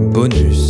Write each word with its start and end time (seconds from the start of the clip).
Bonus. 0.00 0.69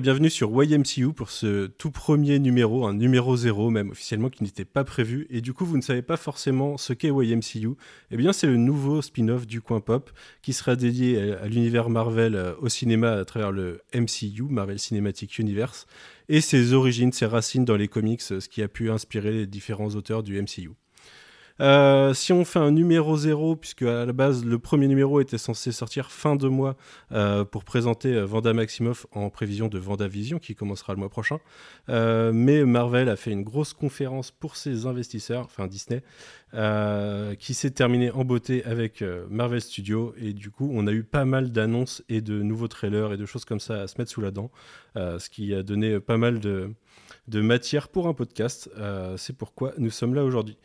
Bienvenue 0.00 0.30
sur 0.30 0.50
YMCU 0.62 1.12
pour 1.12 1.30
ce 1.30 1.66
tout 1.66 1.90
premier 1.90 2.38
numéro, 2.38 2.86
un 2.86 2.94
numéro 2.94 3.36
zéro 3.36 3.70
même 3.70 3.90
officiellement 3.90 4.28
qui 4.28 4.44
n'était 4.44 4.64
pas 4.64 4.84
prévu. 4.84 5.26
Et 5.30 5.40
du 5.40 5.52
coup, 5.52 5.64
vous 5.64 5.76
ne 5.76 5.82
savez 5.82 6.02
pas 6.02 6.16
forcément 6.16 6.76
ce 6.76 6.92
qu'est 6.92 7.08
YMCU. 7.08 7.70
Eh 8.10 8.16
bien, 8.16 8.32
c'est 8.32 8.46
le 8.46 8.56
nouveau 8.56 9.02
spin-off 9.02 9.46
du 9.46 9.60
coin 9.60 9.80
pop 9.80 10.10
qui 10.42 10.52
sera 10.52 10.76
dédié 10.76 11.32
à, 11.32 11.46
l'univers 11.48 11.90
Marvel 11.90 12.36
euh, 12.36 12.54
au 12.60 12.68
cinéma 12.68 13.12
à 13.12 13.24
travers 13.24 13.50
le 13.50 13.80
MCU, 13.92 14.44
Marvel 14.48 14.78
Cinematic 14.78 15.38
Universe, 15.38 15.86
et 16.28 16.40
ses 16.40 16.74
origines, 16.74 17.12
ses 17.12 17.26
racines 17.26 17.64
dans 17.64 17.76
les 17.76 17.88
comics, 17.88 18.22
ce 18.22 18.48
qui 18.48 18.62
a 18.62 18.68
pu 18.68 18.90
inspirer 18.90 19.32
les 19.32 19.46
différents 19.46 19.90
auteurs 19.90 20.22
du 20.22 20.40
MCU. 20.40 20.70
Euh, 21.60 22.14
si 22.14 22.32
on 22.32 22.44
fait 22.44 22.58
un 22.58 22.70
numéro 22.70 23.16
0, 23.16 23.56
puisque 23.56 23.82
à 23.82 24.04
la 24.04 24.12
base 24.12 24.44
le 24.44 24.58
premier 24.58 24.86
numéro 24.86 25.20
était 25.20 25.38
censé 25.38 25.72
sortir 25.72 26.10
fin 26.10 26.36
de 26.36 26.48
mois 26.48 26.76
euh, 27.12 27.44
pour 27.44 27.64
présenter 27.64 28.14
euh, 28.14 28.24
Vanda 28.24 28.52
Maximoff 28.52 29.06
en 29.12 29.28
prévision 29.30 29.68
de 29.68 29.78
Vendavision 29.78 30.38
qui 30.38 30.54
commencera 30.54 30.92
le 30.92 31.00
mois 31.00 31.08
prochain, 31.08 31.38
mais 31.88 32.64
Marvel 32.64 33.08
a 33.08 33.16
fait 33.16 33.30
une 33.30 33.42
grosse 33.42 33.72
conférence 33.72 34.30
pour 34.30 34.56
ses 34.56 34.86
investisseurs, 34.86 35.44
enfin 35.44 35.66
Disney, 35.66 36.02
qui 37.38 37.54
s'est 37.54 37.70
terminée 37.70 38.10
en 38.10 38.24
beauté 38.24 38.64
avec 38.64 39.02
Marvel 39.30 39.60
Studios 39.60 40.14
et 40.18 40.32
du 40.32 40.50
coup 40.50 40.70
on 40.72 40.86
a 40.86 40.92
eu 40.92 41.02
pas 41.02 41.24
mal 41.24 41.50
d'annonces 41.50 42.02
et 42.08 42.20
de 42.20 42.42
nouveaux 42.42 42.68
trailers 42.68 43.12
et 43.12 43.16
de 43.16 43.26
choses 43.26 43.44
comme 43.44 43.60
ça 43.60 43.82
à 43.82 43.86
se 43.86 43.98
mettre 43.98 44.10
sous 44.10 44.20
la 44.20 44.30
dent, 44.30 44.50
ce 44.94 45.28
qui 45.28 45.54
a 45.54 45.62
donné 45.62 46.00
pas 46.00 46.16
mal 46.16 46.40
de, 46.40 46.70
matière 47.28 47.88
pour 47.88 48.06
un 48.08 48.14
podcast. 48.14 48.70
C'est 49.16 49.36
pourquoi 49.36 49.72
nous 49.78 49.90
sommes 49.90 50.14
là 50.14 50.24
aujourd'hui. 50.24 50.58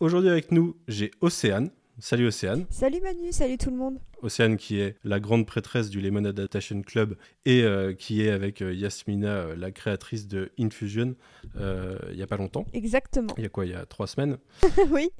Aujourd'hui 0.00 0.30
avec 0.30 0.50
nous, 0.52 0.76
j'ai 0.88 1.10
Océane. 1.20 1.70
Salut 1.98 2.26
Océane. 2.28 2.64
Salut 2.70 3.00
Manu, 3.02 3.30
salut 3.30 3.58
tout 3.58 3.68
le 3.70 3.76
monde. 3.76 3.98
Océane 4.22 4.56
qui 4.56 4.80
est 4.80 4.96
la 5.04 5.20
grande 5.20 5.46
prêtresse 5.46 5.90
du 5.90 6.00
Lemon 6.00 6.24
Adaptation 6.24 6.80
Club 6.80 7.14
et 7.44 7.62
euh, 7.62 7.92
qui 7.92 8.22
est 8.22 8.30
avec 8.30 8.62
euh, 8.62 8.72
Yasmina, 8.72 9.28
euh, 9.28 9.56
la 9.56 9.70
créatrice 9.70 10.26
de 10.26 10.50
Infusion, 10.58 11.14
il 11.56 12.16
y 12.16 12.22
a 12.22 12.26
pas 12.26 12.38
longtemps. 12.38 12.64
Exactement. 12.72 13.34
Il 13.36 13.42
y 13.42 13.46
a 13.46 13.50
quoi 13.50 13.66
Il 13.66 13.72
y 13.72 13.74
a 13.74 13.84
trois 13.84 14.06
semaines. 14.06 14.38
oui. 14.90 15.10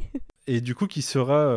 Et 0.47 0.62
du 0.62 0.75
coup, 0.75 0.86
qui 0.86 1.03
sera 1.03 1.55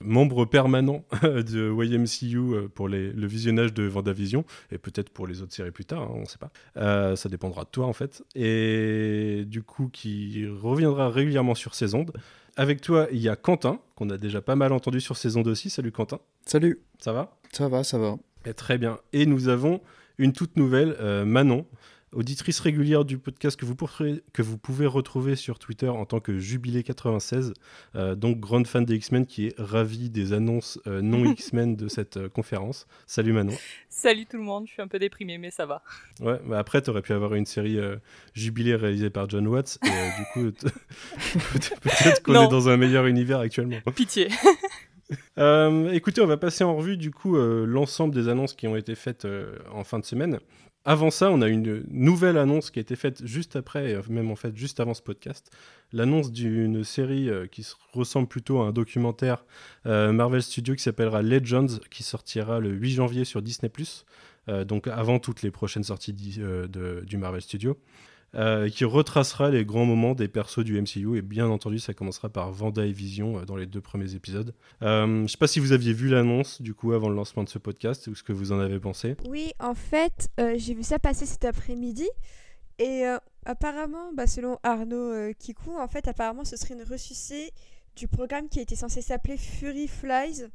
membre 0.00 0.44
permanent 0.44 1.02
de 1.22 1.72
YMCU 1.84 2.68
pour 2.74 2.88
les- 2.88 3.10
le 3.10 3.26
visionnage 3.26 3.72
de 3.72 3.84
Vendavision 3.84 4.44
et 4.70 4.76
peut-être 4.76 5.08
pour 5.08 5.26
les 5.26 5.40
autres 5.40 5.54
séries 5.54 5.70
plus 5.70 5.86
tard, 5.86 6.02
hein, 6.02 6.10
on 6.14 6.20
ne 6.20 6.26
sait 6.26 6.38
pas. 6.38 7.16
Ça 7.16 7.28
dépendra 7.30 7.64
de 7.64 7.70
toi 7.70 7.86
en 7.86 7.94
fait. 7.94 8.22
Et 8.34 9.44
du 9.46 9.62
coup, 9.62 9.88
qui 9.88 10.46
reviendra 10.46 11.08
régulièrement 11.08 11.54
sur 11.54 11.74
ses 11.74 11.94
ondes. 11.94 12.12
Avec 12.58 12.80
toi, 12.80 13.06
il 13.12 13.18
y 13.18 13.28
a 13.28 13.36
Quentin, 13.36 13.78
qu'on 13.94 14.10
a 14.10 14.18
déjà 14.18 14.40
pas 14.42 14.56
mal 14.56 14.72
entendu 14.72 15.00
sur 15.00 15.16
ses 15.16 15.36
ondes 15.36 15.46
aussi. 15.46 15.70
Salut 15.70 15.92
Quentin, 15.92 16.18
Salut, 16.44 16.80
ça 16.98 17.12
va? 17.12 17.38
Ça 17.52 17.68
va, 17.68 17.84
ça 17.84 17.98
va. 17.98 18.16
Eh, 18.44 18.52
Très 18.52 18.78
bien. 18.78 18.98
Et 19.12 19.26
nous 19.26 19.46
avons 19.46 19.80
une 20.18 20.32
toute 20.32 20.56
nouvelle, 20.56 20.96
euh, 20.98 21.24
Manon, 21.24 21.66
auditrice 22.12 22.60
régulière 22.60 23.04
du 23.04 23.18
podcast 23.18 23.58
que 23.58 23.64
vous, 23.66 23.74
pourrez- 23.74 24.22
que 24.32 24.42
vous 24.42 24.58
pouvez 24.58 24.86
retrouver 24.86 25.36
sur 25.36 25.58
Twitter 25.58 25.88
en 25.88 26.04
tant 26.06 26.20
que 26.20 26.32
Jubilé96, 26.32 27.52
euh, 27.96 28.14
donc 28.14 28.40
grande 28.40 28.66
fan 28.66 28.84
des 28.84 28.94
X-Men 28.96 29.26
qui 29.26 29.46
est 29.48 29.54
ravie 29.58 30.10
des 30.10 30.32
annonces 30.32 30.80
euh, 30.86 31.02
non 31.02 31.24
X-Men 31.32 31.76
de 31.76 31.88
cette 31.88 32.16
euh, 32.16 32.28
conférence. 32.28 32.86
Salut 33.06 33.32
Manon. 33.32 33.52
Salut 33.88 34.26
tout 34.26 34.36
le 34.38 34.42
monde, 34.44 34.66
je 34.66 34.72
suis 34.72 34.82
un 34.82 34.88
peu 34.88 34.98
déprimée, 34.98 35.38
mais 35.38 35.50
ça 35.50 35.66
va. 35.66 35.82
Ouais, 36.20 36.40
bah 36.46 36.58
après, 36.58 36.80
tu 36.82 36.90
aurais 36.90 37.02
pu 37.02 37.12
avoir 37.12 37.34
une 37.34 37.46
série 37.46 37.78
euh, 37.78 37.96
Jubilé 38.34 38.74
réalisée 38.74 39.10
par 39.10 39.28
John 39.28 39.46
Watts, 39.46 39.78
et 39.84 39.88
du 39.88 40.52
coup, 40.52 40.68
peut-être 41.82 42.22
qu'on 42.22 42.44
est 42.44 42.48
dans 42.48 42.68
un 42.68 42.76
meilleur 42.76 43.06
univers 43.06 43.40
actuellement. 43.40 43.78
Pitié. 43.94 44.28
Euh, 45.38 45.90
écoutez, 45.92 46.20
on 46.20 46.26
va 46.26 46.36
passer 46.36 46.64
en 46.64 46.76
revue 46.76 46.98
du 46.98 47.10
coup 47.10 47.38
euh, 47.38 47.64
l'ensemble 47.64 48.14
des 48.14 48.28
annonces 48.28 48.52
qui 48.52 48.68
ont 48.68 48.76
été 48.76 48.94
faites 48.94 49.24
euh, 49.24 49.56
en 49.72 49.82
fin 49.82 49.98
de 49.98 50.04
semaine. 50.04 50.38
Avant 50.90 51.10
ça, 51.10 51.30
on 51.30 51.42
a 51.42 51.48
une 51.48 51.84
nouvelle 51.90 52.38
annonce 52.38 52.70
qui 52.70 52.78
a 52.78 52.80
été 52.80 52.96
faite 52.96 53.20
juste 53.26 53.56
après, 53.56 53.94
même 54.08 54.30
en 54.30 54.36
fait 54.36 54.56
juste 54.56 54.80
avant 54.80 54.94
ce 54.94 55.02
podcast. 55.02 55.50
L'annonce 55.92 56.32
d'une 56.32 56.82
série 56.82 57.28
euh, 57.28 57.46
qui 57.46 57.62
se 57.62 57.74
ressemble 57.92 58.26
plutôt 58.26 58.62
à 58.62 58.68
un 58.68 58.72
documentaire 58.72 59.44
euh, 59.84 60.12
Marvel 60.12 60.42
Studios 60.42 60.76
qui 60.76 60.82
s'appellera 60.82 61.20
Legends, 61.20 61.66
qui 61.90 62.02
sortira 62.02 62.58
le 62.58 62.70
8 62.70 62.92
janvier 62.92 63.26
sur 63.26 63.42
Disney+, 63.42 63.70
euh, 64.48 64.64
donc 64.64 64.86
avant 64.88 65.18
toutes 65.18 65.42
les 65.42 65.50
prochaines 65.50 65.84
sorties 65.84 66.14
de- 66.14 67.04
du 67.06 67.18
Marvel 67.18 67.42
Studio, 67.42 67.76
euh, 68.34 68.68
qui 68.68 68.84
retracera 68.84 69.50
les 69.50 69.64
grands 69.64 69.86
moments 69.86 70.14
des 70.14 70.28
persos 70.28 70.64
du 70.64 70.80
MCU, 70.80 71.16
et 71.16 71.22
bien 71.22 71.48
entendu, 71.48 71.78
ça 71.78 71.94
commencera 71.94 72.28
par 72.28 72.52
Vanda 72.52 72.84
et 72.84 72.92
Vision 72.92 73.38
euh, 73.38 73.44
dans 73.44 73.56
les 73.56 73.66
deux 73.66 73.80
premiers 73.80 74.14
épisodes. 74.14 74.54
Euh, 74.82 75.22
je 75.26 75.32
sais 75.32 75.38
pas 75.38 75.46
si 75.46 75.60
vous 75.60 75.72
aviez 75.72 75.92
vu 75.92 76.08
l'annonce 76.08 76.60
du 76.60 76.74
coup 76.74 76.92
avant 76.92 77.08
le 77.08 77.16
lancement 77.16 77.42
de 77.42 77.48
ce 77.48 77.58
podcast 77.58 78.06
ou 78.06 78.14
ce 78.14 78.22
que 78.22 78.32
vous 78.32 78.52
en 78.52 78.60
avez 78.60 78.78
pensé. 78.80 79.16
Oui, 79.28 79.52
en 79.60 79.74
fait, 79.74 80.28
euh, 80.40 80.54
j'ai 80.58 80.74
vu 80.74 80.82
ça 80.82 80.98
passer 80.98 81.26
cet 81.26 81.44
après-midi. 81.44 82.08
Et 82.80 83.02
apparemment, 83.44 84.12
bah, 84.14 84.28
selon 84.28 84.56
Arnaud 84.62 85.34
Kikou, 85.36 85.76
en 85.76 85.88
fait, 85.88 86.06
apparemment, 86.06 86.44
ce 86.44 86.56
serait 86.56 86.74
une 86.74 86.84
ressucée 86.84 87.50
du 87.96 88.06
programme 88.06 88.48
qui 88.48 88.60
était 88.60 88.76
censé 88.76 89.02
s'appeler 89.02 89.36
Fury 89.36 89.88
Flies. 89.88 90.46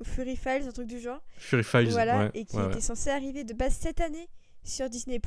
Ou 0.00 0.04
Fury 0.04 0.34
Files, 0.34 0.66
un 0.66 0.72
truc 0.72 0.88
du 0.88 0.98
genre. 0.98 1.22
Fury 1.36 1.62
Files, 1.62 1.90
voilà, 1.90 2.18
ouais, 2.18 2.30
et 2.34 2.44
qui 2.44 2.56
ouais, 2.56 2.64
était 2.64 2.74
ouais. 2.74 2.80
censé 2.80 3.10
arriver 3.10 3.44
de 3.44 3.54
base 3.54 3.76
cette 3.80 4.00
année 4.00 4.28
sur 4.64 4.88
Disney+. 4.90 5.20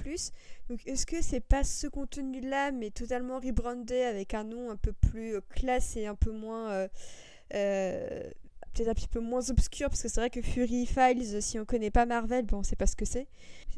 Donc 0.69 0.79
est-ce 0.85 1.05
que 1.05 1.21
c'est 1.21 1.39
pas 1.39 1.63
ce 1.63 1.87
contenu-là, 1.87 2.71
mais 2.71 2.91
totalement 2.91 3.39
rebrandé 3.39 4.01
avec 4.01 4.33
un 4.33 4.43
nom 4.43 4.69
un 4.69 4.75
peu 4.75 4.93
plus 4.93 5.35
euh, 5.35 5.41
classe 5.49 5.95
et 5.97 6.05
un 6.07 6.15
peu 6.15 6.31
moins... 6.31 6.69
euh, 6.71 6.87
euh, 7.53 8.23
peut-être 8.73 8.87
un 8.89 8.93
petit 8.93 9.07
peu 9.07 9.19
moins 9.19 9.49
obscur, 9.49 9.89
parce 9.89 10.01
que 10.01 10.07
c'est 10.07 10.21
vrai 10.21 10.29
que 10.29 10.41
Fury 10.41 10.85
Files, 10.85 11.41
si 11.41 11.59
on 11.59 11.65
connaît 11.65 11.91
pas 11.91 12.05
Marvel, 12.05 12.45
bon, 12.45 12.59
on 12.59 12.63
sait 12.63 12.77
pas 12.77 12.87
ce 12.87 12.95
que 12.95 13.05
c'est. 13.05 13.27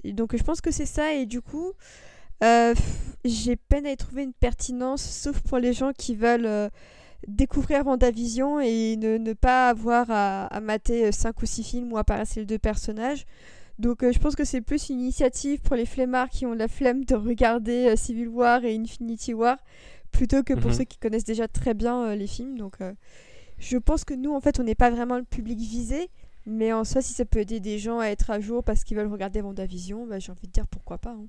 Donc 0.04 0.38
je 0.38 0.44
pense 0.44 0.62
que 0.62 0.70
c'est 0.70 0.86
ça, 0.86 1.14
et 1.14 1.26
du 1.26 1.42
coup, 1.42 1.74
j'ai 3.26 3.56
peine 3.56 3.86
à 3.88 3.92
y 3.92 3.98
trouver 3.98 4.24
une 4.24 4.34
pertinence, 4.34 5.02
sauf 5.02 5.40
pour 5.42 5.58
les 5.58 5.74
gens 5.74 5.94
qui 5.98 6.16
veulent... 6.16 6.70
découvrir 7.28 7.86
Vendavision 7.86 8.60
et 8.60 8.98
ne, 8.98 9.18
ne 9.18 9.32
pas 9.34 9.70
avoir 9.70 10.12
à, 10.12 10.46
à 10.48 10.60
mater 10.60 11.10
5 11.12 11.42
ou 11.42 11.46
6 11.46 11.64
films 11.64 11.94
où 11.94 11.98
apparaissent 11.98 12.36
les 12.36 12.46
deux 12.46 12.60
personnages. 12.60 13.26
Donc 13.80 14.04
euh, 14.04 14.12
je 14.12 14.20
pense 14.20 14.36
que 14.36 14.44
c'est 14.46 14.62
plus 14.62 14.90
une 14.90 15.00
initiative 15.02 15.62
pour 15.62 15.76
les 15.76 15.86
flemmards 15.86 16.30
qui 16.30 16.46
ont 16.46 16.54
la 16.54 16.68
flemme 16.68 17.06
de 17.06 17.16
regarder 17.16 17.88
euh, 17.90 17.96
Civil 17.96 18.28
War 18.28 18.64
et 18.66 18.76
Infinity 18.76 19.34
War 19.34 19.58
plutôt 20.12 20.44
que 20.44 20.54
pour 20.54 20.70
Mhm. 20.72 20.78
ceux 20.78 20.84
qui 20.84 20.98
connaissent 21.00 21.24
déjà 21.24 21.48
très 21.48 21.74
bien 21.74 22.04
euh, 22.06 22.16
les 22.16 22.28
films. 22.28 22.58
Donc 22.58 22.82
euh, 22.82 22.94
je 23.58 23.78
pense 23.78 24.04
que 24.04 24.14
nous 24.14 24.32
en 24.34 24.42
fait 24.42 24.60
on 24.60 24.64
n'est 24.64 24.76
pas 24.76 24.92
vraiment 24.92 25.18
le 25.18 25.24
public 25.24 25.58
visé. 25.60 26.10
Mais 26.46 26.74
en 26.74 26.84
soi, 26.84 27.02
si 27.02 27.14
ça 27.14 27.24
peut 27.24 27.40
aider 27.40 27.62
des 27.62 27.80
gens 27.80 28.00
à 28.00 28.08
être 28.08 28.30
à 28.30 28.42
jour 28.42 28.66
parce 28.66 28.84
qu'ils 28.84 28.98
veulent 28.98 29.08
regarder 29.08 29.40
Vendavision, 29.40 30.06
bah, 30.06 30.20
j'ai 30.20 30.30
envie 30.34 30.46
de 30.48 30.52
dire 30.52 30.68
pourquoi 30.68 30.98
pas. 30.98 31.12
hein. 31.12 31.26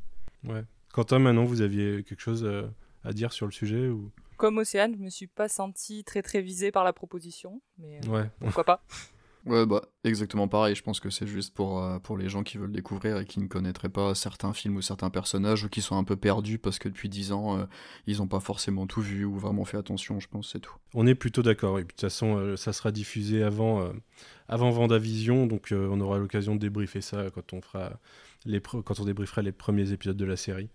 Ouais. 0.53 0.65
Quentin, 0.93 1.21
maintenant, 1.21 1.45
vous 1.45 1.61
aviez 1.61 2.03
quelque 2.03 2.19
chose 2.21 2.43
euh, 2.45 2.67
à 3.05 3.13
dire 3.13 3.33
sur 3.33 3.47
le 3.47 3.53
sujet 3.53 3.87
ou? 3.89 4.11
Comme 4.37 4.59
Océane, 4.59 4.93
je 4.97 5.01
me 5.01 5.11
suis 5.11 5.29
pas 5.29 5.49
sentie 5.49 6.03
très 6.03 6.21
très 6.21 6.43
visée 6.43 6.73
par 6.73 6.83
la 6.83 6.93
proposition, 6.93 7.61
mais 7.79 8.01
euh, 8.05 8.11
Ouais. 8.11 8.31
pourquoi 8.41 8.65
pas. 8.65 8.83
Ouais, 9.47 9.67
bah, 9.67 9.83
exactement 10.05 10.49
pareil. 10.49 10.75
Je 10.75 10.83
pense 10.83 11.01
que 11.01 11.11
c'est 11.11 11.27
juste 11.27 11.53
pour, 11.53 11.83
euh, 11.83 11.99
pour 11.99 12.17
les 12.17 12.31
gens 12.31 12.43
qui 12.43 12.57
veulent 12.57 12.73
découvrir 12.73 13.19
et 13.19 13.27
qui 13.27 13.41
ne 13.41 13.47
connaîtraient 13.47 13.91
pas 13.91 14.15
certains 14.15 14.55
films 14.55 14.77
ou 14.77 14.81
certains 14.83 15.11
personnages 15.11 15.65
ou 15.65 15.69
qui 15.69 15.83
sont 15.83 15.99
un 15.99 16.05
peu 16.05 16.17
perdus 16.17 16.59
parce 16.59 16.79
que 16.79 16.89
depuis 16.89 17.11
10 17.11 17.33
ans, 17.33 17.59
euh, 17.59 17.65
ils 18.07 18.19
n'ont 18.19 18.27
pas 18.27 18.41
forcément 18.41 18.87
tout 18.87 19.03
vu 19.03 19.27
ou 19.27 19.39
vraiment 19.39 19.67
fait 19.67 19.77
attention, 19.77 20.19
je 20.19 20.29
pense, 20.29 20.51
c'est 20.53 20.61
tout. 20.61 20.75
On 20.95 21.07
est 21.07 21.15
plutôt 21.15 21.43
d'accord. 21.43 21.79
Et 21.79 21.85
puis 21.85 21.95
de 21.95 22.01
toute 22.01 22.11
façon, 22.11 22.39
euh, 22.39 22.57
ça 22.57 22.73
sera 22.73 22.91
diffusé 22.91 23.43
avant, 23.43 23.93
avant 24.49 24.71
Vendavision, 24.71 25.47
donc 25.47 25.69
on 25.73 26.01
aura 26.01 26.19
l'occasion 26.19 26.55
de 26.55 26.61
débriefer 26.61 27.03
ça 27.03 27.27
quand 27.35 27.53
on 27.53 27.61
fera 27.61 28.01
les 28.47 28.61
quand 28.61 28.99
on 29.01 29.05
débriefera 29.05 29.43
les 29.43 29.53
premiers 29.53 29.93
épisodes 29.93 30.17
de 30.17 30.25
la 30.25 30.37
série. 30.37 30.71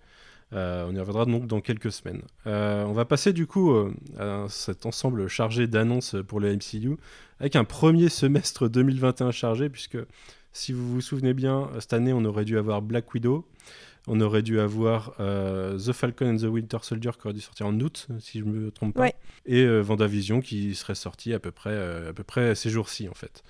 Euh, 0.54 0.88
on 0.90 0.96
y 0.96 1.00
reviendra 1.00 1.26
donc 1.26 1.46
dans 1.46 1.62
quelques 1.62 1.92
semaines. 1.92 2.22
Euh, 2.48 2.84
on 2.86 2.94
va 2.94 3.06
passer 3.06 3.34
du 3.34 3.46
coup 3.46 3.72
euh, 3.72 3.94
à 4.18 4.46
cet 4.50 4.86
ensemble 4.86 5.28
chargé 5.28 5.68
d'annonces 5.68 6.16
pour 6.28 6.40
le 6.40 6.56
MCU, 6.56 6.98
avec 7.40 7.56
un 7.56 7.64
premier 7.64 8.10
semestre 8.10 8.68
2021 8.68 9.32
chargé, 9.32 9.70
puisque 9.70 9.98
Si 10.52 10.74
vous 10.74 10.92
vous 10.92 11.02
souvenez 11.02 11.36
bien, 11.36 11.70
cette 11.80 11.94
année, 11.94 12.12
on 12.12 12.26
aurait 12.26 12.46
dû 12.46 12.58
avoir 12.58 12.82
Black 12.82 13.14
Widow, 13.14 13.46
on 14.08 14.20
aurait 14.22 14.42
dû 14.42 14.60
avoir 14.60 15.14
euh, 15.20 15.78
The 15.78 15.92
Falcon 15.92 16.34
and 16.34 16.38
the 16.38 16.44
Winter 16.44 16.78
Soldier 16.82 17.12
qui 17.20 17.28
aurait 17.28 17.34
dû 17.34 17.42
sortir 17.42 17.68
en 17.68 17.80
août, 17.80 18.08
si 18.20 18.40
je 18.40 18.46
ne 18.46 18.52
me 18.52 18.72
trompe 18.72 18.96
pas. 18.96 19.10
Et 19.46 19.64
euh, 19.64 19.82
Vendavision 19.82 20.42
qui 20.42 20.76
serait 20.76 20.96
sorti 20.96 21.34
à 21.34 21.40
peu 21.40 21.52
près, 21.52 21.72
euh, 21.72 22.10
à 22.10 22.14
peu 22.14 22.24
près 22.24 22.56
ces 22.56 22.70
jours-ci, 22.70 23.08
en 23.10 23.14
fait. 23.14 23.44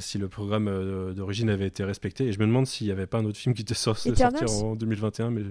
si 0.00 0.18
le 0.18 0.28
programme 0.28 1.14
d'origine 1.14 1.50
avait 1.50 1.66
été 1.66 1.84
respecté. 1.84 2.26
Et 2.26 2.32
je 2.32 2.38
me 2.38 2.46
demande 2.46 2.66
s'il 2.66 2.86
n'y 2.86 2.92
avait 2.92 3.06
pas 3.06 3.18
un 3.18 3.24
autre 3.24 3.38
film 3.38 3.54
qui 3.54 3.62
était 3.62 3.74
sortir 3.74 4.14
en 4.62 4.74
2021. 4.76 5.30
Mais... 5.30 5.42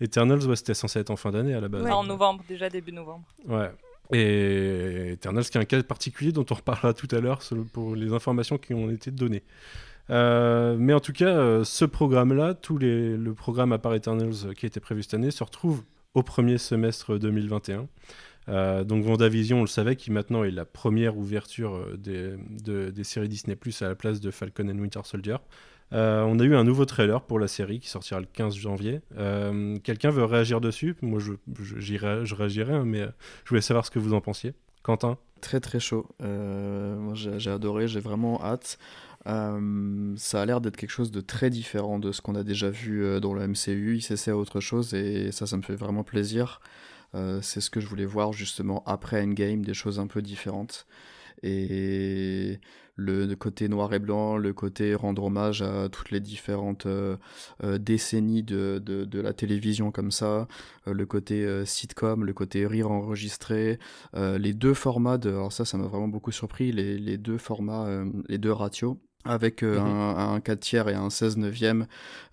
Eternals, 0.00 0.56
c'était 0.56 0.74
censé 0.74 0.98
être 0.98 1.10
en 1.10 1.16
fin 1.16 1.30
d'année 1.30 1.54
à 1.54 1.60
la 1.60 1.68
base. 1.68 1.86
En 1.86 2.04
novembre, 2.04 2.44
déjà 2.48 2.68
début 2.68 2.92
novembre. 2.92 3.26
Ouais. 3.46 3.70
Et 4.12 5.12
Eternals, 5.12 5.44
qui 5.44 5.56
est 5.56 5.60
un 5.60 5.64
cas 5.64 5.82
particulier 5.82 6.32
dont 6.32 6.44
on 6.50 6.54
reparlera 6.54 6.92
tout 6.92 7.08
à 7.10 7.20
l'heure 7.20 7.40
pour 7.72 7.96
les 7.96 8.12
informations 8.12 8.58
qui 8.58 8.74
ont 8.74 8.90
été 8.90 9.10
données. 9.10 9.42
Euh, 10.10 10.76
mais 10.78 10.92
en 10.92 11.00
tout 11.00 11.12
cas, 11.12 11.28
euh, 11.28 11.64
ce 11.64 11.84
programme-là, 11.84 12.54
tout 12.54 12.78
le 12.78 13.32
programme 13.32 13.72
à 13.72 13.78
part 13.78 13.94
Eternals 13.94 14.46
euh, 14.46 14.52
qui 14.52 14.66
était 14.66 14.80
prévu 14.80 15.02
cette 15.02 15.14
année, 15.14 15.30
se 15.30 15.42
retrouve 15.42 15.82
au 16.14 16.22
premier 16.22 16.58
semestre 16.58 17.18
2021. 17.18 17.88
donc 18.84 19.04
Vendavision, 19.04 19.58
on 19.58 19.62
le 19.62 19.66
savait, 19.66 19.96
qui 19.96 20.12
maintenant 20.12 20.44
est 20.44 20.52
la 20.52 20.64
première 20.64 21.16
ouverture 21.16 21.96
des, 21.98 22.34
des 22.38 23.04
séries 23.04 23.28
Disney 23.28 23.56
Plus 23.56 23.82
à 23.82 23.88
la 23.88 23.96
place 23.96 24.20
de 24.20 24.30
Falcon 24.30 24.68
and 24.68 24.78
Winter 24.78 25.00
Soldier. 25.02 25.38
on 25.90 26.38
a 26.38 26.44
eu 26.44 26.54
un 26.54 26.62
nouveau 26.62 26.84
trailer 26.84 27.20
pour 27.22 27.40
la 27.40 27.48
série 27.48 27.80
qui 27.80 27.88
sortira 27.88 28.20
le 28.20 28.26
15 28.32 28.54
janvier. 28.54 29.00
Quelqu'un 29.82 30.10
veut 30.10 30.24
réagir 30.24 30.60
dessus? 30.60 30.94
Moi, 31.02 31.18
je, 31.18 31.32
je, 31.52 31.80
je 31.80 32.34
réagirais, 32.36 32.74
hein, 32.74 32.84
mais 32.84 33.08
je 33.44 33.48
voulais 33.48 33.60
savoir 33.60 33.84
ce 33.84 33.90
que 33.90 33.98
vous 33.98 34.14
en 34.14 34.20
pensiez. 34.20 34.54
Quentin? 34.84 35.18
Très 35.40 35.58
très 35.58 35.80
chaud. 35.80 36.06
moi, 36.20 37.14
j'ai 37.14 37.50
adoré, 37.50 37.88
j'ai 37.88 38.00
vraiment 38.00 38.40
hâte. 38.40 38.78
Euh, 39.26 40.14
ça 40.16 40.42
a 40.42 40.46
l'air 40.46 40.60
d'être 40.60 40.76
quelque 40.76 40.90
chose 40.90 41.10
de 41.10 41.20
très 41.20 41.50
différent 41.50 41.98
de 41.98 42.12
ce 42.12 42.20
qu'on 42.20 42.34
a 42.34 42.42
déjà 42.42 42.70
vu 42.70 43.04
euh, 43.04 43.20
dans 43.20 43.34
le 43.34 43.46
MCU. 43.46 43.96
Il 43.96 44.02
s'essaie 44.02 44.30
à 44.30 44.36
autre 44.36 44.60
chose 44.60 44.94
et 44.94 45.32
ça, 45.32 45.46
ça 45.46 45.56
me 45.56 45.62
fait 45.62 45.76
vraiment 45.76 46.04
plaisir. 46.04 46.60
Euh, 47.14 47.40
c'est 47.42 47.60
ce 47.60 47.70
que 47.70 47.80
je 47.80 47.86
voulais 47.86 48.04
voir 48.04 48.32
justement 48.32 48.82
après 48.86 49.22
Endgame, 49.22 49.64
des 49.64 49.74
choses 49.74 49.98
un 49.98 50.06
peu 50.06 50.22
différentes. 50.22 50.86
Et 51.42 52.60
le, 52.96 53.34
côté 53.34 53.68
noir 53.68 53.92
et 53.92 53.98
blanc, 53.98 54.36
le 54.36 54.52
côté 54.52 54.94
rendre 54.94 55.24
hommage 55.24 55.62
à 55.62 55.88
toutes 55.90 56.10
les 56.10 56.20
différentes 56.20 56.86
décennies 57.62 58.42
de, 58.42 58.80
de, 58.82 59.20
la 59.20 59.34
télévision 59.34 59.90
comme 59.90 60.10
ça, 60.10 60.48
le 60.86 61.04
côté 61.04 61.66
sitcom, 61.66 62.24
le 62.24 62.32
côté 62.32 62.66
rire 62.66 62.90
enregistré, 62.90 63.78
les 64.14 64.54
deux 64.54 64.74
formats 64.74 65.18
de... 65.18 65.28
Alors 65.30 65.52
ça, 65.52 65.66
ça 65.66 65.76
m'a 65.76 65.86
vraiment 65.86 66.08
beaucoup 66.08 66.32
surpris, 66.32 66.72
les, 66.72 66.96
les 66.96 67.18
deux 67.18 67.36
formats, 67.36 68.04
les 68.28 68.38
deux 68.38 68.52
ratios 68.52 68.96
avec 69.24 69.62
euh, 69.62 69.80
mhm. 69.80 69.86
un, 69.86 70.34
un, 70.34 70.40
4 70.40 70.60
tiers 70.60 70.88
et 70.88 70.94
un 70.94 71.10
16 71.10 71.38
neuvième 71.38 71.86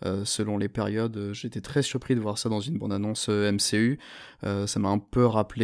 euh, 0.06 0.26
selon 0.26 0.58
les 0.58 0.70
périodes. 0.70 1.32
J'étais 1.34 1.62
très 1.62 1.82
surpris 1.82 2.16
de 2.16 2.20
voir 2.20 2.38
ça 2.38 2.50
dans 2.50 2.60
une 2.60 2.78
bande-annonce 2.78 3.28
euh, 3.30 3.52
MCU. 3.52 4.00
ça 4.44 4.80
m'a 4.80 4.90
un 4.90 5.00
peu 5.00 5.26
rappelé 5.26 5.62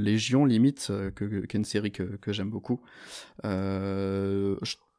Légion, 0.00 0.44
limite, 0.44 0.92
que, 1.14 1.24
qui 1.24 1.56
est 1.56 1.58
une 1.58 1.64
série 1.64 1.92
que, 1.92 2.02
que 2.02 2.32
j'aime 2.32 2.50
beaucoup. 2.50 2.80
Je 3.44 4.56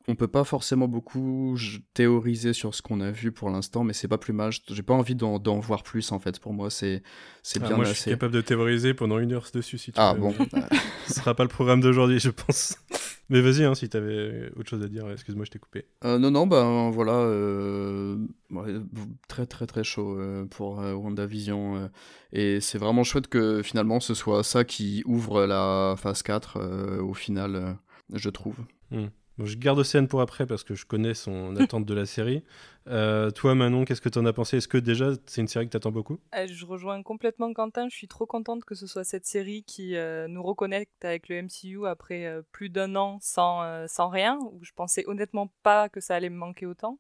on 0.08 0.16
peut 0.16 0.28
pas 0.28 0.44
forcément 0.44 0.88
beaucoup 0.88 1.58
théoriser 1.94 2.54
sur 2.54 2.74
ce 2.74 2.82
qu'on 2.82 3.02
a 3.02 3.12
vu 3.12 3.32
pour 3.32 3.50
l'instant, 3.50 3.84
mais 3.84 3.94
c'est 3.94 4.08
pas 4.08 4.18
plus 4.18 4.34
mal. 4.34 4.52
J'ai 4.70 4.84
pas 4.84 4.94
envie 4.94 5.16
d'en 5.16 5.60
voir 5.60 5.84
plus 5.84 6.12
en 6.12 6.20
fait. 6.20 6.40
Pour 6.40 6.54
moi, 6.54 6.70
c'est 6.70 7.04
c'est 7.44 7.62
ah, 7.64 7.68
bien 7.68 7.76
moi, 7.78 7.86
je 7.86 7.94
suis 7.94 8.12
capable 8.12 8.34
de 8.34 8.42
théoriser 8.42 8.94
pendant 8.94 9.20
une 9.20 9.32
heure 9.34 9.48
dessus 9.54 9.78
si 9.78 9.92
tu 9.92 10.00
ah, 10.00 10.14
veux. 10.14 10.20
bon. 10.20 10.36
Ce 11.08 11.14
sera 11.14 11.36
pas 11.36 11.44
le 11.44 11.50
programme 11.50 11.82
d'aujourd'hui, 11.82 12.20
je 12.20 12.30
pense. 12.30 12.78
Mais 13.32 13.40
vas-y, 13.40 13.64
hein, 13.64 13.74
si 13.76 13.88
t'avais 13.88 14.52
autre 14.58 14.70
chose 14.70 14.84
à 14.84 14.90
dire. 14.90 15.10
Excuse-moi, 15.10 15.46
je 15.46 15.52
t'ai 15.52 15.60
coupé. 15.60 15.86
Euh, 16.04 16.20
non, 16.20 16.32
non, 16.32 16.48
ben 16.48 16.90
voilà, 16.92 17.14
euh, 17.14 18.18
très 19.30 19.46
très 19.46 19.66
très 19.68 19.86
chaud 19.86 20.20
euh, 20.20 20.46
pour 20.46 20.80
WandaVision. 20.80 21.90
et 22.34 22.60
c'est 22.60 22.78
vraiment 22.78 23.06
chouette 23.06 23.28
que 23.28 23.64
finalement 23.64 24.02
ce 24.02 24.14
soit 24.16 24.44
ça 24.44 24.66
qui 24.66 25.02
ouvre 25.06 25.46
la 25.46 25.96
phase 25.98 26.24
4 26.24 27.00
au 27.00 27.14
final, 27.14 27.78
je 28.14 28.30
trouve. 28.30 28.58
Je 29.44 29.56
garde 29.56 29.80
Océane 29.80 30.08
pour 30.08 30.22
après 30.22 30.46
parce 30.46 30.64
que 30.64 30.76
je 30.76 30.86
connais 30.86 31.14
son 31.14 31.56
attente 31.58 31.86
de 31.86 31.94
la 31.94 32.06
série. 32.06 32.44
Euh, 32.88 33.32
toi, 33.32 33.56
Manon, 33.56 33.86
qu'est-ce 33.86 34.02
que 34.02 34.10
tu 34.10 34.20
en 34.20 34.26
as 34.26 34.34
pensé? 34.34 34.58
Est-ce 34.58 34.68
que 34.68 34.78
déjà, 34.78 35.12
c'est 35.26 35.42
une 35.42 35.48
série 35.48 35.66
que 35.66 35.72
tu 35.72 35.78
attends 35.78 35.92
beaucoup? 35.92 36.20
Euh, 36.36 36.48
Je 36.48 36.66
rejoins 36.66 37.02
complètement 37.04 37.54
Quentin. 37.54 37.88
Je 37.90 37.96
suis 37.96 38.08
trop 38.08 38.26
contente 38.26 38.66
que 38.66 38.76
ce 38.76 38.88
soit 38.88 39.04
cette 39.04 39.26
série 39.26 39.64
qui 39.64 39.96
euh, 39.96 40.28
nous 40.28 40.44
reconnecte 40.44 41.06
avec 41.06 41.30
le 41.30 41.42
MCU 41.42 41.88
après 41.88 42.42
plus 42.52 42.70
d'un 42.70 42.96
an 42.96 43.20
sans, 43.22 43.88
sans 43.88 44.10
rien, 44.10 44.38
où 44.52 44.60
je 44.64 44.72
pensais 44.76 45.04
honnêtement 45.08 45.52
pas 45.64 45.90
que 45.90 46.00
ça 46.00 46.16
allait 46.16 46.30
me 46.30 46.38
manquer 46.38 46.66
autant. 46.66 47.00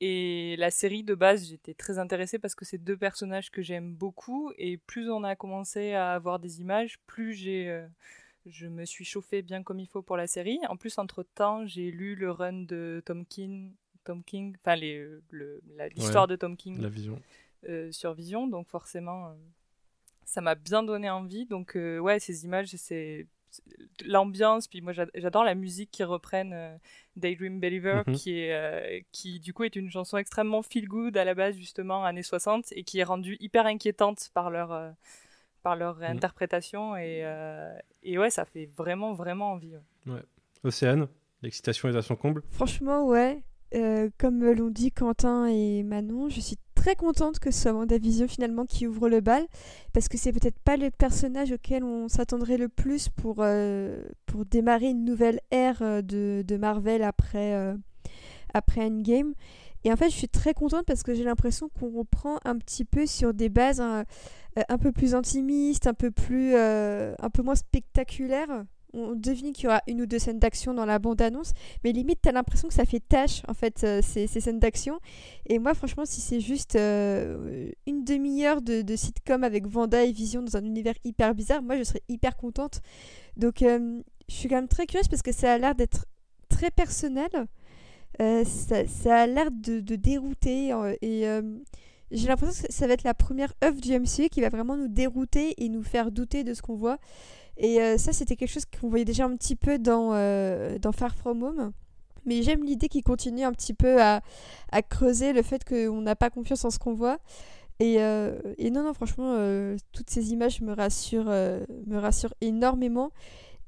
Et 0.00 0.54
la 0.58 0.70
série 0.70 1.02
de 1.02 1.16
base, 1.16 1.48
j'étais 1.48 1.74
très 1.74 1.98
intéressée 1.98 2.38
parce 2.38 2.54
que 2.54 2.64
c'est 2.64 2.78
deux 2.78 2.96
personnages 2.96 3.50
que 3.50 3.62
j'aime 3.62 3.92
beaucoup. 3.94 4.52
Et 4.56 4.76
plus 4.76 5.10
on 5.10 5.24
a 5.24 5.34
commencé 5.34 5.92
à 5.94 6.12
avoir 6.12 6.38
des 6.38 6.60
images, 6.60 6.98
plus 7.06 7.34
j'ai 7.34 7.84
je 8.46 8.66
me 8.66 8.84
suis 8.84 9.04
chauffée 9.04 9.42
bien 9.42 9.62
comme 9.62 9.80
il 9.80 9.86
faut 9.86 10.02
pour 10.02 10.16
la 10.16 10.26
série. 10.26 10.58
En 10.68 10.76
plus, 10.76 10.98
entre-temps, 10.98 11.66
j'ai 11.66 11.90
lu 11.90 12.14
le 12.14 12.30
run 12.30 12.62
de 12.62 13.02
Tom 13.04 13.26
King, 13.26 13.74
Tom 14.04 14.24
King 14.24 14.56
enfin 14.64 14.76
l'histoire 14.76 16.26
de 16.26 16.36
Tom 16.36 16.56
King 16.56 16.80
la 16.80 16.88
vision. 16.88 17.20
Euh, 17.68 17.90
sur 17.90 18.14
Vision, 18.14 18.46
donc 18.46 18.68
forcément, 18.68 19.28
euh, 19.28 19.34
ça 20.24 20.40
m'a 20.40 20.54
bien 20.54 20.82
donné 20.82 21.10
envie. 21.10 21.44
Donc 21.44 21.76
euh, 21.76 21.98
ouais, 21.98 22.20
ces 22.20 22.44
images, 22.44 22.68
c'est 22.76 23.26
l'ambiance, 24.04 24.68
puis 24.68 24.80
moi 24.82 24.92
j'adore 24.92 25.42
la 25.42 25.54
musique 25.54 25.90
qui 25.90 26.04
reprenne 26.04 26.78
Daydream 27.16 27.58
Believer, 27.58 28.02
mhm. 28.06 28.14
qui, 28.14 28.38
est, 28.38 29.06
qui 29.10 29.40
du 29.40 29.54
coup 29.54 29.64
est 29.64 29.74
une 29.74 29.90
chanson 29.90 30.18
extrêmement 30.18 30.62
feel 30.62 30.86
good 30.86 31.16
à 31.16 31.24
la 31.24 31.34
base 31.34 31.56
justement 31.56 32.04
années 32.04 32.22
60 32.22 32.72
et 32.72 32.84
qui 32.84 32.98
est 33.00 33.04
rendue 33.04 33.38
hyper 33.40 33.64
inquiétante 33.66 34.30
par 34.34 34.50
leur 34.50 34.94
par 35.62 35.76
leur 35.76 35.96
mm. 35.98 36.04
interprétation 36.04 36.96
et, 36.96 37.20
euh, 37.24 37.72
et 38.02 38.18
ouais, 38.18 38.30
ça 38.30 38.44
fait 38.44 38.66
vraiment, 38.76 39.12
vraiment 39.12 39.52
envie. 39.52 39.74
Ouais. 40.06 40.22
Océane, 40.64 41.08
l'excitation 41.42 41.88
est 41.88 41.96
à 41.96 42.02
son 42.02 42.16
comble 42.16 42.42
Franchement, 42.50 43.06
ouais. 43.06 43.42
Euh, 43.74 44.08
comme 44.18 44.42
l'ont 44.50 44.70
dit 44.70 44.90
Quentin 44.92 45.46
et 45.46 45.82
Manon, 45.82 46.30
je 46.30 46.40
suis 46.40 46.56
très 46.74 46.96
contente 46.96 47.38
que 47.38 47.50
ce 47.50 47.62
soit 47.62 47.72
WandaVision 47.72 48.26
finalement 48.26 48.64
qui 48.64 48.86
ouvre 48.86 49.10
le 49.10 49.20
bal 49.20 49.46
parce 49.92 50.08
que 50.08 50.16
c'est 50.16 50.32
peut-être 50.32 50.58
pas 50.60 50.78
le 50.78 50.90
personnage 50.90 51.52
auquel 51.52 51.84
on 51.84 52.08
s'attendrait 52.08 52.56
le 52.56 52.68
plus 52.68 53.10
pour, 53.10 53.36
euh, 53.40 54.02
pour 54.24 54.46
démarrer 54.46 54.88
une 54.88 55.04
nouvelle 55.04 55.40
ère 55.50 55.80
de, 55.80 56.42
de 56.46 56.56
Marvel 56.56 57.02
après, 57.02 57.74
après 58.54 58.86
Endgame. 58.86 59.34
Et 59.84 59.92
en 59.92 59.96
fait, 59.96 60.10
je 60.10 60.16
suis 60.16 60.28
très 60.28 60.54
contente 60.54 60.84
parce 60.86 61.02
que 61.02 61.14
j'ai 61.14 61.24
l'impression 61.24 61.68
qu'on 61.68 61.90
reprend 61.90 62.38
un 62.44 62.56
petit 62.58 62.84
peu 62.84 63.06
sur 63.06 63.34
des 63.34 63.48
bases 63.48 63.80
hein, 63.80 64.04
euh, 64.58 64.62
un 64.68 64.78
peu 64.78 64.92
plus 64.92 65.14
intimiste, 65.14 65.86
un 65.86 65.94
peu 65.94 66.10
plus, 66.10 66.54
euh, 66.54 67.14
un 67.20 67.30
peu 67.30 67.42
moins 67.42 67.54
spectaculaire. 67.54 68.64
On 68.94 69.14
devine 69.14 69.52
qu'il 69.52 69.64
y 69.64 69.66
aura 69.68 69.82
une 69.86 70.00
ou 70.00 70.06
deux 70.06 70.18
scènes 70.18 70.38
d'action 70.38 70.72
dans 70.72 70.86
la 70.86 70.98
bande-annonce, 70.98 71.52
mais 71.84 71.92
limite, 71.92 72.20
t'as 72.22 72.32
l'impression 72.32 72.68
que 72.68 72.74
ça 72.74 72.86
fait 72.86 73.00
tâche, 73.06 73.42
en 73.46 73.52
fait, 73.52 73.84
euh, 73.84 74.00
ces, 74.02 74.26
scènes 74.26 74.58
d'action. 74.58 74.98
Et 75.46 75.58
moi, 75.58 75.74
franchement, 75.74 76.06
si 76.06 76.22
c'est 76.22 76.40
juste 76.40 76.74
une 76.74 77.72
demi-heure 77.86 78.62
de, 78.62 78.96
sitcom 78.96 79.44
avec 79.44 79.66
Vanda 79.66 80.04
et 80.04 80.12
Vision 80.12 80.42
dans 80.42 80.56
un 80.56 80.64
univers 80.64 80.94
hyper 81.04 81.34
bizarre, 81.34 81.62
moi, 81.62 81.76
je 81.76 81.84
serais 81.84 82.02
hyper 82.08 82.36
contente. 82.36 82.80
Donc, 83.36 83.58
je 83.60 84.02
suis 84.34 84.48
quand 84.48 84.56
même 84.56 84.68
très 84.68 84.86
curieuse 84.86 85.08
parce 85.08 85.22
que 85.22 85.32
ça 85.32 85.52
a 85.52 85.58
l'air 85.58 85.74
d'être 85.74 86.06
très 86.48 86.70
personnel. 86.70 87.28
Ça, 88.18 89.20
a 89.22 89.26
l'air 89.26 89.50
de, 89.50 89.80
dérouter 89.96 90.72
et 91.02 91.26
j'ai 92.10 92.28
l'impression 92.28 92.66
que 92.66 92.72
ça 92.72 92.86
va 92.86 92.94
être 92.94 93.02
la 93.02 93.14
première 93.14 93.52
œuvre 93.62 93.80
du 93.80 93.98
MCU 93.98 94.28
qui 94.30 94.40
va 94.40 94.48
vraiment 94.48 94.76
nous 94.76 94.88
dérouter 94.88 95.54
et 95.62 95.68
nous 95.68 95.82
faire 95.82 96.10
douter 96.10 96.42
de 96.42 96.54
ce 96.54 96.62
qu'on 96.62 96.74
voit. 96.74 96.98
Et 97.58 97.80
euh, 97.82 97.98
ça, 97.98 98.12
c'était 98.12 98.36
quelque 98.36 98.50
chose 98.50 98.64
qu'on 98.64 98.88
voyait 98.88 99.04
déjà 99.04 99.24
un 99.24 99.36
petit 99.36 99.56
peu 99.56 99.78
dans, 99.78 100.12
euh, 100.14 100.78
Far 100.94 101.14
From 101.14 101.42
Home. 101.42 101.72
Mais 102.24 102.42
j'aime 102.42 102.64
l'idée 102.64 102.88
qu'il 102.88 103.02
continue 103.02 103.42
un 103.42 103.52
petit 103.52 103.74
peu 103.74 104.00
à, 104.00 104.22
creuser 104.88 105.32
le 105.32 105.42
fait 105.42 105.64
qu'on 105.64 106.00
n'a 106.00 106.16
pas 106.16 106.30
confiance 106.30 106.64
en 106.64 106.70
ce 106.70 106.78
qu'on 106.78 106.94
voit. 106.94 107.18
Et, 107.80 107.96
euh, 107.98 108.38
et, 108.58 108.70
non, 108.70 108.82
non, 108.82 108.94
franchement, 108.94 109.36
toutes 109.92 110.10
ces 110.10 110.32
images 110.32 110.60
me 110.60 110.72
rassurent, 110.72 111.30
me 111.86 111.98
rassurent 111.98 112.34
énormément. 112.40 113.10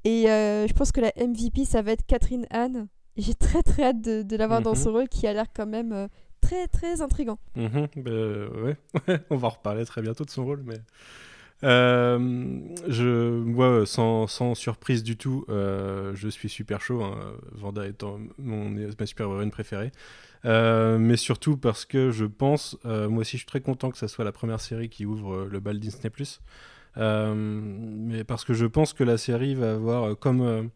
Et 0.03 0.23
je 0.25 0.73
pense 0.73 0.91
que 0.91 1.01
la 1.01 1.11
MVP, 1.17 1.65
ça 1.65 1.81
va 1.81 1.91
être 1.91 2.05
Catherine 2.05 2.45
Anne. 2.49 2.87
J'ai 3.17 3.33
très 3.33 3.61
très 3.63 3.83
hâte 3.83 4.01
de, 4.01 4.21
de 4.21 4.35
l'avoir 4.35 4.61
dans 4.61 4.71
mhm. 4.71 4.83
ce 4.83 4.89
rôle 4.89 5.09
qui 5.09 5.27
a 5.27 5.33
l'air 5.33 5.47
quand 5.53 5.67
même 5.67 6.07
très 6.41 6.67
très 6.67 7.01
intrigant. 7.01 7.39
Mhm, 7.55 7.87
bah, 7.97 8.11
ouais. 8.63 8.77
on 9.29 9.37
va 9.37 9.47
en 9.47 9.51
reparler 9.51 9.85
très 9.85 10.01
bientôt 10.01 10.25
de 10.25 10.29
son 10.29 10.45
rôle, 10.45 10.63
mais. 10.65 10.77
Euh, 11.63 12.59
je, 12.87 13.29
moi, 13.29 13.85
sans, 13.85 14.25
sans, 14.27 14.55
surprise 14.55 15.03
du 15.03 15.15
tout, 15.15 15.45
euh, 15.49 16.11
je 16.15 16.27
suis 16.27 16.49
super 16.49 16.81
chaud. 16.81 17.03
Hein, 17.03 17.35
Vanda 17.51 17.85
étant 17.85 18.19
mon, 18.39 18.69
ma 18.69 19.05
super 19.05 19.27
héroïne 19.27 19.51
préférée. 19.51 19.91
Euh, 20.43 20.97
mais 20.97 21.17
surtout 21.17 21.55
parce 21.57 21.85
que 21.85 22.09
je 22.09 22.25
pense, 22.25 22.77
moi 22.83 23.21
aussi, 23.21 23.33
je 23.33 23.41
suis 23.41 23.45
très 23.45 23.61
content 23.61 23.91
que 23.91 23.97
ça 23.97 24.07
soit 24.07 24.25
la 24.25 24.31
première 24.31 24.59
série 24.59 24.89
qui 24.89 25.05
ouvre 25.05 25.45
le 25.45 25.59
bal 25.59 25.79
Disney. 25.79 26.11
mais 26.95 28.23
parce 28.23 28.43
que 28.43 28.53
je 28.53 28.65
pense 28.65 28.93
que 28.93 29.03
la 29.03 29.17
série 29.17 29.53
va 29.53 29.73
avoir, 29.73 30.17
comme 30.17 30.71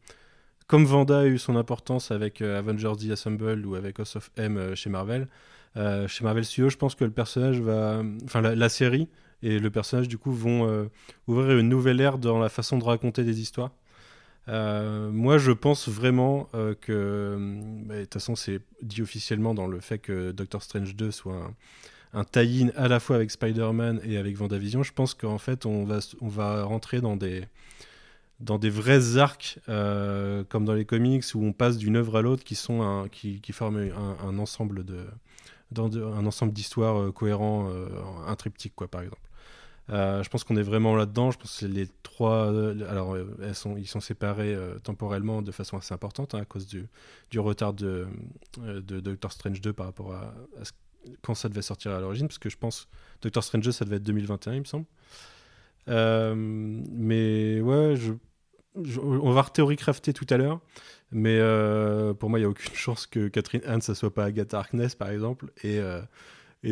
comme 0.68 0.86
Vanda 0.86 1.20
a 1.20 1.26
eu 1.26 1.38
son 1.38 1.56
importance 1.56 2.12
avec 2.12 2.42
Avengers 2.42 2.94
The 3.00 3.12
Assemble 3.12 3.66
ou 3.66 3.76
avec 3.76 4.00
House 4.00 4.16
of 4.16 4.32
M 4.38 4.76
chez 4.76 4.90
Marvel, 4.90 5.28
chez 5.76 6.24
Marvel 6.24 6.46
Studios, 6.46 6.70
je 6.70 6.78
pense 6.78 6.96
que 6.96 7.04
le 7.04 7.12
personnage 7.12 7.60
va. 7.60 8.02
Enfin, 8.24 8.42
la, 8.42 8.70
série 8.70 9.10
et 9.44 9.60
le 9.60 9.70
personnage, 9.70 10.08
du 10.08 10.18
coup, 10.18 10.32
vont 10.32 10.90
ouvrir 11.28 11.58
une 11.58 11.70
nouvelle 11.70 12.00
ère 12.00 12.18
dans 12.18 12.40
la 12.40 12.50
façon 12.50 12.78
de 12.78 12.84
raconter 12.84 13.24
des 13.24 13.42
histoires. 13.42 13.72
moi, 14.48 15.38
je 15.38 15.52
pense 15.52 15.88
vraiment 15.90 16.50
que. 16.82 17.38
Bah, 17.86 17.96
de 17.96 18.02
toute 18.04 18.14
façon, 18.14 18.36
c'est 18.36 18.60
dit 18.82 19.02
officiellement 19.02 19.54
dans 19.54 19.68
le 19.68 19.80
fait 19.80 20.00
que 20.00 20.32
Doctor 20.32 20.64
Strange 20.64 20.96
2 20.96 21.12
soit 21.12 21.36
un 21.36 21.54
un 22.16 22.24
tie-in 22.24 22.70
à 22.76 22.88
la 22.88 23.00
fois 23.00 23.18
avec 23.18 23.30
Spider-Man 23.30 24.00
et 24.04 24.18
avec 24.18 24.38
Vendavision, 24.38 24.84
je 24.84 24.94
pense 24.94 25.14
qu'en 25.14 25.38
fait, 25.38 25.66
on 25.66 25.84
va, 25.84 26.00
on 26.22 26.30
va 26.30 26.64
rentrer 26.64 27.02
dans 27.02 27.18
des, 27.18 27.44
dans 28.40 28.58
des 28.58 28.70
vrais 28.70 29.18
arcs, 29.18 29.60
euh, 29.70 30.44
comme 30.50 30.66
dans 30.66 30.74
les 30.74 30.86
comics, 30.86 31.24
où 31.34 31.44
on 31.44 31.54
passe 31.54 31.78
d'une 31.78 31.96
œuvre 31.96 32.18
à 32.18 32.22
l'autre, 32.22 32.44
qui, 32.44 32.56
sont 32.56 32.82
un, 32.82 33.08
qui, 33.08 33.40
qui 33.42 33.54
forment 33.54 33.90
un, 34.22 34.38
ensemble 34.40 34.84
de, 34.84 35.06
un 35.78 36.26
ensemble 36.26 36.52
d'histoires 36.52 36.98
euh, 37.02 37.12
cohérents, 37.12 37.70
euh, 37.70 37.88
un 38.28 38.36
triptyque, 38.36 38.76
quoi, 38.76 38.88
par 38.88 39.02
exemple. 39.02 39.22
je 39.90 40.28
pense 40.30 40.44
qu'on 40.44 40.58
est 40.58 40.64
vraiment 40.64 40.96
là-dedans. 40.96 41.32
Je 41.32 41.38
pense 41.38 41.60
que 41.60 41.66
les 41.66 41.88
trois, 42.04 42.50
alors 42.90 43.18
elles 43.42 43.56
sont, 43.56 43.78
ils 43.78 43.88
sont 43.88 44.02
séparés 44.02 44.58
temporellement 44.84 45.42
de 45.42 45.52
façon 45.52 45.78
assez 45.78 45.94
importante 45.94 46.36
hein, 46.36 46.40
à 46.40 46.46
cause 46.46 46.68
du, 46.68 46.88
du 47.32 47.40
retard 47.40 47.74
de, 47.74 48.08
de 48.58 49.00
Doctor 49.00 49.32
Strange 49.32 49.62
2 49.62 49.74
par 49.74 49.86
rapport 49.86 50.14
à, 50.14 50.34
quand 51.22 51.36
ça 51.36 51.50
devait 51.50 51.62
sortir 51.62 51.92
à 51.92 52.00
l'origine, 52.00 52.28
parce 52.28 52.40
que 52.40 52.50
je 52.50 52.58
pense 52.58 52.88
Doctor 53.22 53.44
Strange, 53.44 53.70
ça 53.72 53.86
devait 53.86 53.98
être 53.98 54.04
2021, 54.04 54.54
il 54.56 54.60
me 54.60 54.66
semble. 54.66 54.86
Euh, 55.88 56.34
mais 56.36 57.62
ouais, 57.62 57.96
je, 57.96 58.14
on 58.76 59.32
va 59.32 59.44
théorie 59.44 59.76
crafter 59.76 60.14
tout 60.14 60.26
à 60.30 60.38
l'heure, 60.38 60.60
mais 61.12 61.38
euh, 61.40 62.14
pour 62.14 62.30
moi, 62.30 62.40
il 62.40 62.44
n'y 62.44 62.46
a 62.46 62.50
aucune 62.50 62.74
chance 62.76 63.08
que 63.08 63.28
Catherine 63.28 63.62
Hahn, 63.66 63.82
ça 63.82 63.96
soit 63.96 64.14
pas 64.14 64.26
Agatha 64.26 64.60
Harkness, 64.60 64.96
par 64.96 65.10
exemple, 65.10 65.52
et, 65.64 65.80
euh, 65.80 66.02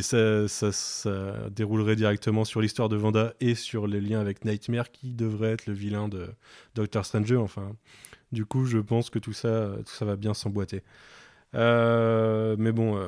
ça, 0.01 0.71
ça, 0.71 1.49
déroulerait 1.49 1.95
directement 1.95 2.45
sur 2.45 2.61
l'histoire 2.61 2.89
de 2.89 2.95
Vanda 2.95 3.35
et 3.39 3.53
sur 3.53 3.85
les 3.85 4.01
liens 4.01 4.19
avec 4.19 4.43
Nightmare, 4.43 4.91
qui 4.91 5.13
devrait 5.13 5.51
être 5.51 5.67
le 5.67 5.73
vilain 5.73 6.07
de 6.07 6.29
Doctor 6.73 7.05
Strange. 7.05 7.33
Enfin, 7.33 7.75
du 8.31 8.45
coup, 8.45 8.65
je 8.65 8.79
pense 8.79 9.11
que 9.11 9.19
tout 9.19 9.33
ça, 9.33 9.71
tout 9.85 9.93
ça 9.93 10.05
va 10.05 10.15
bien 10.15 10.33
s'emboîter. 10.33 10.81
Euh, 11.53 12.55
mais 12.57 12.71
bon, 12.71 12.99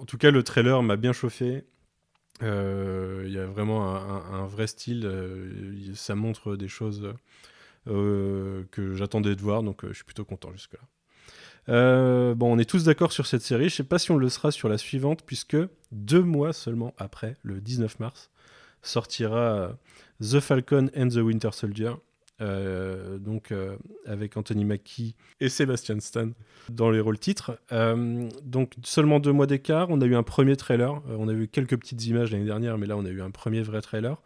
en 0.00 0.04
tout 0.04 0.16
cas, 0.16 0.30
le 0.30 0.44
trailer 0.44 0.80
m'a 0.84 0.96
bien 0.96 1.12
chauffé. 1.12 1.64
Il 2.40 2.46
y 3.32 3.38
a 3.38 3.46
vraiment 3.46 3.96
un, 3.96 4.46
vrai 4.46 4.68
style. 4.68 5.10
ça 5.94 6.14
montre 6.14 6.54
des 6.54 6.68
choses 6.68 7.12
que 7.86 8.94
j'attendais 8.94 9.34
de 9.34 9.40
voir, 9.40 9.62
donc 9.62 9.86
je 9.86 9.92
suis 9.92 10.04
plutôt 10.04 10.24
content 10.24 10.52
jusque-là. 10.52 12.34
bon, 12.34 12.52
on 12.52 12.58
est 12.58 12.68
tous 12.68 12.84
d'accord 12.84 13.12
sur 13.12 13.26
cette 13.26 13.42
série. 13.42 13.68
Je 13.68 13.76
sais 13.76 13.84
pas 13.84 13.98
si 13.98 14.10
on 14.10 14.16
le 14.16 14.28
sera 14.28 14.50
sur 14.50 14.68
la 14.68 14.78
suivante, 14.78 15.22
puisque 15.24 15.56
deux 15.92 16.22
mois 16.22 16.52
seulement 16.52 16.94
après, 16.98 17.36
le 17.42 17.60
19 17.60 18.00
mars, 18.00 18.30
sortira 18.82 19.76
The 20.20 20.40
Falcon 20.40 20.90
and 20.96 21.08
the 21.08 21.16
Winter 21.16 21.50
Soldier, 21.52 21.92
euh, 22.40 23.18
donc 23.18 23.50
euh, 23.50 23.76
avec 24.06 24.36
Anthony 24.36 24.64
Mackie 24.64 25.16
et 25.40 25.48
Sébastien 25.48 25.98
Stan 25.98 26.30
dans 26.68 26.90
les 26.90 27.00
rôles 27.00 27.18
titres. 27.18 27.58
Euh, 27.72 28.28
donc 28.44 28.74
seulement 28.84 29.18
deux 29.18 29.32
mois 29.32 29.46
d'écart, 29.46 29.88
on 29.90 30.00
a 30.00 30.06
eu 30.06 30.14
un 30.14 30.22
premier 30.22 30.56
trailer, 30.56 31.02
on 31.08 31.28
a 31.28 31.32
eu 31.32 31.48
quelques 31.48 31.76
petites 31.76 32.04
images 32.06 32.30
l'année 32.30 32.44
dernière, 32.44 32.78
mais 32.78 32.86
là 32.86 32.96
on 32.96 33.04
a 33.04 33.08
eu 33.08 33.22
un 33.22 33.30
premier 33.30 33.62
vrai 33.62 33.80
trailer. 33.80 34.22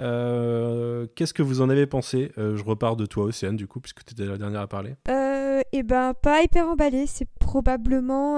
Qu'est-ce 0.00 1.34
que 1.34 1.42
vous 1.42 1.60
en 1.60 1.70
avez 1.70 1.86
pensé? 1.86 2.32
Je 2.36 2.62
repars 2.62 2.96
de 2.96 3.06
toi, 3.06 3.24
Océane, 3.24 3.56
du 3.56 3.66
coup, 3.66 3.80
puisque 3.80 4.04
tu 4.04 4.12
étais 4.12 4.24
la 4.24 4.38
dernière 4.38 4.60
à 4.60 4.66
parler. 4.66 4.94
et 5.08 5.62
eh 5.72 5.82
ben, 5.82 6.14
pas 6.14 6.42
hyper 6.42 6.68
emballé. 6.68 7.06
C'est 7.06 7.28
probablement 7.38 8.36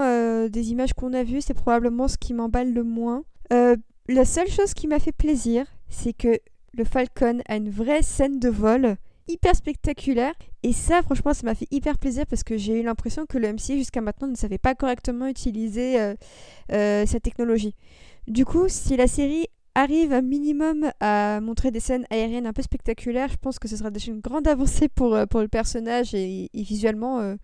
des 0.49 0.71
images 0.71 0.92
qu'on 0.92 1.12
a 1.12 1.23
vues, 1.23 1.40
c'est 1.40 1.54
probablement 1.54 2.09
ce 2.09 2.19
qui 2.19 2.35
m'emballe 2.35 2.73
le 2.73 2.83
moins. 2.83 3.25
la 3.50 4.25
seule 4.25 4.49
chose 4.49 4.75
qui 4.75 4.87
m'a 4.87 4.99
fait 4.99 5.12
plaisir, 5.12 5.66
c'est 5.88 6.12
que 6.12 6.38
le 6.75 6.85
Falcon 6.85 7.40
a 7.49 7.57
une 7.57 7.71
vraie 7.71 8.02
scène 8.02 8.38
de 8.38 8.49
vol 8.49 8.97
hyper 9.28 9.54
spectaculaire. 9.54 10.35
Et 10.62 10.73
ça, 10.73 11.02
franchement, 11.02 11.35
ça 11.35 11.45
m'a 11.45 11.54
fait 11.54 11.69
hyper 11.71 11.99
plaisir 11.99 12.26
parce 12.26 12.42
que 12.42 12.57
j'ai 12.57 12.81
eu 12.81 12.83
l'impression 12.83 13.26
que 13.26 13.38
le 13.38 13.52
MCU 13.52 13.78
jusqu'à 13.78 14.00
maintenant 14.00 14.28
ne 14.28 14.37
savait 14.37 14.59
pas 14.59 14.75
correctement 14.75 15.26
utiliser 15.26 16.00
euh, 16.00 16.14
euh, 16.73 17.04
cette 17.07 17.23
technologie. 17.23 17.75
Du 18.28 18.45
coup, 18.45 18.66
si 18.69 18.97
la 18.97 19.07
série 19.07 19.47
arrive 19.75 20.12
un 20.12 20.23
minimum 20.23 20.91
à 21.00 21.41
montrer 21.41 21.71
des 21.71 21.81
scènes 21.81 22.07
aériennes 22.11 22.47
un 22.47 22.52
peu 22.52 22.62
spectaculaires, 22.62 23.29
je 23.31 23.37
pense 23.37 23.59
que 23.59 23.69
ce 23.69 23.76
sera 23.76 23.91
déjà 23.91 24.12
une 24.12 24.21
grande 24.21 24.47
avancée 24.47 24.88
pour, 24.88 25.14
euh, 25.14 25.26
pour 25.26 25.41
le 25.41 25.49
personnage 25.49 26.14
et, 26.14 26.49
visuellement, 26.55 27.37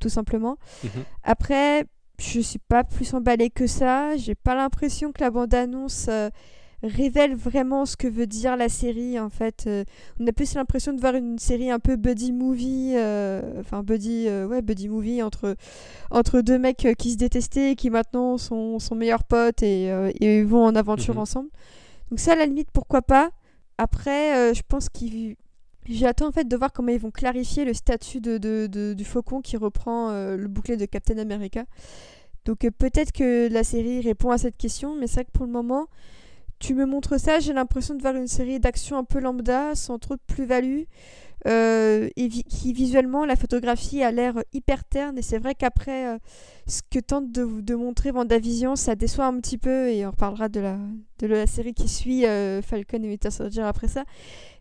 tout 0.00 0.08
simplement. 0.08 0.58
Mhm. 0.84 0.90
Après, 1.22 1.84
je 2.18 2.40
suis 2.40 2.58
pas 2.58 2.84
plus 2.84 3.14
emballée 3.14 3.50
que 3.50 3.66
ça. 3.66 4.16
J'ai 4.16 4.34
pas 4.34 4.54
l'impression 4.54 5.12
que 5.12 5.20
la 5.20 5.30
bande-annonce 5.30 6.08
révèle 6.82 7.34
vraiment 7.34 7.86
ce 7.86 7.96
que 7.96 8.06
veut 8.06 8.26
dire 8.26 8.56
la 8.56 8.68
série 8.68 9.18
en 9.18 9.30
fait. 9.30 9.64
Euh, 9.66 9.84
on 10.20 10.26
a 10.26 10.32
plus 10.32 10.54
l'impression 10.54 10.92
de 10.92 11.00
voir 11.00 11.14
une 11.14 11.38
série 11.38 11.70
un 11.70 11.78
peu 11.78 11.96
buddy 11.96 12.32
movie, 12.32 12.92
euh, 12.96 13.60
enfin 13.60 13.82
buddy, 13.82 14.26
euh, 14.28 14.46
ouais, 14.46 14.62
buddy 14.62 14.88
movie 14.88 15.22
entre, 15.22 15.56
entre 16.10 16.40
deux 16.40 16.58
mecs 16.58 16.86
qui 16.98 17.12
se 17.12 17.16
détestaient 17.16 17.72
et 17.72 17.76
qui 17.76 17.90
maintenant 17.90 18.38
sont, 18.38 18.78
sont 18.78 18.94
meilleurs 18.94 19.24
potes 19.24 19.62
et, 19.62 19.86
et 20.20 20.42
vont 20.44 20.64
en 20.64 20.74
aventure 20.74 21.14
mhm. 21.14 21.20
ensemble. 21.20 21.48
Donc 22.10 22.20
ça 22.20 22.32
à 22.32 22.36
la 22.36 22.46
limite 22.46 22.68
pourquoi 22.72 23.02
pas. 23.02 23.30
Après 23.78 24.54
je 24.54 24.62
pense 24.66 24.88
qu'il 24.88 25.36
J'attends 25.88 26.26
en 26.26 26.32
fait 26.32 26.48
de 26.48 26.56
voir 26.56 26.72
comment 26.72 26.90
ils 26.90 26.98
vont 26.98 27.12
clarifier 27.12 27.64
le 27.64 27.72
statut 27.72 28.20
de, 28.20 28.38
de, 28.38 28.66
de 28.66 28.92
du 28.92 29.04
faucon 29.04 29.40
qui 29.40 29.56
reprend 29.56 30.10
le 30.10 30.48
bouclier 30.48 30.76
de 30.76 30.84
Captain 30.84 31.16
America. 31.18 31.64
Donc 32.44 32.68
peut-être 32.78 33.12
que 33.12 33.48
la 33.48 33.62
série 33.62 34.00
répond 34.00 34.30
à 34.30 34.38
cette 34.38 34.56
question, 34.56 34.96
mais 34.96 35.06
c'est 35.06 35.14
vrai 35.14 35.24
que 35.26 35.30
pour 35.30 35.46
le 35.46 35.52
moment, 35.52 35.86
tu 36.58 36.74
me 36.74 36.86
montres 36.86 37.20
ça, 37.20 37.38
j'ai 37.38 37.52
l'impression 37.52 37.94
de 37.94 38.02
voir 38.02 38.16
une 38.16 38.26
série 38.26 38.60
d'actions 38.60 38.96
un 38.96 39.04
peu 39.04 39.20
lambda, 39.20 39.74
sans 39.74 39.98
trop 39.98 40.14
de 40.14 40.20
plus-value, 40.26 40.84
euh, 41.46 42.08
et 42.16 42.28
qui 42.28 42.72
visuellement, 42.72 43.24
la 43.24 43.36
photographie 43.36 44.02
a 44.02 44.10
l'air 44.10 44.42
hyper 44.52 44.84
terne, 44.84 45.18
et 45.18 45.22
c'est 45.22 45.38
vrai 45.38 45.54
qu'après, 45.54 46.14
euh, 46.14 46.18
ce 46.66 46.80
que 46.90 46.98
tente 46.98 47.30
de, 47.30 47.74
montrer 47.74 48.10
Vendavision, 48.10 48.74
ça 48.74 48.94
déçoit 48.94 49.26
un 49.26 49.38
petit 49.40 49.58
peu, 49.58 49.90
et 49.90 50.06
on 50.06 50.10
reparlera 50.10 50.48
de 50.48 50.60
la, 50.60 50.78
de 51.18 51.26
la 51.26 51.46
série 51.46 51.74
qui 51.74 51.88
suit 51.88 52.26
euh, 52.26 52.62
Falcon 52.62 53.02
et 53.02 53.08
Winter 53.08 53.30
Soldier 53.30 53.62
après 53.62 53.88
ça. 53.88 54.04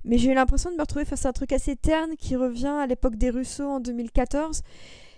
Mais 0.03 0.17
j'ai 0.17 0.31
eu 0.31 0.35
l'impression 0.35 0.69
de 0.69 0.75
me 0.75 0.81
retrouver 0.81 1.05
face 1.05 1.25
à 1.25 1.29
un 1.29 1.33
truc 1.33 1.51
assez 1.53 1.75
terne 1.75 2.15
qui 2.17 2.35
revient 2.35 2.67
à 2.67 2.85
l'époque 2.85 3.15
des 3.15 3.31
Russo 3.31 3.63
en 3.63 3.79
2014. 3.79 4.61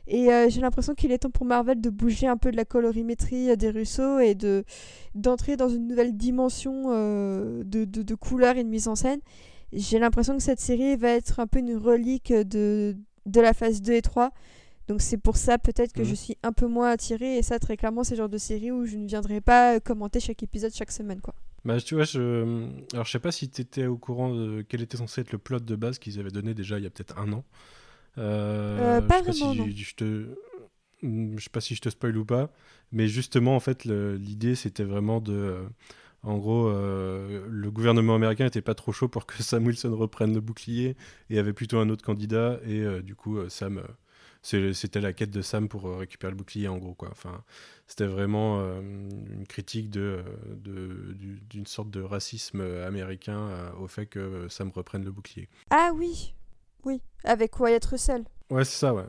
Et 0.07 0.31
euh, 0.31 0.47
j'ai 0.49 0.61
l'impression 0.61 0.95
qu'il 0.95 1.11
est 1.11 1.19
temps 1.19 1.29
pour 1.29 1.45
Marvel 1.45 1.81
de 1.81 1.89
bouger 1.89 2.27
un 2.27 2.37
peu 2.37 2.49
de 2.51 2.55
la 2.55 2.63
colorimétrie 2.63 3.51
euh, 3.51 3.55
des 3.57 3.69
Russo 3.69 4.19
et 4.19 4.35
de 4.35 4.63
d'entrer 5.15 5.57
dans 5.57 5.67
une 5.67 5.87
nouvelle 5.87 6.15
dimension 6.15 6.85
euh, 6.87 7.63
de, 7.65 7.83
de, 7.83 8.03
de 8.03 8.15
couleurs 8.15 8.55
et 8.55 8.63
de 8.63 8.69
mise 8.69 8.87
en 8.87 8.95
scène. 8.95 9.19
J'ai 9.73 9.99
l'impression 9.99 10.37
que 10.37 10.43
cette 10.43 10.61
série 10.61 10.95
va 10.95 11.09
être 11.09 11.41
un 11.41 11.47
peu 11.47 11.59
une 11.59 11.75
relique 11.75 12.31
de, 12.31 12.95
de 13.25 13.41
la 13.41 13.53
phase 13.53 13.81
2 13.81 13.93
et 13.93 14.01
3. 14.01 14.31
Donc 14.87 15.01
c'est 15.01 15.17
pour 15.17 15.35
ça 15.35 15.57
peut-être 15.57 15.91
que 15.91 16.05
je 16.05 16.11
mhm. 16.11 16.15
suis 16.15 16.37
un 16.43 16.53
peu 16.53 16.67
moins 16.67 16.91
attirée 16.91 17.37
et 17.37 17.41
ça 17.41 17.59
très 17.59 17.75
clairement 17.75 18.05
c'est 18.05 18.15
le 18.15 18.19
genre 18.19 18.29
de 18.29 18.37
série 18.37 18.71
où 18.71 18.85
je 18.85 18.95
ne 18.95 19.05
viendrai 19.05 19.41
pas 19.41 19.81
commenter 19.81 20.21
chaque 20.21 20.41
épisode 20.41 20.71
chaque 20.73 20.91
semaine 20.91 21.19
quoi. 21.19 21.33
Bah 21.65 21.81
tu 21.81 21.95
vois 21.95 22.05
je 22.05 22.69
alors 22.93 23.03
je 23.05 23.11
sais 23.11 23.19
pas 23.19 23.33
si 23.33 23.49
tu 23.49 23.59
étais 23.59 23.85
au 23.85 23.97
courant 23.97 24.33
de 24.33 24.63
quel 24.69 24.81
était 24.81 24.95
censé 24.95 25.19
être 25.19 25.33
le 25.33 25.39
plot 25.39 25.59
de 25.59 25.75
base 25.75 25.99
qu'ils 25.99 26.21
avaient 26.21 26.31
donné 26.31 26.53
déjà 26.53 26.77
il 26.77 26.85
y 26.85 26.87
a 26.87 26.89
peut-être 26.89 27.19
un 27.19 27.33
an. 27.33 27.43
Euh, 28.17 28.97
euh, 28.97 29.01
pas 29.01 29.21
vraiment, 29.21 29.53
non. 29.53 29.67
Je, 29.67 29.95
te... 29.95 30.25
je 31.03 31.43
sais 31.43 31.50
pas 31.50 31.62
si 31.62 31.75
je 31.75 31.81
te 31.81 31.89
spoil 31.89 32.17
ou 32.17 32.25
pas, 32.25 32.51
mais 32.91 33.07
justement, 33.07 33.55
en 33.55 33.59
fait, 33.59 33.86
l'idée, 33.86 34.55
c'était 34.55 34.83
vraiment 34.83 35.21
de... 35.21 35.33
Euh, 35.33 35.63
en 36.24 36.38
gros, 36.39 36.69
le 36.69 37.69
gouvernement 37.69 38.15
américain 38.15 38.45
n'était 38.45 38.62
pas 38.62 38.74
trop 38.74 38.91
chaud 38.91 39.07
pour 39.07 39.25
que 39.25 39.41
Sam 39.43 39.65
Wilson 39.65 39.95
reprenne 39.95 40.33
le 40.33 40.41
bouclier 40.41 40.97
et 41.29 41.39
avait 41.39 41.53
plutôt 41.53 41.77
un 41.77 41.89
autre 41.89 42.03
candidat. 42.03 42.59
Et 42.65 42.83
du 43.01 43.15
coup, 43.15 43.38
Sam, 43.50 43.83
c'était 44.41 45.00
la 45.00 45.13
quête 45.13 45.29
de 45.29 45.41
Sam 45.41 45.69
pour 45.69 45.97
récupérer 45.97 46.31
le 46.31 46.38
bouclier, 46.38 46.67
en 46.67 46.79
gros. 46.79 46.95
Quoi. 46.95 47.09
Enfin, 47.12 47.43
c'était 47.86 48.07
vraiment 48.07 48.59
une 48.59 49.45
critique 49.47 49.89
de, 49.89 50.21
d'une 51.50 51.67
sorte 51.67 51.91
de 51.91 52.01
racisme 52.01 52.62
américain 52.62 53.71
au 53.79 53.88
fait 53.88 54.07
que 54.07 54.47
Sam 54.50 54.71
reprenne 54.71 55.05
le 55.05 55.12
bouclier. 55.12 55.47
Ah 55.69 55.91
oui, 55.95 56.33
oui, 56.88 57.01
avec 57.25 57.60
Wyatt 57.60 57.84
Russell. 57.86 58.24
Ouais, 58.50 58.63
c'est 58.63 58.77
ça, 58.77 58.94
ouais. 58.94 59.03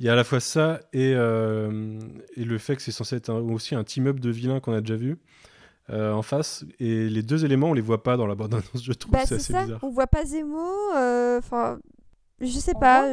Il 0.00 0.06
y 0.06 0.08
a 0.08 0.12
à 0.12 0.16
la 0.16 0.24
fois 0.24 0.40
ça 0.40 0.80
et, 0.92 1.12
euh, 1.14 1.98
et 2.36 2.44
le 2.44 2.56
fait 2.58 2.76
que 2.76 2.82
c'est 2.82 2.92
censé 2.92 3.16
être 3.16 3.32
aussi 3.32 3.74
un 3.74 3.84
team-up 3.84 4.18
de 4.18 4.30
vilains 4.30 4.60
qu'on 4.60 4.72
a 4.72 4.80
déjà 4.80 4.96
vu 4.96 5.18
euh, 5.90 6.12
en 6.12 6.22
face. 6.22 6.64
Et 6.78 7.10
les 7.10 7.22
deux 7.22 7.44
éléments, 7.44 7.70
on 7.70 7.74
les 7.74 7.82
voit 7.82 8.02
pas 8.02 8.16
dans 8.16 8.26
la 8.26 8.34
bande-annonce, 8.34 8.82
je 8.82 8.92
trouve. 8.92 9.12
Bah, 9.12 9.26
c'est 9.26 9.38
ça, 9.40 9.64
bizarre. 9.64 9.80
on 9.82 9.90
voit 9.90 10.06
pas 10.06 10.24
Zemo. 10.24 10.94
Euh, 10.96 11.38
enfin, 11.38 11.78
je 12.40 12.46
sais 12.46 12.74
pas. 12.74 13.04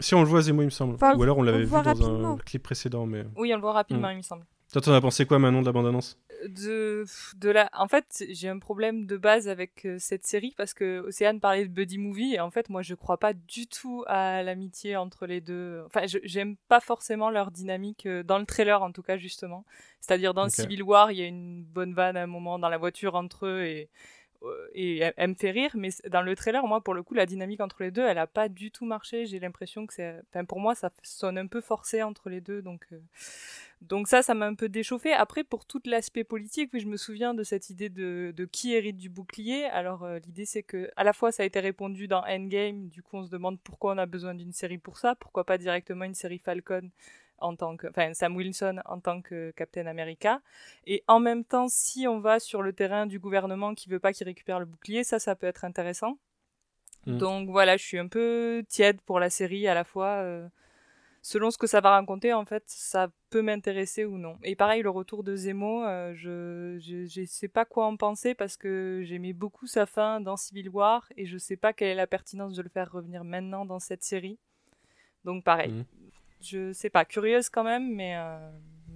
Si 0.00 0.14
on 0.14 0.22
le 0.22 0.28
voit 0.28 0.40
Zemo, 0.40 0.62
il 0.62 0.66
me 0.66 0.70
semble. 0.70 0.94
Ou 0.94 1.22
alors 1.22 1.38
on 1.38 1.42
l'avait 1.42 1.64
vu 1.64 1.70
dans 1.70 2.32
un 2.32 2.36
clip 2.38 2.62
précédent. 2.62 3.04
Mais... 3.04 3.26
Oui, 3.36 3.52
on 3.52 3.56
le 3.56 3.62
voit 3.62 3.72
rapidement, 3.72 4.08
hmm. 4.08 4.12
il 4.12 4.18
me 4.18 4.22
semble. 4.22 4.46
Toi, 4.72 4.80
t'en 4.80 4.92
as 4.92 5.00
pensé 5.00 5.26
quoi, 5.26 5.38
Manon, 5.38 5.60
de 5.60 5.66
la 5.66 5.72
bande-annonce? 5.72 6.18
De, 6.46 7.04
de 7.36 7.50
la... 7.50 7.70
En 7.72 7.88
fait, 7.88 8.24
j'ai 8.30 8.48
un 8.48 8.58
problème 8.58 9.06
de 9.06 9.16
base 9.16 9.48
avec 9.48 9.84
euh, 9.84 9.96
cette 9.98 10.26
série 10.26 10.54
parce 10.56 10.74
que 10.74 11.00
Océane 11.00 11.40
parlait 11.40 11.64
de 11.64 11.72
buddy 11.72 11.98
movie 11.98 12.34
et 12.34 12.40
en 12.40 12.50
fait, 12.50 12.68
moi, 12.68 12.82
je 12.82 12.94
crois 12.94 13.18
pas 13.18 13.32
du 13.32 13.66
tout 13.66 14.04
à 14.06 14.42
l'amitié 14.42 14.96
entre 14.96 15.26
les 15.26 15.40
deux. 15.40 15.82
Enfin, 15.86 16.02
j'aime 16.04 16.56
pas 16.68 16.80
forcément 16.80 17.30
leur 17.30 17.50
dynamique 17.50 18.06
euh, 18.06 18.22
dans 18.22 18.38
le 18.38 18.46
trailer, 18.46 18.82
en 18.82 18.92
tout 18.92 19.02
cas, 19.02 19.16
justement. 19.16 19.64
C'est-à-dire 20.00 20.34
dans 20.34 20.48
Civil 20.48 20.82
War, 20.82 21.12
il 21.12 21.18
y 21.18 21.22
a 21.22 21.26
une 21.26 21.64
bonne 21.64 21.94
vanne 21.94 22.16
à 22.16 22.22
un 22.22 22.26
moment 22.26 22.58
dans 22.58 22.68
la 22.68 22.78
voiture 22.78 23.14
entre 23.14 23.46
eux 23.46 23.62
et 23.64 23.88
euh, 24.42 24.68
et 24.74 24.98
elle, 25.16 25.28
me 25.28 25.34
fait 25.34 25.50
rire, 25.50 25.70
mais 25.74 25.90
dans 26.10 26.22
le 26.22 26.34
trailer, 26.36 26.64
moi, 26.66 26.80
pour 26.80 26.94
le 26.94 27.02
coup, 27.02 27.14
la 27.14 27.26
dynamique 27.26 27.60
entre 27.60 27.82
les 27.82 27.90
deux, 27.90 28.06
elle 28.06 28.18
a 28.18 28.26
pas 28.26 28.48
du 28.48 28.70
tout 28.70 28.84
marché. 28.84 29.26
J'ai 29.26 29.40
l'impression 29.40 29.86
que 29.86 29.94
c'est, 29.94 30.20
enfin, 30.30 30.44
pour 30.44 30.60
moi, 30.60 30.74
ça 30.74 30.90
sonne 31.02 31.38
un 31.38 31.46
peu 31.46 31.60
forcé 31.60 32.02
entre 32.02 32.30
les 32.30 32.40
deux, 32.40 32.62
donc, 32.62 32.86
euh, 32.92 33.00
donc 33.80 34.08
ça, 34.08 34.22
ça 34.22 34.34
m'a 34.34 34.46
un 34.46 34.54
peu 34.54 34.68
déchauffé. 34.68 35.12
Après, 35.12 35.44
pour 35.44 35.64
tout 35.64 35.80
l'aspect 35.84 36.24
politique, 36.24 36.70
oui, 36.72 36.80
je 36.80 36.88
me 36.88 36.96
souviens 36.96 37.32
de 37.32 37.44
cette 37.44 37.70
idée 37.70 37.88
de, 37.88 38.32
de 38.36 38.44
qui 38.44 38.74
hérite 38.74 38.96
du 38.96 39.08
bouclier. 39.08 39.64
Alors, 39.66 40.04
euh, 40.04 40.18
l'idée, 40.18 40.46
c'est 40.46 40.62
que, 40.64 40.90
à 40.96 41.04
la 41.04 41.12
fois, 41.12 41.30
ça 41.30 41.44
a 41.44 41.46
été 41.46 41.60
répondu 41.60 42.08
dans 42.08 42.22
Endgame, 42.26 42.88
du 42.88 43.02
coup, 43.02 43.18
on 43.18 43.24
se 43.24 43.30
demande 43.30 43.60
pourquoi 43.60 43.94
on 43.94 43.98
a 43.98 44.06
besoin 44.06 44.34
d'une 44.34 44.52
série 44.52 44.78
pour 44.78 44.98
ça, 44.98 45.14
pourquoi 45.14 45.44
pas 45.44 45.58
directement 45.58 46.04
une 46.04 46.14
série 46.14 46.38
Falcon 46.38 46.90
en 47.40 47.54
tant 47.54 47.76
que, 47.76 47.86
enfin 47.86 48.14
Sam 48.14 48.34
Wilson 48.34 48.80
en 48.84 48.98
tant 48.98 49.22
que 49.22 49.52
Captain 49.52 49.86
America. 49.86 50.40
Et 50.86 51.04
en 51.06 51.20
même 51.20 51.44
temps, 51.44 51.68
si 51.68 52.08
on 52.08 52.18
va 52.18 52.40
sur 52.40 52.62
le 52.62 52.72
terrain 52.72 53.06
du 53.06 53.20
gouvernement 53.20 53.74
qui 53.74 53.88
veut 53.88 54.00
pas 54.00 54.12
qu'il 54.12 54.26
récupère 54.26 54.58
le 54.58 54.66
bouclier, 54.66 55.04
ça, 55.04 55.20
ça 55.20 55.36
peut 55.36 55.46
être 55.46 55.64
intéressant. 55.64 56.18
Mm. 57.06 57.18
Donc 57.18 57.48
voilà, 57.48 57.76
je 57.76 57.84
suis 57.84 57.98
un 57.98 58.08
peu 58.08 58.64
tiède 58.68 59.00
pour 59.02 59.20
la 59.20 59.30
série 59.30 59.68
à 59.68 59.74
la 59.74 59.84
fois. 59.84 60.16
Euh, 60.16 60.48
selon 61.22 61.50
ce 61.50 61.58
que 61.58 61.66
ça 61.66 61.80
va 61.80 61.90
raconter, 61.90 62.32
en 62.32 62.44
fait, 62.44 62.64
ça 62.66 63.10
peut 63.30 63.42
m'intéresser 63.42 64.04
ou 64.04 64.18
non. 64.18 64.36
Et 64.42 64.56
pareil, 64.56 64.82
le 64.82 64.90
retour 64.90 65.22
de 65.24 65.36
Zemo, 65.36 65.84
euh, 65.84 66.14
je, 66.14 66.78
je, 66.80 67.24
sais 67.24 67.48
pas 67.48 67.64
quoi 67.64 67.86
en 67.86 67.96
penser 67.96 68.34
parce 68.34 68.56
que 68.56 69.02
j'aimais 69.04 69.32
beaucoup 69.32 69.66
sa 69.66 69.86
fin 69.86 70.20
dans 70.20 70.36
Civil 70.36 70.68
War 70.70 71.06
et 71.16 71.26
je 71.26 71.38
sais 71.38 71.56
pas 71.56 71.72
quelle 71.72 71.88
est 71.88 71.94
la 71.94 72.06
pertinence 72.06 72.54
de 72.54 72.62
le 72.62 72.68
faire 72.68 72.90
revenir 72.90 73.24
maintenant 73.24 73.64
dans 73.64 73.78
cette 73.80 74.02
série. 74.02 74.38
Donc 75.24 75.44
pareil, 75.44 75.72
mm 75.72 75.84
je 76.40 76.72
sais 76.72 76.90
pas, 76.90 77.04
curieuse 77.04 77.48
quand 77.48 77.64
même, 77.64 77.94
mais, 77.94 78.16
euh, 78.16 78.38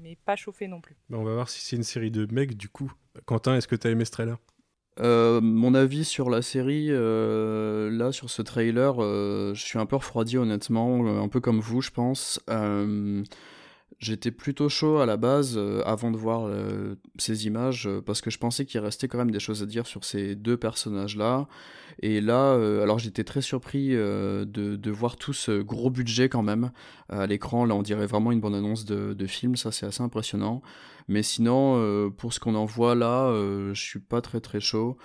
mais 0.01 0.17
pas 0.25 0.37
chauffée 0.37 0.69
non 0.69 0.81
plus. 0.81 0.97
Bah, 1.09 1.19
on 1.19 1.25
va 1.25 1.35
voir 1.35 1.49
si 1.49 1.61
c'est 1.61 1.77
une 1.77 1.83
série 1.83 2.11
de 2.11 2.27
mecs 2.33 2.57
du 2.57 2.69
coup. 2.69 2.93
Quentin, 3.25 3.57
est-ce 3.57 3.69
que 3.69 3.77
tu 3.77 3.87
as 3.87 3.91
aimé 3.91 4.05
ce 4.05 4.13
trailer? 4.13 4.39
Euh, 5.01 5.41
mon 5.41 5.75
avis 5.75 6.05
sur 6.05 6.31
la 6.31 6.43
série, 6.43 6.89
euh, 6.91 7.91
là 7.91 8.13
sur 8.13 8.31
ce 8.31 8.43
trailer, 8.43 8.97
je 9.01 9.61
suis 9.63 9.79
un 9.79 9.87
peu 9.87 9.97
refroidi 9.97 10.39
honnêtement, 10.39 11.23
un 11.23 11.29
peu 11.29 11.41
comme 11.41 11.61
vous 11.61 11.81
je 11.81 11.91
pense. 11.91 12.41
J'étais 14.03 14.33
plutôt 14.33 14.69
chaud 14.69 14.99
à 14.99 15.07
la 15.07 15.17
base 15.17 15.55
euh, 15.57 15.81
avant 15.87 16.11
de 16.11 16.17
voir 16.17 16.49
euh, 16.49 16.97
ces 17.19 17.47
images 17.47 17.87
euh, 17.87 18.01
parce 18.01 18.21
que 18.21 18.31
je 18.31 18.39
pensais 18.39 18.65
qu'il 18.65 18.81
restait 18.81 19.07
quand 19.07 19.17
même 19.17 19.31
des 19.31 19.39
choses 19.39 19.63
à 19.63 19.67
dire 19.67 19.87
sur 19.87 20.03
ces 20.03 20.35
deux 20.35 20.57
personnages-là. 20.57 21.47
Et 22.01 22.21
là, 22.21 22.55
alors 22.83 22.99
j'étais 22.99 23.23
très 23.23 23.43
surpris 23.43 23.91
de, 23.91 24.91
voir 24.91 25.17
tout 25.17 25.35
ce 25.35 25.61
gros 25.61 25.91
budget 25.91 26.29
quand 26.29 26.43
même 26.43 26.73
à 27.11 27.27
l'écran. 27.27 27.67
Là, 27.67 27.75
on 27.75 27.83
dirait 27.83 28.07
vraiment 28.07 28.33
une 28.33 28.41
bonne 28.41 28.55
annonce 28.55 28.87
de 28.87 29.27
film, 29.27 29.57
ça 29.57 29.71
c'est 29.71 29.85
assez 29.85 30.03
impressionnant. 30.03 30.63
Mais 31.09 31.23
sinon, 31.23 32.11
pour 32.17 32.33
ce 32.33 32.41
qu'on 32.41 32.55
en 32.55 32.65
voit 32.65 32.95
là, 32.95 33.33
je 33.73 33.81
suis 33.81 34.01
pas 34.01 34.21
très 34.21 34.41
très 34.41 34.61
chaud. 34.61 34.97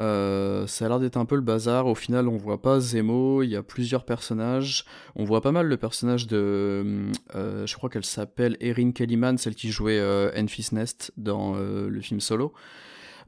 Euh, 0.00 0.66
ça 0.66 0.86
a 0.86 0.88
l'air 0.88 1.00
d'être 1.00 1.16
un 1.16 1.24
peu 1.24 1.34
le 1.34 1.42
bazar. 1.42 1.86
Au 1.86 1.94
final, 1.94 2.28
on 2.28 2.36
voit 2.36 2.62
pas 2.62 2.80
Zemo, 2.80 3.42
il 3.42 3.50
y 3.50 3.56
a 3.56 3.62
plusieurs 3.62 4.04
personnages. 4.04 4.84
On 5.16 5.24
voit 5.24 5.40
pas 5.40 5.52
mal 5.52 5.66
le 5.66 5.76
personnage 5.76 6.26
de. 6.26 7.10
Euh, 7.34 7.66
je 7.66 7.76
crois 7.76 7.90
qu'elle 7.90 8.04
s'appelle 8.04 8.56
Erin 8.60 8.92
Kellyman, 8.92 9.38
celle 9.38 9.54
qui 9.54 9.70
jouait 9.70 9.98
euh, 9.98 10.30
Enfys 10.36 10.68
Nest 10.72 11.12
dans 11.16 11.54
le 11.54 12.00
film 12.00 12.20
Solo. 12.20 12.52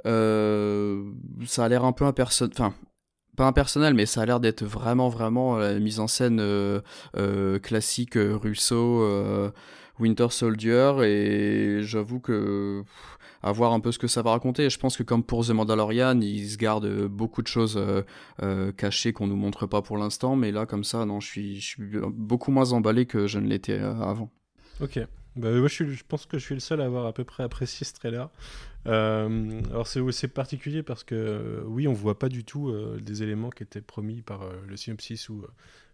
ça 0.04 1.64
a 1.64 1.68
l'air 1.68 1.84
un 1.84 1.92
peu 1.92 2.04
impersonnel. 2.04 2.52
Enfin, 2.56 2.74
pas 3.36 3.46
impersonnel, 3.46 3.94
mais 3.94 4.06
ça 4.06 4.22
a 4.22 4.26
l'air 4.26 4.38
d'être 4.40 4.64
vraiment, 4.64 5.08
vraiment 5.08 5.56
la 5.56 5.78
mise 5.78 6.00
en 6.00 6.06
scène 6.06 6.42
classique 7.62 8.14
Russo. 8.16 9.52
Winter 9.98 10.28
Soldier 10.30 10.92
et 11.04 11.82
j'avoue 11.82 12.20
que 12.20 12.84
à 13.44 13.52
voir 13.52 13.74
un 13.74 13.80
peu 13.80 13.92
ce 13.92 13.98
que 13.98 14.06
ça 14.06 14.22
va 14.22 14.30
raconter. 14.30 14.70
Je 14.70 14.78
pense 14.78 14.96
que 14.96 15.02
comme 15.02 15.22
pour 15.22 15.46
The 15.46 15.50
Mandalorian, 15.50 16.18
ils 16.22 16.48
se 16.48 16.56
gardent 16.56 17.06
beaucoup 17.06 17.42
de 17.42 17.46
choses 17.46 17.76
euh, 17.76 18.02
euh, 18.42 18.72
cachées 18.72 19.12
qu'on 19.12 19.26
nous 19.26 19.36
montre 19.36 19.66
pas 19.66 19.82
pour 19.82 19.98
l'instant, 19.98 20.34
mais 20.34 20.50
là 20.50 20.64
comme 20.64 20.82
ça, 20.82 21.04
non, 21.04 21.20
je 21.20 21.28
suis, 21.28 21.76
beaucoup 21.78 22.50
moins 22.50 22.72
emballé 22.72 23.04
que 23.04 23.26
je 23.26 23.38
ne 23.38 23.46
l'étais 23.46 23.78
euh, 23.78 23.94
avant. 24.00 24.30
Ok. 24.80 24.98
Bah, 25.36 25.50
moi, 25.50 25.68
je, 25.68 25.84
pense 26.08 26.24
que 26.24 26.38
je 26.38 26.44
suis 26.44 26.54
le 26.54 26.60
seul 26.60 26.80
à 26.80 26.84
avoir 26.86 27.04
à 27.06 27.12
peu 27.12 27.24
près 27.24 27.42
apprécié 27.42 27.84
ce 27.84 27.92
trailer. 27.92 28.30
alors 28.86 29.86
c'est 29.86 30.28
particulier 30.28 30.82
parce 30.82 31.04
que 31.04 31.62
oui, 31.66 31.86
on 31.86 31.92
voit 31.92 32.18
pas 32.18 32.30
du 32.30 32.44
tout 32.44 32.72
des 33.00 33.22
éléments 33.22 33.50
qui 33.50 33.64
étaient 33.64 33.82
promis 33.82 34.22
par 34.22 34.48
le 34.66 34.76
synopsis 34.76 35.28
ou 35.28 35.44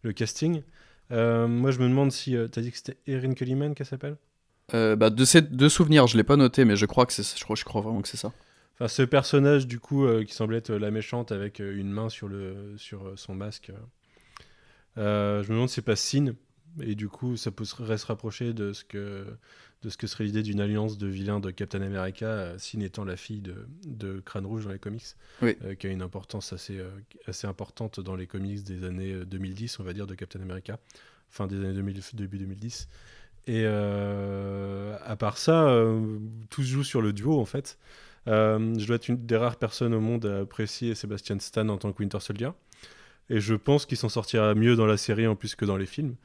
le 0.02 0.12
casting. 0.12 0.62
Moi, 1.10 1.70
je 1.70 1.78
me 1.78 1.88
demande 1.88 2.12
si 2.12 2.32
tu 2.32 2.58
as 2.58 2.62
dit 2.62 2.70
que 2.70 2.76
c'était 2.76 2.96
Erin 3.06 3.34
Kellyman 3.34 3.74
qu'elle 3.74 3.86
s'appelle? 3.86 4.16
Euh, 4.74 4.96
bah, 4.96 5.10
de 5.10 5.24
ces 5.24 5.42
deux 5.42 5.68
souvenirs, 5.68 6.06
je 6.06 6.16
l'ai 6.16 6.24
pas 6.24 6.36
noté, 6.36 6.64
mais 6.64 6.76
je 6.76 6.86
crois 6.86 7.06
que 7.06 7.12
je 7.12 7.44
crois, 7.44 7.56
je 7.56 7.64
crois 7.64 7.80
vraiment 7.80 8.02
que 8.02 8.08
c'est 8.08 8.16
ça. 8.16 8.32
Enfin, 8.74 8.88
ce 8.88 9.02
personnage 9.02 9.66
du 9.66 9.78
coup 9.78 10.06
euh, 10.06 10.24
qui 10.24 10.32
semblait 10.32 10.58
être 10.58 10.72
la 10.72 10.90
méchante 10.90 11.32
avec 11.32 11.60
euh, 11.60 11.78
une 11.78 11.90
main 11.90 12.08
sur 12.08 12.28
le 12.28 12.74
sur 12.76 13.12
son 13.16 13.34
masque. 13.34 13.72
je 14.96 15.02
me 15.02 15.48
demande 15.48 15.68
si 15.68 15.76
c'est 15.76 15.82
pas 15.82 15.96
Sin 15.96 16.34
et 16.80 16.94
du 16.94 17.08
coup 17.08 17.36
ça 17.36 17.50
pourrait 17.50 17.98
se 17.98 18.06
rapprocher 18.06 18.52
de 18.52 18.72
ce 18.72 18.84
que 18.84 19.26
de 19.82 19.88
ce 19.88 19.96
que 19.96 20.06
serait 20.06 20.24
l'idée 20.24 20.42
d'une 20.42 20.60
alliance 20.60 20.98
de 20.98 21.06
vilains 21.06 21.40
de 21.40 21.50
Captain 21.50 21.80
America, 21.80 22.52
Sin 22.58 22.80
étant 22.80 23.04
la 23.04 23.16
fille 23.16 23.40
de, 23.40 23.66
de 23.86 24.20
Crâne 24.20 24.44
Rouge 24.44 24.64
dans 24.64 24.72
les 24.72 24.78
comics, 24.78 25.16
qui 25.78 25.86
a 25.86 25.90
une 25.90 26.02
importance 26.02 26.52
assez 26.52 26.78
assez 27.26 27.46
importante 27.46 27.98
dans 27.98 28.14
les 28.14 28.26
comics 28.26 28.62
des 28.62 28.84
années 28.84 29.24
2010, 29.24 29.80
on 29.80 29.82
va 29.82 29.94
dire, 29.94 30.06
de 30.06 30.14
Captain 30.14 30.42
America, 30.42 30.78
fin 31.30 31.46
des 31.46 31.56
années 31.56 31.72
2000, 31.72 32.00
début 32.12 32.38
2010. 32.38 32.88
Et 33.46 33.62
euh, 33.64 34.96
à 35.04 35.16
part 35.16 35.38
ça, 35.38 35.64
euh, 35.68 36.18
tout 36.50 36.62
se 36.62 36.68
joue 36.68 36.84
sur 36.84 37.00
le 37.00 37.12
duo 37.12 37.40
en 37.40 37.44
fait. 37.44 37.78
Euh, 38.28 38.74
je 38.78 38.86
dois 38.86 38.96
être 38.96 39.08
une 39.08 39.24
des 39.26 39.36
rares 39.36 39.56
personnes 39.56 39.94
au 39.94 40.00
monde 40.00 40.26
à 40.26 40.40
apprécier 40.40 40.94
Sebastian 40.94 41.38
Stan 41.40 41.68
en 41.68 41.78
tant 41.78 41.92
que 41.92 42.00
Winter 42.00 42.20
Soldier. 42.20 42.50
Et 43.30 43.40
je 43.40 43.54
pense 43.54 43.86
qu'il 43.86 43.96
s'en 43.96 44.08
sortira 44.08 44.54
mieux 44.54 44.76
dans 44.76 44.86
la 44.86 44.96
série 44.96 45.26
en 45.26 45.36
plus 45.36 45.54
que 45.54 45.64
dans 45.64 45.76
les 45.76 45.86
films. 45.86 46.16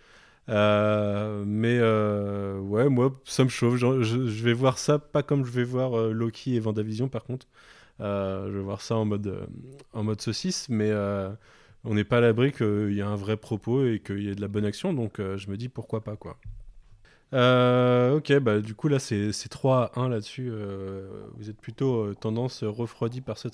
Mais 0.48 1.80
ouais, 1.82 2.90
moi, 2.90 3.20
ça 3.26 3.44
me 3.44 3.50
chauffe. 3.50 3.78
Je, 3.78 4.44
vais 4.44 4.54
voir 4.54 4.78
ça 4.78 5.00
pas 5.00 5.24
comme 5.24 5.46
je 5.46 5.52
vais 5.52 5.64
voir 5.64 6.10
Loki 6.10 6.56
et 6.56 6.60
Vendavision 6.60 7.08
par 7.08 7.24
contre. 7.24 7.48
je 8.00 8.50
vais 8.50 8.64
voir 8.64 8.82
ça 8.82 8.96
en 8.96 9.06
mode, 9.06 9.48
en 9.94 10.04
mode 10.04 10.22
saucisse, 10.22 10.70
mais 10.70 10.92
on 11.84 11.94
n'est 11.94 12.04
pas 12.04 12.18
à 12.18 12.22
l'abri 12.22 12.52
qu'il 12.52 12.94
y 12.94 13.00
ait 13.00 13.04
un 13.04 13.16
vrai 13.16 13.38
propos 13.38 13.86
et 13.86 14.00
qu'il 14.00 14.24
y 14.24 14.30
ait 14.30 14.36
de 14.36 14.42
la 14.42 14.48
bonne 14.48 14.66
action. 14.66 14.94
Donc 14.94 15.20
je 15.20 15.50
me 15.50 15.58
dis 15.58 15.70
pourquoi 15.70 16.04
pas 16.04 16.16
quoi. 16.16 16.38
Euh, 17.34 18.18
ok, 18.18 18.34
bah 18.40 18.60
du 18.60 18.76
coup 18.76 18.88
là 18.88 19.00
c'est 19.00 19.32
3 19.50 19.92
à 19.96 20.00
1 20.00 20.10
là-dessus. 20.10 20.50
Euh, 20.52 21.08
vous 21.36 21.50
êtes 21.50 21.60
plutôt 21.60 22.06
euh, 22.06 22.16
tendance 22.16 22.64
refroidi 22.64 23.22
par 23.22 23.38
ce 23.38 23.48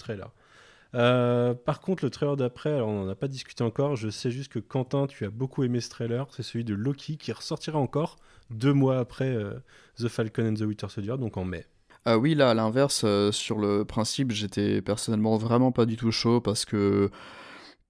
trailer. 0.92 1.56
par 1.66 1.80
contre, 1.82 2.04
le 2.04 2.10
trailer 2.10 2.38
d'après, 2.38 2.82
on 2.82 3.04
n'en 3.04 3.10
a 3.10 3.16
pas 3.16 3.28
discuté 3.28 3.64
encore. 3.64 3.96
Je 3.96 4.10
sais 4.10 4.32
juste 4.32 4.52
que 4.52 4.60
Quentin, 4.60 5.08
tu 5.08 5.26
as 5.26 5.30
beaucoup 5.30 5.64
aimé 5.64 5.82
ce 5.82 5.90
trailer. 5.90 6.28
C'est 6.32 6.44
celui 6.44 6.64
de 6.64 6.74
Loki 6.74 7.18
qui 7.18 7.32
ressortira 7.32 7.80
encore 7.80 8.18
deux 8.50 8.74
mois 8.74 9.00
après 9.00 9.38
The 9.98 10.08
Falcon 10.08 10.50
and 10.50 10.54
the 10.56 10.62
Winter 10.62 10.88
Soldier, 10.90 11.18
donc 11.18 11.38
en 11.38 11.46
mai. 11.46 11.66
Ah 12.06 12.18
oui, 12.18 12.34
là 12.36 12.50
à 12.50 12.54
l'inverse, 12.54 13.06
sur 13.32 13.60
le 13.60 13.86
principe, 13.86 14.32
j'étais 14.32 14.82
personnellement 14.82 15.38
vraiment 15.38 15.72
pas 15.72 15.86
du 15.86 15.98
tout 15.98 16.12
chaud 16.12 16.42
parce 16.42 16.66
que 16.66 17.12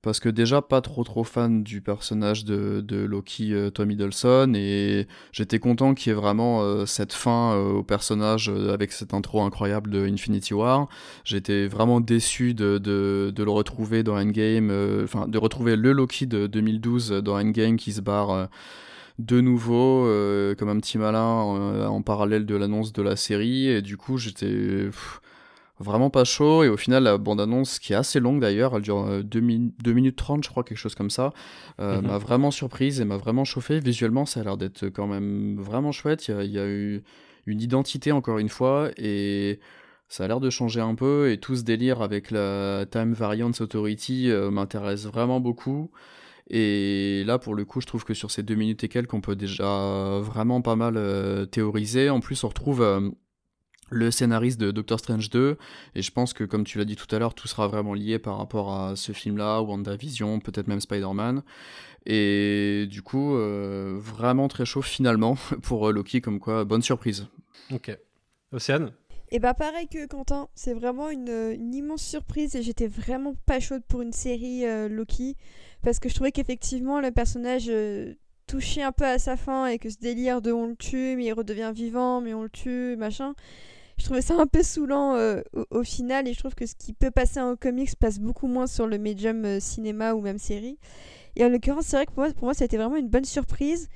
parce 0.01 0.19
que 0.19 0.29
déjà 0.29 0.61
pas 0.61 0.81
trop 0.81 1.03
trop 1.03 1.23
fan 1.23 1.63
du 1.63 1.81
personnage 1.81 2.43
de, 2.43 2.81
de 2.81 2.97
Loki 2.97 3.53
euh, 3.53 3.69
Tom 3.69 3.91
Hiddleston 3.91 4.53
et 4.55 5.07
j'étais 5.31 5.59
content 5.59 5.93
qu'il 5.93 6.11
y 6.11 6.13
ait 6.13 6.19
vraiment 6.19 6.61
euh, 6.61 6.85
cette 6.85 7.13
fin 7.13 7.53
euh, 7.53 7.73
au 7.73 7.83
personnage 7.83 8.49
avec 8.49 8.91
cette 8.91 9.13
intro 9.13 9.41
incroyable 9.41 9.91
de 9.91 10.07
Infinity 10.07 10.53
War. 10.53 10.87
J'étais 11.23 11.67
vraiment 11.67 12.01
déçu 12.01 12.53
de, 12.53 12.77
de, 12.79 13.43
le 13.43 13.51
retrouver 13.51 14.03
dans 14.03 14.17
Endgame, 14.17 14.71
enfin 15.03 15.27
de 15.27 15.37
retrouver 15.37 15.75
le 15.75 15.91
Loki 15.91 16.27
de 16.27 16.47
2012 16.47 17.11
dans 17.23 17.39
Endgame 17.39 17.77
qui 17.77 17.93
se 17.93 18.01
barre 18.01 18.49
de 19.19 19.41
nouveau 19.41 20.05
comme 20.57 20.69
un 20.69 20.79
petit 20.79 20.97
malin 20.97 21.87
en 21.87 22.01
parallèle 22.01 22.45
de 22.45 22.55
l'annonce 22.55 22.93
de 22.93 23.01
la 23.01 23.15
série 23.15 23.67
et 23.67 23.81
du 23.81 23.97
coup 23.97 24.17
j'étais 24.17 24.89
vraiment 25.81 26.09
pas 26.09 26.23
chaud. 26.23 26.63
Et 26.63 26.69
au 26.69 26.77
final, 26.77 27.03
la 27.03 27.17
bande-annonce, 27.17 27.79
qui 27.79 27.93
est 27.93 27.95
assez 27.95 28.19
longue 28.19 28.39
d'ailleurs, 28.39 28.75
elle 28.75 28.81
dure 28.81 29.23
2, 29.23 29.39
euh, 29.39 29.93
minutes 29.93 30.15
30, 30.15 30.43
je 30.43 30.49
crois, 30.49 30.63
quelque 30.63 30.77
chose 30.77 30.95
comme 30.95 31.09
ça, 31.09 31.33
euh, 31.79 32.01
mhm. 32.01 32.07
m'a 32.07 32.17
vraiment 32.17 32.51
surprise 32.51 33.01
et 33.01 33.05
m'a 33.05 33.17
vraiment 33.17 33.43
chauffé. 33.43 33.79
Visuellement, 33.79 34.25
ça 34.25 34.41
a 34.41 34.43
l'air 34.43 34.57
d'être 34.57 34.89
quand 34.89 35.07
même 35.07 35.57
vraiment 35.59 35.91
chouette. 35.91 36.27
Il 36.27 36.51
y, 36.51 36.59
a, 36.59 36.67
eu 36.67 37.03
une 37.45 37.61
identité, 37.61 38.11
encore 38.11 38.37
une 38.37 38.49
fois, 38.49 38.89
et 38.97 39.59
ça 40.07 40.25
a 40.25 40.27
l'air 40.27 40.39
de 40.39 40.49
changer 40.49 40.81
un 40.81 40.95
peu. 40.95 41.31
Et 41.31 41.39
tout 41.39 41.55
ce 41.55 41.63
délire 41.63 42.01
avec 42.01 42.31
la 42.31 42.85
Time 42.89 43.13
Variance 43.13 43.61
Authority 43.61 44.29
euh, 44.29 44.51
m'intéresse 44.51 45.05
vraiment 45.05 45.39
beaucoup. 45.39 45.91
Et 46.49 47.23
là, 47.25 47.39
pour 47.39 47.55
le 47.55 47.63
coup, 47.65 47.81
je 47.81 47.87
trouve 47.87 48.03
que 48.03 48.13
sur 48.13 48.29
ces 48.29 48.43
deux 48.43 48.55
minutes 48.55 48.83
et 48.83 48.89
quelques, 48.89 49.13
on 49.13 49.21
peut 49.21 49.37
déjà 49.37 50.19
vraiment 50.19 50.61
pas 50.61 50.75
mal 50.75 51.47
théoriser. 51.49 52.09
En 52.09 52.19
plus, 52.19 52.43
on 52.43 52.49
retrouve 52.49 53.13
le 53.91 54.09
scénariste 54.09 54.59
de 54.59 54.71
Doctor 54.71 54.99
Strange 54.99 55.29
2, 55.29 55.57
et 55.95 56.01
je 56.01 56.11
pense 56.11 56.33
que 56.33 56.43
comme 56.43 56.63
tu 56.63 56.77
l'as 56.77 56.85
dit 56.85 56.95
tout 56.95 57.13
à 57.13 57.19
l'heure, 57.19 57.33
tout 57.33 57.47
sera 57.47 57.67
vraiment 57.67 57.93
lié 57.93 58.17
par 58.17 58.37
rapport 58.37 58.73
à 58.73 58.95
ce 58.95 59.11
film-là, 59.11 59.61
WandaVision, 59.61 60.39
peut-être 60.39 60.67
même 60.67 60.79
Spider-Man. 60.79 61.43
Et 62.05 62.87
du 62.89 63.01
coup, 63.03 63.35
euh, 63.35 63.97
vraiment 63.99 64.47
très 64.47 64.65
chaud 64.65 64.81
finalement 64.81 65.35
pour 65.61 65.89
euh, 65.89 65.91
Loki, 65.91 66.21
comme 66.21 66.39
quoi, 66.39 66.63
bonne 66.63 66.81
surprise. 66.81 67.27
Ok. 67.71 67.95
Océane? 68.51 68.91
Et 69.33 69.39
bah 69.39 69.53
pareil 69.53 69.87
que 69.87 70.07
Quentin, 70.07 70.49
c'est 70.55 70.73
vraiment 70.73 71.09
une, 71.09 71.29
une, 71.29 71.73
immense 71.73 72.03
surprise 72.03 72.55
et 72.55 72.63
j'étais 72.63 72.87
vraiment 72.87 73.33
pas 73.45 73.61
chaude 73.61 73.83
pour 73.87 74.01
une 74.01 74.11
série 74.11 74.65
euh, 74.65 74.89
Loki, 74.89 75.37
parce 75.83 75.99
que 75.99 76.09
je 76.09 76.15
trouvais 76.15 76.33
qu'effectivement 76.33 76.99
le 76.99 77.11
personnage 77.11 77.71
touchait 78.45 78.81
un 78.81 78.91
peu 78.91 79.05
à 79.05 79.19
sa 79.19 79.37
fin 79.37 79.67
et 79.67 79.79
que 79.79 79.89
ce 79.89 79.99
délire 79.99 80.41
de 80.41 80.51
on 80.51 80.67
le 80.67 80.75
tue, 80.75 81.15
mais 81.15 81.25
il 81.25 81.33
redevient 81.33 81.71
vivant, 81.73 82.19
mais 82.19 82.33
on 82.33 82.43
le 82.43 82.49
tue, 82.49 82.97
machin 82.97 83.33
je 83.97 84.05
trouvais 84.05 84.21
ça 84.21 84.35
un 84.35 84.47
peu 84.47 84.63
saoulant 84.63 85.15
euh, 85.15 85.41
au, 85.69 85.83
final 85.83 86.27
et 86.27 86.33
je 86.33 86.39
trouve 86.39 86.55
que 86.55 86.65
ce 86.65 86.75
qui 86.75 86.93
peut 86.93 87.11
passer 87.11 87.39
en 87.39 87.55
comics 87.55 87.95
passe 87.95 88.19
beaucoup 88.19 88.47
moins 88.47 88.67
sur 88.67 88.87
le 88.87 88.97
médium 88.97 89.45
euh, 89.45 89.59
cinéma 89.59 90.13
ou 90.13 90.21
même 90.21 90.37
série. 90.37 90.77
Et 91.35 91.45
en 91.45 91.49
l'occurrence, 91.49 91.85
c'est 91.85 91.97
vrai 91.97 92.05
que 92.05 92.11
pour 92.11 92.23
moi, 92.23 92.33
pour 92.33 92.45
moi, 92.45 92.53
ça 92.53 92.63
a 92.63 92.65
été 92.65 92.77
vraiment 92.77 92.97
une 92.97 93.09
bonne 93.09 93.25
surprise. 93.25 93.89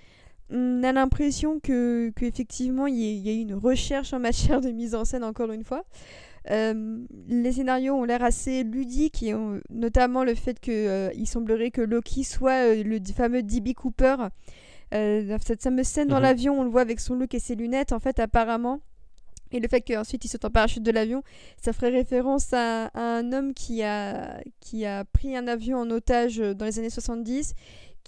On 0.49 0.84
a 0.84 0.91
l'impression 0.91 1.60
que, 1.60 2.12
qu'effectivement, 2.15 2.88
il 2.88 2.95
y, 2.95 3.29
a 3.29 3.34
eu 3.34 3.39
une 3.39 3.55
recherche 3.55 4.13
en 4.13 4.19
matière 4.19 4.62
de 4.62 4.69
mise 4.69 4.93
en 4.93 5.05
scène, 5.05 5.23
encore 5.23 5.51
une 5.51 5.63
fois. 5.63 5.86
Euh, 6.51 6.99
les 7.27 7.53
scénarios 7.53 7.95
ont 7.95 8.03
l'air 8.03 8.23
assez 8.23 8.63
ludiques, 8.63 9.23
et 9.23 9.34
notamment 9.71 10.23
le 10.23 10.36
fait 10.36 10.60
qu'il 10.60 11.27
semblerait 11.27 11.71
que 11.71 11.81
Loki 11.81 12.23
soit 12.23 12.75
le 12.75 12.99
fameux 13.15 13.41
D.B. 13.41 13.73
Cooper. 13.73 14.15
cette 14.91 15.63
fameuse 15.63 15.88
scène 15.88 16.08
dans 16.08 16.17
mhm. 16.17 16.23
l'avion, 16.23 16.60
on 16.60 16.63
le 16.63 16.69
voit 16.69 16.81
avec 16.81 16.99
son 16.99 17.15
look 17.15 17.34
et 17.34 17.39
ses 17.39 17.55
lunettes. 17.55 17.91
En 17.91 17.99
fait, 17.99 18.19
apparemment, 18.19 18.81
et 19.55 19.59
le 19.61 19.69
fait 19.69 19.81
qu'ensuite 19.81 20.25
il 20.25 20.27
saute 20.27 20.43
en 20.43 20.49
parachute 20.49 20.83
de 20.83 20.91
l'avion, 20.91 21.23
ça 21.61 21.71
ferait 21.71 21.89
référence 21.89 22.51
à, 22.51 22.91
un 22.93 23.31
homme 23.31 23.53
qui 23.53 23.83
a, 23.83 24.41
qui 24.59 24.85
a 24.85 25.05
pris 25.05 25.37
un 25.37 25.47
avion 25.47 25.77
en 25.77 25.89
otage 25.91 26.41
euh, 26.41 26.53
dans 26.53 26.65
les 26.65 26.77
années 26.77 26.89
70. 26.89 27.53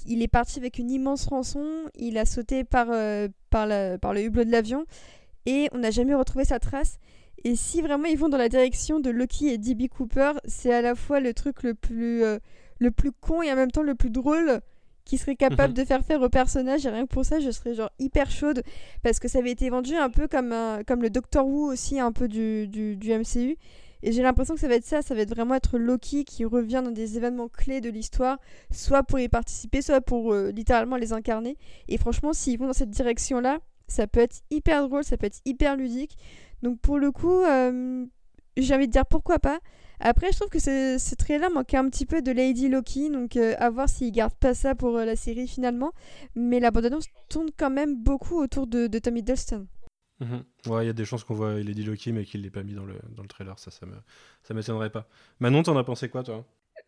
Il 0.06 0.22
est 0.22 0.28
parti 0.28 0.60
avec 0.60 0.78
une 0.78 0.92
immense 0.92 1.26
rançon, 1.26 1.66
il 1.96 2.18
a 2.18 2.26
sauté 2.26 2.66
par, 2.66 2.88
euh, 2.92 3.30
par, 3.50 3.66
le 3.66 4.22
hublot 4.22 4.44
de 4.44 4.52
l'avion 4.52 4.86
et 5.46 5.70
on 5.72 5.78
n'a 5.78 5.90
jamais 5.90 6.14
retrouvé 6.14 6.44
sa 6.44 6.60
trace. 6.60 7.00
Et 7.46 7.56
si 7.56 7.82
vraiment 7.82 8.06
ils 8.06 8.18
vont 8.18 8.30
dans 8.30 8.38
la 8.38 8.50
direction 8.50 9.00
de 9.00 9.10
Loki 9.10 9.48
et 9.48 9.58
D.B. 9.58 9.88
Cooper, 9.88 10.34
c'est 10.46 10.74
à 10.74 10.82
la 10.82 10.96
fois 10.96 11.22
le 11.22 11.34
truc 11.34 11.64
le 11.64 11.76
plus, 11.76 12.24
euh, 12.24 12.40
le 12.80 12.92
plus 12.92 13.14
con 13.14 13.42
et 13.42 13.52
en 13.54 13.56
même 13.56 13.72
temps 13.72 13.84
le 13.84 13.96
plus 13.96 14.10
drôle 14.10 14.60
qui 15.08 15.18
serait 15.18 15.36
capable 15.36 15.70
mhm. 15.70 15.78
de 15.78 15.86
faire 15.86 16.04
faire 16.04 16.22
au 16.22 16.30
personnage. 16.30 16.86
Et 16.86 16.90
rien 16.90 17.06
que 17.06 17.14
pour 17.14 17.26
ça, 17.26 17.40
je 17.40 17.50
serais 17.50 17.74
genre 17.74 17.92
hyper 17.98 18.30
chaude. 18.30 18.62
Parce 19.04 19.20
que 19.20 19.28
ça 19.28 19.40
avait 19.40 19.52
été 19.52 19.70
vendu 19.70 19.96
un 19.96 20.10
peu 20.10 20.28
comme, 20.28 20.52
un, 20.52 20.84
comme 20.84 21.02
le 21.02 21.10
Doctor 21.10 21.48
Who 21.48 21.72
aussi, 21.72 22.00
un 22.00 22.12
peu 22.12 22.28
du, 22.28 22.68
du, 22.68 22.96
du 22.98 23.14
MCU. 23.14 23.58
Et 24.04 24.12
j'ai 24.12 24.22
l'impression 24.22 24.54
que 24.54 24.60
ça 24.60 24.68
va 24.68 24.76
être 24.76 24.86
ça, 24.86 25.02
ça 25.02 25.16
va 25.16 25.22
être 25.22 25.34
vraiment 25.34 25.56
être 25.56 25.80
Loki 25.80 26.24
qui 26.24 26.46
revient 26.46 26.82
dans 26.86 26.92
des 26.92 27.18
événements 27.18 27.48
clés 27.48 27.82
de 27.82 27.90
l'histoire, 27.90 28.38
soit 28.70 29.02
pour 29.02 29.20
y 29.20 29.28
participer, 29.28 29.82
soit 29.82 30.02
pour 30.02 30.34
euh, 30.34 30.52
littéralement 30.52 30.98
les 30.98 31.14
incarner. 31.14 31.58
Et 31.88 31.98
franchement, 31.98 32.32
s'ils 32.32 32.60
vont 32.60 32.68
dans 32.68 32.74
cette 32.74 32.92
direction-là, 32.92 33.58
ça 33.88 34.06
peut 34.06 34.20
être 34.20 34.42
hyper 34.52 34.88
drôle, 34.88 35.04
ça 35.04 35.18
peut 35.18 35.26
être 35.26 35.40
hyper 35.46 35.76
ludique. 35.76 36.16
Donc 36.62 36.80
pour 36.80 37.00
le 37.00 37.12
coup, 37.12 37.42
euh, 37.42 38.06
j'ai 38.56 38.76
envie 38.76 38.88
de 38.88 38.92
dire 38.92 39.06
pourquoi 39.06 39.40
pas. 39.40 39.60
Après, 40.00 40.32
je 40.32 40.38
trouve 40.38 40.50
que 40.50 40.60
ce, 40.60 41.16
trailer 41.16 41.50
manquait 41.50 41.78
un 41.78 41.90
petit 41.90 42.06
peu 42.06 42.22
de 42.22 42.32
Lady 42.32 42.70
Loki, 42.70 43.10
donc 43.10 43.36
euh, 43.36 43.56
à 43.58 43.70
voir 43.70 43.90
s'ils 43.90 44.12
gardent 44.12 44.36
pas 44.36 44.54
ça 44.54 44.76
pour 44.76 44.96
euh, 44.98 45.06
la 45.06 45.16
série 45.16 45.48
finalement. 45.48 45.92
Mais 46.36 46.60
la 46.60 46.72
bande-annonce 46.72 47.08
tourne 47.30 47.50
quand 47.58 47.72
même 47.72 47.96
beaucoup 47.96 48.40
autour 48.42 48.68
de, 48.68 48.88
de 48.88 49.18
Hiddleston. 49.18 49.68
Mhm. 50.20 50.44
Ouais, 50.68 50.84
il 50.84 50.88
y 50.88 50.90
a 50.90 50.94
des 50.94 51.06
chances 51.06 51.24
qu'on 51.24 51.36
voit 51.36 51.56
Lady 51.56 51.84
Loki, 51.84 52.12
mais 52.12 52.26
qu'il 52.26 52.42
l'ait 52.42 52.50
pas 52.50 52.64
mis 52.64 52.74
dans 52.74 52.86
le, 52.86 52.96
dans 53.16 53.22
le 53.22 53.28
trailer, 53.28 53.58
ça, 53.60 53.72
ça 53.72 53.86
me, 53.86 53.96
ça 54.44 54.54
m'étonnerait 54.54 54.90
pas. 54.90 55.08
Manon, 55.40 55.64
t'en 55.64 55.78
as 55.78 55.84
pensé 55.84 56.10
quoi, 56.10 56.24
toi? 56.24 56.46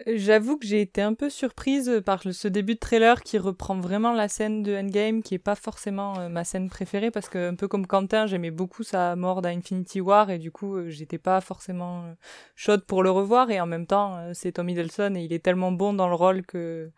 J'avoue 0.08 0.58
que 0.58 0.66
j'ai 0.66 0.80
été 0.80 1.02
un 1.02 1.14
peu 1.14 1.30
surprise 1.30 2.02
par 2.06 2.24
ce 2.24 2.48
début 2.48 2.76
de 2.76 2.80
trailer 2.80 3.22
qui 3.22 3.38
reprend 3.38 3.78
vraiment 3.82 4.14
la 4.14 4.30
scène 4.30 4.64
de 4.64 4.74
Endgame, 4.74 5.22
qui 5.22 5.36
est 5.36 5.40
pas 5.40 5.56
forcément 5.56 6.18
euh, 6.20 6.30
ma 6.30 6.46
scène 6.46 6.70
préférée, 6.70 7.12
parce 7.12 7.28
que 7.28 7.50
un 7.50 7.56
peu 7.56 7.68
comme 7.68 7.86
Quentin, 7.86 8.26
j'aimais 8.26 8.50
beaucoup 8.52 8.84
sa 8.84 9.18
mort 9.18 9.46
à 9.46 9.50
Infinity 9.50 10.00
War, 10.00 10.30
et 10.30 10.40
du 10.40 10.52
coup, 10.52 10.78
euh, 10.78 10.90
j'étais 10.90 11.18
pas 11.18 11.42
forcément 11.42 12.04
euh, 12.04 12.14
chaude 12.56 12.86
pour 12.86 13.04
le 13.04 13.12
revoir, 13.12 13.52
et 13.52 13.60
en 13.60 13.66
même 13.66 13.86
temps, 13.86 14.18
c'est 14.34 14.54
Tom 14.54 14.70
Hiddleston, 14.70 15.16
et 15.16 15.24
il 15.24 15.34
est 15.34 15.44
tellement 15.44 15.74
bon 15.74 15.92
dans 15.94 16.08
le 16.08 16.16
rôle 16.16 16.46
que 16.46 16.92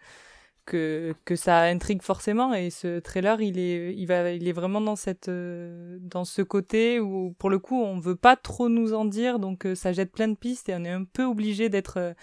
que, 0.66 1.16
que 1.26 1.36
ça 1.36 1.62
intrigue 1.64 2.04
forcément. 2.04 2.54
Et 2.54 2.70
ce 2.70 3.00
trailer 3.00 3.42
il 3.42 3.58
est 3.58 3.96
il 3.96 4.06
va 4.06 4.32
il 4.32 4.48
est 4.48 4.52
vraiment 4.52 4.80
dans 4.80 4.96
cette 4.96 5.30
dans 5.30 6.24
ce 6.24 6.44
côté 6.44 7.00
où 7.00 7.34
pour 7.40 7.50
le 7.50 7.58
coup 7.60 7.82
on 7.82 8.00
veut 8.00 8.16
pas 8.16 8.36
trop 8.36 8.70
nous 8.70 8.94
en 8.94 9.06
dire. 9.06 9.40
Donc 9.40 9.68
ça 9.74 9.92
jette 9.92 10.12
plein 10.12 10.28
de 10.28 10.36
pistes 10.36 10.70
et 10.70 10.76
on 10.76 10.84
est 10.86 10.90
un 10.90 11.04
peu 11.04 11.24
obligé 11.24 11.70
d'être 11.70 12.14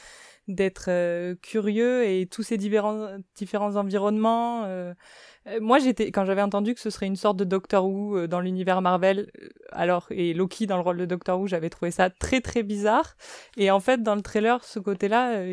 d'être 0.49 0.87
euh, 0.89 1.35
curieux 1.43 2.05
et 2.07 2.27
tous 2.27 2.43
ces 2.43 2.57
différents, 2.57 3.19
différents 3.37 3.77
environnements. 3.77 4.65
Euh, 4.65 4.95
euh, 5.47 5.59
moi, 5.61 5.79
j'étais 5.79 6.11
quand 6.11 6.25
j'avais 6.25 6.43
entendu 6.43 6.75
que 6.75 6.81
ce 6.81 6.91
serait 6.91 7.07
une 7.07 7.17
sorte 7.17 7.37
de 7.37 7.45
Doctor 7.45 7.87
Who 7.87 8.27
dans 8.27 8.41
l'univers 8.41 8.81
Marvel, 8.81 9.31
alors 9.71 10.07
et 10.11 10.35
Loki 10.35 10.67
dans 10.67 10.77
le 10.77 10.83
rôle 10.83 10.97
de 10.97 11.05
Doctor 11.05 11.39
Who, 11.39 11.47
j'avais 11.47 11.71
trouvé 11.71 11.91
ça 11.91 12.11
très 12.11 12.41
très 12.41 12.63
bizarre. 12.63 13.17
Et 13.57 13.71
en 13.71 13.81
fait, 13.81 14.03
dans 14.03 14.15
le 14.15 14.23
trailer, 14.23 14.65
ce 14.65 14.79
côté-là, 14.79 15.45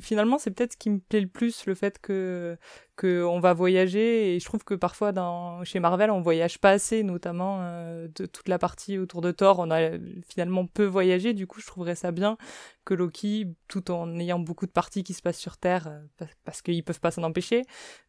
finalement, 0.00 0.38
c'est 0.38 0.50
peut-être 0.50 0.72
ce 0.72 0.78
qui 0.78 0.90
me 0.90 0.98
plaît 0.98 1.20
le 1.20 1.28
plus, 1.28 1.66
le 1.66 1.74
fait 1.74 1.98
que 1.98 2.56
on 3.04 3.40
va 3.40 3.52
voyager 3.52 4.34
et 4.34 4.40
je 4.40 4.44
trouve 4.44 4.64
que 4.64 4.74
parfois 4.74 5.12
dans 5.12 5.64
chez 5.64 5.80
Marvel 5.80 6.10
on 6.10 6.20
voyage 6.20 6.58
pas 6.58 6.70
assez 6.70 7.02
notamment 7.02 7.58
euh, 7.60 8.08
de 8.14 8.26
toute 8.26 8.48
la 8.48 8.58
partie 8.58 8.98
autour 8.98 9.20
de 9.20 9.30
Thor. 9.30 9.58
On 9.58 9.70
a 9.70 9.90
finalement 10.28 10.66
peu 10.66 10.84
voyagé 10.84 11.34
du 11.34 11.46
coup 11.46 11.60
je 11.60 11.66
trouverais 11.66 11.94
ça 11.94 12.12
bien 12.12 12.36
que 12.84 12.94
Loki 12.94 13.48
tout 13.68 13.90
en 13.90 14.18
ayant 14.18 14.38
beaucoup 14.38 14.66
de 14.66 14.70
parties 14.70 15.04
qui 15.04 15.14
se 15.14 15.22
passent 15.22 15.38
sur 15.38 15.56
Terre 15.56 15.88
euh, 15.88 16.26
parce 16.44 16.62
qu'ils 16.62 16.84
peuvent 16.84 17.00
pas 17.00 17.10
s'en 17.10 17.22
empêcher 17.22 17.64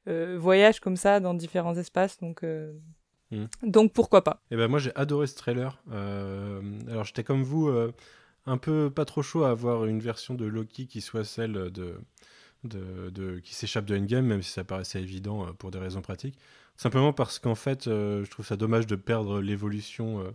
euh, 0.07 0.37
voyage 0.39 0.79
comme 0.79 0.97
ça 0.97 1.19
dans 1.19 1.33
différents 1.33 1.75
espaces. 1.75 2.19
Donc 2.19 2.43
hmm. 3.31 3.45
donc 3.63 3.93
pourquoi 3.93 4.23
pas. 4.23 4.41
Et 4.51 4.53
eh 4.53 4.57
ben 4.57 4.67
moi 4.67 4.79
j'ai 4.79 4.95
adoré 4.95 5.27
ce 5.27 5.35
trailer. 5.35 5.81
Alors 5.91 7.03
j'étais 7.03 7.23
comme 7.23 7.43
vous 7.43 7.69
un 8.45 8.57
peu 8.57 8.91
pas 8.91 9.05
trop 9.05 9.21
chaud 9.21 9.43
à 9.43 9.49
avoir 9.49 9.85
une 9.85 9.99
version 9.99 10.35
de 10.35 10.45
Loki 10.45 10.87
qui 10.87 11.01
soit 11.01 11.23
celle 11.23 11.71
de 11.71 11.97
de, 12.63 13.39
qui 13.39 13.53
s'échappe 13.53 13.85
de 13.85 13.97
Endgame, 13.97 14.25
même 14.25 14.41
si 14.41 14.51
ça 14.51 14.63
paraissait 14.63 15.01
évident 15.01 15.47
euh, 15.47 15.51
pour 15.53 15.71
des 15.71 15.79
raisons 15.79 16.01
pratiques. 16.01 16.37
Simplement 16.77 17.13
parce 17.13 17.39
qu'en 17.39 17.55
fait, 17.55 17.87
euh, 17.87 18.23
je 18.25 18.31
trouve 18.31 18.45
ça 18.45 18.55
dommage 18.55 18.87
de 18.87 18.95
perdre 18.95 19.41
l'évolution 19.41 20.21
euh, 20.21 20.31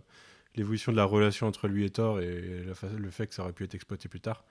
l'évolution 0.55 0.91
de 0.91 0.97
la 0.97 1.05
relation 1.05 1.47
entre 1.47 1.67
lui 1.67 1.85
et 1.85 1.89
Thor 1.89 2.19
et 2.19 2.65
le 2.97 3.11
fait 3.11 3.27
que 3.27 3.35
ça 3.35 3.43
aurait 3.43 3.53
pu 3.53 3.63
être 3.63 3.75
exploité 3.75 4.09
plus 4.09 4.19
tard. 4.19 4.43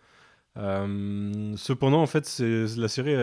cependant, 0.56 2.00
en 2.00 2.06
fait, 2.06 2.24
c'est 2.24 2.66
la 2.76 2.86
série. 2.86 3.14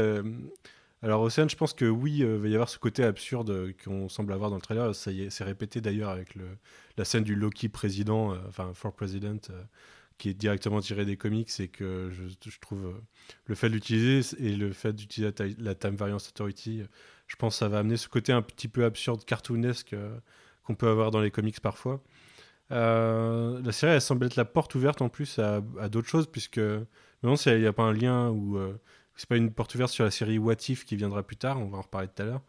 alors, 1.02 1.22
Océane, 1.22 1.50
je 1.50 1.56
pense 1.56 1.74
que 1.74 1.86
oui, 1.86 2.18
il 2.18 2.26
va 2.26 2.48
y 2.50 2.54
avoir 2.54 2.68
ce 2.70 2.78
côté 2.78 3.04
absurde 3.04 3.72
qu'on 3.84 4.10
semble 4.10 4.34
avoir 4.34 4.50
dans 4.50 4.58
le 4.58 4.62
trailer. 4.62 4.94
Ça 4.94 5.12
y 5.12 5.24
est, 5.24 5.30
c'est 5.30 5.46
répété 5.46 5.80
d'ailleurs 5.80 6.10
avec 6.10 6.36
le, 6.36 6.44
la 6.98 7.06
scène 7.06 7.24
du 7.24 7.34
Loki 7.34 7.70
président, 7.70 8.36
enfin, 8.50 8.72
for 8.74 8.94
President, 8.94 9.50
qui 10.18 10.30
est 10.30 10.34
directement 10.34 10.80
tiré 10.80 11.06
des 11.06 11.18
comics 11.18 11.50
et 11.60 11.68
que 11.68 12.10
je, 12.12 12.60
trouve 12.60 12.86
euh, 12.86 13.02
le 13.46 13.56
fait 13.56 13.70
de 13.70 13.74
l'utiliser 13.74 14.36
et 14.40 14.56
le 14.56 14.72
fait 14.72 14.94
d'utiliser 14.94 15.34
la, 15.60 15.76
Time 15.76 15.96
Variance 15.96 16.30
Authority, 16.30 16.84
je 17.28 17.36
pense 17.36 17.56
que 17.56 17.60
ça 17.60 17.68
va 17.68 17.80
amener 17.80 17.98
ce 17.98 18.08
côté 18.08 18.32
un 18.32 18.42
petit 18.42 18.68
peu 18.68 18.86
absurde, 18.86 19.26
cartoonesque 19.26 19.94
euh, 19.94 20.18
qu'on 20.64 20.76
peut 20.76 20.88
avoir 20.88 21.12
dans 21.12 21.20
les 21.20 21.32
comics 21.32 21.60
parfois. 21.60 22.02
Euh, 22.72 23.62
la 23.62 23.72
série, 23.72 23.94
elle 23.94 24.02
semble 24.02 24.26
être 24.26 24.38
la 24.38 24.46
porte 24.46 24.74
ouverte 24.76 25.02
en 25.02 25.10
plus 25.10 25.38
à, 25.40 25.62
d'autres 25.90 26.08
choses, 26.08 26.28
puisque 26.28 26.58
maintenant, 26.58 27.36
s'il 27.36 27.60
n'y 27.60 27.68
a 27.68 27.74
pas 27.74 27.84
un 27.84 27.94
lien 27.94 28.30
ou 28.30 28.58
c'est 29.16 29.30
pas 29.30 29.38
une 29.38 29.52
porte 29.52 29.76
ouverte 29.76 29.92
sur 29.92 30.04
la 30.04 30.12
série 30.12 30.40
What 30.40 30.56
If 30.70 30.86
qui 30.86 30.96
viendra 30.96 31.22
plus 31.22 31.38
tard, 31.38 31.60
on 31.60 31.68
va 31.68 31.78
en 31.78 31.82
reparler 31.82 32.08
tout 32.08 32.24
à 32.24 32.26
l'heure, 32.26 32.42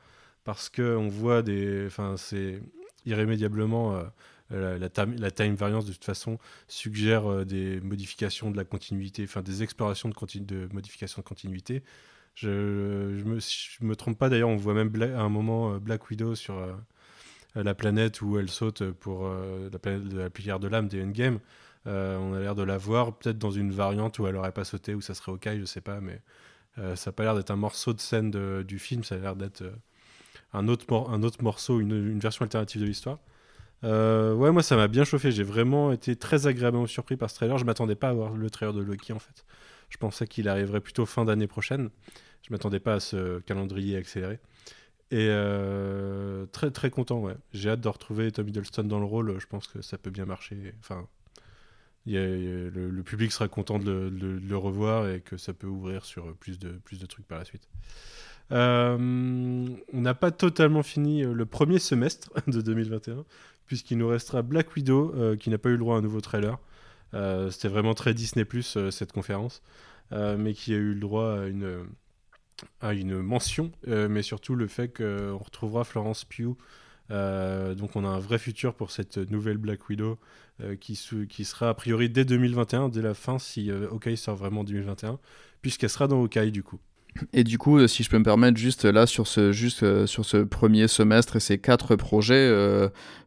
parce 0.45 0.71
qu'on 0.71 1.09
voit 1.09 1.43
des. 1.43 1.85
Enfin, 1.87 2.17
c'est 2.17 2.63
irrémédiablement 3.05 4.03
euh, 4.53 4.79
la, 4.79 5.31
time 5.31 5.55
variance 5.55 5.87
de 5.87 5.93
toute 5.93 6.05
façon 6.05 6.39
suggère 6.69 7.29
euh, 7.31 7.45
des 7.45 7.81
modifications 7.81 8.51
de 8.51 8.57
la 8.57 8.65
continuité, 8.65 9.25
enfin 9.25 9.43
des 9.43 9.65
explorations 9.65 10.09
de, 10.09 10.39
de 10.39 10.69
modification 10.73 11.21
de 11.21 11.27
continuité. 11.27 11.83
Je, 12.35 13.19
je, 13.19 13.85
me, 13.85 13.97
trompe 13.97 14.19
pas 14.19 14.29
d'ailleurs, 14.29 14.51
on 14.51 14.57
voit 14.57 14.75
même 14.75 14.93
à 15.03 15.21
un 15.21 15.29
moment 15.29 15.73
euh, 15.75 15.79
Black 15.79 16.11
Widow 16.11 16.35
sur 16.35 16.55
la 17.57 17.75
planète 17.75 18.21
où 18.21 18.39
elle 18.39 18.51
saute 18.51 18.91
pour 18.91 19.27
la 19.29 19.79
planète 19.79 20.05
de 20.05 20.19
la 20.19 20.29
prière 20.29 20.61
de 20.61 20.69
l'âme 20.69 20.89
des 20.89 21.03
Endgame. 21.03 21.41
on 21.87 22.35
a 22.35 22.41
l'air 22.41 22.55
de 22.55 22.63
la 22.63 22.77
voir 22.77 23.17
peut-être 23.17 23.39
dans 23.39 23.51
une 23.51 23.73
variante 23.73 24.19
où 24.19 24.27
elle 24.27 24.37
aurait 24.37 24.53
pas 24.53 24.65
sauté, 24.65 24.95
où 24.95 25.01
ça 25.01 25.15
serait 25.15 25.33
ok, 25.33 25.49
je 25.59 25.65
sais 25.65 25.81
pas, 25.81 26.03
mais 26.03 26.21
ça 26.77 27.11
n'a 27.11 27.13
pas 27.13 27.23
l'air 27.23 27.35
d'être 27.35 27.51
un 27.51 27.57
morceau 27.57 27.95
de 27.95 28.01
scène 28.01 28.31
du 28.63 28.79
film, 28.79 29.05
ça 29.05 29.15
a 29.15 29.19
l'air 29.19 29.37
d'être 29.37 29.65
un, 30.53 30.69
autre 30.69 30.85
un 31.09 31.23
autre 31.23 31.43
morceau, 31.43 31.81
une, 31.81 31.93
une 31.93 32.21
version 32.21 32.43
alternative 32.43 32.83
de 32.83 32.87
l'histoire. 32.87 33.19
Euh, 33.85 34.35
ouais, 34.35 34.51
moi 34.53 34.63
ça 34.63 34.77
m'a 34.77 34.89
bien 34.89 35.05
chauffé. 35.05 35.31
J'ai 35.31 35.43
vraiment 35.43 35.93
été 35.93 36.17
très 36.17 36.47
agréablement 36.47 36.87
surpris 36.87 37.17
par 37.17 37.31
ce 37.31 37.37
trailer. 37.37 37.59
Je 37.59 37.65
m'attendais 37.65 37.95
pas 37.95 38.09
à 38.09 38.13
voir 38.13 38.33
le 38.33 38.51
trailer 38.51 38.73
de 38.73 38.83
Loki 38.83 39.13
en 39.13 39.19
fait. 39.19 39.45
Je 39.89 39.99
pensais 39.99 40.27
qu'il 40.27 40.49
arriverait 40.49 40.81
plutôt 40.81 41.07
fin 41.07 41.25
d'année 41.25 41.47
prochaine. 41.47 41.91
Je 42.43 42.53
m'attendais 42.53 42.81
pas 42.81 42.95
à 42.95 43.01
ce 43.01 43.41
calendrier 43.41 43.97
accéléré. 43.97 44.39
Et 45.13 45.29
euh, 45.31 46.47
très 46.47 46.71
très 46.71 46.91
content, 46.91 47.21
ouais. 47.21 47.37
J'ai 47.53 47.71
hâte 47.71 47.81
de 47.81 47.89
retrouver 47.89 48.33
Tom 48.33 48.49
Hiddleston 48.49 48.85
dans 48.85 48.99
le 48.99 49.05
rôle. 49.05 49.39
Je 49.39 49.47
pense 49.47 49.69
que 49.69 49.81
ça 49.83 49.99
peut 49.99 50.11
bien 50.11 50.27
marcher. 50.27 50.75
Enfin, 50.81 51.07
le, 52.07 53.03
public 53.03 53.33
sera 53.33 53.49
content 53.49 53.79
de 53.79 54.13
le, 54.43 54.57
revoir 54.57 55.09
et 55.09 55.21
que 55.21 55.37
ça 55.37 55.53
peut 55.53 55.67
ouvrir 55.67 56.05
sur 56.05 56.35
plus 56.37 56.59
de, 56.59 56.71
plus 56.71 56.99
de 56.99 57.07
trucs 57.07 57.27
par 57.27 57.39
la 57.39 57.45
suite. 57.45 57.69
Euh, 58.53 58.97
on 59.93 60.01
n'a 60.01 60.15
pas 60.15 60.31
totalement 60.31 60.83
fini 60.83 61.23
le 61.23 61.47
premier 61.47 61.79
semestre 61.79 62.31
de 62.47 62.61
2021, 62.61 63.25
puisqu'il 63.67 63.99
nous 63.99 64.09
restera 64.09 64.43
Black 64.43 64.75
Widow, 64.75 65.13
euh, 65.15 65.37
qui 65.37 65.51
n'a 65.51 65.59
pas 65.59 65.69
eu 65.69 65.73
le 65.73 65.79
droit 65.79 65.97
à 65.97 65.99
un 65.99 66.03
nouveau 66.03 66.21
trailer. 66.21 66.59
C'était 67.51 67.69
vraiment 67.69 67.95
très 67.95 68.13
Disney 68.13 68.45
Plus 68.45 68.77
cette 68.91 69.13
conférence, 69.13 69.63
mais 70.11 70.53
qui 70.53 70.75
a 70.75 70.77
eu 70.77 70.93
le 70.93 71.01
droit 71.01 71.39
à 72.83 72.93
une, 72.93 73.23
mention, 73.23 73.73
mais 73.87 74.21
surtout 74.21 74.55
le 74.55 74.67
fait 74.67 74.89
qu'on 74.89 75.39
retrouvera 75.39 75.85
Florence 75.85 76.27
Pugh 76.27 76.57
euh, 77.11 77.75
donc 77.75 77.95
on 77.95 78.05
a 78.05 78.09
un 78.09 78.19
vrai 78.19 78.39
futur 78.39 78.75
pour 78.75 78.91
cette 78.91 79.17
nouvelle 79.17 79.59
Black 79.59 79.89
Widow 79.89 80.19
euh, 80.61 80.77
qui, 80.77 80.97
sera 80.97 81.69
a 81.69 81.75
priori 81.75 82.11
dès 82.11 82.25
2021, 82.25 82.89
dès 82.89 83.03
la 83.03 83.15
fin 83.15 83.39
si 83.39 83.71
euh, 83.71 83.89
Hawkeye 83.91 84.17
sort 84.17 84.37
vraiment 84.37 84.63
en 84.63 84.65
2021, 84.65 85.19
puisqu'elle 85.63 85.91
sera 85.91 86.09
dans 86.09 86.21
Hawkeye 86.21 86.51
du 86.51 86.63
coup. 86.63 86.81
Et 87.33 87.45
du 87.45 87.59
coup, 87.59 87.87
si 87.87 88.03
je 88.03 88.11
peux 88.11 88.19
me 88.19 88.25
permettre, 88.25 88.57
juste 88.57 88.85
là 88.85 89.07
sur 89.07 89.27
ce, 89.27 89.53
juste, 89.53 90.07
sur 90.07 90.25
ce 90.25 90.39
premier 90.39 90.89
semestre 90.89 91.37
et 91.37 91.41
ces 91.41 91.59
quatre 91.59 91.97
projets, 91.97 92.53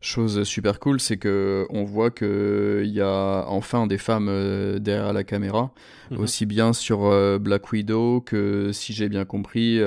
chose 0.01 0.43
super 0.43 0.79
cool, 0.79 0.99
c'est 0.99 1.17
que 1.17 1.65
on 1.69 1.83
voit 1.83 2.11
qu'il 2.11 2.85
y 2.85 3.01
a 3.01 3.45
enfin 3.47 3.87
des 3.87 3.97
femmes 3.97 4.79
derrière 4.79 5.13
la 5.13 5.23
caméra, 5.23 5.71
mhm. 6.11 6.19
aussi 6.19 6.45
bien 6.45 6.73
sur 6.73 7.09
Black 7.39 7.71
Widow 7.71 8.21
que, 8.21 8.71
si 8.71 8.93
j'ai 8.93 9.09
bien 9.09 9.25
compris, 9.25 9.79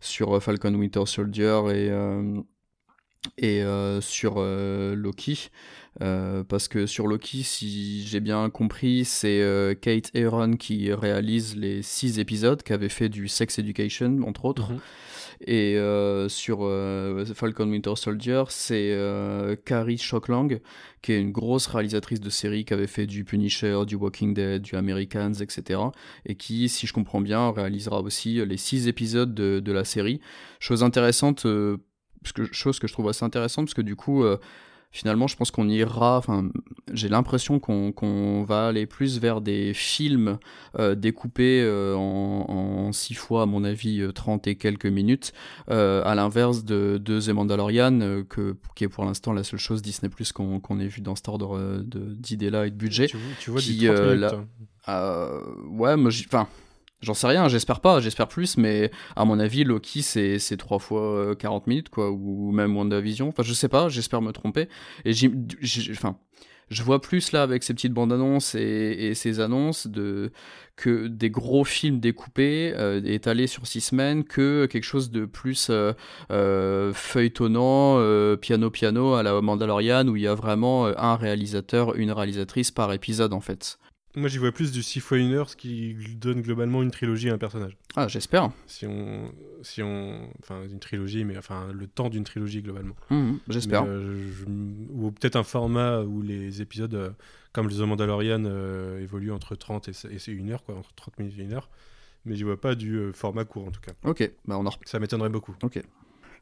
sur 0.00 0.42
Falcon 0.42 0.74
Winter 0.74 1.04
Soldier 1.06 1.60
et 1.72 1.90
et 3.38 3.62
euh, 3.62 4.00
sur 4.00 4.34
euh, 4.38 4.94
Loki. 4.94 5.50
Euh, 6.00 6.42
parce 6.42 6.68
que 6.68 6.86
sur 6.86 7.06
Loki, 7.06 7.42
si 7.42 8.06
j'ai 8.06 8.20
bien 8.20 8.48
compris, 8.50 9.04
c'est 9.04 9.76
Kate 9.80 10.10
Aaron 10.16 10.56
qui 10.56 10.92
réalise 10.92 11.56
les 11.56 11.82
six 11.82 12.18
épisodes, 12.18 12.62
qui 12.62 12.72
avait 12.72 12.88
fait 12.88 13.08
du 13.08 13.28
Sex 13.28 13.58
Education, 13.58 14.20
entre 14.26 14.44
autres. 14.44 14.72
Mhm. 14.72 14.80
Et 15.44 15.76
sur 16.28 16.58
Falcon 17.34 17.68
Winter 17.68 17.94
Soldier, 17.96 18.44
c'est 18.48 18.96
Carrie 19.64 19.98
Shocklang, 19.98 20.60
qui 21.02 21.12
est 21.12 21.20
une 21.20 21.32
grosse 21.32 21.66
réalisatrice 21.66 22.20
de 22.20 22.30
séries, 22.30 22.64
qui 22.64 22.74
avait 22.74 22.86
fait 22.86 23.06
du 23.06 23.24
Punisher, 23.24 23.80
du 23.86 23.96
Walking 23.96 24.34
Dead, 24.34 24.62
du 24.62 24.76
Americans, 24.76 25.34
etc. 25.40 25.80
Et 26.26 26.36
qui, 26.36 26.68
si 26.68 26.86
je 26.86 26.92
comprends 26.92 27.20
bien, 27.20 27.50
réalisera 27.50 28.00
aussi 28.00 28.44
les 28.46 28.56
six 28.56 28.86
épisodes 28.86 29.34
de, 29.34 29.58
de 29.58 29.72
la 29.72 29.84
série. 29.84 30.20
Chose 30.60 30.84
intéressante 30.84 31.44
que, 32.30 32.44
chose 32.52 32.78
que 32.78 32.86
je 32.86 32.92
trouve 32.92 33.08
assez 33.08 33.24
intéressante, 33.24 33.66
parce 33.66 33.74
que 33.74 33.82
du 33.82 33.96
coup, 33.96 34.22
euh, 34.24 34.38
finalement, 34.92 35.26
je 35.26 35.36
pense 35.36 35.50
qu'on 35.50 35.68
ira. 35.68 36.18
Enfin, 36.18 36.48
j'ai 36.92 37.08
l'impression 37.08 37.58
qu'on 37.58 38.44
va 38.44 38.68
aller 38.68 38.86
plus 38.86 39.18
vers 39.18 39.40
des 39.40 39.74
films 39.74 40.38
euh, 40.78 40.94
découpés 40.94 41.62
euh, 41.62 41.96
en, 41.96 42.92
six 42.92 43.14
fois, 43.14 43.42
à 43.42 43.46
mon 43.46 43.64
avis, 43.64 44.06
30 44.14 44.46
et 44.46 44.56
quelques 44.56 44.86
minutes, 44.86 45.32
à 45.68 46.14
l'inverse 46.14 46.64
de, 46.64 47.00
de 47.02 47.20
The 47.20 47.30
Mandalorian, 47.30 48.22
que, 48.28 48.56
qui 48.74 48.84
est 48.84 48.88
pour 48.88 49.04
l'instant 49.04 49.32
la 49.32 49.42
seule 49.42 49.58
chose 49.58 49.82
Disney 49.82 50.10
Plus 50.10 50.30
qu'on 50.32 50.78
ait 50.78 50.86
vu 50.86 51.00
dans 51.00 51.16
cet 51.16 51.28
ordre 51.28 51.82
d'idées-là 51.82 52.66
et 52.66 52.70
de 52.70 52.76
budget. 52.76 53.06
Tu, 53.40 53.50
vois, 53.50 53.60
qui, 53.60 53.78
du 53.78 53.86
30 53.86 54.00
minutes, 54.00 54.34
ouais, 54.86 55.96
moi, 55.96 56.10
enfin 56.26 56.46
J'en 57.02 57.14
sais 57.14 57.26
rien, 57.26 57.48
j'espère 57.48 57.80
pas, 57.80 58.00
j'espère 58.00 58.28
plus, 58.28 58.56
mais 58.56 58.90
à 59.16 59.24
mon 59.24 59.38
avis, 59.38 59.64
Loki, 59.64 60.02
c'est, 60.02 60.38
c'est 60.38 60.56
3 60.56 60.78
fois 60.78 61.34
40 61.36 61.62
euh, 61.62 61.70
minutes, 61.70 61.88
quoi, 61.88 62.10
ou 62.10 62.52
même 62.52 62.76
WandaVision. 62.76 63.28
Enfin, 63.28 63.42
je 63.42 63.52
sais 63.52 63.68
pas, 63.68 63.88
j'espère 63.88 64.22
me 64.22 64.32
tromper. 64.32 64.68
Et 65.04 65.12
j'ai, 65.12 65.30
enfin, 65.90 66.16
je 66.72 66.82
vois 66.82 67.00
plus 67.00 67.32
là 67.32 67.42
avec 67.42 67.62
ces 67.62 67.74
petites 67.74 67.92
bandes 67.92 68.12
annonces 68.12 68.54
et, 68.54 69.14
ces 69.14 69.40
annonces 69.40 69.86
de 69.86 70.32
que 70.76 71.06
des 71.06 71.28
gros 71.28 71.64
films 71.64 72.00
découpés 72.00 72.72
euh, 72.76 73.02
étalés 73.04 73.46
sur 73.46 73.66
six 73.66 73.82
semaines 73.82 74.24
que 74.24 74.66
quelque 74.66 74.84
chose 74.84 75.10
de 75.10 75.26
plus 75.26 75.68
euh, 75.70 75.92
euh 76.30 76.92
feuilletonnant 76.94 77.98
euh, 77.98 78.36
piano 78.36 78.70
piano 78.70 79.14
à 79.14 79.22
la 79.22 79.40
Mandalorian 79.42 80.08
où 80.08 80.16
il 80.16 80.22
y 80.22 80.26
a 80.26 80.34
vraiment 80.34 80.86
un 80.86 81.16
réalisateur 81.16 81.94
une 81.96 82.10
réalisatrice 82.10 82.70
par 82.70 82.92
épisode 82.92 83.34
en 83.34 83.40
fait 83.40 83.78
moi, 84.14 84.28
j'y 84.28 84.38
vois 84.38 84.52
plus 84.52 84.72
du 84.72 84.82
6 84.82 85.00
fois 85.00 85.18
1 85.18 85.32
heure, 85.32 85.48
ce 85.48 85.56
qui 85.56 85.96
donne 86.16 86.42
globalement 86.42 86.82
une 86.82 86.90
trilogie 86.90 87.30
à 87.30 87.34
un 87.34 87.38
personnage. 87.38 87.76
Ah, 87.96 88.08
j'espère. 88.08 88.50
Si 88.66 88.86
on, 88.86 89.32
si 89.62 89.82
on, 89.82 90.28
enfin, 90.40 90.62
une 90.70 90.80
trilogie, 90.80 91.24
mais 91.24 91.38
enfin, 91.38 91.68
le 91.72 91.86
temps 91.86 92.10
d'une 92.10 92.24
trilogie 92.24 92.60
globalement. 92.60 92.94
Mmh, 93.08 93.32
j'espère. 93.48 93.84
Euh, 93.86 94.30
ou 94.90 95.10
peut-être 95.12 95.36
un 95.36 95.44
format 95.44 96.00
où 96.02 96.20
les 96.20 96.60
épisodes, 96.60 96.94
euh, 96.94 97.10
comme 97.52 97.70
The 97.70 97.78
Mandalorian, 97.78 98.44
euh, 98.44 99.00
évoluent 99.00 99.32
entre 99.32 99.54
30 99.54 99.88
et, 99.88 99.92
et 99.92 100.40
1 100.40 100.48
heure, 100.50 100.62
quoi, 100.62 100.76
entre 100.76 100.92
30 100.94 101.18
minutes 101.18 101.38
et 101.38 101.44
1 101.44 101.52
heure. 101.52 101.70
Mais 102.26 102.36
j'y 102.36 102.44
vois 102.44 102.60
pas 102.60 102.74
du 102.74 103.12
format 103.14 103.44
court 103.44 103.66
en 103.66 103.70
tout 103.70 103.80
cas. 103.80 103.92
Ok, 104.04 104.30
bah 104.46 104.56
on 104.58 104.66
en... 104.66 104.70
Ça 104.84 105.00
m'étonnerait 105.00 105.28
beaucoup. 105.28 105.56
Ok. 105.62 105.82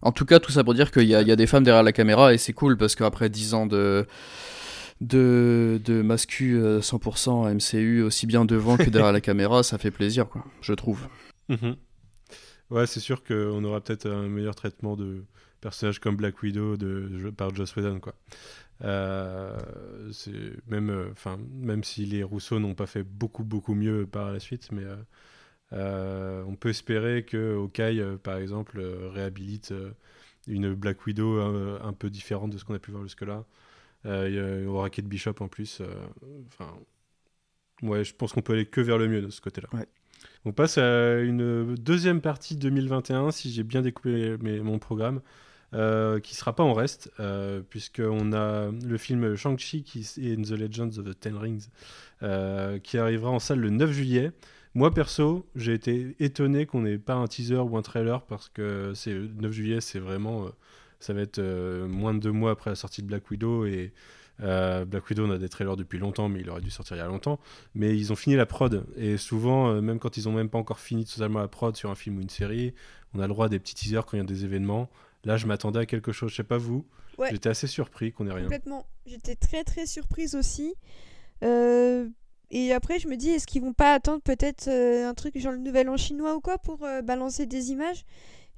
En 0.03 0.13
tout 0.13 0.27
cas, 0.27 0.39
tout 0.41 0.53
ça 0.53 0.65
pour 0.65 0.75
dire 0.75 0.91
qu'il 0.91 1.05
y, 1.05 1.13
y, 1.13 1.15
a 1.15 1.37
des 1.37 1.47
femmes 1.47 1.65
derrière 1.65 1.83
la 1.83 1.93
caméra 1.93 2.35
et 2.35 2.39
c'est 2.39 2.53
cool 2.53 2.77
parce 2.77 2.97
qu'après 2.97 3.31
10 3.31 3.55
ans 3.55 3.67
de 3.67 4.07
de, 5.01 5.81
de 5.85 6.03
mascu 6.03 6.59
100% 6.59 7.47
euh, 7.47 7.55
MCU, 7.55 8.03
aussi 8.03 8.27
bien 8.27 8.45
devant 8.45 8.77
que 8.77 8.91
derrière 8.91 9.13
la 9.13 9.21
caméra, 9.21 9.63
ça 9.63 9.79
fait 9.79 9.91
plaisir, 9.91 10.29
quoi, 10.29 10.45
je 10.61 10.73
trouve. 10.75 11.07
Mhm. 11.49 11.77
Ouais, 12.71 12.87
c'est 12.87 13.01
sûr 13.01 13.25
qu'on 13.25 13.65
aura 13.65 13.81
peut-être 13.81 14.09
un 14.09 14.29
meilleur 14.29 14.55
traitement 14.55 14.97
de 14.97 15.25
personnages 15.61 15.99
comme 15.99 16.17
Black 16.17 16.43
Widow 16.43 16.77
de, 16.77 17.31
par 17.31 17.55
Joss 17.55 17.75
Whedon, 17.77 17.99
quoi. 18.01 18.15
Euh, 18.83 19.59
même, 20.67 20.89
euh, 20.91 21.37
même 21.53 21.85
si 21.85 22.07
les 22.07 22.23
Rousseau 22.23 22.59
n'ont 22.59 22.75
pas 22.75 22.87
fait 22.87 23.03
beaucoup 23.03 23.45
beaucoup 23.45 23.75
mieux 23.75 24.07
par 24.07 24.33
la 24.33 24.41
suite, 24.41 24.71
mais 24.73 24.85
on 25.73 26.57
peut 26.57 26.71
espérer 26.71 27.25
que 27.25 27.57
Hawkeye, 27.57 28.03
par 28.23 28.37
exemple, 28.37 28.81
réhabilite 29.13 29.75
une 30.47 30.75
Black 30.75 31.05
Widow 31.07 31.41
un, 31.41 31.93
peu 31.93 32.09
différente 32.09 32.51
de 32.51 32.59
ce 32.59 32.65
qu'on 32.65 32.75
a 32.75 32.79
pu 32.79 32.91
voir 32.91 33.03
jusque-là. 33.03 33.45
Euh, 34.07 34.29
il 34.29 34.65
y 34.65 34.67
aura 34.67 34.91
Kate 34.91 35.05
Bishop 35.05 35.35
en 35.41 35.49
plus. 35.49 35.81
Euh, 35.81 35.87
enfin, 36.47 36.73
ouais, 37.83 38.05
je 38.05 38.15
pense 38.15 38.33
qu'on 38.33 38.43
peut 38.43 38.55
aller 38.55 38.67
que 38.67 38.81
vers 38.81 38.99
le 38.99 39.09
mieux 39.09 39.23
de 39.23 39.31
ce 39.31 39.41
côté-là. 39.41 39.69
On 40.45 40.53
passe 40.53 40.79
à 40.79 41.21
une 41.21 41.75
deuxième 41.75 42.21
partie 42.21 42.57
2021, 42.57 43.31
si 43.31 43.53
j'ai 43.53 43.63
bien 43.63 43.83
découpé 43.83 44.37
mon 44.39 44.79
programme, 44.79 45.21
euh, 45.75 46.19
qui 46.19 46.35
sera 46.35 46.55
pas 46.55 46.63
en 46.63 46.73
reste, 46.73 47.11
euh, 47.21 47.61
puisqu'on 47.69 48.33
a 48.33 48.71
le 48.71 48.97
film 48.97 49.37
Shang-Chi 49.37 49.85
In 50.19 50.43
the 50.43 50.59
Legends 50.59 50.99
of 50.99 51.05
the 51.05 51.19
Ten 51.19 51.37
Rings, 51.37 51.69
qui 52.83 52.99
arrivera 52.99 53.31
en 53.31 53.39
salle 53.39 53.61
le 53.61 53.71
9 53.71 53.91
juillet. 53.93 54.33
Moi, 54.75 54.95
perso, 54.95 55.47
j'ai 55.57 55.75
été 55.75 56.15
étonné 56.21 56.65
qu'on 56.65 56.83
n'ait 56.83 56.99
pas 56.99 57.15
un 57.15 57.27
teaser 57.27 57.57
ou 57.57 57.77
un 57.77 57.83
trailer, 57.83 58.23
parce 58.23 58.49
que 58.49 58.93
c'est 58.95 59.15
9 59.15 59.53
juillet, 59.53 59.81
c'est 59.81 59.99
vraiment 59.99 60.49
ça 61.01 61.15
va 61.15 61.23
être 61.23 61.39
euh, 61.39 61.89
moins 61.89 62.15
de 62.15 62.21
deux 62.21 62.31
mois 62.31 62.53
après 62.53 62.71
la 62.71 62.77
sortie 62.77 63.03
de 63.03 63.07
Black 63.07 63.31
Widow 63.31 63.65
et 63.65 63.93
euh, 64.43 64.85
Black 64.85 65.09
Widow, 65.09 65.27
on 65.27 65.31
a 65.31 65.39
des 65.39 65.49
trailers 65.49 65.77
depuis 65.77 65.99
longtemps, 65.99 66.29
mais 66.29 66.41
il 66.41 66.51
aurait 66.51 66.61
dû 66.61 66.71
sortir 66.71 66.97
il 66.97 67.01
y 67.01 67.03
a 67.03 67.07
longtemps. 67.07 67.41
Mais 67.75 67.97
ils 67.97 68.13
ont 68.13 68.17
fini 68.17 68.37
la 68.37 68.47
prod. 68.47 68.87
Et 68.97 69.17
souvent, 69.17 69.71
euh, 69.71 69.81
même 69.81 69.99
quand 69.99 70.17
ils 70.17 70.29
ont 70.29 70.33
même 70.33 70.49
pas 70.49 70.59
encore 70.59 70.79
fini 70.79 71.05
totalement 71.05 71.41
la 71.41 71.49
prod 71.49 71.75
sur 71.77 71.91
un 71.91 71.95
film 71.95 72.19
ou 72.19 72.21
une 72.21 72.31
série, 72.31 72.75
on 73.15 73.21
a 73.21 73.23
le 73.23 73.29
droit 73.33 73.47
à 73.47 73.49
des 73.49 73.59
petits 73.59 73.75
teasers 73.75 74.05
quand 74.07 74.17
il 74.17 74.21
y 74.21 74.23
a 74.23 74.27
des 74.27 74.45
événements. 74.45 74.89
Là, 75.25 75.37
je 75.37 75.47
m'attendais 75.47 75.81
à 75.81 75.87
quelque 75.87 76.13
chose. 76.13 76.31
Je 76.31 76.37
sais 76.37 76.45
pas 76.45 76.59
vous. 76.59 76.87
J'étais 77.31 77.51
assez 77.51 77.67
surpris 77.67 78.13
qu'on 78.13 78.27
ait 78.29 78.33
rien. 78.33 78.45
Complètement. 78.45 78.87
J'étais 79.05 79.37
très 79.37 79.63
très 79.63 79.85
surprise 79.85 80.35
aussi. 80.35 80.75
Et 81.43 82.73
après, 82.73 82.99
je 82.99 83.09
me 83.09 83.17
dis, 83.17 83.29
est-ce 83.31 83.47
qu'ils 83.47 83.61
vont 83.61 83.75
pas 83.75 83.93
attendre 83.93 84.23
peut-être 84.23 84.69
un 84.71 85.13
truc 85.13 85.39
genre 85.39 85.53
le 85.53 85.59
nouvel 85.59 85.91
an 85.91 85.99
chinois 85.99 86.35
ou 86.35 86.41
quoi 86.41 86.57
pour 86.57 86.79
balancer 87.05 87.45
des 87.45 87.73
images? 87.73 88.07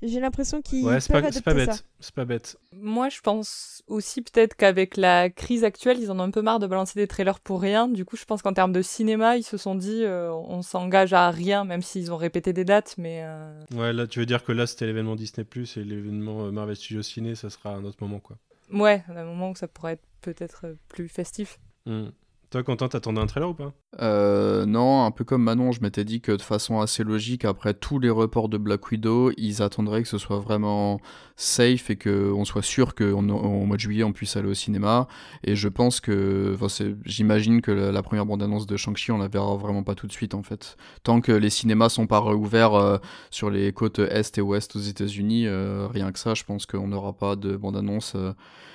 J'ai 0.03 0.21
l'impression 0.21 0.63
qu'ils 0.63 0.85
ouais, 0.85 0.99
peuvent 0.99 1.23
pas, 1.23 1.41
pas 1.41 1.55
bête. 1.55 1.85
C'est 2.01 2.15
pas 2.15 2.25
bête. 2.25 2.59
Moi, 2.73 3.09
je 3.09 3.21
pense 3.21 3.83
aussi 3.87 4.21
peut-être 4.23 4.55
qu'avec 4.55 4.97
la 4.97 5.31
crise 5.31 5.63
actuelle, 5.65 5.99
ils 6.01 6.11
en 6.11 6.19
ont 6.19 6.25
un 6.25 6.31
peu 6.31 6.43
marre 6.43 6.59
de 6.59 6.67
balancer 6.67 6.99
des 6.99 7.07
trailers 7.07 7.39
pour 7.39 7.61
rien. 7.61 7.89
Du 7.89 8.05
coup, 8.05 8.17
je 8.17 8.25
pense 8.25 8.43
qu'en 8.43 8.53
termes 8.53 8.73
de 8.73 8.83
cinéma, 8.83 9.37
ils 9.37 9.45
se 9.45 9.57
sont 9.57 9.75
dit, 9.75 10.03
euh, 10.03 10.33
on 10.33 10.63
s'engage 10.63 11.13
à 11.13 11.31
rien, 11.31 11.65
même 11.65 11.83
s'ils 11.83 12.13
ont 12.13 12.17
répété 12.17 12.53
des 12.53 12.65
dates. 12.65 12.97
Mais 12.99 13.23
euh, 13.23 13.65
ouais, 13.75 13.93
là, 13.93 14.07
tu 14.07 14.19
veux 14.19 14.27
dire 14.27 14.45
que 14.45 14.53
là, 14.53 14.67
c'était 14.67 14.87
l'événement 14.87 15.15
Disney 15.15 15.45
Plus 15.45 15.77
et 15.77 15.85
l'événement 15.85 16.47
euh, 16.47 16.51
Marvel 16.51 16.77
Studios 16.77 17.03
Ciné, 17.03 17.35
ça 17.35 17.49
sera 17.49 17.71
à 17.71 17.77
un 17.77 17.85
autre 17.85 17.99
moment, 18.01 18.19
quoi. 18.19 18.37
Ouais, 18.73 19.05
à 19.09 19.21
un 19.21 19.25
moment 19.25 19.51
où 19.51 19.57
ça 19.57 19.69
pourrait 19.69 19.93
être 19.93 20.05
peut-être 20.21 20.77
plus 20.89 21.09
festif. 21.09 21.61
Hmm. 21.87 22.09
Toi, 22.53 22.63
Quentin, 22.63 22.87
t'attendais 22.87 23.19
un 23.19 23.25
trailer 23.25 23.49
ou 23.49 23.55
pas? 23.55 23.73
Euh, 24.03 24.67
Non, 24.67 25.07
un 25.07 25.11
peu 25.11 25.25
comme 25.25 25.43
Manon, 25.43 25.73
je 25.73 25.81
m'étais 25.81 26.05
dit 26.05 26.21
que 26.21 26.33
de 26.33 26.43
façon 26.43 26.81
assez 26.81 27.03
logique, 27.03 27.47
après 27.47 27.73
tous 27.73 27.99
les 27.99 28.11
reports 28.11 28.51
de 28.51 28.59
Black 28.59 28.91
Widow, 28.91 29.33
ils 29.39 29.63
attendraient 29.63 30.03
que 30.03 30.09
ce 30.09 30.19
soit 30.19 30.39
vraiment 30.39 31.01
safe 31.37 31.91
et 31.91 31.97
qu'on 31.97 32.45
soit 32.45 32.63
sûr 32.63 32.95
qu'au 32.95 33.21
mois 33.21 33.77
de 33.77 33.81
juillet, 33.81 34.05
on 34.05 34.13
puisse 34.13 34.37
aller 34.37 34.49
au 34.49 34.55
cinéma. 34.55 35.09
Et 35.45 35.57
je 35.57 35.69
pense 35.69 36.01
que, 36.01 36.57
j'imagine 37.05 37.61
que 37.63 37.71
la, 37.71 38.03
première 38.03 38.27
bande-annonce 38.27 38.67
de 38.67 38.77
Shang-Chi, 38.77 39.13
on 39.13 39.19
la 39.19 39.29
verra 39.29 39.57
vraiment 39.57 39.83
pas 39.83 39.95
tout 39.95 40.07
de 40.07 40.13
suite 40.13 40.35
en 40.35 40.43
fait. 40.43 40.77
Tant 41.03 41.21
que 41.21 41.33
les 41.33 41.51
cinémas 41.51 41.89
sont 41.89 42.07
pas 42.07 42.21
réouverts 42.21 42.75
euh, 42.75 42.99
sur 43.31 43.51
les 43.51 43.73
côtes 43.73 43.99
est 43.99 44.39
et 44.39 44.41
ouest 44.41 44.77
aux 44.77 44.81
États-Unis, 44.81 45.47
euh, 45.47 45.89
rien 45.89 46.13
que 46.13 46.19
ça, 46.19 46.35
je 46.35 46.45
pense 46.45 46.67
qu'on 46.67 46.89
n'aura 46.89 47.13
pas 47.13 47.37
de 47.37 47.57
bande-annonce. 47.57 48.13
Euh, 48.15 48.33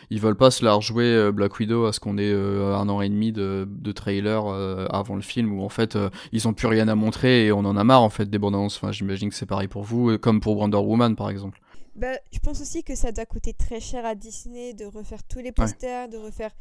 ils 0.09 0.21
veulent 0.21 0.37
pas 0.37 0.51
se 0.51 0.63
la 0.63 0.73
rejouer 0.73 1.31
Black 1.33 1.59
Widow 1.59 1.85
à 1.85 1.91
ce 1.91 1.99
qu'on 1.99 2.17
ait 2.17 2.31
un 2.31 2.87
an 2.87 3.01
et 3.01 3.09
demi 3.09 3.33
de, 3.33 3.66
de 3.67 3.91
trailer 3.91 4.45
euh, 4.47 4.87
avant 4.87 5.15
le 5.15 5.21
film 5.21 5.59
où 5.59 5.63
en 5.63 5.69
fait 5.69 5.97
ils 6.31 6.47
ont 6.47 6.53
plus 6.53 6.67
rien 6.67 6.87
à 6.87 6.95
montrer 6.95 7.45
et 7.45 7.51
on 7.51 7.59
en 7.59 7.77
a 7.77 7.83
marre 7.83 8.03
en 8.03 8.09
fait 8.09 8.29
des 8.29 8.39
bandes 8.39 8.55
annonces. 8.55 8.77
Enfin, 8.77 8.91
j'imagine 8.91 9.29
que 9.29 9.35
c'est 9.35 9.45
pareil 9.45 9.67
pour 9.67 9.83
vous, 9.83 10.17
comme 10.17 10.39
pour 10.39 10.57
Wonder 10.57 10.77
Woman 10.77 11.15
par 11.15 11.29
exemple. 11.29 11.59
Bah, 11.95 12.17
je 12.31 12.39
pense 12.39 12.61
aussi 12.61 12.83
que 12.83 12.95
ça 12.95 13.11
doit 13.11 13.25
coûter 13.25 13.53
très 13.53 13.79
cher 13.79 14.05
à 14.05 14.13
Disney 14.15 14.73
de 14.73 14.85
refaire 14.85 15.23
tous 15.23 15.39
les 15.39 15.51
posters, 15.51 16.09
de 16.09 16.17
refaire 16.17 16.51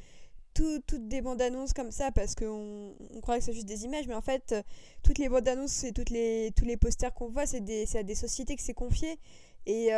toutes 0.55 1.09
des 1.09 1.21
bandes 1.21 1.43
annonces 1.43 1.75
comme 1.75 1.91
ça 1.91 2.11
parce 2.11 2.35
qu'on 2.35 2.95
on 3.15 3.21
croit 3.21 3.37
que 3.39 3.45
c'est 3.45 3.53
juste 3.53 3.69
des 3.69 3.85
images, 3.85 4.09
mais 4.09 4.15
en 4.15 4.23
fait, 4.23 4.55
toutes 5.03 5.19
les 5.19 5.29
bandes 5.29 5.47
annonces 5.47 5.85
et 5.85 5.93
toutes 5.93 6.09
les, 6.11 6.53
tous 6.57 6.65
les 6.65 6.79
posters 6.79 7.13
qu'on 7.13 7.29
voit, 7.29 7.45
c'est 7.45 7.59
à 7.97 8.03
des 8.03 8.15
sociétés 8.15 8.57
que 8.57 8.63
c'est 8.63 8.75
confié 8.75 9.19
et 9.67 9.91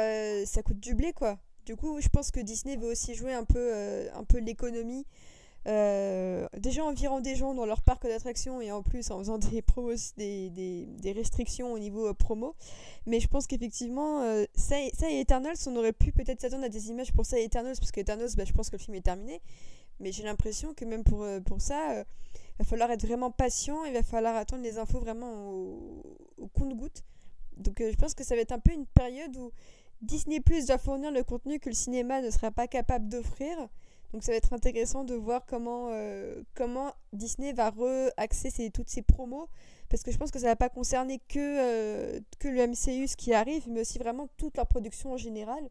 ça 0.47 0.62
coûte 0.62 0.81
du 0.81 0.94
blé 0.94 1.12
quoi. 1.12 1.38
Du 1.68 1.77
coup, 1.77 2.01
je 2.01 2.09
pense 2.09 2.31
que 2.31 2.40
Disney 2.40 2.77
veut 2.79 2.90
aussi 2.90 3.14
jouer 3.14 3.35
un 3.35 3.44
peu, 3.44 3.59
euh, 3.59 4.09
un 4.14 4.25
peu 4.25 4.38
l'économie. 4.38 5.05
Euh, 5.66 6.47
déjà 6.57 6.85
en 6.85 6.92
virant 6.92 7.21
des 7.21 7.35
gens 7.35 7.53
dans 7.53 7.66
leur 7.66 7.83
parc 7.83 8.07
d'attractions 8.07 8.61
et 8.61 8.73
en 8.73 8.83
plus 8.83 9.11
en 9.11 9.18
faisant 9.18 9.38
des, 9.51 9.61
promos, 9.61 10.14
des, 10.16 10.51
des, 10.51 11.12
restrictions 11.12 11.73
au 11.73 11.79
niveau 11.79 12.07
euh, 12.07 12.14
promo. 12.14 12.55
Mais 13.07 13.21
je 13.21 13.29
pense 13.29 13.47
qu'effectivement, 13.47 14.23
ça, 14.55 14.77
ça 14.94 15.11
et 15.11 15.21
Eternals, 15.21 15.57
on 15.66 15.77
aurait 15.77 15.92
pu 15.92 16.12
peut-être 16.12 16.40
s'attendre 16.40 16.64
à 16.64 16.68
des 16.68 16.90
images 16.90 17.12
pour 17.12 17.27
ça 17.27 17.38
et 17.38 17.44
Eternals, 17.44 17.77
parce 17.79 17.90
que 17.90 18.01
Eternals, 18.01 18.31
bah, 18.37 18.44
je 18.44 18.53
pense 18.53 18.71
que 18.71 18.77
le 18.77 18.83
film 18.83 18.94
est 18.94 19.03
terminé. 19.03 19.40
Mais 20.01 20.12
j'ai 20.12 20.23
l'impression 20.23 20.75
que 20.75 20.85
même 20.85 21.03
pour, 21.03 21.27
pour 21.44 21.61
ça, 21.61 22.01
il 22.01 22.59
va 22.59 22.64
falloir 22.64 22.90
être 22.90 23.05
vraiment 23.05 23.31
patient, 23.31 23.85
il 23.85 23.94
va 23.94 24.03
falloir 24.03 24.37
attendre 24.37 24.62
les 24.62 24.79
infos 24.79 25.01
vraiment 25.01 25.51
au, 25.51 26.03
au 26.37 26.47
compte-goutte. 26.49 27.03
Donc 27.57 27.77
je 27.81 27.97
pense 27.97 28.14
que 28.14 28.25
ça 28.25 28.37
va 28.37 28.42
être 28.42 28.53
un 28.53 28.61
peu 28.61 28.73
une 28.73 28.87
période 28.87 29.37
où 29.37 29.51
Disney 30.03 30.40
Plus 30.40 30.66
doit 30.66 30.79
fournir 30.79 31.11
le 31.11 31.25
contenu 31.25 31.59
que 31.59 31.68
le 31.68 31.75
cinéma 31.75 32.21
ne 32.21 32.31
sera 32.31 32.51
pas 32.51 32.68
capable 32.68 33.09
d'offrir. 33.09 33.57
Donc 34.12 34.23
ça 34.23 34.33
va 34.33 34.38
être 34.38 34.53
intéressant 34.53 35.05
de 35.05 35.14
voir 35.14 35.44
comment, 35.47 35.88
euh, 35.90 36.42
comment 36.55 36.92
Disney 37.12 37.53
va 37.53 37.71
re-axer 37.71 38.71
toutes 38.71 38.88
ses 38.88 39.03
promos. 39.03 39.49
Parce 39.90 40.03
que 40.03 40.11
je 40.11 40.18
pense 40.18 40.31
que 40.31 40.38
ça 40.38 40.47
ne 40.47 40.51
va 40.53 40.57
pas 40.57 40.68
concerner 40.68 41.21
que, 41.29 41.38
euh, 41.38 42.21
que 42.38 42.49
le 42.49 42.66
MCU, 42.66 43.07
ce 43.07 43.16
qui 43.16 43.33
arrive, 43.33 43.68
mais 43.68 43.81
aussi 43.83 43.99
vraiment 43.99 44.29
toute 44.37 44.57
leur 44.57 44.66
production 44.66 45.12
en 45.12 45.16
général. 45.16 45.68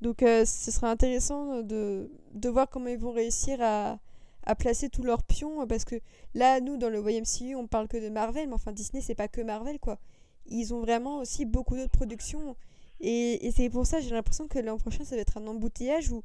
Donc 0.00 0.22
euh, 0.22 0.44
ce 0.44 0.70
sera 0.70 0.90
intéressant 0.90 1.62
de, 1.62 2.10
de, 2.32 2.48
voir 2.48 2.68
comment 2.68 2.88
ils 2.88 2.98
vont 2.98 3.12
réussir 3.12 3.58
à, 3.60 3.98
à 4.44 4.54
placer 4.54 4.88
tous 4.88 5.02
leurs 5.02 5.22
pions. 5.22 5.66
Parce 5.66 5.84
que 5.84 5.96
là, 6.34 6.60
nous, 6.60 6.76
dans 6.76 6.88
le 6.90 6.98
YMCU, 7.10 7.54
on 7.54 7.66
parle 7.66 7.88
que 7.88 7.98
de 7.98 8.08
Marvel, 8.08 8.48
mais 8.48 8.54
enfin 8.54 8.72
Disney, 8.72 9.02
c'est 9.02 9.14
pas 9.14 9.28
que 9.28 9.40
Marvel, 9.40 9.78
quoi. 9.78 9.98
Ils 10.46 10.74
ont 10.74 10.80
vraiment 10.80 11.18
aussi 11.18 11.44
beaucoup 11.44 11.76
d'autres 11.76 11.92
productions. 11.92 12.56
Et, 13.02 13.50
c'est 13.54 13.68
pour 13.68 13.84
ça, 13.84 14.00
j'ai 14.00 14.10
l'impression 14.10 14.46
que 14.46 14.58
l'an 14.60 14.78
prochain, 14.78 15.04
ça 15.04 15.16
va 15.16 15.22
être 15.22 15.36
un 15.36 15.46
embouteillage 15.46 16.10
où 16.12 16.22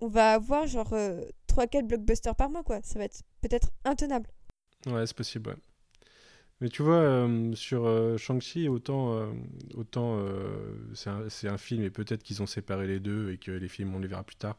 on 0.00 0.08
va 0.08 0.32
avoir 0.32 0.66
genre 0.66 0.92
3-4 0.92 0.92
euh, 0.96 1.82
blockbusters 1.82 2.34
par 2.34 2.50
mois, 2.50 2.62
quoi. 2.62 2.80
Ça 2.82 2.98
va 2.98 3.04
être 3.04 3.22
peut-être 3.40 3.70
intenable. 3.84 4.28
Ouais, 4.86 5.06
c'est 5.06 5.16
possible, 5.16 5.50
ouais. 5.50 5.56
Mais 6.60 6.68
tu 6.68 6.82
vois, 6.82 6.96
euh, 6.96 7.54
sur 7.54 7.84
euh, 7.84 8.16
Shang-Chi, 8.16 8.68
autant, 8.68 9.28
autant 9.74 10.24
c'est 10.94 11.10
un, 11.10 11.52
un, 11.52 11.58
film 11.58 11.82
et 11.82 11.90
peut-être 11.90 12.22
qu'ils 12.22 12.42
ont 12.42 12.46
séparé 12.46 12.86
les 12.86 13.00
deux 13.00 13.32
et 13.32 13.38
que 13.38 13.50
les 13.50 13.68
films, 13.68 13.94
on 13.94 13.98
les 13.98 14.08
verra 14.08 14.22
plus 14.22 14.36
tard. 14.36 14.56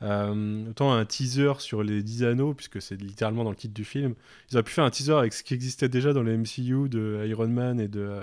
autant 0.00 0.92
un 0.92 1.04
teaser 1.04 1.52
sur 1.58 1.82
les 1.82 2.02
10 2.02 2.24
anneaux, 2.24 2.54
puisque 2.54 2.80
c'est 2.80 3.00
littéralement 3.00 3.44
dans 3.44 3.50
le 3.50 3.56
titre 3.56 3.74
du 3.74 3.84
film. 3.84 4.14
Ils 4.50 4.56
auraient 4.56 4.64
pu 4.64 4.72
faire 4.72 4.84
un 4.84 4.90
teaser 4.90 5.12
avec 5.14 5.34
ce 5.34 5.42
qui 5.42 5.54
existait 5.54 5.88
déjà 5.88 6.12
dans 6.12 6.22
le 6.22 6.36
MCU 6.36 6.88
de 6.88 7.24
Iron 7.26 7.48
Man 7.48 7.80
et 7.80 7.88
de, 7.88 8.20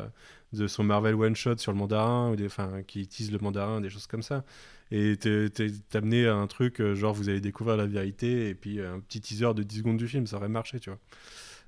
de 0.54 0.68
son 0.68 0.84
Marvel 0.84 1.16
One 1.16 1.36
Shot 1.36 1.58
sur 1.58 1.72
le 1.72 1.78
mandarin, 1.78 2.32
ou 2.32 2.46
enfin, 2.46 2.84
qui 2.84 3.02
utilise 3.02 3.32
le 3.32 3.40
mandarin, 3.40 3.82
des 3.82 3.90
choses 3.90 4.08
comme 4.08 4.24
ça. 4.24 4.44
Et 4.92 5.18
t'es 5.18 5.50
amené 5.94 6.28
à 6.28 6.36
un 6.36 6.48
truc, 6.48 6.80
euh, 6.80 6.94
genre 6.96 7.14
vous 7.14 7.30
allez 7.30 7.42
découvrir 7.42 7.78
la 7.78 7.88
vérité, 7.88 8.50
et 8.50 8.56
puis 8.56 8.80
un 8.80 9.00
petit 9.00 9.22
teaser 9.22 9.54
de 9.54 9.64
10 9.64 9.80
secondes 9.80 9.98
du 9.98 10.08
film, 10.08 10.28
ça 10.28 10.38
aurait 10.38 10.50
marché, 10.50 10.80
tu 10.80 10.90
vois. 10.90 11.00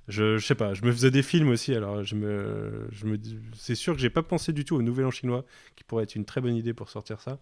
Je, 0.08 0.38
je 0.38 0.46
sais 0.46 0.54
pas, 0.54 0.74
je 0.74 0.84
me 0.84 0.92
faisais 0.92 1.10
des 1.10 1.22
films 1.22 1.48
aussi, 1.48 1.74
alors 1.74 2.04
je 2.04 2.14
me, 2.14 2.86
je 2.92 3.06
me, 3.06 3.18
c'est 3.54 3.74
sûr 3.74 3.94
que 3.94 4.00
j'ai 4.00 4.10
pas 4.10 4.22
pensé 4.22 4.52
du 4.52 4.64
tout 4.64 4.76
au 4.76 4.82
Nouvel 4.82 5.06
An 5.06 5.10
chinois, 5.10 5.44
qui 5.74 5.82
pourrait 5.82 6.04
être 6.04 6.14
une 6.14 6.24
très 6.24 6.40
bonne 6.40 6.54
idée 6.54 6.74
pour 6.74 6.90
sortir 6.90 7.20
ça. 7.20 7.40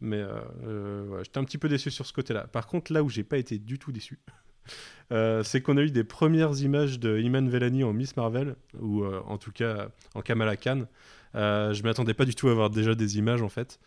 Mais 0.00 0.16
euh, 0.20 0.40
euh, 0.66 1.22
j'étais 1.22 1.38
un 1.38 1.44
petit 1.44 1.58
peu 1.58 1.68
déçu 1.68 1.92
sur 1.92 2.06
ce 2.06 2.12
côté-là. 2.12 2.48
Par 2.48 2.66
contre, 2.66 2.92
là 2.92 3.04
où 3.04 3.08
j'ai 3.08 3.22
pas 3.22 3.38
été 3.38 3.58
du 3.58 3.78
tout 3.78 3.92
déçu, 3.92 4.18
Euh, 5.10 5.42
c'est 5.42 5.60
qu'on 5.60 5.76
a 5.76 5.82
eu 5.82 5.90
des 5.90 6.04
premières 6.04 6.58
images 6.62 6.98
de 6.98 7.18
Iman 7.18 7.46
Vellani 7.46 7.84
en 7.84 7.92
Miss 7.92 8.16
Marvel, 8.16 8.56
ou 8.80 9.02
euh, 9.02 9.20
en 9.26 9.36
tout 9.36 9.52
cas 9.52 9.88
en 10.14 10.22
Kamala 10.22 10.56
Khan. 10.56 10.86
Euh, 11.34 11.74
je 11.74 11.82
m'attendais 11.82 12.14
pas 12.14 12.24
du 12.24 12.34
tout 12.34 12.48
à 12.48 12.52
avoir 12.52 12.70
déjà 12.70 12.94
des 12.94 13.18
images 13.18 13.42
en 13.42 13.50
fait. 13.50 13.78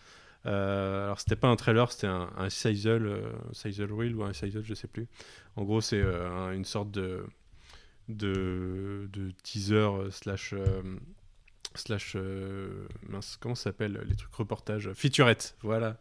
Alors 0.45 1.19
c'était 1.19 1.35
pas 1.35 1.47
un 1.47 1.55
trailer, 1.55 1.91
c'était 1.91 2.07
un, 2.07 2.29
un 2.37 2.49
sizzle, 2.49 3.23
sizzle 3.51 3.91
reel 3.91 4.15
ou 4.15 4.23
un 4.23 4.33
sizzle, 4.33 4.63
je 4.63 4.73
sais 4.73 4.87
plus. 4.87 5.07
En 5.55 5.63
gros, 5.63 5.81
c'est 5.81 6.01
une 6.01 6.65
sorte 6.65 6.91
de, 6.91 7.25
teaser 9.43 9.89
slash 10.11 10.53
slash 11.75 12.15
mince, 13.09 13.37
comment 13.41 13.55
ça 13.55 13.65
s'appelle 13.65 14.01
les 14.07 14.15
trucs 14.15 14.33
reportages 14.33 14.93
featurette, 14.93 15.57
voilà 15.61 15.99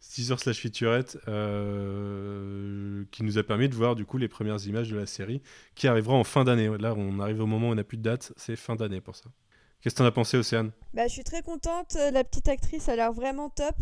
teaser 0.00 0.36
slash 0.36 0.60
featurette 0.60 1.18
euh, 1.28 3.04
qui 3.10 3.22
nous 3.22 3.38
a 3.38 3.42
permis 3.42 3.68
de 3.68 3.74
voir 3.74 3.94
du 3.94 4.04
coup 4.04 4.18
les 4.18 4.28
premières 4.28 4.64
images 4.66 4.90
de 4.90 4.96
la 4.96 5.06
série 5.06 5.42
qui 5.74 5.88
arrivera 5.88 6.14
en 6.14 6.24
fin 6.24 6.44
d'année. 6.44 6.70
Là, 6.78 6.94
on 6.96 7.20
arrive 7.20 7.40
au 7.40 7.46
moment 7.46 7.68
où 7.68 7.72
on 7.72 7.74
n'a 7.74 7.84
plus 7.84 7.98
de 7.98 8.02
date, 8.02 8.32
c'est 8.36 8.56
fin 8.56 8.76
d'année 8.76 9.00
pour 9.00 9.16
ça. 9.16 9.30
Qu'est-ce 9.80 9.94
que 9.94 9.98
t'en 9.98 10.06
as 10.06 10.12
pensé, 10.12 10.36
Océane? 10.36 10.72
Bah, 10.92 11.06
je 11.06 11.12
suis 11.12 11.24
très 11.24 11.42
contente. 11.42 11.94
La 11.94 12.24
petite 12.24 12.48
actrice 12.48 12.88
a 12.88 12.96
l'air 12.96 13.12
vraiment 13.12 13.48
top. 13.48 13.76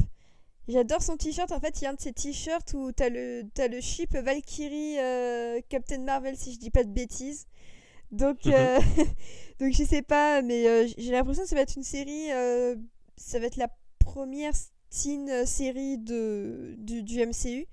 J'adore 0.69 1.03
son 1.03 1.17
t-shirt. 1.17 1.53
En 1.53 1.61
fait, 1.61 1.81
il 1.81 1.85
y 1.85 1.87
a 1.87 1.91
un 1.91 1.95
de 1.95 2.01
ces 2.01 2.13
t-shirts 2.13 2.75
où 2.75 2.93
t'as 2.93 3.09
le, 3.09 3.45
as 3.59 3.69
le 3.69 3.81
chip 3.81 4.15
Valkyrie 4.15 4.99
euh, 4.99 5.61
Captain 5.69 6.01
Marvel, 6.01 6.37
si 6.37 6.53
je 6.53 6.59
dis 6.59 6.71
pas 6.71 6.85
de 6.85 6.91
bêtises. 6.91 7.47
Donc, 8.11 8.45
mhm. 8.45 8.53
euh, 8.55 8.81
donc 9.61 9.73
je 9.73 9.85
sais 9.85 10.03
pas, 10.03 10.43
mais 10.43 10.89
j'ai 10.99 11.13
l'impression 11.13 11.45
que 11.45 11.49
ça 11.49 11.57
va 11.57 11.63
être 11.63 11.77
une 11.77 11.85
série. 11.85 12.29
ça 13.17 13.39
va 13.39 13.47
être 13.47 13.57
la 13.57 13.69
première 14.01 14.55
teen 14.91 15.47
série 15.47 15.99
de, 15.99 16.75
du, 16.79 17.03
du 17.03 17.25
MCU. 17.25 17.67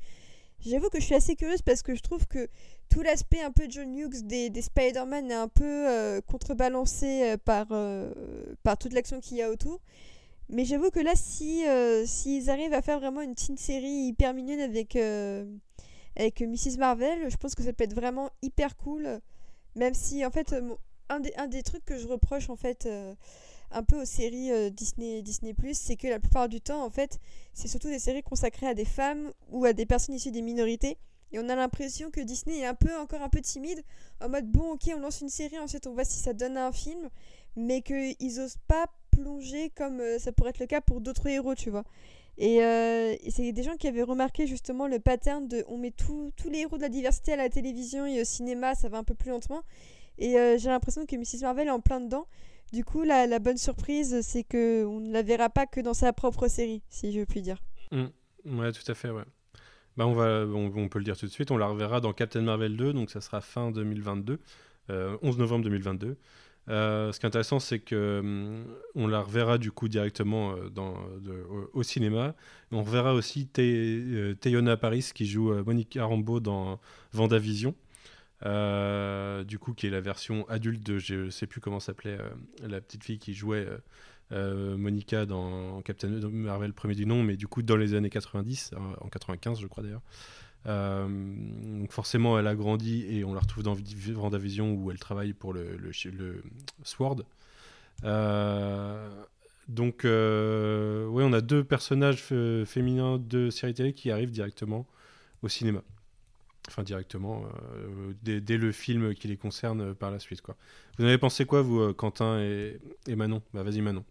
J'avoue 0.66 0.90
que 0.90 1.00
je 1.00 1.06
suis 1.06 1.16
assez 1.16 1.36
curieuse 1.36 1.62
parce 1.62 1.82
que 1.82 1.94
je 1.94 2.02
trouve 2.02 2.26
que 2.28 2.48
tout 2.94 3.02
l'aspect 3.02 3.42
un 3.42 3.52
peu 3.52 3.66
John 3.68 3.98
Hughes 3.98 4.22
des, 4.24 4.52
des 4.52 4.62
Spider-Man 4.62 5.32
est 5.32 5.34
un 5.34 5.48
peu 5.48 5.90
euh, 5.90 6.22
contrebalancé 6.22 7.24
euh, 7.24 7.38
par, 7.38 7.66
euh, 7.72 8.14
par 8.62 8.78
toute 8.78 8.94
l'action 8.94 9.20
qu'il 9.20 9.38
y 9.38 9.42
a 9.42 9.50
autour. 9.50 9.82
Mais 10.50 10.64
j'avoue 10.64 10.92
que 10.92 11.00
là, 11.00 11.14
si 11.16 11.64
s'ils 12.06 12.50
arrivent 12.52 12.74
à 12.74 12.84
faire 12.84 13.00
vraiment 13.00 13.22
une 13.22 13.34
teen 13.34 13.58
série 13.58 14.08
hyper 14.08 14.34
mignonne 14.36 14.60
avec, 14.60 14.96
avec 14.96 16.42
Mrs. 16.42 16.78
Marvel, 16.78 17.30
je 17.30 17.38
pense 17.38 17.56
que 17.56 17.64
ça 17.64 17.74
peut 17.74 17.86
être 17.86 17.96
vraiment 17.96 18.30
hyper 18.44 18.76
cool. 18.76 19.20
Même 19.76 19.96
si, 19.96 20.24
en 20.24 20.30
fait, 20.30 20.54
un 21.10 21.20
des, 21.22 21.34
un 21.38 21.48
des 21.48 21.64
trucs 21.64 21.86
que 21.86 21.98
je 21.98 22.08
reproche, 22.08 22.50
en 22.50 22.58
fait, 22.58 22.88
un 23.74 23.84
peu 23.84 24.02
aux 24.02 24.06
séries 24.06 24.52
euh, 24.52 24.70
Disney 24.70 25.22
Disney 25.22 25.56
c'est 25.74 25.96
que 25.96 26.08
la 26.08 26.20
plupart 26.20 26.48
du 26.48 26.62
temps 26.62 26.86
en 26.86 26.90
fait 26.90 27.20
c'est 27.54 27.68
surtout 27.68 27.90
des 27.90 28.00
séries 28.00 28.24
consacrées 28.24 28.68
à 28.68 28.74
des 28.74 28.86
femmes 28.86 29.32
ou 29.50 29.66
à 29.66 29.74
des 29.74 29.86
personnes 29.86 30.16
issues 30.16 30.32
des 30.32 30.42
minorités 30.42 30.98
et 31.34 31.40
on 31.40 31.50
a 31.50 31.56
l'impression 31.56 32.12
que 32.12 32.22
Disney 32.22 32.60
est 32.60 32.66
un 32.66 32.76
peu 32.76 32.96
encore 32.98 33.22
un 33.22 33.30
peu 33.30 33.42
timide 33.42 33.84
en 34.22 34.30
mode 34.30 34.50
bon 34.50 34.74
ok 34.74 34.92
on 34.96 35.00
lance 35.00 35.22
une 35.22 35.30
série 35.30 35.60
ensuite 35.60 35.88
on 35.88 35.94
voit 35.94 36.06
si 36.06 36.20
ça 36.20 36.34
donne 36.34 36.58
un 36.58 36.72
film 36.72 37.10
mais 37.56 37.82
qu'ils 37.82 38.40
osent 38.40 38.58
pas 38.68 38.86
plonger 39.12 39.70
comme 39.72 40.00
euh, 40.00 40.20
ça 40.20 40.32
pourrait 40.32 40.52
être 40.52 40.60
le 40.60 40.68
cas 40.68 40.82
pour 40.82 41.02
d'autres 41.02 41.28
héros 41.28 41.56
tu 41.56 41.70
vois 41.70 41.84
et, 42.38 42.64
euh, 42.64 43.16
et 43.22 43.30
c'est 43.30 43.52
des 43.52 43.64
gens 43.64 43.76
qui 43.76 43.88
avaient 43.88 44.04
remarqué 44.04 44.48
justement 44.48 44.88
le 44.88 45.00
pattern 45.00 45.48
de 45.48 45.64
on 45.68 45.78
met 45.78 45.92
tous 45.92 46.32
les 46.50 46.60
héros 46.60 46.78
de 46.78 46.82
la 46.82 46.90
diversité 46.90 47.34
à 47.34 47.36
la 47.36 47.50
télévision 47.50 48.06
et 48.06 48.22
au 48.22 48.26
cinéma 48.26 48.76
ça 48.76 48.90
va 48.90 48.98
un 48.98 49.04
peu 49.04 49.14
plus 49.14 49.30
lentement 49.30 49.64
et 50.20 50.34
j'ai 50.60 50.70
l'impression 50.70 51.08
que 51.08 51.16
Mrs 51.16 51.42
Marvel 51.42 51.68
est 51.68 51.72
en 51.72 51.80
plein 51.80 52.00
dedans 52.00 52.28
du 52.74 52.84
coup, 52.84 53.04
la, 53.04 53.28
la 53.28 53.38
bonne 53.38 53.58
surprise, 53.58 54.22
c'est 54.22 54.44
que 54.44 54.84
on 54.84 55.00
ne 55.00 55.14
la 55.14 55.22
verra 55.22 55.48
pas 55.48 55.68
que 55.68 55.80
dans 55.80 55.94
sa 55.94 56.12
propre 56.12 56.48
série, 56.48 56.82
si 56.90 57.12
je 57.12 57.22
puis 57.22 57.44
dire. 57.44 57.62
Mmh. 57.92 58.06
Ouais, 58.46 58.72
tout 58.72 58.92
à 58.92 58.96
fait, 58.96 59.12
ouais. 59.12 59.24
Bah, 59.98 60.08
on, 60.08 60.14
va, 60.14 60.46
on, 60.48 60.90
peut 60.90 60.98
le 60.98 61.06
dire 61.06 61.18
tout 61.18 61.28
de 61.28 61.32
suite, 61.32 61.52
on 61.52 61.58
la 61.58 61.68
reverra 61.68 62.02
dans 62.02 62.14
Captain 62.14 62.42
Marvel 62.42 62.76
2, 62.76 62.94
donc 62.94 63.12
ça 63.12 63.22
sera 63.22 63.42
fin 63.42 63.72
2022, 63.72 64.34
11 64.34 64.40
euh, 64.90 65.18
novembre 65.38 65.64
2022. 65.66 66.18
Euh, 66.70 67.12
ce 67.12 67.20
qui 67.20 67.26
est 67.26 67.28
intéressant, 67.28 67.60
c'est 67.60 67.80
que 67.80 68.20
hum, 68.20 68.66
on 68.96 69.08
la 69.08 69.22
reverra 69.22 69.58
du 69.58 69.72
coup 69.72 69.88
directement 69.90 70.56
euh, 70.56 71.68
au, 71.74 71.84
cinéma. 71.84 72.36
On 72.72 72.84
reverra 72.84 73.14
aussi 73.14 73.48
Tayona 73.48 74.78
Paris 74.78 75.12
qui 75.14 75.28
joue 75.28 75.54
Monica 75.64 76.06
Rambeau 76.06 76.40
dans 76.40 76.80
Vendavision. 77.12 77.76
du 78.42 79.60
coup, 79.60 79.74
qui 79.74 79.88
est 79.88 79.92
la 79.92 80.02
version 80.02 80.50
adulte 80.50 80.84
de, 80.84 80.98
je 80.98 81.30
sais 81.30 81.46
plus 81.46 81.62
comment 81.62 81.80
s'appelait 81.80 82.18
la 82.64 82.82
petite 82.82 83.04
fille 83.04 83.20
qui 83.20 83.36
jouait 83.36 83.68
Monica 84.32 85.26
dans 85.26 85.82
Captain 85.82 86.08
Marvel 86.08 86.74
premier 86.74 86.96
du 86.96 87.06
nom, 87.06 87.24
mais 87.24 87.36
du 87.38 87.48
coup 87.48 87.62
dans 87.62 87.78
les 87.78 87.94
années 87.94 88.10
90, 88.10 88.72
en 89.02 89.08
95 89.08 89.60
je 89.60 89.68
crois 89.68 89.84
d'ailleurs. 89.84 90.02
donc 90.66 91.92
forcément, 91.92 92.40
elle 92.40 92.48
a 92.48 92.56
grandi 92.56 93.06
et 93.10 93.24
on 93.24 93.34
la 93.34 93.42
retrouve 93.42 93.64
dans 93.64 93.76
Vendavision 94.14 94.74
où 94.74 94.90
elle 94.92 95.00
travaille 95.00 95.34
pour 95.34 95.54
le, 95.54 95.78
Sword. 96.84 97.24
donc, 99.68 100.02
oui, 100.04 101.24
on 101.24 101.34
a 101.34 101.42
deux 101.42 101.64
personnages 101.64 102.24
féminins 102.66 103.20
de 103.20 103.50
série 103.50 103.74
télé 103.74 103.94
qui 103.94 104.10
arrivent 104.10 104.32
directement 104.32 104.88
au 105.44 105.50
cinéma. 105.50 105.84
Enfin, 106.70 106.84
directement, 106.84 107.44
euh, 107.76 108.14
dès, 108.24 108.58
le 108.58 108.72
film 108.72 109.14
qui 109.14 109.28
les 109.28 109.36
concerne 109.36 109.94
par 109.94 110.12
la 110.12 110.20
suite. 110.20 110.42
Quoi. 110.42 110.56
Vous 110.98 111.04
en 111.04 111.08
avez 111.08 111.18
pensé 111.18 111.46
quoi, 111.46 111.62
vous, 111.62 111.80
euh, 111.82 111.94
Quentin 111.94 112.40
et, 112.40 112.80
et 113.08 113.16
Manon? 113.16 113.42
Bah, 113.54 113.64
vas-y, 113.64 113.82
Manon. 113.82 114.06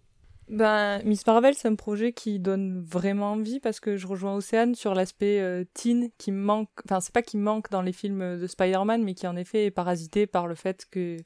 Ben, 0.49 1.01
Miss 1.05 1.27
Marvel, 1.27 1.55
c'est 1.55 1.69
un 1.69 1.77
projet 1.77 2.13
qui 2.13 2.39
donne 2.39 2.83
vraiment 2.83 3.33
envie 3.33 3.61
parce 3.61 3.81
que 3.81 3.97
je 3.97 4.07
rejoins 4.07 4.35
Océane 4.35 4.75
sur 4.75 4.95
l'aspect 4.95 5.41
euh, 5.41 5.65
teen 5.73 6.11
qui 6.19 6.33
manque, 6.33 6.69
enfin, 6.85 7.01
c'est 7.01 7.13
pas 7.13 7.23
qui 7.23 7.37
manque 7.37 7.71
dans 7.71 7.81
les 7.81 7.93
films 7.93 8.39
de 8.39 8.47
Spider-Man, 8.47 9.03
mais 9.03 9.15
qui 9.15 9.27
en 9.27 9.37
effet 9.37 9.67
est 9.67 9.71
parasité 9.71 10.27
par 10.27 10.47
le 10.49 10.55
fait 10.55 10.85
que 10.91 11.17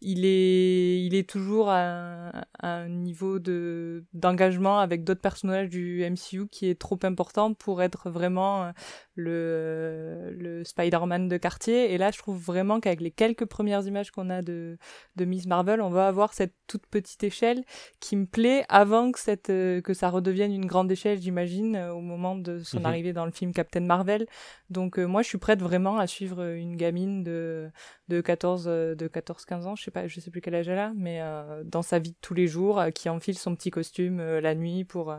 il 0.00 0.24
est, 0.26 1.02
il 1.02 1.14
est 1.14 1.28
toujours 1.28 1.70
à, 1.70 2.32
un 2.60 2.88
niveau 2.88 3.38
de, 3.38 4.04
d'engagement 4.12 4.80
avec 4.80 5.04
d'autres 5.04 5.20
personnages 5.20 5.70
du 5.70 6.04
MCU 6.04 6.48
qui 6.48 6.68
est 6.68 6.78
trop 6.78 6.98
important 7.04 7.54
pour 7.54 7.80
être 7.80 8.10
vraiment 8.10 8.64
euh, 8.64 8.72
le, 9.14 10.36
le 10.36 10.64
Spider-Man 10.64 11.28
de 11.28 11.36
quartier. 11.36 11.94
Et 11.94 11.98
là, 11.98 12.10
je 12.10 12.18
trouve 12.18 12.38
vraiment 12.38 12.80
qu'avec 12.80 13.00
les 13.00 13.12
quelques 13.12 13.46
premières 13.46 13.86
images 13.86 14.10
qu'on 14.10 14.30
a 14.30 14.42
de, 14.42 14.78
de 15.16 15.24
Miss 15.24 15.46
Marvel, 15.46 15.80
on 15.80 15.90
va 15.90 16.08
avoir 16.08 16.34
cette 16.34 16.54
toute 16.66 16.86
petite 16.86 17.22
échelle 17.24 17.64
qui 18.00 18.16
me 18.16 18.26
plaît 18.26 18.63
avant 18.68 19.12
que, 19.12 19.18
cette, 19.18 19.50
euh, 19.50 19.80
que 19.80 19.94
ça 19.94 20.10
redevienne 20.10 20.52
une 20.52 20.66
grande 20.66 20.90
échelle, 20.90 21.20
j'imagine, 21.20 21.76
euh, 21.76 21.92
au 21.92 22.00
moment 22.00 22.36
de 22.36 22.60
son 22.60 22.80
mhm. 22.80 22.86
arrivée 22.86 23.12
dans 23.12 23.26
le 23.26 23.32
film 23.32 23.52
Captain 23.52 23.80
Marvel. 23.80 24.26
Donc 24.70 24.98
euh, 24.98 25.06
moi, 25.06 25.22
je 25.22 25.28
suis 25.28 25.38
prête 25.38 25.60
vraiment 25.60 25.98
à 25.98 26.06
suivre 26.06 26.42
une 26.54 26.76
gamine 26.76 27.22
de, 27.24 27.70
de 28.08 28.20
14, 28.20 28.64
de 28.64 29.08
14 29.08 29.44
15 29.44 29.66
ans, 29.66 29.76
je 29.76 29.84
sais 29.84 29.90
pas, 29.90 30.06
je 30.06 30.20
sais 30.20 30.30
plus 30.30 30.40
quel 30.40 30.54
âge 30.54 30.68
elle 30.68 30.78
a, 30.78 30.92
mais 30.94 31.20
dans 31.64 31.82
sa 31.82 31.98
vie 31.98 32.10
de 32.10 32.16
tous 32.20 32.34
les 32.34 32.46
jours, 32.46 32.82
qui 32.94 33.08
enfile 33.08 33.38
son 33.38 33.54
petit 33.54 33.70
costume 33.70 34.20
la 34.20 34.54
nuit 34.54 34.84
pour 34.84 35.14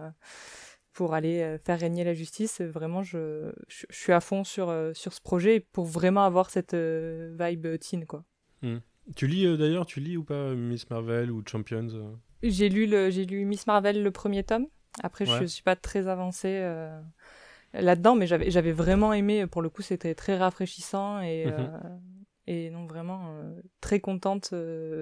pour 0.94 1.14
aller 1.14 1.58
faire 1.64 1.80
régner 1.80 2.04
la 2.04 2.14
justice. 2.14 2.62
Vraiment, 2.62 3.04
je, 3.04 3.52
je, 3.68 3.86
suis 3.90 4.14
à 4.14 4.22
fond 4.22 4.44
sur, 4.44 4.74
sur 4.94 5.14
ce 5.14 5.22
projet 5.22 5.60
pour 5.60 5.86
vraiment 5.86 6.24
avoir 6.24 6.50
cette 6.50 6.76
vibe 6.76 7.80
teen, 7.80 8.06
quoi. 8.06 8.24
Hmm. 8.62 8.78
Tu 9.16 9.28
lis 9.28 9.58
d'ailleurs, 9.58 9.86
tu 9.86 10.00
lis 10.00 10.18
ou 10.18 10.24
pas 10.24 10.54
Miss 10.56 10.90
Marvel 10.90 11.32
ou 11.32 11.44
Champions 11.46 12.18
j'ai 12.52 12.70
lu, 12.70 12.86
le, 12.86 13.10
j'ai 13.10 13.26
lu 13.26 13.46
Miss 13.46 13.68
Marvel, 13.68 14.04
le 14.04 14.12
premier 14.12 14.44
tome. 14.44 14.68
Après, 15.04 15.26
je 15.26 15.46
suis 15.46 15.64
pas 15.64 15.76
très 15.76 16.08
avancée 16.08 16.60
euh, 16.62 17.00
là-dedans, 17.74 18.16
mais 18.16 18.28
j'avais, 18.28 18.50
j'avais 18.50 18.72
vraiment 18.72 19.14
aimé. 19.14 19.46
Pour 19.48 19.62
le 19.62 19.70
coup, 19.70 19.82
c'était 19.82 20.16
très 20.16 20.38
rafraîchissant 20.38 21.20
et, 21.22 21.46
mhm. 21.46 21.54
euh, 21.58 21.98
et 22.48 22.70
non, 22.70 22.86
vraiment 22.86 23.22
euh, 23.28 23.62
très 23.82 24.00
contente. 24.00 24.54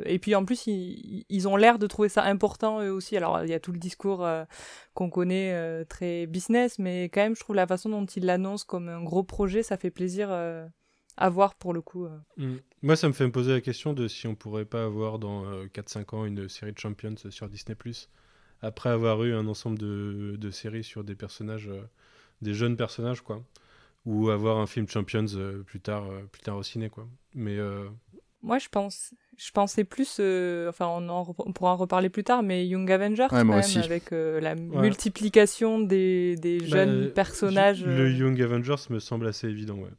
Et 0.06 0.18
puis 0.20 0.34
en 0.34 0.46
plus, 0.46 0.66
ils, 0.68 1.26
ils 1.30 1.48
ont 1.48 1.56
l'air 1.56 1.78
de 1.78 1.88
trouver 1.88 2.10
ça 2.10 2.24
important 2.24 2.82
eux 2.82 2.91
aussi. 2.91 3.16
Alors, 3.18 3.44
il 3.44 3.50
y 3.50 3.54
a 3.54 3.60
tout 3.60 3.72
le 3.72 3.80
discours 3.80 4.28
qu'on 4.94 5.10
connaît 5.10 5.86
très 5.86 6.26
business, 6.26 6.80
mais 6.80 7.06
quand 7.06 7.22
même, 7.22 7.36
je 7.36 7.41
trouve 7.41 7.56
la 7.56 7.68
façon 7.68 7.89
dont 7.89 8.06
ils 8.06 8.26
l'annoncent 8.26 8.66
comme 8.68 8.89
un 8.89 9.04
gros 9.04 9.24
projet, 9.24 9.62
ça 9.62 9.78
fait 9.78 9.91
plaisir 9.91 10.30
à 11.18 11.30
voir 11.30 11.55
pour 11.55 11.74
le 11.74 11.82
coup. 11.82 12.07
Mm. 12.38 12.55
Moi, 12.82 12.95
ça 12.95 13.07
me 13.07 13.14
fait 13.14 13.26
me 13.26 13.32
poser 13.32 13.51
la 13.51 13.61
question 13.61 13.93
de 13.93 14.07
si 14.07 14.28
on 14.28 14.36
pourrait 14.36 14.66
pas 14.66 14.84
avoir 14.84 15.20
dans 15.20 15.43
4-5 15.66 15.99
euh, 15.99 16.18
ans 16.18 16.26
une 16.26 16.49
série 16.49 16.74
de 16.74 16.80
Champions 16.80 17.16
sur 17.30 17.47
Disney⁇ 17.49 17.76
après 18.61 18.89
avoir 18.89 19.22
eu 19.24 19.34
un 19.34 19.47
ensemble 19.47 19.78
de, 19.78 20.36
de 20.38 20.51
séries 20.51 20.86
sur 20.86 21.03
des 21.03 21.16
personnages, 21.16 21.68
euh, 21.68 21.82
des 22.41 22.53
jeunes 22.53 22.78
personnages, 22.78 23.22
quoi. 23.22 23.43
Ou 24.05 24.30
avoir 24.30 24.57
un 24.57 24.68
film 24.68 24.88
Champions 24.88 25.26
euh, 25.36 25.64
plus, 25.64 25.82
tard, 25.82 26.05
plus 26.32 26.41
tard 26.41 26.57
au 26.57 26.64
ciné, 26.64 26.89
quoi. 26.89 27.07
Mais... 27.36 27.57
Moi, 28.41 28.59
je 28.59 28.68
pense, 28.68 29.14
je 29.38 29.51
pensais 29.51 29.86
plus, 29.86 30.20
enfin, 30.68 30.88
on, 30.88 31.07
en, 31.07 31.34
pourra 31.34 31.74
en 31.74 31.78
reparler 31.78 32.09
plus 32.09 32.26
tard, 32.26 32.43
mais 32.43 32.68
Young 32.68 32.89
Avengers, 32.91 33.28
quand 33.30 33.45
même, 33.45 33.51
avec 33.51 34.11
la 34.11 34.55
multiplication 34.55 35.80
des, 35.80 36.36
des 36.36 36.59
bah, 36.59 36.66
jeunes 36.68 37.11
personnages. 37.11 37.86
Le 37.86 38.11
Young 38.11 38.41
Avengers 38.41 38.88
me 38.89 38.99
semble 38.99 39.28
assez 39.28 39.47
évident, 39.47 39.76
ouais. 39.76 39.91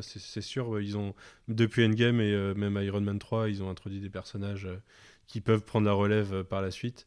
C'est 0.00 0.40
sûr. 0.40 0.80
Ils 0.80 0.96
ont, 0.96 1.14
depuis 1.48 1.84
Endgame 1.84 2.20
et 2.20 2.32
euh, 2.32 2.54
même 2.54 2.78
Iron 2.82 3.00
Man 3.00 3.18
3, 3.18 3.48
ils 3.48 3.62
ont 3.62 3.70
introduit 3.70 4.00
des 4.00 4.10
personnages 4.10 4.66
euh, 4.66 4.80
qui 5.26 5.40
peuvent 5.40 5.64
prendre 5.64 5.86
la 5.86 5.92
relève 5.92 6.32
euh, 6.32 6.44
par 6.44 6.62
la 6.62 6.70
suite. 6.70 7.06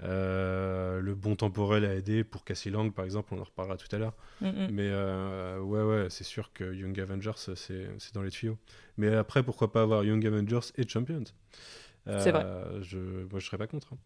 le 0.00 1.12
bon 1.14 1.36
temporel 1.36 1.84
a 1.84 1.94
aidé 1.94 2.24
pour 2.24 2.44
Cassie 2.44 2.70
Lang, 2.70 2.92
par 2.92 3.04
exemple, 3.04 3.34
on 3.34 3.40
en 3.40 3.44
reparlera 3.44 3.76
tout 3.76 3.94
à 3.94 3.98
l'heure. 3.98 4.16
Mm, 4.40 4.48
mm. 4.48 4.68
Mais 4.70 4.90
ouais, 5.60 5.82
ouais, 5.82 6.06
c'est 6.10 6.24
sûr 6.24 6.52
que 6.52 6.74
Young 6.74 6.98
Avengers, 7.00 7.54
c'est 7.56 8.14
dans 8.14 8.22
les 8.22 8.30
tuyaux. 8.30 8.58
Mais 8.96 9.14
après, 9.14 9.42
pourquoi 9.42 9.72
pas 9.72 9.82
avoir 9.82 10.04
Young 10.04 10.24
Avengers 10.26 10.72
et 10.76 10.86
Champions? 10.86 11.24
C'est 12.06 12.32
vrai. 12.32 12.46
Je, 12.82 12.98
moi, 13.30 13.38
je 13.38 13.46
serais 13.46 13.58
pas 13.58 13.66
contre. 13.66 13.92
Hein. 13.92 13.98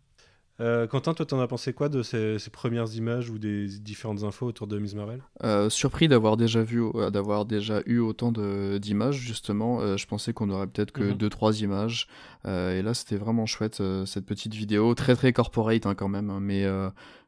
Euh, 0.61 0.87
Quentin, 0.87 1.15
toi, 1.15 1.27
t'en 1.27 1.41
as 1.41 1.49
pensé 1.49 1.73
quoi 1.73 1.89
de 1.89 2.03
ces, 2.03 2.39
premières 2.53 2.95
images 2.95 3.29
ou 3.29 3.39
des 3.39 3.67
différentes 3.67 4.23
infos 4.23 4.47
autour 4.47 4.67
de 4.67 4.79
Miss 4.79 4.95
Marvel? 4.95 5.21
Euh, 5.43 5.69
Surpris 5.69 6.07
d'avoir 6.07 6.37
déjà 6.37 6.63
vu, 6.63 6.83
euh, 6.95 7.11
d'avoir 7.11 7.45
déjà 7.45 7.81
eu 7.87 7.99
autant 7.99 8.33
d'images. 8.33 9.17
Justement, 9.17 9.97
je 9.97 10.07
pensais 10.07 10.33
qu'on 10.33 10.51
aurait 10.51 10.67
peut-être 10.67 10.93
que 10.93 11.03
2 11.03 11.09
mhm. 11.09 11.15
deux 11.17 11.29
trois 11.29 11.61
images. 11.61 12.07
et 12.45 12.83
là, 12.83 12.95
c'était 12.95 13.17
vraiment 13.17 13.47
chouette 13.47 13.83
cette 14.07 14.27
petite 14.27 14.55
vidéo, 14.55 14.95
très 14.95 15.17
très 15.17 15.33
corporate 15.33 15.87
hein, 15.87 15.95
quand 15.95 16.09
même, 16.09 16.31
hein, 16.31 16.41
mais 16.41 16.67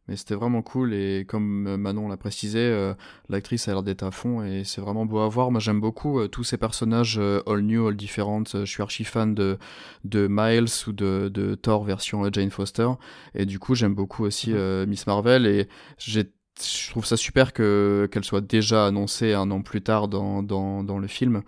mais 0.09 0.17
c'était 0.17 0.35
vraiment 0.35 0.63
cool 0.63 0.95
et 0.95 1.25
comme 1.27 1.67
euh, 1.67 1.77
Manon 1.77 2.09
l'a 2.09 2.17
précisé, 2.17 2.61
euh, 2.61 2.95
l'actrice 3.29 3.69
a 3.69 3.73
l'air 3.73 3.83
d'être 3.83 4.03
à 4.03 4.11
fond 4.11 4.45
et 4.45 4.65
c'est 4.65 4.81
vraiment 4.81 5.07
beau 5.07 5.19
à 5.19 5.29
voir. 5.29 5.51
Moi 5.51 5.61
j'aime 5.61 5.81
beaucoup 5.81 6.21
euh, 6.21 6.29
tous 6.29 6.45
ces 6.45 6.57
personnages 6.57 7.19
all 7.19 7.61
new, 7.61 7.87
all 7.87 7.97
different. 7.97 8.45
Je 8.55 8.65
suis 8.65 8.83
archi 8.83 9.05
fan 9.05 9.35
de, 9.35 9.59
de 10.05 10.29
Miles 10.31 10.69
ou 10.87 10.93
de, 10.93 11.31
de 11.33 11.55
Thor 11.55 11.85
version 11.85 12.31
Jane 12.33 12.51
Foster 12.51 12.89
et 13.35 13.47
du 13.47 13.59
coup 13.59 13.75
j'aime 13.75 13.95
beaucoup 13.95 14.25
aussi 14.25 14.51
mhm. 14.51 14.87
Miss 14.87 15.07
Marvel 15.07 15.47
et 15.47 15.69
j'ai 15.99 16.31
je 16.59 16.91
trouve 16.91 17.05
ça 17.05 17.19
super 17.19 17.53
que 17.53 18.09
qu'elle 18.11 18.25
soit 18.25 18.41
déjà 18.41 18.87
annoncée 18.87 19.35
un 19.35 19.51
an 19.51 19.61
plus 19.61 19.83
tard 19.83 20.09
dans, 20.09 20.43
dans, 20.43 20.83
dans 20.83 20.99
le 20.99 21.07
film. 21.07 21.43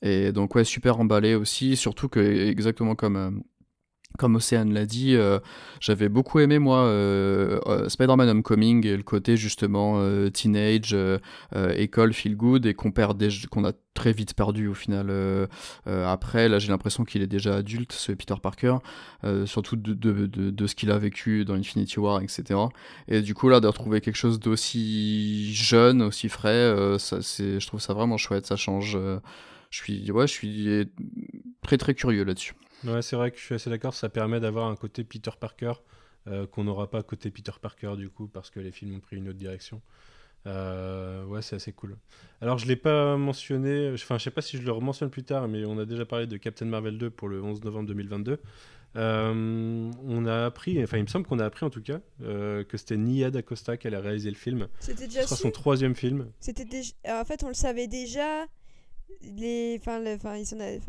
Et 0.00 0.30
donc 0.30 0.54
ouais, 0.54 0.62
super 0.62 1.00
emballé 1.00 1.34
aussi, 1.34 1.76
surtout 1.76 2.08
que 2.08 2.20
exactement 2.20 2.94
comme 2.94 3.42
comme 4.18 4.34
Océane 4.36 4.74
l'a 4.74 4.84
dit, 4.84 5.14
euh, 5.14 5.38
j'avais 5.80 6.08
beaucoup 6.08 6.40
aimé 6.40 6.58
moi 6.58 6.80
euh, 6.80 7.60
euh, 7.66 7.88
Spider-Man 7.88 8.28
Homecoming 8.28 8.84
et 8.84 8.96
le 8.96 9.04
côté 9.04 9.36
justement 9.36 9.78
teenage, 10.30 10.94
école, 11.54 12.12
feel 12.12 12.36
good 12.36 12.66
et 12.66 12.74
qu'on 12.74 12.90
perd 12.90 13.22
qu'on 13.50 13.64
a 13.64 13.72
très 13.94 14.12
vite 14.12 14.34
perdu 14.34 14.68
au 14.68 14.74
final. 14.74 15.10
après, 15.86 16.48
là 16.48 16.58
j'ai 16.58 16.68
l'impression 16.68 17.04
qu'il 17.04 17.22
est 17.22 17.28
déjà 17.28 17.56
adulte, 17.56 17.92
ce 17.92 18.12
Peter 18.12 18.34
Parker, 18.42 18.76
surtout 19.46 19.76
de, 19.76 19.94
de, 19.94 20.26
de, 20.26 20.66
ce 20.66 20.74
qu'il 20.74 20.90
a 20.90 20.98
vécu 20.98 21.44
dans 21.44 21.54
Infinity 21.54 22.00
War, 22.00 22.20
etc. 22.20 22.60
Et 23.06 23.22
du 23.22 23.34
coup 23.34 23.48
là 23.48 23.60
de 23.60 23.68
retrouver 23.68 24.00
quelque 24.00 24.16
chose 24.16 24.40
d'aussi 24.40 25.54
jeune, 25.54 26.02
aussi 26.02 26.28
frais, 26.28 26.98
ça, 26.98 27.20
je 27.20 27.66
trouve 27.66 27.80
ça 27.80 27.94
vraiment 27.94 28.16
chouette, 28.16 28.46
ça 28.46 28.56
change. 28.56 28.98
je 29.70 29.78
suis, 29.78 30.10
ouais, 30.10 30.26
je 30.26 30.32
suis 30.32 30.90
très 31.62 31.78
très 31.78 31.94
curieux 31.94 32.24
là-dessus. 32.24 32.54
Ouais, 32.84 33.02
c'est 33.02 33.16
vrai 33.16 33.30
que 33.30 33.38
je 33.38 33.44
suis 33.44 33.54
assez 33.54 33.70
d'accord, 33.70 33.94
ça 33.94 34.08
permet 34.08 34.40
d'avoir 34.40 34.68
un 34.68 34.76
côté 34.76 35.04
Peter 35.04 35.32
Parker 35.38 35.72
euh, 36.30 36.46
qu'on 36.46 36.64
n'aura 36.64 36.90
pas 36.90 37.02
côté 37.02 37.30
Peter 37.30 37.52
Parker 37.60 37.94
du 37.96 38.10
coup, 38.10 38.28
parce 38.28 38.50
que 38.50 38.60
les 38.60 38.72
films 38.72 38.96
ont 38.96 39.00
pris 39.00 39.16
une 39.16 39.28
autre 39.28 39.38
direction. 39.38 39.80
Euh, 40.46 41.24
ouais, 41.24 41.42
c'est 41.42 41.56
assez 41.56 41.72
cool. 41.72 41.96
Alors, 42.40 42.58
je 42.58 42.64
ne 42.64 42.68
l'ai 42.68 42.76
pas 42.76 43.16
mentionné, 43.16 43.90
enfin, 43.94 44.18
je 44.18 44.24
sais 44.24 44.30
pas 44.30 44.42
si 44.42 44.56
je 44.56 44.62
le 44.62 44.72
mentionne 44.78 45.10
plus 45.10 45.24
tard, 45.24 45.48
mais 45.48 45.64
on 45.64 45.78
a 45.78 45.84
déjà 45.84 46.04
parlé 46.04 46.26
de 46.26 46.36
Captain 46.36 46.66
Marvel 46.66 46.98
2 46.98 47.10
pour 47.10 47.28
le 47.28 47.42
11 47.42 47.62
novembre 47.64 47.88
2022. 47.88 48.40
Euh, 48.96 49.90
on 50.06 50.26
a 50.26 50.46
appris, 50.46 50.82
enfin, 50.82 50.98
il 50.98 51.02
me 51.02 51.08
semble 51.08 51.26
qu'on 51.26 51.38
a 51.38 51.44
appris 51.44 51.64
en 51.64 51.70
tout 51.70 51.82
cas, 51.82 52.00
que 52.20 52.76
c'était 52.76 52.96
Nia 52.96 53.30
D'Acosta 53.30 53.76
qui 53.76 53.86
allait 53.86 53.98
réaliser 53.98 54.30
le 54.30 54.36
film. 54.36 54.68
C'était 54.80 55.06
déjà 55.06 55.22
Ce 55.22 55.28
sera 55.28 55.36
son 55.36 55.50
troisième 55.50 55.94
film. 55.94 56.30
C'était 56.40 56.64
déjà... 56.64 56.92
En 57.08 57.24
fait, 57.24 57.42
on 57.42 57.48
le 57.48 57.54
savait 57.54 57.88
déjà. 57.88 58.46
Les... 59.22 59.78
Enfin, 59.80 59.98
le... 59.98 60.14
enfin, 60.14 60.36
ils 60.36 60.54
en 60.54 60.60
avaient 60.60 60.80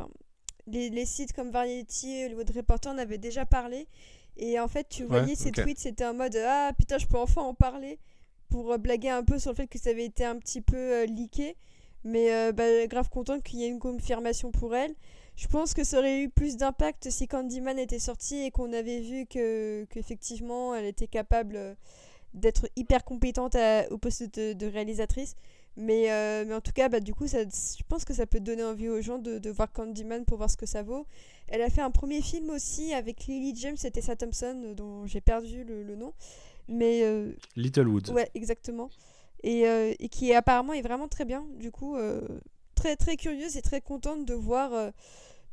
les, 0.72 1.06
sites 1.06 1.34
comme 1.34 1.50
Variety, 1.50 2.26
Hollywood 2.26 2.50
Reporter 2.56 2.92
en 2.92 2.98
avaient 2.98 3.18
déjà 3.18 3.46
parlé. 3.46 3.88
Et 4.38 4.60
en 4.60 4.68
fait, 4.68 4.88
tu 4.88 5.04
voyais 5.04 5.36
ces 5.36 5.52
tweets, 5.52 5.80
c'était 5.80 6.06
en 6.06 6.14
mode 6.14 6.36
Ah 6.38 6.72
putain, 6.78 6.98
je 6.98 7.08
peux 7.08 7.18
enfin 7.18 7.42
en 7.42 7.54
parler. 7.54 8.00
Pour 8.50 8.72
euh, 8.72 8.78
blaguer 8.78 9.10
un 9.10 9.24
peu 9.24 9.38
sur 9.38 9.52
le 9.52 9.56
fait 9.56 9.68
que 9.68 9.78
ça 9.78 9.92
avait 9.92 10.06
été 10.06 10.26
un 10.26 10.38
petit 10.38 10.62
peu 10.62 10.78
euh, 10.78 11.06
leaké. 11.06 11.56
Mais 12.06 12.34
euh, 12.34 12.52
bah, 12.54 12.88
grave 12.88 13.10
content 13.10 13.40
qu'il 13.42 13.60
y 13.60 13.66
ait 13.66 13.68
une 13.68 13.80
confirmation 13.80 14.52
pour 14.52 14.76
elle. 14.76 14.96
Je 15.36 15.48
pense 15.48 15.74
que 15.74 15.84
ça 15.84 16.00
aurait 16.00 16.22
eu 16.22 16.30
plus 16.30 16.58
d'impact 16.58 17.10
si 17.10 17.28
Candyman 17.28 17.78
était 17.78 18.00
sorti 18.00 18.44
et 18.44 18.52
qu'on 18.52 18.74
avait 18.74 19.02
vu 19.02 19.26
que 19.26 19.86
qu'effectivement 19.90 20.76
elle 20.76 20.86
était 20.86 21.08
capable 21.08 21.78
d'être 22.34 22.68
hyper 22.76 23.04
compétente 23.06 23.56
au 23.90 23.98
poste 23.98 24.24
de, 24.38 24.66
réalisatrice. 24.66 25.36
Mais, 25.80 26.12
euh, 26.12 26.44
mais 26.46 26.54
en 26.54 26.60
tout 26.60 26.74
cas, 26.74 26.90
bah, 26.90 27.00
du 27.00 27.14
coup, 27.14 27.26
ça, 27.26 27.44
je 27.44 27.84
pense 27.88 28.04
que 28.04 28.14
ça 28.14 28.26
peut 28.26 28.42
donner 28.42 28.66
envie 28.66 28.90
aux 28.90 29.02
gens 29.02 29.18
de, 29.18 29.40
de, 29.40 29.50
voir 29.50 29.72
Candyman 29.72 30.26
pour 30.26 30.38
voir 30.38 30.50
ce 30.50 30.58
que 30.58 30.66
ça 30.66 30.84
vaut. 30.84 31.08
Elle 31.48 31.62
a 31.62 31.70
fait 31.70 31.80
un 31.80 31.90
premier 31.90 32.22
film 32.22 32.50
aussi 32.50 32.94
avec 32.94 33.28
Lily 33.28 33.56
James 33.56 33.78
et 33.86 33.90
Tessa 33.90 34.18
Thompson, 34.18 34.62
euh, 34.62 34.74
dont 34.74 35.06
j'ai 35.06 35.22
perdu 35.22 35.64
le, 35.64 35.84
le, 35.84 35.96
nom. 35.96 36.14
Mais, 36.68 37.04
euh... 37.04 37.32
Little 37.56 37.88
Woods. 37.88 38.12
Ouais, 38.12 38.30
exactement. 38.36 38.90
Et, 39.42 39.70
euh, 39.70 39.94
et, 40.00 40.10
qui 40.10 40.34
apparemment 40.34 40.74
est 40.74 40.82
vraiment 40.82 41.08
très 41.08 41.24
bien. 41.24 41.48
Du 41.58 41.72
coup, 41.72 41.96
très 42.76 42.98
très 42.98 43.16
curieuse 43.16 43.56
et 43.56 43.62
très 43.62 43.80
contente 43.80 44.26
de 44.26 44.34
voir, 44.34 44.92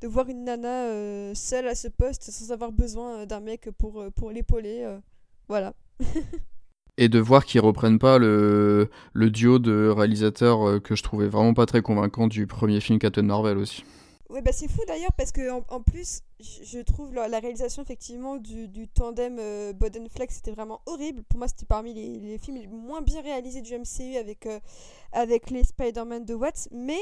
de 0.01 0.09
voir 0.09 0.29
une 0.29 0.43
nana 0.43 1.33
seule 1.37 1.69
à 1.69 1.77
ce 1.77 1.87
poste 1.87 2.33
sans 2.33 2.51
avoir 2.51 2.73
besoin 2.73 3.27
d'un 3.27 3.39
mec 3.39 3.71
pour, 3.79 4.05
pour 4.17 4.33
l'épauler. 4.33 4.99
voilà. 5.47 5.73
et 6.99 7.09
de 7.09 7.19
voir 7.19 7.45
qu'ils 7.45 7.61
reprennent 7.61 7.99
pas 7.99 8.19
le, 8.19 8.89
duo 9.15 9.59
de 9.59 9.89
réalisateurs 9.89 10.67
euh, 10.67 10.81
que 10.81 10.95
je 10.95 11.03
trouvais 11.03 11.29
vraiment 11.29 11.55
pas 11.55 11.67
très 11.67 11.83
convaincant 11.83 12.27
du 12.27 12.47
premier 12.47 12.81
film 12.81 12.99
Captain 12.99 13.23
Marvel 13.23 13.59
aussi. 13.59 13.85
Ouais, 14.29 14.43
bah 14.43 14.51
c'est 14.53 14.69
fou 14.69 14.81
d'ailleurs 14.89 15.13
parce 15.13 15.31
que 15.31 15.51
en, 15.51 15.81
plus, 15.83 16.23
je 16.41 16.81
trouve 16.81 17.15
la, 17.15 17.39
réalisation 17.39 17.83
effectivement 17.83 18.37
du, 18.37 18.89
tandem 18.89 19.39
euh, 19.39 19.73
Boden-Flex 19.73 20.35
c'était 20.35 20.51
vraiment 20.51 20.81
horrible. 20.87 21.23
Pour 21.23 21.39
moi, 21.39 21.47
c'était 21.47 21.65
parmi 21.65 21.95
les, 21.95 22.37
films 22.39 22.57
les 22.57 22.67
moins 22.67 23.03
bien 23.03 23.23
réalisés 23.23 23.63
du 23.63 23.73
MCU 23.73 24.17
avec, 24.17 24.47
euh, 24.47 24.59
avec 25.13 25.51
les 25.51 25.63
Spider-Man 25.63 26.25
de 26.25 26.35
Watts. 26.35 26.69
Mais 26.73 26.99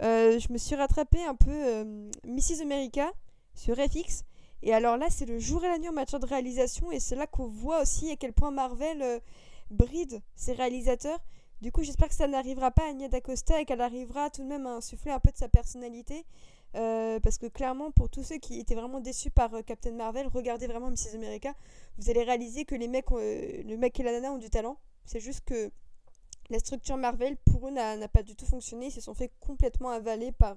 euh, 0.00 0.38
je 0.38 0.52
me 0.52 0.58
suis 0.58 0.76
rattrapé 0.76 1.18
un 1.24 1.34
peu 1.34 1.84
Mrs. 2.24 2.62
America 2.62 3.10
sur 3.54 3.74
FX 3.74 4.24
et 4.62 4.74
alors 4.74 4.96
là, 4.96 5.06
c'est 5.08 5.26
le 5.26 5.38
jour 5.38 5.64
et 5.64 5.68
la 5.68 5.78
nuit 5.78 5.88
en 5.88 5.92
matière 5.92 6.20
de 6.20 6.26
réalisation, 6.26 6.92
et 6.92 7.00
c'est 7.00 7.16
là 7.16 7.26
qu'on 7.26 7.46
voit 7.46 7.82
aussi 7.82 8.10
à 8.10 8.16
quel 8.16 8.32
point 8.32 8.50
Marvel 8.50 9.02
euh, 9.02 9.18
bride 9.70 10.20
ses 10.36 10.52
réalisateurs. 10.52 11.18
Du 11.62 11.72
coup, 11.72 11.82
j'espère 11.82 12.08
que 12.08 12.14
ça 12.14 12.26
n'arrivera 12.26 12.70
pas 12.70 12.88
à 12.88 12.92
Nia 12.92 13.08
D'Acosta 13.08 13.60
et 13.60 13.64
qu'elle 13.64 13.80
arrivera 13.80 14.30
tout 14.30 14.42
de 14.42 14.48
même 14.48 14.66
à 14.66 14.70
insuffler 14.70 15.12
un 15.12 15.20
peu 15.20 15.30
de 15.30 15.36
sa 15.36 15.48
personnalité. 15.48 16.24
Euh, 16.76 17.18
parce 17.20 17.36
que 17.36 17.46
clairement, 17.46 17.90
pour 17.90 18.08
tous 18.08 18.22
ceux 18.22 18.36
qui 18.36 18.60
étaient 18.60 18.76
vraiment 18.76 19.00
déçus 19.00 19.30
par 19.30 19.52
euh, 19.54 19.62
Captain 19.62 19.92
Marvel, 19.92 20.28
regardez 20.28 20.66
vraiment 20.66 20.90
Mrs. 20.90 21.16
America. 21.16 21.54
Vous 21.98 22.10
allez 22.10 22.22
réaliser 22.22 22.64
que 22.64 22.74
les 22.74 22.86
mecs, 22.88 23.10
le 23.10 23.76
mec 23.76 23.98
et 23.98 24.02
la 24.02 24.12
nana 24.12 24.32
ont 24.32 24.38
du 24.38 24.50
talent. 24.50 24.78
C'est 25.04 25.20
juste 25.20 25.44
que 25.44 25.70
la 26.48 26.58
structure 26.58 26.96
Marvel, 26.96 27.36
pour 27.38 27.68
eux, 27.68 27.70
n'a 27.70 28.08
pas 28.08 28.22
du 28.22 28.36
tout 28.36 28.46
fonctionné. 28.46 28.86
Ils 28.86 28.92
se 28.92 29.00
sont 29.00 29.14
fait 29.14 29.32
complètement 29.40 29.90
avaler 29.90 30.32
par 30.32 30.56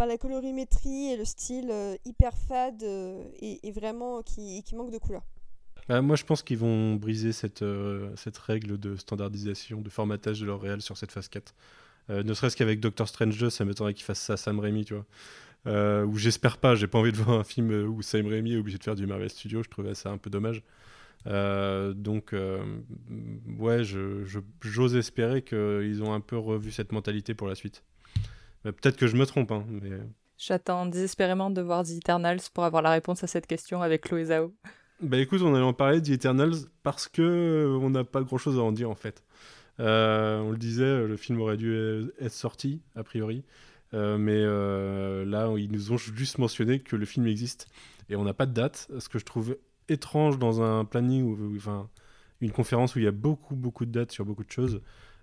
par 0.00 0.06
la 0.06 0.16
colorimétrie 0.16 1.12
et 1.12 1.16
le 1.18 1.26
style 1.26 1.68
euh, 1.70 1.94
hyper 2.06 2.32
fade 2.34 2.82
euh, 2.84 3.22
et, 3.42 3.70
vraiment 3.70 4.22
qui, 4.22 4.64
manque 4.74 4.90
de 4.90 4.96
couleur. 4.96 5.20
Bah, 5.90 6.00
moi, 6.00 6.16
je 6.16 6.24
pense 6.24 6.42
qu'ils 6.42 6.56
vont 6.56 6.94
briser 6.94 7.32
cette, 7.32 7.60
euh, 7.60 8.08
règle 8.46 8.78
de 8.78 8.96
standardisation, 8.96 9.82
de 9.82 9.90
formatage 9.90 10.40
de 10.40 10.46
leur 10.46 10.58
réel 10.58 10.80
sur 10.80 10.96
cette 10.96 11.12
phase 11.12 11.28
4. 11.28 11.54
ne 12.08 12.32
serait-ce 12.32 12.56
qu'avec 12.56 12.80
Doctor 12.80 13.06
Strange 13.08 13.36
2, 13.36 13.50
ça 13.50 13.66
m'étonnerait 13.66 13.92
qu'il 13.92 14.06
fasse 14.06 14.20
ça 14.20 14.32
à 14.32 14.36
Sam 14.38 14.58
Raimi, 14.58 14.86
tu 14.86 14.94
vois. 14.94 16.06
Ou 16.06 16.16
j'espère 16.16 16.56
pas, 16.56 16.74
j'ai 16.76 16.86
pas 16.86 16.98
envie 16.98 17.12
de 17.12 17.18
voir 17.18 17.38
un 17.38 17.44
film 17.44 17.70
où 17.70 18.00
Sam 18.00 18.26
Raimi 18.26 18.54
est 18.54 18.56
obligé 18.56 18.78
de 18.78 18.84
faire 18.84 18.94
du 18.94 19.06
Marvel 19.06 19.28
Studios, 19.28 19.62
je 19.62 19.68
trouvais 19.68 19.94
ça 19.94 20.08
un 20.08 20.16
peu 20.16 20.30
dommage. 20.30 20.62
Donc, 21.26 22.34
ouais, 23.58 23.82
j'ose 24.62 24.96
espérer 24.96 25.42
qu'ils 25.42 26.02
ont 26.02 26.14
un 26.14 26.20
peu 26.20 26.38
revu 26.38 26.72
cette 26.72 26.92
mentalité 26.92 27.34
pour 27.34 27.48
la 27.48 27.54
suite. 27.54 27.82
Peut-être 28.62 28.96
que 28.96 29.06
je 29.06 29.16
me 29.16 29.26
trompe, 29.26 29.52
hein, 29.52 29.64
mais... 29.68 29.90
J'attends 30.36 30.86
désespérément 30.86 31.50
de 31.50 31.60
voir 31.60 31.84
The 31.84 31.90
Eternals 31.90 32.40
pour 32.54 32.64
avoir 32.64 32.82
la 32.82 32.90
réponse 32.90 33.22
à 33.22 33.26
cette 33.26 33.46
question 33.46 33.82
avec 33.82 34.02
Chloé 34.02 34.26
Zhao. 34.26 34.54
Bah 35.02 35.18
écoute, 35.18 35.42
on 35.42 35.54
allait 35.54 35.64
en 35.64 35.72
parler 35.72 36.00
The 36.00 36.10
Eternals 36.10 36.56
parce 36.82 37.08
que 37.08 37.78
on 37.80 37.90
n'a 37.90 38.04
pas 38.04 38.22
grand-chose 38.22 38.58
à 38.58 38.62
en 38.62 38.72
dire 38.72 38.90
en 38.90 38.94
fait. 38.94 39.22
Euh, 39.80 40.40
on 40.40 40.50
le 40.50 40.58
disait, 40.58 41.06
le 41.06 41.16
film 41.16 41.40
aurait 41.40 41.56
dû 41.56 41.74
être 42.20 42.32
sorti, 42.32 42.82
a 42.94 43.02
priori. 43.02 43.44
Euh, 43.94 44.18
mais 44.18 44.36
euh, 44.36 45.24
là, 45.24 45.52
ils 45.56 45.70
nous 45.70 45.92
ont 45.92 45.96
juste 45.96 46.38
mentionné 46.38 46.80
que 46.80 46.96
le 46.96 47.06
film 47.06 47.26
existe. 47.26 47.66
Et 48.08 48.16
on 48.16 48.24
n'a 48.24 48.34
pas 48.34 48.46
de 48.46 48.52
date, 48.52 48.90
ce 48.98 49.08
que 49.08 49.18
je 49.18 49.24
trouve 49.24 49.56
étrange 49.88 50.38
dans 50.38 50.62
un 50.62 50.84
planning, 50.84 51.24
ou 51.24 51.56
enfin, 51.56 51.88
une 52.40 52.52
conférence 52.52 52.94
où 52.94 52.98
il 52.98 53.04
y 53.04 53.08
a 53.08 53.12
beaucoup, 53.12 53.56
beaucoup 53.56 53.86
de 53.86 53.90
dates 53.90 54.12
sur 54.12 54.24
beaucoup 54.24 54.44
de 54.44 54.50
choses. 54.50 54.80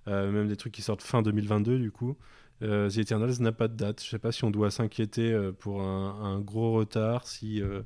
même 0.07 0.47
des 0.47 0.57
trucs 0.57 0.73
qui 0.73 0.81
sortent 0.81 1.03
fin 1.03 1.21
2022 1.21 1.79
du 1.79 1.91
coup. 1.91 2.17
Euh, 2.63 2.89
The 2.89 2.97
Eternals 2.97 3.39
n'a 3.39 3.51
pas 3.51 3.67
de 3.67 3.75
date. 3.75 4.03
Je 4.03 4.09
sais 4.09 4.19
pas 4.19 4.31
si 4.31 4.43
on 4.43 4.51
doit 4.51 4.71
s'inquiéter 4.71 5.31
euh, 5.31 5.51
pour 5.51 5.81
un, 5.81 6.39
gros 6.39 6.73
retard, 6.73 7.27
si, 7.27 7.61
euh, 7.61 7.81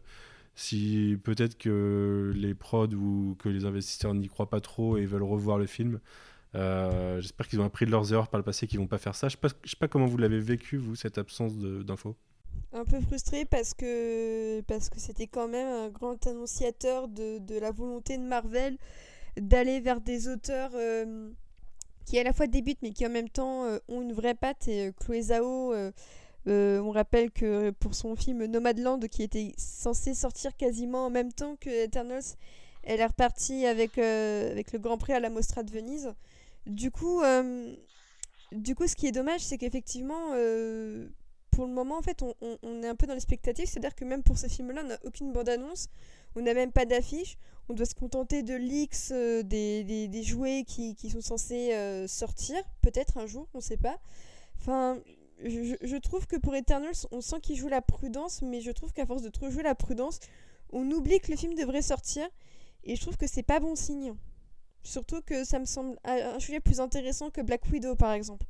si 0.55 1.17
peut-être 1.23 1.57
que 1.57 2.31
les 2.35 2.53
prods 2.53 2.93
ou 2.93 3.35
que 3.39 3.49
les 3.49 3.65
investisseurs 3.65 4.13
n'y 4.13 4.27
croient 4.27 4.49
pas 4.49 4.61
trop 4.61 4.97
et 4.97 5.05
veulent 5.05 5.23
revoir 5.23 5.57
le 5.57 5.65
film. 5.65 5.99
Euh, 6.55 7.21
J'espère 7.21 7.47
qu'ils 7.47 7.61
ont 7.61 7.65
appris 7.65 7.85
de 7.85 7.91
leurs 7.91 8.11
erreurs 8.11 8.27
par 8.27 8.37
le 8.37 8.43
passé, 8.43 8.67
qu'ils 8.67 8.79
vont 8.79 8.87
pas 8.87 8.97
faire 8.97 9.15
ça. 9.15 9.29
Je 9.29 9.37
je 9.63 9.69
sais 9.69 9.77
pas 9.77 9.87
comment 9.87 10.05
vous 10.05 10.17
l'avez 10.17 10.39
vécu, 10.39 10.77
vous, 10.77 10.95
cette 10.95 11.17
absence 11.17 11.57
d'infos. 11.57 12.15
Un 12.73 12.83
peu 12.85 12.99
frustré 13.01 13.45
parce 13.45 13.73
que 13.73 14.61
parce 14.61 14.89
que 14.89 14.99
c'était 14.99 15.27
quand 15.27 15.47
même 15.47 15.67
un 15.67 15.89
grand 15.89 16.25
annonciateur 16.27 17.07
de, 17.07 17.59
la 17.59 17.71
volonté 17.71 18.17
de 18.17 18.23
Marvel 18.23 18.77
d'aller 19.37 19.79
vers 19.79 20.01
des 20.01 20.27
auteurs 20.27 20.71
qui 22.11 22.19
à 22.19 22.23
la 22.23 22.33
fois 22.33 22.45
débutent 22.45 22.81
mais 22.81 22.91
qui 22.91 23.05
en 23.05 23.09
même 23.09 23.29
temps 23.29 23.63
euh, 23.63 23.79
ont 23.87 24.01
une 24.01 24.11
vraie 24.11 24.33
patte. 24.33 24.67
Et 24.67 24.87
euh, 24.87 24.91
Chloé 24.91 25.21
Zhao, 25.21 25.73
euh, 25.73 26.81
on 26.81 26.91
rappelle 26.91 27.31
que 27.31 27.69
pour 27.69 27.95
son 27.95 28.17
film 28.17 28.43
Nomadland, 28.47 28.99
qui 29.07 29.23
était 29.23 29.53
censé 29.55 30.13
sortir 30.13 30.57
quasiment 30.57 31.05
en 31.05 31.09
même 31.09 31.31
temps 31.31 31.55
que 31.55 31.69
Eternals, 31.69 32.35
elle 32.83 32.99
est 32.99 33.05
repartie 33.05 33.65
avec, 33.65 33.97
avec 33.97 34.73
le 34.73 34.79
Grand 34.79 34.97
Prix 34.97 35.13
à 35.13 35.21
la 35.21 35.29
Mostra 35.29 35.63
de 35.63 35.71
Venise. 35.71 36.13
Du 36.65 36.91
coup, 36.91 37.21
du 38.51 38.75
coup 38.75 38.87
ce 38.87 38.95
qui 38.95 39.07
est 39.07 39.11
dommage, 39.11 39.41
c'est 39.41 39.59
qu'effectivement, 39.59 40.31
pour 41.51 41.67
le 41.67 41.71
moment, 41.71 41.99
en 41.99 42.01
fait, 42.01 42.23
on, 42.23 42.33
on, 42.41 42.81
est 42.81 42.87
un 42.87 42.95
peu 42.95 43.05
dans 43.05 43.13
l'expectative. 43.13 43.67
C'est-à-dire 43.67 43.93
que 43.93 44.03
même 44.03 44.23
pour 44.23 44.39
ce 44.39 44.47
film-là, 44.47 44.81
on 44.83 44.87
n'a 44.87 44.97
aucune 45.05 45.31
bande-annonce, 45.31 45.89
on 46.35 46.41
n'a 46.41 46.55
même 46.55 46.71
pas 46.71 46.85
d'affiche 46.85 47.37
on 47.71 47.73
doit 47.73 47.85
se 47.85 47.95
contenter 47.95 48.43
de 48.43 48.53
leaks 48.53 49.11
euh, 49.11 49.43
des, 49.43 50.23
jouets 50.23 50.63
qui, 50.67 50.95
sont 51.09 51.21
censés 51.21 51.73
euh, 51.73 52.05
sortir, 52.07 52.61
peut-être 52.81 53.17
un 53.17 53.25
jour, 53.25 53.47
on 53.53 53.59
ne 53.59 53.63
sait 53.63 53.77
pas. 53.77 53.97
Enfin, 54.59 54.99
je, 55.43 55.97
trouve 55.97 56.27
que 56.27 56.35
pour 56.35 56.53
Eternals, 56.53 57.07
on 57.11 57.21
sent 57.21 57.39
qu'il 57.41 57.55
joue 57.55 57.69
la 57.69 57.81
prudence, 57.81 58.41
mais 58.41 58.61
je 58.61 58.71
trouve 58.71 58.91
qu'à 58.93 59.05
force 59.05 59.21
de 59.23 59.29
trop 59.29 59.49
jouer 59.49 59.63
la 59.63 59.73
prudence, 59.73 60.19
on 60.71 60.89
oublie 60.91 61.19
que 61.19 61.31
le 61.31 61.37
film 61.37 61.55
devrait 61.55 61.81
sortir, 61.81 62.27
et 62.83 62.95
je 62.95 63.01
trouve 63.01 63.17
que 63.17 63.27
c'est 63.27 63.43
pas 63.43 63.59
bon 63.59 63.75
signe. 63.75 64.13
Surtout 64.83 65.21
que 65.21 65.43
ça 65.43 65.59
me 65.59 65.65
semble 65.65 65.97
un 66.03 66.39
sujet 66.39 66.59
plus 66.59 66.79
intéressant 66.79 67.29
que 67.29 67.41
Black 67.41 67.63
Widow, 67.71 67.95
par 67.95 68.11
exemple. 68.11 68.45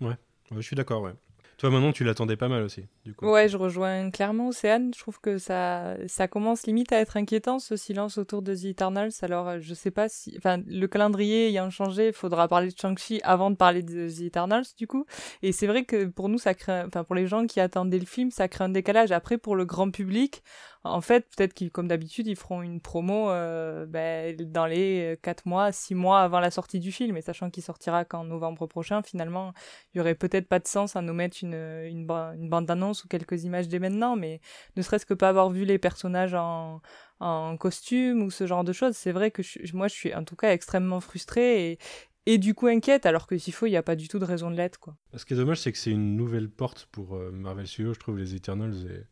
Ouais 0.00 0.16
je 0.56 0.62
suis 0.62 0.76
d'accord, 0.76 1.02
ouais. 1.02 1.14
Toi, 1.60 1.68
maintenant, 1.68 1.92
tu 1.92 2.04
l'attendais 2.04 2.36
pas 2.38 2.48
mal 2.48 2.62
aussi, 2.62 2.86
du 3.04 3.12
coup. 3.12 3.30
Ouais, 3.30 3.46
je 3.46 3.58
rejoins 3.58 4.10
clairement 4.10 4.48
Océane. 4.48 4.92
Je 4.94 4.98
trouve 4.98 5.20
que 5.20 5.36
ça, 5.36 5.94
ça 6.06 6.26
commence 6.26 6.66
limite 6.66 6.90
à 6.90 6.98
être 6.98 7.18
inquiétant, 7.18 7.58
ce 7.58 7.76
silence 7.76 8.16
autour 8.16 8.40
de 8.40 8.54
The 8.54 8.64
Eternals. 8.64 9.10
Alors, 9.20 9.46
euh, 9.46 9.58
je 9.60 9.74
sais 9.74 9.90
pas 9.90 10.08
si... 10.08 10.34
Enfin, 10.38 10.62
le 10.66 10.86
calendrier 10.86 11.48
ayant 11.48 11.68
changé, 11.68 12.06
il 12.06 12.12
faudra 12.14 12.48
parler 12.48 12.68
de 12.68 12.78
Shang-Chi 12.80 13.20
avant 13.24 13.50
de 13.50 13.56
parler 13.56 13.82
de 13.82 14.08
The 14.08 14.22
Eternals, 14.22 14.64
du 14.78 14.86
coup. 14.86 15.04
Et 15.42 15.52
c'est 15.52 15.66
vrai 15.66 15.84
que 15.84 16.06
pour 16.06 16.30
nous, 16.30 16.38
ça 16.38 16.54
crée... 16.54 16.80
Enfin, 16.86 17.04
pour 17.04 17.14
les 17.14 17.26
gens 17.26 17.46
qui 17.46 17.60
attendaient 17.60 17.98
le 17.98 18.06
film, 18.06 18.30
ça 18.30 18.48
crée 18.48 18.64
un 18.64 18.70
décalage. 18.70 19.12
Après, 19.12 19.36
pour 19.36 19.54
le 19.54 19.66
grand 19.66 19.90
public, 19.90 20.42
en 20.82 21.00
fait, 21.00 21.26
peut-être 21.36 21.54
qu'ils, 21.54 21.70
comme 21.70 21.88
d'habitude, 21.88 22.26
ils 22.26 22.36
feront 22.36 22.62
une 22.62 22.80
promo 22.80 23.30
euh, 23.30 23.86
ben, 23.86 24.34
dans 24.36 24.66
les 24.66 25.18
4 25.22 25.46
mois, 25.46 25.72
6 25.72 25.94
mois 25.94 26.20
avant 26.20 26.40
la 26.40 26.50
sortie 26.50 26.80
du 26.80 26.90
film. 26.92 27.16
Et 27.16 27.22
sachant 27.22 27.50
qu'il 27.50 27.62
sortira 27.62 28.04
qu'en 28.04 28.24
novembre 28.24 28.66
prochain, 28.66 29.02
finalement, 29.02 29.52
il 29.92 29.98
y 29.98 30.00
aurait 30.00 30.14
peut-être 30.14 30.48
pas 30.48 30.58
de 30.58 30.66
sens 30.66 30.96
à 30.96 31.02
nous 31.02 31.12
mettre 31.12 31.38
une, 31.42 31.54
une, 31.54 32.06
bande-annonce 32.06 33.04
ou 33.04 33.08
quelques 33.08 33.44
images 33.44 33.68
dès 33.68 33.78
maintenant. 33.78 34.16
Mais 34.16 34.40
ne 34.76 34.82
serait-ce 34.82 35.06
que 35.06 35.14
pas 35.14 35.28
avoir 35.28 35.50
vu 35.50 35.64
les 35.64 35.78
personnages 35.78 36.34
en, 36.34 36.80
en 37.20 37.56
costume 37.58 38.22
ou 38.22 38.30
ce 38.30 38.46
genre 38.46 38.64
de 38.64 38.72
choses, 38.72 38.96
c'est 38.96 39.12
vrai 39.12 39.30
que 39.30 39.42
moi, 39.74 39.88
je 39.88 39.94
suis 39.94 40.14
en 40.14 40.24
tout 40.24 40.36
cas 40.36 40.52
extrêmement 40.52 41.00
frustrée 41.00 41.78
et, 42.26 42.38
du 42.38 42.54
coup 42.54 42.68
inquiète, 42.68 43.06
alors 43.06 43.26
que 43.26 43.36
s'il 43.36 43.52
faut, 43.52 43.66
il 43.66 43.70
n'y 43.70 43.76
a 43.76 43.82
pas 43.82 43.96
du 43.96 44.08
tout 44.08 44.18
de 44.18 44.24
raison 44.24 44.50
de 44.50 44.56
l'être. 44.56 44.78
Ce 45.14 45.24
qui 45.24 45.34
est 45.34 45.36
dommage, 45.36 45.58
c'est 45.58 45.72
que 45.72 45.78
c'est 45.78 45.90
une 45.90 46.16
nouvelle 46.16 46.48
porte 46.48 46.88
pour 46.92 47.16
euh, 47.16 47.30
Marvel 47.32 47.66
Studios, 47.66 47.92
je 47.92 47.98
trouve, 47.98 48.18
les 48.18 48.34
Eternals. 48.34 48.86
Et 48.88 49.04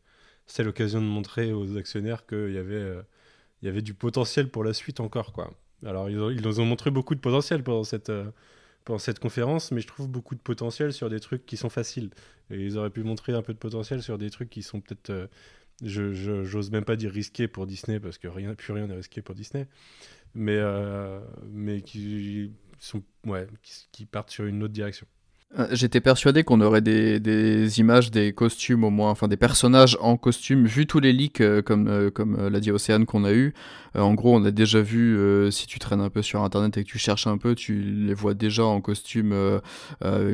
c'était 0.49 0.63
l'occasion 0.63 0.99
de 0.99 1.05
montrer 1.05 1.53
aux 1.53 1.77
actionnaires 1.77 2.25
qu'il 2.25 2.51
y 2.51 2.57
avait, 2.57 2.73
euh, 2.73 3.03
il 3.61 3.67
y 3.67 3.69
avait 3.69 3.83
du 3.83 3.93
potentiel 3.93 4.49
pour 4.49 4.63
la 4.63 4.73
suite 4.73 4.99
encore. 4.99 5.31
Quoi. 5.31 5.53
Alors, 5.85 6.09
ils, 6.09 6.19
ont, 6.19 6.31
ils 6.31 6.41
nous 6.41 6.59
ont 6.59 6.65
montré 6.65 6.89
beaucoup 6.89 7.13
de 7.13 7.19
potentiel 7.19 7.63
pendant 7.63 7.83
cette, 7.83 8.09
euh, 8.09 8.31
pendant 8.83 8.97
cette 8.97 9.19
conférence, 9.19 9.71
mais 9.71 9.79
je 9.79 9.87
trouve 9.87 10.09
beaucoup 10.09 10.33
de 10.33 10.39
potentiel 10.39 10.91
sur 10.91 11.07
des 11.07 11.19
trucs 11.19 11.45
qui 11.45 11.55
sont 11.55 11.69
faciles. 11.69 12.09
Et 12.49 12.65
ils 12.65 12.79
auraient 12.79 12.89
pu 12.89 13.03
montrer 13.03 13.33
un 13.33 13.43
peu 13.43 13.53
de 13.53 13.59
potentiel 13.59 14.01
sur 14.01 14.17
des 14.17 14.31
trucs 14.31 14.49
qui 14.49 14.63
sont 14.63 14.81
peut-être. 14.81 15.11
Euh, 15.11 15.27
je, 15.83 16.13
j'ose 16.43 16.71
même 16.71 16.83
pas 16.83 16.95
dire 16.95 17.11
risqués 17.11 17.47
pour 17.47 17.67
Disney, 17.67 17.99
parce 17.99 18.17
que 18.17 18.27
rien, 18.27 18.55
plus 18.55 18.73
rien 18.73 18.87
n'est 18.87 18.95
risqué 18.95 19.21
pour 19.21 19.35
Disney, 19.35 19.65
mais, 20.33 20.59
mais 21.45 21.81
qui, 21.81 22.51
sont, 22.79 23.01
ouais, 23.25 23.47
qui 23.93 24.05
partent 24.05 24.29
sur 24.29 24.43
une 24.43 24.61
autre 24.61 24.73
direction. 24.73 25.07
Euh, 25.57 25.67
j'étais 25.71 25.99
persuadé 25.99 26.43
qu'on 26.43 26.61
aurait 26.61 26.81
des, 26.81 27.79
images, 27.79 28.11
des 28.11 28.33
costumes 28.33 28.83
au 28.83 28.91
moins, 28.91 29.09
enfin 29.09 29.27
des 29.27 29.37
personnages 29.37 29.97
en 29.99 30.15
costume. 30.15 30.67
Vu 30.67 30.85
tous 30.85 30.99
les 30.99 31.11
leaks, 31.11 31.41
euh, 31.41 31.63
comme, 31.63 31.87
euh, 31.87 32.11
comme 32.11 32.49
l'a 32.49 32.59
dit 32.59 32.69
Océane, 32.71 33.07
qu'on 33.07 33.23
a 33.23 33.33
eu, 33.33 33.55
en 33.95 34.13
gros, 34.13 34.35
on 34.35 34.45
a 34.45 34.51
déjà 34.51 34.81
vu, 34.81 35.17
si 35.51 35.65
tu 35.65 35.79
traînes 35.79 36.01
un 36.01 36.11
peu 36.11 36.21
sur 36.21 36.43
internet 36.43 36.77
et 36.77 36.83
que 36.83 36.89
tu 36.89 36.99
cherches 36.99 37.25
un 37.25 37.39
peu, 37.39 37.55
tu 37.55 37.81
les 37.81 38.13
vois 38.13 38.35
déjà 38.35 38.63
en 38.63 38.81
costume 38.81 39.33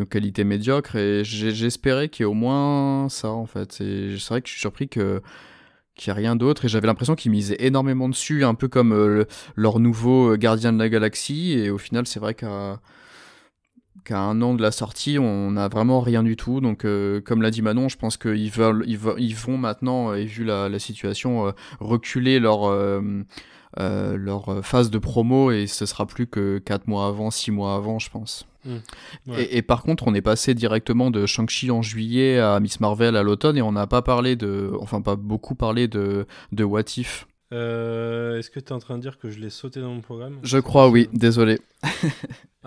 qualité 0.10 0.44
médiocre. 0.44 0.98
Et 0.98 1.24
j'espérais 1.24 2.10
qu'il 2.10 2.24
y 2.24 2.28
ait 2.28 2.30
au 2.30 2.34
moins 2.34 3.08
ça, 3.10 3.30
en 3.30 3.46
fait. 3.46 3.72
C'est 3.72 4.18
vrai 4.28 4.42
que 4.42 4.48
je 4.48 4.54
suis 4.54 4.62
surpris 4.62 4.90
que 4.90 5.22
qu'il 5.96 6.12
n'y 6.12 6.18
a 6.18 6.20
rien 6.20 6.36
d'autre 6.36 6.66
et 6.66 6.68
j'avais 6.68 6.88
l'impression 6.88 7.16
qu'ils 7.16 7.32
misaient 7.32 7.56
énormément 7.60 8.10
dessus 8.10 8.44
un 8.44 8.54
peu 8.54 8.68
comme 8.68 9.26
leur 9.56 9.80
nouveau 9.80 10.36
gardien 10.36 10.74
de 10.74 10.78
la 10.78 10.90
galaxie 10.90 11.54
et 11.54 11.70
au 11.70 11.78
final 11.78 12.06
c'est 12.06 12.20
vrai 12.20 12.34
qu'à 12.34 12.82
qu'à 14.04 14.20
un 14.20 14.42
an 14.42 14.54
de 14.54 14.62
la 14.62 14.72
sortie, 14.72 15.18
on 15.20 15.52
n'a 15.52 15.68
vraiment 15.68 16.02
rien 16.02 16.24
du 16.24 16.36
tout. 16.36 16.62
Donc, 16.62 16.86
euh, 16.86 17.22
comme 17.22 17.42
l'a 17.42 17.52
dit 17.52 17.62
Manon, 17.62 17.90
je 17.90 17.98
pense 17.98 18.18
qu'ils 18.18 18.52
veulent, 18.52 18.84
ils, 18.88 19.00
ils, 19.18 19.36
vont 19.36 19.58
maintenant, 19.58 20.14
et 20.14 20.26
vu 20.26 20.44
la, 20.44 20.70
la 20.70 20.80
situation, 20.80 21.48
euh, 21.48 21.52
reculer 21.80 22.40
leur, 22.40 22.66
euh, 22.66 23.24
leur 23.78 24.64
phase 24.64 24.90
de 24.90 25.00
promo 25.00 25.52
et 25.52 25.68
ce 25.68 25.86
sera 25.86 26.06
plus 26.06 26.28
que 26.28 26.60
4 26.60 26.88
mois 26.88 27.08
avant, 27.08 27.32
6 27.32 27.52
mois 27.52 27.76
avant, 27.76 28.00
je 28.00 28.10
pense. 28.10 28.46
Mmh. 28.66 28.78
Et, 29.38 29.58
et, 29.58 29.62
par 29.62 29.84
contre, 29.84 30.08
on 30.08 30.14
est 30.14 30.22
passé 30.22 30.54
directement 30.54 31.12
de 31.12 31.26
Shang-Chi 31.26 31.70
en 31.72 31.82
juillet 31.82 32.40
à 32.40 32.60
Miss 32.60 32.80
Marvel 32.80 33.16
à 33.16 33.24
l'automne 33.24 33.58
et 33.58 33.62
on 33.62 33.72
n'a 33.72 33.86
pas 33.86 34.02
parlé 34.02 34.36
de, 34.36 34.72
enfin 34.80 35.02
pas 35.02 35.16
beaucoup 35.16 35.56
parlé 35.56 35.88
de, 35.88 36.26
de 36.52 36.64
What 36.64 36.98
If. 36.98 37.28
Est-ce 37.52 38.50
que 38.50 38.60
tu 38.60 38.68
es 38.68 38.72
en 38.74 38.80
train 38.80 38.98
de 38.98 39.02
dire 39.02 39.18
que 39.18 39.30
je 39.30 39.40
l'ai 39.40 39.50
sauté 39.50 39.80
dans 39.80 39.94
mon 39.94 40.02
programme 40.02 40.40
Je 40.44 40.58
crois, 40.58 40.90
oui, 40.90 41.10
désolé. 41.14 41.60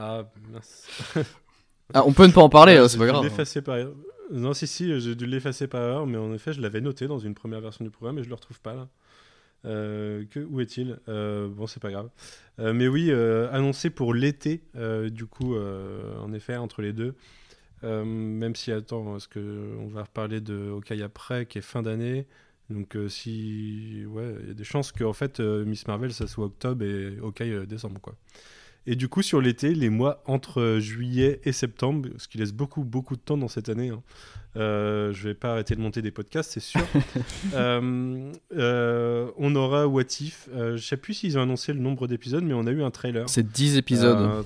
Ah, 0.01 0.31
mince. 0.53 0.87
ah, 1.95 2.05
on 2.07 2.13
peut 2.13 2.27
ne 2.27 2.33
pas 2.33 2.41
en 2.41 2.49
parler, 2.49 2.77
hein, 2.77 2.87
c'est 2.87 2.99
pas 2.99 3.07
grave. 3.07 3.25
l'effacer 3.25 3.63
par 3.63 3.77
Non, 4.31 4.55
si, 4.55 4.69
si, 4.69 5.01
j'ai 5.01 5.17
dû 5.17 5.27
l'effacer 5.27 5.67
par 5.67 5.83
erreur, 5.83 6.07
mais 6.07 6.17
en 6.17 6.33
effet, 6.33 6.53
je 6.53 6.61
l'avais 6.61 6.81
noté 6.81 7.09
dans 7.09 7.19
une 7.19 7.35
première 7.35 7.61
version 7.61 7.85
du 7.85 7.91
programme 7.91 8.19
et 8.19 8.23
je 8.23 8.29
le 8.29 8.37
retrouve 8.37 8.61
pas 8.61 8.75
là. 8.75 8.89
Euh, 9.65 10.25
que, 10.31 10.41
où 10.41 10.61
est-il? 10.61 10.99
Euh, 11.09 11.49
Bon, 11.49 11.67
c'est 11.67 11.83
pas 11.83 11.91
grave. 11.91 12.11
Euh, 12.61 12.73
mais 12.73 12.89
oui, 12.89 13.11
annoncé 13.13 13.91
pour 13.91 14.15
l'été, 14.15 14.63
du 15.11 15.27
coup, 15.27 15.57
en 15.57 16.33
effet, 16.33 16.57
entre 16.57 16.83
les 16.83 16.93
deux. 16.93 17.15
même 17.83 18.55
si, 18.55 18.73
attends, 18.73 19.05
parce 19.05 19.27
que 19.27 19.77
on 19.81 19.89
va 19.89 20.03
reparler 20.03 20.41
de 20.41 20.71
Hawkeye 20.71 21.03
après, 21.03 21.47
qui 21.47 21.59
est 21.59 21.63
fin 21.63 21.83
d'année? 21.83 22.27
Donc, 22.71 22.97
si. 23.09 24.05
Ouais, 24.09 24.35
il 24.43 24.49
y 24.49 24.51
a 24.51 24.55
des 24.55 24.65
chances 24.65 24.93
que, 24.93 25.05
en 25.05 25.13
fait, 25.13 25.41
Miss 25.41 25.87
Marvel, 25.87 26.13
ça 26.13 26.27
soit 26.27 26.47
octobre 26.47 26.85
et 26.85 27.17
Hawkeye 27.23 27.67
décembre, 27.67 28.01
quoi. 28.01 28.15
Et 28.91 28.97
du 28.97 29.09
coup, 29.09 29.21
sur 29.21 29.43
l'été, 29.43 29.75
les 29.75 29.91
mois 29.91 30.23
entre 30.25 30.79
juillet 30.79 31.43
et 31.45 31.53
septembre, 31.53 32.09
ce 32.17 32.27
qui 32.27 32.39
laisse 32.39 32.55
beaucoup, 32.55 32.85
beaucoup 32.85 33.17
de 33.17 33.21
temps 33.21 33.37
dans 33.37 33.47
cette 33.47 33.69
année. 33.69 33.91
Hein. 33.91 34.03
Euh, 34.57 35.13
je 35.13 35.29
vais 35.29 35.35
pas 35.35 35.53
arrêter 35.53 35.77
de 35.77 35.81
monter 35.83 36.01
des 36.01 36.11
podcasts, 36.11 36.53
c'est 36.53 36.61
sûr. 36.61 36.81
Euh, 37.55 38.33
euh, 38.57 39.31
on 39.37 39.55
aura 39.55 39.87
What 39.87 40.21
If. 40.21 40.49
Euh, 40.53 40.77
je 40.77 40.87
sais 40.87 40.97
plus 40.97 41.15
s'ils 41.15 41.39
ont 41.39 41.43
annoncé 41.43 41.73
le 41.73 41.81
nombre 41.81 42.07
d'épisodes, 42.07 42.43
mais 42.43 42.55
on 42.55 42.67
a 42.67 42.71
eu 42.71 42.83
un 42.83 42.91
trailer. 42.91 43.29
C'est 43.29 43.47
10 43.47 43.77
épisodes. 43.77 44.45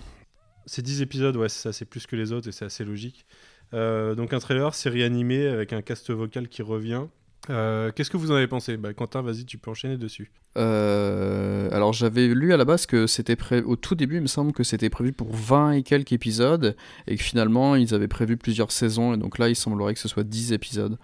c'est 0.67 0.83
10 0.83 1.03
épisodes, 1.03 1.37
ouais, 1.37 1.49
ça, 1.49 1.73
c'est 1.73 1.85
plus 1.85 2.07
que 2.09 2.17
les 2.17 2.33
autres 2.33 2.49
et 2.49 2.53
c'est 2.53 2.65
assez 2.65 2.85
logique. 2.85 3.27
donc 3.73 4.33
un 4.33 4.39
trailer, 4.41 4.75
série 4.75 5.05
animée 5.05 5.47
avec 5.47 5.73
un 5.73 5.83
cast 5.83 6.11
vocal 6.11 6.49
qui 6.49 6.63
revient. 6.63 7.05
Qu'est-ce 7.49 8.11
que 8.11 8.17
vous 8.17 8.31
en 8.31 8.37
avez 8.37 8.47
pensé 8.47 8.77
bah, 8.77 8.95
Quentin, 8.95 9.23
vas-y, 9.23 9.45
tu 9.45 9.59
peux 9.59 9.71
enchaîner 9.71 9.97
dessus. 9.97 10.31
Euh, 10.59 11.71
alors 11.73 11.95
j'avais 11.95 12.29
lu 12.29 12.53
à 12.53 12.59
la 12.59 12.67
base 12.67 12.85
que 12.85 13.07
c'était 13.07 13.39
au 13.63 13.77
tout 13.77 13.95
début, 13.95 14.17
il 14.17 14.23
me 14.23 14.27
semble 14.27 14.53
que 14.53 14.63
c'était 14.63 14.91
prévu 14.91 15.13
pour 15.13 15.35
20 15.35 15.73
et 15.73 15.83
quelques 15.83 16.13
épisodes 16.13 16.77
et 17.07 17.17
que 17.17 17.23
finalement 17.23 17.75
ils 17.75 17.95
avaient 17.95 18.09
prévu 18.09 18.37
plusieurs 18.37 18.71
saisons 18.71 19.15
et 19.15 19.17
donc 19.17 19.39
là 19.39 19.49
il 19.49 19.57
semblerait 19.57 19.95
que 19.95 20.01
ce 20.01 20.09
soit 20.09 20.25
10 20.25 20.53
épisodes. 20.53 20.99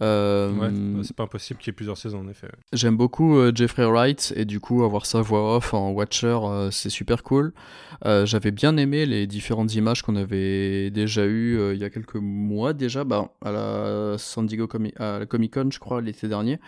Euh, 0.00 0.52
ouais, 0.52 0.70
bah, 0.70 1.00
c'est 1.02 1.14
pas 1.14 1.24
impossible 1.24 1.60
qu'il 1.60 1.68
y 1.68 1.72
ait 1.72 1.74
plusieurs 1.74 1.98
saisons 1.98 2.20
en 2.20 2.28
effet. 2.28 2.48
J'aime 2.72 2.96
beaucoup 2.96 3.36
euh, 3.36 3.52
Jeffrey 3.54 3.84
Wright 3.84 4.32
et 4.36 4.44
du 4.44 4.58
coup 4.58 4.84
avoir 4.84 5.04
sa 5.06 5.20
voix 5.20 5.56
off 5.56 5.74
en 5.74 5.90
Watcher 5.90 6.38
c'est 6.70 6.90
super 6.90 7.22
cool. 7.22 7.52
J'avais 8.04 8.50
bien 8.50 8.76
aimé 8.76 9.06
les 9.06 9.26
différentes 9.26 9.74
images 9.74 10.02
qu'on 10.02 10.16
avait 10.16 10.90
déjà 10.90 11.26
eues 11.26 11.72
il 11.74 11.78
y 11.78 11.84
a 11.84 11.90
quelques 11.90 12.16
mois 12.16 12.72
déjà, 12.72 13.04
bah, 13.04 13.30
à 13.44 13.52
la 13.52 14.18
San 14.18 14.46
Diego 14.46 14.68
à 14.98 15.18
la 15.18 15.26
Comic 15.26 15.54
Con 15.54 15.68
je 15.70 15.78
crois 15.78 16.00
l'été 16.00 16.28
dernier. 16.28 16.58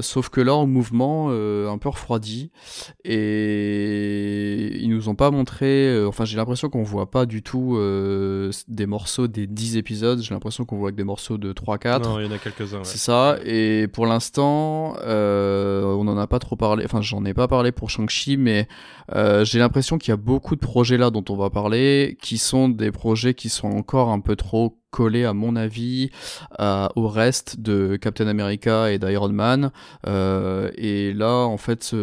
sauf 0.00 0.28
que 0.28 0.40
là 0.40 0.54
en 0.54 0.66
mouvement 0.66 1.28
euh, 1.30 1.68
un 1.68 1.78
peu 1.78 1.88
refroidi 1.88 2.50
et 3.04 4.76
ils 4.80 4.88
nous 4.88 5.08
ont 5.08 5.14
pas 5.14 5.30
montré 5.30 5.88
euh, 5.88 6.08
enfin 6.08 6.24
j'ai 6.24 6.36
l'impression 6.36 6.68
qu'on 6.68 6.82
voit 6.82 7.10
pas 7.10 7.26
du 7.26 7.42
tout 7.42 7.76
euh, 7.76 8.50
des 8.68 8.86
morceaux 8.86 9.26
des 9.26 9.46
10 9.46 9.76
épisodes 9.76 10.20
j'ai 10.20 10.34
l'impression 10.34 10.64
qu'on 10.64 10.76
voit 10.76 10.90
que 10.90 10.96
des 10.96 11.04
morceaux 11.04 11.38
de 11.38 11.52
3 11.52 11.78
4 12.38 12.60
non 12.60 12.68
il 12.68 12.70
y 12.70 12.72
en 12.72 12.82
a 12.82 12.82
quelques-uns 12.82 12.84
c'est 12.84 12.98
ça 12.98 13.38
et 13.44 13.88
pour 13.88 14.06
l'instant 14.06 14.96
on 15.04 16.08
en 16.08 16.18
a 16.18 16.26
pas 16.26 16.38
trop 16.38 16.56
parlé 16.56 16.84
enfin 16.84 17.00
j'en 17.00 17.24
ai 17.24 17.34
pas 17.34 17.48
parlé 17.48 17.72
pour 17.72 17.90
Shang-Chi 17.90 18.36
mais 18.36 18.68
j'ai 19.14 19.58
l'impression 19.58 19.98
qu'il 19.98 20.10
y 20.10 20.14
a 20.14 20.16
beaucoup 20.16 20.54
de 20.54 20.60
projets 20.60 20.96
là 20.96 21.10
dont 21.10 21.24
on 21.28 21.36
va 21.36 21.50
parler 21.50 22.16
qui 22.20 22.38
sont 22.38 22.68
des 22.68 22.92
projets 22.92 23.34
qui 23.34 23.48
sont 23.48 23.68
encore 23.68 24.10
un 24.10 24.20
peu 24.20 24.36
trop 24.36 24.78
collé 24.90 25.24
à 25.24 25.34
mon 25.34 25.56
avis 25.56 26.10
au 26.58 27.08
reste 27.08 27.60
de 27.60 27.96
Captain 27.96 28.26
America 28.26 28.90
et 28.90 28.98
d'Iron 28.98 29.28
Man. 29.30 29.70
Euh, 30.06 30.70
et 30.76 31.12
là 31.12 31.44
en 31.44 31.56
fait 31.56 31.94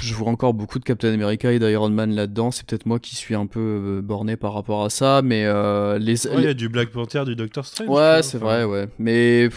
je 0.00 0.14
vois 0.14 0.28
encore 0.28 0.54
beaucoup 0.54 0.78
de 0.78 0.84
Captain 0.84 1.12
America 1.12 1.52
et 1.52 1.58
d'Iron 1.58 1.90
Man 1.90 2.14
là-dedans. 2.14 2.50
C'est 2.50 2.66
peut-être 2.66 2.86
moi 2.86 2.98
qui 2.98 3.16
suis 3.16 3.34
un 3.34 3.46
peu 3.46 3.60
euh, 3.60 4.02
borné 4.02 4.36
par 4.36 4.54
rapport 4.54 4.84
à 4.84 4.90
ça, 4.90 5.22
mais 5.22 5.44
euh, 5.44 5.98
les. 5.98 6.26
Il 6.26 6.40
y 6.40 6.46
a 6.46 6.54
du 6.54 6.68
Black 6.68 6.90
Panther, 6.90 7.24
du 7.24 7.36
Doctor 7.36 7.64
Strange. 7.64 7.88
Ouais, 7.88 8.22
c'est 8.22 8.38
vrai, 8.38 8.64
ouais. 8.64 8.88
Mais 8.98 9.48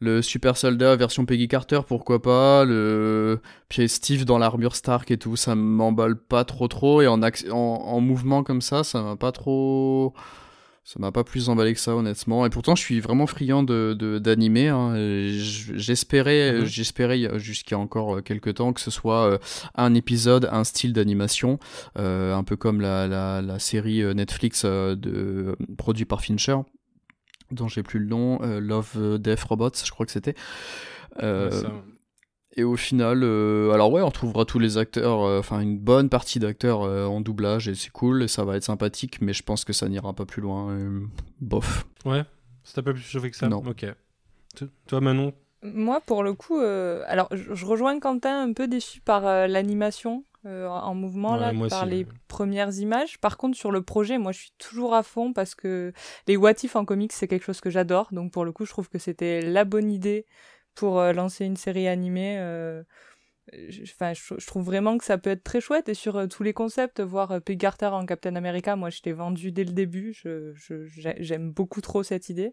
le 0.00 0.22
super 0.22 0.56
soldat 0.56 0.96
version 0.96 1.24
Peggy 1.26 1.48
Carter, 1.48 1.80
pourquoi 1.86 2.22
pas, 2.22 2.64
le 2.64 3.40
pied 3.68 3.88
Steve 3.88 4.24
dans 4.24 4.38
l'armure 4.38 4.76
Stark 4.76 5.10
et 5.10 5.16
tout, 5.16 5.36
ça 5.36 5.54
m'emballe 5.54 6.16
pas 6.16 6.44
trop 6.44 6.68
trop, 6.68 7.02
et 7.02 7.08
en, 7.08 7.20
en, 7.22 8.00
mouvement 8.00 8.44
comme 8.44 8.60
ça, 8.60 8.84
ça 8.84 9.02
m'a 9.02 9.16
pas 9.16 9.32
trop... 9.32 10.14
Ça 10.88 10.98
m'a 11.00 11.12
pas 11.12 11.22
plus 11.22 11.50
emballé 11.50 11.74
que 11.74 11.80
ça, 11.80 11.94
honnêtement. 11.94 12.46
Et 12.46 12.48
pourtant, 12.48 12.74
je 12.74 12.80
suis 12.80 12.98
vraiment 12.98 13.26
friand 13.26 13.62
de, 13.62 14.18
d'animé. 14.18 14.68
Hein. 14.68 14.94
J'espérais, 14.96 16.60
mhm. 16.60 16.64
j'espérais 16.64 17.38
jusqu'à 17.38 17.76
encore 17.76 18.22
quelques 18.22 18.54
temps 18.54 18.72
que 18.72 18.80
ce 18.80 18.90
soit 18.90 19.32
euh, 19.32 19.38
un 19.74 19.92
épisode, 19.92 20.48
un 20.50 20.64
style 20.64 20.94
d'animation, 20.94 21.58
euh, 21.98 22.34
un 22.34 22.42
peu 22.42 22.56
comme 22.56 22.80
la, 22.80 23.06
la, 23.06 23.42
la 23.42 23.58
série 23.58 24.00
euh, 24.00 24.14
Netflix 24.14 24.64
de, 24.64 25.56
produit 25.76 26.06
par 26.06 26.22
Fincher 26.22 26.56
dont 27.50 27.68
j'ai 27.68 27.82
plus 27.82 27.98
le 27.98 28.06
nom, 28.06 28.40
euh, 28.42 28.58
Love 28.58 29.18
Death 29.18 29.42
Robots, 29.42 29.70
je 29.84 29.90
crois 29.90 30.06
que 30.06 30.12
c'était. 30.12 30.34
Euh, 31.22 31.50
et 32.58 32.64
au 32.64 32.76
final, 32.76 33.22
euh, 33.22 33.70
alors 33.72 33.92
ouais, 33.92 34.02
on 34.02 34.06
retrouvera 34.06 34.44
tous 34.44 34.58
les 34.58 34.78
acteurs, 34.78 35.20
enfin 35.20 35.60
une 35.60 35.78
bonne 35.78 36.08
partie 36.08 36.38
d'acteurs 36.38 36.80
en 36.80 37.20
doublage 37.20 37.68
et 37.68 37.74
c'est 37.74 37.90
cool 37.90 38.22
et 38.22 38.28
ça 38.28 38.44
va 38.44 38.56
être 38.56 38.64
sympathique, 38.64 39.20
mais 39.20 39.32
je 39.32 39.42
pense 39.42 39.64
que 39.64 39.72
ça 39.72 39.88
n'ira 39.88 40.12
pas 40.12 40.26
plus 40.26 40.42
loin. 40.42 40.76
bof. 41.40 41.86
Ouais, 42.04 42.24
ça 42.64 42.74
t'a 42.74 42.82
pas 42.82 42.92
plus 42.92 43.02
chauffé 43.02 43.30
que 43.30 43.36
ça 43.36 43.48
Non. 43.48 43.62
Ok. 43.66 43.86
Toi, 44.86 45.00
Manon 45.00 45.32
Moi, 45.62 46.00
pour 46.04 46.22
le 46.22 46.34
coup, 46.34 46.58
alors 46.58 47.28
je 47.30 47.64
rejoins 47.64 47.98
Quentin 48.00 48.42
un 48.42 48.52
peu 48.52 48.68
déçu 48.68 49.00
par 49.00 49.22
l'animation. 49.48 50.24
Euh, 50.46 50.68
en 50.68 50.94
mouvement 50.94 51.34
là 51.34 51.52
par 51.68 51.84
les 51.84 52.06
premières 52.28 52.72
images. 52.78 53.18
Par 53.18 53.36
contre, 53.36 53.56
sur 53.56 53.72
le 53.72 53.82
projet, 53.82 54.18
moi, 54.18 54.30
je 54.30 54.38
suis 54.38 54.52
toujours 54.56 54.94
à 54.94 55.02
fond 55.02 55.32
parce 55.32 55.56
que 55.56 55.92
les 56.28 56.36
what 56.36 56.52
if 56.62 56.76
en 56.76 56.84
comics, 56.84 57.12
c'est 57.12 57.26
quelque 57.26 57.42
chose 57.42 57.60
que 57.60 57.70
j'adore. 57.70 58.08
Donc, 58.12 58.30
pour 58.30 58.44
le 58.44 58.52
coup, 58.52 58.64
je 58.64 58.70
trouve 58.70 58.88
que 58.88 58.98
c'était 58.98 59.42
la 59.42 59.64
bonne 59.64 59.90
idée 59.90 60.26
pour 60.78 61.00
euh, 61.00 61.12
lancer 61.12 61.44
une 61.44 61.56
série 61.56 61.88
animée. 61.88 62.36
Euh, 62.38 62.84
enfin, 63.82 64.12
je, 64.14 64.46
trouve 64.46 64.64
vraiment 64.64 64.96
que 64.96 65.04
ça 65.04 65.18
peut 65.18 65.30
être 65.30 65.42
très 65.42 65.60
chouette 65.60 65.88
et 65.88 65.94
sur 65.94 66.28
tous 66.28 66.44
les 66.44 66.52
concepts, 66.52 67.00
voir 67.00 67.40
Peggy 67.42 67.58
Carter 67.58 67.86
en 67.86 68.06
Captain 68.06 68.36
America, 68.36 68.76
moi, 68.76 68.90
je 68.90 69.00
t'ai 69.00 69.12
vendu 69.12 69.50
dès 69.50 69.64
le 69.64 69.72
début. 69.72 70.16
j'aime 71.18 71.50
beaucoup 71.50 71.80
trop 71.80 72.02
cette 72.02 72.28
idée. 72.28 72.52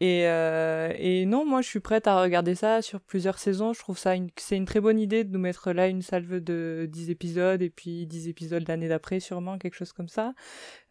Et, 0.00 0.26
euh, 0.26 0.92
et, 0.98 1.24
non, 1.24 1.46
moi 1.46 1.62
je 1.62 1.68
suis 1.68 1.80
prête 1.80 2.06
à 2.08 2.20
regarder 2.20 2.54
ça 2.54 2.82
sur 2.82 3.00
plusieurs 3.00 3.38
saisons. 3.38 3.72
Je 3.72 3.78
trouve 3.78 3.96
ça 3.96 4.14
c'est 4.36 4.56
une 4.56 4.64
très 4.64 4.80
bonne 4.80 4.98
idée 4.98 5.24
de 5.24 5.32
nous 5.32 5.38
mettre 5.38 5.72
là 5.72 5.86
une 5.86 6.02
salve 6.02 6.40
de 6.40 6.88
10 6.90 7.10
épisodes 7.10 7.62
et 7.62 7.70
puis 7.70 8.06
10 8.06 8.28
épisodes 8.28 8.64
l'année 8.66 8.88
d'après, 8.88 9.20
sûrement, 9.20 9.56
quelque 9.56 9.74
chose 9.76 9.92
comme 9.92 10.08
ça. 10.08 10.34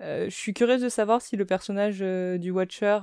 Euh, 0.02 0.26
je 0.30 0.36
suis 0.36 0.54
curieuse 0.54 0.82
de 0.82 0.90
savoir 0.90 1.22
si 1.22 1.36
le 1.36 1.46
personnage 1.46 2.00
euh, 2.02 2.38
du 2.38 2.52
Watcher, 2.52 3.00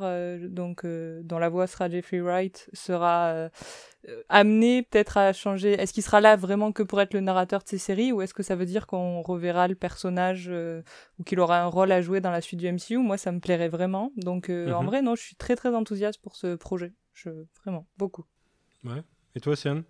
donc 0.49 0.87
dont 0.87 1.39
la 1.39 1.49
voix 1.49 1.67
sera 1.67 1.89
Jeffrey 1.91 2.21
Wright, 2.21 2.71
sera 2.73 3.51
amené 4.29 4.83
peut-être 4.83 5.17
à 5.17 5.33
changer? 5.33 5.73
Est-ce 5.73 5.93
qu'il 5.93 6.03
sera 6.03 6.21
là 6.21 6.37
vraiment 6.37 6.73
que 6.73 6.83
pour 6.83 7.01
être 7.01 7.15
le 7.15 7.21
narrateur 7.21 7.63
de 7.63 7.69
ces 7.69 7.79
séries 7.79 8.13
ou 8.13 8.23
est-ce 8.23 8.35
que 8.35 8.43
ça 8.43 8.57
veut 8.57 8.67
dire 8.67 8.87
qu'on 8.87 9.23
reverra 9.23 9.69
le 9.69 9.75
personnage 9.75 10.49
euh, 10.49 10.83
ou 11.19 11.25
qu'il 11.25 11.41
aura 11.41 11.61
un 11.61 11.67
rôle 11.67 11.93
à 11.93 12.01
jouer 12.01 12.21
dans 12.21 12.31
la 12.31 12.41
suite 12.41 12.61
du 12.61 12.71
MCU 12.71 12.99
Moi, 12.99 13.19
ça 13.19 13.33
me 13.33 13.41
plairait 13.41 13.69
vraiment. 13.69 14.13
Donc, 14.17 14.49
euh, 14.49 14.73
en 14.73 14.83
mhm. 14.83 14.87
vrai, 14.87 15.03
non, 15.03 15.15
je 15.15 15.23
suis 15.23 15.37
très 15.37 15.57
très 15.57 15.75
enthousiaste 15.75 16.21
pour 16.21 16.37
ce 16.37 16.55
projet. 16.55 16.95
Je... 17.13 17.31
Vraiment, 17.63 17.87
beaucoup. 17.99 18.25
Ouais. 18.85 19.03
Et 19.35 19.41
toi, 19.41 19.55
Sian? 19.57 19.83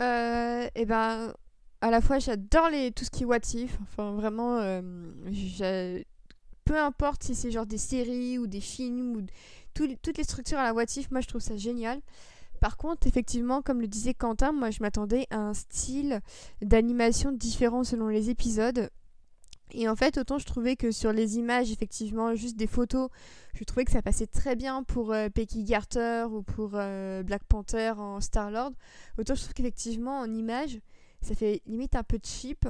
Euh, 0.00 0.66
Eh 0.74 0.86
ben, 0.86 1.34
à 1.80 1.90
la 1.90 2.00
fois, 2.00 2.18
j'adore 2.18 2.70
les... 2.70 2.92
tout 2.92 3.04
ce 3.04 3.10
qui 3.10 3.24
est 3.24 3.26
what 3.26 3.38
if. 3.54 3.78
Enfin, 3.82 4.12
vraiment, 4.12 4.60
peu 6.64 6.78
importe 6.78 7.24
si 7.24 7.34
c'est 7.34 7.50
genre 7.50 7.66
des 7.66 7.78
séries 7.78 8.38
ou 8.38 8.46
des 8.46 8.60
films 8.60 9.16
ou 9.16 9.26
toutes 9.74 10.16
les 10.16 10.24
structures 10.24 10.58
à 10.58 10.64
la 10.64 10.72
what 10.72 10.84
moi 11.10 11.20
je 11.20 11.28
trouve 11.28 11.40
ça 11.40 11.56
génial. 11.56 12.00
Par 12.64 12.78
contre, 12.78 13.06
effectivement, 13.06 13.60
comme 13.60 13.82
le 13.82 13.86
disait 13.86 14.14
Quentin, 14.14 14.50
moi 14.50 14.70
je 14.70 14.80
m'attendais 14.80 15.26
à 15.28 15.36
un 15.36 15.52
style 15.52 16.22
d'animation 16.62 17.30
différent 17.30 17.84
selon 17.84 18.08
les 18.08 18.30
épisodes. 18.30 18.88
Et 19.72 19.86
en 19.86 19.94
fait, 19.94 20.16
autant 20.16 20.38
je 20.38 20.46
trouvais 20.46 20.74
que 20.74 20.90
sur 20.90 21.12
les 21.12 21.36
images, 21.36 21.70
effectivement, 21.70 22.34
juste 22.34 22.56
des 22.56 22.66
photos, 22.66 23.10
je 23.52 23.64
trouvais 23.64 23.84
que 23.84 23.92
ça 23.92 24.00
passait 24.00 24.26
très 24.26 24.56
bien 24.56 24.82
pour 24.82 25.12
euh, 25.12 25.28
Garter 25.56 26.24
ou 26.30 26.42
pour 26.42 26.70
euh, 26.72 27.22
Black 27.22 27.44
Panther 27.44 27.92
en 27.98 28.22
Star-Lord. 28.22 28.72
Autant 29.18 29.34
je 29.34 29.42
trouve 29.42 29.52
qu'effectivement, 29.52 30.20
en 30.20 30.32
images, 30.32 30.80
ça 31.20 31.34
fait 31.34 31.60
limite 31.66 31.94
un 31.96 32.02
peu 32.02 32.18
cheap. 32.22 32.66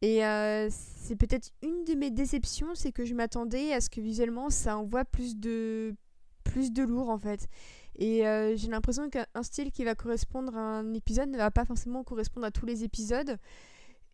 Et 0.00 0.24
euh, 0.24 0.68
c'est 0.70 1.16
peut-être 1.16 1.50
une 1.60 1.82
de 1.82 1.94
mes 1.94 2.12
déceptions, 2.12 2.76
c'est 2.76 2.92
que 2.92 3.04
je 3.04 3.14
m'attendais 3.14 3.72
à 3.72 3.80
ce 3.80 3.90
que 3.90 4.00
visuellement 4.00 4.48
ça 4.48 4.78
envoie 4.78 5.04
plus 5.04 5.36
de, 5.36 5.96
plus 6.44 6.70
de 6.70 6.84
lourd 6.84 7.08
en 7.10 7.18
fait. 7.18 7.48
Et 7.96 8.22
j'ai 8.56 8.68
l'impression 8.68 9.08
qu'un 9.08 9.42
style 9.42 9.70
qui 9.70 9.84
va 9.84 9.94
correspondre 9.94 10.56
à 10.56 10.78
un 10.78 10.94
épisode 10.94 11.28
ne 11.28 11.36
va 11.36 11.50
pas 11.50 11.64
forcément 11.64 12.02
correspondre 12.02 12.46
à 12.46 12.50
tous 12.50 12.66
les 12.66 12.84
épisodes. 12.84 13.38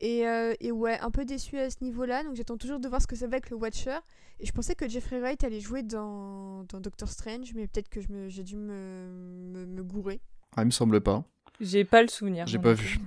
Euh, 0.02 0.54
et, 0.60 0.72
ouais, 0.72 0.98
un 1.00 1.10
peu 1.10 1.24
déçu 1.24 1.58
à 1.58 1.70
ce 1.70 1.82
niveau-là. 1.82 2.24
Donc 2.24 2.34
j'attends 2.34 2.56
toujours 2.56 2.80
de 2.80 2.88
voir 2.88 3.02
ce 3.02 3.06
que 3.06 3.16
ça 3.16 3.26
va 3.26 3.34
avec 3.34 3.50
le 3.50 3.56
Watcher. 3.56 3.98
Et 4.38 4.46
je 4.46 4.52
pensais 4.52 4.74
que 4.74 4.88
Jeffrey 4.88 5.20
Wright 5.20 5.42
allait 5.44 5.60
jouer 5.60 5.82
dans, 5.82 6.64
dans 6.64 6.80
Doctor 6.80 7.08
Strange, 7.08 7.52
mais 7.54 7.66
peut-être 7.66 7.90
que 7.90 8.00
j'ai 8.28 8.42
dû 8.42 8.56
me, 8.56 9.66
me, 9.66 9.82
gourer. 9.82 10.20
Ah, 10.56 10.62
il 10.62 10.66
me 10.66 10.70
semble 10.70 11.00
pas. 11.02 11.22
J'ai 11.60 11.84
pas 11.84 12.00
le 12.00 12.08
souvenir. 12.08 12.46
J'ai 12.46 12.58
pas 12.58 12.72
vu. 12.72 12.98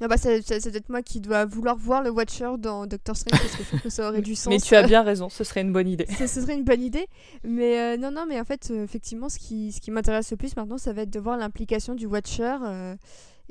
Non, 0.00 0.06
bah, 0.06 0.16
c'est 0.16 0.40
peut-être 0.40 0.88
moi 0.88 1.02
qui 1.02 1.20
dois 1.20 1.44
vouloir 1.44 1.76
voir 1.76 2.02
le 2.02 2.10
Watcher 2.10 2.52
dans 2.58 2.86
Doctor 2.86 3.16
Strange 3.16 3.40
parce 3.40 3.56
que 3.56 3.62
je 3.62 3.68
trouve 3.68 3.80
que 3.80 3.90
ça 3.90 4.08
aurait 4.08 4.20
du 4.22 4.34
sens. 4.34 4.48
mais 4.48 4.60
tu 4.60 4.74
as 4.74 4.82
bien 4.82 5.02
raison, 5.02 5.28
ce 5.28 5.44
serait 5.44 5.60
une 5.60 5.72
bonne 5.72 5.88
idée. 5.88 6.06
ce, 6.06 6.26
serait 6.26 6.54
une 6.54 6.64
bonne 6.64 6.82
idée. 6.82 7.06
Mais 7.44 7.78
euh, 7.78 7.96
non, 7.96 8.10
non, 8.10 8.24
mais 8.26 8.40
en 8.40 8.44
fait, 8.44 8.70
euh, 8.70 8.84
effectivement, 8.84 9.28
ce 9.28 9.38
qui, 9.38 9.72
ce 9.72 9.80
qui 9.80 9.90
m'intéresse 9.90 10.30
le 10.30 10.36
plus 10.36 10.56
maintenant, 10.56 10.78
ça 10.78 10.92
va 10.92 11.02
être 11.02 11.10
de 11.10 11.20
voir 11.20 11.36
l'implication 11.36 11.94
du 11.94 12.06
Watcher 12.06 12.56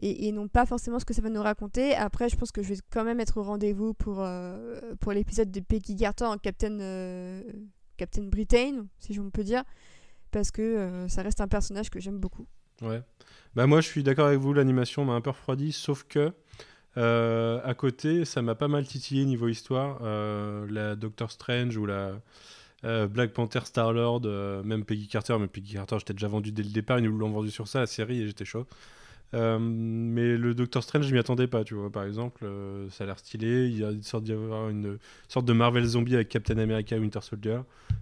et, 0.01 0.31
non 0.31 0.47
pas 0.47 0.65
forcément 0.65 0.99
ce 0.99 1.05
que 1.05 1.13
ça 1.13 1.21
va 1.21 1.29
nous 1.29 1.41
raconter. 1.41 1.93
Après, 1.95 2.29
je 2.29 2.35
pense 2.35 2.51
que 2.51 2.63
je 2.63 2.69
vais 2.69 2.79
quand 2.89 3.03
même 3.03 3.19
être 3.19 3.37
au 3.37 3.43
rendez-vous 3.43 3.93
pour, 3.93 4.21
euh, 4.21 4.79
pour 4.99 5.11
l'épisode 5.11 5.51
de 5.51 5.59
Peggy 5.59 5.95
Garter 5.95 6.25
en 6.25 6.37
Captain, 6.37 6.79
euh, 6.79 7.41
Captain 7.97 8.23
Britain, 8.23 8.85
si 8.99 9.13
je 9.13 9.21
peux 9.21 9.43
dire, 9.43 9.63
parce 10.31 10.51
que 10.51 10.61
euh, 10.61 11.07
ça 11.07 11.21
reste 11.21 11.41
un 11.41 11.47
personnage 11.47 11.89
que 11.89 11.99
j'aime 11.99 12.17
beaucoup. 12.17 12.47
Ouais. 12.81 13.01
Bah 13.55 13.65
moi, 13.67 13.81
je 13.81 13.87
suis 13.87 14.03
d'accord 14.03 14.27
avec 14.27 14.39
vous, 14.39 14.53
l'animation 14.53 15.05
m'a 15.05 15.13
un 15.13 15.21
peu 15.21 15.31
refroidi, 15.31 15.71
sauf 15.71 16.03
que 16.03 16.31
à 16.95 17.73
côté, 17.75 18.25
ça 18.25 18.41
m'a 18.41 18.55
pas 18.55 18.67
mal 18.67 18.85
titillé 18.85 19.23
niveau 19.25 19.47
histoire. 19.47 20.01
la 20.03 20.95
Doctor 20.95 21.31
Strange 21.31 21.77
ou 21.77 21.85
la 21.85 22.19
Black 22.83 23.31
Panther 23.31 23.61
Star-Lord, 23.63 24.21
même 24.65 24.83
Peggy 24.83 25.07
Carter, 25.07 25.37
mais 25.39 25.47
Peggy 25.47 25.75
Carter, 25.75 25.97
j'étais 25.99 26.13
déjà 26.13 26.27
vendu 26.27 26.51
dès 26.51 26.63
le 26.63 26.69
départ, 26.69 26.99
ils 26.99 27.05
nous 27.05 27.17
l'ont 27.17 27.31
vendu 27.31 27.51
sur 27.51 27.67
ça, 27.67 27.79
la 27.79 27.87
série, 27.87 28.21
et 28.21 28.27
j'étais 28.27 28.45
chaud. 28.45 28.67
Euh, 29.35 29.59
mais 29.59 30.37
le 30.37 30.55
Doctor 30.55 30.83
Strange, 30.83 31.05
je 31.05 31.13
m'y 31.13 31.19
attendais 31.19 31.47
pas, 31.47 31.63
tu 31.63 31.75
vois. 31.75 31.91
Par 31.91 32.03
exemple, 32.03 32.43
euh, 32.43 32.89
ça 32.89 33.03
a 33.03 33.07
l'air 33.07 33.19
stylé. 33.19 33.67
Il 33.67 33.79
y 33.79 33.83
a 33.83 33.91
une 33.91 34.03
sorte 34.03 34.27
une 34.27 34.97
sorte 35.27 35.45
de 35.45 35.53
Marvel 35.53 35.85
zombie 35.85 36.15
avec 36.15 36.29
Captain 36.29 36.57
America, 36.57 36.97
Winter 36.97 37.21
Soldier. 37.21 37.59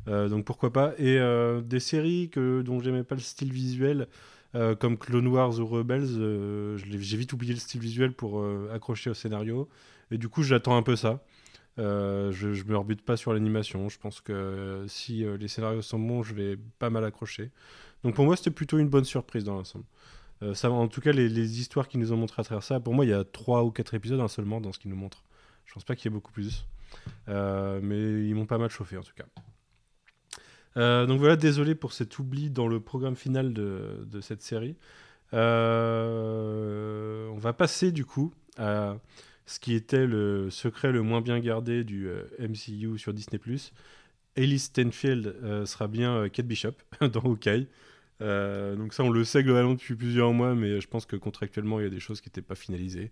Euh, 0.07 0.29
donc 0.29 0.45
pourquoi 0.45 0.71
pas. 0.71 0.93
Et 0.97 1.19
des 1.63 1.79
séries 1.79 2.29
que, 2.29 2.61
dont 2.61 2.79
j'aimais 2.79 3.03
pas 3.03 3.15
le 3.15 3.21
style 3.21 3.51
visuel, 3.51 4.07
comme 4.53 4.97
Clone 4.97 5.27
Wars 5.27 5.59
ou 5.59 5.65
Rebels, 5.67 6.77
j'ai 6.77 7.17
vite 7.17 7.33
oublié 7.33 7.53
le 7.53 7.59
style 7.59 7.81
visuel 7.81 8.13
pour 8.13 8.43
accrocher 8.73 9.09
au 9.09 9.13
scénario. 9.13 9.69
Et 10.09 10.17
du 10.17 10.29
coup, 10.29 10.41
j'attends 10.41 10.77
un 10.77 10.83
peu 10.83 10.95
ça. 10.95 11.23
je, 11.77 12.31
je 12.31 12.63
me 12.63 12.77
rebute 12.77 13.03
pas 13.03 13.17
sur 13.17 13.33
l'animation. 13.33 13.87
Je 13.89 13.99
pense 13.99 14.19
que 14.21 14.85
si 14.87 15.25
les 15.39 15.47
scénarios 15.47 15.81
sont 15.81 15.99
bons, 15.99 16.23
je 16.23 16.33
vais 16.33 16.57
pas 16.79 16.89
mal 16.89 17.05
accrocher. 17.05 17.51
Donc 18.03 18.15
pour 18.15 18.25
moi, 18.25 18.35
c'était 18.35 18.51
plutôt 18.51 18.77
une 18.77 18.89
bonne 18.89 19.05
surprise 19.05 19.43
dans 19.43 19.55
l'ensemble. 19.55 19.85
Euh, 20.43 20.53
en 20.63 20.87
tout 20.87 21.01
cas, 21.01 21.11
les, 21.11 21.59
histoires 21.59 21.87
qui 21.87 21.97
nous 21.97 22.13
ont 22.13 22.17
montré 22.17 22.41
à 22.41 22.43
travers 22.43 22.63
ça, 22.63 22.79
pour 22.79 22.93
moi, 22.93 23.05
il 23.05 23.09
y 23.09 23.13
a 23.13 23.23
trois 23.23 23.63
ou 23.63 23.71
quatre 23.71 23.93
épisodes 23.93 24.19
hein, 24.19 24.27
seulement 24.27 24.61
dans 24.61 24.71
ce 24.71 24.79
qu'ils 24.79 24.91
nous 24.91 24.97
montrent. 24.97 25.23
Je 25.65 25.73
pense 25.73 25.83
pas 25.83 25.95
qu'il 25.95 26.05
y 26.05 26.13
ait 26.13 26.15
beaucoup 26.15 26.31
plus. 26.31 26.65
Euh, 27.27 27.79
mais 27.81 28.27
ils 28.27 28.35
m'ont 28.35 28.45
pas 28.45 28.57
mal 28.57 28.69
chauffé 28.69 28.97
en 28.97 29.03
tout 29.03 29.13
cas. 29.15 29.25
Euh, 30.77 31.05
donc 31.05 31.19
voilà, 31.19 31.35
désolé 31.35 31.75
pour 31.75 31.91
cet 31.93 32.17
oubli 32.19 32.49
dans 32.49 32.67
le 32.67 32.79
programme 32.79 33.15
final 33.15 33.53
de, 33.53 34.21
cette 34.21 34.41
série. 34.41 34.75
on 35.33 35.37
va 37.37 37.53
passer 37.53 37.91
du 37.91 38.05
coup 38.05 38.33
à 38.57 38.97
ce 39.45 39.59
qui 39.59 39.73
était 39.73 40.05
le 40.05 40.49
secret 40.49 40.91
le 40.91 41.01
moins 41.01 41.21
bien 41.21 41.39
gardé 41.39 41.83
du 41.83 42.09
MCU 42.39 42.97
sur 42.97 43.13
Disney+. 43.13 43.39
Ellie 44.35 44.59
Stenfield 44.59 45.65
sera 45.65 45.87
bien 45.87 46.29
Kate 46.29 46.47
Bishop 46.47 46.75
dans 47.01 47.21
Hawkeye. 47.21 47.67
Euh, 48.21 48.75
donc 48.75 48.93
ça, 48.93 49.03
on 49.03 49.09
le 49.09 49.23
sait 49.23 49.43
globalement 49.43 49.73
depuis 49.73 49.95
plusieurs 49.95 50.33
mois, 50.33 50.55
mais 50.55 50.81
je 50.81 50.87
pense 50.87 51.05
que 51.05 51.15
contractuellement, 51.15 51.79
il 51.79 51.83
y 51.83 51.85
a 51.87 51.89
des 51.89 51.99
choses 51.99 52.21
qui 52.21 52.29
n'étaient 52.29 52.41
pas 52.41 52.55
finalisées. 52.55 53.11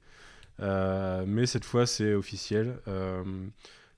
Euh, 0.62 1.26
mais 1.28 1.46
cette 1.46 1.66
fois, 1.66 1.86
c'est 1.86 2.14
officiel. 2.14 2.78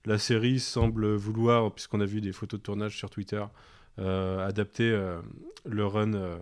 Euh, 0.08 0.12
la 0.12 0.18
série 0.18 0.60
semble 0.60 1.16
vouloir, 1.16 1.74
puisqu'on 1.74 2.02
a 2.02 2.06
vu 2.06 2.22
des 2.22 2.32
photos 2.32 2.60
de 2.60 2.64
tournage 2.64 2.98
sur 2.98 3.10
Twitter, 3.10 3.44
adapter 3.98 4.92
le 5.66 5.86
run 5.88 6.40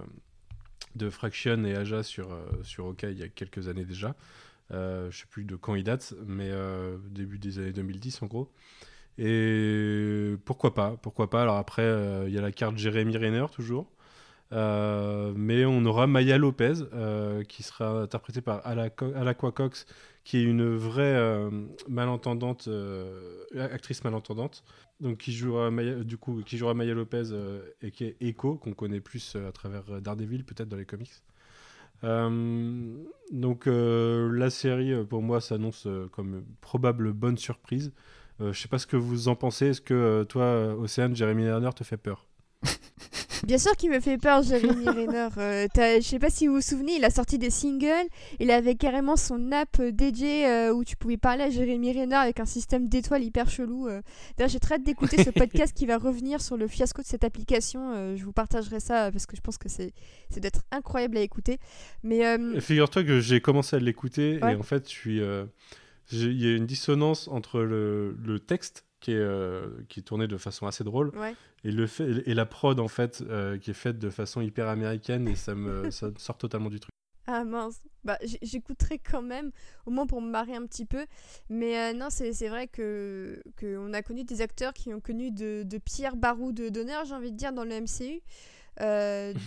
de 0.95 1.09
Fraction 1.09 1.63
et 1.63 1.76
Aja 1.76 2.03
sur, 2.03 2.38
sur 2.63 2.88
OK 2.88 3.03
il 3.03 3.18
y 3.18 3.24
a 3.24 3.30
quelques 3.30 3.70
années 3.70 3.86
déjà. 3.86 4.13
je 4.72 5.05
ne 5.05 5.11
sais 5.11 5.26
plus 5.30 5.45
de 5.45 5.55
quand 5.55 5.76
il 5.76 5.86
date, 5.86 6.13
mais 6.28 6.51
début 7.11 7.39
des 7.39 7.59
années 7.59 7.72
2010 7.72 8.24
en 8.24 8.26
gros. 8.26 8.51
Et 9.18 10.36
pourquoi 10.43 10.74
pas 10.74 10.97
Pourquoi 11.01 11.30
pas 11.30 11.43
Alors 11.43 11.55
après, 11.55 11.89
il 12.28 12.34
y 12.34 12.38
a 12.38 12.41
la 12.41 12.51
carte 12.51 12.78
Jérémy 12.78 13.16
Renner 13.16 13.45
toujours. 13.53 13.89
Euh, 14.51 15.34
mais 15.36 15.66
on 15.66 15.84
aura 15.86 16.07
Maya 16.07 16.38
Lopez, 16.38 16.74
euh, 16.93 17.43
qui 17.43 17.63
sera 17.63 18.01
interprétée 18.01 18.41
par 18.41 18.66
Alaqua 18.66 19.51
Cox, 19.51 19.86
qui 20.26 20.38
est 20.38 20.43
une 20.43 20.76
vraie 20.76 21.15
euh, 21.15 21.49
malentendante, 21.88 22.67
actrice 23.57 24.03
malentendante, 24.03 24.65
donc 24.99 25.19
qui 25.19 25.32
jouera 25.32 25.71
Maya, 25.71 26.03
du 26.03 26.17
coup, 26.17 26.41
qui 26.45 26.57
jouera 26.57 26.73
Maya 26.73 26.93
Lopez 26.93 27.32
et 27.82 27.91
qui 27.91 28.03
est 28.03 28.17
Echo, 28.19 28.55
qu'on 28.55 28.73
connaît 28.73 28.99
plus 28.99 29.38
à 29.38 29.53
travers 29.53 30.01
Daredevil, 30.01 30.43
peut-être 30.43 30.67
dans 30.67 30.78
les 30.78 30.86
comics. 30.86 31.23
donc 33.32 33.65
la 33.67 34.49
série, 34.49 35.05
pour 35.05 35.21
moi, 35.21 35.39
s'annonce 35.39 35.88
comme 36.11 36.43
probable 36.59 37.13
bonne 37.13 37.38
surprise. 37.38 37.93
je 38.39 38.51
sais 38.51 38.67
pas 38.67 38.80
ce 38.80 38.88
que 38.88 38.97
vous 38.97 39.30
en 39.30 39.36
pensez. 39.36 39.67
Est-ce 39.67 39.82
que 39.82 40.23
toi, 40.28 40.76
Océane, 40.76 41.15
Jeremy 41.15 41.43
Lerner 41.43 41.71
te 41.76 41.84
fait 41.84 41.97
peur? 41.97 42.28
Bien 43.43 43.57
sûr 43.57 43.75
qu'il 43.75 43.91
me 43.91 43.99
fait 43.99 44.17
peur, 44.17 44.43
Jeremy 44.43 44.86
Renner. 44.86 45.27
Euh, 45.38 45.67
je 45.77 46.01
sais 46.01 46.19
pas 46.19 46.29
si 46.29 46.47
vous 46.47 46.55
vous 46.55 46.61
souvenez, 46.61 46.95
il 46.95 47.05
a 47.05 47.09
sorti 47.09 47.38
des 47.38 47.49
singles. 47.49 48.07
Il 48.39 48.51
avait 48.51 48.75
carrément 48.75 49.15
son 49.15 49.51
app 49.51 49.79
euh, 49.79 49.91
dédiée 49.91 50.47
euh, 50.47 50.73
où 50.73 50.83
tu 50.83 50.95
pouvais 50.95 51.17
parler 51.17 51.43
à 51.43 51.49
Jeremy 51.49 51.93
Renner 51.93 52.15
avec 52.15 52.39
un 52.39 52.45
système 52.45 52.88
d'étoiles 52.88 53.23
hyper 53.23 53.49
chelou. 53.49 53.88
D'ailleurs, 54.38 54.49
j'ai 54.49 54.59
très 54.59 54.75
hâte 54.75 54.83
d'écouter 54.83 55.23
ce 55.23 55.29
podcast 55.31 55.75
qui 55.75 55.86
va 55.86 55.97
revenir 55.97 56.41
sur 56.41 56.57
le 56.57 56.67
fiasco 56.67 57.01
de 57.01 57.07
cette 57.07 57.23
application. 57.23 58.15
je 58.15 58.23
vous 58.23 58.33
partagerai 58.33 58.79
ça 58.79 59.11
parce 59.11 59.25
que 59.25 59.36
je 59.36 59.41
pense 59.41 59.57
que 59.57 59.69
c'est 59.69 59.93
d'être 60.38 60.61
incroyable 60.71 61.17
à 61.17 61.21
écouter. 61.21 61.59
Mais 62.03 62.38
figure-toi 62.59 63.03
que 63.03 63.19
j'ai 63.19 63.41
commencé 63.41 63.75
à 63.75 63.79
l'écouter 63.79 64.39
et 64.39 64.55
en 64.55 64.63
fait, 64.63 64.91
il 65.05 65.17
y 66.11 66.47
a 66.47 66.55
une 66.55 66.65
dissonance 66.65 67.27
entre 67.27 67.61
le, 67.61 68.15
le 68.23 68.39
texte 68.39 68.84
qui 69.00 69.12
est, 69.12 69.20
euh, 69.20 69.70
qui 69.89 70.00
est 70.00 70.04
tourné 70.04 70.28
de 70.28 70.38
façon 70.38 70.68
assez 70.68 70.84
drôle. 70.84 71.12
Et, 71.64 71.72
le 71.72 71.88
fait, 71.88 72.24
et 72.28 72.34
la 72.34 72.46
prod, 72.46 72.80
en 72.80 72.88
fait, 72.88 73.24
euh, 73.28 73.58
qui 73.58 73.72
est 73.72 73.76
faite 73.76 74.00
de 74.00 74.10
façon 74.10 74.41
hyper 74.41 74.68
américaine, 74.68 75.28
et 75.28 75.36
ça 75.36 75.56
me, 75.56 75.89
ça 75.91 76.10
sort 76.18 76.38
totalement 76.38 76.70
du 76.70 76.80
truc. 76.80 76.91
Ah 77.28 77.43
mince, 77.43 77.82
bah, 78.04 78.20
j'écouterai 78.43 79.00
quand 79.00 79.24
même, 79.24 79.52
au 79.88 79.91
moins 79.91 80.06
pour 80.06 80.22
me 80.22 80.30
marrer 80.30 80.56
un 80.56 80.66
petit 80.68 80.86
peu. 80.86 81.06
Mais 81.50 81.78
euh, 81.78 81.93
non, 81.93 82.08
c'est 82.10 82.48
vrai 82.50 82.68
que 82.68 83.41
qu'on 83.60 83.93
a 83.93 84.04
connu 84.04 84.24
des 84.24 84.41
acteurs 84.41 84.74
qui 84.74 84.93
ont 84.93 85.00
connu 85.00 85.32
de, 85.32 85.64
de 85.64 85.78
pires 85.80 86.16
barous 86.16 86.52
d'honneur, 86.52 87.06
j'ai 87.06 87.16
envie 87.16 87.32
de 87.32 87.38
dire, 87.38 87.52
dans 87.52 87.64
le 87.64 87.82
MCU. 87.82 88.22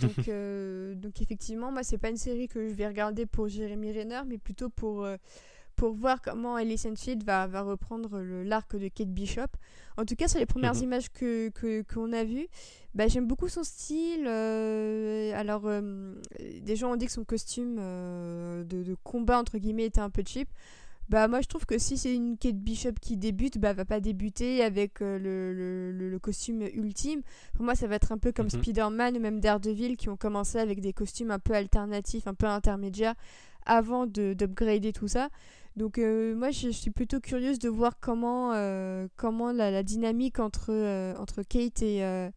donc, 0.01 0.99
donc 0.99 1.21
effectivement, 1.21 1.71
moi, 1.71 1.83
c'est 1.83 1.99
pas 1.99 2.09
une 2.09 2.17
série 2.17 2.47
que 2.47 2.67
je 2.67 2.73
vais 2.73 2.87
regarder 2.87 3.25
pour 3.25 3.47
Jérémy 3.47 3.93
Renner, 3.93 4.21
mais 4.27 4.39
plutôt 4.39 4.69
pour 4.69 5.07
pour 5.79 5.93
voir 5.93 6.21
comment 6.21 6.57
Ellie 6.57 6.77
Field 6.77 7.23
va, 7.23 7.47
va 7.47 7.61
reprendre 7.61 8.19
l'arc 8.19 8.75
de 8.75 8.89
Kate 8.89 9.07
Bishop. 9.07 9.47
En 9.95 10.03
tout 10.03 10.15
cas, 10.15 10.27
sur 10.27 10.37
les 10.37 10.45
premières 10.45 10.75
mhm. 10.75 10.83
images 10.83 11.09
que 11.09 11.49
qu'on 11.93 12.11
a 12.11 12.25
vues, 12.25 12.47
bah, 12.93 13.07
j'aime 13.07 13.25
beaucoup 13.25 13.47
son 13.47 13.63
style. 13.63 14.25
Euh, 14.27 15.31
alors, 15.39 15.61
euh, 15.67 16.15
des 16.61 16.75
gens 16.75 16.91
ont 16.91 16.95
dit 16.97 17.05
que 17.05 17.13
son 17.13 17.23
costume 17.23 17.77
euh, 17.79 18.65
de, 18.65 18.93
combat, 19.05 19.39
entre 19.39 19.57
guillemets, 19.57 19.85
était 19.85 20.01
un 20.01 20.09
peu 20.09 20.21
cheap. 20.25 20.49
Bah, 21.07 21.29
moi, 21.29 21.39
je 21.39 21.47
trouve 21.47 21.65
que 21.65 21.77
si 21.77 21.97
c'est 21.97 22.13
une 22.13 22.37
Kate 22.37 22.57
Bishop 22.57 22.95
qui 23.01 23.15
débute, 23.15 23.57
bah, 23.57 23.71
va 23.71 23.85
pas 23.85 24.01
débuter 24.01 24.61
avec 24.61 24.99
le, 24.99 25.17
le, 25.17 25.91
le, 25.93 26.19
costume 26.19 26.61
ultime. 26.73 27.21
Pour 27.53 27.63
moi, 27.63 27.75
ça 27.75 27.87
va 27.87 27.95
être 27.95 28.11
un 28.11 28.17
peu 28.17 28.33
comme 28.33 28.47
mhm. 28.47 28.61
Spider-Man 28.61 29.15
ou 29.15 29.21
même 29.21 29.39
Daredevil 29.39 29.95
qui 29.95 30.09
ont 30.09 30.17
commencé 30.17 30.57
avec 30.57 30.81
des 30.81 30.91
costumes 30.91 31.31
un 31.31 31.39
peu 31.39 31.53
alternatifs, 31.53 32.27
un 32.27 32.33
peu 32.33 32.47
intermédiaires 32.47 33.15
avant 33.65 34.07
d'upgrader 34.07 34.91
tout 34.91 35.07
ça. 35.07 35.29
Donc 35.75 35.97
moi 35.97 36.51
je, 36.51 36.69
suis 36.69 36.91
plutôt 36.91 37.19
curieuse 37.19 37.59
de 37.59 37.69
voir 37.69 37.99
comment, 37.99 38.51
comment 39.15 39.51
la, 39.51 39.83
dynamique 39.83 40.39
entre, 40.39 40.71
entre 41.17 41.43
Kate 41.43 41.81
et, 41.81 42.29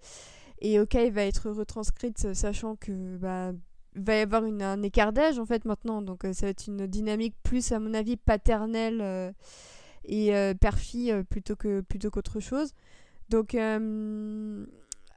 et 0.60 0.78
Hawkeye 0.78 1.10
va 1.10 1.24
être 1.24 1.50
retranscrite, 1.50 2.34
sachant 2.34 2.76
que 2.76 3.16
bah, 3.16 3.52
va 3.96 4.16
y 4.16 4.20
avoir 4.20 4.44
une, 4.44 4.62
un 4.62 4.82
écart 4.82 5.12
d'âge 5.12 5.38
en 5.38 5.46
fait 5.46 5.64
maintenant. 5.64 6.02
Donc 6.02 6.22
ça 6.32 6.46
va 6.46 6.50
être 6.50 6.68
une 6.68 6.86
dynamique 6.86 7.34
plus 7.42 7.72
à 7.72 7.80
mon 7.80 7.94
avis 7.94 8.16
paternelle 8.16 9.34
et 10.04 10.32
père-fille 10.60 11.24
plutôt 11.28 11.56
que 11.56 11.80
plutôt 11.80 12.10
qu'autre 12.10 12.38
chose. 12.38 12.72
Donc 13.28 13.56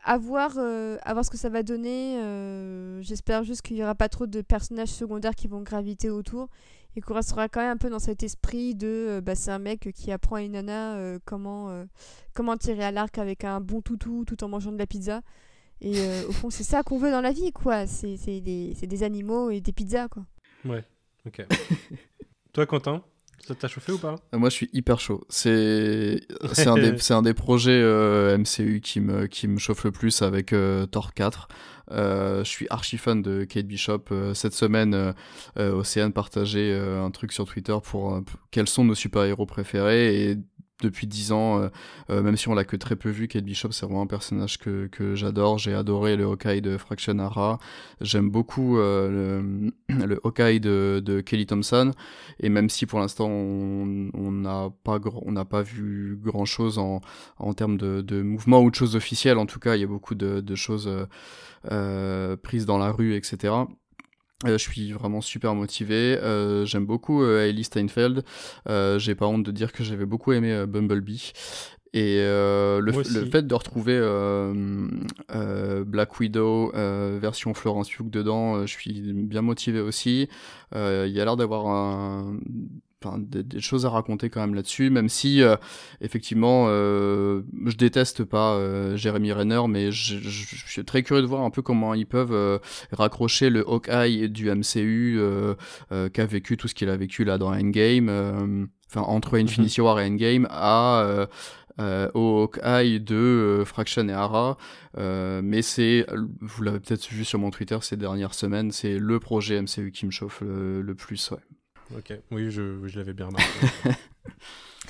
à 0.05 0.19
voir, 0.19 0.53
euh, 0.57 0.97
ce 1.23 1.29
que 1.29 1.37
ça 1.37 1.49
va 1.49 1.63
donner. 1.63 2.19
Euh, 2.21 3.01
j'espère 3.01 3.43
juste 3.43 3.63
qu'il 3.63 3.75
n'y 3.75 3.83
aura 3.83 3.95
pas 3.95 4.07
trop 4.07 4.27
de 4.27 4.41
personnages 4.41 4.89
secondaires 4.89 5.33
qui 5.33 5.47
vont 5.47 5.61
graviter 5.61 6.09
autour 6.09 6.47
et 6.95 7.01
qu'on 7.01 7.13
restera 7.13 7.49
quand 7.49 7.61
même 7.61 7.71
un 7.71 7.77
peu 7.77 7.89
dans 7.89 7.99
cet 7.99 8.23
esprit 8.23 8.75
de 8.75 8.87
euh, 8.87 9.21
bah, 9.21 9.35
c'est 9.35 9.51
un 9.51 9.59
mec 9.59 9.91
qui 9.93 10.11
apprend 10.11 10.37
à 10.37 10.41
une 10.41 10.53
nana 10.53 11.19
comment, 11.25 11.85
comment 12.33 12.57
tirer 12.57 12.83
à 12.83 12.91
l'arc 12.91 13.17
avec 13.17 13.43
un 13.43 13.61
bon 13.61 13.81
toutou 13.81 14.25
tout 14.25 14.43
en 14.43 14.49
mangeant 14.49 14.71
de 14.71 14.77
la 14.77 14.87
pizza. 14.87 15.21
Et 15.81 15.99
au 16.27 16.31
fond, 16.31 16.49
c'est 16.49 16.63
ça 16.63 16.83
qu'on 16.83 16.97
veut 16.97 17.11
dans 17.11 17.21
la 17.21 17.33
vie, 17.33 17.51
quoi. 17.51 17.85
C'est 17.85 18.15
des, 18.41 18.73
des 18.73 19.03
animaux 19.03 19.49
et 19.49 19.59
des 19.59 19.73
pizzas, 19.73 20.07
quoi. 20.07 20.25
Ouais, 20.63 20.83
ok. 21.25 21.45
Toi, 22.53 22.65
Quentin? 22.65 23.03
Ça 23.45 23.53
t'a 23.53 23.67
chauffé 23.67 23.91
ou 23.91 23.99
pas? 23.99 24.15
Moi, 24.33 24.49
je 24.49 24.55
suis 24.55 24.69
hyper 24.73 24.99
chaud. 24.99 25.23
C'est 25.29 26.19
c'est 26.53 26.67
un, 26.67 26.75
des, 26.75 26.95
un 27.11 27.21
des 27.21 27.33
projets 27.35 27.79
euh, 27.79 28.37
MCU 28.37 28.81
qui 28.81 28.99
me, 28.99 29.27
qui 29.27 29.47
me 29.47 29.59
chauffe 29.59 29.83
le 29.83 29.91
plus 29.91 30.23
avec 30.23 30.51
euh, 30.51 30.87
Thor 30.87 31.13
4. 31.13 31.47
Euh, 31.91 32.43
je 32.43 32.49
suis 32.49 32.65
archi 32.71 32.97
fan 32.97 33.21
de 33.21 33.43
Kate 33.43 33.67
Bishop. 33.67 34.05
cette 34.33 34.53
semaine, 34.53 35.13
Océane 35.55 36.11
partageait 36.11 36.75
un 36.75 37.11
truc 37.11 37.31
sur 37.31 37.45
Twitter 37.45 37.77
pour 37.83 38.19
quels 38.49 38.67
sont 38.67 38.83
nos 38.83 38.95
super-héros 38.95 39.45
préférés 39.45 40.31
et 40.31 40.37
depuis 40.81 41.07
dix 41.07 41.31
ans, 41.31 41.59
euh, 41.59 41.69
euh, 42.09 42.21
même 42.21 42.35
si 42.35 42.49
on 42.49 42.53
l'a 42.53 42.65
que 42.65 42.75
très 42.75 42.95
peu 42.95 43.09
vu, 43.09 43.27
Kate 43.27 43.45
Bishop, 43.45 43.71
c'est 43.71 43.85
vraiment 43.85 44.01
un 44.01 44.07
personnage 44.07 44.57
que, 44.59 44.87
que 44.87 45.15
j'adore. 45.15 45.57
J'ai 45.57 45.73
adoré 45.73 46.15
le 46.17 46.25
Hawkeye 46.25 46.61
de 46.61 46.77
Fraction 46.77 47.17
Hara. 47.19 47.59
J'aime 48.01 48.29
beaucoup 48.29 48.77
euh, 48.77 49.41
le, 49.89 50.05
le, 50.05 50.59
de, 50.59 50.99
de, 50.99 51.21
Kelly 51.21 51.45
Thompson. 51.45 51.91
Et 52.39 52.49
même 52.49 52.69
si 52.69 52.85
pour 52.85 52.99
l'instant 52.99 53.27
on 53.27 54.31
n'a 54.31 54.69
pas, 54.83 54.99
on 55.25 55.33
pas 55.45 55.61
vu 55.61 56.19
grand 56.21 56.45
chose 56.45 56.77
en, 56.77 57.01
en 57.37 57.53
termes 57.53 57.77
de, 57.77 58.01
de 58.01 58.21
mouvement 58.21 58.61
ou 58.61 58.69
de 58.69 58.75
choses 58.75 58.95
officielles, 58.95 59.37
en 59.37 59.45
tout 59.45 59.59
cas, 59.59 59.75
il 59.75 59.81
y 59.81 59.83
a 59.83 59.87
beaucoup 59.87 60.15
de, 60.15 60.41
de 60.41 60.55
choses 60.55 60.89
prises 62.43 62.65
dans 62.65 62.77
la 62.77 62.91
rue, 62.91 63.15
etc. 63.15 63.53
Euh, 64.43 64.57
je 64.57 64.63
suis 64.63 64.91
vraiment 64.91 65.21
super 65.21 65.55
motivé. 65.55 66.17
Euh, 66.21 66.65
J'aime 66.65 66.85
beaucoup 66.85 67.23
euh, 67.23 67.45
Hailey 67.47 67.63
Steinfeld. 67.63 68.23
Euh, 68.67 68.99
J'ai 68.99 69.15
pas 69.15 69.27
honte 69.27 69.43
de 69.43 69.51
dire 69.51 69.71
que 69.71 69.83
j'avais 69.83 70.05
beaucoup 70.05 70.33
aimé 70.33 70.51
euh, 70.51 70.65
Bumblebee. 70.65 71.31
Et 71.93 72.17
le, 72.17 72.81
le, 72.81 73.25
fait 73.29 73.47
de 73.47 73.55
retrouver 73.55 73.97
Black 75.85 76.19
Widow 76.19 76.73
version 76.73 77.53
Florence 77.53 77.89
Pugh 77.89 78.09
dedans, 78.09 78.65
je 78.65 78.71
suis 78.73 79.13
bien 79.13 79.41
motivé 79.41 79.79
aussi. 79.79 80.27
Il 80.73 81.07
y 81.07 81.21
a 81.21 81.23
l'air 81.23 81.37
d'avoir 81.37 81.67
un 81.67 82.37
des, 83.17 83.59
choses 83.59 83.85
à 83.85 83.89
raconter 83.89 84.29
quand 84.29 84.41
même 84.41 84.55
là-dessus, 84.55 84.89
même 84.89 85.09
si 85.09 85.41
euh, 85.41 85.55
effectivement 86.01 86.65
euh, 86.67 87.41
je 87.65 87.75
déteste 87.75 88.23
pas 88.23 88.53
euh, 88.53 88.95
Jeremy 88.97 89.31
Renner, 89.31 89.61
mais 89.67 89.91
je, 89.91 90.17
suis 90.19 90.83
très 90.85 91.03
curieux 91.03 91.21
de 91.21 91.27
voir 91.27 91.41
un 91.41 91.49
peu 91.49 91.61
comment 91.61 91.93
ils 91.93 92.05
peuvent 92.05 92.59
raccrocher 92.91 93.49
le 93.49 93.67
Hawkeye 93.67 94.29
du 94.29 94.51
MCU 94.51 95.19
qu'a 96.13 96.25
vécu 96.25 96.57
tout 96.57 96.67
ce 96.67 96.75
qu'il 96.75 96.89
a 96.89 96.97
vécu 96.97 97.23
là 97.23 97.37
dans 97.37 97.53
Endgame, 97.53 98.67
enfin 98.89 99.01
entre 99.01 99.37
mhm. 99.37 99.45
Infinity 99.45 99.81
War 99.81 99.99
et 99.99 100.07
Endgame 100.07 100.47
à 100.49 101.27
au 102.13 102.43
Hawkeye 102.43 102.99
de 102.99 103.63
Fraction 103.65 104.07
et 104.07 104.13
Hara, 104.13 104.57
mais 104.97 105.61
c'est, 105.61 106.05
vous 106.41 106.63
l'avez 106.63 106.79
peut-être 106.79 107.07
vu 107.07 107.25
sur 107.25 107.39
mon 107.39 107.51
Twitter 107.51 107.77
ces 107.81 107.97
dernières 107.97 108.33
semaines, 108.33 108.71
c'est 108.71 108.97
le 108.97 109.19
projet 109.19 109.61
MCU 109.61 109.91
qui 109.91 110.05
me 110.05 110.11
chauffe 110.11 110.41
le, 110.41 110.81
le 110.81 110.95
plus, 110.95 111.31
ouais. 111.31 111.39
Ok, 111.95 112.13
oui, 112.31 112.49
je, 112.49 112.87
je 112.87 112.97
l'avais 112.97 113.13
bien 113.13 113.27
remarqué. 113.27 113.49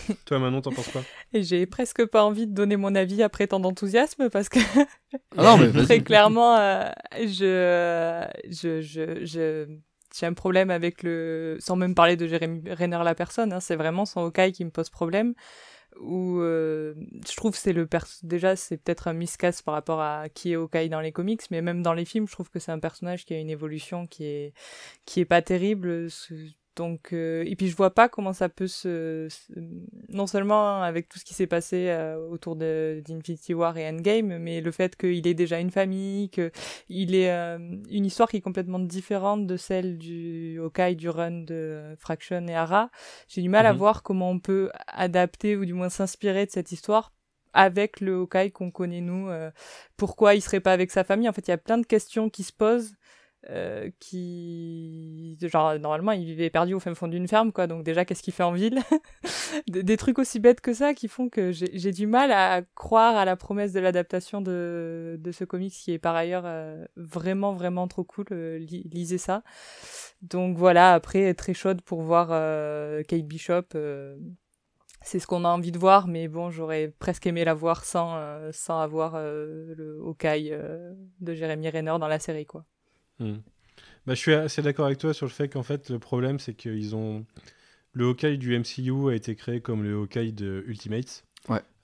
Toi, 0.25 0.39
Manon, 0.39 0.61
t'en 0.61 0.71
penses 0.71 0.89
quoi? 0.89 1.03
J'ai 1.33 1.65
presque 1.65 2.05
pas 2.05 2.23
envie 2.23 2.47
de 2.47 2.53
donner 2.53 2.77
mon 2.77 2.95
avis 2.95 3.23
après 3.23 3.47
tant 3.47 3.59
d'enthousiasme 3.59 4.29
parce 4.29 4.49
que 4.49 4.59
ah 5.37 5.43
non, 5.43 5.57
mais 5.57 5.71
très 5.83 6.01
clairement, 6.01 6.57
euh, 6.57 6.89
je, 7.17 8.25
je, 8.49 8.81
je, 8.81 9.25
je 9.25 9.67
j'ai 10.17 10.25
un 10.25 10.33
problème 10.33 10.69
avec 10.69 11.03
le, 11.03 11.57
sans 11.59 11.75
même 11.75 11.95
parler 11.95 12.15
de 12.15 12.27
Jérémy 12.27 12.71
Renner 12.71 13.01
la 13.03 13.15
personne, 13.15 13.51
hein, 13.51 13.59
c'est 13.59 13.75
vraiment 13.75 14.05
son 14.05 14.21
Hawkeye 14.21 14.51
qui 14.53 14.63
me 14.63 14.69
pose 14.69 14.89
problème. 14.89 15.33
Où 16.01 16.39
euh, 16.41 16.93
je 17.25 17.35
trouve 17.37 17.55
c'est 17.55 17.71
le 17.71 17.87
déjà 18.23 18.57
c'est 18.57 18.75
peut-être 18.75 19.07
un 19.07 19.13
miscast 19.13 19.61
par 19.61 19.73
rapport 19.73 20.01
à 20.01 20.27
qui 20.27 20.51
est 20.51 20.55
Hawkeye 20.55 20.89
dans 20.89 20.99
les 20.99 21.13
comics, 21.13 21.41
mais 21.51 21.61
même 21.61 21.81
dans 21.81 21.93
les 21.93 22.03
films, 22.03 22.27
je 22.27 22.33
trouve 22.33 22.49
que 22.49 22.59
c'est 22.59 22.73
un 22.73 22.79
personnage 22.79 23.23
qui 23.23 23.33
a 23.33 23.39
une 23.39 23.49
évolution 23.49 24.05
qui 24.05 24.25
est 24.25 24.53
qui 25.05 25.21
est 25.21 25.25
pas 25.25 25.41
terrible. 25.41 26.09
Donc, 26.75 27.13
euh, 27.13 27.43
et 27.47 27.55
puis 27.55 27.67
je 27.67 27.75
vois 27.75 27.91
pas 27.91 28.09
comment 28.09 28.33
ça 28.33 28.49
peut 28.49 28.67
se, 28.67 29.29
non 30.09 30.27
seulement 30.27 30.81
avec 30.81 31.07
tout 31.07 31.19
ce 31.19 31.23
qui 31.23 31.33
s'est 31.33 31.47
passé 31.47 31.87
euh, 31.89 32.17
autour 32.29 32.55
de 32.57 33.01
d'Infinity 33.05 33.53
War 33.53 33.77
et 33.77 33.87
Endgame, 33.87 34.37
mais 34.39 34.59
le 34.59 34.71
fait 34.71 34.97
qu'il 34.97 35.25
ait 35.25 35.33
déjà 35.33 35.59
une 35.59 35.71
famille, 35.71 36.29
qu'il 36.29 37.15
ait 37.15 37.31
euh, 37.31 37.57
une 37.89 38.05
histoire 38.05 38.29
qui 38.29 38.37
est 38.37 38.41
complètement 38.41 38.79
différente 38.79 39.47
de 39.47 39.55
celle 39.55 39.97
du 39.97 40.59
Hawkeye 40.59 40.95
du 40.95 41.09
run 41.09 41.43
de 41.43 41.95
Fraction 41.97 42.45
et 42.47 42.55
Hara. 42.55 42.89
J'ai 43.29 43.41
du 43.41 43.49
mal 43.49 43.65
à 43.65 43.71
mhm. 43.71 43.79
voir 43.79 44.03
comment 44.03 44.29
on 44.29 44.39
peut 44.39 44.69
adapter 44.87 45.55
ou 45.55 45.65
du 45.65 45.73
moins 45.73 45.89
s'inspirer 45.89 46.45
de 46.45 46.51
cette 46.51 46.73
histoire 46.73 47.13
avec 47.53 48.01
le 48.01 48.15
Hawkeye 48.15 48.51
qu'on 48.51 48.69
connaît 48.69 48.99
nous. 48.99 49.29
pourquoi 49.95 50.35
il 50.35 50.41
serait 50.41 50.59
pas 50.59 50.73
avec 50.73 50.91
sa 50.91 51.05
famille 51.05 51.29
En 51.29 51.33
fait, 51.33 51.47
il 51.47 51.51
y 51.51 51.53
a 51.53 51.57
plein 51.57 51.77
de 51.77 51.85
questions 51.85 52.29
qui 52.29 52.43
se 52.43 52.51
posent 52.51 52.95
euh, 53.51 53.91
qui 53.99 55.37
genre 55.39 55.77
normalement 55.77 56.13
il 56.13 56.25
vivait 56.25 56.49
perdu 56.49 56.73
au 56.73 56.79
fin 56.79 56.95
fond 56.95 57.07
d'une 57.07 57.27
ferme 57.27 57.51
quoi. 57.51 57.67
Donc 57.67 57.83
déjà 57.83 58.03
qu'est-ce 58.03 58.23
qu'il 58.23 58.33
fait 58.33 58.43
en 58.43 58.53
ville? 58.53 58.79
Des, 59.67 59.97
trucs 59.97 60.17
aussi 60.17 60.39
bêtes 60.39 60.61
que 60.61 60.73
ça 60.73 60.95
qui 60.95 61.07
font 61.07 61.29
que 61.29 61.51
j'ai 61.51 61.91
du 61.91 62.07
mal 62.07 62.31
à 62.31 62.63
croire 62.73 63.15
à 63.15 63.23
la 63.23 63.35
promesse 63.35 63.71
de 63.71 63.79
l'adaptation 63.79 64.41
de, 64.41 65.17
de 65.19 65.31
ce 65.31 65.43
comics 65.43 65.73
qui 65.73 65.91
est 65.91 65.99
par 65.99 66.15
ailleurs 66.15 66.43
euh, 66.45 66.85
vraiment 66.95 67.53
vraiment 67.53 67.87
trop 67.87 68.03
cool. 68.03 68.25
Euh, 68.31 68.57
lisez 68.57 69.19
ça. 69.19 69.43
Donc 70.23 70.57
voilà. 70.57 70.93
Après 70.93 71.33
très 71.35 71.53
chaude 71.53 71.81
pour 71.81 72.01
voir 72.01 72.29
Kate 73.07 73.27
Bishop 73.27 73.75
c'est 75.01 75.19
ce 75.19 75.27
qu'on 75.27 75.45
a 75.45 75.49
envie 75.49 75.71
de 75.71 75.77
voir, 75.77 76.07
mais 76.07 76.27
bon, 76.27 76.49
j'aurais 76.49 76.91
presque 76.97 77.27
aimé 77.27 77.45
la 77.45 77.53
voir 77.53 77.85
sans, 77.85 78.19
sans 78.51 78.79
avoir 78.79 79.19
le 79.21 79.99
Hawkeye 80.03 80.51
de 81.19 81.33
Jeremy 81.35 81.69
Renner 81.69 81.97
dans 81.99 82.07
la 82.07 82.17
série, 82.17 82.47
quoi. 82.47 82.65
Hmm. 83.19 83.37
Bah, 84.05 84.13
je 84.13 84.19
suis 84.19 84.33
assez 84.33 84.61
d'accord 84.61 84.85
avec 84.85 84.97
toi 84.97 85.13
sur 85.13 85.25
le 85.25 85.31
fait 85.31 85.49
qu'en 85.49 85.63
fait, 85.63 85.89
le 85.89 85.99
problème, 85.99 86.39
c'est 86.39 86.53
qu'ils 86.53 86.95
ont. 86.95 87.25
Le 87.93 88.07
Hawkeye 88.07 88.37
du 88.37 88.57
MCU 88.57 89.09
a 89.09 89.15
été 89.15 89.35
créé 89.35 89.61
comme 89.61 89.83
le 89.83 89.95
Hawkeye 89.95 90.33
de 90.33 90.63
Ultimates. 90.67 91.25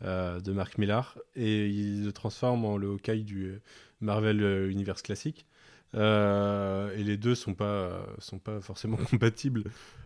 Euh, 0.04 0.40
de 0.40 0.52
Mark 0.52 0.80
Millar 0.80 1.16
et 1.36 1.68
ils 1.68 2.06
le 2.06 2.12
transforment 2.12 2.66
en 2.66 2.78
le 2.78 2.88
Hawkeye 2.88 3.24
du 3.24 3.62
Marvel 4.00 4.42
euh, 4.42 4.72
Universe 4.72 5.04
classique. 5.04 5.46
Euh, 5.94 6.96
et 6.98 7.04
les 7.04 7.18
deux 7.18 7.36
sont 7.36 7.54
pas 7.54 8.04
sont 8.18 8.40
pas 8.40 8.62
forcément 8.62 8.98
compatibles. 9.12 9.64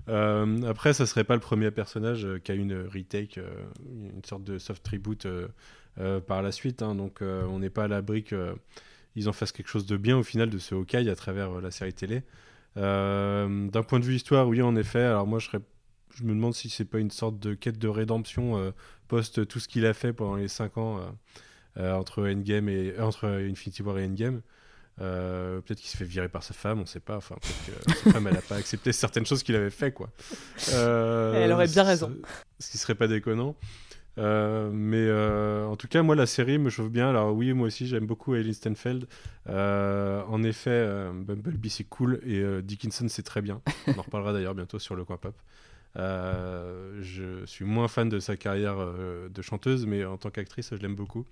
après, 0.08 0.94
ça 0.94 1.06
serait 1.06 1.24
pas 1.24 1.36
le 1.36 1.40
premier 1.40 1.72
personnage 1.72 2.28
qui 2.44 2.52
a 2.52 2.56
une 2.56 2.86
retake, 2.88 3.40
une 3.90 4.24
sorte 4.26 4.44
de 4.44 4.58
soft 4.58 4.84
tribute 4.84 5.28
par 6.28 6.42
la 6.42 6.52
suite. 6.52 6.82
Hein. 6.82 6.96
donc, 6.96 7.22
on 7.22 7.60
n'est 7.60 7.70
pas 7.70 7.86
à 7.86 7.88
l'abri 7.88 8.24
que 8.24 8.56
ils 9.16 9.30
en 9.30 9.34
fassent 9.34 9.52
quelque 9.52 9.70
chose 9.70 9.86
de 9.86 9.98
bien 9.98 10.18
au 10.18 10.24
final 10.24 10.50
de 10.50 10.58
ce 10.58 10.76
Hawkeye 10.76 11.10
à 11.10 11.16
travers 11.16 11.58
euh, 11.58 11.62
la 11.62 11.72
série 11.72 11.94
télé. 11.94 12.24
Euh, 12.78 13.70
d'un 13.70 13.84
point 13.84 14.00
de 14.00 14.06
vue 14.06 14.16
histoire, 14.16 14.48
oui, 14.48 14.62
en 14.62 14.76
effet. 14.76 15.02
Alors 15.02 15.28
moi, 15.28 15.40
je, 15.40 15.48
serais, 15.48 15.62
je 16.14 16.24
me 16.24 16.34
demande 16.34 16.54
si 16.54 16.70
c'est 16.70 16.86
pas 16.86 17.00
une 17.00 17.12
sorte 17.12 17.40
de 17.40 17.54
quête 17.54 17.80
de 17.80 17.88
rédemption 17.88 18.58
euh, 18.58 18.72
post 19.08 19.48
tout 19.48 19.60
ce 19.60 19.68
qu'il 19.68 19.86
a 19.86 19.94
fait 19.94 20.14
pendant 20.14 20.36
les 20.36 20.48
5 20.48 20.78
ans 20.78 21.00
entre 21.78 22.28
Endgame 22.28 22.70
et 22.70 22.98
entre 23.00 23.28
Infinity 23.28 23.84
War 23.84 24.00
et 24.00 24.06
Endgame. 24.06 24.42
peut-être 24.98 25.78
qu'il 25.78 25.90
se 25.90 25.98
fait 25.98 26.06
virer 26.06 26.30
par 26.30 26.42
sa 26.42 26.54
femme, 26.54 26.80
on 26.80 26.86
sait 26.86 27.02
pas. 27.02 27.18
Enfin, 27.18 27.36
peut-être 27.36 27.84
que 27.84 27.94
sa 27.94 28.12
femme, 28.14 28.28
elle 28.28 28.38
a 28.38 28.42
pas 28.42 28.56
accepté 28.56 28.92
certaines 28.94 29.26
choses 29.26 29.44
qu'il 29.44 29.56
avait 29.56 29.70
fait, 29.70 29.92
quoi. 29.92 30.10
elle 30.74 31.52
aurait 31.52 31.68
bien 31.68 31.84
raison. 31.84 32.18
Ce 32.60 32.72
qui 32.72 32.78
serait 32.78 32.96
pas 32.96 33.08
déconnant. 33.08 33.56
Euh, 34.18 34.70
mais 34.72 35.06
euh, 35.08 35.66
en 35.66 35.76
tout 35.76 35.88
cas, 35.88 36.02
moi, 36.04 36.16
la 36.16 36.26
série 36.26 36.58
me 36.58 36.70
chauffe 36.70 36.90
bien. 36.90 37.10
Alors 37.10 37.34
oui, 37.34 37.54
moi 37.54 37.68
aussi, 37.68 37.88
j'aime 37.88 38.06
beaucoup 38.06 38.36
Ellie 38.36 38.54
Stenfeld. 38.54 39.08
Euh, 39.50 40.24
en 40.28 40.44
effet, 40.44 40.88
Bumblebee, 41.14 41.70
c'est 41.70 41.84
cool. 41.84 42.20
Et 42.26 42.44
Dickinson, 42.62 43.08
c'est 43.10 43.24
très 43.24 43.42
bien. 43.42 43.62
On 43.88 43.98
en 44.00 44.02
reparlera 44.02 44.34
d'ailleurs 44.34 44.56
bientôt 44.56 44.80
sur 44.80 44.96
le 44.96 45.04
coin 45.04 45.18
pop. 45.18 45.36
je 45.96 47.44
suis 47.46 47.66
moins 47.66 47.88
fan 47.88 48.10
de 48.10 48.20
sa 48.20 48.38
carrière 48.38 48.78
de 49.30 49.42
chanteuse, 49.42 49.86
mais 49.86 50.06
en 50.06 50.18
tant 50.18 50.30
qu'actrice, 50.30 50.70
je 50.72 50.82
l'aime 50.82 50.96
beaucoup. 50.96 51.26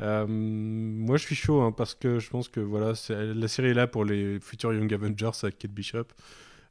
moi, 0.00 1.16
je 1.16 1.22
suis 1.22 1.36
chaud 1.36 1.62
hein, 1.62 1.72
parce 1.72 1.94
que 1.94 2.18
je 2.18 2.30
pense 2.30 2.48
que 2.48 2.60
voilà, 2.60 2.92
la 3.08 3.48
série 3.48 3.68
est 3.68 3.74
là 3.74 3.86
pour 3.86 4.04
les 4.04 4.40
futurs 4.40 4.72
Young 4.72 4.92
Avengers 4.92 5.30
avec 5.42 5.58
Kate 5.58 5.72
Bishop. 5.72 6.06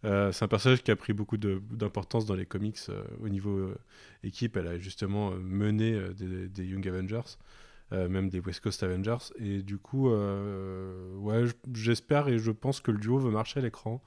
Euh, 0.06 0.32
c'est 0.32 0.46
un 0.46 0.48
personnage 0.48 0.84
qui 0.84 0.92
a 0.92 0.96
pris 0.96 1.14
beaucoup 1.14 1.38
d'importance 1.38 2.26
dans 2.26 2.36
les 2.36 2.46
comics 2.46 2.80
au 3.22 3.30
niveau 3.30 3.74
équipe. 4.24 4.58
Elle 4.58 4.68
a 4.68 4.78
justement 4.78 5.32
mené 5.32 6.00
des, 6.14 6.66
Young 6.66 6.88
Avengers, 6.88 7.38
même 7.92 8.30
des 8.30 8.40
West 8.40 8.62
Coast 8.62 8.82
Avengers. 8.84 9.34
Et 9.40 9.62
du 9.62 9.78
coup, 9.78 10.12
j'espère 11.74 12.28
et 12.30 12.40
je 12.40 12.52
pense 12.52 12.80
que 12.80 12.92
le 12.92 12.98
duo 12.98 13.20
veut 13.20 13.32
marcher 13.32 13.60
à 13.60 13.64
l'écran. 13.64 14.02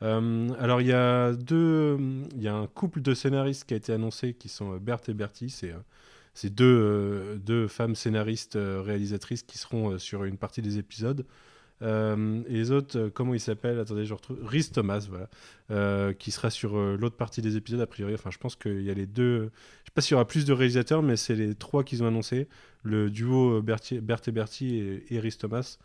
alors 0.00 0.80
il 0.80 0.88
y 0.88 0.92
a 0.92 1.32
deux, 1.32 1.96
il 2.34 2.42
y 2.42 2.48
a 2.48 2.54
un 2.54 2.66
couple 2.66 3.00
de 3.00 3.14
scénaristes 3.14 3.64
qui 3.64 3.74
a 3.74 3.76
été 3.76 3.92
annoncé 3.92 4.34
qui 4.34 4.48
sont 4.48 4.76
Berthe 4.78 5.08
et 5.08 5.14
Bertie. 5.14 5.50
C'est 6.34 6.50
deux, 6.50 7.68
femmes 7.68 7.94
scénaristes 7.94 8.58
réalisatrices 8.60 9.44
qui 9.44 9.58
seront 9.58 9.98
sur 9.98 10.24
une 10.24 10.38
partie 10.38 10.62
des 10.62 10.78
épisodes. 10.78 11.24
Euh, 11.82 12.42
et 12.48 12.54
les 12.54 12.70
autres, 12.70 12.98
euh, 12.98 13.10
comment 13.12 13.34
ils 13.34 13.40
s'appellent? 13.40 13.78
Attendez, 13.78 14.06
je 14.06 14.14
retrouve. 14.14 14.38
Rhys 14.42 14.70
Thomas, 14.70 15.06
voilà. 15.08 15.28
Euh, 15.70 16.12
qui 16.12 16.30
sera 16.30 16.50
sur 16.50 16.76
l'autre 16.76 17.16
partie 17.16 17.42
des 17.42 17.56
épisodes, 17.56 17.80
a 17.80 17.86
priori. 17.86 18.14
Enfin, 18.14 18.30
je 18.30 18.38
pense 18.38 18.56
qu'il 18.56 18.82
y 18.82 18.90
a 18.90 18.94
les 18.94 19.06
deux. 19.06 19.50
Je 19.84 19.90
sais 19.90 19.94
pas 19.94 20.00
s'il 20.00 20.12
y 20.12 20.14
aura 20.14 20.26
plus 20.26 20.44
de 20.44 20.52
réalisateurs, 20.52 21.02
mais 21.02 21.16
c'est 21.16 21.34
les 21.34 21.54
trois 21.54 21.84
qu'ils 21.84 22.02
ont 22.02 22.06
annoncé. 22.06 22.48
Le 22.82 23.10
duo 23.10 23.60
Berthe 23.62 23.92
et 23.92 24.32
Bertie 24.32 24.76
et, 24.76 25.14
et 25.14 25.20
Rhys 25.20 25.36
Thomas. 25.38 25.78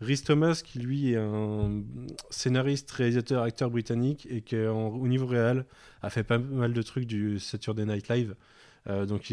Rhys 0.00 0.22
Thomas, 0.22 0.60
qui 0.64 0.80
lui 0.80 1.12
est 1.12 1.16
un 1.16 1.82
scénariste, 2.30 2.90
réalisateur, 2.90 3.42
acteur 3.42 3.70
britannique 3.70 4.26
et 4.30 4.40
qui, 4.42 4.56
au 4.56 5.06
niveau 5.06 5.26
réel, 5.26 5.66
a 6.02 6.10
fait 6.10 6.24
pas 6.24 6.38
mal 6.38 6.72
de 6.72 6.82
trucs 6.82 7.06
du 7.06 7.38
Saturday 7.38 7.86
Night 7.86 8.08
Live. 8.08 8.34
donc, 9.06 9.32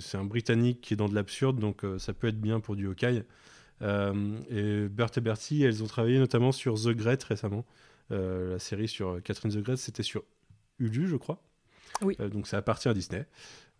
c'est 0.00 0.16
un 0.16 0.24
britannique 0.24 0.80
qui 0.80 0.94
est 0.94 0.96
dans 0.96 1.08
de 1.08 1.14
l'absurde, 1.14 1.60
donc 1.60 1.82
ça 1.98 2.14
peut 2.14 2.28
être 2.28 2.40
bien 2.40 2.58
pour 2.58 2.74
du 2.74 2.86
Hawkeye. 2.86 3.22
Euh, 3.82 4.38
et 4.50 4.88
Bert 4.88 5.10
et 5.16 5.20
Bertie, 5.20 5.62
elles 5.62 5.82
ont 5.82 5.86
travaillé 5.86 6.18
notamment 6.18 6.52
sur 6.52 6.74
The 6.74 6.88
Great 6.88 7.22
récemment. 7.24 7.64
Euh, 8.10 8.52
la 8.52 8.58
série 8.58 8.88
sur 8.88 9.22
Catherine 9.22 9.52
The 9.52 9.58
Great, 9.58 9.78
c'était 9.78 10.02
sur 10.02 10.24
Hulu, 10.78 11.06
je 11.08 11.16
crois. 11.16 11.42
Oui. 12.02 12.16
Euh, 12.20 12.28
donc 12.28 12.46
ça 12.46 12.58
appartient 12.58 12.88
à 12.88 12.94
Disney. 12.94 13.26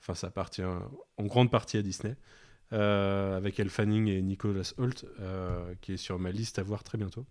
Enfin, 0.00 0.14
ça 0.14 0.28
appartient 0.28 0.62
en 0.62 1.24
grande 1.24 1.50
partie 1.50 1.76
à 1.76 1.82
Disney. 1.82 2.16
avec 2.70 3.58
Elle 3.58 3.70
Fanning 3.70 4.06
et 4.08 4.22
Nicholas 4.22 4.74
Holt, 4.78 5.04
qui 5.80 5.94
est 5.94 5.96
sur 5.96 6.18
ma 6.18 6.30
liste 6.30 6.58
à 6.58 6.62
voir 6.62 6.84
très 6.84 6.98
bientôt. 6.98 7.26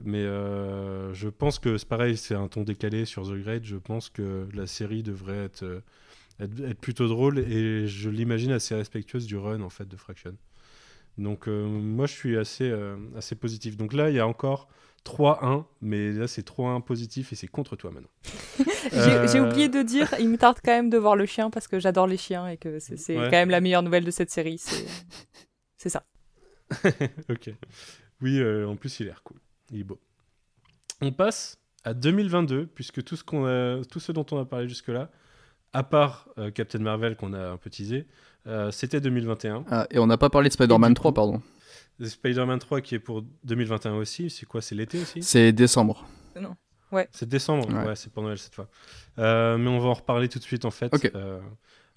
Mais 0.00 0.22
je 0.22 1.28
pense 1.28 1.58
que 1.58 1.78
c'est 1.78 1.88
pareil, 1.88 2.16
c'est 2.16 2.36
un 2.36 2.46
ton 2.46 2.62
décalé 2.62 3.06
sur 3.06 3.28
The 3.28 3.34
Great. 3.34 3.64
Je 3.64 3.76
pense 3.76 4.08
que 4.08 4.46
la 4.54 4.68
série 4.68 5.02
devrait 5.02 5.46
être, 5.46 5.82
être, 6.38 6.60
être 6.60 6.78
plutôt 6.78 7.08
drôle 7.08 7.40
et 7.40 7.88
je 7.88 8.08
l'imagine 8.08 8.52
assez 8.52 8.76
respectueuse 8.76 9.26
du 9.26 9.36
run 9.36 9.62
en 9.62 9.70
fait 9.70 9.88
de 9.88 9.96
Fraction. 9.96 10.36
Donc 11.18 11.48
euh, 11.48 11.66
moi 11.66 12.06
je 12.06 12.12
suis 12.12 12.36
assez, 12.36 12.68
euh, 12.70 12.96
assez 13.16 13.34
positif. 13.34 13.76
Donc 13.76 13.92
là 13.92 14.10
il 14.10 14.16
y 14.16 14.20
a 14.20 14.26
encore 14.26 14.68
3-1, 15.04 15.64
mais 15.80 16.12
là 16.12 16.26
c'est 16.26 16.46
3-1 16.46 16.82
positif 16.82 17.32
et 17.32 17.36
c'est 17.36 17.46
contre 17.46 17.76
toi 17.76 17.90
maintenant. 17.90 18.10
J'ai 18.92 19.38
euh, 19.38 19.48
oublié 19.48 19.68
de 19.68 19.82
dire, 19.82 20.14
il 20.18 20.28
me 20.28 20.36
tarde 20.36 20.58
quand 20.62 20.72
même 20.72 20.90
de 20.90 20.98
voir 20.98 21.16
le 21.16 21.26
chien 21.26 21.50
parce 21.50 21.68
que 21.68 21.80
j'adore 21.80 22.06
les 22.06 22.16
chiens 22.16 22.48
et 22.48 22.56
que 22.56 22.78
c'est 22.78 23.14
quand 23.14 23.30
même 23.30 23.50
la 23.50 23.60
meilleure 23.60 23.82
nouvelle 23.82 24.04
de 24.04 24.10
cette 24.10 24.30
série. 24.30 24.62
C'est 25.76 25.88
ça. 25.88 26.04
ok. 27.28 27.50
Oui, 28.20 28.42
en 28.64 28.76
plus 28.76 29.00
il 29.00 29.04
a 29.04 29.06
l'air 29.06 29.22
cool. 29.22 29.38
Il 29.72 29.80
est 29.80 29.84
beau. 29.84 30.00
On 31.00 31.12
passe 31.12 31.58
à 31.84 31.94
2022, 31.94 32.66
puisque 32.66 33.02
tout 33.02 33.16
ce, 33.16 33.24
qu'on 33.24 33.46
a, 33.46 33.82
tout 33.84 34.00
ce 34.00 34.12
dont 34.12 34.26
on 34.30 34.38
a 34.38 34.44
parlé 34.44 34.68
jusque-là, 34.68 35.10
à 35.72 35.82
part 35.82 36.28
Captain 36.54 36.78
Marvel 36.78 37.16
qu'on 37.16 37.32
a 37.32 37.50
un 37.50 37.56
peu 37.56 37.70
teasé, 37.70 38.06
euh, 38.46 38.70
c'était 38.70 39.00
2021. 39.00 39.64
Ah, 39.70 39.86
et 39.90 39.98
on 39.98 40.06
n'a 40.06 40.18
pas 40.18 40.30
parlé 40.30 40.48
de 40.48 40.52
Spider-Man 40.52 40.94
3, 40.94 41.12
pardon. 41.12 41.42
Spider-Man 42.00 42.58
3 42.58 42.80
qui 42.80 42.94
est 42.94 42.98
pour 42.98 43.22
2021 43.44 43.94
aussi. 43.94 44.30
C'est 44.30 44.46
quoi 44.46 44.60
C'est 44.60 44.74
l'été 44.74 45.00
aussi? 45.00 45.22
C'est 45.22 45.52
décembre. 45.52 46.06
Non. 46.38 46.54
Ouais. 46.92 47.08
C'est 47.10 47.28
décembre, 47.28 47.68
ouais, 47.68 47.96
c'est 47.96 48.12
pour 48.12 48.22
Noël 48.22 48.38
cette 48.38 48.54
fois. 48.54 48.68
Euh, 49.18 49.58
mais 49.58 49.68
on 49.68 49.80
va 49.80 49.88
en 49.88 49.94
reparler 49.94 50.28
tout 50.28 50.38
de 50.38 50.44
suite 50.44 50.64
en 50.64 50.70
fait. 50.70 50.92
Euh, 51.16 51.40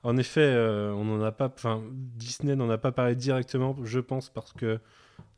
en 0.02 0.18
effet, 0.18 0.56
on 0.96 1.04
n'en 1.04 1.22
a 1.22 1.32
pas, 1.32 1.52
enfin 1.54 1.84
Disney 1.92 2.56
n'en 2.56 2.70
a 2.70 2.78
pas 2.78 2.92
parlé 2.92 3.16
directement, 3.16 3.78
je 3.84 4.00
pense, 4.00 4.30
parce 4.30 4.52
que 4.54 4.80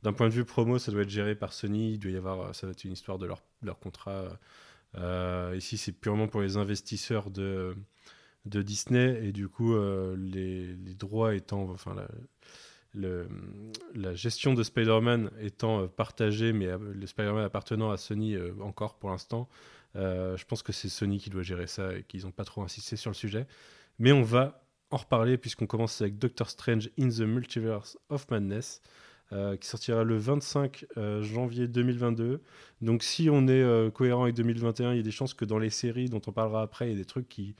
d'un 0.04 0.14
point 0.14 0.30
de 0.30 0.34
vue 0.34 0.46
promo, 0.46 0.80
ça 0.80 0.92
doit 0.92 1.02
être 1.02 1.10
géré 1.10 1.36
par 1.36 1.52
Sony. 1.52 1.94
Il 1.94 2.00
doit 2.00 2.12
y 2.12 2.18
avoir, 2.18 2.56
ça 2.56 2.66
va 2.66 2.72
être 2.72 2.84
une 2.86 2.94
histoire 2.94 3.18
de 3.18 3.26
leur, 3.26 3.44
leur 3.62 3.78
contrat. 3.78 4.26
ici, 5.56 5.78
c'est 5.78 5.92
purement 5.92 6.28
pour 6.28 6.42
les 6.42 6.56
investisseurs 6.56 7.30
de 7.30 7.76
de 8.46 8.62
Disney 8.62 9.20
et 9.24 9.32
du 9.32 9.48
coup 9.48 9.74
euh, 9.76 10.16
les, 10.18 10.76
droits 10.96 11.36
étant 11.36 11.70
enfin 11.70 11.96
la, 12.96 14.16
gestion 14.16 14.54
de 14.54 14.64
Spider-Man 14.64 15.30
étant 15.40 15.82
euh, 15.82 15.88
partagée 15.88 16.52
mais 16.52 16.68
le 16.78 17.06
Spider-Man 17.06 17.44
appartenant 17.44 17.92
à 17.92 17.98
Sony 17.98 18.36
euh, 18.36 18.54
encore 18.62 18.96
pour 18.96 19.10
l'instant 19.10 19.48
je 19.94 20.44
pense 20.46 20.64
que 20.64 20.72
c'est 20.72 20.90
Sony 20.90 21.20
qui 21.20 21.30
doit 21.30 21.44
gérer 21.44 21.68
ça 21.68 21.94
et 21.94 22.04
qu'ils 22.04 22.24
n'ont 22.24 22.32
pas 22.32 22.46
trop 22.46 22.64
insisté 22.64 22.96
sur 22.96 23.12
le 23.12 23.16
sujet 23.16 23.46
mais 24.00 24.12
on 24.12 24.22
va 24.22 24.64
en 24.90 24.98
reparler 24.98 25.38
puisqu'on 25.38 25.68
commence 25.68 26.02
avec 26.02 26.18
Doctor 26.18 26.50
Strange 26.50 26.90
in 26.98 27.10
the 27.10 27.22
Multiverse 27.22 27.98
of 28.10 28.30
Madness 28.30 28.82
qui 29.62 29.68
sortira 29.68 30.04
le 30.04 30.18
25 30.18 30.86
janvier 31.22 31.70
2022. 31.70 32.42
Donc 32.82 33.02
si 33.02 33.30
on 33.30 33.48
est 33.48 33.94
cohérent 33.94 34.24
avec 34.24 34.36
2021, 34.36 34.92
il 34.92 34.98
y 34.98 35.00
a 35.00 35.04
des 35.04 35.12
chances 35.12 35.34
que 35.34 35.46
dans 35.46 35.58
les 35.58 35.70
séries 35.70 36.10
dont 36.10 36.22
on 36.28 36.34
parlera 36.34 36.62
après, 36.62 36.88
il 36.88 36.90
y 36.90 36.94
ait 36.94 36.98
des 36.98 37.06
trucs 37.06 37.30
qui 37.30 37.56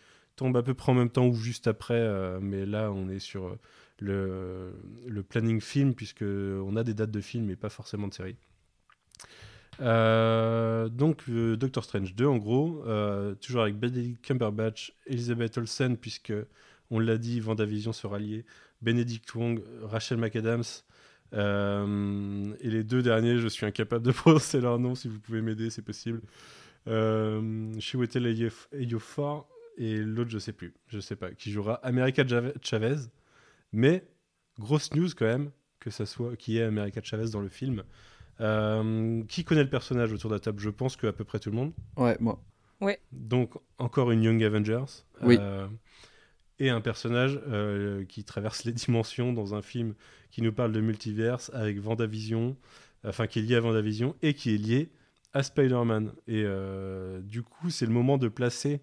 à 0.50 0.64
peu 0.64 0.74
près 0.74 0.92
en 0.92 0.96
même 0.96 1.10
temps 1.10 1.28
ou 1.28 1.36
juste 1.36 1.68
après, 1.68 2.00
euh, 2.00 2.40
mais 2.42 2.66
là 2.66 2.92
on 2.92 3.10
est 3.10 3.20
sur 3.20 3.58
euh, 4.04 4.72
le, 5.08 5.24
planning 5.24 5.62
film, 5.62 5.94
puisque 5.94 6.24
on 6.24 6.76
a 6.76 6.84
des 6.84 6.94
dates 6.94 7.12
de 7.12 7.22
film 7.22 7.50
et 7.50 7.56
pas 7.56 7.70
forcément 7.70 8.08
de 8.08 8.14
série. 8.14 8.36
Euh, 9.80 10.90
donc 10.90 11.30
Doctor 11.30 11.84
Strange 11.84 12.14
2 12.16 12.26
en 12.26 12.38
gros, 12.38 12.84
toujours 13.40 13.62
avec 13.62 13.78
Benedict 13.78 14.22
Cumberbatch, 14.22 14.94
Elizabeth 15.08 15.58
Olsen, 15.58 15.98
puisque 15.98 16.34
on 16.90 17.00
l'a 17.00 17.18
dit, 17.18 17.40
Vendavision 17.40 17.94
sera 17.94 18.20
lié, 18.20 18.46
Benedict 18.82 19.34
Wong, 19.36 19.62
Rachel 19.84 20.18
McAdams, 20.18 20.64
et 21.34 22.70
les 22.70 22.84
deux 22.84 23.02
derniers, 23.02 23.38
je 23.38 23.48
suis 23.48 23.66
incapable 23.66 24.06
de 24.06 24.12
prononcer 24.14 24.60
leur 24.60 24.80
nom, 24.80 24.96
si 24.96 25.08
vous 25.08 25.20
pouvez 25.20 25.42
m'aider, 25.42 25.70
c'est 25.70 25.82
possible. 25.82 26.22
Euh, 26.88 27.80
Chiwetel 27.80 28.26
Ejiofor 28.74 29.48
et 29.78 29.98
l'autre, 29.98 30.30
je 30.30 30.40
sais 30.40 30.54
plus, 30.54 30.74
je 30.88 31.00
sais 31.00 31.16
pas, 31.16 31.32
qui 31.32 31.52
jouera 31.52 31.76
America 31.84 32.24
Chavez. 32.62 33.08
Mais 33.74 34.06
grosse 34.60 34.94
news 34.94 35.10
quand 35.18 35.26
même 35.26 35.52
que 35.80 35.90
ça 35.90 36.06
soit 36.06 36.36
qui 36.36 36.58
est 36.58 36.64
America 36.64 37.02
Chavez 37.04 37.32
dans 37.32 37.42
le 37.42 37.50
film. 37.50 37.84
Euh, 38.40 39.24
qui 39.28 39.44
connaît 39.44 39.64
le 39.64 39.70
personnage 39.70 40.12
autour 40.14 40.30
de 40.30 40.36
la 40.36 40.40
table? 40.40 40.60
Je 40.60 40.70
pense 40.70 40.96
que 40.96 41.08
à 41.08 41.14
peu 41.14 41.24
près 41.24 41.40
tout 41.40 41.52
le 41.52 41.56
monde. 41.56 41.74
Ouais, 41.98 42.18
moi. 42.20 42.42
Ouais. 42.80 43.00
Donc 43.12 43.54
encore 43.78 44.12
une 44.12 44.24
Young 44.24 44.44
Avengers. 44.44 45.04
Oui. 45.22 45.38
Euh, 45.40 45.68
et 46.60 46.70
un 46.70 46.82
personnage 46.82 47.40
euh, 47.48 48.06
qui 48.06 48.24
traverse 48.24 48.64
les 48.64 48.72
dimensions 48.72 49.34
dans 49.34 49.54
un 49.54 49.62
film 49.62 49.94
qui 50.32 50.42
nous 50.42 50.54
parle 50.54 50.72
de 50.72 50.82
multiverse 50.82 51.52
avec 51.54 51.80
Vendavision, 51.80 52.56
enfin 53.04 53.28
qui 53.28 53.40
est 53.40 53.42
lié 53.42 53.56
à 53.56 53.60
Vendavision 53.60 54.16
et 54.22 54.34
qui 54.34 54.56
est 54.56 54.58
lié 54.58 54.90
à 55.34 55.44
Spider-Man. 55.44 56.12
Et 56.28 56.46
du 57.22 57.42
coup, 57.44 57.70
c'est 57.70 57.86
le 57.86 57.92
moment 57.92 58.18
de 58.18 58.28
placer 58.28 58.82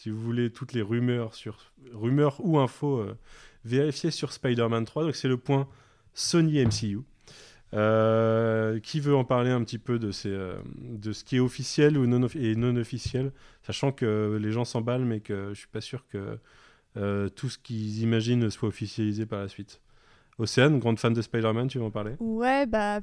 si 0.00 0.08
vous 0.08 0.18
voulez 0.18 0.48
toutes 0.48 0.72
les 0.72 0.80
rumeurs 0.80 1.34
sur 1.34 1.58
rumeurs 1.92 2.36
ou 2.42 2.58
infos 2.58 3.04
euh, 3.66 3.92
sur 3.92 4.32
Spider-Man 4.32 4.86
3. 4.86 5.04
Donc 5.04 5.14
c'est 5.14 5.28
le 5.28 5.36
point 5.36 5.68
Sony 6.14 6.64
MCU. 6.64 7.00
Euh, 7.72 8.80
qui 8.80 8.98
veut 8.98 9.14
en 9.14 9.24
parler 9.24 9.50
un 9.50 9.62
petit 9.62 9.78
peu 9.78 10.00
de, 10.00 10.10
ces, 10.10 10.30
euh, 10.30 10.58
de 10.80 11.12
ce 11.12 11.22
qui 11.22 11.36
est 11.36 11.40
officiel 11.40 11.96
ou 11.98 12.06
non 12.06 12.26
et 12.34 12.56
non 12.56 12.74
officiel, 12.76 13.30
sachant 13.62 13.92
que 13.92 14.36
les 14.42 14.50
gens 14.50 14.64
s'emballent, 14.64 15.04
mais 15.04 15.20
que 15.20 15.50
je 15.50 15.58
suis 15.58 15.68
pas 15.68 15.80
sûr 15.80 16.04
que 16.08 16.38
tout 17.36 17.48
ce 17.48 17.58
qu'ils 17.58 18.00
imaginent 18.00 18.50
soit 18.50 18.68
officialisé 18.68 19.26
par 19.26 19.40
la 19.40 19.48
suite. 19.48 19.80
Océane, 20.38 20.80
grande 20.80 20.98
fan 20.98 21.12
de 21.12 21.22
Spider-Man, 21.22 21.68
tu 21.68 21.78
veux 21.78 21.84
en 21.84 21.90
parler? 21.90 22.16
Ouais, 22.18 22.66
bah 22.66 23.00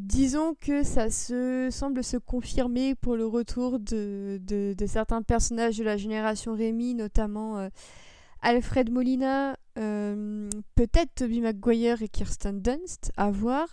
Disons 0.00 0.54
que 0.58 0.82
ça 0.82 1.10
se 1.10 1.68
semble 1.70 2.02
se 2.02 2.16
confirmer 2.16 2.94
pour 2.94 3.16
le 3.16 3.26
retour 3.26 3.78
de, 3.78 4.40
de, 4.42 4.86
certains 4.86 5.20
personnages 5.20 5.76
de 5.76 5.84
la 5.84 5.98
génération 5.98 6.54
Rémi, 6.54 6.94
notamment 6.94 7.58
euh, 7.58 7.68
Alfred 8.40 8.90
Molina, 8.90 9.58
euh, 9.78 10.48
peut-être 10.74 11.14
Toby 11.16 11.42
Maguire 11.42 12.00
et 12.00 12.08
Kirsten 12.08 12.62
Dunst, 12.62 13.12
à 13.18 13.30
voir. 13.30 13.68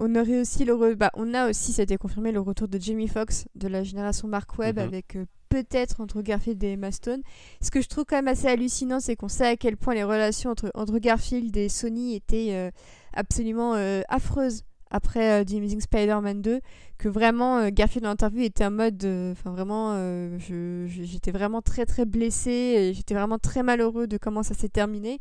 On 0.00 0.16
aurait 0.16 0.40
aussi 0.40 0.64
le 0.64 0.94
bah, 0.96 1.12
on 1.14 1.34
a 1.34 1.48
aussi, 1.48 1.72
ça 1.72 1.82
a 1.82 1.84
été 1.84 1.96
confirmé, 1.96 2.32
le 2.32 2.40
retour 2.40 2.66
de 2.66 2.80
Jamie 2.80 3.06
Foxx 3.06 3.46
de 3.54 3.68
la 3.68 3.84
génération 3.84 4.26
Mark 4.26 4.58
Webb 4.58 4.78
mhm. 4.78 4.84
avec 4.84 5.14
euh, 5.14 5.24
peut-être 5.50 6.00
entre 6.00 6.20
Garfield 6.20 6.62
et 6.64 6.72
Emma 6.72 6.90
Stone. 6.90 7.22
Ce 7.62 7.70
que 7.70 7.80
je 7.80 7.88
trouve 7.88 8.06
quand 8.06 8.16
même 8.16 8.28
assez 8.28 8.48
hallucinant, 8.48 8.98
c'est 8.98 9.14
qu'on 9.14 9.28
sait 9.28 9.46
à 9.46 9.56
quel 9.56 9.76
point 9.76 9.94
les 9.94 10.04
relations 10.04 10.50
entre, 10.50 10.72
entre 10.74 10.98
Garfield 10.98 11.56
et 11.56 11.68
Sony 11.68 12.16
étaient 12.16 12.72
absolument 13.12 13.74
affreuses 14.08 14.62
après 14.90 15.44
The 15.44 15.54
Amazing 15.54 15.80
Spider-Man 15.80 16.42
2 16.42 16.60
que 16.98 17.08
vraiment 17.08 17.68
Garfield 17.70 18.02
dans 18.02 18.10
l'interview 18.10 18.42
était 18.42 18.64
en 18.64 18.70
mode 18.70 19.04
enfin 19.32 19.52
vraiment 19.52 19.96
j'étais 20.38 21.30
vraiment 21.30 21.62
très 21.62 21.86
très 21.86 22.04
blessée 22.04 22.92
j'étais 22.94 23.14
vraiment 23.14 23.38
très 23.38 23.62
malheureux 23.62 24.06
de 24.06 24.18
comment 24.18 24.42
ça 24.42 24.54
s'est 24.54 24.68
terminé 24.68 25.20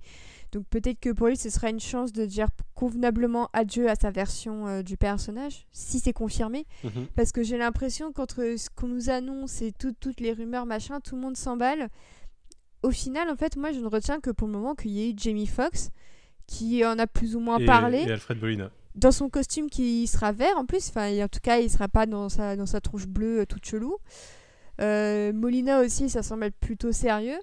donc 0.52 0.66
peut-être 0.68 1.00
que 1.00 1.12
pour 1.12 1.28
lui, 1.28 1.38
ce 1.38 1.50
sera 1.50 1.70
une 1.70 1.80
chance 1.80 2.12
de 2.12 2.26
dire 2.26 2.48
convenablement 2.74 3.50
adieu 3.54 3.90
à 3.90 3.96
sa 3.96 4.10
version 4.10 4.68
euh, 4.68 4.82
du 4.82 4.98
personnage, 4.98 5.68
si 5.72 6.00
c'est 6.00 6.14
confirmé. 6.14 6.66
Mhm. 6.84 7.08
Parce 7.16 7.32
que 7.32 7.44
j'ai 7.44 7.58
l'impression 7.58 8.12
qu'entre 8.12 8.56
ce 8.58 8.70
qu'on 8.70 8.88
nous 8.88 9.10
annonce 9.10 9.62
et 9.62 9.72
toutes 9.72 10.20
les 10.20 10.34
rumeurs, 10.34 10.66
machin, 10.66 11.00
tout 11.02 11.16
le 11.16 11.22
monde 11.22 11.38
s'emballe. 11.38 11.90
Au 12.82 12.92
final, 12.92 13.30
en 13.30 13.36
fait, 13.36 13.58
moi, 13.58 13.72
je 13.72 13.80
ne 13.80 13.88
retiens 13.88 14.20
que 14.20 14.32
pour 14.32 14.48
le 14.48 14.54
moment 14.54 14.74
qu'il 14.74 14.92
y 14.92 15.02
ait 15.02 15.12
eu 15.12 15.14
Jamie 15.16 15.48
Foxx, 15.48 15.92
qui 16.48 16.84
en 16.84 16.98
a 16.98 17.06
plus 17.06 17.36
ou 17.36 17.40
moins 17.40 17.64
parlé. 17.64 18.00
Et 18.00 18.12
Alfred 18.12 18.40
Bolina. 18.40 18.72
Dans 19.00 19.12
son 19.12 19.30
costume 19.30 19.70
qui 19.70 20.08
sera 20.08 20.34
vert 20.34 20.58
en 20.58 20.66
plus, 20.66 20.89
enfin, 20.89 21.10
en 21.24 21.30
tout 21.30 21.39
cas, 21.41 21.60
il 21.60 21.70
sera 21.70 21.88
pas 21.88 22.06
dans 22.06 22.28
sa, 22.28 22.58
dans 22.58 22.66
sa 22.66 22.82
tronche 22.82 23.08
bleue 23.08 23.41
euh, 23.41 23.45
toute 23.45 23.66
chelou. 23.66 23.97
Euh, 24.82 25.32
Molina 25.32 25.80
aussi, 25.80 26.10
ça 26.10 26.22
semble 26.22 26.43
être 26.45 26.58
plutôt 26.58 26.91
sérieux. 26.91 27.39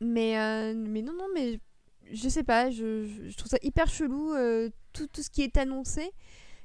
Mais, 0.00 0.34
mais 0.74 1.02
non, 1.02 1.12
non, 1.12 1.26
mais 1.34 1.60
je 2.12 2.28
sais 2.28 2.42
pas, 2.42 2.70
je, 2.70 3.34
trouve 3.36 3.50
ça 3.50 3.58
hyper 3.62 3.88
chelou, 3.88 4.32
euh, 4.34 4.70
tout, 4.92 5.06
tout, 5.06 5.22
ce 5.22 5.30
qui 5.30 5.42
est 5.42 5.56
annoncé. 5.56 6.10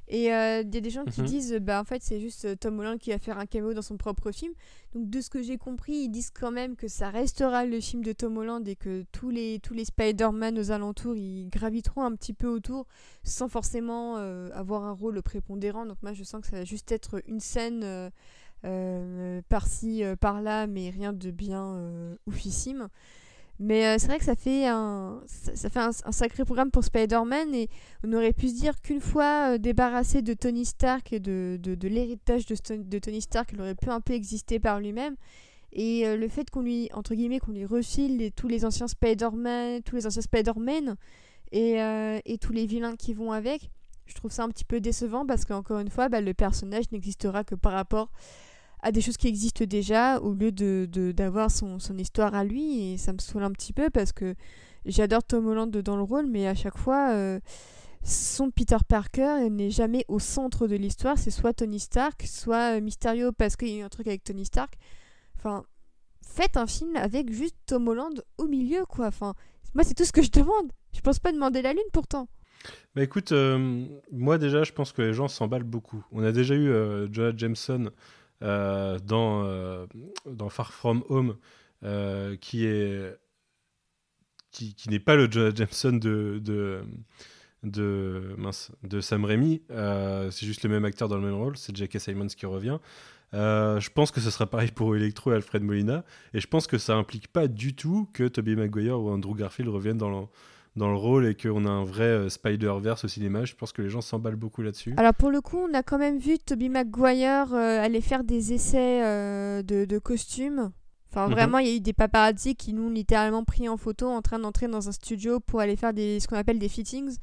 Et 0.07 0.31
euh, 0.33 0.61
il 0.61 0.73
y 0.73 0.77
a 0.77 0.81
des 0.81 0.89
gens 0.89 1.03
qui 1.03 1.21
mhm. 1.21 1.27
disent, 1.27 1.53
bah 1.61 1.81
en 1.81 1.83
fait, 1.83 2.03
c'est 2.03 2.19
juste 2.19 2.45
euh, 2.45 2.55
Tom 2.55 2.79
Holland 2.79 2.99
qui 2.99 3.09
va 3.09 3.17
faire 3.17 3.39
un 3.39 3.45
cameo 3.45 3.73
dans 3.73 3.81
son 3.81 3.97
propre 3.97 4.31
film. 4.31 4.53
Donc, 4.93 5.09
de 5.09 5.19
ce 5.19 5.29
que 5.29 5.41
j'ai 5.41 5.57
compris, 5.57 5.93
ils 5.93 6.09
disent 6.09 6.29
quand 6.31 6.51
même 6.51 6.75
que 6.75 6.87
ça 6.87 7.09
restera 7.09 7.65
le 7.65 7.79
film 7.79 8.03
de 8.03 8.11
Tom 8.11 8.37
Holland 8.37 8.67
et 8.67 8.75
que 8.75 9.03
tous 9.11 9.29
les, 9.29 9.59
tous 9.59 9.73
les 9.73 9.85
Spider-Man 9.85 10.59
aux 10.59 10.71
alentours, 10.71 11.15
ils 11.15 11.49
graviteront 11.49 12.03
un 12.03 12.15
petit 12.15 12.33
peu 12.33 12.47
autour 12.47 12.85
sans 13.23 13.47
forcément 13.47 14.17
avoir 14.53 14.83
un 14.83 14.91
rôle 14.91 15.21
prépondérant. 15.23 15.85
Donc, 15.85 15.97
moi, 16.03 16.13
je 16.13 16.23
sens 16.23 16.41
que 16.41 16.47
ça 16.47 16.57
va 16.57 16.65
juste 16.65 16.91
être 16.91 17.21
une 17.27 17.39
scène 17.39 18.11
par-ci, 19.49 20.03
par-là, 20.21 20.67
mais 20.67 20.91
rien 20.91 21.13
de 21.13 21.31
bien 21.31 22.17
oufissime. 22.27 22.89
Mais 23.59 23.85
euh, 23.85 23.95
c'est 23.97 24.07
vrai 24.07 24.19
que 24.19 24.25
ça 24.25 24.35
fait 24.35 24.67
un, 24.67 25.21
ça, 25.27 25.69
fait 25.69 25.79
un, 25.79 25.91
sacré 25.91 26.43
programme 26.43 26.71
pour 26.71 26.83
Spider-Man 26.83 27.55
et 27.55 27.69
on 28.03 28.11
aurait 28.11 28.33
pu 28.33 28.49
se 28.49 28.55
dire 28.55 28.81
qu'une 28.81 28.99
fois 28.99 29.53
euh, 29.53 29.57
débarrassé 29.57 30.21
de 30.21 30.33
Tony 30.33 30.65
Stark 30.65 31.13
et 31.13 31.21
de, 31.21 31.57
de, 31.61 31.87
l'héritage 31.87 32.45
de, 32.45 32.55
de, 32.75 32.99
Tony 32.99 33.21
Stark, 33.21 33.51
il 33.53 33.61
aurait 33.61 33.75
pu 33.75 33.89
un 33.89 34.01
peu 34.01 34.13
exister 34.13 34.59
par 34.59 34.79
lui-même. 34.81 35.15
Et 35.71 36.05
euh, 36.05 36.17
le 36.17 36.27
fait 36.27 36.49
qu'on 36.49 36.61
lui, 36.61 36.89
entre 36.93 37.15
guillemets, 37.15 37.39
qu'on 37.39 37.53
lui 37.53 37.65
refile 37.65 38.31
tous 38.35 38.49
les 38.49 38.65
anciens 38.65 38.87
Spider-Man, 38.87 39.83
tous 39.83 39.95
les 39.95 40.05
anciens 40.05 40.21
Spider-Man 40.21 40.95
et, 41.51 41.75
et, 42.25 42.37
tous 42.37 42.51
les 42.51 42.65
vilains 42.65 42.97
qui 42.97 43.13
vont 43.13 43.31
avec, 43.31 43.69
je 44.05 44.15
trouve 44.15 44.31
ça 44.31 44.43
un 44.43 44.49
petit 44.49 44.65
peu 44.65 44.81
décevant 44.81 45.25
parce 45.25 45.45
qu'encore 45.45 45.79
une 45.79 45.89
fois, 45.89 46.09
bah, 46.09 46.19
le 46.19 46.33
personnage 46.33 46.91
n'existera 46.91 47.45
que 47.45 47.55
par 47.55 47.71
rapport 47.71 48.09
à 48.85 48.91
des 48.91 49.01
choses 49.01 49.17
qui 49.17 49.27
existent 49.27 49.65
déjà 49.65 50.19
au 50.19 50.35
lieu 50.35 50.51
de, 50.51 50.87
d'avoir 51.11 51.49
son, 51.49 51.79
son, 51.79 51.97
histoire 51.97 52.35
à 52.35 52.43
lui 52.43 52.93
et 52.93 52.97
ça 52.97 53.13
me 53.13 53.17
saoule 53.17 53.41
un 53.41 53.51
petit 53.51 53.73
peu 53.73 53.89
parce 53.89 54.11
que 54.11 54.35
j'adore 54.85 55.23
Tom 55.23 55.47
Holland 55.47 55.75
dans 55.75 55.95
le 55.95 56.03
rôle 56.03 56.27
mais 56.27 56.47
à 56.47 56.53
chaque 56.53 56.77
fois 56.77 57.09
euh, 57.13 57.39
son 58.03 58.51
Peter 58.51 58.77
Parker 58.87 59.49
n'est 59.49 59.71
jamais 59.71 60.05
au 60.07 60.19
centre 60.19 60.67
de 60.67 60.75
l'histoire. 60.75 61.17
C'est 61.17 61.31
soit 61.31 61.53
Tony 61.53 61.79
Stark 61.79 62.21
soit 62.27 62.77
euh, 62.77 62.79
Mysterio 62.81 63.31
parce 63.31 63.55
qu'il 63.55 63.69
y 63.69 63.77
a 63.77 63.79
eu 63.79 63.81
un 63.81 63.89
truc 63.89 64.05
avec 64.05 64.23
Tony 64.23 64.45
Stark. 64.45 64.75
Enfin 65.35 65.63
faites 66.21 66.55
un 66.55 66.67
film 66.67 66.95
avec 66.95 67.33
juste 67.33 67.55
Tom 67.65 67.87
Holland 67.87 68.23
au 68.37 68.45
milieu 68.45 68.85
quoi. 68.85 69.07
Enfin 69.07 69.33
moi 69.73 69.83
c'est 69.83 69.95
tout 69.95 70.05
ce 70.05 70.11
que 70.11 70.21
je 70.21 70.29
demande. 70.29 70.71
Je 70.93 71.01
pense 71.01 71.17
pas 71.17 71.31
demander 71.31 71.63
la 71.63 71.73
lune 71.73 71.89
pourtant. 71.91 72.27
Bah 72.95 73.03
écoute, 73.03 73.31
euh, 73.31 73.85
moi 74.11 74.37
déjà, 74.37 74.63
je 74.63 74.71
pense 74.71 74.91
que 74.91 75.01
les 75.01 75.13
gens 75.13 75.27
s'emballent 75.27 75.63
beaucoup. 75.63 76.03
On 76.11 76.23
a 76.23 76.31
déjà 76.31 76.55
eu 76.55 76.71
Jonah 77.11 77.35
Jameson 77.35 77.85
euh, 77.85 77.89
dans, 78.41 79.43
euh, 79.45 79.85
dans 80.25 80.49
Far 80.49 80.73
From 80.73 81.03
Home, 81.09 81.37
euh, 81.83 82.35
qui 82.37 82.65
est 82.65 83.17
qui, 84.51 84.73
n'est 84.87 84.99
pas 84.99 85.17
le 85.17 85.29
Jonah 85.29 85.53
Jameson 85.53 85.97
de, 85.97 86.41
de, 86.41 86.81
de 87.63 89.01
Sam 89.01 89.25
Raimi. 89.25 89.61
c'est 89.69 90.45
juste 90.45 90.63
le 90.63 90.69
même 90.69 90.85
acteur 90.85 91.09
dans 91.09 91.17
le 91.17 91.25
même 91.25 91.35
rôle. 91.35 91.57
C'est 91.57 91.75
J.K. 91.75 91.99
Simons 91.99 92.27
qui 92.27 92.45
revient. 92.45 92.77
je 93.33 93.89
pense 93.89 94.11
que 94.11 94.21
ce 94.21 94.31
sera 94.31 94.45
pareil 94.45 94.71
pour 94.71 94.95
Electro 94.95 95.33
et 95.33 95.35
Alfred 95.35 95.61
Molina. 95.61 96.05
Et 96.33 96.39
je 96.39 96.47
pense 96.47 96.67
que 96.67 96.77
ça 96.77 96.95
implique 96.95 97.27
pas 97.27 97.49
du 97.49 97.75
tout 97.75 98.09
que 98.13 98.29
Tobey 98.29 98.55
Maguire 98.55 98.97
ou 98.97 99.09
Andrew 99.09 99.35
Garfield 99.35 99.69
reviennent 99.69 99.97
dans 99.97 100.21
le, 100.21 100.27
dans 100.75 100.89
le 100.89 100.97
rôle 100.97 101.25
et 101.25 101.35
qu'on 101.35 101.65
a 101.65 101.69
un 101.69 101.83
vrai 101.83 102.03
euh, 102.03 102.29
Spider-Verse 102.29 103.05
au 103.05 103.07
cinéma. 103.07 103.45
Je 103.45 103.55
pense 103.55 103.71
que 103.71 103.81
les 103.81 103.89
gens 103.89 104.01
s'emballent 104.01 104.35
beaucoup 104.35 104.61
là-dessus. 104.61 104.93
Alors 104.97 105.13
pour 105.13 105.31
le 105.31 105.41
coup, 105.41 105.57
on 105.57 105.73
a 105.73 105.83
quand 105.83 105.97
même 105.97 106.17
vu 106.17 106.37
Tobey 106.37 106.69
Maguire 106.69 107.53
euh, 107.53 107.83
aller 107.83 108.01
faire 108.01 108.23
des 108.23 108.53
essais 108.53 109.03
euh, 109.03 109.63
de, 109.63 109.85
de, 109.85 109.99
costumes. 109.99 110.71
Enfin, 111.09 111.27
mhm. 111.27 111.33
vraiment, 111.33 111.59
il 111.59 111.67
y 111.67 111.71
a 111.71 111.75
eu 111.75 111.79
des 111.79 111.93
paparazzi 111.93 112.55
qui 112.55 112.73
nous 112.73 112.87
ont 112.87 112.89
littéralement 112.89 113.43
pris 113.43 113.69
en 113.69 113.77
photo 113.77 114.07
en 114.07 114.21
train 114.21 114.39
d'entrer 114.39 114.67
dans 114.67 114.89
un 114.89 114.91
studio 114.91 115.39
pour 115.39 115.61
aller 115.61 115.77
faire 115.77 115.93
des, 115.93 116.19
ce 116.19 116.27
qu'on 116.27 116.35
appelle 116.35 116.59
des 116.59 116.69
fittings. 116.69 117.17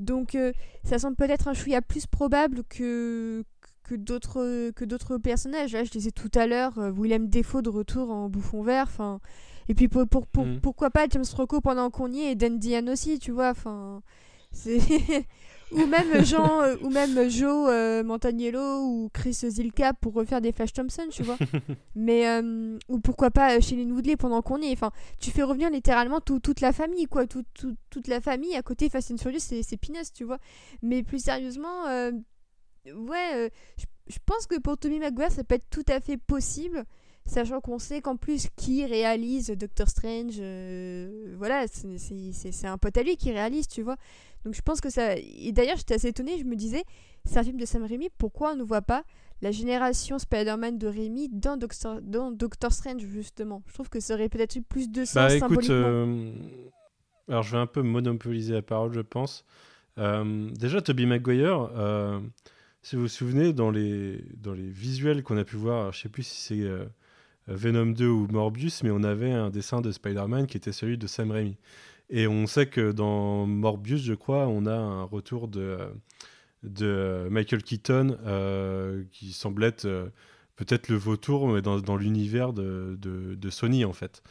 Donc, 0.00 0.36
ça 0.82 0.98
semble 0.98 1.14
peut-être 1.14 1.46
un 1.46 1.52
chouïa 1.52 1.82
plus 1.82 2.06
probable 2.06 2.62
que, 2.64 3.44
que 3.84 3.94
d'autres 3.94 5.18
personnages. 5.18 5.74
Là, 5.74 5.84
je 5.84 5.90
disais 5.90 6.10
tout 6.10 6.30
à 6.34 6.46
l'heure, 6.46 6.72
Willem 6.96 7.28
Defoe 7.28 7.60
de 7.60 7.68
retour 7.68 8.10
en 8.10 8.30
bouffon 8.30 8.62
vert. 8.62 8.86
Enfin, 8.88 9.20
et 9.70 9.74
puis 9.74 9.86
pour, 9.86 10.04
pour, 10.08 10.26
pour, 10.26 10.46
mm. 10.46 10.60
pourquoi 10.60 10.90
pas 10.90 11.06
James 11.08 11.22
Rocco 11.32 11.60
pendant 11.60 11.90
qu'on 11.90 12.10
y 12.10 12.22
est 12.22 12.32
et 12.32 12.34
Dan 12.34 12.58
Diane 12.58 12.90
aussi, 12.90 13.20
tu 13.20 13.30
vois. 13.30 13.50
Enfin, 13.50 14.02
ou 15.70 15.86
même 15.86 16.24
Jean 16.24 16.60
euh, 16.62 16.74
ou 16.82 16.90
même 16.90 17.30
Joe 17.30 17.68
euh, 17.70 18.02
Montagnello 18.02 18.82
ou 18.82 19.10
Chris 19.12 19.32
Zilka 19.32 19.92
pour 19.92 20.14
refaire 20.14 20.40
des 20.40 20.50
Flash 20.50 20.72
Thompson, 20.72 21.06
tu 21.12 21.22
vois. 21.22 21.38
Mais 21.94 22.28
euh, 22.28 22.80
ou 22.88 22.98
pourquoi 22.98 23.30
pas 23.30 23.60
Shailene 23.60 23.92
Woodley 23.92 24.16
pendant 24.16 24.42
qu'on 24.42 24.60
y 24.60 24.66
est. 24.66 24.72
Enfin, 24.72 24.90
tu 25.20 25.30
fais 25.30 25.44
revenir 25.44 25.70
littéralement 25.70 26.20
toute 26.20 26.60
la 26.60 26.72
famille, 26.72 27.06
quoi. 27.06 27.28
Tout, 27.28 27.44
toute 27.90 28.08
la 28.08 28.20
famille 28.20 28.56
à 28.56 28.62
côté 28.62 28.88
Fast 28.88 29.12
and 29.12 29.18
Furious, 29.18 29.38
c'est 29.38 29.76
pinasse, 29.76 30.12
tu 30.12 30.24
vois. 30.24 30.38
Mais 30.82 31.04
plus 31.04 31.22
sérieusement, 31.22 31.84
ouais, 31.86 33.52
je 34.08 34.18
pense 34.26 34.48
que 34.48 34.58
pour 34.58 34.78
Tommy 34.78 34.98
Maguire, 34.98 35.30
ça 35.30 35.44
peut 35.44 35.54
être 35.54 35.70
tout 35.70 35.86
à 35.86 36.00
fait 36.00 36.16
possible 36.16 36.84
sachant 37.26 37.60
qu'on 37.60 37.78
sait 37.78 38.00
qu'en 38.00 38.16
plus 38.16 38.48
qui 38.56 38.84
réalise 38.84 39.50
Doctor 39.50 39.88
Strange, 39.88 40.36
euh, 40.38 41.34
voilà, 41.36 41.66
c'est 41.68 42.66
un 42.66 42.78
pote 42.78 42.96
à 42.96 43.02
lui 43.02 43.16
qui 43.16 43.30
réalise, 43.30 43.68
tu 43.68 43.82
vois. 43.82 43.96
Donc 44.44 44.54
je 44.54 44.62
pense 44.62 44.80
que 44.80 44.90
ça... 44.90 45.16
Et 45.16 45.52
d'ailleurs 45.52 45.76
j'étais 45.76 45.94
assez 45.94 46.08
étonnée, 46.08 46.38
je 46.38 46.44
me 46.44 46.56
disais, 46.56 46.84
c'est 47.24 47.38
un 47.38 47.44
film 47.44 47.58
de 47.58 47.64
Sam 47.66 47.84
Raimi, 47.84 48.08
pourquoi 48.18 48.52
on 48.52 48.56
ne 48.56 48.62
voit 48.62 48.82
pas 48.82 49.04
la 49.42 49.50
génération 49.50 50.18
Spider-Man 50.18 50.78
de 50.78 50.86
Raimi 50.86 51.28
dans 51.30 51.56
Doctor, 51.56 52.00
dans 52.02 52.30
Doctor 52.30 52.72
Strange, 52.72 53.02
justement? 53.02 53.62
Je 53.66 53.74
trouve 53.74 53.88
que 53.88 54.00
ça 54.00 54.14
aurait 54.14 54.28
peut-être 54.28 54.56
eu 54.56 54.62
plus 54.62 54.90
de 54.90 55.04
sens 55.04 55.14
bah, 55.14 55.34
écoute, 55.34 55.70
euh, 55.70 56.32
Alors 57.28 57.42
je 57.42 57.52
vais 57.52 57.62
un 57.62 57.66
peu 57.66 57.82
monopoliser 57.82 58.54
la 58.54 58.62
parole, 58.62 58.92
je 58.92 59.00
pense. 59.00 59.44
Euh, 59.98 60.50
déjà, 60.50 60.80
Tobey 60.80 61.06
Maguire... 61.06 61.70
Si 62.82 62.96
vous 62.96 63.02
vous 63.02 63.08
souvenez, 63.08 63.52
dans 63.52 63.70
les, 63.70 64.24
dans 64.38 64.54
les 64.54 64.70
visuels 64.70 65.22
qu'on 65.22 65.36
a 65.36 65.44
pu 65.44 65.56
voir, 65.56 65.92
je 65.92 66.00
sais 66.00 66.08
plus 66.08 66.22
si 66.22 66.40
c'est 66.40 66.66
Venom 67.50 67.86
2 67.86 68.06
ou 68.06 68.26
Morbius, 68.30 68.82
mais 68.82 68.90
on 68.90 69.02
avait 69.02 69.32
un 69.32 69.50
dessin 69.50 69.80
de 69.80 69.90
Spider-Man 69.90 70.46
qui 70.46 70.56
était 70.56 70.72
celui 70.72 70.96
de 70.96 71.06
Sam 71.06 71.30
Raimi. 71.30 71.56
Et 72.08 72.26
on 72.26 72.46
sait 72.46 72.66
que 72.66 72.92
dans 72.92 73.46
Morbius, 73.46 74.02
je 74.02 74.14
crois, 74.14 74.48
on 74.48 74.66
a 74.66 74.74
un 74.74 75.04
retour 75.04 75.48
de, 75.48 75.78
de 76.62 77.28
Michael 77.30 77.62
Keaton 77.62 78.16
euh, 78.26 79.04
qui 79.12 79.32
semble 79.32 79.64
être 79.64 79.84
euh, 79.84 80.08
peut-être 80.56 80.88
le 80.88 80.96
vautour, 80.96 81.48
mais 81.48 81.62
dans, 81.62 81.80
dans 81.80 81.96
l'univers 81.96 82.52
de, 82.52 82.98
de, 83.00 83.50
Sony 83.50 83.84
en 83.84 83.92
fait. 83.92 84.22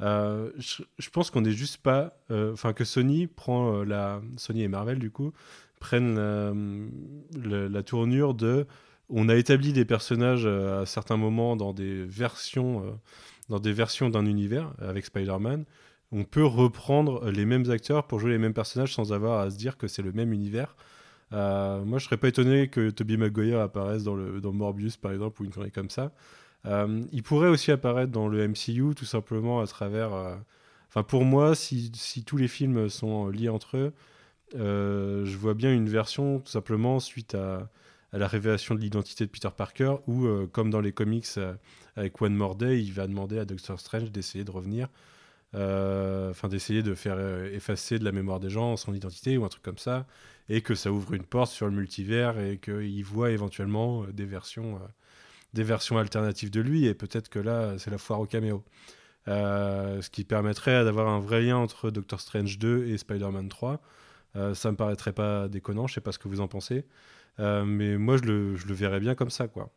Euh, 0.00 0.50
je, 0.58 1.10
pense 1.10 1.30
qu'on 1.30 1.42
n'est 1.42 1.52
juste 1.52 1.78
pas. 1.78 2.18
Enfin, 2.30 2.72
que 2.72 2.84
Sony 2.84 3.26
prend 3.26 3.84
la. 3.84 4.22
Sony 4.36 4.62
et 4.62 4.68
Marvel, 4.68 4.98
du 4.98 5.10
coup, 5.10 5.32
prennent 5.78 6.18
la 7.34 7.82
tournure 7.82 8.34
de 8.34 8.66
on 9.08 9.28
a 9.28 9.36
établi 9.36 9.72
des 9.72 9.84
personnages 9.84 10.46
euh, 10.46 10.82
à 10.82 10.86
certains 10.86 11.16
moments 11.16 11.56
dans 11.56 11.72
des 11.72 12.04
versions 12.04 12.84
euh, 12.84 12.90
dans 13.48 13.60
des 13.60 13.72
versions 13.72 14.08
d'un 14.08 14.24
univers 14.26 14.72
avec 14.80 15.04
Spider-Man. 15.04 15.64
On 16.12 16.24
peut 16.24 16.44
reprendre 16.44 17.30
les 17.30 17.44
mêmes 17.44 17.70
acteurs 17.70 18.06
pour 18.06 18.20
jouer 18.20 18.30
les 18.30 18.38
mêmes 18.38 18.54
personnages 18.54 18.94
sans 18.94 19.12
avoir 19.12 19.40
à 19.40 19.50
se 19.50 19.56
dire 19.56 19.76
que 19.76 19.86
c'est 19.86 20.02
le 20.02 20.12
même 20.12 20.32
univers. 20.32 20.76
Euh, 21.32 21.84
moi, 21.84 21.98
je 21.98 22.04
serais 22.06 22.16
pas 22.16 22.28
étonné 22.28 22.68
que 22.68 22.90
Tobey 22.90 23.16
Maguire 23.16 23.60
apparaisse 23.60 24.04
dans, 24.04 24.14
le, 24.14 24.40
dans 24.40 24.52
Morbius, 24.52 24.96
par 24.96 25.12
exemple, 25.12 25.42
ou 25.42 25.44
une 25.44 25.50
connerie 25.50 25.72
comme 25.72 25.90
ça. 25.90 26.12
il 27.12 27.22
pourrait 27.22 27.48
aussi 27.48 27.70
apparaître 27.72 28.12
dans 28.12 28.28
le 28.28 28.48
MCU, 28.48 28.94
tout 28.94 29.04
simplement 29.04 29.60
à 29.60 29.66
travers. 29.66 30.12
Enfin, 30.88 31.02
pour 31.02 31.24
moi, 31.24 31.54
si, 31.54 31.90
si, 31.94 32.24
tous 32.24 32.36
les 32.36 32.48
films 32.48 32.88
sont 32.88 33.28
liés 33.28 33.48
entre 33.48 33.76
eux, 33.76 33.92
je 34.54 35.36
vois 35.36 35.54
bien 35.54 35.74
une 35.74 35.88
version 35.88 36.38
tout 36.38 36.50
simplement 36.50 37.00
suite 37.00 37.34
à 37.34 37.68
à 38.14 38.18
la 38.18 38.28
révélation 38.28 38.76
de 38.76 38.80
l'identité 38.80 39.26
de 39.26 39.30
Peter 39.30 39.48
Parker, 39.54 39.96
ou 40.06 40.26
euh, 40.26 40.46
comme 40.46 40.70
dans 40.70 40.80
les 40.80 40.92
comics 40.92 41.26
euh, 41.36 41.54
avec 41.96 42.22
One 42.22 42.34
More 42.34 42.54
Day, 42.54 42.80
il 42.80 42.92
va 42.92 43.08
demander 43.08 43.40
à 43.40 43.44
Doctor 43.44 43.80
Strange 43.80 44.12
d'essayer 44.12 44.44
de 44.44 44.50
revenir 44.50 44.88
enfin 45.56 46.48
d'essayer 46.48 46.82
de 46.82 46.96
faire 46.96 47.16
effacer 47.52 48.00
de 48.00 48.04
la 48.04 48.10
mémoire 48.10 48.40
des 48.40 48.50
gens 48.50 48.76
son 48.76 48.92
identité 48.92 49.38
ou 49.38 49.44
un 49.44 49.48
truc 49.48 49.62
comme 49.62 49.78
ça, 49.78 50.04
et 50.48 50.62
que 50.62 50.74
ça 50.74 50.90
ouvre 50.90 51.14
une 51.14 51.22
porte 51.22 51.52
sur 51.52 51.66
le 51.66 51.72
multivers 51.72 52.40
et 52.40 52.58
qu'il 52.58 53.04
voit 53.04 53.30
éventuellement 53.30 54.02
des 54.12 54.24
versions, 54.24 54.80
des 55.52 55.62
versions 55.62 55.96
alternatives 55.96 56.50
de 56.50 56.60
lui, 56.60 56.86
et 56.86 56.94
peut-être 56.94 57.28
que 57.28 57.38
là, 57.38 57.78
c'est 57.78 57.92
la 57.92 57.98
foire 57.98 58.18
au 58.18 58.26
caméo. 58.26 58.64
ce 59.28 60.10
qui 60.10 60.24
permettrait 60.24 60.82
d'avoir 60.82 61.06
un 61.06 61.20
vrai 61.20 61.40
lien 61.40 61.56
entre 61.56 61.92
Doctor 61.92 62.20
Strange 62.20 62.58
2 62.58 62.88
et 62.88 62.98
Spider-Man 62.98 63.48
3. 63.48 63.80
ça 64.54 64.72
me 64.72 64.76
paraîtrait 64.76 65.12
pas 65.12 65.46
déconnant, 65.46 65.86
je 65.86 65.94
sais 65.94 66.00
pas 66.00 66.10
ce 66.10 66.18
que 66.18 66.26
vous 66.26 66.40
en 66.40 66.48
pensez. 66.48 66.84
Euh, 67.40 67.64
mais 67.64 67.96
moi, 67.96 68.16
je 68.16 68.22
le, 68.22 68.56
je 68.56 68.66
le, 68.66 68.74
verrais 68.74 69.00
bien 69.00 69.14
comme 69.14 69.30
ça, 69.30 69.48
quoi. 69.48 69.72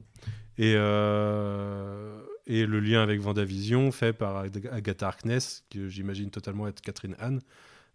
Et, 0.57 0.73
euh, 0.75 2.19
et 2.47 2.65
le 2.65 2.79
lien 2.79 3.01
avec 3.03 3.19
Vendavision, 3.19 3.91
fait 3.91 4.13
par 4.13 4.37
Agatha 4.37 5.07
Harkness, 5.07 5.63
que 5.69 5.87
j'imagine 5.87 6.29
totalement 6.29 6.67
être 6.67 6.81
Catherine 6.81 7.15
Anne, 7.19 7.41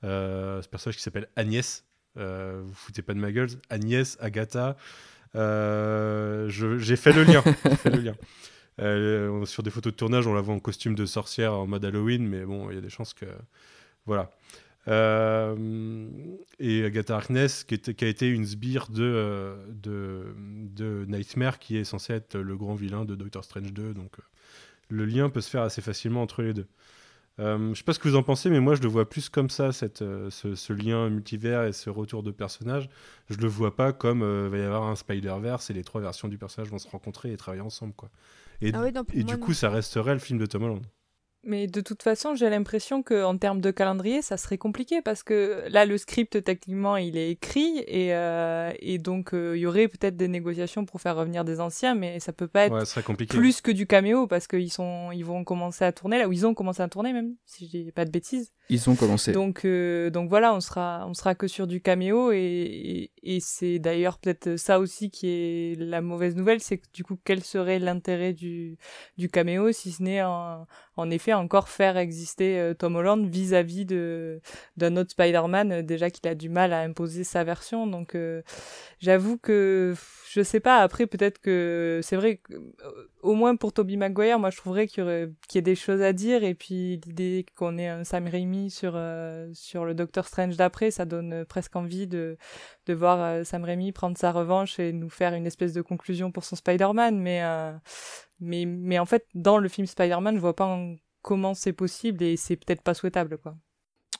euh, 0.05 0.63
ce 0.63 0.69
personnage 0.69 0.97
qui 0.97 1.03
s'appelle 1.03 1.29
Agnès. 1.37 1.85
Euh, 2.19 2.63
vous 2.65 2.75
foutez 2.75 3.03
pas 3.03 3.15
de 3.15 3.19
ma 3.19 3.33
gueule, 3.33 3.49
Agnès, 3.71 4.17
Agatha. 4.21 4.77
J'ai 5.35 6.97
fait 6.97 7.13
le 7.13 7.25
lien. 7.25 7.43
fait 7.77 7.91
le 7.91 8.01
lien. 8.01 9.45
sur 9.47 9.63
des 9.63 9.71
photos 9.71 9.93
de 9.93 9.97
tournage, 9.97 10.27
on 10.27 10.35
la 10.35 10.41
voit 10.41 10.55
en 10.55 10.61
costume 10.61 10.95
de 10.95 11.07
sorcière 11.07 11.55
en 11.55 11.67
mode 11.67 11.85
Halloween, 11.85 12.27
mais 12.29 12.45
bon, 12.45 12.71
il 12.71 12.75
y 12.75 12.79
a 12.79 12.83
des 12.83 12.91
chances 12.91 13.15
que. 13.15 13.27
Voilà. 14.07 14.31
Euh, 14.89 16.09
et 16.59 16.85
Agatha 16.85 17.17
Harkness, 17.17 17.65
qui, 17.65 17.79
qui, 17.79 18.05
a 18.05 18.09
été 18.09 18.29
une 18.29 18.45
sbire 18.45 18.89
de, 18.89 19.03
euh, 19.03 19.57
de, 19.69 20.35
de, 20.75 21.05
Nightmare, 21.07 21.59
qui 21.59 21.77
est 21.77 21.85
censé 21.85 22.15
être 22.15 22.37
le 22.37 22.57
grand 22.57 22.75
vilain 22.75 23.05
de 23.05 23.15
Doctor 23.15 23.45
Strange 23.45 23.73
2. 23.73 23.95
Donc 23.95 24.19
euh, 24.19 24.23
le 24.89 25.05
lien 25.05 25.31
peut 25.31 25.41
se 25.41 25.51
faire 25.51 25.63
assez 25.63 25.83
facilement 25.83 26.23
entre 26.23 26.43
les 26.43 26.53
deux. 26.53 26.67
Euh, 27.39 27.73
je 27.73 27.79
sais 27.79 27.85
pas 27.85 27.95
ce 27.95 27.99
que 27.99 28.09
vous 28.09 28.17
en 28.17 28.23
pensez, 28.23 28.51
mais 28.51 28.61
moi 28.61 28.75
je 28.75 28.83
le 28.83 28.89
vois 28.89 29.09
plus 29.09 29.31
comme 29.31 29.49
ça, 29.49 29.73
cette, 29.73 30.01
ce, 30.01 30.55
ce, 30.55 30.73
lien 30.73 31.09
multivers 31.09 31.63
et 31.63 31.73
ce 31.73 31.89
retour 31.89 32.23
de 32.23 32.31
personnage. 32.31 32.91
Je 33.31 33.39
le 33.39 33.49
vois 33.49 33.75
pas 33.75 33.93
comme 33.93 34.19
il 34.19 34.51
va 34.51 34.59
y 34.59 34.63
avoir 34.63 34.83
un 34.83 34.97
Spider-Verse 34.97 35.71
et 35.71 35.73
les 35.75 35.85
trois 35.85 36.01
versions 36.01 36.29
du 36.29 36.37
personnage 36.37 36.71
vont 36.71 36.79
se 36.79 36.89
rencontrer 36.89 37.33
et 37.33 37.37
travailler 37.37 37.63
ensemble. 37.63 37.95
Quoi. 37.95 38.11
Et, 38.61 38.73
ah 38.75 38.85
et 39.15 39.25
du 39.25 39.39
coup, 39.39 39.55
ça 39.55 39.71
resterait 39.71 40.13
le 40.13 40.21
film 40.21 40.39
de 40.39 40.47
Tom 40.47 40.65
Holland. 40.65 40.87
Mais 41.45 41.67
de 41.67 41.81
toute 41.81 42.03
façon, 42.03 42.37
j'ai 42.37 42.49
l'impression 42.49 43.03
qu'en 43.03 43.37
termes 43.37 43.61
de 43.61 43.73
calendrier, 43.73 44.23
ça 44.23 44.37
serait 44.37 44.59
compliqué 44.59 45.03
parce 45.03 45.25
que 45.25 45.65
là, 45.69 45.85
le 45.87 45.99
script, 45.99 46.45
techniquement, 46.45 46.97
il 46.97 47.17
est 47.17 47.31
écrit 47.31 47.83
et, 47.89 48.15
euh, 48.15 48.73
et 48.79 48.99
donc 48.99 49.35
euh, 49.35 49.57
il 49.57 49.61
y 49.61 49.67
aurait 49.67 49.89
peut-être 49.89 50.17
des 50.17 50.29
négociations 50.29 50.85
pour 50.85 51.01
faire 51.01 51.17
revenir 51.17 51.45
des 51.45 51.61
anciens, 51.61 51.97
mais 51.97 52.21
ça 52.21 52.33
peut 52.33 52.47
pas 52.47 52.67
être 52.67 53.27
plus 53.27 53.61
que 53.61 53.73
du 53.73 53.87
caméo 53.89 54.29
parce 54.29 54.47
qu'ils 54.47 54.71
sont, 54.71 55.11
ils 55.11 55.25
vont 55.25 55.43
commencer 55.43 55.85
à 55.85 55.91
tourner 55.91 56.19
là 56.19 56.29
où 56.29 56.33
ils 56.33 56.47
ont 56.47 56.55
commencé 56.55 56.81
à 56.81 56.89
tourner 56.89 57.13
même, 57.13 57.35
si 57.45 57.67
je 57.67 57.71
dis 57.71 57.93
pas 57.93 58.05
de 58.05 58.11
bêtises. 58.11 58.53
Ils 58.73 58.89
ont 58.89 58.97
commencé. 58.97 59.33
Donc, 59.33 59.67
euh, 59.67 60.09
donc 60.09 60.31
voilà, 60.31 60.55
on 60.55 60.61
sera, 60.61 61.05
on 61.07 61.13
sera 61.13 61.35
que 61.35 61.47
sur 61.47 61.67
du 61.67 61.83
caméo 61.83 62.33
et, 62.33 63.11
et, 63.23 63.41
c'est 63.41 63.79
d'ailleurs 63.79 64.19
peut-être 64.19 64.57
ça 64.57 64.81
aussi 64.81 65.11
qui 65.11 65.29
est 65.29 65.79
la 65.79 66.01
mauvaise 66.01 66.35
nouvelle, 66.37 66.61
c'est 66.61 66.79
que 66.79 66.87
du 66.95 67.05
coup, 67.05 67.19
quel 67.23 67.45
serait 67.45 67.79
l'intérêt 67.79 68.33
du, 68.33 68.79
du 69.19 69.29
caméo 69.29 69.73
si 69.73 69.93
ce 69.93 70.03
n'est 70.03 70.23
en, 70.23 70.67
en 70.97 71.11
effet 71.11 71.35
encore 71.35 71.69
faire 71.69 71.99
exister 71.99 72.59
euh, 72.59 72.73
Tom 72.73 72.97
Holland 72.97 73.27
vis-à-vis 73.27 73.85
d'un 73.85 74.97
autre 74.97 75.11
Spider-Man, 75.11 75.73
euh, 75.73 75.83
déjà 75.83 76.09
qu'il 76.09 76.27
a 76.27 76.35
du 76.35 76.49
mal 76.49 76.73
à 76.73 76.81
imposer 76.81 77.25
sa 77.25 77.45
version. 77.45 77.87
Donc 77.87 78.17
j'avoue 79.01 79.37
que 79.37 79.95
je 80.31 80.43
sais 80.43 80.61
pas. 80.61 80.79
Après, 80.79 81.07
peut-être 81.07 81.41
que 81.41 82.01
c'est 82.03 82.17
vrai 82.17 82.39
que, 82.39 82.55
au 83.23 83.35
moins 83.35 83.57
pour 83.57 83.73
Toby 83.73 83.97
Maguire, 83.97 84.39
moi 84.39 84.51
je 84.51 84.57
trouverais 84.57 84.87
qu'il 84.87 85.05
y, 85.55 85.59
ait 85.59 85.63
des 85.63 85.75
choses 85.75 86.03
à 86.03 86.13
dire. 86.13 86.45
Et 86.45 86.55
puis 86.55 87.01
l'idée 87.07 87.47
qu'on 87.57 87.79
ait 87.79 87.89
un 87.89 88.05
Sam 88.05 88.27
Raimi 88.27 88.71
sur 88.71 88.93
euh, 88.95 89.49
sur 89.55 89.85
le 89.85 89.95
Doctor 89.95 90.27
Strange 90.27 90.57
d'après, 90.57 90.91
ça 90.91 91.05
donne 91.05 91.45
presque 91.45 91.77
envie 91.77 92.07
de 92.07 92.37
de 92.87 92.95
voir 92.95 93.21
euh, 93.21 93.45
Sam 93.45 93.65
Raimi 93.65 93.93
prendre 93.93 94.19
sa 94.19 94.33
revanche 94.33 94.79
et 94.79 94.93
nous 94.93 95.09
faire 95.09 95.35
une 95.35 95.47
espèce 95.47 95.73
de 95.73 95.83
conclusion 95.83 96.31
pour 96.31 96.45
son 96.45 96.57
Spider-Man. 96.57 97.19
Mais 97.19 97.43
mais 98.41 98.67
mais 98.67 98.99
en 98.99 99.07
fait, 99.07 99.27
dans 99.35 99.59
le 99.59 99.69
film 99.69 99.87
Spider-Man, 99.87 100.35
je 100.37 100.41
vois 100.41 100.57
pas 100.57 100.79
comment 101.23 101.55
c'est 101.55 101.73
possible 101.73 102.23
et 102.23 102.37
c'est 102.37 102.57
peut-être 102.57 102.83
pas 102.83 102.95
souhaitable, 102.95 103.39
quoi. 103.39 103.55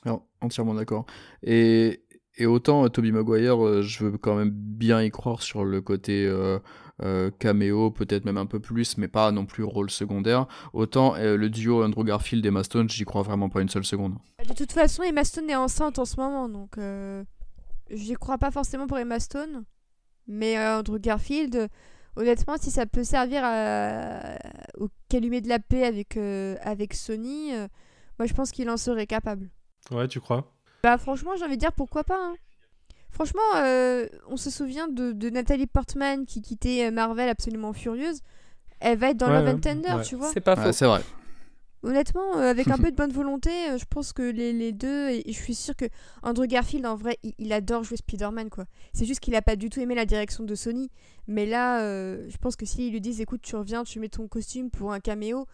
Alors, 0.05 0.25
entièrement 0.41 0.73
d'accord. 0.73 1.05
Et 1.43 2.03
et 2.37 2.45
autant 2.45 2.85
euh, 2.85 2.89
Toby 2.89 3.11
Maguire, 3.11 3.63
euh, 3.63 3.81
je 3.81 4.05
veux 4.05 4.17
quand 4.17 4.35
même 4.35 4.49
bien 4.49 5.01
y 5.01 5.11
croire 5.11 5.41
sur 5.43 5.63
le 5.63 5.81
côté 5.81 6.25
euh, 6.25 6.59
caméo, 7.39 7.91
peut-être 7.91 8.25
même 8.25 8.37
un 8.37 8.45
peu 8.45 8.59
plus, 8.59 8.97
mais 8.97 9.07
pas 9.07 9.31
non 9.31 9.45
plus 9.45 9.63
rôle 9.63 9.89
secondaire. 9.89 10.47
Autant 10.73 11.15
le 11.15 11.49
duo 11.49 11.83
Andrew 11.83 12.03
Garfield 12.03 12.45
et 12.45 12.49
Emma 12.49 12.63
Stone, 12.63 12.89
j'y 12.89 13.05
crois 13.05 13.23
vraiment 13.23 13.49
pas 13.49 13.61
une 13.61 13.69
seule 13.69 13.85
seconde. 13.85 14.15
De 14.47 14.53
toute 14.53 14.71
façon, 14.71 15.03
Emma 15.03 15.23
Stone 15.23 15.49
est 15.49 15.55
enceinte 15.55 15.99
en 15.99 16.05
ce 16.05 16.17
moment, 16.17 16.49
donc 16.49 16.77
j'y 17.89 18.13
crois 18.13 18.37
pas 18.37 18.51
forcément 18.51 18.87
pour 18.87 18.97
Emma 18.97 19.19
Stone. 19.19 19.65
Mais 20.27 20.57
Andrew 20.57 20.99
Garfield, 20.99 21.67
honnêtement, 22.15 22.55
si 22.57 22.71
ça 22.71 22.85
peut 22.85 23.03
servir 23.03 23.41
à... 23.43 24.37
au 24.77 24.87
calumet 25.09 25.41
de 25.41 25.49
la 25.49 25.59
paix 25.59 25.83
avec, 25.83 26.17
avec 26.61 26.93
Sony, 26.93 27.51
moi 28.19 28.27
je 28.27 28.33
pense 28.33 28.51
qu'il 28.51 28.69
en 28.69 28.77
serait 28.77 29.07
capable. 29.07 29.49
Ouais, 29.91 30.07
tu 30.07 30.21
crois? 30.21 30.53
Bah 30.83 30.97
franchement, 30.97 31.31
j'ai 31.37 31.43
envie 31.43 31.55
de 31.55 31.59
dire 31.59 31.73
pourquoi 31.73 32.03
pas. 32.03 32.17
Hein. 32.17 32.35
Franchement, 33.13 33.41
euh, 33.57 34.07
on 34.27 34.37
se 34.37 34.49
souvient 34.49 34.87
de, 34.87 35.11
de, 35.11 35.29
Nathalie 35.29 35.67
Portman 35.67 36.25
qui 36.25 36.41
quittait 36.41 36.87
euh, 36.87 36.91
Marvel 36.91 37.29
absolument 37.29 37.71
furieuse. 37.71 38.21
Elle 38.79 38.97
va 38.97 39.11
être 39.11 39.17
dans 39.17 39.29
Love 39.29 39.47
and 39.47 39.59
Tender, 39.59 40.03
tu 40.03 40.15
vois. 40.15 40.31
C'est 40.33 40.41
pas 40.41 40.55
faux. 40.55 40.71
c'est 40.71 40.87
vrai. 40.87 41.01
Honnêtement, 41.83 42.37
euh, 42.37 42.49
avec 42.49 42.69
un 42.69 42.77
peu 42.79 42.89
de 42.89 42.95
bonne 42.95 43.11
volonté, 43.11 43.51
je 43.77 43.85
pense 43.87 44.13
que 44.13 44.23
les, 44.23 44.51
les 44.51 44.71
deux, 44.71 45.09
et 45.09 45.23
je 45.27 45.31
suis 45.31 45.53
sûre 45.53 45.75
que 45.75 45.85
Andrew 46.23 46.47
Garfield, 46.47 46.87
en 46.87 46.95
vrai, 46.95 47.19
il, 47.37 47.53
adore 47.53 47.83
jouer 47.83 47.97
Spider-Man, 47.97 48.49
quoi. 48.49 48.65
C'est 48.93 49.05
juste 49.05 49.19
qu'il 49.19 49.35
a 49.35 49.43
pas 49.43 49.55
du 49.55 49.69
tout 49.69 49.79
aimé 49.79 49.93
la 49.93 50.05
direction 50.05 50.43
de 50.43 50.55
Sony. 50.55 50.89
Mais 51.27 51.45
là, 51.45 51.81
je 51.81 52.37
pense 52.37 52.55
que 52.55 52.65
s'ils 52.65 52.91
lui 52.91 52.99
disent, 52.99 53.21
écoute, 53.21 53.41
tu 53.43 53.55
reviens, 53.55 53.83
tu 53.83 53.99
mets 53.99 54.09
ton 54.09 54.27
costume 54.27 54.71
pour 54.71 54.91
un 54.91 54.99
caméo, 54.99 55.45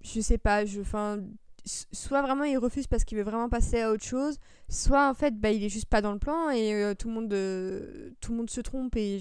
je 0.00 0.20
sais 0.20 0.38
pas, 0.38 0.64
je, 0.64 0.80
enfin, 0.80 1.18
soit 1.64 2.22
vraiment 2.22 2.44
il 2.44 2.58
refuse 2.58 2.86
parce 2.86 3.04
qu'il 3.04 3.18
veut 3.18 3.24
vraiment 3.24 3.48
passer 3.48 3.80
à 3.80 3.90
autre 3.90 4.04
chose, 4.04 4.38
soit 4.68 5.08
en 5.08 5.14
fait 5.14 5.38
bah, 5.38 5.50
il 5.50 5.62
est 5.64 5.68
juste 5.68 5.86
pas 5.86 6.00
dans 6.00 6.12
le 6.12 6.18
plan 6.18 6.50
et 6.50 6.74
euh, 6.74 6.94
tout, 6.94 7.08
le 7.08 7.14
monde, 7.14 7.32
euh, 7.32 8.10
tout 8.20 8.32
le 8.32 8.38
monde 8.38 8.50
se 8.50 8.60
trompe 8.60 8.96
et 8.96 9.18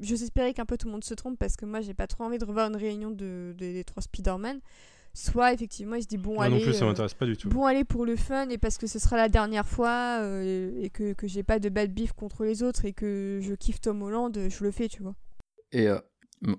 j'ose 0.00 0.22
espérer 0.22 0.52
qu'un 0.52 0.66
peu 0.66 0.76
tout 0.76 0.86
le 0.86 0.92
monde 0.92 1.04
se 1.04 1.14
trompe 1.14 1.38
parce 1.38 1.56
que 1.56 1.64
moi 1.64 1.80
j'ai 1.80 1.94
pas 1.94 2.06
trop 2.06 2.24
envie 2.24 2.38
de 2.38 2.44
revoir 2.44 2.68
une 2.68 2.76
réunion 2.76 3.10
de, 3.10 3.54
des 3.56 3.84
trois 3.84 4.02
Spider-Man. 4.02 4.60
Soit 5.14 5.52
effectivement 5.52 5.96
il 5.96 6.02
se 6.02 6.08
dit 6.08 6.16
bon 6.16 6.40
allez, 6.40 6.56
non 6.56 6.62
plus, 6.62 6.72
ça 6.72 6.86
euh, 6.86 7.08
pas 7.18 7.26
du 7.26 7.36
tout. 7.36 7.50
bon 7.50 7.66
allez 7.66 7.84
pour 7.84 8.06
le 8.06 8.16
fun 8.16 8.48
et 8.48 8.56
parce 8.56 8.78
que 8.78 8.86
ce 8.86 8.98
sera 8.98 9.18
la 9.18 9.28
dernière 9.28 9.66
fois 9.66 10.20
et 10.42 10.88
que, 10.90 11.12
que 11.12 11.26
j'ai 11.26 11.42
pas 11.42 11.58
de 11.58 11.68
bad 11.68 11.92
beef 11.92 12.12
contre 12.12 12.44
les 12.44 12.62
autres 12.62 12.86
et 12.86 12.94
que 12.94 13.38
je 13.42 13.54
kiffe 13.54 13.80
Tom 13.80 14.00
Holland, 14.02 14.32
je 14.48 14.64
le 14.64 14.70
fais 14.70 14.88
tu 14.88 15.02
vois. 15.02 15.14
Et 15.70 15.86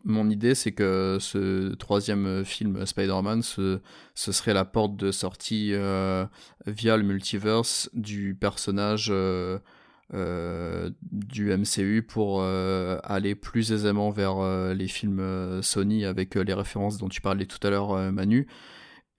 mon 0.05 0.29
idée, 0.29 0.55
c'est 0.55 0.71
que 0.71 1.17
ce 1.19 1.73
troisième 1.75 2.25
euh, 2.25 2.43
film 2.43 2.85
Spider-Man, 2.85 3.41
ce, 3.41 3.79
serait 4.15 4.53
la 4.53 4.65
porte 4.65 4.95
de 4.95 5.11
sortie 5.11 5.71
euh, 5.73 6.25
via 6.65 6.97
le 6.97 7.03
multiverse 7.03 7.89
du 7.93 8.35
personnage 8.35 9.09
euh, 9.11 9.59
du 11.11 11.55
MCU 11.55 12.03
pour 12.03 12.43
aller 12.43 13.35
plus 13.35 13.71
aisément 13.71 14.11
vers 14.11 14.73
les 14.75 14.87
films 14.87 15.61
Sony 15.63 16.05
avec 16.05 16.35
les 16.35 16.53
références 16.53 16.97
dont 16.97 17.09
tu 17.09 17.19
parlais 17.19 17.45
tout 17.45 17.65
à 17.65 17.71
l'heure, 17.71 18.11
Manu. 18.11 18.47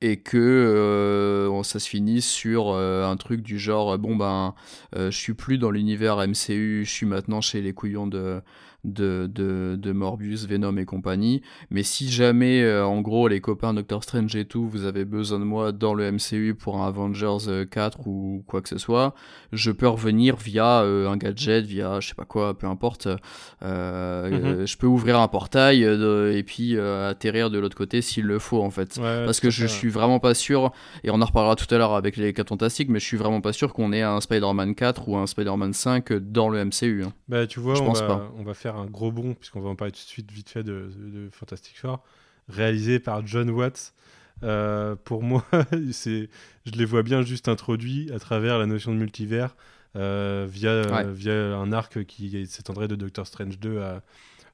Et 0.01 0.21
que 0.21 1.51
ça 1.65 1.81
se 1.81 1.89
finisse 1.89 2.29
sur 2.29 2.77
un 2.77 3.17
truc 3.17 3.41
du 3.41 3.59
genre 3.59 3.99
bon 3.99 4.15
ben 4.15 4.55
je 4.95 5.11
suis 5.11 5.35
plus 5.35 5.59
dans 5.59 5.71
l'univers 5.73 6.19
MCU, 6.19 6.85
je 6.85 6.91
suis 6.91 7.07
maintenant 7.07 7.41
chez 7.41 7.61
les 7.61 7.73
couillons 7.73 8.07
de, 8.07 8.41
de, 8.85 9.31
de, 9.33 9.77
de, 9.79 9.93
Morbius, 9.93 10.47
Venom 10.47 10.77
et 10.77 10.85
compagnie. 10.85 11.43
Mais 11.71 11.83
si 11.83 12.11
jamais, 12.11 12.63
euh, 12.63 12.87
en 12.87 13.01
gros, 13.01 13.29
les 13.29 13.41
copains 13.41 13.75
Doctor 13.75 14.03
Strange 14.03 14.37
et 14.37 14.45
tout, 14.45 14.69
vous 14.69 14.85
avez 14.85 15.05
besoin 15.05 15.39
de 15.39 15.45
moi 15.45 15.73
dans 15.73 15.95
le 15.95 16.11
MCU 16.11 16.55
pour 16.55 16.81
un 16.81 16.89
Avengers 16.89 17.67
4 17.71 17.99
euh, 17.99 18.03
ou 18.07 18.45
quoi 18.47 18.61
que 18.61 18.69
ce 18.69 18.79
soit, 18.79 19.15
je 19.53 19.71
peux 19.71 19.89
revenir 19.89 20.37
via 20.37 20.83
euh, 20.83 21.09
un 21.09 21.17
gadget, 21.17 21.65
via 21.65 22.01
je 22.01 22.09
sais 22.09 22.15
pas 22.15 22.25
quoi, 22.25 22.57
peu 22.57 22.67
importe. 22.67 23.07
Mhm. 23.63 24.67
Je 24.67 24.77
peux 24.77 24.87
ouvrir 24.87 25.19
un 25.19 25.29
portail 25.29 25.83
et 25.83 26.43
puis 26.43 26.79
atterrir 26.79 27.51
de 27.51 27.59
l'autre 27.59 27.77
côté 27.77 28.03
s'il 28.03 28.25
le 28.25 28.39
faut, 28.39 28.63
en 28.63 28.71
fait. 28.71 29.01
Parce 29.01 29.41
que 29.41 29.51
je 29.51 29.67
suis 29.67 29.89
vraiment 29.89 30.21
pas 30.21 30.35
sûr, 30.35 30.73
et 31.03 31.11
on 31.11 31.21
en 31.21 31.25
reparlera 31.25 31.57
tout 31.57 31.73
à 31.75 31.79
l'heure 31.79 31.95
avec 31.95 32.17
les 32.17 32.33
4 32.33 32.49
fantastiques, 32.49 32.89
mais 32.91 32.99
je 32.99 33.05
suis 33.05 33.17
vraiment 33.17 33.41
pas 33.41 33.53
sûr 33.53 33.73
qu'on 33.73 33.93
ait 33.93 34.03
un 34.03 34.21
Spider-Man 34.21 34.75
4 34.75 35.09
ou 35.09 35.17
un 35.17 35.27
Spider-Man 35.27 35.73
5 35.73 36.13
dans 36.13 36.49
le 36.49 36.65
MCU. 36.65 37.05
Hein. 37.05 37.13
Bah, 37.29 37.47
tu 37.47 37.61
vois, 37.61 37.75
je 37.75 37.83
on, 37.83 37.87
pense 37.87 38.01
va, 38.01 38.07
pas. 38.07 38.33
on 38.39 38.43
va 38.43 38.55
faire 38.55 38.74
un 38.75 38.87
gros 38.87 39.13
bond, 39.13 39.35
puisqu'on 39.35 39.61
va 39.61 39.71
en 39.71 39.77
parler 39.77 39.93
tout 39.93 39.99
de 39.99 40.09
suite 40.09 40.31
vite 40.31 40.51
fait 40.51 40.63
de, 40.63 40.91
Fantastic 41.33 41.79
Four, 41.79 42.03
réalisé 42.49 42.99
par 42.99 43.27
John 43.27 43.51
Watts. 43.51 43.95
Euh, 44.43 44.97
pour 45.05 45.23
moi, 45.23 45.45
c'est, 45.93 46.29
je 46.67 46.73
les 46.73 46.85
vois 46.85 47.03
bien 47.03 47.23
juste 47.23 47.49
introduits 47.49 48.11
à 48.13 48.19
travers 48.19 48.59
la 48.59 48.67
notion 48.67 48.93
de 48.93 48.99
multivers 48.99 49.57
euh, 49.97 50.47
via, 50.49 51.05
via 51.05 51.57
un 51.57 51.73
arc 51.73 52.05
qui 52.05 52.47
s'étendrait 52.47 52.89
de 52.89 52.97
Doctor 52.97 53.27
Strange 53.27 53.59
2 53.59 53.81
à, 53.81 54.03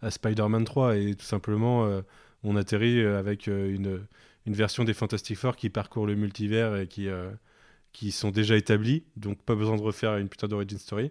à 0.02 0.10
Spider-Man 0.10 0.64
3. 0.64 0.96
Et 0.96 1.14
tout 1.14 1.24
simplement, 1.24 1.86
euh, 1.86 2.02
on 2.44 2.56
atterrit 2.56 3.04
avec 3.04 3.46
une, 3.46 4.00
une 4.46 4.54
version 4.54 4.84
des 4.84 4.94
Fantastic 4.94 5.38
Four 5.38 5.56
qui 5.56 5.70
parcourt 5.70 6.06
le 6.06 6.14
multivers 6.14 6.76
et 6.76 6.86
qui, 6.86 7.08
qui 7.92 8.12
sont 8.12 8.30
déjà 8.30 8.56
établis, 8.56 9.04
donc 9.16 9.38
pas 9.42 9.54
besoin 9.54 9.76
de 9.76 9.82
refaire 9.82 10.16
une 10.16 10.28
putain 10.28 10.48
d'origin 10.48 10.78
story. 10.78 11.10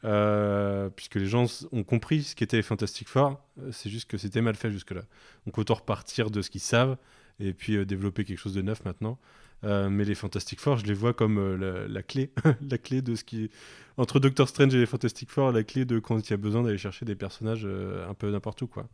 Puisque 0.00 1.16
les 1.16 1.26
gens 1.26 1.46
ont 1.72 1.84
compris 1.84 2.22
ce 2.22 2.36
qu'était 2.36 2.56
les 2.56 2.62
Fantastic 2.62 3.08
Four, 3.08 3.40
c'est 3.72 3.90
juste 3.90 4.10
que 4.10 4.16
c'était 4.18 4.42
mal 4.42 4.54
fait 4.54 4.70
jusque-là. 4.70 5.02
Donc 5.46 5.58
autant 5.58 5.74
repartir 5.74 6.30
de 6.30 6.42
ce 6.42 6.50
qu'ils 6.50 6.60
savent 6.60 6.96
et 7.40 7.52
puis 7.52 7.84
développer 7.86 8.24
quelque 8.24 8.38
chose 8.38 8.54
de 8.54 8.62
neuf 8.62 8.84
maintenant. 8.84 9.18
Euh, 9.64 9.88
mais 9.90 10.04
les 10.04 10.14
Fantastic 10.14 10.60
Four, 10.60 10.78
je 10.78 10.86
les 10.86 10.94
vois 10.94 11.12
comme 11.12 11.38
euh, 11.38 11.88
la, 11.88 12.02
clé, 12.02 12.30
la 12.70 12.78
clé 12.78 13.02
de 13.02 13.14
ce 13.14 13.24
qui 13.24 13.50
entre 13.96 14.20
Doctor 14.20 14.48
Strange 14.48 14.74
et 14.74 14.78
les 14.78 14.86
Fantastic 14.86 15.30
Four, 15.30 15.50
la 15.50 15.64
clé 15.64 15.84
de 15.84 15.98
quand 15.98 16.18
il 16.18 16.30
y 16.30 16.34
a 16.34 16.36
besoin 16.36 16.62
d'aller 16.62 16.78
chercher 16.78 17.04
des 17.04 17.16
personnages 17.16 17.64
euh, 17.64 18.08
un 18.08 18.14
peu 18.14 18.30
n'importe 18.30 18.62
où 18.62 18.68
quoi. 18.68 18.88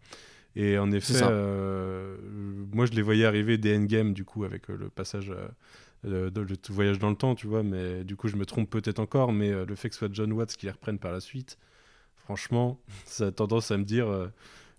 Et 0.57 0.79
en 0.79 0.93
effet, 0.93 1.21
moi 2.73 2.87
je 2.87 2.93
les 2.93 3.03
voyais 3.03 3.25
arriver 3.25 3.59
des 3.59 3.77
Endgame 3.77 4.15
du 4.15 4.25
coup 4.25 4.45
avec 4.45 4.69
le 4.69 4.89
passage 4.89 5.33
le 6.05 6.31
voyage 6.71 6.99
dans 6.99 7.11
le 7.11 7.17
temps, 7.17 7.35
tu 7.35 7.47
vois, 7.47 7.63
mais 7.63 8.05
du 8.05 8.17
coup 8.17 8.29
je 8.29 8.37
me 8.37 8.47
trompe 8.47 8.71
peut-être 8.71 8.99
encore, 8.99 9.33
mais 9.33 9.65
le 9.65 9.75
fait 9.75 9.89
que 9.89 9.95
ce 9.95 10.01
soit 10.01 10.13
John 10.13 10.33
Watts 10.33 10.57
qui 10.57 10.67
les 10.67 10.73
reprenne 10.73 10.99
par 10.99 11.13
la 11.13 11.21
suite, 11.21 11.59
franchement, 12.17 12.79
ça 13.05 13.27
a 13.27 13.33
tendance 13.33 13.71
à 13.71 13.77
me 13.77 13.85
dire 13.85 14.31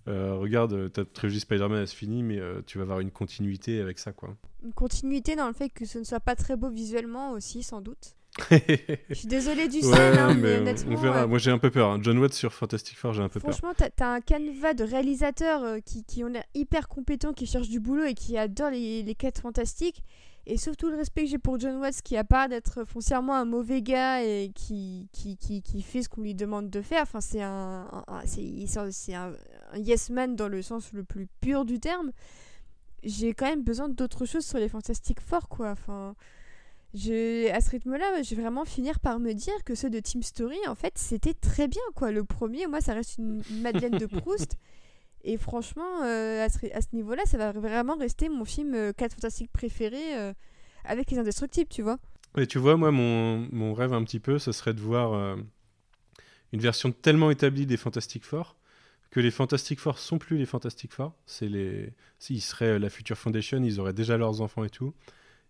euh, 0.08 0.34
regarde, 0.34 0.92
ta 0.92 1.04
trilogie 1.04 1.40
Spider-Man 1.40 1.80
elle 1.80 1.88
se 1.88 1.96
finit, 1.96 2.22
mais 2.22 2.38
euh, 2.38 2.60
tu 2.64 2.78
vas 2.78 2.82
avoir 2.82 3.00
une 3.00 3.10
continuité 3.10 3.80
avec 3.80 3.98
ça, 3.98 4.12
quoi. 4.12 4.36
Une 4.64 4.72
continuité 4.72 5.34
dans 5.34 5.48
le 5.48 5.52
fait 5.52 5.68
que 5.68 5.84
ce 5.84 5.98
ne 5.98 6.04
soit 6.04 6.20
pas 6.20 6.36
très 6.36 6.56
beau 6.56 6.70
visuellement 6.70 7.32
aussi, 7.32 7.62
sans 7.62 7.80
doute. 7.80 8.14
je 8.50 9.14
suis 9.14 9.28
désolée 9.28 9.66
du 9.66 9.78
ouais, 9.78 10.18
hein, 10.18 10.34
mais, 10.34 10.58
honnêtement. 10.58 10.92
On 10.92 11.00
verra. 11.00 11.26
Moi 11.26 11.38
j'ai 11.38 11.50
un 11.50 11.58
peu 11.58 11.70
peur. 11.70 11.90
Hein. 11.90 11.98
John 12.02 12.18
Watts 12.18 12.34
sur 12.34 12.52
Fantastic 12.52 12.98
Four, 12.98 13.14
j'ai 13.14 13.22
un 13.22 13.30
peu 13.30 13.40
peur. 13.40 13.50
Franchement, 13.50 13.72
t'as 13.74 14.06
as 14.06 14.12
un 14.12 14.20
canevas 14.20 14.74
de 14.74 14.84
réalisateurs 14.84 15.64
euh, 15.64 15.78
qui, 15.80 16.04
qui 16.04 16.22
ont 16.22 16.28
l'air 16.28 16.44
hyper 16.54 16.86
compétents, 16.88 17.32
qui 17.32 17.46
cherchent 17.46 17.70
du 17.70 17.80
boulot 17.80 18.04
et 18.04 18.14
qui 18.14 18.36
adorent 18.36 18.70
les, 18.70 19.02
les 19.02 19.14
quêtes 19.14 19.40
fantastiques. 19.40 20.04
Et 20.48 20.58
surtout 20.58 20.90
le 20.90 20.96
respect 20.96 21.24
que 21.24 21.30
j'ai 21.30 21.38
pour 21.38 21.58
John 21.58 21.80
Watts, 21.80 22.02
qui 22.02 22.16
a 22.16 22.22
pas 22.22 22.46
d'être 22.46 22.84
foncièrement 22.84 23.34
un 23.34 23.44
mauvais 23.44 23.82
gars 23.82 24.22
et 24.22 24.52
qui, 24.54 25.08
qui, 25.12 25.36
qui, 25.36 25.60
qui 25.60 25.82
fait 25.82 26.02
ce 26.02 26.08
qu'on 26.08 26.20
lui 26.20 26.36
demande 26.36 26.70
de 26.70 26.82
faire. 26.82 27.02
Enfin, 27.02 27.20
c'est 27.20 27.42
un, 27.42 27.88
c'est 28.24 29.14
un, 29.14 29.32
un, 29.72 29.78
yes 29.78 30.08
man 30.08 30.36
dans 30.36 30.46
le 30.46 30.62
sens 30.62 30.92
le 30.92 31.02
plus 31.02 31.26
pur 31.40 31.64
du 31.64 31.80
terme. 31.80 32.12
J'ai 33.02 33.34
quand 33.34 33.46
même 33.46 33.64
besoin 33.64 33.88
d'autre 33.88 34.24
chose 34.24 34.46
sur 34.46 34.58
les 34.58 34.68
Fantastiques 34.68 35.20
forts, 35.20 35.48
quoi. 35.48 35.70
Enfin, 35.70 36.14
je, 36.94 37.50
à 37.50 37.60
ce 37.60 37.70
rythme-là, 37.70 38.22
je 38.22 38.34
vais 38.36 38.42
vraiment 38.42 38.64
finir 38.64 39.00
par 39.00 39.18
me 39.18 39.32
dire 39.32 39.64
que 39.64 39.74
ceux 39.74 39.90
de 39.90 39.98
Team 39.98 40.22
Story, 40.22 40.58
en 40.68 40.76
fait, 40.76 40.96
c'était 40.96 41.34
très 41.34 41.66
bien, 41.66 41.82
quoi. 41.96 42.12
Le 42.12 42.22
premier, 42.22 42.68
moi, 42.68 42.80
ça 42.80 42.94
reste 42.94 43.18
une 43.18 43.42
Madeleine 43.62 43.98
de 43.98 44.06
Proust. 44.20 44.56
Et 45.28 45.38
franchement, 45.38 46.04
euh, 46.04 46.46
à 46.46 46.48
ce, 46.48 46.86
niveau-là, 46.92 47.22
ça 47.26 47.36
va 47.36 47.50
vraiment 47.50 47.96
rester 47.96 48.28
mon 48.28 48.44
film 48.44 48.92
4 48.96 49.02
euh, 49.02 49.14
fantastiques 49.16 49.50
préféré 49.52 50.16
euh, 50.16 50.32
avec 50.84 51.10
les 51.10 51.18
indestructibles, 51.18 51.68
tu 51.68 51.82
vois. 51.82 51.98
Et 52.38 52.46
tu 52.46 52.58
vois, 52.58 52.76
moi, 52.76 52.92
mon, 52.92 53.48
mon, 53.50 53.74
rêve 53.74 53.92
un 53.92 54.04
petit 54.04 54.20
peu, 54.20 54.38
ce 54.38 54.52
serait 54.52 54.72
de 54.72 54.80
voir 54.80 55.36
une 56.52 56.60
version 56.60 56.92
tellement 56.92 57.30
établie 57.32 57.66
des 57.66 57.76
Fantastic 57.76 58.24
Four 58.24 58.56
que 59.10 59.18
les 59.18 59.30
Fantastic 59.30 59.80
Four 59.80 59.98
sont 59.98 60.18
plus 60.18 60.36
les 60.36 60.46
Fantastic 60.46 60.92
Four. 60.92 61.12
C'est 61.24 61.48
les, 61.48 61.92
s'ils 62.18 62.42
seraient 62.42 62.78
la 62.78 62.90
Future 62.90 63.16
Foundation, 63.16 63.62
ils 63.64 63.80
auraient 63.80 63.94
déjà 63.94 64.16
leurs 64.16 64.42
enfants 64.42 64.62
et 64.62 64.70
tout, 64.70 64.94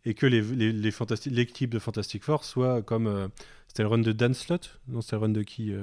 et 0.04 0.14
que 0.14 0.24
les, 0.26 0.40
les, 0.40 0.72
les 0.72 0.92
l'équipe 1.26 1.70
de 1.70 1.78
Fantastic 1.78 2.22
Four 2.22 2.44
soit 2.44 2.80
comme 2.82 3.28
c'était 3.66 3.82
le 3.82 3.88
run 3.88 3.98
de 3.98 4.12
Dan 4.12 4.32
Slott, 4.32 4.80
non, 4.88 5.02
c'était 5.02 5.16
le 5.16 5.22
run 5.22 5.28
de 5.30 5.42
qui 5.42 5.74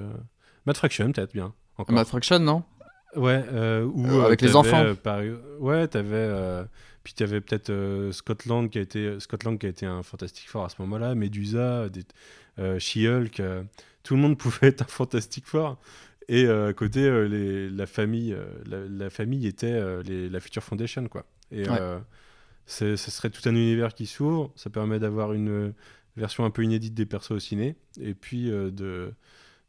Matt 0.66 0.78
Fraction, 0.78 1.12
peut-être 1.12 1.34
bien. 1.34 1.54
Encore. 1.78 1.96
Matt 1.96 2.08
Fraction, 2.08 2.40
non? 2.40 2.64
Ouais, 3.16 3.44
euh, 3.52 3.84
ou 3.86 4.06
euh, 4.08 4.26
avec 4.26 4.42
les 4.42 4.56
enfants. 4.56 4.84
Euh, 4.84 4.94
par... 4.94 5.22
Ouais, 5.60 5.88
t'avais. 5.88 6.66
Puis 7.04 7.14
tu 7.14 7.24
avais 7.24 7.42
peut-être 7.42 7.72
Scotland 8.12 8.70
qui 8.70 8.78
a 8.78 8.82
été 8.82 9.20
Scotland 9.20 9.60
qui 9.60 9.66
a 9.66 9.70
été 9.70 9.86
un 9.86 10.04
fantastique 10.04 10.48
fort 10.48 10.66
à 10.66 10.70
ce 10.70 10.76
moment-là, 10.80 11.16
Medusa, 11.16 11.90
des... 11.90 12.04
She-Hulk, 12.80 13.42
tout 14.04 14.16
le 14.16 14.22
monde 14.22 14.38
pouvait 14.40 14.68
être 14.68 14.84
un 14.84 14.88
fantastique 14.88 15.48
fort. 15.48 15.80
Et 16.30 16.48
à 16.48 16.72
côté, 16.72 17.28
les... 17.28 17.70
la 17.70 17.86
famille, 17.86 18.36
la... 18.66 19.10
famille 19.10 19.48
était 19.48 19.82
les... 20.04 20.30
la 20.30 20.40
Future 20.40 20.64
Foundation, 20.64 21.08
quoi. 21.08 21.26
Et 21.52 21.66
ce 22.66 22.96
serait 22.96 23.30
tout 23.30 23.48
un 23.50 23.56
univers 23.56 23.94
qui 23.94 24.06
s'ouvre. 24.06 24.52
Ça 24.56 24.70
permet 24.70 25.00
d'avoir 25.00 25.34
une 25.34 25.74
version 26.16 26.46
un 26.46 26.52
peu 26.52 26.64
inédite 26.64 26.94
des 26.94 27.06
persos 27.06 27.32
au 27.32 27.40
ciné, 27.40 27.76
et 28.00 28.14
puis 28.14 28.50
de 28.50 29.14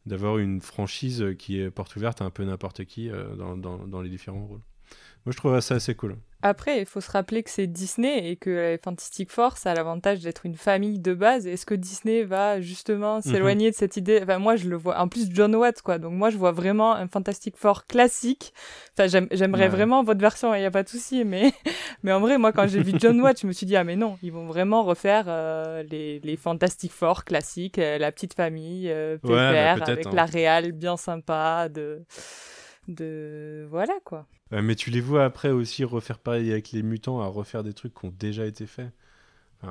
d'avoir 0.06 0.38
une 0.38 0.60
franchise 0.60 1.34
qui 1.38 1.58
est 1.58 1.70
porte 1.70 1.96
ouverte 1.96 2.20
à 2.20 2.24
un 2.24 2.30
peu 2.30 2.44
n'importe 2.44 2.84
qui 2.84 3.10
euh, 3.10 3.34
dans, 3.36 3.56
dans, 3.56 3.86
dans, 3.86 4.00
les 4.02 4.10
différents 4.10 4.46
rôles. 4.46 4.62
Moi, 5.26 5.32
je 5.32 5.36
trouve 5.38 5.58
ça 5.60 5.76
assez 5.76 5.94
cool. 5.94 6.16
Après, 6.42 6.78
il 6.80 6.84
faut 6.84 7.00
se 7.00 7.10
rappeler 7.10 7.42
que 7.42 7.48
c'est 7.48 7.66
Disney 7.66 8.30
et 8.30 8.36
que 8.36 8.78
Fantastic 8.84 9.30
Four, 9.30 9.56
ça 9.56 9.70
a 9.70 9.74
l'avantage 9.74 10.20
d'être 10.20 10.44
une 10.44 10.56
famille 10.56 10.98
de 10.98 11.14
base. 11.14 11.46
Est-ce 11.46 11.64
que 11.64 11.74
Disney 11.74 12.22
va 12.22 12.60
justement 12.60 13.16
mhm. 13.16 13.22
s'éloigner 13.22 13.70
de 13.70 13.74
cette 13.74 13.96
idée? 13.96 14.20
Enfin, 14.22 14.38
moi, 14.38 14.56
je 14.56 14.68
le 14.68 14.76
vois. 14.76 14.98
En 14.98 15.08
plus, 15.08 15.30
John 15.32 15.54
Watts, 15.54 15.80
quoi. 15.80 15.96
Donc, 15.96 16.12
moi, 16.12 16.28
je 16.28 16.36
vois 16.36 16.52
vraiment 16.52 16.94
un 16.94 17.08
Fantastic 17.08 17.56
Four 17.56 17.86
classique. 17.86 18.52
Enfin, 18.92 19.26
j'aimerais 19.32 19.68
vraiment 19.68 20.04
votre 20.04 20.20
version, 20.20 20.54
il 20.54 20.58
n'y 20.58 20.66
a 20.66 20.70
pas 20.70 20.82
de 20.82 20.88
souci. 20.90 21.24
Mais, 21.24 21.54
mais 22.02 22.12
en 22.12 22.20
vrai, 22.20 22.36
moi, 22.36 22.52
quand 22.52 22.66
j'ai 22.66 22.82
vu 22.82 22.92
John 22.98 23.18
Watts, 23.22 23.40
je 23.40 23.46
me 23.46 23.52
suis 23.52 23.64
dit, 23.64 23.76
ah, 23.76 23.84
mais 23.84 23.96
non, 23.96 24.18
ils 24.22 24.30
vont 24.30 24.44
vraiment 24.46 24.82
refaire 24.84 25.24
euh, 25.28 25.82
les, 25.84 26.20
les 26.20 26.36
Fantastic 26.36 26.92
Four 26.92 27.24
classiques, 27.24 27.78
euh, 27.78 27.96
la 27.96 28.12
petite 28.12 28.34
famille, 28.34 28.90
euh, 28.90 29.16
bah, 29.22 29.72
avec 29.72 30.08
hein. 30.08 30.10
la 30.12 30.26
réal 30.26 30.72
bien 30.72 30.98
sympa, 30.98 31.70
de 31.70 32.02
de 32.88 33.66
voilà 33.70 33.94
quoi. 34.04 34.26
Mais 34.62 34.74
tu 34.76 34.90
les 34.90 35.00
vois 35.00 35.24
après 35.24 35.50
aussi 35.50 35.84
refaire 35.84 36.18
pareil 36.18 36.50
avec 36.52 36.72
les 36.72 36.82
mutants, 36.82 37.20
à 37.20 37.26
refaire 37.26 37.62
des 37.62 37.72
trucs 37.72 37.94
qui 37.94 38.06
ont 38.06 38.14
déjà 38.16 38.46
été 38.46 38.66
faits. 38.66 38.90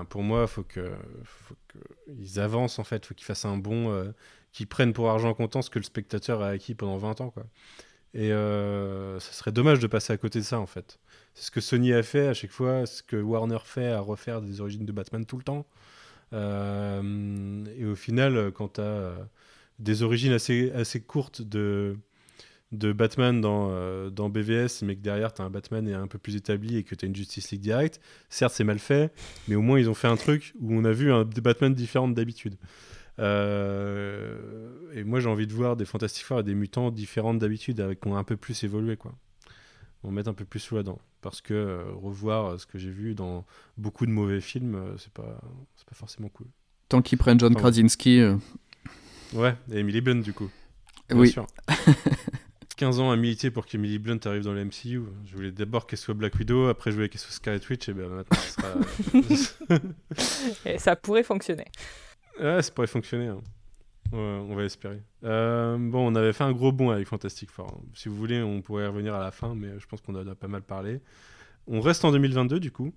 pour 0.09 0.23
moi, 0.23 0.47
faut 0.47 0.63
que 0.63 0.91
faut 1.23 1.55
qu'ils 1.71 2.39
avancent 2.39 2.79
en 2.79 2.83
fait, 2.83 3.05
faut 3.05 3.13
qu'ils 3.13 3.25
fassent 3.25 3.45
un 3.45 3.57
bon, 3.57 3.91
euh, 3.91 4.11
qu'ils 4.51 4.67
prennent 4.67 4.93
pour 4.93 5.09
argent 5.09 5.33
comptant 5.33 5.61
ce 5.61 5.69
que 5.69 5.79
le 5.79 5.83
spectateur 5.85 6.41
a 6.41 6.49
acquis 6.49 6.75
pendant 6.75 6.97
20 6.97 7.21
ans 7.21 7.29
quoi. 7.31 7.45
Et 8.15 8.31
euh, 8.31 9.19
ça 9.19 9.33
serait 9.33 9.51
dommage 9.51 9.79
de 9.79 9.87
passer 9.87 10.13
à 10.13 10.17
côté 10.17 10.39
de 10.39 10.45
ça 10.45 10.59
en 10.59 10.67
fait. 10.67 10.99
C'est 11.35 11.45
ce 11.45 11.51
que 11.51 11.61
Sony 11.61 11.93
a 11.93 12.03
fait 12.03 12.27
à 12.27 12.33
chaque 12.33 12.51
fois, 12.51 12.85
ce 12.85 13.03
que 13.03 13.17
Warner 13.17 13.59
fait 13.65 13.87
à 13.87 13.99
refaire 14.01 14.41
des 14.41 14.61
origines 14.61 14.85
de 14.85 14.91
Batman 14.91 15.25
tout 15.25 15.37
le 15.37 15.43
temps. 15.43 15.67
Euh, 16.33 17.65
et 17.77 17.85
au 17.85 17.95
final, 17.95 18.51
quand 18.53 18.73
tu 18.75 18.81
as 18.81 19.15
des 19.79 20.03
origines 20.03 20.33
assez, 20.33 20.71
assez 20.71 21.01
courtes 21.01 21.41
de, 21.41 21.97
de 22.73 22.91
Batman 22.91 23.39
dans, 23.39 23.69
euh, 23.71 24.09
dans 24.09 24.29
BVS, 24.29 24.81
mais 24.81 24.95
que 24.95 25.01
derrière, 25.01 25.33
tu 25.33 25.41
as 25.41 25.45
un 25.45 25.49
Batman 25.49 25.87
un 25.93 26.07
peu 26.07 26.17
plus 26.17 26.35
établi 26.35 26.77
et 26.77 26.83
que 26.83 26.95
tu 26.95 27.05
as 27.05 27.07
une 27.07 27.15
Justice 27.15 27.51
League 27.51 27.61
direct. 27.61 28.01
Certes, 28.29 28.53
c'est 28.55 28.63
mal 28.63 28.79
fait, 28.79 29.13
mais 29.47 29.55
au 29.55 29.61
moins, 29.61 29.79
ils 29.79 29.89
ont 29.89 29.93
fait 29.93 30.07
un 30.07 30.17
truc 30.17 30.53
où 30.59 30.73
on 30.73 30.83
a 30.83 30.91
vu 30.91 31.11
un, 31.11 31.23
des 31.23 31.41
Batman 31.41 31.73
différents 31.73 32.07
d'habitude. 32.07 32.55
Euh, 33.19 34.89
et 34.93 35.03
moi, 35.03 35.19
j'ai 35.19 35.29
envie 35.29 35.45
de 35.45 35.53
voir 35.53 35.75
des 35.75 35.85
Fantastic 35.85 36.25
Four 36.25 36.39
et 36.39 36.43
des 36.43 36.55
mutants 36.55 36.89
différents 36.89 37.35
d'habitude, 37.35 37.79
avec 37.79 37.99
qu'on 37.99 38.15
a 38.15 38.19
un 38.19 38.23
peu 38.23 38.37
plus 38.37 38.63
évolué, 38.63 38.97
quoi. 38.97 39.13
On 40.03 40.11
met 40.11 40.27
un 40.27 40.33
peu 40.33 40.43
plus 40.43 40.59
sous 40.59 40.75
la 40.75 40.83
dent. 40.83 40.99
Parce 41.21 41.39
que 41.39 41.53
euh, 41.53 41.83
revoir 41.93 42.59
ce 42.59 42.65
que 42.65 42.77
j'ai 42.77 42.89
vu 42.89 43.15
dans 43.15 43.45
beaucoup 43.77 44.05
de 44.05 44.11
mauvais 44.11 44.41
films, 44.41 44.77
c'est 44.97 45.13
pas, 45.13 45.39
pas 45.87 45.95
forcément 45.95 46.27
cool. 46.27 46.47
Tant 46.89 47.01
qu'ils 47.01 47.17
prennent 47.17 47.39
John 47.39 47.55
Krasinski. 47.55 48.21
Ouais, 49.31 49.55
et 49.71 49.77
Emily 49.77 50.01
Blunt, 50.01 50.21
du 50.21 50.33
coup. 50.33 50.49
Bien 51.09 51.19
oui. 51.19 51.29
Sûr. 51.29 51.47
15 52.75 52.99
ans 52.99 53.11
à 53.11 53.15
militer 53.15 53.51
pour 53.51 53.65
qu'Emily 53.65 53.99
Blunt 53.99 54.19
arrive 54.25 54.43
dans 54.43 54.53
le 54.53 54.63
MCU. 54.65 55.01
Je 55.25 55.35
voulais 55.35 55.51
d'abord 55.51 55.87
qu'elle 55.87 55.99
soit 55.99 56.13
Black 56.13 56.35
Widow, 56.35 56.67
après 56.67 56.91
je 56.91 56.95
voulais 56.95 57.09
qu'elle 57.09 57.21
soit 57.21 57.31
Scarlet 57.31 57.61
Witch, 57.69 57.89
et 57.89 57.93
bien 57.93 58.07
maintenant 58.07 58.37
sera. 58.39 59.79
et 60.65 60.77
ça 60.77 60.95
pourrait 60.95 61.23
fonctionner. 61.23 61.65
Ouais, 62.39 62.61
ça 62.61 62.71
pourrait 62.71 62.87
fonctionner. 62.87 63.27
Hein. 63.27 63.41
on 64.11 64.55
va 64.55 64.63
espérer. 64.63 65.01
Euh, 65.23 65.77
bon, 65.77 66.11
on 66.11 66.15
avait 66.15 66.33
fait 66.33 66.43
un 66.43 66.51
gros 66.51 66.71
bond 66.71 66.89
avec 66.89 67.07
Fantastic 67.07 67.51
Four. 67.51 67.81
Si 67.93 68.09
vous 68.09 68.15
voulez, 68.15 68.41
on 68.41 68.61
pourrait 68.61 68.87
revenir 68.87 69.15
à 69.15 69.19
la 69.19 69.31
fin, 69.31 69.55
mais 69.55 69.79
je 69.79 69.85
pense 69.85 70.01
qu'on 70.01 70.15
a, 70.15 70.29
a 70.29 70.35
pas 70.35 70.47
mal 70.47 70.61
parlé. 70.61 70.99
On 71.67 71.81
reste 71.81 72.05
en 72.05 72.11
2022 72.11 72.59
du 72.59 72.71
coup. 72.71 72.93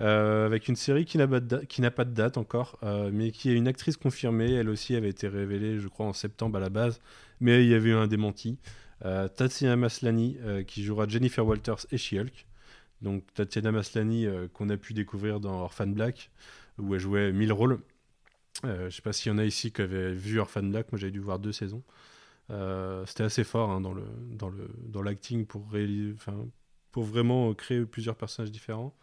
Euh, 0.00 0.46
avec 0.46 0.68
une 0.68 0.76
série 0.76 1.04
qui 1.04 1.18
n'a 1.18 1.28
pas, 1.28 1.40
pas, 1.40 2.04
de 2.04 2.14
date 2.14 2.38
encore, 2.38 2.78
euh, 2.82 3.10
mais 3.12 3.32
qui 3.32 3.50
est 3.50 3.54
une 3.54 3.68
actrice 3.68 3.98
confirmée. 3.98 4.52
Elle 4.52 4.70
aussi 4.70 4.96
avait 4.96 5.10
été 5.10 5.28
révélée, 5.28 5.78
je 5.78 5.88
crois, 5.88 6.06
en 6.06 6.14
septembre 6.14 6.56
à 6.56 6.60
la 6.60 6.70
base, 6.70 7.00
mais 7.40 7.64
il 7.64 7.70
y 7.70 7.74
avait 7.74 7.90
eu 7.90 7.94
un 7.94 8.06
démenti. 8.06 8.58
Euh, 9.04 9.28
Tatiana 9.28 9.76
Maslany, 9.76 10.38
qui 10.66 10.84
jouera 10.84 11.08
Jennifer 11.08 11.46
Walters 11.46 11.86
et 11.90 11.98
She-Hulk. 11.98 12.46
Donc 13.02 13.24
Tatiana 13.34 13.72
Maslany, 13.72 14.26
qu'on 14.52 14.68
a 14.68 14.76
pu 14.76 14.92
découvrir 14.92 15.40
dans 15.40 15.62
Orphan 15.62 15.86
Black, 15.86 16.30
où 16.78 16.94
elle 16.94 17.00
jouait 17.00 17.32
mille 17.32 17.52
rôles. 17.52 17.80
je 18.62 18.84
ne 18.84 18.90
sais 18.90 19.02
pas 19.02 19.12
s'il 19.12 19.32
y 19.32 19.34
en 19.34 19.38
a 19.38 19.44
ici 19.44 19.72
qui 19.72 19.80
avaient 19.80 20.12
vu 20.12 20.38
Orphan 20.38 20.62
Black, 20.62 20.92
moi 20.92 20.98
j'avais 20.98 21.12
dû 21.12 21.20
voir 21.20 21.38
deux 21.38 21.52
saisons. 21.52 21.82
C'était 23.06 23.22
assez 23.22 23.44
fort 23.44 23.70
hein, 23.70 23.80
dans 23.80 23.94
le 23.94 24.04
dans 24.32 24.50
le 24.50 24.68
dans 24.84 25.02
l'acting 25.02 25.46
pour 25.46 25.66
pour 26.92 27.04
vraiment 27.04 27.54
créer 27.54 27.86
plusieurs 27.86 28.16
personnages 28.16 28.50
différents. 28.50 28.94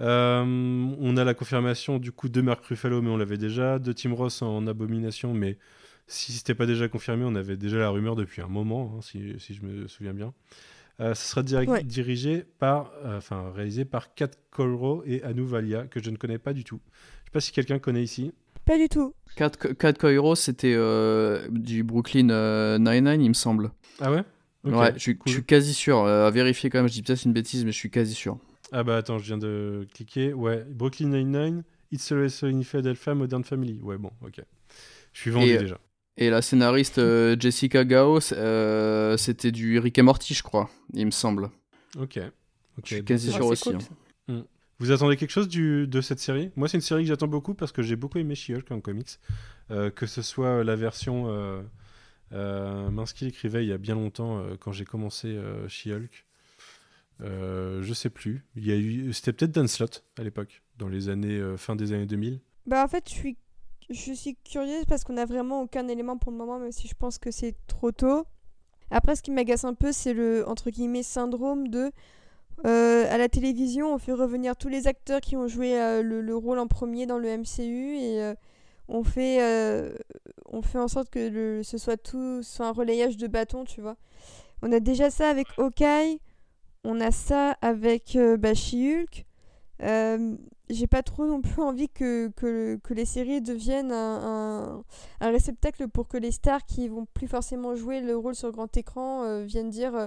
Euh, 0.00 0.44
on 0.44 1.16
a 1.16 1.24
la 1.24 1.34
confirmation 1.34 1.98
du 1.98 2.12
coup 2.12 2.28
de 2.28 2.40
Mark 2.40 2.64
Ruffalo, 2.64 3.02
mais 3.02 3.10
on 3.10 3.16
l'avait 3.16 3.38
déjà, 3.38 3.78
de 3.78 3.92
Tim 3.92 4.14
Ross 4.14 4.42
en 4.42 4.66
Abomination, 4.66 5.32
mais 5.32 5.58
si 6.06 6.32
c'était 6.32 6.54
pas 6.54 6.66
déjà 6.66 6.88
confirmé, 6.88 7.24
on 7.24 7.34
avait 7.34 7.56
déjà 7.56 7.78
la 7.78 7.90
rumeur 7.90 8.16
depuis 8.16 8.42
un 8.42 8.48
moment, 8.48 8.94
hein, 8.96 9.00
si, 9.02 9.38
je 9.38 9.62
me 9.62 9.86
souviens 9.88 10.12
bien. 10.12 10.32
Euh, 11.00 11.14
ce 11.14 11.30
sera 11.30 11.42
dirigé 11.42 12.44
par, 12.58 12.92
enfin 13.04 13.50
réalisé 13.54 13.84
par 13.84 14.14
Kat 14.14 14.30
Colerow 14.50 15.02
et 15.06 15.22
Anu 15.22 15.42
Valia, 15.42 15.86
que 15.86 16.02
je 16.02 16.10
ne 16.10 16.16
connais 16.16 16.38
pas 16.38 16.52
du 16.52 16.64
tout. 16.64 16.80
Je 17.22 17.26
sais 17.26 17.32
pas 17.32 17.40
si 17.40 17.52
quelqu'un 17.52 17.78
connaît 17.78 18.02
ici. 18.02 18.32
Pas 18.64 18.78
du 18.78 18.88
tout. 18.88 19.14
Kat, 19.36 19.50
Kat 19.50 19.94
c'était 20.36 20.76
du 21.50 21.82
Brooklyn 21.82 22.78
Nine-Nine, 22.78 23.22
il 23.22 23.28
me 23.30 23.34
semble. 23.34 23.72
Ah 24.00 24.12
ouais? 24.12 24.22
Ouais, 24.64 24.92
je 24.94 25.00
suis, 25.00 25.44
quasi 25.44 25.74
sûr. 25.74 26.06
à 26.06 26.30
vérifier 26.30 26.70
quand 26.70 26.78
même, 26.78 26.88
je 26.88 26.92
dis 26.92 27.02
peut-être 27.02 27.24
une 27.24 27.32
bêtise, 27.32 27.64
mais 27.64 27.72
je 27.72 27.78
suis 27.78 27.90
quasi 27.90 28.14
sûr. 28.14 28.38
Ah 28.70 28.84
bah 28.84 28.96
attends, 28.96 29.18
je 29.18 29.24
viens 29.24 29.38
de 29.38 29.86
cliquer. 29.92 30.32
Ouais, 30.32 30.64
Brooklyn 30.68 31.08
Nine-Nine, 31.08 31.62
It's 31.90 32.10
Always 32.10 32.30
Sunny 32.30 32.64
Philadelphia, 32.64 33.14
Modern 33.14 33.44
Family. 33.44 33.80
Ouais, 33.82 33.98
bon, 33.98 34.10
ok. 34.24 34.40
Je 35.12 35.20
suis 35.20 35.30
vendu 35.30 35.58
déjà. 35.58 35.78
Et 36.16 36.28
la 36.28 36.42
scénariste 36.42 36.98
euh, 36.98 37.36
Jessica 37.38 37.84
Gao, 37.84 38.18
euh, 38.32 39.16
c'était 39.16 39.50
du 39.50 39.78
Rick 39.78 39.98
et 39.98 40.02
Morty, 40.02 40.34
je 40.34 40.42
crois, 40.42 40.68
il 40.92 41.06
me 41.06 41.10
semble. 41.10 41.50
Ok. 41.98 42.20
Je 42.84 42.94
suis 42.94 43.04
quasi 43.04 43.32
sûr 43.32 43.46
aussi. 43.46 43.70
Hein. 43.70 43.78
Hmm. 44.28 44.42
Vous 44.78 44.90
attendez 44.90 45.16
quelque 45.16 45.30
chose 45.30 45.48
du, 45.48 45.86
de 45.86 46.00
cette 46.00 46.18
série? 46.18 46.50
Moi, 46.56 46.68
c'est 46.68 46.76
une 46.76 46.82
série 46.82 47.02
que 47.02 47.08
j'attends 47.08 47.28
beaucoup 47.28 47.54
parce 47.54 47.72
que 47.72 47.82
j'ai 47.82 47.96
beaucoup 47.96 48.18
aimé 48.18 48.34
She-Hulk 48.34 48.70
en 48.72 48.80
comics. 48.80 49.18
Euh, 49.70 49.90
que 49.90 50.06
ce 50.06 50.22
soit 50.22 50.64
la 50.64 50.76
version. 50.76 51.26
Euh, 52.32 52.90
mince 52.90 53.12
qui 53.12 53.26
écrivait 53.26 53.64
il 53.64 53.68
y 53.68 53.72
a 53.72 53.78
bien 53.78 53.94
longtemps 53.94 54.42
quand 54.58 54.72
j'ai 54.72 54.84
commencé 54.84 55.38
She-Hulk. 55.68 56.26
je 57.20 57.92
sais 57.94 58.10
plus. 58.10 58.44
Il 58.56 58.66
y 58.66 58.72
a 58.72 58.76
eu, 58.76 59.12
c'était 59.12 59.32
peut-être 59.32 59.52
Dan 59.52 59.68
Slott 59.68 60.04
à 60.18 60.22
l'époque, 60.22 60.62
dans 60.78 60.88
les 60.88 61.08
années 61.08 61.40
fin 61.56 61.76
des 61.76 61.92
années 61.92 62.06
2000. 62.06 62.40
Bah 62.66 62.84
en 62.84 62.88
fait, 62.88 63.08
je 63.08 63.14
suis 63.14 63.36
je 63.90 64.12
suis 64.12 64.36
curieuse 64.44 64.84
parce 64.86 65.04
qu'on 65.04 65.14
n'a 65.14 65.26
vraiment 65.26 65.62
aucun 65.62 65.88
élément 65.88 66.16
pour 66.16 66.32
le 66.32 66.38
moment, 66.38 66.58
même 66.58 66.72
si 66.72 66.88
je 66.88 66.94
pense 66.94 67.18
que 67.18 67.30
c'est 67.30 67.54
trop 67.66 67.92
tôt. 67.92 68.24
Après, 68.90 69.16
ce 69.16 69.22
qui 69.22 69.30
m'agace 69.30 69.64
un 69.64 69.74
peu, 69.74 69.92
c'est 69.92 70.12
le 70.12 70.46
entre 70.48 70.70
guillemets 70.70 71.02
syndrome 71.02 71.68
de 71.68 71.92
euh, 72.64 73.06
à 73.10 73.18
la 73.18 73.28
télévision, 73.28 73.92
on 73.92 73.98
fait 73.98 74.12
revenir 74.12 74.56
tous 74.56 74.68
les 74.68 74.86
acteurs 74.86 75.20
qui 75.20 75.36
ont 75.36 75.48
joué 75.48 75.80
euh, 75.80 76.02
le, 76.02 76.36
rôle 76.36 76.58
en 76.58 76.68
premier 76.68 77.06
dans 77.06 77.18
le 77.18 77.38
MCU 77.38 77.96
et 77.96 78.22
euh, 78.22 78.34
on 78.88 79.02
fait 79.02 79.40
on 80.50 80.62
fait 80.62 80.78
en 80.78 80.88
sorte 80.88 81.08
que 81.10 81.28
le, 81.28 81.62
ce 81.62 81.78
soit 81.78 81.96
tout 81.96 82.42
soit 82.42 82.66
un 82.66 82.72
relayage 82.72 83.16
de 83.16 83.26
bâton, 83.26 83.64
tu 83.64 83.80
vois. 83.80 83.96
On 84.62 84.70
a 84.70 84.78
déjà 84.80 85.10
ça 85.10 85.28
avec 85.28 85.48
Hawkeye, 85.58 86.20
on 86.84 87.00
a 87.00 87.10
ça 87.10 87.56
avec 87.62 88.16
bah, 88.38 88.54
She-Hulk 88.54 89.24
j'ai 90.72 90.86
pas 90.86 91.02
trop 91.02 91.26
non 91.26 91.40
plus 91.40 91.60
envie 91.62 91.88
que, 91.88 92.28
que, 92.28 92.80
que 92.82 92.94
les 92.94 93.04
séries 93.04 93.40
deviennent 93.40 93.92
un, 93.92 94.82
un, 95.20 95.30
réceptacle 95.30 95.88
pour 95.88 96.08
que 96.08 96.16
les 96.16 96.32
stars 96.32 96.64
qui 96.64 96.88
vont 96.88 97.06
plus 97.14 97.28
forcément 97.28 97.74
jouer 97.74 98.00
le 98.00 98.16
rôle 98.16 98.34
sur 98.34 98.50
grand 98.52 98.74
écran 98.76 99.22
euh, 99.24 99.44
viennent 99.44 99.70
dire 99.70 99.94
euh, 99.94 100.06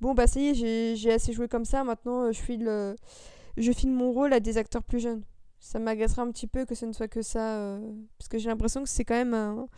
bon 0.00 0.14
bah 0.14 0.26
ça 0.26 0.40
y 0.40 0.48
est 0.48 0.96
j'ai 0.96 1.12
assez 1.12 1.32
joué 1.32 1.48
comme 1.48 1.64
ça 1.64 1.82
maintenant 1.82 2.24
euh, 2.24 2.32
je 2.32 2.40
file 2.40 2.96
je 3.56 3.72
filme 3.72 3.94
mon 3.94 4.12
rôle 4.12 4.32
à 4.32 4.40
des 4.40 4.58
acteurs 4.58 4.82
plus 4.82 5.00
jeunes. 5.00 5.22
Ça 5.60 5.78
m'agacerait 5.78 6.22
un 6.22 6.30
petit 6.30 6.46
peu 6.46 6.64
que 6.64 6.74
ce 6.74 6.86
ne 6.86 6.92
soit 6.92 7.08
que 7.08 7.22
ça 7.22 7.78
parce 8.18 8.28
que 8.28 8.38
j'ai 8.38 8.48
l'impression 8.48 8.82
que 8.82 8.88
c'est 8.88 9.04
quand 9.04 9.14
même 9.14 9.34
un, 9.34 9.68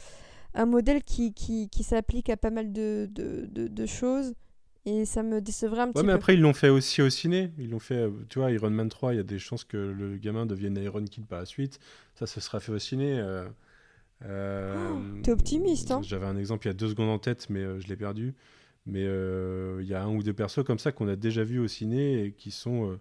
un 0.54 0.66
modèle 0.66 1.02
qui, 1.02 1.34
qui, 1.34 1.68
qui 1.68 1.82
s'applique 1.82 2.30
à 2.30 2.36
pas 2.36 2.50
mal 2.50 2.72
de, 2.72 3.08
de, 3.10 3.46
de, 3.50 3.68
de 3.68 3.86
choses 3.86 4.34
et 4.86 5.06
ça 5.06 5.22
me 5.22 5.40
décevrait 5.40 5.80
un 5.80 5.88
petit 5.88 5.96
ouais, 5.98 6.02
peu. 6.02 6.06
mais 6.08 6.12
après, 6.12 6.34
ils 6.34 6.40
l'ont 6.40 6.52
fait 6.52 6.68
aussi 6.68 7.00
au 7.00 7.08
ciné. 7.08 7.50
Ils 7.58 7.70
l'ont 7.70 7.78
fait, 7.78 7.94
euh, 7.94 8.10
tu 8.28 8.38
vois, 8.38 8.50
Iron 8.50 8.70
Man 8.70 8.88
3, 8.88 9.14
il 9.14 9.16
y 9.16 9.20
a 9.20 9.24
des 9.24 9.38
chances 9.38 9.64
que 9.64 9.78
le 9.78 10.16
gamin 10.16 10.44
devienne 10.44 10.76
Iron 10.76 11.04
Kid 11.04 11.26
par 11.26 11.38
la 11.38 11.46
suite. 11.46 11.80
Ça, 12.14 12.26
ce 12.26 12.40
sera 12.40 12.60
fait 12.60 12.72
au 12.72 12.78
ciné. 12.78 13.18
Euh, 13.18 13.48
euh, 14.26 14.90
oh, 14.92 15.20
T'es 15.22 15.32
optimiste, 15.32 15.90
hein 15.90 16.02
J'avais 16.02 16.26
un 16.26 16.36
exemple 16.36 16.66
il 16.66 16.68
y 16.68 16.70
a 16.70 16.74
deux 16.74 16.90
secondes 16.90 17.08
en 17.08 17.18
tête, 17.18 17.48
mais 17.48 17.80
je 17.80 17.88
l'ai 17.88 17.96
perdu. 17.96 18.34
Mais 18.86 19.04
il 19.04 19.86
y 19.86 19.94
a 19.94 20.02
un 20.02 20.14
ou 20.14 20.22
deux 20.22 20.34
persos 20.34 20.62
comme 20.64 20.78
ça 20.78 20.92
qu'on 20.92 21.08
a 21.08 21.16
déjà 21.16 21.42
vu 21.42 21.58
au 21.58 21.68
ciné 21.68 22.24
et 22.24 22.32
qui 22.32 22.50
sont 22.50 22.98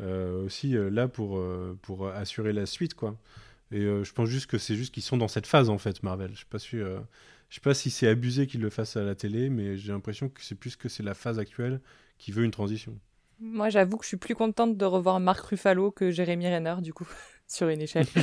aussi 0.00 0.72
là 0.72 1.06
pour, 1.06 1.40
pour 1.82 2.08
assurer 2.08 2.52
la 2.52 2.66
suite, 2.66 2.94
quoi. 2.94 3.16
Et 3.70 3.82
je 3.82 4.12
pense 4.12 4.28
juste 4.28 4.48
que 4.48 4.58
c'est 4.58 4.74
juste 4.74 4.92
qu'ils 4.92 5.04
sont 5.04 5.16
dans 5.16 5.28
cette 5.28 5.46
phase, 5.46 5.70
en 5.70 5.78
fait, 5.78 6.02
Marvel. 6.02 6.32
Je 6.32 6.38
suis 6.38 6.46
pas 6.46 6.58
sûr 6.58 7.04
je 7.50 7.56
sais 7.56 7.60
pas 7.60 7.74
si 7.74 7.90
c'est 7.90 8.06
abusé 8.06 8.46
qu'il 8.46 8.60
le 8.60 8.70
fasse 8.70 8.96
à 8.96 9.02
la 9.02 9.16
télé, 9.16 9.50
mais 9.50 9.76
j'ai 9.76 9.92
l'impression 9.92 10.28
que 10.28 10.40
c'est 10.40 10.54
plus 10.54 10.76
que 10.76 10.88
c'est 10.88 11.02
la 11.02 11.14
phase 11.14 11.40
actuelle 11.40 11.80
qui 12.16 12.30
veut 12.30 12.44
une 12.44 12.52
transition. 12.52 12.96
Moi, 13.40 13.70
j'avoue 13.70 13.96
que 13.96 14.04
je 14.04 14.08
suis 14.08 14.16
plus 14.16 14.36
contente 14.36 14.76
de 14.76 14.84
revoir 14.84 15.18
Marc 15.18 15.40
Ruffalo 15.46 15.90
que 15.90 16.12
Jérémy 16.12 16.48
Renner, 16.48 16.76
du 16.80 16.94
coup, 16.94 17.08
sur 17.46 17.68
une 17.68 17.82
échelle. 17.82 18.06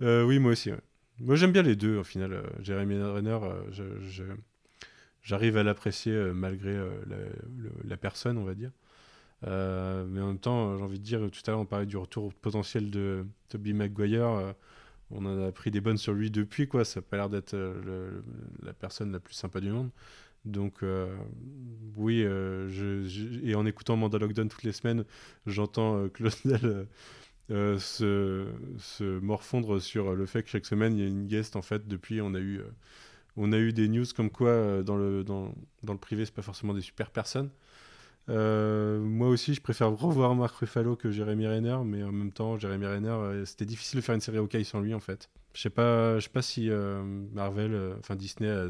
Euh, 0.00 0.24
oui, 0.24 0.40
moi 0.40 0.50
aussi. 0.50 0.72
Moi, 1.20 1.36
j'aime 1.36 1.52
bien 1.52 1.62
les 1.62 1.76
deux, 1.76 1.96
au 1.96 2.02
final. 2.02 2.32
Euh, 2.32 2.42
Jérémy 2.58 3.00
Renner, 3.00 3.38
euh, 3.40 4.34
j'arrive 5.22 5.56
à 5.56 5.62
l'apprécier 5.62 6.12
malgré 6.34 6.74
la, 6.74 7.16
la, 7.84 7.96
personne, 7.96 8.36
on 8.36 8.42
va 8.42 8.54
dire. 8.54 8.72
mais 9.42 10.20
en 10.20 10.26
même 10.26 10.40
temps, 10.40 10.76
j'ai 10.76 10.82
envie 10.82 10.98
de 10.98 11.04
dire, 11.04 11.20
tout 11.30 11.40
à 11.46 11.52
l'heure, 11.52 11.60
on 11.60 11.66
parlait 11.66 11.86
du 11.86 11.96
retour 11.96 12.34
potentiel 12.34 12.90
de 12.90 13.24
Toby 13.48 13.74
Maguire 13.74 14.56
on 15.12 15.24
en 15.26 15.46
a 15.46 15.52
pris 15.52 15.70
des 15.70 15.80
bonnes 15.80 15.98
sur 15.98 16.14
lui 16.14 16.30
depuis, 16.30 16.66
quoi. 16.66 16.84
Ça 16.84 17.00
n'a 17.00 17.06
pas 17.06 17.16
l'air 17.16 17.30
d'être 17.30 17.54
euh, 17.54 18.22
la 18.62 18.72
personne 18.72 19.12
la 19.12 19.20
plus 19.20 19.34
sympa 19.34 19.60
du 19.60 19.70
monde. 19.70 19.90
Donc, 20.44 20.82
euh, 20.82 21.14
oui, 21.96 22.22
euh, 22.24 23.06
et 23.44 23.54
en 23.54 23.64
écoutant 23.64 23.96
Mandalorian 23.96 24.48
toutes 24.48 24.64
les 24.64 24.72
semaines, 24.72 25.04
j'entends 25.46 26.08
Claudel 26.14 26.86
se, 27.48 28.46
se, 28.78 29.18
morfondre 29.20 29.80
sur 29.80 30.14
le 30.14 30.26
fait 30.26 30.42
que 30.42 30.48
chaque 30.48 30.66
semaine, 30.66 30.96
il 30.96 31.00
y 31.02 31.04
a 31.04 31.08
une 31.08 31.26
guest, 31.26 31.54
en 31.54 31.62
fait, 31.62 31.86
depuis, 31.86 32.20
on 32.20 32.34
a 32.34 32.40
eu, 32.40 32.60
on 33.36 33.52
a 33.52 33.58
eu 33.58 33.72
des 33.72 33.88
news 33.88 34.06
comme 34.16 34.30
quoi, 34.30 34.82
dans, 34.82 34.96
le, 34.96 35.22
dans, 35.22 35.52
le 35.86 35.98
privé, 35.98 36.24
c'est 36.24 36.34
pas 36.34 36.42
forcément 36.42 36.74
des 36.74 36.80
super 36.80 37.10
personnes. 37.10 37.50
Euh, 38.28 39.00
moi 39.00 39.28
aussi, 39.28 39.54
je 39.54 39.60
préfère 39.60 39.90
revoir 39.90 40.34
Mark 40.34 40.54
Ruffalo 40.56 40.96
que 40.96 41.10
Jeremy 41.10 41.46
Renner, 41.46 41.78
mais 41.84 42.02
en 42.02 42.12
même 42.12 42.32
temps, 42.32 42.58
Jeremy 42.58 42.86
Renner, 42.86 43.08
euh, 43.08 43.44
c'était 43.44 43.64
difficile 43.64 44.00
de 44.00 44.04
faire 44.04 44.14
une 44.14 44.20
série 44.20 44.38
OK 44.38 44.56
sans 44.64 44.80
lui 44.80 44.94
en 44.94 45.00
fait. 45.00 45.28
Je 45.54 45.60
sais 45.60 45.70
pas, 45.70 46.18
je 46.18 46.24
sais 46.24 46.30
pas 46.30 46.42
si 46.42 46.70
euh, 46.70 47.02
Marvel, 47.32 47.94
enfin 47.98 48.16
Disney 48.16 48.48
a 48.48 48.68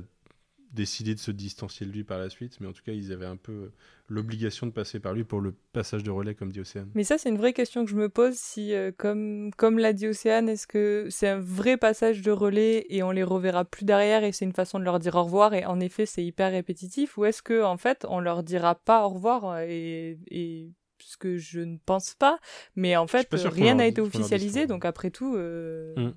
décidé 0.73 1.15
de 1.15 1.21
se 1.21 1.31
distancier 1.31 1.87
de 1.87 1.93
lui 1.93 2.05
par 2.05 2.19
la 2.19 2.31
suite, 2.31 2.59
mais 2.61 2.67
en 2.67 2.73
tout 2.73 2.83
cas, 2.85 2.93
ils 2.93 3.13
avaient 3.13 3.27
un 3.27 3.37
peu 3.37 3.71
l'obligation 4.09 4.67
de 4.67 4.73
passer 4.73 5.01
par 5.01 5.13
lui 5.13 5.25
pour 5.25 5.41
le 5.41 5.55
passage 5.73 6.03
de 6.03 6.11
relais, 6.11 6.35
comme 6.35 6.51
dit 6.51 6.61
Océane. 6.61 6.91
Mais 6.95 7.05
ça, 7.05 7.19
c'est 7.19 7.29
une 7.29 7.37
vraie 7.37 7.53
question 7.53 7.85
que 7.85 7.91
je 7.91 7.97
me 7.97 8.09
pose. 8.09 8.35
Si, 8.35 8.75
euh, 8.75 8.91
comme, 8.97 9.51
comme 9.57 9.79
l'a 9.79 9.93
dit 9.93 10.07
Océane, 10.07 10.49
est-ce 10.49 10.67
que 10.67 11.09
c'est 11.11 11.29
un 11.29 11.41
vrai 11.41 11.77
passage 11.77 12.23
de 12.23 12.31
relais 12.31 12.87
et 12.89 13.03
on 13.03 13.11
les 13.11 13.23
reverra 13.23 13.65
plus 13.65 13.85
derrière 13.85 14.25
et 14.25 14.33
c'est 14.33 14.45
une 14.45 14.53
façon 14.53 14.79
de 14.79 14.85
leur 14.85 14.99
dire 14.99 15.15
au 15.15 15.25
revoir 15.25 15.55
et 15.55 15.65
en 15.65 15.81
effet, 15.81 16.07
c'est 16.07 16.25
hyper 16.25 16.53
répétitif 16.53 17.19
ou 17.19 17.25
est-ce 17.25 17.43
que 17.43 17.63
en 17.63 17.77
fait, 17.77 18.07
on 18.09 18.21
leur 18.21 18.43
dira 18.43 18.75
pas 18.75 19.05
au 19.07 19.11
revoir 19.11 19.61
et, 19.61 20.19
et 20.31 20.71
ce 20.99 21.17
que 21.17 21.37
je 21.37 21.61
ne 21.61 21.77
pense 21.85 22.15
pas, 22.15 22.39
mais 22.77 22.97
en 22.97 23.07
fait, 23.07 23.29
rien 23.33 23.75
n'a 23.75 23.87
été 23.87 24.01
officialisé, 24.01 24.67
donc 24.67 24.85
après 24.85 25.11
tout. 25.11 25.35
Euh, 25.37 25.95
mm 25.97 26.13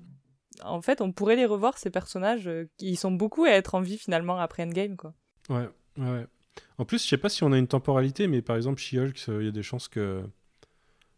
en 0.62 0.80
fait, 0.80 1.00
on 1.00 1.12
pourrait 1.12 1.36
les 1.36 1.46
revoir, 1.46 1.78
ces 1.78 1.90
personnages, 1.90 2.46
euh, 2.46 2.68
qui 2.76 2.96
sont 2.96 3.10
beaucoup 3.10 3.44
à 3.44 3.50
être 3.50 3.74
en 3.74 3.80
vie 3.80 3.98
finalement 3.98 4.38
après 4.38 4.64
Endgame, 4.64 4.96
quoi. 4.96 5.14
Ouais, 5.48 5.68
ouais. 5.98 6.26
En 6.78 6.84
plus, 6.84 7.02
je 7.02 7.08
sais 7.08 7.18
pas 7.18 7.28
si 7.28 7.44
on 7.44 7.52
a 7.52 7.58
une 7.58 7.68
temporalité, 7.68 8.26
mais 8.28 8.42
par 8.42 8.56
exemple, 8.56 8.80
She-Hulk, 8.80 9.28
euh, 9.28 9.42
il 9.42 9.46
y 9.46 9.48
a 9.48 9.52
des 9.52 9.62
chances 9.62 9.88
que 9.88 10.22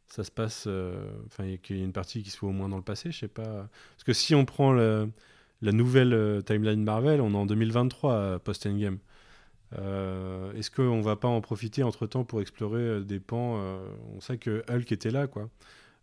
ça 0.07 0.25
se 0.25 0.31
passe, 0.31 0.65
euh, 0.67 1.11
enfin, 1.27 1.57
qu'il 1.59 1.77
y 1.77 1.81
ait 1.81 1.85
une 1.85 1.93
partie 1.93 2.23
qui 2.23 2.31
soit 2.31 2.49
au 2.49 2.53
moins 2.53 2.69
dans 2.69 2.77
le 2.77 2.83
passé, 2.83 3.11
je 3.11 3.19
sais 3.19 3.29
pas. 3.29 3.69
Parce 3.95 4.05
que 4.05 4.13
si 4.13 4.35
on 4.35 4.45
prend 4.45 4.73
la 4.73 5.07
nouvelle 5.61 6.43
timeline 6.47 6.83
Marvel, 6.83 7.21
on 7.21 7.33
est 7.33 7.37
en 7.37 7.47
2023 7.47 8.39
post-Endgame. 8.39 8.99
Est-ce 9.73 10.71
qu'on 10.71 11.03
va 11.03 11.17
pas 11.17 11.29
en 11.29 11.43
profiter 11.43 11.83
entre 11.83 12.07
temps 12.07 12.25
pour 12.25 12.41
explorer 12.41 13.03
des 13.03 13.21
pans 13.21 13.61
On 14.15 14.21
sait 14.21 14.39
que 14.39 14.65
Hulk 14.71 14.91
était 14.93 15.11
là, 15.11 15.27
quoi. 15.27 15.51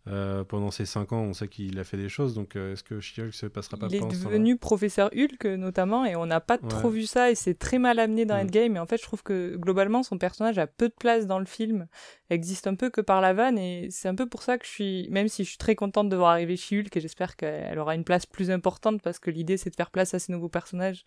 Euh, 0.08 0.44
pendant 0.44 0.70
ces 0.70 0.86
5 0.86 1.12
ans, 1.12 1.20
on 1.22 1.32
sait 1.32 1.48
qu'il 1.48 1.78
a 1.80 1.84
fait 1.84 1.96
des 1.96 2.08
choses, 2.08 2.34
donc 2.34 2.54
euh, 2.54 2.72
est-ce 2.72 2.84
que 2.84 3.00
She-Hulk 3.00 3.34
se 3.34 3.46
passera 3.46 3.76
pas 3.76 3.88
Il 3.90 3.96
est 3.96 4.06
devenu 4.06 4.56
professeur 4.56 5.10
Hulk 5.12 5.44
notamment, 5.44 6.04
et 6.04 6.14
on 6.14 6.26
n'a 6.26 6.40
pas 6.40 6.58
trop 6.58 6.90
vu 6.90 7.06
ça, 7.06 7.30
et 7.30 7.34
c'est 7.34 7.54
très 7.54 7.78
mal 7.78 7.98
amené 7.98 8.24
dans 8.24 8.36
mm. 8.36 8.42
Endgame. 8.42 8.76
Et 8.76 8.78
en 8.78 8.86
fait, 8.86 8.98
je 8.98 9.02
trouve 9.02 9.24
que 9.24 9.56
globalement, 9.56 10.04
son 10.04 10.16
personnage 10.16 10.58
a 10.58 10.68
peu 10.68 10.88
de 10.88 10.94
place 10.96 11.26
dans 11.26 11.40
le 11.40 11.44
film, 11.44 11.88
existe 12.30 12.68
un 12.68 12.76
peu 12.76 12.88
que 12.88 13.00
par 13.00 13.20
la 13.20 13.32
vanne, 13.32 13.58
et 13.58 13.88
c'est 13.90 14.08
un 14.08 14.14
peu 14.14 14.28
pour 14.28 14.42
ça 14.42 14.58
que 14.58 14.64
je 14.64 14.70
suis, 14.70 15.08
même 15.10 15.26
si 15.26 15.42
je 15.42 15.48
suis 15.48 15.58
très 15.58 15.74
contente 15.74 16.08
de 16.08 16.14
voir 16.14 16.30
arriver 16.30 16.56
She-Hulk, 16.56 16.96
et 16.96 17.00
j'espère 17.00 17.34
qu'elle 17.34 17.78
aura 17.78 17.96
une 17.96 18.04
place 18.04 18.26
plus 18.26 18.52
importante, 18.52 19.02
parce 19.02 19.18
que 19.18 19.30
l'idée 19.30 19.56
c'est 19.56 19.70
de 19.70 19.76
faire 19.76 19.90
place 19.90 20.14
à 20.14 20.20
ces 20.20 20.30
nouveaux 20.30 20.48
personnages, 20.48 21.04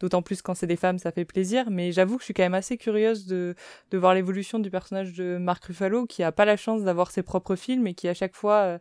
d'autant 0.00 0.20
plus 0.20 0.42
quand 0.42 0.54
c'est 0.54 0.66
des 0.66 0.76
femmes, 0.76 0.98
ça 0.98 1.10
fait 1.10 1.24
plaisir. 1.24 1.70
Mais 1.70 1.90
j'avoue 1.92 2.16
que 2.16 2.22
je 2.22 2.26
suis 2.26 2.34
quand 2.34 2.42
même 2.42 2.54
assez 2.54 2.76
curieuse 2.76 3.26
de, 3.26 3.54
de 3.90 3.98
voir 3.98 4.12
l'évolution 4.14 4.58
du 4.58 4.70
personnage 4.70 5.14
de 5.14 5.38
Mark 5.38 5.64
Ruffalo, 5.64 6.06
qui 6.06 6.22
a 6.22 6.32
pas 6.32 6.44
la 6.44 6.58
chance 6.58 6.82
d'avoir 6.82 7.10
ses 7.10 7.22
propres 7.22 7.56
films, 7.56 7.86
et 7.86 7.94
qui 7.94 8.08
à 8.08 8.14
chaque 8.14 8.34
fois 8.34 8.41
euh, 8.50 8.78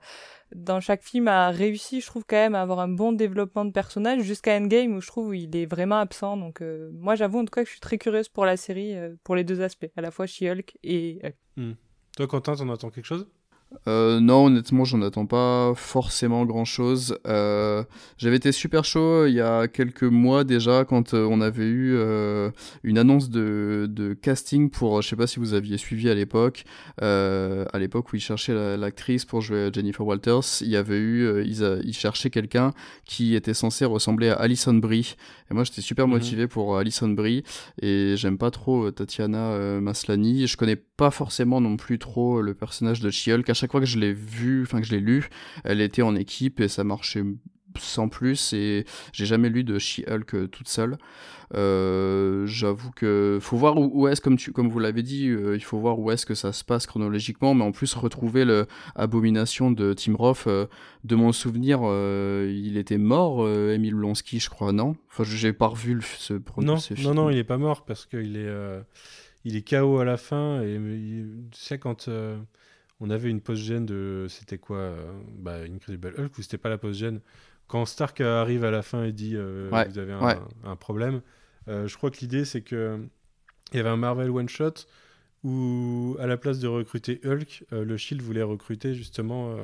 dans 0.56 0.80
chaque 0.80 1.04
film, 1.04 1.28
a 1.28 1.50
réussi, 1.50 2.02
je 2.02 2.08
trouve, 2.08 2.24
quand 2.28 2.36
même 2.36 2.56
à 2.56 2.62
avoir 2.62 2.80
un 2.80 2.88
bon 2.88 3.12
développement 3.12 3.66
de 3.66 3.72
personnage 3.72 4.22
jusqu'à 4.24 4.58
Endgame 4.58 4.96
où 4.96 5.02
je 5.02 5.08
trouve 5.08 5.36
il 5.36 5.56
est 5.56 5.66
vraiment 5.66 6.00
absent. 6.00 6.38
Donc, 6.38 6.62
euh, 6.62 6.90
moi, 6.94 7.16
j'avoue 7.16 7.40
en 7.40 7.46
tout 7.46 7.52
cas 7.52 7.62
que 7.62 7.68
je 7.68 7.74
suis 7.74 7.80
très 7.80 7.98
curieuse 7.98 8.30
pour 8.30 8.46
la 8.46 8.58
série, 8.58 8.96
euh, 8.96 9.16
pour 9.24 9.36
les 9.36 9.44
deux 9.44 9.62
aspects, 9.62 9.90
à 9.96 10.02
la 10.02 10.12
fois 10.12 10.26
She-Hulk 10.26 10.78
et 10.84 11.20
hmm. 11.58 11.74
Toi, 12.18 12.28
Quentin, 12.28 12.56
t'en 12.56 12.70
attends 12.70 12.90
quelque 12.90 13.06
chose? 13.06 13.28
Euh, 13.88 14.20
non, 14.20 14.46
honnêtement, 14.46 14.86
j'en 14.86 15.02
attends 15.02 15.26
pas 15.26 15.74
forcément 15.76 16.46
grand 16.46 16.66
chose. 16.66 17.18
Euh, 17.28 17.84
j'avais 18.18 18.36
été 18.36 18.52
super 18.52 18.86
chaud 18.86 19.26
il 19.26 19.34
y 19.34 19.42
a 19.42 19.68
quelques 19.68 20.04
mois 20.04 20.44
déjà 20.44 20.86
quand 20.86 21.14
euh, 21.14 21.28
on 21.30 21.42
avait 21.42 21.66
eu 21.66 21.98
une 22.84 22.98
annonce 22.98 23.30
de, 23.30 23.88
de, 23.90 24.14
casting 24.14 24.70
pour, 24.70 25.02
je 25.02 25.10
sais 25.10 25.16
pas 25.16 25.28
si 25.28 25.40
vous 25.40 25.54
aviez 25.54 25.78
suivi 25.78 26.10
à 26.10 26.16
l'époque, 26.16 26.64
à 27.00 27.80
l'époque 27.80 28.12
où 28.14 28.16
ils 28.16 28.22
cherchaient 28.22 28.78
l'actrice 28.78 29.26
pour 29.26 29.42
jouer 29.42 29.70
Jennifer 29.74 30.06
Walters, 30.06 30.62
il 30.62 30.70
y 30.70 30.76
avait 30.76 31.00
eu, 31.00 31.44
ils, 31.44 31.82
ils 31.84 31.94
cherchaient 31.94 32.30
quelqu'un 32.30 32.72
qui 33.06 33.36
était 33.36 33.54
censé 33.54 33.86
ressembler 33.86 34.30
à 34.30 34.36
Alison 34.36 34.74
Brie. 34.74 35.16
Et 35.50 35.54
moi, 35.54 35.64
j'étais 35.64 35.82
super 35.82 36.08
mhm. 36.08 36.14
motivé 36.14 36.48
pour 36.48 36.78
Alison 36.78 37.10
Brie 37.10 37.44
et 37.82 38.16
j'aime 38.16 38.38
pas 38.38 38.52
trop 38.52 38.92
Tatiana 38.92 39.80
Maslany. 39.82 40.48
Je 40.48 40.58
connais 40.58 40.76
pas 40.76 41.12
forcément 41.12 41.62
non 41.62 41.78
plus 41.78 42.00
trop 42.00 42.42
le 42.42 42.54
personnage 42.54 43.00
de 43.00 43.10
She-Hulk. 43.10 43.50
Chaque 43.62 43.70
fois 43.70 43.80
que 43.80 43.86
je 43.86 44.00
l'ai 44.00 44.12
vu, 44.12 44.64
enfin 44.64 44.82
que 44.82 44.88
je 44.88 44.92
l'ai 44.92 45.00
lu, 45.00 45.30
elle 45.64 45.82
était 45.82 46.02
en 46.02 46.16
équipe 46.16 46.60
et 46.62 46.68
ça 46.68 46.84
marchait 46.84 47.24
sans 47.78 48.10
plus 48.10 48.54
et 48.54 48.86
j'ai 49.14 49.28
jamais 49.28 49.50
lu 49.50 49.64
de 49.64 49.78
She-Hulk 49.78 50.34
euh, 50.34 50.48
toute 50.48 50.68
seule. 50.68 50.98
Euh, 51.54 52.48
j'avoue 52.48 52.90
que 52.90 53.38
faut 53.40 53.58
voir 53.58 53.78
où, 53.78 54.08
est-ce 54.08 54.20
comme 54.20 54.36
tu 54.36 54.52
comme 54.52 54.68
vous 54.68 54.80
l'avez 54.80 55.04
dit, 55.04 55.28
euh, 55.30 55.56
il 55.56 55.64
faut 55.64 55.78
voir 55.78 56.00
où 56.00 56.10
est-ce 56.10 56.26
que 56.26 56.34
ça 56.34 56.54
se 56.54 56.64
passe 56.64 56.88
chronologiquement, 56.88 57.54
mais 57.54 57.64
en 57.64 57.72
plus 57.72 57.94
retrouver 57.94 58.46
le 58.46 58.66
abomination 58.96 59.70
de 59.70 59.94
Tim 59.94 60.16
Roth. 60.16 60.48
de 60.48 61.16
mon 61.16 61.32
souvenir, 61.32 61.82
il 61.84 62.78
était 62.78 62.98
mort, 62.98 63.48
Emile 63.48 63.94
Blonsky, 63.94 64.40
je 64.40 64.50
crois, 64.50 64.72
non? 64.72 64.96
Enfin, 65.12 65.24
j'ai 65.24 65.54
pas 65.54 65.68
revu 65.68 65.94
le, 65.94 66.02
ce, 66.02 66.34
non, 66.58 66.78
Non, 67.04 67.14
non, 67.14 67.30
il 67.30 67.38
est 67.38 67.44
pas 67.44 67.60
mort 67.60 67.86
parce 67.86 68.08
qu'il 68.08 68.38
est 68.38 68.82
il 69.44 69.56
est 69.56 69.68
KO 69.68 70.00
à 70.00 70.06
la 70.06 70.18
fin 70.18 70.62
et 70.64 70.80
tu 71.52 71.60
sais 71.60 71.78
quand 71.78 72.10
on 73.02 73.10
avait 73.10 73.30
une 73.30 73.42
post-gène 73.42 73.86
de. 73.86 74.28
C'était 74.30 74.60
quoi 74.60 74.78
euh, 74.78 75.12
bah, 75.38 75.58
Incredible 75.64 76.14
Hulk 76.18 76.38
ou 76.38 76.42
c'était 76.42 76.60
pas 76.60 76.70
la 76.70 76.78
post-gène 76.78 77.20
Quand 77.68 77.86
Stark 77.86 78.22
arrive 78.22 78.64
à 78.64 78.72
la 78.72 78.84
fin 78.84 79.04
et 79.04 79.12
dit 79.12 79.34
euh, 79.36 79.70
Vous 79.70 79.98
avez 79.98 80.14
un, 80.64 80.76
problème, 80.76 81.22
euh, 81.68 81.88
je 81.88 81.98
crois 81.98 82.12
que 82.12 82.20
l'idée 82.20 82.46
c'est 82.46 82.62
que. 82.62 83.00
Il 83.74 83.78
y 83.78 83.80
avait 83.80 83.90
un 83.90 83.98
Marvel 83.98 84.30
one-shot 84.30 84.86
où, 85.46 86.18
à 86.20 86.28
la 86.28 86.36
place 86.36 86.60
de 86.60 86.68
recruter 86.68 87.22
Hulk, 87.24 87.64
le 87.72 87.96
Shield 87.96 88.22
voulait 88.22 88.44
recruter 88.44 88.94
justement 88.94 89.56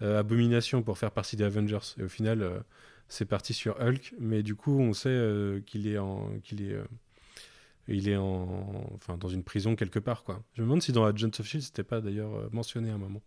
Abomination 0.00 0.82
pour 0.82 0.98
faire 0.98 1.12
partie 1.12 1.36
des 1.36 1.44
Avengers. 1.44 1.94
Et 1.96 2.02
au 2.02 2.08
final, 2.08 2.64
c'est 3.06 3.24
parti 3.24 3.54
sur 3.54 3.80
Hulk, 3.80 4.14
mais 4.18 4.42
du 4.42 4.56
coup, 4.56 4.80
on 4.80 4.94
sait 4.94 5.62
qu'il 5.64 5.86
est 5.86 5.96
en. 5.96 6.40
qu'il 6.42 6.60
est 6.60 6.76
il 7.88 8.08
est 8.08 8.16
en, 8.16 8.72
enfin, 8.94 9.16
dans 9.16 9.28
une 9.28 9.42
prison 9.42 9.76
quelque 9.76 9.98
part. 9.98 10.24
Quoi. 10.24 10.42
Je 10.54 10.62
me 10.62 10.66
demande 10.66 10.82
si 10.82 10.92
dans 10.92 11.04
Agents 11.04 11.30
of 11.38 11.46
Shield, 11.46 11.64
c'était 11.64 11.84
pas 11.84 12.00
d'ailleurs 12.00 12.34
euh, 12.34 12.48
mentionné 12.52 12.90
à 12.90 12.94
un 12.94 12.98
moment. 12.98 13.22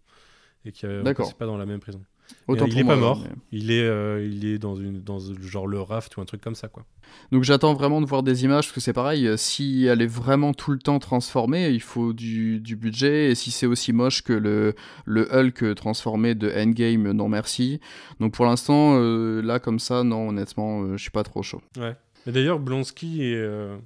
Et 0.66 0.74
qu'il 0.74 0.90
n'est 0.90 1.14
pas 1.14 1.46
dans 1.46 1.58
la 1.58 1.66
même 1.66 1.80
prison. 1.80 2.02
Autant 2.48 2.66
il 2.66 2.76
n'est 2.76 2.84
pas 2.84 2.98
mort. 2.98 3.24
Il, 3.52 3.72
est, 3.72 3.82
euh, 3.82 4.24
il 4.24 4.46
est 4.46 4.60
dans, 4.60 4.76
une, 4.76 5.02
dans 5.02 5.18
genre 5.20 5.66
le 5.66 5.80
raft 5.82 6.18
ou 6.18 6.22
un 6.22 6.26
truc 6.26 6.42
comme 6.42 6.54
ça. 6.54 6.68
quoi. 6.68 6.86
Donc 7.32 7.44
j'attends 7.44 7.74
vraiment 7.74 8.02
de 8.02 8.06
voir 8.06 8.22
des 8.22 8.44
images 8.44 8.66
parce 8.66 8.74
que 8.74 8.82
c'est 8.82 8.94
pareil. 8.94 9.26
Euh, 9.26 9.38
si 9.38 9.86
elle 9.86 10.02
est 10.02 10.06
vraiment 10.08 10.54
tout 10.54 10.72
le 10.72 10.78
temps 10.78 11.00
transformée, 11.00 11.70
il 11.70 11.82
faut 11.82 12.12
du, 12.12 12.60
du 12.60 12.76
budget. 12.76 13.32
Et 13.32 13.36
si 13.36 13.52
c'est 13.52 13.66
aussi 13.66 13.94
moche 13.94 14.22
que 14.22 14.34
le, 14.34 14.76
le 15.06 15.34
Hulk 15.34 15.74
transformé 15.76 16.36
de 16.36 16.52
Endgame, 16.52 17.14
non 17.14 17.30
merci. 17.30 17.80
Donc 18.20 18.34
pour 18.34 18.46
l'instant, 18.46 19.00
là 19.00 19.60
comme 19.60 19.80
ça, 19.80 20.04
non, 20.04 20.28
honnêtement, 20.30 20.98
je 20.98 21.02
suis 21.02 21.12
pas 21.12 21.24
trop 21.24 21.42
chaud. 21.42 21.62
Ouais. 21.78 21.96
Mais 22.26 22.34
d'ailleurs, 22.34 22.60
Blonsky 22.60 23.24
est 23.24 23.38
euh, 23.38 23.78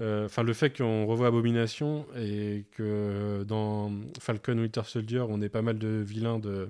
enfin, 0.00 0.42
le 0.42 0.52
fait 0.52 0.76
qu'on 0.76 1.06
revoit 1.06 1.28
Abomination 1.28 2.06
et 2.16 2.64
que 2.72 3.44
dans 3.44 3.92
Falcon 4.20 4.58
Winter 4.58 4.82
Soldier, 4.84 5.24
on 5.28 5.40
ait 5.40 5.48
pas 5.48 5.62
mal 5.62 5.78
de 5.78 5.88
vilains 5.88 6.38
de 6.38 6.68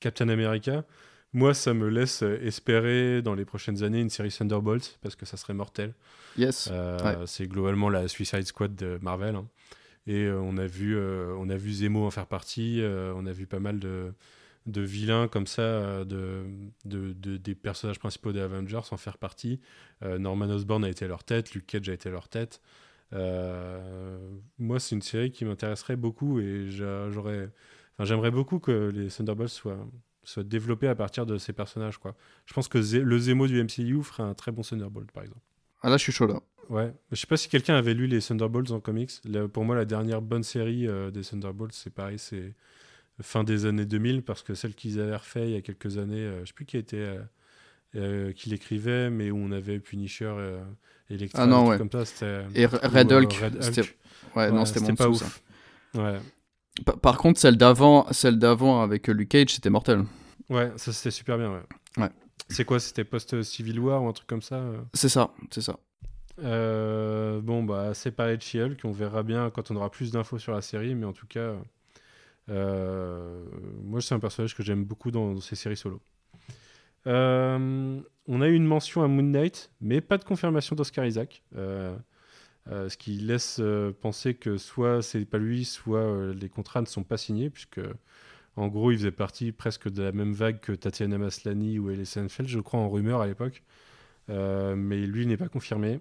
Captain 0.00 0.28
America, 0.28 0.84
moi, 1.32 1.52
ça 1.52 1.74
me 1.74 1.88
laisse 1.88 2.22
espérer 2.22 3.20
dans 3.20 3.34
les 3.34 3.44
prochaines 3.44 3.82
années 3.82 4.00
une 4.00 4.10
série 4.10 4.30
Thunderbolt 4.30 4.98
parce 5.02 5.16
que 5.16 5.26
ça 5.26 5.36
serait 5.36 5.54
mortel. 5.54 5.92
Yes. 6.38 6.68
Euh, 6.72 7.26
c'est 7.26 7.46
globalement 7.46 7.90
la 7.90 8.08
Suicide 8.08 8.46
Squad 8.46 8.74
de 8.74 8.98
Marvel. 9.02 9.36
Hein. 9.36 9.46
Et 10.06 10.24
euh, 10.24 10.40
on 10.40 10.56
a 10.56 10.66
vu, 10.66 10.98
on 10.98 11.48
a 11.50 11.56
vu 11.56 11.72
Zemo 11.72 12.06
en 12.06 12.10
faire 12.10 12.26
partie. 12.26 12.82
on 12.82 13.26
a 13.26 13.32
vu 13.32 13.46
pas 13.46 13.60
mal 13.60 13.78
de 13.78 14.12
de 14.66 14.80
vilains 14.80 15.28
comme 15.28 15.46
ça, 15.46 15.62
euh, 15.62 16.04
de, 16.04 16.44
de, 16.84 17.36
des 17.36 17.54
personnages 17.54 17.98
principaux 17.98 18.32
des 18.32 18.40
Avengers 18.40 18.80
en 18.90 18.96
faire 18.96 19.18
partie. 19.18 19.60
Euh, 20.02 20.18
Norman 20.18 20.46
Osborn 20.46 20.84
a 20.84 20.88
été 20.88 21.06
leur 21.06 21.24
tête, 21.24 21.54
Luke 21.54 21.66
Cage 21.66 21.88
a 21.88 21.92
été 21.92 22.10
leur 22.10 22.28
tête. 22.28 22.60
Euh, 23.12 24.18
moi, 24.58 24.80
c'est 24.80 24.96
une 24.96 25.02
série 25.02 25.30
qui 25.30 25.44
m'intéresserait 25.44 25.96
beaucoup 25.96 26.40
et 26.40 26.68
j'aurais, 26.70 27.50
enfin, 27.94 28.04
j'aimerais 28.04 28.32
beaucoup 28.32 28.58
que 28.58 28.90
les 28.92 29.08
Thunderbolts 29.08 29.48
soient, 29.48 29.86
soient 30.24 30.42
développés 30.42 30.88
à 30.88 30.96
partir 30.96 31.26
de 31.26 31.38
ces 31.38 31.52
personnages. 31.52 31.98
Quoi. 31.98 32.16
Je 32.46 32.52
pense 32.52 32.66
que 32.66 32.78
le 32.78 33.18
Zemo 33.18 33.46
du 33.46 33.62
MCU 33.62 34.02
ferait 34.02 34.24
un 34.24 34.34
très 34.34 34.50
bon 34.50 34.62
Thunderbolt, 34.62 35.12
par 35.12 35.22
exemple. 35.22 35.42
Ah 35.82 35.90
là, 35.90 35.96
je 35.96 36.02
suis 36.02 36.12
chaud 36.12 36.26
là. 36.26 36.40
Ouais, 36.68 36.92
je 37.12 37.16
sais 37.16 37.28
pas 37.28 37.36
si 37.36 37.48
quelqu'un 37.48 37.76
avait 37.76 37.94
lu 37.94 38.08
les 38.08 38.20
Thunderbolts 38.20 38.72
en 38.72 38.80
comics. 38.80 39.12
pour 39.52 39.64
moi, 39.64 39.76
la 39.76 39.84
dernière 39.84 40.20
bonne 40.20 40.42
série 40.42 40.88
des 41.12 41.22
Thunderbolts, 41.22 41.72
c'est 41.72 41.94
pareil, 41.94 42.18
c'est 42.18 42.54
fin 43.22 43.44
des 43.44 43.66
années 43.66 43.86
2000 43.86 44.22
parce 44.22 44.42
que 44.42 44.54
celle 44.54 44.74
qu'ils 44.74 45.00
avaient 45.00 45.16
refait 45.16 45.48
il 45.48 45.52
y 45.52 45.56
a 45.56 45.62
quelques 45.62 45.98
années, 45.98 46.20
euh, 46.20 46.40
je 46.42 46.46
sais 46.46 46.52
plus 46.52 46.66
qui 46.66 46.76
était 46.76 46.96
euh, 46.96 47.20
euh, 47.96 48.32
qui 48.32 48.50
l'écrivait, 48.50 49.10
mais 49.10 49.30
où 49.30 49.38
on 49.38 49.52
avait 49.52 49.78
Punisher 49.78 50.34
et 51.08 51.14
Electra, 51.14 51.44
ah 51.44 51.46
non, 51.46 51.68
ouais. 51.68 51.78
comme 51.78 51.90
ça, 51.90 52.04
c'était 52.04 52.44
et 52.54 52.66
Red 52.66 53.12
Hulk, 53.12 53.34
Ouais, 54.34 54.50
non, 54.50 54.64
c'était 54.64 54.92
pas 54.92 55.08
ouf. 55.08 55.42
Ouais. 55.94 56.18
Par 57.00 57.16
contre, 57.16 57.40
celle 57.40 57.56
d'avant, 57.56 58.06
celle 58.12 58.38
d'avant 58.38 58.82
avec 58.82 59.08
Luke 59.08 59.30
Cage, 59.30 59.54
c'était 59.54 59.70
mortel. 59.70 60.04
Ouais, 60.50 60.70
ça 60.76 60.92
c'était 60.92 61.10
super 61.10 61.38
bien. 61.38 61.50
Ouais. 61.50 61.62
ouais. 62.02 62.10
C'est 62.48 62.64
quoi 62.66 62.78
C'était 62.78 63.04
post 63.04 63.42
Civil 63.42 63.80
War 63.80 64.02
ou 64.02 64.08
un 64.08 64.12
truc 64.12 64.28
comme 64.28 64.42
ça 64.42 64.62
C'est 64.92 65.08
ça, 65.08 65.30
c'est 65.50 65.62
ça. 65.62 65.78
bon, 66.38 67.64
bah, 67.64 67.94
c'est 67.94 68.10
pareil 68.10 68.36
de 68.36 68.42
She-Hulk. 68.42 68.80
On 68.84 68.92
verra 68.92 69.22
bien 69.22 69.48
quand 69.48 69.70
on 69.70 69.76
aura 69.76 69.90
plus 69.90 70.10
d'infos 70.10 70.38
sur 70.38 70.52
la 70.52 70.60
série, 70.60 70.94
mais 70.94 71.06
en 71.06 71.14
tout 71.14 71.26
cas, 71.26 71.40
euh, 71.40 71.56
moi, 72.48 74.00
c'est 74.00 74.14
un 74.14 74.20
personnage 74.20 74.54
que 74.54 74.62
j'aime 74.62 74.84
beaucoup 74.84 75.10
dans, 75.10 75.40
ces 75.40 75.56
séries 75.56 75.76
solo. 75.76 76.00
Euh, 77.06 78.00
on 78.26 78.40
a 78.40 78.48
eu 78.48 78.54
une 78.54 78.66
mention 78.66 79.02
à 79.02 79.08
Moon 79.08 79.22
Knight, 79.22 79.70
mais 79.80 80.00
pas 80.00 80.18
de 80.18 80.24
confirmation 80.24 80.74
d'Oscar 80.74 81.06
Isaac. 81.06 81.42
Euh, 81.56 81.96
ce 82.66 82.96
qui 82.96 83.12
laisse 83.18 83.60
penser 84.00 84.34
que 84.34 84.58
soit 84.58 85.00
c'est 85.00 85.24
pas 85.24 85.38
lui, 85.38 85.64
soit 85.64 86.32
les 86.34 86.48
contrats 86.48 86.80
ne 86.80 86.86
sont 86.86 87.04
pas 87.04 87.16
signés, 87.16 87.48
puisque 87.48 87.80
en 88.56 88.66
gros 88.66 88.90
il 88.90 88.98
faisait 88.98 89.12
partie 89.12 89.52
presque 89.52 89.88
de 89.88 90.02
la 90.02 90.10
même 90.10 90.32
vague 90.32 90.58
que 90.58 90.72
Tatiana 90.72 91.16
Maslany 91.16 91.78
ou 91.78 91.90
Ellie 91.90 92.06
Seinfeld, 92.06 92.48
je 92.48 92.58
crois, 92.58 92.80
en 92.80 92.90
rumeur 92.90 93.20
à 93.20 93.26
l'époque. 93.28 93.62
mais 94.28 95.06
lui 95.06 95.26
n'est 95.26 95.36
pas 95.36 95.48
confirmé. 95.48 96.00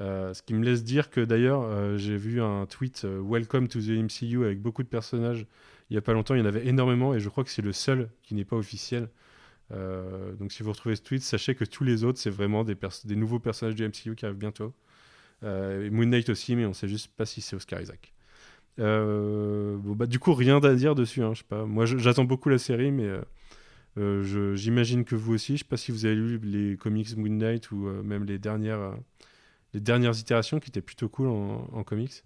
Euh, 0.00 0.32
ce 0.32 0.42
qui 0.42 0.54
me 0.54 0.64
laisse 0.64 0.82
dire 0.82 1.10
que 1.10 1.20
d'ailleurs, 1.20 1.62
euh, 1.62 1.98
j'ai 1.98 2.16
vu 2.16 2.40
un 2.40 2.64
tweet 2.66 3.02
euh, 3.04 3.20
Welcome 3.22 3.68
to 3.68 3.80
the 3.80 3.90
MCU 3.90 4.44
avec 4.44 4.60
beaucoup 4.60 4.82
de 4.82 4.88
personnages 4.88 5.46
il 5.90 5.94
n'y 5.94 5.98
a 5.98 6.02
pas 6.02 6.12
longtemps. 6.12 6.34
Il 6.34 6.38
y 6.38 6.42
en 6.42 6.46
avait 6.46 6.66
énormément 6.66 7.14
et 7.14 7.20
je 7.20 7.28
crois 7.28 7.44
que 7.44 7.50
c'est 7.50 7.62
le 7.62 7.72
seul 7.72 8.08
qui 8.22 8.34
n'est 8.34 8.44
pas 8.44 8.56
officiel. 8.56 9.08
donc 10.38 10.52
si 10.52 10.62
vous 10.62 10.70
retrouvez 10.70 10.94
ce 10.94 11.02
tweet, 11.02 11.22
sachez 11.22 11.56
que 11.56 11.64
tous 11.64 11.82
les 11.82 12.04
autres, 12.04 12.18
c'est 12.18 12.30
vraiment 12.30 12.62
des, 12.62 12.76
nouveaux 13.16 13.40
personnages 13.40 13.74
du 13.74 13.86
MCU 13.86 14.14
qui 14.14 14.24
arrivent 14.24 14.38
bientôt. 14.38 14.72
Moon 15.42 16.06
Knight 16.06 16.28
aussi, 16.28 16.54
mais 16.54 16.64
on 16.64 16.68
ne 16.68 16.74
sait 16.74 16.86
juste 16.86 17.08
pas 17.16 17.26
si 17.26 17.40
c'est 17.40 17.56
Oscar 17.56 17.80
Isaac. 17.80 18.12
Bah, 18.78 20.06
du 20.06 20.20
coup, 20.20 20.32
rien 20.32 20.58
à 20.58 20.74
dire 20.74 20.94
dessus. 20.94 21.24
Hein, 21.24 21.34
sais 21.34 21.42
pas. 21.42 21.66
Moi, 21.66 21.86
j'attends 21.86 22.24
beaucoup 22.24 22.50
la 22.50 22.58
série, 22.58 22.92
mais 22.92 23.10
j'imagine 23.96 25.04
que 25.04 25.16
vous 25.16 25.34
aussi. 25.34 25.48
Je 25.48 25.52
ne 25.54 25.58
sais 25.58 25.64
pas 25.64 25.76
si 25.76 25.90
vous 25.90 26.06
avez 26.06 26.14
lu 26.14 26.38
les 26.44 26.76
comics 26.76 27.16
Moon 27.16 27.30
Knight 27.30 27.72
ou 27.72 27.78
même 28.04 28.22
les 28.26 28.38
dernières 28.38 28.94
les 29.74 29.80
dernières 29.80 30.18
itérations 30.18 30.60
qui 30.60 30.70
étaient 30.70 30.80
plutôt 30.80 31.08
cool 31.08 31.28
en, 31.28 31.84
comics. 31.84 32.24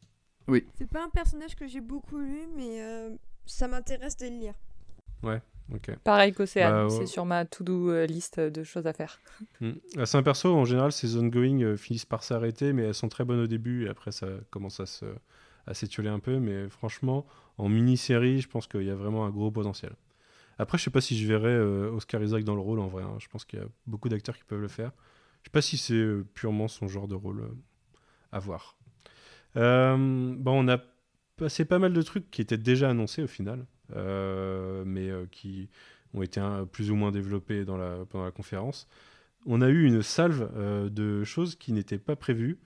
Oui. 0.49 0.65
C'est 0.77 0.89
pas 0.89 1.05
un 1.05 1.09
personnage 1.09 1.57
que 1.57 1.66
j'ai 1.66 1.81
beaucoup 1.81 2.19
lu, 2.19 2.47
mais 2.57 2.83
euh, 2.83 3.11
ça 3.47 3.69
m'intéresse 3.69 4.16
de 4.16 4.27
le 4.27 4.33
lire. 4.33 4.55
Ouais, 5.23 5.41
ok. 5.73 5.97
Pareil 6.05 6.33
qu'Océane, 6.33 6.89
bah, 6.89 6.95
c'est 6.95 7.07
sur 7.07 7.25
ma 7.25 7.45
to-do 7.47 7.91
euh, 7.91 8.07
list 8.07 8.41
de 8.41 8.62
choses 8.62 8.87
à 8.87 8.93
faire. 8.93 9.21
Ah, 9.97 10.07
c'est 10.07 10.19
un 10.19 10.23
perso, 10.23 10.55
en 10.55 10.65
général, 10.65 10.93
ces 10.93 11.16
ongoing 11.16 11.62
euh, 11.62 11.77
finissent 11.77 12.05
par 12.05 12.23
s'arrêter, 12.23 12.73
mais 12.73 12.83
elles 12.83 12.95
sont 12.95 13.09
très 13.09 13.25
bonnes 13.25 13.41
au 13.41 13.47
début, 13.47 13.87
et 13.87 13.89
après 13.89 14.12
ça 14.12 14.27
commence 14.51 14.81
à 14.81 14.87
se 14.87 15.07
à 15.66 15.73
s'étioler 15.73 16.11
un 16.11 16.19
peu, 16.19 16.39
mais 16.41 16.69
franchement, 16.69 17.25
en 17.57 17.71
mini-série, 17.71 18.43
je 18.43 18.49
pense 18.51 18.66
qu'il 18.66 18.83
y 18.83 18.91
a 18.91 18.95
vraiment 18.95 19.25
un 19.25 19.31
gros 19.31 19.51
potentiel. 19.51 19.93
Après, 20.59 20.77
je 20.77 20.83
sais 20.83 20.91
pas 20.91 21.01
si 21.01 21.19
je 21.19 21.27
verrai 21.27 21.59
Oscar 21.59 22.23
Isaac 22.23 22.45
dans 22.45 22.55
le 22.55 22.61
rôle 22.61 22.81
en 22.81 22.87
vrai. 22.87 23.03
Hein. 23.03 23.16
Je 23.19 23.29
pense 23.29 23.47
qu'il 23.47 23.61
y 23.61 23.62
a 23.62 23.66
beaucoup 23.87 24.11
d'acteurs 24.11 24.37
qui 24.37 24.45
peuvent 24.45 24.61
le 24.61 24.69
faire. 24.69 24.93
Je 25.45 25.51
sais 25.51 25.53
pas 25.53 25.62
si 25.62 25.77
c'est 25.77 25.93
euh, 25.93 26.27
purement 26.33 26.69
son 26.69 26.89
genre 26.89 27.07
de 27.07 27.15
rôle 27.15 27.41
euh, 27.41 27.55
à 28.33 28.39
voir. 28.39 28.79
Euh, 29.57 30.35
bon, 30.39 30.65
on 30.65 30.69
a 30.69 30.79
passé 31.37 31.66
pas 31.66 31.79
mal 31.79 31.93
de 31.93 32.01
trucs 32.01 32.31
qui 32.31 32.41
étaient 32.41 32.57
déjà 32.57 32.89
annoncés 32.89 33.23
au 33.23 33.27
final, 33.27 33.66
mais 33.95 35.11
qui 35.31 35.69
ont 36.15 36.23
été 36.23 36.41
plus 36.73 36.91
ou 36.91 36.97
moins 36.97 37.12
développés 37.12 37.65
pendant 37.65 38.25
la 38.25 38.31
conférence. 38.31 38.89
On 39.45 39.61
a 39.61 39.69
eu 39.69 39.85
une 39.85 40.03
salve 40.03 40.49
de 40.91 41.23
choses 41.25 41.57
qui 41.57 41.73
n'étaient 41.73 41.99
pas 41.99 42.16
prévues, 42.16 42.59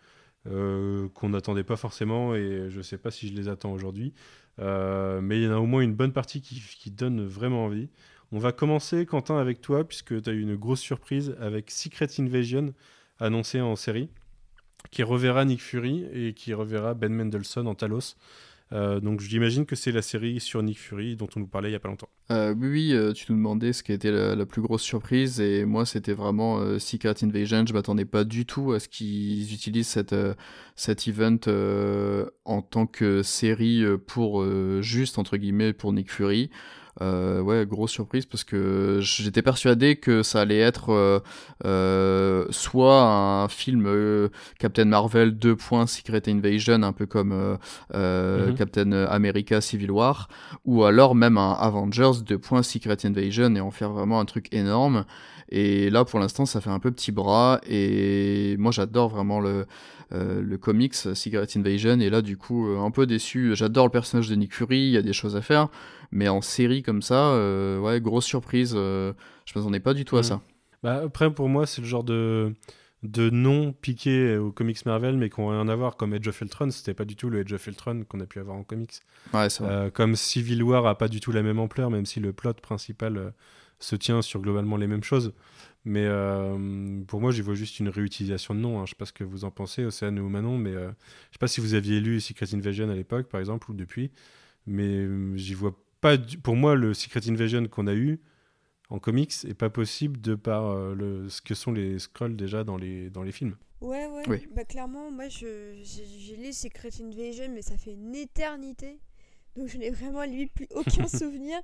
qu'on 0.44 1.28
n'attendait 1.28 1.64
pas 1.64 1.76
forcément, 1.76 2.34
et 2.34 2.70
je 2.70 2.78
ne 2.78 2.82
sais 2.82 2.98
pas 2.98 3.10
si 3.10 3.28
je 3.28 3.34
les 3.34 3.48
attends 3.48 3.72
aujourd'hui. 3.72 4.14
mais 4.58 5.38
il 5.38 5.42
y 5.42 5.48
en 5.48 5.52
a 5.52 5.58
au 5.58 5.66
moins 5.66 5.80
une 5.80 5.94
bonne 5.94 6.12
partie 6.12 6.40
qui 6.40 6.90
donne 6.90 7.26
vraiment 7.26 7.64
envie. 7.64 7.88
On 8.30 8.38
va 8.38 8.52
commencer, 8.52 9.06
Quentin, 9.06 9.38
avec 9.38 9.62
toi, 9.62 9.88
puisque 9.88 10.20
tu 10.20 10.28
as 10.28 10.32
eu 10.34 10.42
une 10.42 10.56
grosse 10.56 10.80
surprise 10.80 11.34
avec 11.40 11.70
Secret 11.70 12.08
Invasion, 12.18 12.74
annoncé 13.18 13.60
en 13.60 13.74
série, 13.74 14.10
qui 14.90 15.02
reverra 15.02 15.46
Nick 15.46 15.62
Fury 15.62 16.04
et 16.12 16.34
qui 16.34 16.52
reverra 16.52 16.92
Ben 16.92 17.12
Mendelssohn 17.12 17.66
en 17.66 17.74
Talos. 17.74 18.16
Euh, 18.72 19.00
donc 19.00 19.20
j'imagine 19.20 19.64
que 19.64 19.74
c'est 19.74 19.92
la 19.92 20.02
série 20.02 20.40
sur 20.40 20.62
Nick 20.62 20.78
Fury 20.78 21.16
dont 21.16 21.28
on 21.36 21.40
nous 21.40 21.46
parlait 21.46 21.70
il 21.70 21.72
y 21.72 21.76
a 21.76 21.80
pas 21.80 21.88
longtemps. 21.88 22.10
Euh, 22.30 22.54
oui, 22.54 22.92
euh, 22.92 23.14
tu 23.14 23.32
nous 23.32 23.38
demandais 23.38 23.72
ce 23.72 23.82
qui 23.82 23.92
était 23.92 24.10
la, 24.10 24.34
la 24.34 24.44
plus 24.44 24.60
grosse 24.60 24.82
surprise 24.82 25.40
et 25.40 25.64
moi 25.64 25.86
c'était 25.86 26.12
vraiment 26.12 26.78
Secret 26.78 27.14
Invasion. 27.22 27.64
Je 27.66 27.72
m'attendais 27.72 28.04
pas 28.04 28.24
du 28.24 28.44
tout 28.44 28.72
à 28.72 28.80
ce 28.80 28.88
qu'ils 28.88 29.54
utilisent 29.54 29.98
cet 30.76 31.08
event 31.08 31.38
en 32.44 32.60
tant 32.60 32.86
que 32.86 33.22
série 33.22 33.84
pour 34.06 34.44
juste 34.82 35.18
entre 35.18 35.38
guillemets 35.38 35.72
pour 35.72 35.94
Nick 35.94 36.12
Fury. 36.12 36.50
Euh, 37.00 37.40
ouais, 37.40 37.64
grosse 37.66 37.92
surprise 37.92 38.26
parce 38.26 38.42
que 38.42 38.98
j'étais 39.00 39.42
persuadé 39.42 39.96
que 39.96 40.22
ça 40.22 40.40
allait 40.40 40.58
être 40.58 40.90
euh, 40.90 41.20
euh, 41.64 42.46
soit 42.50 43.02
un 43.02 43.48
film 43.48 43.86
euh, 43.86 44.28
Captain 44.58 44.86
Marvel 44.86 45.38
2. 45.38 45.56
Secret 45.86 46.22
Invasion, 46.28 46.82
un 46.82 46.92
peu 46.92 47.06
comme 47.06 47.58
mhm. 47.94 48.54
Captain 48.56 48.92
America 48.92 49.60
Civil 49.60 49.90
War, 49.90 50.28
ou 50.64 50.84
alors 50.84 51.14
même 51.14 51.38
un 51.38 51.52
Avengers 51.52 52.22
2. 52.26 52.40
Secret 52.62 52.96
Invasion 53.04 53.54
et 53.54 53.60
en 53.60 53.70
faire 53.70 53.90
vraiment 53.90 54.20
un 54.20 54.24
truc 54.24 54.52
énorme. 54.52 55.04
Et 55.50 55.88
là, 55.88 56.04
pour 56.04 56.18
l'instant, 56.18 56.44
ça 56.44 56.60
fait 56.60 56.70
un 56.70 56.78
peu 56.78 56.90
petit 56.90 57.12
bras. 57.12 57.60
Et 57.66 58.56
moi, 58.58 58.70
j'adore 58.70 59.08
vraiment 59.08 59.40
le, 59.40 59.66
euh, 60.12 60.40
le 60.40 60.58
comics 60.58 60.94
Secret 60.94 61.46
Invasion. 61.56 62.00
Et 62.00 62.10
là, 62.10 62.22
du 62.22 62.36
coup, 62.36 62.66
un 62.66 62.90
peu 62.90 63.06
déçu. 63.06 63.54
J'adore 63.54 63.86
le 63.86 63.92
personnage 63.92 64.28
de 64.28 64.34
Nick 64.34 64.54
Fury. 64.54 64.78
Il 64.78 64.90
y 64.90 64.96
a 64.96 65.02
des 65.02 65.12
choses 65.12 65.36
à 65.36 65.42
faire. 65.42 65.68
Mais 66.10 66.28
en 66.28 66.40
série 66.40 66.82
comme 66.82 67.02
ça, 67.02 67.32
euh, 67.32 67.78
ouais, 67.78 68.00
grosse 68.00 68.24
surprise. 68.24 68.72
Euh, 68.74 69.12
je 69.44 69.58
m'attendais 69.58 69.80
pas 69.80 69.94
du 69.94 70.04
tout 70.04 70.16
à 70.16 70.20
mm. 70.20 70.24
ça. 70.24 70.40
Bah, 70.82 71.02
après, 71.04 71.32
pour 71.32 71.48
moi, 71.48 71.66
c'est 71.66 71.82
le 71.82 71.86
genre 71.86 72.04
de, 72.04 72.54
de 73.02 73.30
nom 73.30 73.72
piqué 73.72 74.36
aux 74.36 74.52
comics 74.52 74.84
Marvel, 74.86 75.16
mais 75.16 75.28
qui 75.28 75.40
ont 75.40 75.48
rien 75.48 75.68
à 75.68 75.76
voir, 75.76 75.96
comme 75.96 76.14
Edge 76.14 76.28
of 76.28 76.40
Ultron. 76.40 76.70
C'était 76.70 76.94
pas 76.94 77.04
du 77.04 77.16
tout 77.16 77.28
le 77.28 77.40
Edge 77.40 77.52
of 77.52 77.66
Ultron 77.66 78.04
qu'on 78.08 78.20
a 78.20 78.26
pu 78.26 78.38
avoir 78.38 78.56
en 78.56 78.62
comics. 78.62 79.00
Ouais, 79.34 79.48
euh, 79.60 79.90
comme 79.90 80.16
Civil 80.16 80.62
War 80.62 80.86
a 80.86 80.96
pas 80.96 81.08
du 81.08 81.20
tout 81.20 81.32
la 81.32 81.42
même 81.42 81.58
ampleur, 81.58 81.90
même 81.90 82.06
si 82.06 82.20
le 82.20 82.32
plot 82.32 82.54
principal 82.54 83.32
se 83.80 83.96
tient 83.96 84.22
sur 84.22 84.40
globalement 84.40 84.76
les 84.76 84.86
mêmes 84.86 85.04
choses. 85.04 85.32
Mais 85.88 86.06
pour 87.06 87.20
moi, 87.20 87.32
j'y 87.32 87.40
vois 87.40 87.54
juste 87.54 87.80
une 87.80 87.88
réutilisation 87.88 88.54
de 88.54 88.60
nom. 88.60 88.78
Hein. 88.78 88.84
Je 88.84 88.90
sais 88.90 88.96
pas 88.96 89.06
ce 89.06 89.12
que 89.12 89.24
vous 89.24 89.44
en 89.44 89.50
pensez, 89.50 89.84
Océane 89.84 90.18
ou 90.18 90.28
Manon, 90.28 90.58
mais 90.58 90.72
je 90.72 91.32
sais 91.32 91.38
pas 91.40 91.48
si 91.48 91.60
vous 91.60 91.74
aviez 91.74 92.00
lu 92.00 92.20
Secret 92.20 92.54
Invasion 92.54 92.90
à 92.90 92.94
l'époque, 92.94 93.28
par 93.28 93.40
exemple, 93.40 93.70
ou 93.70 93.74
depuis. 93.74 94.10
Mais 94.66 95.06
j'y 95.36 95.54
vois 95.54 95.74
pas 96.00 96.16
pour 96.42 96.56
moi 96.56 96.74
le 96.74 96.94
Secret 96.94 97.28
Invasion 97.28 97.66
qu'on 97.68 97.86
a 97.86 97.94
eu 97.94 98.20
en 98.90 98.98
comics 98.98 99.32
est 99.44 99.54
pas 99.54 99.70
possible 99.70 100.20
de 100.20 100.34
par 100.34 100.66
euh, 100.66 100.94
le, 100.94 101.28
ce 101.28 101.42
que 101.42 101.54
sont 101.54 101.72
les 101.72 101.98
scrolls 101.98 102.36
déjà 102.36 102.64
dans 102.64 102.76
les, 102.76 103.10
dans 103.10 103.22
les 103.22 103.32
films. 103.32 103.56
Ouais, 103.80 104.06
ouais. 104.06 104.48
Bah, 104.54 104.64
clairement, 104.64 105.10
moi, 105.10 105.28
j'ai 105.28 106.36
lu 106.36 106.52
Secret 106.52 106.90
Invasion, 107.00 107.48
mais 107.52 107.62
ça 107.62 107.76
fait 107.76 107.92
une 107.92 108.14
éternité. 108.14 108.98
Donc, 109.56 109.68
je 109.68 109.78
n'ai 109.78 109.90
vraiment, 109.90 110.24
lui, 110.24 110.46
plus 110.46 110.66
aucun 110.74 111.06
souvenir. 111.08 111.60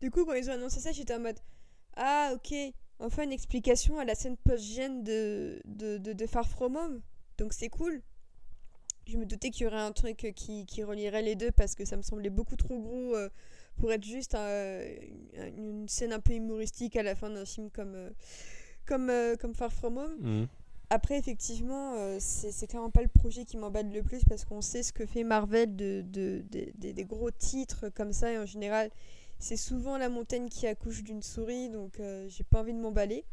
Du 0.00 0.10
coup, 0.10 0.24
quand 0.24 0.34
ils 0.34 0.48
ont 0.48 0.54
annoncé 0.54 0.80
ça, 0.80 0.92
j'étais 0.92 1.14
en 1.14 1.20
mode 1.20 1.38
Ah, 1.96 2.32
ok. 2.34 2.54
Enfin, 3.00 3.24
une 3.24 3.32
explication 3.32 3.98
à 3.98 4.04
la 4.04 4.14
scène 4.14 4.36
post-gène 4.36 5.04
de, 5.04 5.60
de, 5.64 5.98
de, 5.98 6.12
de, 6.12 6.26
Far 6.26 6.48
From 6.48 6.76
Home. 6.76 7.00
Donc, 7.38 7.52
c'est 7.52 7.68
cool. 7.68 8.02
Je 9.06 9.16
me 9.16 9.24
doutais 9.24 9.50
qu'il 9.50 9.64
y 9.64 9.66
aurait 9.66 9.76
un 9.76 9.92
truc 9.92 10.32
qui, 10.34 10.66
qui 10.66 10.82
relierait 10.82 11.22
les 11.22 11.36
deux 11.36 11.50
parce 11.52 11.74
que 11.74 11.84
ça 11.84 11.96
me 11.96 12.02
semblait 12.02 12.30
beaucoup 12.30 12.56
trop 12.56 12.78
gros. 12.78 13.14
Euh, 13.14 13.28
pour 13.78 13.92
être 13.92 14.04
juste 14.04 14.34
une 14.34 15.88
scène 15.88 16.12
un 16.12 16.20
peu 16.20 16.32
humoristique 16.32 16.96
à 16.96 17.02
la 17.02 17.14
fin 17.14 17.30
d'un 17.30 17.44
film 17.44 17.70
comme, 17.70 17.94
euh, 17.94 18.10
comme, 18.86 19.10
euh, 19.10 19.36
comme 19.36 19.54
Far 19.54 19.72
From 19.72 19.98
Home. 19.98 20.16
Mhm. 20.20 20.46
Après, 20.90 21.18
effectivement, 21.18 21.94
euh, 21.96 22.16
c'est 22.18 22.66
clairement 22.66 22.90
pas 22.90 23.02
le 23.02 23.08
projet 23.08 23.44
qui 23.44 23.58
m'emballe 23.58 23.92
le 23.92 24.02
plus 24.02 24.24
parce 24.24 24.46
qu'on 24.46 24.62
sait 24.62 24.82
ce 24.82 24.92
que 24.92 25.04
fait 25.04 25.22
Marvel 25.22 25.76
de, 25.76 26.02
de, 26.02 26.42
des 26.48 27.04
gros 27.04 27.30
titres 27.30 27.90
comme 27.90 28.12
ça 28.12 28.32
et 28.32 28.38
en 28.38 28.46
général, 28.46 28.90
c'est 29.38 29.56
souvent 29.56 29.98
la 29.98 30.08
montagne 30.08 30.48
qui 30.48 30.66
accouche 30.66 31.02
d'une 31.02 31.22
souris 31.22 31.70
donc 31.70 32.00
j'ai 32.28 32.44
pas 32.44 32.60
envie 32.60 32.74
de 32.74 32.78
m'emballer. 32.78 33.24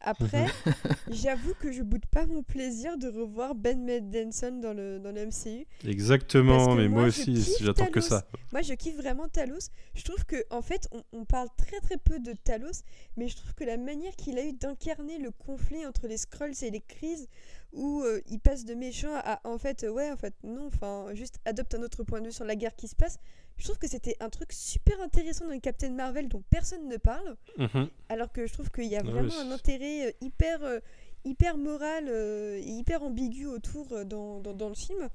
Après, 0.00 0.46
j'avoue 1.10 1.54
que 1.54 1.72
je 1.72 1.82
boude 1.82 2.04
pas 2.06 2.26
mon 2.26 2.42
plaisir 2.42 2.98
de 2.98 3.08
revoir 3.08 3.54
Ben 3.54 3.84
Mendelsohn 3.84 4.60
dans 4.60 4.74
le, 4.74 4.98
dans 4.98 5.12
le 5.12 5.26
MCU. 5.26 5.66
Exactement, 5.84 6.74
mais 6.74 6.88
moi, 6.88 7.04
aussi, 7.04 7.44
j'attends 7.60 7.86
que 7.86 8.00
ça. 8.00 8.26
Moi, 8.52 8.62
je 8.62 8.74
kiffe 8.74 8.96
vraiment 8.96 9.28
Talos. 9.28 9.70
Je 9.94 10.04
trouve 10.04 10.24
que, 10.24 10.36
en 10.50 10.62
fait, 10.62 10.88
on, 10.92 11.02
on, 11.12 11.24
parle 11.24 11.48
très 11.56 11.80
très 11.80 11.96
peu 11.96 12.18
de 12.18 12.32
Talos, 12.32 12.82
mais 13.16 13.28
je 13.28 13.36
trouve 13.36 13.54
que 13.54 13.64
la 13.64 13.78
manière 13.78 14.14
qu'il 14.16 14.38
a 14.38 14.44
eu 14.44 14.52
d'incarner 14.52 15.18
le 15.18 15.30
conflit 15.30 15.86
entre 15.86 16.06
les 16.06 16.18
Skrulls 16.18 16.62
et 16.62 16.70
les 16.70 16.80
crises, 16.80 17.28
où 17.72 18.02
euh, 18.02 18.20
il 18.30 18.38
passe 18.38 18.64
de 18.64 18.74
méchant 18.74 19.14
à, 19.14 19.40
en 19.44 19.58
fait, 19.58 19.86
ouais, 19.88 20.10
en 20.10 20.16
fait, 20.16 20.34
non, 20.44 20.66
enfin, 20.66 21.08
juste 21.14 21.40
adopte 21.44 21.74
un 21.74 21.82
autre 21.82 22.04
point 22.04 22.20
de 22.20 22.26
vue 22.26 22.32
sur 22.32 22.44
la 22.44 22.54
guerre 22.54 22.76
qui 22.76 22.88
se 22.88 22.96
passe, 22.96 23.18
je 23.56 23.64
trouve 23.64 23.78
que 23.78 23.88
c'était 23.88 24.16
un 24.20 24.28
truc 24.28 24.52
super 24.52 25.00
intéressant 25.00 25.46
dans 25.46 25.58
Captain 25.58 25.90
Marvel 25.90 26.28
dont 26.28 26.42
personne 26.50 26.88
ne 26.88 26.96
parle. 26.96 27.36
Mhm. 27.58 27.88
Alors 28.08 28.30
que 28.32 28.46
je 28.46 28.52
trouve 28.52 28.70
qu'il 28.70 28.86
y 28.86 28.96
a 28.96 29.02
vraiment 29.02 29.38
un 29.40 29.50
intérêt 29.50 30.08
euh, 30.08 30.12
hyper, 30.20 30.62
euh, 30.62 30.80
hyper 31.24 31.56
moral 31.56 32.06
euh, 32.08 32.58
et 32.58 32.70
hyper 32.70 33.02
ambigu 33.02 33.46
autour 33.46 34.04
dans, 34.04 34.40
dans, 34.40 34.54
dans, 34.54 34.68
le 34.68 34.74
film. 34.74 35.08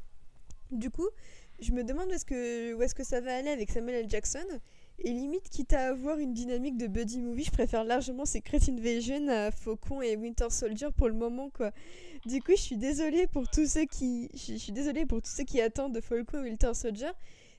Du 0.72 0.90
coup, 0.90 1.08
je 1.60 1.72
me 1.72 1.84
demande 1.84 2.10
où 2.10 2.14
est-ce 2.14 2.26
que, 2.26 2.74
où 2.74 2.82
est 2.82 2.94
que 2.94 3.04
ça 3.04 3.22
va 3.22 3.36
aller 3.36 3.50
avec 3.50 3.70
Samuel 3.70 4.06
L. 4.06 4.10
Jackson. 4.10 4.46
Et 5.04 5.12
limite, 5.14 5.50
quitte 5.50 5.74
à 5.74 5.88
avoir 5.88 6.20
une 6.20 6.34
dynamique 6.34 6.78
de 6.78 6.86
buddy 6.86 7.22
movie, 7.22 7.44
je 7.46 7.52
préfère 7.52 7.84
largement 7.84 8.26
Secret 8.26 8.60
Invasion 8.70 9.28
à 9.30 9.50
Faucon 9.50 10.02
et 10.02 10.16
Winter 10.16 10.50
Soldier 10.52 10.90
pour 10.96 11.08
le 11.08 11.16
moment, 11.16 11.50
quoi. 11.50 11.72
Du 12.28 12.40
coup, 12.40 12.52
je 12.52 12.62
suis 12.62 12.78
désolée 12.78 13.26
pour 13.26 13.50
tous 13.50 13.68
ceux 13.68 13.86
qui, 13.86 14.30
je 14.36 14.58
suis 14.58 14.72
désolée 14.72 15.08
pour 15.08 15.24
tous 15.24 15.32
ceux 15.32 15.44
qui 15.44 15.60
attendent 15.60 15.96
de 15.96 16.02
Falcon 16.02 16.44
et 16.44 16.50
Winter 16.50 16.76
Soldier. 16.76 17.10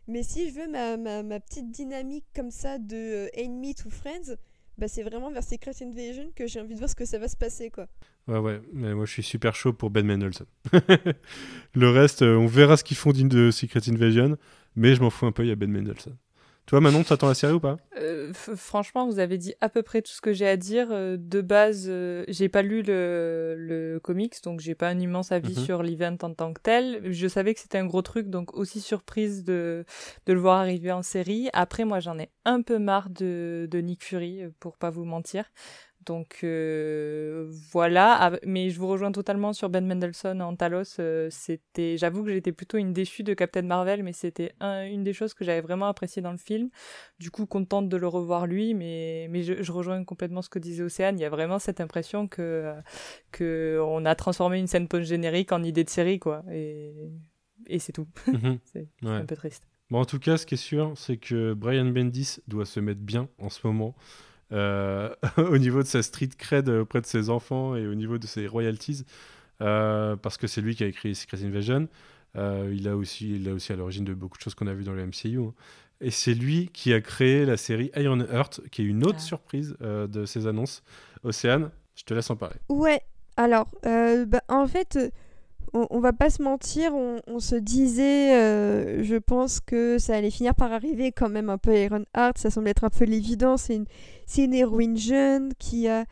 Mais 0.08 0.22
si 0.22 0.48
je 0.48 0.54
veux 0.54 0.68
ma, 0.68 0.96
ma, 1.22 1.40
petite 1.40 1.70
dynamique 1.70 2.24
comme 2.34 2.50
ça 2.50 2.78
de 2.78 2.96
euh, 2.96 3.28
Enemy 3.36 3.74
to 3.74 3.88
Friends, 3.90 4.36
bah 4.78 4.88
c'est 4.88 5.02
vraiment 5.02 5.30
vers 5.30 5.44
Secret 5.44 5.72
Invasion 5.82 6.30
que 6.34 6.46
j'ai 6.46 6.60
envie 6.60 6.74
de 6.74 6.78
voir 6.78 6.90
ce 6.90 6.94
que 6.94 7.04
ça 7.04 7.18
va 7.18 7.28
se 7.28 7.36
passer 7.36 7.70
quoi. 7.70 7.86
Ouais 8.26 8.38
ouais, 8.38 8.60
mais 8.72 8.94
moi 8.94 9.04
je 9.04 9.12
suis 9.12 9.22
super 9.22 9.54
chaud 9.54 9.72
pour 9.72 9.90
Ben 9.90 10.06
Mendelsohn. 10.06 10.46
le 11.74 11.90
reste, 11.90 12.22
euh, 12.22 12.36
on 12.36 12.46
verra 12.46 12.76
ce 12.76 12.84
qu'ils 12.84 12.96
font 12.96 13.12
de 13.12 13.50
Secret 13.50 13.80
Invasion, 13.88 14.36
mais 14.76 14.94
je 14.94 15.02
m'en 15.02 15.10
fous 15.10 15.26
un 15.26 15.32
peu, 15.32 15.44
il 15.44 15.48
y 15.48 15.52
a 15.52 15.56
Ben 15.56 15.70
Mendelsohn. 15.70 16.16
Toi, 16.72 16.80
Manon, 16.80 17.02
tu 17.02 17.12
attends 17.12 17.28
la 17.28 17.34
série 17.34 17.52
ou 17.52 17.60
pas? 17.60 17.76
Euh, 17.98 18.32
Franchement, 18.32 19.06
vous 19.06 19.18
avez 19.18 19.36
dit 19.36 19.52
à 19.60 19.68
peu 19.68 19.82
près 19.82 20.00
tout 20.00 20.12
ce 20.12 20.22
que 20.22 20.32
j'ai 20.32 20.48
à 20.48 20.56
dire. 20.56 20.88
Euh, 20.90 21.18
de 21.18 21.42
base, 21.42 21.84
euh, 21.86 22.24
j'ai 22.28 22.48
pas 22.48 22.62
lu 22.62 22.80
le, 22.80 23.56
le 23.58 24.00
comics, 24.00 24.42
donc 24.42 24.60
j'ai 24.60 24.74
pas 24.74 24.88
un 24.88 24.98
immense 24.98 25.32
avis 25.32 25.54
mhm. 25.54 25.64
sur 25.66 25.82
l'event 25.82 26.16
en 26.22 26.32
tant 26.32 26.54
que 26.54 26.62
tel. 26.62 27.12
Je 27.12 27.28
savais 27.28 27.52
que 27.52 27.60
c'était 27.60 27.76
un 27.76 27.84
gros 27.84 28.00
truc, 28.00 28.30
donc 28.30 28.56
aussi 28.56 28.80
surprise 28.80 29.44
de, 29.44 29.84
de 30.24 30.32
le 30.32 30.40
voir 30.40 30.60
arriver 30.60 30.92
en 30.92 31.02
série. 31.02 31.50
Après, 31.52 31.84
moi, 31.84 32.00
j'en 32.00 32.18
ai 32.18 32.30
un 32.46 32.62
peu 32.62 32.78
marre 32.78 33.10
de, 33.10 33.68
de 33.70 33.78
Nick 33.80 34.02
Fury, 34.02 34.44
pour 34.58 34.78
pas 34.78 34.88
vous 34.88 35.04
mentir. 35.04 35.44
Donc 36.04 36.40
euh, 36.42 37.46
voilà, 37.70 38.38
mais 38.44 38.70
je 38.70 38.78
vous 38.78 38.88
rejoins 38.88 39.12
totalement 39.12 39.52
sur 39.52 39.68
Ben 39.70 39.86
Mendelssohn 39.86 40.40
en 40.42 40.56
Talos. 40.56 40.98
Euh, 40.98 41.28
c'était, 41.30 41.96
j'avoue 41.96 42.24
que 42.24 42.32
j'étais 42.32 42.52
plutôt 42.52 42.78
une 42.78 42.92
déçue 42.92 43.22
de 43.22 43.34
Captain 43.34 43.62
Marvel, 43.62 44.02
mais 44.02 44.12
c'était 44.12 44.52
une 44.60 45.04
des 45.04 45.12
choses 45.12 45.34
que 45.34 45.44
j'avais 45.44 45.60
vraiment 45.60 45.86
apprécié 45.86 46.20
dans 46.20 46.32
le 46.32 46.38
film. 46.38 46.70
Du 47.18 47.30
coup, 47.30 47.46
contente 47.46 47.88
de 47.88 47.96
le 47.96 48.08
revoir 48.08 48.46
lui, 48.46 48.74
mais 48.74 49.28
mais 49.30 49.42
je, 49.42 49.72
rejoins 49.72 50.04
complètement 50.04 50.42
ce 50.42 50.48
que 50.48 50.58
disait 50.58 50.82
Océane. 50.82 51.18
Il 51.18 51.22
y 51.22 51.26
a 51.26 51.30
vraiment 51.30 51.58
cette 51.58 51.80
impression 51.80 52.26
que 52.26 52.72
que 53.30 53.80
on 53.84 54.04
a 54.04 54.14
transformé 54.14 54.58
une 54.58 54.66
scène 54.66 54.88
post 54.88 55.08
générique 55.08 55.52
en 55.52 55.62
idée 55.62 55.84
de 55.84 55.90
série, 55.90 56.18
quoi. 56.18 56.42
Et 56.50 56.92
et 57.66 57.78
c'est 57.78 57.92
tout. 57.92 58.08
Mhm. 58.26 58.58
c'est 58.64 58.88
un 59.02 59.24
peu 59.24 59.36
triste. 59.36 59.68
Bon, 59.90 60.00
en 60.00 60.04
tout 60.04 60.18
cas, 60.18 60.38
ce 60.38 60.46
qui 60.46 60.54
est 60.54 60.56
sûr, 60.56 60.94
c'est 60.96 61.18
que 61.18 61.52
Brian 61.52 61.84
Bendis 61.84 62.38
doit 62.48 62.64
se 62.64 62.80
mettre 62.80 63.00
bien 63.00 63.28
en 63.38 63.50
ce 63.50 63.66
moment. 63.66 63.94
Euh, 64.52 65.08
au 65.38 65.58
niveau 65.58 65.82
de 65.82 65.88
sa 65.88 66.02
street 66.02 66.30
cred 66.36 66.68
auprès 66.68 67.00
de 67.00 67.06
ses 67.06 67.30
enfants 67.30 67.74
et 67.74 67.86
au 67.86 67.94
niveau 67.94 68.18
de 68.18 68.26
ses 68.26 68.46
royalties, 68.46 69.04
euh, 69.60 70.16
parce 70.16 70.36
que 70.36 70.46
c'est 70.46 70.60
lui 70.60 70.76
qui 70.76 70.84
a 70.84 70.86
écrit 70.86 71.14
Secret 71.14 71.42
Invasion. 71.44 71.88
Euh, 72.36 72.72
il, 72.74 72.88
a 72.88 72.96
aussi, 72.96 73.36
il 73.36 73.48
a 73.48 73.52
aussi 73.52 73.72
à 73.72 73.76
l'origine 73.76 74.04
de 74.04 74.14
beaucoup 74.14 74.38
de 74.38 74.42
choses 74.42 74.54
qu'on 74.54 74.66
a 74.66 74.74
vues 74.74 74.84
dans 74.84 74.92
le 74.92 75.06
MCU. 75.06 75.38
Hein. 75.38 75.52
Et 76.00 76.10
c'est 76.10 76.34
lui 76.34 76.70
qui 76.72 76.92
a 76.92 77.00
créé 77.00 77.44
la 77.44 77.56
série 77.56 77.90
Iron 77.96 78.20
Heart, 78.20 78.62
qui 78.70 78.82
est 78.82 78.86
une 78.86 79.04
autre 79.04 79.18
ah. 79.18 79.24
surprise 79.24 79.76
de 79.80 80.24
ces 80.26 80.46
annonces. 80.46 80.82
Océane, 81.22 81.70
je 81.94 82.02
te 82.02 82.12
laisse 82.12 82.28
en 82.30 82.36
parler. 82.36 82.56
Ouais, 82.68 83.00
alors, 83.36 83.68
bah, 83.84 84.42
en 84.48 84.66
fait, 84.66 84.98
on, 85.74 86.00
va 86.00 86.12
pas 86.12 86.30
se 86.30 86.42
mentir, 86.42 86.92
on, 86.94 87.40
se 87.40 87.54
disait, 87.54 88.36
euh, 88.36 89.02
je 89.02 89.16
pense 89.16 89.60
que 89.60 89.98
ça 89.98 90.16
allait 90.16 90.30
finir 90.30 90.54
par 90.54 90.72
arriver 90.72 91.12
quand 91.12 91.30
même 91.30 91.48
un 91.48 91.58
peu 91.58 91.74
Iron 91.74 92.04
Heart, 92.14 92.38
ça 92.38 92.50
semble 92.50 92.68
être 92.68 92.84
un 92.84 92.90
peu 92.90 93.04
l'évidence, 93.04 93.62
c'est 93.62 93.76
une, 93.76 93.86
une, 94.38 94.54
héroïne 94.54 94.96
jeune 94.96 95.52
qui 95.58 95.88
a 95.88 96.04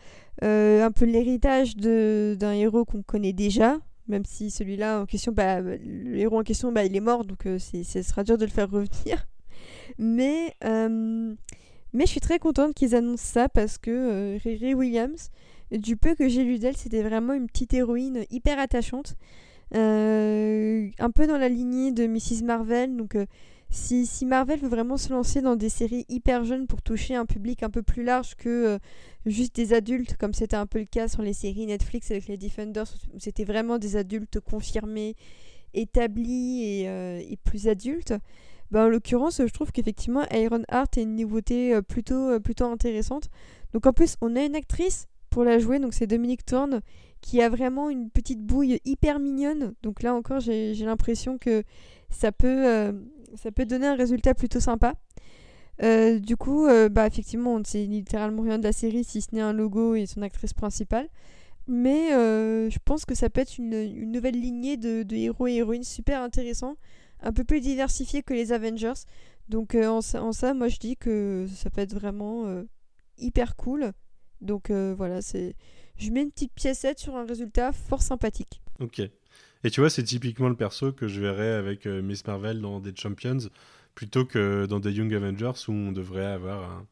euh, 0.43 0.85
un 0.85 0.91
peu 0.91 1.05
l'héritage 1.05 1.77
d'un 1.77 2.53
héros 2.53 2.85
qu'on 2.85 3.03
connaît 3.03 3.33
déjà, 3.33 3.79
même 4.09 4.25
si 4.25 4.51
celui-là 4.51 5.01
en 5.01 5.07
question, 5.07 5.33
bah, 5.33 5.61
le 5.61 6.17
héros 6.17 6.39
en 6.39 6.43
question, 6.43 6.73
bah, 6.73 6.85
il 6.85 6.97
est 6.97 7.01
mort, 7.01 7.25
donc 7.25 7.47
euh, 7.47 7.59
ce 7.59 8.03
sera 8.03 8.25
dur 8.25 8.39
de 8.39 8.45
le 8.45 8.51
faire 8.51 8.71
revenir. 8.71 9.27
Mais, 9.99 10.55
mais 10.63 12.07
je 12.07 12.11
suis 12.11 12.21
très 12.21 12.39
contente 12.39 12.75
qu'ils 12.75 12.95
annoncent 12.95 13.25
ça 13.25 13.49
parce 13.49 13.77
que 13.77 14.39
Riri 14.43 14.73
Williams, 14.73 15.31
du 15.73 15.97
peu 15.97 16.15
que 16.15 16.29
j'ai 16.29 16.45
lu 16.45 16.59
d'elle, 16.59 16.77
c'était 16.77 17.03
vraiment 17.03 17.33
une 17.33 17.47
petite 17.49 17.75
héroïne 17.75 18.25
hyper 18.31 18.59
attachante. 18.61 19.17
un 19.75 21.11
peu 21.15 21.27
dans 21.27 21.37
la 21.37 21.49
lignée 21.49 21.91
de 21.91 22.07
Mrs. 22.07 22.45
Marvel. 22.45 22.97
Si, 23.71 24.27
Marvel 24.27 24.59
veut 24.59 24.69
vraiment 24.69 24.97
se 24.97 25.11
lancer 25.11 25.41
dans 25.41 25.57
des 25.57 25.69
séries 25.69 26.05
hyper 26.09 26.45
jeunes 26.45 26.67
pour 26.67 26.83
toucher 26.83 27.15
un 27.15 27.27
public 27.27 27.63
un 27.63 27.71
peu 27.71 27.83
plus 27.83 28.03
large 28.03 28.35
que 28.35 28.79
juste 29.27 29.55
des 29.57 29.73
adultes, 29.73 30.17
comme 30.17 30.35
c'était 30.35 30.57
un 30.57 30.67
peu 30.67 30.81
le 30.81 30.87
cas 30.87 31.09
sur 31.09 31.23
les 31.23 31.33
séries 31.33 31.67
Netflix 31.67 32.11
avec 32.11 32.27
les 32.27 32.37
Defenders, 32.37 32.93
où 33.15 33.19
c'était 33.19 33.45
vraiment 33.45 33.79
des 33.79 33.97
adultes 33.97 34.41
confirmés, 34.41 35.15
établis 35.75 36.63
et, 36.65 36.89
euh, 36.89 37.23
plus 37.45 37.69
adultes. 37.69 38.15
Ben, 38.71 38.87
en 38.87 38.89
l'occurrence, 38.89 39.39
je 39.45 39.53
trouve 39.53 39.73
qu'effectivement, 39.73 40.25
Iron 40.31 40.63
Heart 40.71 40.99
est 40.99 41.03
une 41.03 41.17
nouveauté 41.17 41.75
euh, 41.75 41.83
plutôt, 41.83 42.31
euh, 42.31 42.39
plutôt 42.39 42.67
intéressante. 42.67 43.29
Donc 43.73 43.87
en 43.87 43.93
plus, 43.93 44.17
on 44.21 44.37
a 44.37 44.45
une 44.45 44.55
actrice 44.55 45.09
pour 45.29 45.45
la 45.45 45.59
jouer, 45.59 45.79
donc 45.79 45.95
c'est 45.95 46.07
Dominique 46.07 46.45
Thorne, 46.45 46.81
qui 47.21 47.43
a 47.43 47.49
vraiment 47.49 47.91
une 47.91 48.11
petite 48.11 48.41
bouille 48.41 48.81
hyper 48.85 49.19
mignonne. 49.19 49.75
Donc 49.83 50.03
là 50.03 50.15
encore, 50.15 50.41
j'ai 50.41 50.75
l'impression 50.75 51.39
que 51.39 51.63
ça 52.09 52.33
peut, 52.33 52.93
ça 53.37 53.51
peut 53.53 53.65
donner 53.65 53.87
un 53.87 53.97
résultat 53.97 54.35
plutôt 54.35 54.61
sympa. 54.61 54.95
Euh, 55.83 56.19
du 56.19 56.37
coup, 56.37 56.67
euh, 56.67 56.89
bah, 56.89 57.07
effectivement, 57.07 57.55
on 57.55 57.61
ne 57.61 57.65
sait 57.65 57.85
littéralement 57.85 58.43
rien 58.43 58.59
de 58.59 58.65
la 58.65 58.73
série 58.73 59.05
si 59.05 59.23
ce 59.23 59.35
n'est 59.35 59.41
un 59.41 59.53
logo 59.53 59.95
et 59.95 60.07
son 60.07 60.23
actrice 60.23 60.53
principale. 60.53 61.09
Mais 61.67 62.13
euh, 62.15 62.69
je 62.69 62.79
pense 62.85 63.05
que 63.05 63.15
ça 63.15 63.31
peut 63.31 63.41
être 63.41 63.59
une, 63.59 64.11
nouvelle 64.11 64.39
lignée 64.39 64.77
de, 64.77 65.07
héros 65.15 65.47
et 65.47 65.55
héroïnes 65.55 65.85
super 65.85 66.21
intéressants, 66.21 66.77
un 67.21 67.33
peu 67.33 67.45
plus 67.45 67.61
diversifiés 67.61 68.23
que 68.23 68.35
les 68.35 68.53
Avengers. 68.53 69.05
Donc 69.49 69.75
en, 69.75 70.01
ça, 70.01 70.55
moi 70.55 70.69
je 70.69 70.79
dis 70.79 70.97
que 70.97 71.47
ça 71.55 71.71
peut 71.71 71.81
être 71.81 71.95
vraiment 71.95 72.63
hyper 73.19 73.57
cool. 73.57 73.93
Donc 74.41 74.71
voilà, 74.71 75.23
c'est 75.23 75.55
je 75.97 76.11
mets 76.11 76.23
une 76.23 76.31
petite 76.31 76.55
piécette 76.55 76.99
sur 76.99 77.17
un 77.17 77.25
résultat 77.25 77.73
fort 77.73 78.03
sympathique. 78.03 78.63
Ok. 78.81 79.03
Et 79.65 79.71
tu 79.71 79.81
vois, 79.81 79.91
c'est 79.91 80.03
typiquement 80.03 80.49
le 80.49 80.57
perso 80.57 80.93
que 80.93 81.07
je 81.09 81.21
verrais 81.21 81.53
avec 81.53 81.87
Miss 81.87 82.27
Marvel 82.27 82.61
dans 82.61 82.81
des 82.81 82.95
Champions 82.97 83.39
plutôt 83.95 84.25
que 84.25 84.67
dans 84.67 84.81
des 84.81 84.93
Young 84.93 85.13
Avengers 85.15 85.53
où 85.69 85.73
on 85.73 85.93
devrait 85.93 86.27
avoir 86.27 86.85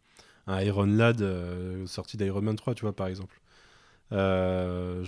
un, 0.47 0.61
Iron 0.63 0.87
Lad 0.87 1.21
euh, 1.23 1.87
sorti 1.87 2.17
d'Iron 2.17 2.41
Man 2.43 2.57
3, 2.57 2.75
tu 2.75 2.83
vois, 2.83 2.97
par 2.97 3.07
exemple. 3.07 3.41
Euh, 4.13 5.05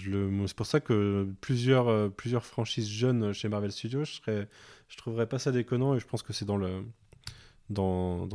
c'est 0.47 0.57
pour 0.57 0.67
ça 0.67 0.81
que 0.81 1.27
plusieurs, 1.41 1.89
euh, 1.89 2.11
franchises 2.41 2.89
jeunes 2.89 3.33
chez 3.33 3.49
Marvel 3.49 3.73
Studios, 3.73 4.05
je, 4.05 4.45
je 4.89 4.97
trouverais 4.99 5.27
pas 5.27 5.39
ça 5.39 5.53
déconnant 5.53 5.95
et 5.95 6.01
je 6.01 6.07
pense 6.07 6.23
que 6.23 6.35
c'est 6.35 6.45
dans 6.45 6.59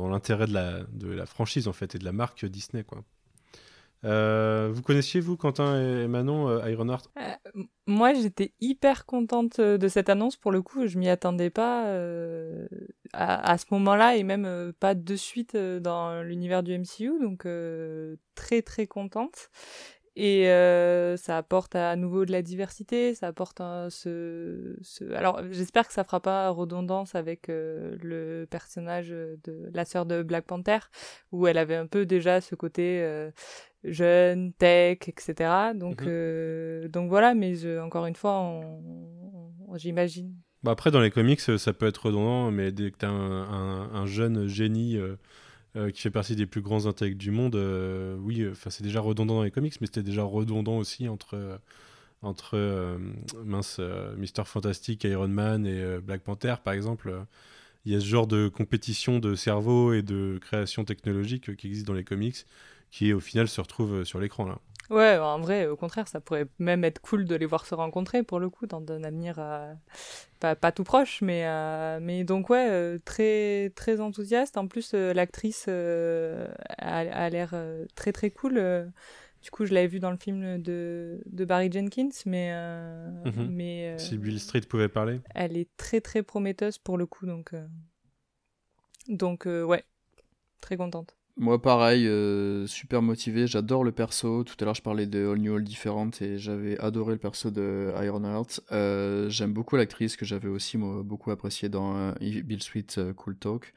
l'intérêt 0.08 0.46
de 0.46 0.54
la, 0.54 0.82
de 0.92 1.08
la 1.08 1.26
franchise 1.26 1.68
en 1.68 1.72
fait 1.72 1.94
et 1.94 1.98
de 1.98 2.04
la 2.04 2.12
marque 2.12 2.44
Disney 2.46 2.82
quoi. 2.82 3.04
Euh, 4.06 4.70
vous 4.72 4.82
connaissiez, 4.82 5.20
vous, 5.20 5.36
Quentin 5.36 5.80
et 5.80 6.06
Manon, 6.06 6.48
euh, 6.48 6.70
Ironheart 6.70 7.10
euh, 7.18 7.62
Moi, 7.86 8.14
j'étais 8.14 8.52
hyper 8.60 9.04
contente 9.04 9.60
de 9.60 9.88
cette 9.88 10.08
annonce. 10.08 10.36
Pour 10.36 10.52
le 10.52 10.62
coup, 10.62 10.86
je 10.86 10.98
m'y 10.98 11.08
attendais 11.08 11.50
pas 11.50 11.86
à, 13.12 13.58
ce 13.58 13.64
moment-là 13.72 14.16
et 14.16 14.22
même 14.22 14.72
pas 14.78 14.94
de 14.94 15.16
suite 15.16 15.56
dans 15.56 16.22
l'univers 16.22 16.62
du 16.62 16.78
MCU. 16.78 17.18
Donc, 17.20 17.46
très, 18.34 18.62
très 18.62 18.86
contente. 18.86 19.50
Et 20.18 20.44
ça 21.16 21.36
apporte 21.36 21.74
à 21.74 21.94
nouveau 21.96 22.24
de 22.24 22.32
la 22.32 22.40
diversité, 22.40 23.14
ça 23.14 23.26
apporte 23.26 23.58
ce, 23.90 24.76
ce... 24.80 25.12
Alors 25.12 25.42
j'espère 25.50 25.86
que 25.86 25.92
ça 25.92 26.04
fera 26.04 26.20
pas 26.20 26.48
redondance 26.48 27.14
avec 27.14 27.48
le 27.48 28.46
personnage 28.48 29.10
de 29.10 29.70
la 29.74 29.84
sœur 29.84 30.06
de 30.06 30.22
Black 30.22 30.46
Panther, 30.46 30.78
où 31.32 31.46
elle 31.46 31.58
avait 31.58 31.76
un 31.76 31.86
peu 31.86 32.06
déjà 32.06 32.40
ce 32.40 32.54
côté 32.54 33.30
jeune, 33.86 34.52
tech, 34.52 34.98
etc. 35.06 35.50
Donc, 35.74 36.02
mhm. 36.02 36.08
euh, 36.08 36.88
donc 36.88 37.08
voilà, 37.08 37.34
mais 37.34 37.54
encore 37.78 38.06
une 38.06 38.16
fois, 38.16 38.60
j'imagine. 39.74 40.34
Bah 40.62 40.72
après, 40.72 40.90
dans 40.90 41.00
les 41.00 41.10
comics, 41.10 41.40
ça 41.40 41.72
peut 41.72 41.86
être 41.86 42.06
redondant, 42.06 42.50
mais 42.50 42.72
dès 42.72 42.90
que 42.90 42.98
tu 42.98 43.06
as 43.06 43.10
un, 43.10 44.06
jeune 44.06 44.48
génie 44.48 44.96
euh, 44.96 45.16
euh, 45.76 45.90
qui 45.90 46.02
fait 46.02 46.10
partie 46.10 46.34
des 46.34 46.46
plus 46.46 46.60
grands 46.60 46.86
intellects 46.86 47.18
du 47.18 47.30
monde, 47.30 47.56
oui, 48.20 48.46
c'est 48.68 48.82
déjà 48.82 49.00
redondant 49.00 49.36
dans 49.36 49.42
les 49.42 49.50
comics, 49.50 49.80
mais 49.80 49.86
c'était 49.86 50.02
déjà 50.02 50.24
redondant 50.24 50.78
aussi 50.78 51.08
entre, 51.08 51.60
entre 52.22 52.98
mince, 53.44 53.80
Mister 54.16 54.42
Fantastic, 54.44 55.04
Iron 55.04 55.28
Man 55.28 55.66
et 55.66 55.98
Black 56.00 56.22
Panther, 56.22 56.56
par 56.64 56.74
exemple. 56.74 57.26
Il 57.84 57.92
y 57.92 57.94
a 57.94 58.00
ce 58.00 58.06
genre 58.06 58.26
de 58.26 58.48
compétition 58.48 59.20
de 59.20 59.36
cerveau 59.36 59.92
et 59.92 60.02
de 60.02 60.40
création 60.40 60.84
technologique 60.84 61.54
qui 61.54 61.68
existe 61.68 61.86
dans 61.86 61.94
les 61.94 62.02
comics 62.02 62.44
qui 62.90 63.12
au 63.12 63.20
final 63.20 63.48
se 63.48 63.60
retrouvent 63.60 64.00
euh, 64.00 64.04
sur 64.04 64.20
l'écran 64.20 64.46
là. 64.46 64.58
Ouais, 64.88 65.18
en 65.18 65.40
vrai, 65.40 65.66
au 65.66 65.74
contraire, 65.74 66.06
ça 66.06 66.20
pourrait 66.20 66.46
même 66.60 66.84
être 66.84 67.00
cool 67.00 67.24
de 67.24 67.34
les 67.34 67.46
voir 67.46 67.66
se 67.66 67.74
rencontrer 67.74 68.22
pour 68.22 68.38
le 68.38 68.48
coup 68.48 68.68
dans 68.68 68.80
un 68.88 69.02
avenir 69.02 69.34
euh, 69.38 69.74
pas, 70.38 70.54
pas, 70.54 70.70
tout 70.70 70.84
proche, 70.84 71.22
mais 71.22 71.44
euh, 71.44 71.98
mais 72.00 72.22
donc 72.22 72.50
ouais, 72.50 72.96
très 73.00 73.72
très 73.74 74.00
enthousiaste. 74.00 74.56
En 74.56 74.68
plus, 74.68 74.92
l'actrice 74.94 75.66
a, 75.66 76.46
a 76.78 77.30
l'air 77.30 77.56
très 77.96 78.12
très 78.12 78.30
cool. 78.30 78.92
Du 79.42 79.50
coup, 79.50 79.66
je 79.66 79.74
l'avais 79.74 79.88
vu 79.88 79.98
dans 79.98 80.12
le 80.12 80.18
film 80.18 80.62
de, 80.62 81.20
de 81.26 81.44
Barry 81.44 81.70
Jenkins, 81.72 82.10
mais 82.24 82.54
mhm. 83.24 83.48
mais 83.50 83.98
si 83.98 84.18
Bill 84.18 84.38
Street 84.38 84.60
pouvait 84.60 84.88
parler. 84.88 85.20
Elle 85.34 85.56
est 85.56 85.68
très 85.76 86.00
très 86.00 86.22
prometteuse 86.22 86.78
pour 86.78 86.96
le 86.96 87.06
coup, 87.06 87.26
donc 87.26 87.52
donc 89.08 89.46
ouais, 89.46 89.84
très 90.60 90.76
contente. 90.76 91.16
Moi, 91.38 91.60
pareil, 91.60 92.08
euh, 92.08 92.66
super 92.66 93.02
motivé. 93.02 93.46
J'adore 93.46 93.84
le 93.84 93.92
perso. 93.92 94.42
Tout 94.42 94.54
à 94.58 94.64
l'heure, 94.64 94.74
je 94.74 94.80
parlais 94.80 95.04
de 95.04 95.28
All 95.30 95.36
New 95.38 95.54
All 95.54 95.62
Different 95.62 96.10
et 96.22 96.38
j'avais 96.38 96.78
adoré 96.78 97.12
le 97.12 97.18
perso 97.18 97.50
de 97.50 97.92
Ironheart. 98.02 98.62
Euh, 98.72 99.28
J'aime 99.28 99.52
beaucoup 99.52 99.76
l'actrice 99.76 100.16
que 100.16 100.24
j'avais 100.24 100.48
aussi 100.48 100.78
beaucoup 100.78 101.30
apprécié 101.30 101.68
dans 101.68 101.94
euh, 101.94 102.12
Bill 102.20 102.62
Sweet 102.62 102.96
euh, 102.96 103.12
Cool 103.12 103.36
Talk. 103.36 103.74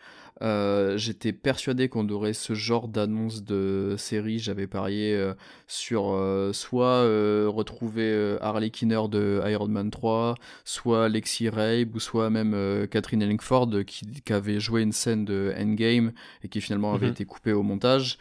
J'étais 0.96 1.34
persuadé 1.34 1.90
qu'on 1.90 2.08
aurait 2.08 2.32
ce 2.32 2.54
genre 2.54 2.88
d'annonce 2.88 3.44
de 3.44 3.96
série. 3.98 4.40
J'avais 4.40 4.68
parié 4.68 5.22
sur 5.68 6.18
soit 6.54 7.04
retrouver 7.50 8.38
Harley 8.40 8.70
Kinner 8.70 9.02
de 9.12 9.42
Iron 9.48 9.68
Man 9.68 9.92
3, 9.92 10.36
soit 10.64 11.10
Lexi 11.10 11.50
Rabe 11.50 11.94
ou 11.94 12.00
soit 12.00 12.30
même 12.30 12.88
Catherine 12.90 13.22
Ellingford 13.22 13.84
qui, 13.86 14.06
qui, 14.22 14.32
avait 14.32 14.62
joué 14.62 14.82
une 14.82 14.94
scène 14.94 15.26
de 15.26 15.54
Endgame 15.60 16.14
et 16.42 16.48
qui 16.48 16.62
finalement 16.62 16.94
avait 16.94 17.08
mhm. 17.08 17.12
été 17.12 17.26
coupée 17.26 17.49
au 17.54 17.64
montage. 17.64 18.18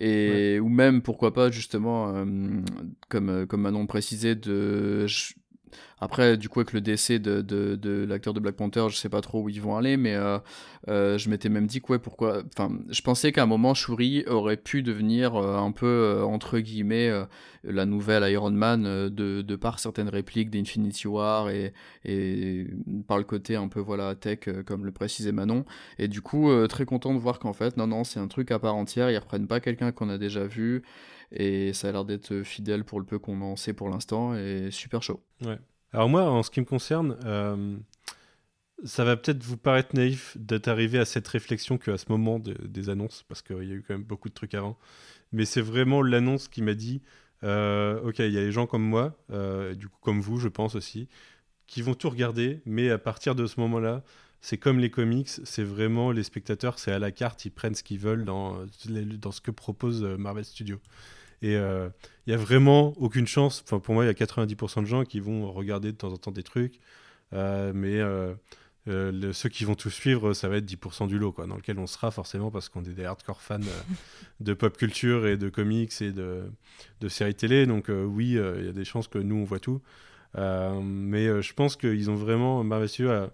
Et 0.00 0.58
ou 0.58 0.68
même 0.68 1.02
pourquoi 1.02 1.34
pas 1.34 1.50
justement 1.50 2.14
euh, 2.14 2.24
comme 3.08 3.28
euh, 3.28 3.46
comme 3.46 3.62
Manon 3.62 3.86
précisait 3.86 4.34
de 4.34 5.06
après, 6.02 6.36
du 6.36 6.48
coup, 6.48 6.58
avec 6.58 6.72
le 6.72 6.80
décès 6.80 7.20
de, 7.20 8.06
l'acteur 8.08 8.34
de 8.34 8.40
Black 8.40 8.56
Panther, 8.56 8.86
je 8.90 8.96
sais 8.96 9.08
pas 9.08 9.20
trop 9.20 9.42
où 9.42 9.48
ils 9.48 9.60
vont 9.60 9.76
aller, 9.76 9.96
mais 9.96 10.16
euh, 10.16 10.40
euh, 10.88 11.16
je 11.16 11.30
m'étais 11.30 11.48
même 11.48 11.68
dit 11.68 11.80
que, 11.80 11.92
ouais, 11.92 12.00
pourquoi. 12.00 12.42
Enfin, 12.52 12.76
je 12.90 13.00
pensais 13.02 13.30
qu'à 13.30 13.44
un 13.44 13.46
moment, 13.46 13.72
Shuri 13.72 14.24
aurait 14.26 14.56
pu 14.56 14.82
devenir 14.82 15.36
euh, 15.36 15.58
un 15.58 15.70
peu, 15.70 16.20
entre 16.26 16.58
guillemets, 16.58 17.08
la 17.62 17.86
nouvelle 17.86 18.28
Iron 18.32 18.50
Man 18.50 18.82
de, 18.82 19.42
de 19.42 19.56
par 19.56 19.78
certaines 19.78 20.08
répliques 20.08 20.50
d'Infinity 20.50 21.06
War 21.06 21.50
et, 21.50 21.72
et 22.04 22.66
par 23.06 23.18
le 23.18 23.24
côté 23.24 23.54
un 23.54 23.68
peu, 23.68 23.78
voilà, 23.78 24.16
tech, 24.16 24.48
comme 24.66 24.84
le 24.84 24.90
précisait 24.90 25.30
Manon. 25.30 25.64
Et 26.00 26.08
du 26.08 26.20
coup, 26.20 26.50
très 26.66 26.84
content 26.84 27.14
de 27.14 27.20
voir 27.20 27.38
qu'en 27.38 27.52
fait, 27.52 27.76
non, 27.76 27.86
non, 27.86 28.02
c'est 28.02 28.18
un 28.18 28.26
truc 28.26 28.50
à 28.50 28.58
part 28.58 28.74
entière. 28.74 29.08
Ils 29.12 29.18
reprennent 29.18 29.46
pas 29.46 29.60
quelqu'un 29.60 29.92
qu'on 29.92 30.08
a 30.08 30.18
déjà 30.18 30.48
vu 30.48 30.82
et 31.30 31.72
ça 31.72 31.90
a 31.90 31.92
l'air 31.92 32.04
d'être 32.04 32.42
fidèle 32.42 32.82
pour 32.82 32.98
le 32.98 33.06
peu 33.06 33.20
qu'on 33.20 33.40
en 33.40 33.54
sait 33.54 33.72
pour 33.72 33.88
l'instant 33.88 34.34
et 34.34 34.72
super 34.72 35.00
chaud. 35.02 35.22
Ouais. 35.44 35.58
Alors 35.92 36.08
moi, 36.08 36.22
en 36.22 36.42
ce 36.42 36.50
qui 36.50 36.60
me 36.60 36.64
concerne, 36.64 37.18
euh, 37.24 37.76
ça 38.84 39.04
va 39.04 39.16
peut-être 39.16 39.42
vous 39.42 39.58
paraître 39.58 39.94
naïf 39.94 40.36
d'être 40.38 40.68
arrivé 40.68 40.98
à 40.98 41.04
cette 41.04 41.28
réflexion 41.28 41.76
qu'à 41.78 41.98
ce 41.98 42.06
moment 42.08 42.38
des 42.38 42.88
annonces, 42.88 43.24
parce 43.28 43.42
qu'il 43.42 43.64
y 43.64 43.72
a 43.72 43.74
eu 43.74 43.84
quand 43.86 43.94
même 43.94 44.04
beaucoup 44.04 44.28
de 44.28 44.34
trucs 44.34 44.54
avant. 44.54 44.78
Mais 45.32 45.44
c'est 45.44 45.60
vraiment 45.60 46.02
l'annonce 46.02 46.48
qui 46.48 46.62
m'a 46.62 46.74
dit, 46.74 47.02
euh, 47.44 48.00
ok, 48.02 48.20
il 48.20 48.32
y 48.32 48.38
a 48.38 48.42
les 48.42 48.52
gens 48.52 48.66
comme 48.66 48.82
moi, 48.82 49.18
euh, 49.30 49.74
du 49.74 49.88
coup 49.88 49.98
comme 50.00 50.20
vous, 50.20 50.38
je 50.38 50.48
pense 50.48 50.74
aussi, 50.74 51.08
qui 51.66 51.82
vont 51.82 51.94
tout 51.94 52.10
regarder, 52.10 52.62
mais 52.66 52.90
à 52.90 52.98
partir 52.98 53.34
de 53.34 53.46
ce 53.46 53.60
moment-là, 53.60 54.02
c'est 54.40 54.58
comme 54.58 54.78
les 54.78 54.90
comics, 54.90 55.28
c'est 55.28 55.62
vraiment 55.62 56.10
les 56.10 56.22
spectateurs, 56.24 56.78
c'est 56.78 56.92
à 56.92 56.98
la 56.98 57.12
carte, 57.12 57.44
ils 57.44 57.50
prennent 57.50 57.74
ce 57.74 57.82
qu'ils 57.84 57.98
veulent 57.98 58.24
dans, 58.24 58.64
dans 58.88 59.30
ce 59.32 59.40
que 59.40 59.50
propose 59.50 60.02
Marvel 60.02 60.44
Studios. 60.44 60.80
Et 61.42 61.52
il 61.52 61.56
euh, 61.56 61.88
n'y 62.26 62.32
a 62.32 62.36
vraiment 62.36 62.94
aucune 62.96 63.26
chance. 63.26 63.62
Enfin, 63.64 63.80
pour 63.80 63.94
moi, 63.94 64.04
il 64.04 64.06
y 64.06 64.10
a 64.10 64.14
90% 64.14 64.82
de 64.82 64.86
gens 64.86 65.04
qui 65.04 65.20
vont 65.20 65.52
regarder 65.52 65.92
de 65.92 65.96
temps 65.96 66.12
en 66.12 66.16
temps 66.16 66.30
des 66.30 66.44
trucs. 66.44 66.78
Euh, 67.32 67.72
mais 67.74 67.98
euh, 67.98 68.34
ceux 69.32 69.48
qui 69.48 69.64
vont 69.64 69.74
tout 69.74 69.90
suivre, 69.90 70.34
ça 70.34 70.48
va 70.48 70.58
être 70.58 70.66
10% 70.66 71.08
du 71.08 71.18
lot, 71.18 71.32
quoi, 71.32 71.46
dans 71.46 71.56
lequel 71.56 71.78
on 71.78 71.86
sera 71.86 72.10
forcément 72.10 72.50
parce 72.50 72.68
qu'on 72.68 72.84
est 72.84 72.94
des 72.94 73.04
hardcore 73.04 73.42
fans 73.42 73.58
de 74.40 74.54
pop 74.54 74.76
culture 74.76 75.26
et 75.26 75.36
de 75.36 75.48
comics 75.48 76.00
et 76.00 76.12
de, 76.12 76.44
de 77.00 77.08
séries 77.08 77.34
télé. 77.34 77.66
Donc 77.66 77.90
oui, 77.90 78.38
il 78.38 78.64
y 78.64 78.68
a 78.68 78.72
des 78.72 78.84
chances 78.84 79.08
que 79.08 79.18
nous, 79.18 79.36
on 79.36 79.44
voit 79.44 79.60
tout. 79.60 79.82
mais 80.36 81.42
je 81.42 81.52
pense 81.54 81.76
qu'ils 81.76 82.08
ont 82.10 82.16
vraiment, 82.16 82.62
Marvel 82.62 82.88
Studios 82.88 83.30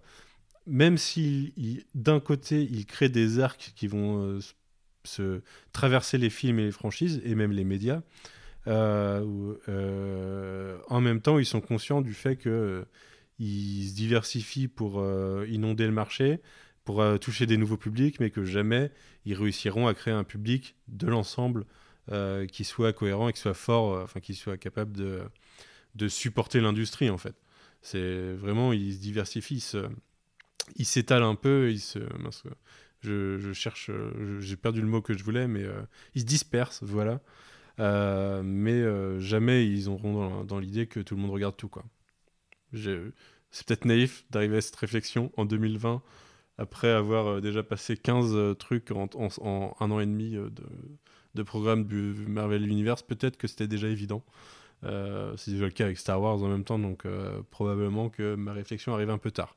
même 0.70 0.98
si 0.98 1.86
d'un 1.94 2.20
côté, 2.20 2.68
il 2.70 2.84
crée 2.84 3.08
des 3.08 3.40
arcs 3.40 3.72
qui 3.74 3.86
vont 3.86 4.38
se 5.04 5.40
traverser 5.72 6.18
les 6.18 6.30
films 6.30 6.58
et 6.58 6.64
les 6.64 6.72
franchises, 6.72 7.20
et 7.24 7.34
même 7.34 7.52
les 7.52 7.64
médias, 7.64 8.02
en 8.66 9.24
même 11.00 11.20
temps, 11.22 11.38
ils 11.38 11.46
sont 11.46 11.60
conscients 11.60 12.02
du 12.02 12.12
fait 12.14 12.36
que 12.36 12.84
ils 13.38 13.88
se 13.88 13.94
diversifient 13.94 14.68
pour 14.68 15.02
inonder 15.48 15.86
le 15.86 15.92
marché, 15.92 16.40
pour 16.84 17.02
toucher 17.20 17.46
des 17.46 17.56
nouveaux 17.56 17.76
publics, 17.76 18.20
mais 18.20 18.30
que 18.30 18.44
jamais 18.44 18.90
ils 19.24 19.34
réussiront 19.34 19.86
à 19.86 19.94
créer 19.94 20.12
un 20.14 20.24
public 20.24 20.74
de 20.88 21.06
l'ensemble 21.06 21.64
euh, 22.10 22.46
qui 22.46 22.64
soit 22.64 22.94
cohérent 22.94 23.28
et 23.28 23.34
qui 23.34 23.40
soit 23.40 23.52
fort, 23.52 24.08
euh, 24.16 24.20
qui 24.20 24.34
soit 24.34 24.56
capable 24.56 24.96
de, 24.96 25.20
de 25.94 26.08
supporter 26.08 26.58
l'industrie 26.58 27.10
en 27.10 27.18
fait. 27.18 27.34
C'est 27.82 28.32
vraiment, 28.32 28.72
il 28.72 28.94
se 28.94 28.98
diversifie, 28.98 29.62
il 30.76 30.86
s'étale 30.86 31.22
un 31.22 31.34
peu, 31.34 31.70
il 31.70 31.80
se, 31.80 31.98
je, 33.00 33.52
cherche, 33.52 33.90
j'ai 34.40 34.56
perdu 34.56 34.80
le 34.80 34.86
mot 34.86 35.00
que 35.00 35.16
je 35.16 35.22
voulais, 35.22 35.48
mais 35.48 35.62
euh, 35.62 35.80
il 36.14 36.22
se 36.22 36.26
disperse, 36.26 36.82
voilà. 36.82 37.20
mais 38.42 39.20
jamais 39.20 39.66
ils 39.66 39.88
auront 39.88 40.44
dans, 40.44 40.58
l'idée 40.58 40.86
que 40.86 41.00
tout 41.00 41.14
le 41.14 41.22
monde 41.22 41.30
regarde 41.30 41.56
tout 41.56 41.68
quoi. 41.68 41.84
C'est 42.72 43.66
peut-être 43.66 43.84
naïf 43.84 44.24
d'arriver 44.30 44.58
à 44.58 44.60
cette 44.60 44.76
réflexion 44.76 45.32
en 45.36 45.44
2020 45.44 46.02
après 46.58 46.90
avoir 46.90 47.40
déjà 47.40 47.62
passé 47.62 47.96
15 47.96 48.56
trucs 48.58 48.90
en, 48.90 49.08
un 49.80 49.90
an 49.90 50.00
et 50.00 50.06
demi 50.06 50.36
de, 51.34 51.42
programmes 51.44 51.84
du 51.86 52.26
Marvel 52.26 52.66
Universe, 52.66 53.02
peut-être 53.02 53.36
que 53.36 53.46
c'était 53.46 53.68
déjà 53.68 53.88
évident. 53.88 54.24
Euh, 54.84 55.36
c'est 55.36 55.50
déjà 55.52 55.64
le 55.64 55.70
cas 55.70 55.84
avec 55.84 55.98
Star 55.98 56.20
Wars 56.20 56.42
en 56.42 56.48
même 56.48 56.64
temps, 56.64 56.78
donc 56.78 57.04
euh, 57.04 57.42
probablement 57.50 58.08
que 58.08 58.34
ma 58.34 58.52
réflexion 58.52 58.94
arrive 58.94 59.10
un 59.10 59.18
peu 59.18 59.30
tard. 59.30 59.56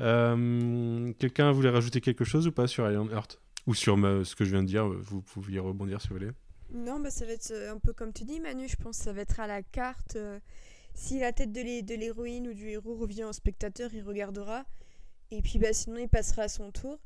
Euh, 0.00 1.12
quelqu'un 1.18 1.52
voulait 1.52 1.70
rajouter 1.70 2.00
quelque 2.00 2.24
chose 2.24 2.46
ou 2.46 2.52
pas 2.52 2.66
sur 2.66 2.90
Iron 2.90 3.08
Heart 3.10 3.40
Ou 3.66 3.74
sur 3.74 3.96
ce 3.96 4.34
que 4.34 4.44
je 4.44 4.50
viens 4.50 4.62
de 4.62 4.68
dire 4.68 4.86
Vous 4.86 5.22
pouviez 5.22 5.58
rebondir 5.58 6.00
si 6.00 6.08
vous 6.08 6.14
voulez. 6.14 6.30
Non, 6.72 7.00
bah, 7.00 7.10
ça 7.10 7.24
va 7.24 7.32
être 7.32 7.52
un 7.70 7.78
peu 7.78 7.92
comme 7.92 8.12
tu 8.12 8.24
dis, 8.24 8.40
Manu. 8.40 8.68
Je 8.68 8.76
pense 8.76 8.98
que 8.98 9.04
ça 9.04 9.12
va 9.12 9.22
être 9.22 9.40
à 9.40 9.46
la 9.46 9.62
carte. 9.62 10.18
si 10.94 11.20
la 11.20 11.32
tête 11.32 11.52
de 11.52 11.94
l'héroïne 11.94 12.48
ou 12.48 12.54
du 12.54 12.68
héros 12.68 12.96
revient 12.96 13.24
au 13.24 13.32
spectateur, 13.32 13.94
il 13.94 14.02
regardera. 14.02 14.64
Et 15.30 15.42
puis 15.42 15.58
bah, 15.58 15.72
sinon, 15.72 15.98
il 15.98 16.08
passera 16.08 16.42
à 16.42 16.48
son 16.48 16.70
tour. 16.70 16.98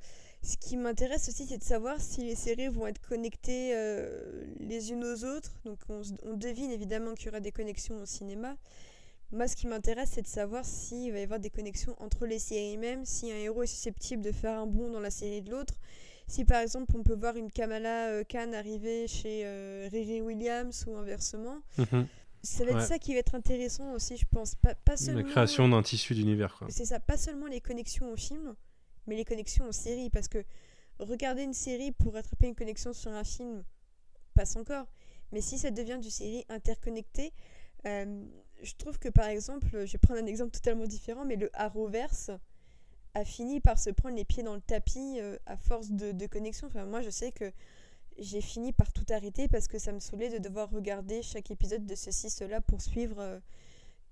Ce 0.43 0.57
qui 0.57 0.77
m'intéresse 0.77 1.29
aussi, 1.29 1.47
c'est 1.47 1.59
de 1.59 1.65
savoir 1.65 2.01
si 2.01 2.23
les 2.23 2.35
séries 2.35 2.69
vont 2.69 2.87
être 2.87 3.01
connectées 3.01 3.73
euh, 3.75 4.45
les 4.59 4.91
unes 4.91 5.05
aux 5.05 5.25
autres. 5.25 5.53
Donc 5.65 5.79
on, 5.89 6.35
devine 6.35 6.71
évidemment 6.71 7.15
qu'il 7.15 7.27
y 7.27 7.29
aura 7.29 7.41
des 7.41 7.53
connexions 7.53 8.01
au 8.01 8.07
cinéma. 8.07 8.57
Moi, 9.33 9.47
ce 9.47 9.55
qui 9.55 9.69
m'intéresse, 9.69 10.11
c'est 10.15 10.23
de 10.23 10.27
savoir 10.27 10.65
s'il 10.65 11.13
va 11.13 11.21
y 11.21 11.23
avoir 11.23 11.39
des 11.39 11.51
connexions 11.51 11.95
entre 12.01 12.27
les 12.27 12.39
séries 12.41 12.77
même, 12.77 13.05
si 13.05 13.31
un 13.31 13.37
héros 13.37 13.63
est 13.63 13.69
susceptible 13.69 14.23
de 14.23 14.33
faire 14.33 14.59
un 14.59 14.67
bond 14.67 14.91
dans 14.91 15.01
la 15.01 15.11
série 15.11 15.43
de 15.43 15.51
l'autre. 15.51 15.75
Si 16.27 16.45
par 16.45 16.61
exemple 16.61 16.93
on 16.97 17.03
peut 17.03 17.17
voir 17.17 17.37
une 17.37 17.51
Kamala 17.51 18.11
euh, 18.11 18.25
Khan 18.25 18.53
arriver 18.53 19.09
chez 19.09 19.43
euh, 19.45 19.89
Riri 19.91 20.21
Williams 20.21 20.85
ou 20.87 20.97
inversement. 20.97 21.59
Mhm. 21.79 22.07
Ça 22.43 22.65
va 22.65 22.71
être 22.71 22.87
ça 22.87 22.99
qui 22.99 23.13
va 23.13 23.19
être 23.19 23.35
intéressant 23.35 23.93
aussi, 23.93 24.17
je 24.17 24.25
pense. 24.25 24.55
Pas, 24.55 24.75
pas 24.75 24.97
seulement... 24.97 25.21
La 25.21 25.29
création 25.29 25.69
d'un 25.69 25.83
tissu 25.83 26.15
d'univers. 26.15 26.59
C'est 26.71 26.87
ça, 26.87 26.99
pas 26.99 27.19
seulement 27.19 27.47
les 27.47 27.61
connexions 27.61 28.11
au 28.11 28.17
film, 28.17 28.55
mais 29.07 29.17
les 29.17 29.27
connexions 29.27 29.67
en 29.67 29.73
série, 29.73 30.09
parce 30.09 30.27
que 30.29 30.43
regarder 30.99 31.43
une 31.43 31.53
série 31.53 31.93
pour 31.93 32.17
attraper 32.17 32.47
une 32.47 32.55
connexion 32.55 32.93
sur 32.93 33.11
un 33.13 33.25
film 33.25 33.63
passe 34.35 34.57
encore. 34.57 34.87
Mais 35.33 35.41
si 35.41 35.59
ça 35.59 35.71
devient 35.71 35.99
du 36.01 36.11
série 36.11 36.45
interconnectée, 36.49 37.33
euh, 37.87 38.25
je 38.63 38.75
trouve 38.77 38.99
que 38.99 39.09
par 39.09 39.27
exemple, 39.27 39.69
je 39.73 39.93
vais 39.93 39.99
prendre 39.99 40.21
un 40.21 40.27
exemple 40.27 40.53
totalement 40.53 40.87
différent, 40.87 41.25
mais 41.25 41.37
le 41.37 41.51
Arrowverse 41.55 42.31
a 43.15 43.25
fini 43.25 43.61
par 43.61 43.79
se 43.79 43.91
prendre 43.91 44.17
les 44.17 44.25
pieds 44.25 44.43
dans 44.43 44.55
le 44.55 44.61
tapis 44.61 45.19
euh, 45.19 45.37
à 45.47 45.57
force 45.57 45.91
de, 45.91 46.13
de, 46.13 46.27
connexion. 46.27 46.69
Enfin, 46.69 46.85
moi, 46.85 47.01
je 47.01 47.11
sais 47.11 47.33
que 47.33 47.51
j'ai 48.19 48.41
fini 48.41 48.73
par 48.73 48.93
tout 48.93 49.05
arrêter 49.11 49.49
parce 49.49 49.67
que 49.67 49.79
ça 49.79 49.93
me 49.93 50.01
saoulait 50.01 50.31
de 50.31 50.39
devoir 50.39 50.71
regarder 50.71 51.23
chaque 51.23 51.51
épisode 51.51 51.87
de 51.87 51.95
ceci, 51.95 52.31
cela 52.31 52.61
pour 52.61 52.81
suivre 52.81 53.17
euh, 53.19 53.39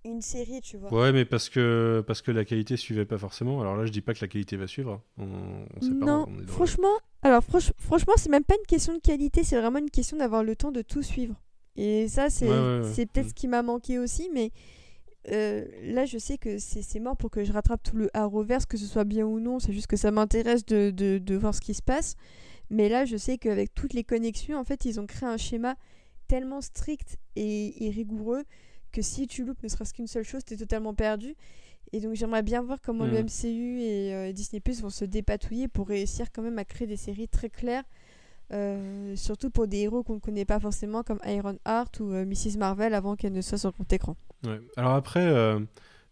une 0.04 0.22
série, 0.22 0.60
tu 0.60 0.76
vois. 0.76 0.92
Ouais, 0.92 1.12
mais 1.12 1.24
parce 1.24 1.48
que, 1.48 2.02
parce 2.06 2.22
que 2.22 2.30
la 2.30 2.44
qualité 2.44 2.76
suivait 2.76 3.04
pas 3.04 3.18
forcément. 3.18 3.60
Alors 3.60 3.76
là, 3.76 3.86
je 3.86 3.92
dis 3.92 4.00
pas 4.00 4.14
que 4.14 4.20
la 4.20 4.28
qualité 4.28 4.56
va 4.56 4.66
suivre. 4.66 5.00
Hein. 5.18 5.24
On, 5.76 5.80
sait 5.80 5.90
non, 5.90 6.26
franchement, 6.46 6.88
alors 7.22 7.42
franchement, 7.78 8.14
c'est 8.16 8.30
même 8.30 8.44
pas 8.44 8.54
une 8.58 8.66
question 8.66 8.94
de 8.94 9.00
qualité, 9.00 9.44
c'est 9.44 9.60
vraiment 9.60 9.78
une 9.78 9.90
question 9.90 10.16
d'avoir 10.16 10.42
le 10.42 10.56
temps 10.56 10.72
de 10.72 10.82
tout 10.82 11.02
suivre. 11.02 11.34
Et 11.78 12.08
ça, 12.08 12.28
c'est 12.28 12.46
peut-être 12.46 13.26
mm. 13.26 13.28
ce 13.28 13.34
qui 13.34 13.46
m'a 13.46 13.62
manqué 13.62 13.98
aussi, 13.98 14.28
mais 14.34 14.50
euh, 15.30 15.64
là, 15.84 16.06
je 16.06 16.18
sais 16.18 16.36
que 16.36 16.58
c'est 16.58 16.98
mort 16.98 17.16
pour 17.16 17.30
que 17.30 17.44
je 17.44 17.52
rattrape 17.52 17.82
tout 17.82 17.96
le 17.96 18.10
Arrowverse, 18.14 18.66
que 18.66 18.76
ce 18.76 18.84
soit 18.84 19.04
bien 19.04 19.24
ou 19.24 19.38
non. 19.38 19.60
C'est 19.60 19.72
juste 19.72 19.86
que 19.86 19.96
ça 19.96 20.10
m'intéresse 20.10 20.66
de, 20.66 20.90
de, 20.90 21.18
de, 21.18 21.36
voir 21.36 21.54
ce 21.54 21.60
qui 21.60 21.74
se 21.74 21.82
passe. 21.82 22.16
Mais 22.68 22.88
là, 22.88 23.04
je 23.04 23.16
sais 23.16 23.38
qu'avec 23.38 23.72
toutes 23.74 23.94
les 23.94 24.02
connexions, 24.02 24.58
en 24.58 24.64
fait, 24.64 24.84
ils 24.86 24.98
ont 24.98 25.06
créé 25.06 25.28
un 25.28 25.36
schéma 25.36 25.76
tellement 26.26 26.60
strict 26.60 27.16
et, 27.36 27.86
et 27.86 27.90
rigoureux 27.90 28.44
que 28.90 29.00
si 29.00 29.28
tu 29.28 29.44
loupes 29.44 29.62
ne 29.62 29.68
serait-ce 29.68 29.94
qu'une 29.94 30.08
seule 30.08 30.24
chose, 30.24 30.44
tu 30.44 30.54
es 30.54 30.56
totalement 30.56 30.94
perdu. 30.94 31.36
Et 31.92 32.00
donc 32.00 32.14
j'aimerais 32.14 32.42
bien 32.42 32.60
voir 32.62 32.80
comment 32.82 33.06
le 33.06 33.22
MCU 33.22 33.76
mm. 33.76 33.78
et 33.78 34.14
euh, 34.14 34.32
Disney 34.32 34.60
Plus 34.60 34.82
vont 34.82 34.90
se 34.90 35.04
dépatouiller 35.04 35.68
pour 35.68 35.88
réussir 35.88 36.30
quand 36.32 36.42
même 36.42 36.58
à 36.58 36.64
créer 36.64 36.86
des 36.86 36.96
séries 36.96 37.28
très 37.28 37.48
claires, 37.48 37.84
euh, 38.52 39.14
surtout 39.16 39.50
pour 39.50 39.66
des 39.66 39.78
héros 39.78 40.02
qu'on 40.02 40.14
ne 40.14 40.20
connaît 40.20 40.44
pas 40.44 40.60
forcément 40.60 41.02
comme 41.02 41.18
Iron 41.26 41.58
Heart 41.66 42.00
ou 42.00 42.12
euh, 42.12 42.24
Mrs 42.24 42.58
Marvel 42.58 42.94
avant 42.94 43.16
qu'elle 43.16 43.32
ne 43.32 43.40
soit 43.40 43.58
sur 43.58 43.72
ton 43.72 43.84
écran. 43.90 44.16
Ouais. 44.44 44.60
Alors 44.76 44.94
après, 44.94 45.58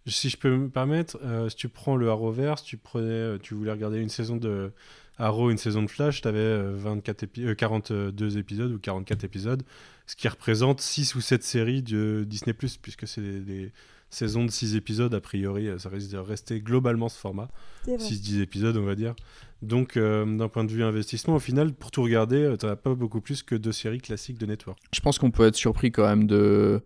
si 0.07 0.29
je 0.29 0.37
peux 0.37 0.57
me 0.57 0.69
permettre, 0.69 1.19
si 1.49 1.57
tu 1.57 1.69
prends 1.69 1.97
le 1.97 2.11
Arrowverse, 2.11 2.65
tu 2.65 2.77
prenais, 2.77 3.39
tu 3.39 3.55
voulais 3.55 3.71
regarder 3.71 3.99
une 3.99 4.09
saison 4.09 4.37
de 4.37 4.73
Arrow, 5.19 5.51
une 5.51 5.59
saison 5.59 5.83
de 5.83 5.87
Flash, 5.89 6.23
tu 6.23 6.29
avais 6.29 6.73
24 6.73 7.55
42 7.55 8.39
épisodes 8.39 8.73
ou 8.73 8.79
44 8.81 9.23
épisodes 9.25 9.63
ce 10.07 10.15
qui 10.15 10.29
représente 10.29 10.81
6 10.81 11.15
ou 11.17 11.21
7 11.21 11.43
séries 11.43 11.83
de 11.83 12.25
Disney⁇ 12.27 12.53
puisque 12.81 13.07
c'est 13.07 13.21
des, 13.21 13.73
saisons 14.17 14.45
de 14.47 14.51
6 14.51 14.77
épisodes, 14.77 15.13
a 15.15 15.21
priori, 15.21 15.69
ça 15.79 15.91
risque 15.91 16.11
de 16.11 16.17
rester 16.17 16.61
globalement 16.61 17.11
ce 17.11 17.19
format. 17.19 17.49
6-10 17.87 18.41
épisodes, 18.41 18.77
on 18.79 18.85
va 18.85 18.95
dire. 18.95 19.15
Donc, 19.61 19.97
euh, 19.97 20.25
d'un 20.25 20.49
point 20.49 20.65
de 20.65 20.73
vue 20.73 20.83
investissement, 20.83 21.35
au 21.35 21.39
final, 21.39 21.75
pour 21.75 21.91
tout 21.91 22.03
regarder, 22.03 22.43
euh, 22.43 22.57
tu 22.57 22.65
n'as 22.65 22.77
pas 22.77 22.95
beaucoup 22.95 23.21
plus 23.21 23.43
que 23.43 23.55
deux 23.55 23.73
séries 23.73 24.01
classiques 24.01 24.39
de 24.39 24.47
Network. 24.47 24.79
Je 24.93 25.01
pense 25.01 25.19
qu'on 25.19 25.31
peut 25.31 25.47
être 25.47 25.57
surpris 25.57 25.93
quand 25.93 26.07
même 26.07 26.27
de... 26.27 26.81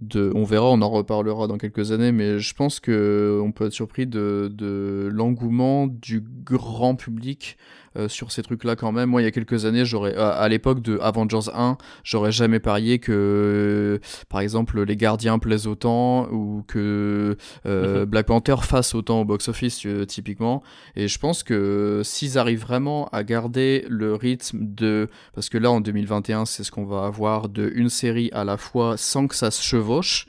De, 0.00 0.32
on 0.34 0.42
verra, 0.42 0.68
on 0.68 0.82
en 0.82 0.90
reparlera 0.90 1.46
dans 1.46 1.58
quelques 1.58 1.92
années, 1.92 2.10
mais 2.10 2.40
je 2.40 2.54
pense 2.54 2.80
que 2.80 3.40
on 3.42 3.52
peut 3.52 3.66
être 3.66 3.72
surpris 3.72 4.06
de, 4.06 4.50
de 4.52 5.08
l'engouement 5.12 5.86
du 5.86 6.20
grand 6.20 6.96
public 6.96 7.56
euh, 7.96 8.08
sur 8.08 8.32
ces 8.32 8.42
trucs-là 8.42 8.76
quand 8.76 8.92
même. 8.92 9.10
Moi, 9.10 9.22
il 9.22 9.24
y 9.24 9.28
a 9.28 9.30
quelques 9.30 9.64
années, 9.64 9.84
j'aurais, 9.84 10.14
à, 10.16 10.48
l'époque 10.48 10.80
de 10.82 10.98
Avengers 11.00 11.50
1, 11.54 11.78
j'aurais 12.04 12.32
jamais 12.32 12.60
parié 12.60 12.98
que, 12.98 14.00
par 14.28 14.40
exemple, 14.40 14.82
Les 14.82 14.96
Gardiens 14.96 15.38
plaisent 15.38 15.66
autant 15.66 16.28
ou 16.30 16.64
que 16.66 17.36
euh, 17.66 18.00
mhm. 18.00 18.04
Black 18.04 18.26
Panther 18.26 18.56
fasse 18.62 18.94
autant 18.94 19.20
au 19.20 19.24
box-office, 19.24 19.86
typiquement. 20.08 20.62
Et 20.94 21.08
je 21.08 21.18
pense 21.18 21.42
que 21.42 22.02
s'ils 22.04 22.38
arrivent 22.38 22.62
vraiment 22.62 23.08
à 23.12 23.24
garder 23.24 23.84
le 23.88 24.14
rythme 24.14 24.58
de, 24.60 25.08
parce 25.34 25.48
que 25.48 25.58
là, 25.58 25.70
en 25.70 25.80
2021, 25.80 26.44
c'est 26.44 26.64
ce 26.64 26.70
qu'on 26.70 26.84
va 26.84 27.04
avoir 27.04 27.48
de 27.48 27.70
une 27.74 27.88
série 27.88 28.30
à 28.32 28.44
la 28.44 28.56
fois 28.56 28.96
sans 28.96 29.26
que 29.26 29.34
ça 29.34 29.50
se 29.50 29.62
chevauche. 29.62 30.26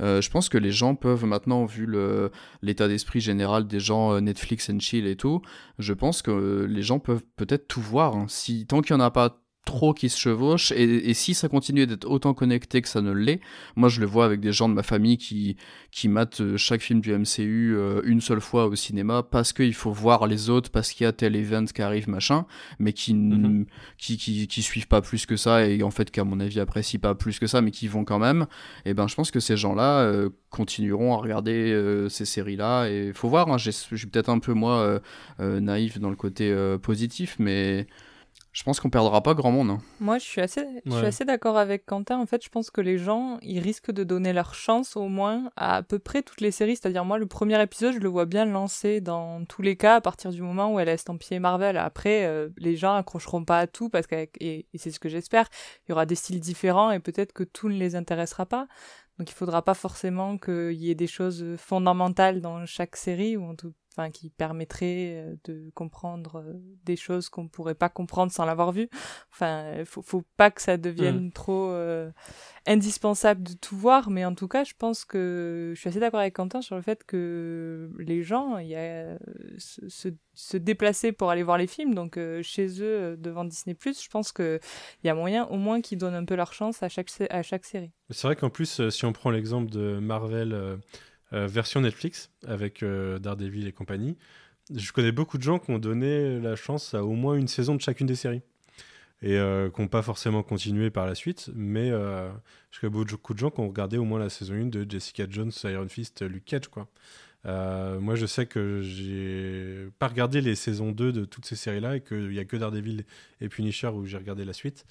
Euh, 0.00 0.20
je 0.20 0.30
pense 0.30 0.48
que 0.48 0.58
les 0.58 0.72
gens 0.72 0.94
peuvent 0.94 1.24
maintenant, 1.24 1.64
vu 1.64 1.88
l'état 2.62 2.88
d'esprit 2.88 3.20
général 3.20 3.66
des 3.66 3.80
gens 3.80 4.12
euh, 4.12 4.20
Netflix 4.20 4.70
and 4.70 4.80
chill 4.80 5.06
et 5.06 5.16
tout, 5.16 5.42
je 5.78 5.92
pense 5.92 6.22
que 6.22 6.66
les 6.68 6.82
gens 6.82 6.98
peuvent 6.98 7.24
peut-être 7.36 7.68
tout 7.68 7.80
voir. 7.80 8.16
Hein. 8.16 8.26
Si 8.28 8.66
tant 8.66 8.80
qu'il 8.80 8.96
n'y 8.96 9.02
en 9.02 9.04
a 9.04 9.10
pas 9.10 9.40
trop 9.68 9.92
qui 9.92 10.08
se 10.08 10.18
chevauchent 10.18 10.72
et, 10.72 11.12
si 11.12 11.34
ça 11.34 11.46
continue 11.46 11.86
d'être 11.86 12.08
autant 12.08 12.32
connecté 12.32 12.80
que 12.80 12.88
ça 12.88 13.02
ne 13.02 13.12
l'est, 13.12 13.40
moi 13.76 13.90
je 13.90 14.00
le 14.00 14.06
vois 14.06 14.24
avec 14.24 14.40
des 14.40 14.50
gens 14.50 14.66
de 14.66 14.72
ma 14.72 14.82
famille 14.82 15.18
qui 15.18 15.58
qui 15.90 16.08
matent 16.08 16.40
euh, 16.40 16.56
chaque 16.56 16.80
film 16.80 17.02
du 17.02 17.12
MCU 17.12 17.76
euh, 17.76 18.00
une 18.04 18.22
seule 18.22 18.40
fois 18.40 18.66
au 18.66 18.74
cinéma 18.74 19.22
parce 19.22 19.52
qu'il 19.52 19.74
faut 19.74 19.92
voir 19.92 20.26
les 20.26 20.48
autres 20.48 20.70
parce 20.70 20.92
qu'il 20.92 21.04
y 21.04 21.06
a 21.06 21.12
tel 21.12 21.36
event 21.36 21.66
qui 21.66 21.82
arrive 21.82 22.08
machin, 22.08 22.46
mais 22.78 22.94
qui, 22.94 23.12
mhm. 23.12 23.66
qui, 23.98 24.16
qui 24.16 24.48
qui 24.48 24.62
suivent 24.62 24.88
pas 24.88 25.02
plus 25.02 25.26
que 25.26 25.36
ça 25.36 25.66
et 25.66 25.82
en 25.82 25.90
fait 25.90 26.10
qu'à 26.10 26.24
mon 26.24 26.40
avis 26.40 26.60
apprécient 26.60 27.00
pas 27.00 27.14
plus 27.14 27.38
que 27.38 27.46
ça 27.46 27.60
mais 27.60 27.70
qui 27.70 27.88
vont 27.88 28.06
quand 28.06 28.18
même. 28.18 28.46
Et 28.86 28.94
ben 28.94 29.06
je 29.06 29.14
pense 29.16 29.30
que 29.30 29.40
ces 29.40 29.58
gens-là 29.58 30.00
euh, 30.00 30.30
continueront 30.48 31.12
à 31.12 31.18
regarder 31.18 32.06
ces 32.08 32.24
séries 32.24 32.56
là 32.56 32.86
et 32.86 33.12
faut 33.12 33.28
voir. 33.28 33.50
Hein, 33.50 33.58
je 33.58 33.70
suis 33.70 34.06
peut-être 34.06 34.30
un 34.30 34.38
peu 34.38 34.54
moi 34.54 34.98
naïf 35.38 35.98
dans 35.98 36.08
le 36.08 36.16
côté 36.16 36.54
positif 36.80 37.36
mais 37.38 37.86
je 38.58 38.64
pense 38.64 38.80
qu'on 38.80 38.90
perdra 38.90 39.22
pas 39.22 39.34
grand 39.34 39.52
monde. 39.52 39.70
Hein. 39.70 39.78
Moi, 40.00 40.18
je 40.18 40.24
suis 40.24 40.40
assez, 40.40 40.66
je 40.84 40.90
suis 40.90 41.06
assez 41.06 41.24
d'accord 41.24 41.56
avec 41.56 41.86
Quentin. 41.86 42.18
En 42.18 42.26
fait, 42.26 42.42
je 42.42 42.48
pense 42.48 42.72
que 42.72 42.80
les 42.80 42.98
gens, 42.98 43.38
ils 43.40 43.60
risquent 43.60 43.92
de 43.92 44.02
donner 44.02 44.32
leur 44.32 44.52
chance 44.52 44.96
au 44.96 45.06
moins 45.06 45.48
à 45.54 45.76
à 45.76 45.82
peu 45.84 46.00
près 46.00 46.22
toutes 46.22 46.40
les 46.40 46.50
séries. 46.50 46.74
C'est-à-dire, 46.74 47.04
moi, 47.04 47.18
le 47.18 47.26
premier 47.26 47.62
épisode, 47.62 47.94
je 47.94 48.00
le 48.00 48.08
vois 48.08 48.24
bien 48.24 48.44
lancé 48.46 49.00
dans 49.00 49.44
tous 49.44 49.62
les 49.62 49.76
cas 49.76 49.94
à 49.94 50.00
partir 50.00 50.32
du 50.32 50.42
moment 50.42 50.74
où 50.74 50.80
elle 50.80 50.88
est 50.88 50.94
estampillée 50.94 51.38
Marvel. 51.38 51.76
Après, 51.76 52.24
euh, 52.26 52.48
les 52.56 52.74
gens 52.74 52.96
accrocheront 52.96 53.44
pas 53.44 53.60
à 53.60 53.68
tout 53.68 53.90
parce 53.90 54.08
que, 54.08 54.16
et, 54.40 54.66
et 54.74 54.78
c'est 54.78 54.90
ce 54.90 54.98
que 54.98 55.08
j'espère, 55.08 55.48
il 55.86 55.90
y 55.90 55.92
aura 55.92 56.04
des 56.04 56.16
styles 56.16 56.40
différents 56.40 56.90
et 56.90 56.98
peut-être 56.98 57.32
que 57.32 57.44
tout 57.44 57.68
ne 57.68 57.78
les 57.78 57.94
intéressera 57.94 58.44
pas. 58.44 58.66
Donc, 59.20 59.30
il 59.30 59.34
faudra 59.34 59.62
pas 59.62 59.74
forcément 59.74 60.36
qu'il 60.36 60.72
y 60.72 60.90
ait 60.90 60.96
des 60.96 61.06
choses 61.06 61.44
fondamentales 61.58 62.40
dans 62.40 62.66
chaque 62.66 62.96
série 62.96 63.36
ou 63.36 63.44
en 63.44 63.54
tout 63.54 63.72
enfin 63.98 64.10
qui 64.10 64.30
permettrait 64.30 65.36
de 65.44 65.70
comprendre 65.74 66.44
des 66.84 66.96
choses 66.96 67.28
qu'on 67.28 67.48
pourrait 67.48 67.74
pas 67.74 67.88
comprendre 67.88 68.30
sans 68.30 68.44
l'avoir 68.44 68.70
vu. 68.70 68.88
Enfin, 69.32 69.84
faut, 69.84 70.02
faut 70.02 70.22
pas 70.36 70.50
que 70.50 70.62
ça 70.62 70.76
devienne 70.76 71.26
mmh. 71.26 71.32
trop 71.32 71.74
indispensable 72.66 73.42
de 73.42 73.54
tout 73.54 73.76
voir, 73.76 74.10
mais 74.10 74.24
en 74.24 74.34
tout 74.34 74.46
cas, 74.46 74.62
je 74.62 74.74
pense 74.78 75.04
que 75.04 75.72
je 75.74 75.80
suis 75.80 75.88
assez 75.88 76.00
d'accord 76.00 76.20
avec 76.20 76.34
Quentin 76.34 76.62
sur 76.62 76.76
le 76.76 76.82
fait 76.82 77.04
que 77.04 77.90
les 77.98 78.22
gens, 78.22 78.58
il 78.58 78.68
y 78.68 78.76
a 78.76 79.18
se, 79.58 80.10
se, 80.34 80.56
déplacer 80.56 81.12
pour 81.12 81.30
aller 81.30 81.42
voir 81.42 81.58
les 81.58 81.66
films, 81.66 81.94
donc 81.94 82.18
chez 82.42 82.82
eux 82.82 83.16
devant 83.16 83.44
Disney+, 83.44 83.76
je 83.84 84.08
pense 84.08 84.32
que 84.32 84.60
il 85.02 85.06
y 85.06 85.10
a 85.10 85.14
moyen 85.14 85.46
au 85.46 85.56
moins 85.56 85.80
qu'ils 85.80 85.98
donnent 85.98 86.14
un 86.14 86.24
peu 86.24 86.36
leur 86.36 86.52
chance 86.52 86.82
à 86.82 86.88
chaque 86.88 87.10
à 87.30 87.42
chaque 87.42 87.64
série. 87.64 87.90
C'est 88.10 88.26
vrai 88.26 88.36
qu'en 88.36 88.50
plus, 88.50 88.88
si 88.88 89.04
on 89.04 89.12
prend 89.12 89.30
l'exemple 89.30 89.70
de 89.70 89.98
Marvel 89.98 90.52
euh, 90.52 90.76
version 91.32 91.80
Netflix 91.80 92.30
avec 92.46 92.82
euh, 92.82 93.18
Daredevil 93.18 93.66
et 93.66 93.72
compagnie. 93.72 94.16
Je 94.74 94.92
connais 94.92 95.12
beaucoup 95.12 95.38
de 95.38 95.42
gens 95.42 95.58
qui 95.58 95.70
ont 95.70 95.78
donné 95.78 96.38
la 96.40 96.56
chance 96.56 96.94
à 96.94 97.04
au 97.04 97.12
moins 97.12 97.34
une 97.34 97.48
saison 97.48 97.74
de 97.74 97.80
chacune 97.80 98.06
des 98.06 98.16
séries 98.16 98.42
et 99.20 99.36
euh, 99.36 99.70
qui 99.70 99.80
n'ont 99.80 99.88
pas 99.88 100.02
forcément 100.02 100.42
continué 100.42 100.90
par 100.90 101.06
la 101.06 101.14
suite, 101.14 101.50
mais 101.54 101.90
je 101.90 102.80
connais 102.80 102.90
beaucoup 102.90 103.34
de 103.34 103.38
gens 103.38 103.50
qui 103.50 103.60
ont 103.60 103.68
regardé 103.68 103.98
au 103.98 104.04
moins 104.04 104.20
la 104.20 104.30
saison 104.30 104.54
1 104.54 104.66
de 104.66 104.86
Jessica 104.88 105.26
Jones, 105.28 105.50
Iron 105.64 105.88
Fist, 105.88 106.22
Luke 106.22 106.44
Cage. 106.44 106.68
Quoi. 106.68 106.86
moi, 107.44 108.14
je 108.14 108.26
sais 108.26 108.46
que 108.46 108.80
j'ai 108.82 109.88
pas 109.98 110.08
regardé 110.08 110.40
les 110.40 110.54
saisons 110.54 110.92
2 110.92 111.12
de 111.12 111.24
toutes 111.24 111.46
ces 111.46 111.56
séries-là 111.56 111.96
et 111.96 112.00
qu'il 112.00 112.28
n'y 112.28 112.38
a 112.38 112.44
que 112.44 112.56
Daredevil 112.56 113.04
et 113.40 113.48
Punisher 113.48 113.88
où 113.88 114.06
j'ai 114.06 114.18
regardé 114.18 114.44
la 114.44 114.52
suite. 114.52 114.84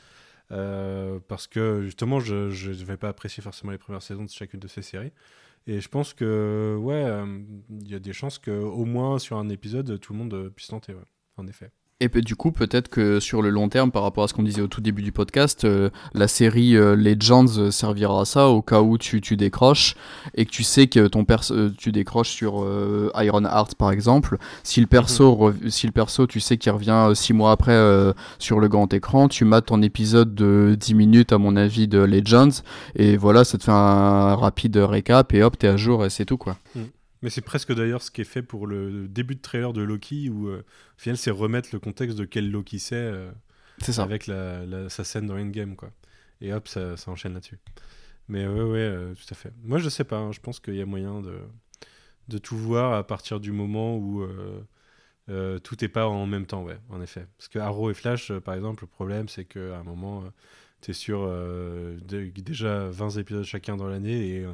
parce 0.50 1.48
que 1.48 1.84
justement, 1.84 2.20
je 2.20 2.68
ne 2.68 2.86
vais 2.86 2.98
pas 2.98 3.10
apprécier 3.10 3.42
forcément 3.42 3.72
les 3.72 3.78
premières 3.78 4.04
saisons 4.04 4.26
de 4.26 4.30
chacune 4.30 4.60
de 4.60 4.68
ces 4.68 4.82
séries. 4.82 5.14
Et 5.68 5.82
je 5.82 5.90
pense 5.90 6.14
que, 6.14 6.78
ouais, 6.80 7.04
euh, 7.04 7.44
il 7.70 7.90
y 7.90 7.96
a 7.96 8.00
des 8.00 8.14
chances 8.14 8.40
qu'au 8.40 8.86
moins 8.86 9.20
sur 9.20 9.38
un 9.38 9.50
épisode, 9.50 10.00
tout 10.00 10.14
le 10.14 10.20
monde 10.20 10.50
puisse 10.56 10.68
tenter, 10.70 10.94
ouais, 10.94 11.04
en 11.36 11.46
effet. 11.48 11.72
Et 12.00 12.10
du 12.10 12.36
coup, 12.36 12.52
peut-être 12.52 12.90
que 12.90 13.20
sur 13.20 13.42
le 13.42 13.50
long 13.50 13.70
terme, 13.70 13.92
par 13.92 14.04
rapport 14.04 14.24
à 14.24 14.28
ce 14.28 14.34
qu'on 14.36 14.44
disait 14.44 14.62
au 14.62 14.68
tout 14.68 14.82
début 14.82 15.02
du 15.02 15.12
podcast, 15.12 15.64
euh, 15.64 15.90
la 16.14 16.28
série 16.28 16.76
euh, 16.76 16.96
Legends 16.96 17.72
servira 17.72 18.22
à 18.22 18.26
ça 18.26 18.50
au 18.50 18.62
cas 18.62 18.82
où 18.82 19.00
tu, 19.00 19.20
tu 19.20 19.36
décroches 19.36 19.96
et 20.36 20.46
que 20.46 20.52
tu 20.52 20.62
sais 20.62 20.86
que 20.86 21.08
ton 21.08 21.26
perso, 21.26 21.56
euh, 21.56 21.74
tu 21.76 21.92
décroches 21.92 22.30
sur 22.30 22.64
Iron 23.16 23.46
Heart 23.46 23.74
par 23.74 23.90
exemple. 23.90 24.38
Si 24.62 24.80
le 24.80 24.86
perso, 24.86 25.50
mhm. 25.50 25.72
si 25.72 25.88
le 25.88 25.92
perso, 25.92 26.28
tu 26.28 26.40
sais 26.40 26.58
qu'il 26.58 26.72
revient 26.72 27.14
six 27.16 27.34
mois 27.34 27.52
après 27.52 27.76
sur 28.38 28.60
le 28.60 28.68
grand 28.68 28.94
écran, 28.94 29.28
tu 29.28 29.44
mates 29.44 29.66
ton 29.66 29.82
épisode 29.82 30.36
de 30.36 30.78
10 30.80 30.94
minutes 30.94 31.34
à 31.34 31.40
mon 31.40 31.56
avis 31.56 31.88
de 31.88 31.98
Legends 31.98 32.62
et 32.96 33.18
voilà, 33.18 33.44
ça 33.44 33.58
te 33.58 33.64
fait 33.64 33.72
un 33.72 34.36
rapide 34.36 34.78
récap 34.78 35.34
et 35.34 35.42
hop, 35.42 35.58
t'es 35.58 35.68
à 35.68 35.78
jour 35.78 36.06
et 36.06 36.12
c'est 36.12 36.26
tout 36.26 36.38
quoi. 36.38 36.58
Mhm. 36.76 36.90
Mais 37.22 37.30
c'est 37.30 37.42
presque 37.42 37.74
d'ailleurs 37.74 38.02
ce 38.02 38.12
qui 38.12 38.22
est 38.22 38.26
fait 38.26 38.44
pour 38.44 38.68
le 38.68 39.08
début 39.08 39.36
de 39.36 39.42
trailer 39.42 39.74
de 39.74 39.82
Loki, 39.82 40.30
où 40.30 40.50
euh, 40.50 40.60
au 40.60 41.00
final 41.00 41.18
c'est 41.18 41.32
remettre 41.32 41.70
le 41.74 41.80
contexte 41.80 42.18
de 42.18 42.26
quel 42.26 42.52
Loki 42.52 42.80
c'est 42.80 42.96
euh, 42.96 43.32
avec 43.98 44.28
la, 44.28 44.90
sa 44.90 45.04
scène 45.04 45.28
dans 45.28 45.38
Endgame. 45.38 45.76
Quoi. 45.76 45.92
Et 46.42 46.54
hop, 46.54 46.68
ça, 46.68 46.96
ça 46.98 47.12
enchaîne 47.12 47.34
là-dessus. 47.34 47.60
Mais 48.28 48.46
ouais, 48.48 48.62
ouais, 48.62 48.80
euh, 48.80 49.14
tout 49.16 49.26
à 49.32 49.36
fait. 49.36 49.52
Moi 49.64 49.80
je 49.80 49.90
sais 49.90 50.04
pas, 50.04 50.18
hein, 50.18 50.32
je 50.32 50.40
pense 50.40 50.60
qu'il 50.60 50.76
y 50.76 50.82
a 50.82 50.86
moyen 50.86 51.22
de, 51.22 51.40
de 52.28 52.38
tout 52.38 52.58
voir 52.58 52.94
à 52.94 53.06
partir 53.06 53.40
du 53.40 53.52
moment 53.52 53.98
où 53.98 54.26
tout 55.64 55.76
n'est 55.82 55.90
pas 55.90 56.08
en 56.08 56.26
même 56.26 56.46
temps, 56.46 56.64
ouais, 56.64 56.78
en 56.90 57.02
effet. 57.02 57.28
Parce 57.38 57.48
que 57.50 57.60
Arrow 57.60 57.90
et 57.90 57.94
Flash, 57.94 58.32
par 58.40 58.54
exemple, 58.54 58.84
le 58.84 58.88
problème 58.88 59.28
c'est 59.28 59.46
qu'à 59.46 59.80
un 59.80 59.84
moment 59.84 60.24
tu 60.82 60.92
es 60.92 60.94
sur 60.94 61.28
déjà 62.06 62.90
20 62.90 63.10
épisodes 63.18 63.44
chacun 63.44 63.76
dans 63.76 63.88
l'année 63.88 64.36
et 64.36 64.46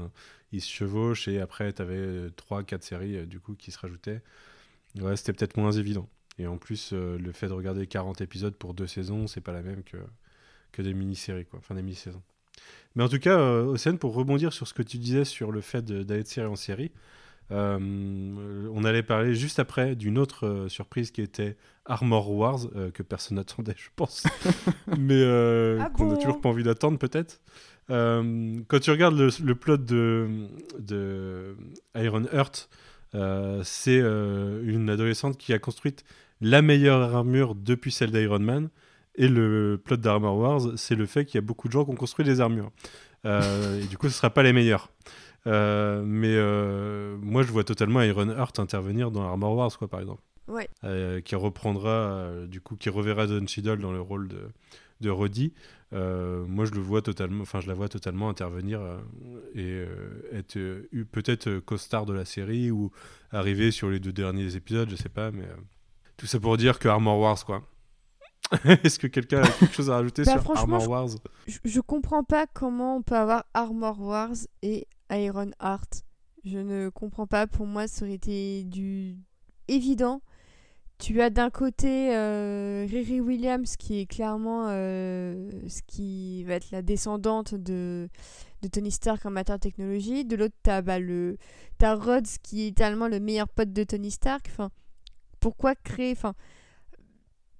ils 0.53 0.61
se 0.61 0.71
chevauchent 0.71 1.27
et 1.27 1.39
après 1.39 1.73
tu 1.73 1.81
avais 1.81 2.27
3-4 2.29 2.81
séries 2.81 3.17
euh, 3.17 3.25
du 3.25 3.39
coup 3.39 3.55
qui 3.55 3.71
se 3.71 3.79
rajoutaient. 3.79 4.21
Ouais, 4.99 5.17
c'était 5.17 5.33
peut-être 5.33 5.57
moins 5.57 5.71
évident. 5.71 6.07
Et 6.37 6.47
en 6.47 6.57
plus, 6.57 6.91
euh, 6.93 7.17
le 7.17 7.31
fait 7.31 7.47
de 7.47 7.53
regarder 7.53 7.87
40 7.87 8.21
épisodes 8.21 8.55
pour 8.55 8.73
deux 8.73 8.87
saisons, 8.87 9.27
c'est 9.27 9.41
pas 9.41 9.51
la 9.51 9.63
même 9.63 9.83
que, 9.83 9.97
que 10.71 10.81
des 10.81 10.93
mini-séries, 10.93 11.45
quoi. 11.45 11.59
Enfin, 11.59 11.75
des 11.75 11.81
mini-saisons. 11.81 12.21
Mais 12.95 13.03
en 13.03 13.09
tout 13.09 13.19
cas, 13.19 13.37
euh, 13.37 13.65
Océane, 13.65 13.97
pour 13.97 14.13
rebondir 14.13 14.53
sur 14.53 14.67
ce 14.67 14.73
que 14.73 14.83
tu 14.83 14.97
disais 14.97 15.25
sur 15.25 15.51
le 15.51 15.61
fait 15.61 15.83
d'aller 15.83 16.23
de 16.23 16.27
série 16.27 16.47
en 16.47 16.55
série, 16.55 16.91
on 17.49 18.83
allait 18.83 19.03
parler 19.03 19.35
juste 19.35 19.59
après 19.59 19.95
d'une 19.95 20.17
autre 20.17 20.65
surprise 20.69 21.11
qui 21.11 21.21
était 21.21 21.55
Armor 21.85 22.31
Wars, 22.31 22.61
que 22.95 23.03
personne 23.03 23.37
n'attendait, 23.37 23.75
je 23.77 23.89
pense. 23.95 24.23
Mais 24.97 25.23
ah 25.79 25.91
qu'on 25.91 26.07
n'a 26.07 26.17
toujours 26.17 26.41
pas 26.41 26.49
envie 26.49 26.63
d'attendre, 26.63 26.97
peut-être. 26.97 27.41
Euh, 27.89 28.61
quand 28.67 28.79
tu 28.79 28.91
regardes 28.91 29.17
le, 29.17 29.55
plot 29.55 29.77
de, 29.77 30.47
de 30.79 31.55
Iron 31.95 32.25
Heart, 32.31 32.69
euh, 33.15 33.61
c'est 33.63 33.99
euh, 34.01 34.61
une 34.65 34.89
adolescente 34.89 35.37
qui 35.37 35.53
a 35.53 35.59
construit 35.59 35.95
la 36.41 36.61
meilleure 36.61 37.15
armure 37.15 37.55
depuis 37.55 37.91
celle 37.91 38.11
d'Iron 38.11 38.39
Man. 38.39 38.69
Et 39.15 39.27
le 39.27 39.79
plot 39.83 39.97
d'Armor 39.97 40.37
Wars, 40.37 40.61
c'est 40.75 40.95
le 40.95 41.05
fait 41.05 41.25
qu'il 41.25 41.35
y 41.35 41.37
a 41.37 41.41
beaucoup 41.41 41.67
de 41.67 41.73
gens 41.73 41.85
qui 41.85 41.91
ont 41.91 41.95
construit 41.95 42.25
des 42.25 42.41
armures. 42.41 42.71
et 43.25 43.85
du 43.87 43.97
coup, 43.97 44.07
ce 44.07 44.13
ne 44.13 44.17
sera 44.17 44.31
pas 44.31 44.41
les 44.41 44.53
meilleurs. 44.53 44.89
mais 45.45 46.35
moi, 47.21 47.43
je 47.43 47.51
vois 47.51 47.63
totalement 47.63 48.01
Iron 48.01 48.29
Heart 48.29 48.59
intervenir 48.59 49.11
dans 49.11 49.21
Armor 49.21 49.55
Wars, 49.55 49.77
quoi, 49.77 49.87
par 49.87 49.99
exemple. 49.99 50.23
Ouais. 50.47 50.67
qui 51.23 51.35
reprendra, 51.35 52.31
du 52.47 52.59
coup, 52.59 52.75
qui 52.75 52.89
reverra 52.89 53.27
Don 53.27 53.45
Cheadle 53.45 53.77
dans 53.77 53.91
le 53.91 54.01
rôle 54.01 54.27
de, 54.27 54.49
de 55.03 55.09
Roddy. 55.11 55.53
Euh, 55.93 56.45
moi, 56.47 56.65
je 56.65 56.71
le 56.71 56.81
vois 56.81 57.01
totalement, 57.01 57.43
enfin, 57.43 57.59
je 57.59 57.67
la 57.67 57.75
vois 57.75 57.87
totalement 57.87 58.29
intervenir 58.29 58.81
euh, 58.81 58.97
et 59.53 59.85
euh, 59.85 60.29
être 60.31 60.57
peut-être 61.11 61.59
costard 61.59 62.05
de 62.05 62.13
la 62.13 62.25
série 62.25 62.71
ou 62.71 62.91
arriver 63.31 63.69
sur 63.69 63.89
les 63.89 63.99
deux 63.99 64.13
derniers 64.13 64.55
épisodes, 64.55 64.89
je 64.89 64.95
sais 64.95 65.09
pas, 65.09 65.29
mais 65.29 65.47
tout 66.17 66.25
ça 66.25 66.39
pour 66.39 66.57
dire 66.57 66.79
que 66.79 66.87
Armor 66.87 67.19
Wars, 67.19 67.45
quoi. 67.45 67.61
Est-ce 68.83 68.97
que 68.99 69.07
quelqu'un 69.07 69.41
a 69.41 69.47
quelque 69.47 69.73
chose 69.73 69.89
à 69.89 69.95
rajouter 69.95 70.23
bah, 70.23 70.41
sur 70.41 70.57
Armor 70.57 70.87
Wars? 70.89 71.09
je, 71.47 71.59
je, 71.63 71.79
comprends 71.79 72.23
pas 72.23 72.45
comment 72.47 72.97
on 72.97 73.01
peut 73.01 73.15
avoir 73.15 73.45
Armor 73.53 74.01
Wars 74.01 74.35
et 74.61 74.87
Iron 75.11 75.51
Heart. 75.61 76.03
Je 76.43 76.57
ne 76.57 76.89
comprends 76.89 77.25
pas. 77.25 77.47
Pour 77.47 77.65
moi, 77.65 77.87
ça 77.87 78.03
aurait 78.03 78.15
été 78.15 78.63
du 78.63 79.17
évident 79.67 80.21
tu 80.99 81.21
as 81.21 81.29
d'un 81.29 81.49
côté 81.49 82.15
euh, 82.15 82.85
Riri 82.89 83.19
Williams 83.19 83.75
qui 83.77 83.99
est 83.99 84.05
clairement 84.05 84.67
euh, 84.69 85.49
ce 85.67 85.81
qui 85.85 86.43
va 86.45 86.55
être 86.55 86.71
la 86.71 86.81
descendante 86.81 87.55
de, 87.55 88.07
de 88.61 88.67
Tony 88.67 88.91
Stark 88.91 89.25
en 89.25 89.31
matière 89.31 89.57
de 89.57 89.61
technologie. 89.61 90.25
De 90.25 90.35
l'autre, 90.35 90.55
tu 90.63 90.69
as, 90.69 90.81
bah, 90.81 90.99
le, 90.99 91.37
as 91.81 91.95
Rhodes 91.95 92.27
qui 92.41 92.67
est 92.67 92.77
tellement 92.77 93.07
le 93.07 93.19
meilleur 93.19 93.49
pote 93.49 93.73
de 93.73 93.83
Tony 93.83 94.11
Stark. 94.11 94.47
Enfin, 94.49 94.71
pourquoi 95.39 95.75
créer 95.75 96.13
enfin, 96.13 96.33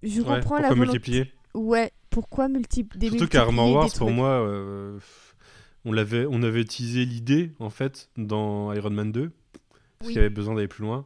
Je 0.01 0.21
reprends 0.21 0.59
la 0.59 0.69
volonté... 0.69 0.93
multiplier? 0.93 1.33
Ouais, 1.53 1.91
pourquoi 2.09 2.47
multiplier 2.47 3.09
Surtout 3.09 3.27
qu'Armor 3.27 3.71
Wars, 3.71 3.89
pour 3.97 4.11
moi, 4.11 4.29
euh, 4.29 4.97
on, 5.85 5.91
l'avait, 5.91 6.25
on 6.29 6.41
avait 6.43 6.61
utilisé 6.61 7.05
l'idée, 7.05 7.51
en 7.59 7.69
fait, 7.69 8.09
dans 8.15 8.71
Iron 8.73 8.89
Man 8.89 9.11
2. 9.11 9.31
Parce 9.99 10.11
qu'il 10.11 10.17
y 10.17 10.19
avait 10.19 10.29
besoin 10.29 10.55
d'aller 10.55 10.67
plus 10.67 10.83
loin. 10.83 11.05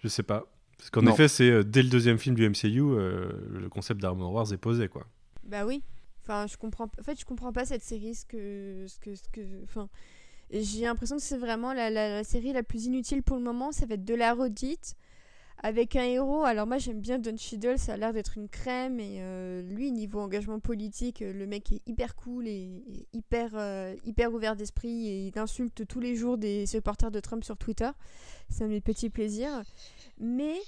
Je 0.00 0.08
sais 0.08 0.22
pas. 0.22 0.46
Parce 0.78 0.90
qu'en 0.90 1.06
effet, 1.06 1.28
c'est 1.28 1.50
euh, 1.50 1.64
dès 1.64 1.82
le 1.82 1.88
deuxième 1.88 2.18
film 2.18 2.36
du 2.36 2.48
MCU, 2.48 2.80
euh, 2.80 3.30
le 3.50 3.68
concept 3.68 4.00
d'Armor 4.00 4.32
Wars 4.32 4.52
est 4.52 4.58
posé, 4.58 4.88
quoi. 4.88 5.06
Bah 5.44 5.66
oui. 5.66 5.82
Enfin, 6.22 6.46
je 6.46 6.56
comprends. 6.56 6.88
En 6.98 7.02
fait, 7.02 7.18
je 7.18 7.24
comprends 7.24 7.52
pas 7.52 7.64
cette 7.64 7.82
série, 7.82 8.14
ce 8.14 8.24
que, 8.24 8.84
ce 8.86 8.98
que, 9.00 9.14
ce 9.14 9.28
que. 9.32 9.40
Enfin, 9.64 9.88
j'ai 10.50 10.82
l'impression 10.82 11.16
que 11.16 11.22
c'est 11.22 11.36
vraiment 11.36 11.72
la, 11.72 11.90
la, 11.90 12.22
série 12.22 12.52
la 12.52 12.62
plus 12.62 12.86
inutile 12.86 13.22
pour 13.22 13.36
le 13.36 13.42
moment. 13.42 13.72
Ça 13.72 13.86
va 13.86 13.94
être 13.94 14.04
de 14.04 14.14
la 14.14 14.34
redite 14.34 14.94
avec 15.62 15.96
un 15.96 16.04
héros. 16.04 16.44
Alors 16.44 16.66
moi, 16.66 16.78
j'aime 16.78 17.00
bien 17.00 17.18
Don 17.18 17.36
Cheadle. 17.36 17.78
Ça 17.78 17.94
a 17.94 17.96
l'air 17.96 18.12
d'être 18.12 18.36
une 18.36 18.48
crème 18.48 19.00
et 19.00 19.18
euh, 19.20 19.62
lui, 19.62 19.90
niveau 19.92 20.20
engagement 20.20 20.60
politique, 20.60 21.20
le 21.20 21.46
mec 21.46 21.72
est 21.72 21.82
hyper 21.86 22.14
cool 22.14 22.46
et, 22.46 23.06
hyper, 23.12 23.50
hyper 24.04 24.32
ouvert 24.32 24.56
d'esprit 24.56 25.08
et 25.08 25.26
il 25.28 25.38
insulte 25.38 25.86
tous 25.86 26.00
les 26.00 26.16
jours 26.16 26.38
des 26.38 26.66
supporters 26.66 27.10
de 27.10 27.20
Trump 27.20 27.44
sur 27.44 27.56
Twitter. 27.56 27.90
C'est 28.48 28.64
un 28.64 28.68
de 28.68 28.72
mes 28.72 28.80
petits 28.80 29.10
plaisirs. 29.10 29.62
Mais, 30.18 30.58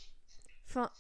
enfin, 0.68 0.90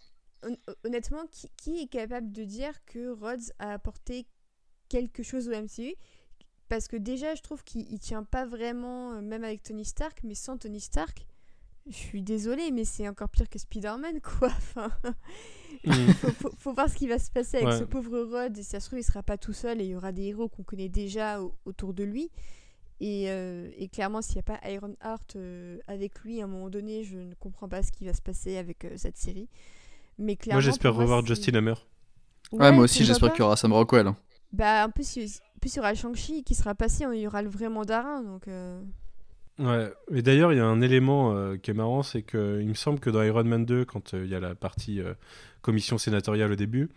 honnêtement, 0.84 1.26
qui, 1.56 1.80
est 1.80 1.88
capable 1.88 2.32
de 2.32 2.44
dire 2.44 2.84
que 2.86 3.10
Rhodes 3.10 3.52
a 3.58 3.72
apporté 3.72 4.26
quelque 4.88 5.22
chose 5.22 5.48
au 5.48 5.52
MCU 5.52 5.94
Parce 6.68 6.88
que 6.88 6.96
déjà, 6.96 7.34
je 7.34 7.42
trouve 7.42 7.64
qu'il 7.64 7.98
tient 7.98 8.24
pas 8.24 8.46
vraiment, 8.46 9.12
euh, 9.12 9.20
même 9.20 9.44
avec 9.44 9.62
Tony 9.62 9.84
Stark, 9.84 10.20
mais 10.24 10.34
sans 10.34 10.58
Tony 10.58 10.80
Stark, 10.80 11.26
je 11.90 11.96
suis 11.96 12.22
désolée, 12.22 12.70
mais 12.70 12.84
c'est 12.84 13.08
encore 13.08 13.28
pire 13.28 13.48
que 13.48 13.58
Spider-Man, 13.58 14.20
quoi. 14.38 14.48
Enfin, 14.48 14.90
mm. 15.84 15.92
faut, 16.58 16.72
voir 16.72 16.88
ce 16.88 16.94
qui 16.94 17.08
va 17.08 17.18
se 17.18 17.30
passer 17.30 17.58
avec 17.58 17.74
ce 17.74 17.84
pauvre 17.84 18.20
Rhodes. 18.20 18.56
Et 18.56 18.62
si 18.62 18.70
ça 18.70 18.80
se 18.80 18.86
trouve, 18.86 19.00
il 19.00 19.04
sera 19.04 19.22
pas 19.22 19.36
tout 19.36 19.52
seul 19.52 19.80
et 19.80 19.84
il 19.84 19.90
y 19.90 19.96
aura 19.96 20.12
des 20.12 20.22
héros 20.24 20.48
qu'on 20.48 20.62
connaît 20.62 20.88
déjà 20.88 21.40
autour 21.64 21.92
de 21.92 22.04
lui. 22.04 22.30
Euh, 23.02 23.70
et, 23.76 23.88
clairement, 23.88 24.22
s'il 24.22 24.36
n'y 24.36 24.40
a 24.40 24.42
pas 24.42 24.60
Iron 24.68 24.94
Heart 25.02 25.36
euh, 25.36 25.78
avec 25.86 26.20
lui, 26.20 26.40
à 26.40 26.44
un 26.44 26.46
moment 26.46 26.68
donné, 26.68 27.02
je 27.02 27.18
ne 27.18 27.34
comprends 27.34 27.68
pas 27.68 27.82
ce 27.82 27.92
qui 27.92 28.04
va 28.04 28.12
se 28.12 28.22
passer 28.22 28.56
avec 28.56 28.84
euh, 28.84 28.92
cette 28.96 29.16
série. 29.16 29.48
Mais 30.18 30.36
clairement, 30.36 30.56
moi, 30.56 30.62
j'espère 30.62 30.94
revoir 30.94 31.24
Justin 31.24 31.54
Hammer. 31.54 31.74
Ouais, 32.52 32.72
moi 32.72 32.84
aussi, 32.84 33.04
j'espère 33.04 33.32
qu'il 33.32 33.40
y 33.40 33.42
aura 33.42 33.56
Sam 33.56 33.72
Rockwell. 33.72 34.06
Hein. 34.06 34.16
Bah, 34.52 34.86
en 34.86 34.90
plus, 34.90 35.40
plus 35.60 35.74
il 35.74 35.76
y 35.76 35.80
aura 35.80 35.94
Shang-Chi 35.94 36.44
qui 36.44 36.54
sera 36.54 36.74
passé, 36.74 37.04
il 37.12 37.20
y 37.20 37.26
aura 37.26 37.42
le 37.42 37.48
vrai 37.48 37.68
mandarin, 37.68 38.22
donc. 38.22 38.46
Ouais, 39.60 39.92
et 40.10 40.22
d'ailleurs, 40.22 40.54
il 40.54 40.56
y 40.56 40.60
a 40.60 40.66
un 40.66 40.80
élément 40.80 41.36
euh, 41.36 41.58
qui 41.58 41.70
est 41.70 41.74
marrant, 41.74 42.02
c'est 42.02 42.22
qu'il 42.22 42.66
me 42.66 42.74
semble 42.74 42.98
que 42.98 43.10
dans 43.10 43.22
Iron 43.22 43.44
Man 43.44 43.66
2, 43.66 43.84
quand 43.84 44.14
euh, 44.14 44.24
il 44.24 44.30
y 44.30 44.34
a 44.34 44.40
la 44.40 44.54
partie 44.54 45.00
euh, 45.00 45.12
commission 45.60 45.98
sénatoriale 45.98 46.52
au 46.52 46.56
début, 46.56 46.88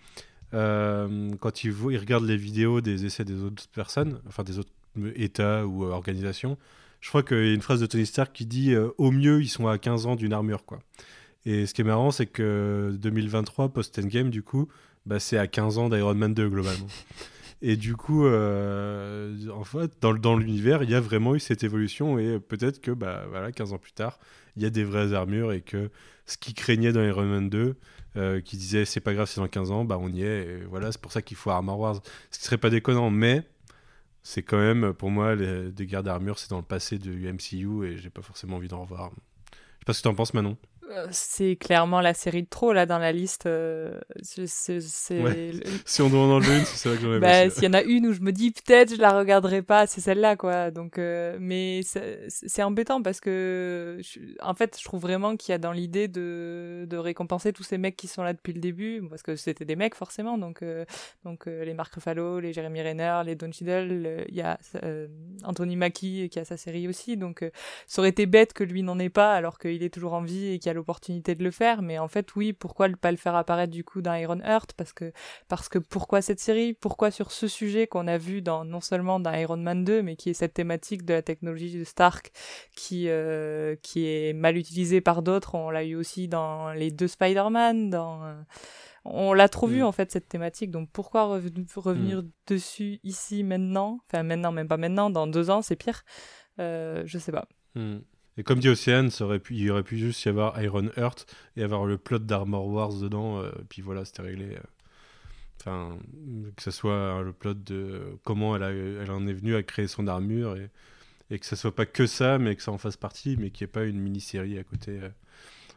quand 0.53 1.63
il, 1.63 1.73
il 1.89 1.97
regarde 1.97 2.23
les 2.25 2.37
vidéos 2.37 2.79
des 2.79 3.05
essais 3.05 3.25
des 3.25 3.41
autres 3.41 3.67
personnes, 3.73 4.21
enfin 4.27 4.43
des 4.43 4.59
autres 4.59 4.71
États 5.15 5.65
ou 5.65 5.83
organisations, 5.85 6.59
je 7.01 7.09
crois 7.09 7.23
qu'il 7.23 7.43
y 7.43 7.49
a 7.49 7.53
une 7.53 7.63
phrase 7.63 7.81
de 7.81 7.87
Tony 7.87 8.05
Stark 8.05 8.31
qui 8.31 8.45
dit 8.45 8.75
au 8.99 9.09
mieux, 9.09 9.41
ils 9.41 9.49
sont 9.49 9.67
à 9.67 9.79
15 9.79 10.05
ans 10.05 10.15
d'une 10.15 10.31
armure. 10.31 10.63
Et 11.47 11.65
ce 11.65 11.73
qui 11.73 11.81
est 11.81 11.83
marrant, 11.83 12.11
c'est 12.11 12.27
que 12.27 12.95
2023, 12.99 13.69
post-endgame, 13.69 14.29
du 14.29 14.43
coup, 14.43 14.69
bah, 15.07 15.19
c'est 15.19 15.39
à 15.39 15.47
15 15.47 15.79
ans 15.79 15.89
d'Iron 15.89 16.13
Man 16.13 16.35
2, 16.35 16.47
globalement. 16.49 16.87
Et 17.65 17.77
du 17.77 17.95
coup, 17.95 18.25
euh, 18.25 19.47
en 19.49 19.63
fait, 19.63 19.89
dans, 20.01 20.35
l'univers, 20.35 20.83
il 20.83 20.89
y 20.89 20.95
a 20.95 20.99
vraiment 20.99 21.33
eu 21.33 21.39
cette 21.39 21.63
évolution 21.63 22.19
et 22.19 22.37
peut-être 22.37 22.81
que, 22.81 22.91
bah, 22.91 23.23
voilà, 23.29 23.53
15 23.53 23.71
ans 23.71 23.77
plus 23.77 23.93
tard, 23.93 24.19
il 24.57 24.63
y 24.63 24.65
a 24.65 24.69
des 24.69 24.83
vraies 24.83 25.13
armures 25.13 25.53
et 25.53 25.61
que 25.61 25.89
ce 26.25 26.35
qui 26.37 26.53
craignait 26.53 26.91
dans 26.91 27.01
Iron 27.01 27.23
Man 27.23 27.49
2, 27.49 27.77
euh, 28.17 28.41
qui 28.41 28.57
disait 28.57 28.83
c'est 28.83 28.99
pas 28.99 29.13
grave, 29.13 29.29
c'est 29.29 29.39
dans 29.39 29.47
15 29.47 29.71
ans, 29.71 29.85
bah 29.85 29.97
on 29.97 30.09
y 30.09 30.23
est. 30.23 30.65
Voilà, 30.69 30.91
c'est 30.91 30.99
pour 30.99 31.13
ça 31.13 31.21
qu'il 31.21 31.37
faut 31.37 31.51
Armor 31.51 31.79
Wars. 31.79 32.01
Ce 32.31 32.39
qui 32.39 32.43
serait 32.43 32.57
pas 32.57 32.69
déconnant, 32.69 33.09
mais 33.09 33.43
c'est 34.23 34.43
quand 34.43 34.59
même, 34.59 34.93
pour 34.93 35.09
moi, 35.09 35.33
les, 35.35 35.71
des 35.71 35.85
guerres 35.85 36.03
d'armure, 36.03 36.39
c'est 36.39 36.49
dans 36.49 36.57
le 36.57 36.63
passé 36.63 36.99
de 36.99 37.13
UMCU 37.13 37.85
et 37.85 37.97
j'ai 37.97 38.09
pas 38.09 38.21
forcément 38.21 38.57
envie 38.57 38.67
d'en 38.67 38.81
revoir. 38.81 39.11
Je 39.51 39.55
sais 39.55 39.85
pas 39.85 39.93
ce 39.93 39.99
que 39.99 40.03
t'en 40.03 40.15
penses, 40.15 40.33
Manon. 40.33 40.57
Euh, 40.95 41.07
c'est 41.11 41.55
clairement 41.55 42.01
la 42.01 42.13
série 42.13 42.43
de 42.43 42.47
trop 42.47 42.73
là 42.73 42.85
dans 42.85 42.99
la 42.99 43.11
liste. 43.11 43.45
Euh, 43.45 43.99
si 44.21 46.01
on 46.01 46.09
doit 46.09 46.21
en 46.21 46.31
enlever 46.31 46.59
une, 46.59 46.65
c'est 46.65 46.89
vrai 46.89 46.97
que 46.97 47.03
j'en 47.03 47.19
bah, 47.19 47.49
S'il 47.49 47.63
y 47.63 47.67
en 47.67 47.73
a 47.73 47.81
une 47.81 48.07
où 48.07 48.13
je 48.13 48.21
me 48.21 48.31
dis 48.31 48.51
peut-être 48.51 48.95
je 48.95 49.01
la 49.01 49.17
regarderai 49.17 49.61
pas, 49.61 49.87
c'est 49.87 50.01
celle-là 50.01 50.35
quoi. 50.35 50.71
Donc, 50.71 50.97
euh, 50.97 51.37
mais 51.39 51.81
c'est 51.83 52.63
embêtant 52.63 53.01
parce 53.01 53.19
que 53.19 53.99
en 54.41 54.53
fait, 54.53 54.77
je 54.79 54.83
trouve 54.83 55.01
vraiment 55.01 55.35
qu'il 55.35 55.51
y 55.51 55.55
a 55.55 55.57
dans 55.57 55.71
l'idée 55.71 56.07
de, 56.07 56.85
de 56.87 56.97
récompenser 56.97 57.53
tous 57.53 57.63
ces 57.63 57.77
mecs 57.77 57.95
qui 57.95 58.07
sont 58.07 58.23
là 58.23 58.33
depuis 58.33 58.53
le 58.53 58.59
début, 58.59 59.01
parce 59.09 59.23
que 59.23 59.35
c'était 59.35 59.65
des 59.65 59.75
mecs 59.75 59.95
forcément. 59.95 60.37
Donc, 60.37 60.63
donc 61.23 61.45
les 61.45 61.73
Mark 61.73 61.93
Ruffalo, 61.93 62.39
les 62.39 62.53
Jeremy 62.53 62.81
Renner, 62.81 63.21
les 63.25 63.35
Don 63.35 63.51
Cheadle, 63.51 64.25
il 64.27 64.35
y 64.35 64.41
a 64.41 64.59
Anthony 65.43 65.75
Mackie 65.75 66.29
qui 66.29 66.39
a 66.39 66.45
sa 66.45 66.57
série 66.57 66.87
aussi. 66.87 67.17
Donc, 67.17 67.43
ça 67.87 68.01
aurait 68.01 68.09
été 68.09 68.25
bête 68.25 68.53
que 68.53 68.63
lui 68.63 68.83
n'en 68.83 68.99
ait 68.99 69.09
pas 69.09 69.33
alors 69.33 69.57
qu'il 69.59 69.83
est 69.83 69.93
toujours 69.93 70.13
en 70.13 70.21
vie 70.21 70.53
et 70.53 70.59
qu'il 70.59 70.69
a 70.69 70.73
l'opportunité 70.83 71.33
de 71.33 71.43
le 71.43 71.51
faire, 71.51 71.81
mais 71.81 71.97
en 71.97 72.09
fait, 72.09 72.35
oui, 72.35 72.51
pourquoi 72.51 72.89
ne 72.89 72.95
pas 72.95 73.11
le 73.11 73.17
faire 73.17 73.35
apparaître 73.35 73.71
du 73.71 73.85
coup 73.85 74.01
dans 74.01 74.13
Iron 74.13 74.39
Heart? 74.41 74.73
Parce 74.73 74.91
que, 74.91 75.13
parce 75.47 75.69
que 75.69 75.79
pourquoi 75.79 76.21
cette 76.21 76.41
série? 76.41 76.73
Pourquoi 76.73 77.09
sur 77.09 77.31
ce 77.31 77.47
sujet 77.47 77.87
qu'on 77.87 78.05
a 78.07 78.17
vu 78.17 78.41
dans, 78.41 78.65
non 78.65 78.81
seulement 78.81 79.21
dans 79.21 79.31
Iron 79.33 79.57
Man 79.57 79.85
2, 79.85 80.03
mais 80.03 80.17
qui 80.17 80.29
est 80.29 80.33
cette 80.33 80.53
thématique 80.53 81.05
de 81.05 81.13
la 81.13 81.21
technologie 81.21 81.77
de 81.79 81.85
Stark 81.85 82.31
qui, 82.75 83.07
euh, 83.07 83.77
qui 83.81 84.05
est 84.05 84.33
mal 84.33 84.57
utilisée 84.57 84.99
par 84.99 85.23
d'autres? 85.23 85.55
On 85.55 85.69
l'a 85.69 85.85
eu 85.85 85.95
aussi 85.95 86.27
dans 86.27 86.73
les 86.73 86.91
deux 86.91 87.07
Spider-Man, 87.07 87.89
dans. 87.89 88.23
Euh, 88.23 88.33
on 89.05 89.33
l'a 89.33 89.49
trop 89.49 89.67
vu 89.67 89.81
mm. 89.81 89.85
en 89.85 89.91
fait 89.91 90.11
cette 90.11 90.29
thématique, 90.29 90.71
donc 90.71 90.89
pourquoi 90.91 91.25
revenir 91.25 92.23
mm. 92.23 92.29
dessus 92.47 92.99
ici 93.03 93.43
maintenant? 93.43 93.99
Enfin 94.07 94.23
maintenant, 94.23 94.51
même 94.51 94.67
pas 94.67 94.77
maintenant, 94.77 95.09
dans 95.09 95.27
deux 95.27 95.49
ans, 95.49 95.61
c'est 95.61 95.75
pire. 95.75 96.03
Euh, 96.59 97.03
je 97.05 97.17
sais 97.17 97.31
pas. 97.31 97.47
Mm. 97.75 97.99
Et 98.37 98.43
comme 98.43 98.59
dit 98.59 98.69
Océane, 98.69 99.09
aurait 99.19 99.39
pu, 99.39 99.55
il 99.55 99.69
aurait 99.69 99.83
pu 99.83 99.97
juste 99.97 100.25
y 100.25 100.29
avoir 100.29 100.61
Iron 100.61 100.89
Heart 100.97 101.27
et 101.55 101.63
avoir 101.63 101.85
le 101.85 101.97
plot 101.97 102.19
d'Armor 102.19 102.67
Wars 102.67 102.93
dedans, 102.93 103.39
euh, 103.39 103.51
puis 103.69 103.81
voilà, 103.81 104.05
c'était 104.05 104.23
réglé. 104.23 104.55
Euh. 104.55 104.59
Enfin, 105.59 105.97
que 106.55 106.63
ce 106.63 106.71
soit 106.71 107.21
le 107.21 107.31
plot 107.31 107.53
de 107.53 108.17
comment 108.23 108.55
elle, 108.55 108.63
elle 109.01 109.11
en 109.11 109.27
est 109.27 109.33
venue 109.33 109.55
à 109.55 109.63
créer 109.63 109.87
son 109.87 110.07
armure 110.07 110.57
et, 110.57 110.69
et 111.29 111.39
que 111.39 111.45
ce 111.45 111.55
soit 111.55 111.73
pas 111.73 111.85
que 111.85 112.05
ça, 112.05 112.37
mais 112.37 112.55
que 112.55 112.63
ça 112.63 112.71
en 112.71 112.77
fasse 112.77 112.97
partie, 112.97 113.37
mais 113.37 113.49
qu'il 113.49 113.65
n'y 113.65 113.69
ait 113.69 113.71
pas 113.71 113.85
une 113.85 113.99
mini-série 113.99 114.57
à 114.57 114.63
côté. 114.63 114.99
Euh. 115.01 115.09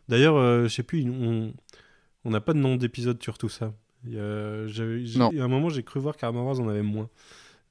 D'ailleurs, 0.08 0.64
je 0.64 0.68
sais 0.68 0.82
plus, 0.84 1.04
on 1.08 1.52
n'a 2.30 2.40
pas 2.40 2.52
de 2.52 2.58
nom 2.58 2.76
d'épisode 2.76 3.20
sur 3.20 3.38
tout 3.38 3.48
ça. 3.48 3.74
A 5.40 5.44
un 5.44 5.48
moment, 5.48 5.68
j'ai 5.68 5.82
cru 5.82 5.98
voir 5.98 6.16
qu'Armor 6.16 6.46
Wars 6.46 6.60
en 6.60 6.68
avait 6.68 6.82
moins. 6.82 7.08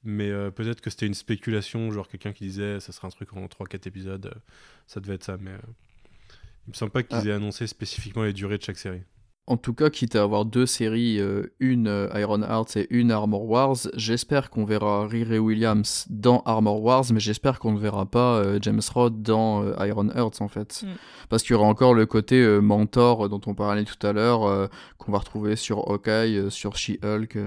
Mais 0.04 0.30
euh, 0.30 0.50
peut-être 0.50 0.80
que 0.80 0.88
c'était 0.88 1.06
une 1.06 1.14
spéculation, 1.14 1.90
genre 1.90 2.08
quelqu'un 2.08 2.32
qui 2.32 2.44
disait 2.44 2.80
ça 2.80 2.92
serait 2.92 3.08
un 3.08 3.10
truc 3.10 3.32
en 3.36 3.46
3-4 3.46 3.88
épisodes, 3.88 4.26
euh, 4.26 4.38
ça 4.86 5.00
devait 5.00 5.14
être 5.14 5.24
ça. 5.24 5.36
Mais 5.40 5.50
euh, 5.50 5.58
il 6.66 6.70
me 6.70 6.74
semble 6.74 6.92
pas 6.92 7.02
qu'ils 7.02 7.18
ah. 7.18 7.24
aient 7.24 7.32
annoncé 7.32 7.66
spécifiquement 7.66 8.22
les 8.22 8.32
durées 8.32 8.58
de 8.58 8.62
chaque 8.62 8.78
série. 8.78 9.02
En 9.48 9.56
tout 9.56 9.74
cas, 9.74 9.90
quitte 9.90 10.16
à 10.16 10.22
avoir 10.22 10.44
deux 10.44 10.66
séries, 10.66 11.20
une 11.60 12.10
Iron 12.16 12.42
Hearts 12.42 12.76
et 12.76 12.88
une 12.90 13.12
Armor 13.12 13.44
Wars, 13.44 13.76
j'espère 13.94 14.50
qu'on 14.50 14.64
verra 14.64 15.06
Riri 15.06 15.38
Williams 15.38 16.04
dans 16.10 16.42
Armor 16.46 16.82
Wars, 16.82 17.04
mais 17.12 17.20
j'espère 17.20 17.60
qu'on 17.60 17.70
ne 17.70 17.78
verra 17.78 18.06
pas 18.10 18.42
James 18.60 18.82
Rod 18.92 19.22
dans 19.22 19.62
Iron 19.84 20.08
Hearts 20.08 20.40
en 20.40 20.48
fait. 20.48 20.82
Mm. 20.82 20.88
Parce 21.28 21.44
qu'il 21.44 21.52
y 21.52 21.54
aura 21.54 21.68
encore 21.68 21.94
le 21.94 22.06
côté 22.06 22.44
mentor 22.60 23.28
dont 23.28 23.40
on 23.46 23.54
parlait 23.54 23.84
tout 23.84 24.04
à 24.04 24.12
l'heure, 24.12 24.68
qu'on 24.98 25.12
va 25.12 25.18
retrouver 25.18 25.54
sur 25.54 25.88
Hawkeye, 25.92 26.50
sur 26.50 26.76
She-Hulk. 26.76 27.38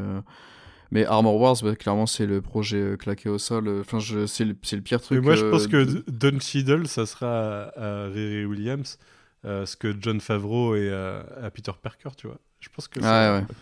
Mais 0.91 1.05
Armor 1.05 1.39
Wars, 1.39 1.55
bah, 1.61 1.75
clairement, 1.75 2.07
c'est 2.07 2.25
le 2.25 2.41
projet 2.41 2.77
euh, 2.77 2.97
claqué 2.97 3.29
au 3.29 3.37
sol. 3.37 3.67
Euh, 3.67 3.83
c'est 4.27 4.45
le, 4.45 4.55
le, 4.71 4.81
pire 4.81 5.01
truc. 5.01 5.19
Mais 5.19 5.25
moi, 5.25 5.35
je 5.35 5.45
pense 5.45 5.67
que 5.67 6.03
Don 6.09 6.39
Cheadle, 6.39 6.87
ça 6.87 7.05
sera 7.05 7.71
à, 7.75 8.07
Riri 8.07 8.45
Williams, 8.45 8.97
euh, 9.45 9.65
ce 9.65 9.75
que 9.75 9.95
John 9.99 10.19
Favreau 10.19 10.75
et 10.75 10.91
à, 10.91 11.49
Peter 11.51 11.71
Parker, 11.81 12.09
tu 12.17 12.27
vois. 12.27 12.39
Je 12.59 12.69
pense 12.69 12.87
que 12.87 12.99
ah, 13.03 13.39
ouais. 13.39 13.55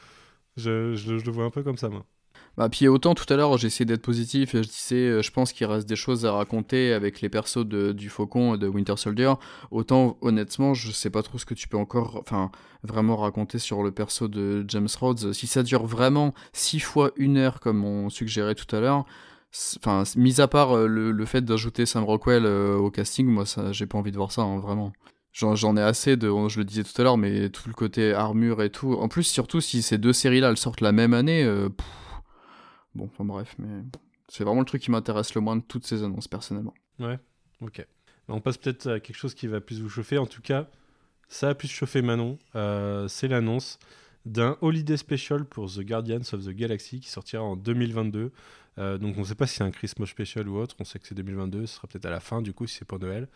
je, 0.56 0.96
je, 0.96 1.18
je, 1.20 1.26
le 1.26 1.32
vois 1.32 1.46
un 1.46 1.50
peu 1.50 1.64
comme 1.64 1.78
ça, 1.78 1.90
moi. 1.90 2.06
Bah, 2.58 2.70
puis 2.70 2.88
autant 2.88 3.14
tout 3.14 3.32
à 3.32 3.38
l'heure 3.38 3.54
essayé 3.64 3.86
d'être 3.86 4.02
positif 4.02 4.56
et 4.56 4.64
je 4.64 4.68
disais 4.68 4.96
euh, 4.96 5.22
je 5.22 5.32
pense 5.32 5.54
qu'il 5.54 5.68
reste 5.68 5.88
des 5.88 5.96
choses 5.96 6.26
à 6.26 6.32
raconter 6.32 6.92
avec 6.92 7.22
les 7.22 7.30
persos 7.30 7.64
de, 7.64 7.92
du 7.92 8.10
Faucon 8.10 8.56
et 8.56 8.58
de 8.58 8.68
Winter 8.68 8.98
Soldier. 8.98 9.34
Autant 9.70 10.18
honnêtement 10.22 10.74
je 10.74 10.92
sais 10.92 11.12
pas 11.12 11.22
trop 11.22 11.38
ce 11.38 11.46
que 11.46 11.54
tu 11.54 11.68
peux 11.68 11.78
encore 11.78 12.18
enfin 12.20 12.50
vraiment 12.82 13.16
raconter 13.16 13.60
sur 13.60 13.84
le 13.84 13.92
perso 13.92 14.28
de 14.28 14.66
James 14.70 14.88
Rhodes. 15.00 15.34
Si 15.34 15.46
ça 15.46 15.62
dure 15.62 15.86
vraiment 15.86 16.34
6 16.54 16.80
fois 16.80 17.12
une 17.16 17.38
heure 17.38 17.60
comme 17.60 17.86
on 17.86 18.10
suggérait 18.10 18.56
tout 18.56 18.76
à 18.76 18.80
l'heure, 18.80 19.06
enfin 19.78 20.02
mis 20.16 20.42
à 20.42 20.48
part 20.48 20.76
euh, 20.76 20.88
le, 20.88 21.26
fait 21.26 21.46
d'ajouter 21.46 21.86
Sam 21.86 22.06
Rockwell 22.06 22.48
euh, 22.48 22.76
au 22.76 22.90
casting, 22.90 23.28
moi 23.28 23.44
j'ai 23.72 23.86
pas 23.86 24.00
envie 24.00 24.12
de 24.12 24.18
voir 24.18 24.32
ça 24.32 24.42
hein, 24.42 24.58
vraiment. 24.60 24.94
J'en 25.32 25.78
ai 25.78 25.82
assez 25.82 26.18
de, 26.18 26.32
je 26.48 26.58
le 26.58 26.66
disais 26.66 26.84
tout 26.84 27.00
à 27.00 27.04
l'heure, 27.04 27.18
mais 27.20 27.50
tout 27.50 27.68
le 27.68 27.76
côté 27.76 28.12
armure 28.12 28.64
et 28.64 28.72
tout. 28.72 28.94
En 28.94 29.08
plus, 29.08 29.22
surtout 29.22 29.62
si 29.62 29.84
ces 29.84 30.00
deux 30.00 30.14
séries-là, 30.14 30.50
elles 30.50 30.58
sortent 30.58 30.82
la 30.82 30.92
même 30.92 31.14
année, 31.14 31.48
Bon, 32.98 33.06
enfin 33.06 33.24
bref, 33.24 33.56
mais 33.60 33.84
c'est 34.28 34.44
vraiment 34.44 34.62
le 34.62 34.66
truc 34.66 34.82
qui 34.82 34.92
m'intéresse 34.92 35.36
le 35.36 35.42
moins 35.42 35.56
de 35.56 35.62
toutes 35.62 35.86
ces 35.86 36.04
annonces 36.04 36.28
personnellement. 36.28 36.74
Ouais, 37.00 37.20
ok. 37.62 37.86
On 38.28 38.42
passe 38.42 38.58
peut-être 38.58 38.88
à 38.88 39.00
quelque 39.00 39.16
chose 39.16 39.36
qui 39.36 39.48
va 39.48 39.62
plus 39.62 39.80
vous 39.80 39.90
chauffer. 39.90 40.18
En 40.18 40.26
tout 40.26 40.42
cas, 40.42 40.68
ça 41.30 41.50
a 41.50 41.56
plus 41.56 41.68
chauffé 41.68 42.02
Manon. 42.02 42.40
Euh, 42.56 43.08
c'est 43.08 43.28
l'annonce 43.28 43.78
d'un 44.26 44.58
Holiday 44.62 44.98
Special 44.98 45.46
pour 45.46 45.72
The 45.72 45.82
Guardians 45.82 46.34
of 46.34 46.44
the 46.44 46.50
Galaxy 46.50 47.00
qui 47.00 47.10
sortira 47.10 47.44
en 47.44 47.56
2022. 47.56 48.32
Euh, 48.80 48.98
donc 48.98 49.16
on 49.18 49.22
ne 49.22 49.26
sait 49.26 49.36
pas 49.36 49.48
si 49.48 49.56
c'est 49.56 49.64
un 49.64 49.72
Christmas 49.72 50.08
Special 50.08 50.50
ou 50.50 50.58
autre. 50.58 50.76
On 50.80 50.84
sait 50.84 50.98
que 50.98 51.08
c'est 51.08 51.16
2022. 51.16 51.68
Ce 51.68 51.76
sera 51.76 51.88
peut-être 51.88 52.06
à 52.06 52.10
la 52.10 52.20
fin 52.20 52.42
du 52.42 52.52
coup 52.52 52.66
si 52.66 52.78
c'est 52.78 52.86
pour 52.86 53.00
Noël. 53.00 53.28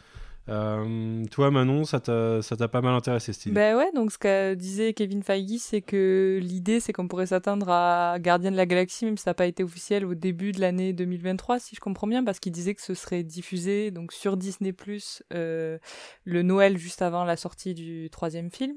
Euh, 0.50 1.24
toi, 1.30 1.52
Manon, 1.52 1.84
ça 1.84 2.00
t'a 2.00 2.68
pas 2.68 2.82
mal 2.82 2.94
intéressé, 2.94 3.34
Steve 3.34 3.54
Ben 3.54 3.78
ouais, 3.78 3.92
donc 3.94 4.12
ce 4.12 4.18
que 4.18 4.54
disait 4.56 4.94
Kevin 4.94 5.24
Feige, 5.24 5.60
c'est 5.60 5.82
que 5.82 6.40
l'idée, 6.42 6.80
c'est 6.80 6.94
qu'on 6.94 7.08
pourrait 7.08 7.28
s'attendre 7.28 7.70
à 7.70 8.18
Gardien 8.20 8.52
de 8.52 8.58
la 8.58 8.66
Galaxie, 8.66 9.06
même 9.06 9.18
si 9.18 9.24
ça 9.24 9.32
n'a 9.32 9.36
pas 9.36 9.46
été 9.46 9.64
officiel 9.64 10.06
au 10.06 10.16
début 10.16 10.52
de 10.52 10.60
l'année 10.60 10.94
2023, 10.94 11.60
si 11.60 11.76
je 11.76 11.80
comprends 11.80 12.08
bien, 12.08 12.24
parce 12.24 12.40
qu'il 12.40 12.52
disait 12.52 12.74
que 12.74 12.82
ce 12.82 12.94
serait 12.94 13.24
diffusé 13.24 13.92
donc 13.92 14.12
sur 14.14 14.36
Disney 14.36 14.74
Plus 14.74 15.24
euh, 15.34 15.78
le 16.26 16.42
Noël 16.42 16.78
juste 16.78 17.02
avant 17.02 17.24
la 17.24 17.38
sortie 17.38 17.74
du 17.74 18.10
troisième 18.10 18.52
film. 18.52 18.76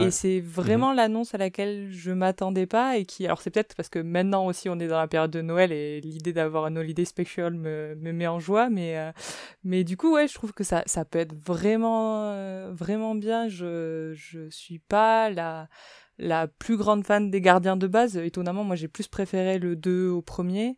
Et 0.00 0.10
c'est 0.10 0.40
vraiment 0.40 0.90
mhm. 0.90 0.96
l'annonce 0.96 1.34
à 1.34 1.38
laquelle 1.38 1.90
je 1.90 2.12
m'attendais 2.12 2.66
pas 2.66 2.96
et 2.96 3.04
qui, 3.04 3.26
alors 3.26 3.42
c'est 3.42 3.50
peut-être 3.50 3.74
parce 3.74 3.88
que 3.88 3.98
maintenant 3.98 4.46
aussi 4.46 4.68
on 4.68 4.78
est 4.78 4.86
dans 4.86 4.98
la 4.98 5.08
période 5.08 5.30
de 5.30 5.42
Noël 5.42 5.72
et 5.72 6.00
l'idée 6.00 6.32
d'avoir 6.32 6.66
un 6.66 6.76
holiday 6.76 7.04
special 7.04 7.54
me, 7.54 7.94
me 7.96 8.12
met 8.12 8.26
en 8.26 8.38
joie, 8.38 8.70
mais 8.70 8.96
euh, 8.96 9.10
mais 9.64 9.84
du 9.84 9.96
coup 9.96 10.14
ouais, 10.14 10.28
je 10.28 10.34
trouve 10.34 10.52
que 10.52 10.64
ça, 10.64 10.82
ça 10.86 10.99
ça 11.00 11.06
peut 11.06 11.18
être 11.18 11.34
vraiment, 11.34 12.32
euh, 12.32 12.72
vraiment 12.74 13.14
bien. 13.14 13.48
Je, 13.48 14.12
je 14.14 14.50
suis 14.50 14.80
pas 14.80 15.30
la, 15.30 15.68
plus 16.58 16.76
grande 16.76 17.06
fan 17.06 17.30
des 17.30 17.40
gardiens 17.40 17.78
de 17.78 17.86
base. 17.86 18.18
Étonnamment, 18.18 18.64
moi 18.64 18.76
j'ai 18.76 18.88
plus 18.88 19.08
préféré 19.08 19.58
le 19.58 19.76
2 19.76 20.08
au 20.08 20.20
premier. 20.20 20.76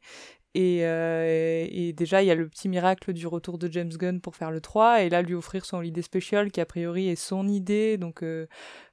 Et, 0.55 0.87
euh, 0.87 1.67
et, 1.69 1.93
déjà, 1.93 2.23
il 2.23 2.27
y 2.27 2.31
a 2.31 2.37
le 2.37 2.49
petit 2.49 2.69
miracle 2.69 3.13
du 3.13 3.27
retour 3.27 3.59
de 3.59 3.69
James 3.73 3.89
Gunn 3.89 4.21
pour 4.21 4.37
faire 4.37 4.53
le 4.53 4.61
3, 4.61 5.03
et 5.03 5.09
là, 5.09 5.23
lui 5.23 5.35
offrir 5.35 5.65
son 5.65 5.83
idée 5.83 6.03
spéciale, 6.03 6.53
qui 6.53 6.61
a 6.61 6.67
priori 6.67 7.09
est 7.09 7.17
son 7.17 7.49
idée, 7.49 7.97
donc, 7.97 8.23
euh, 8.23 8.47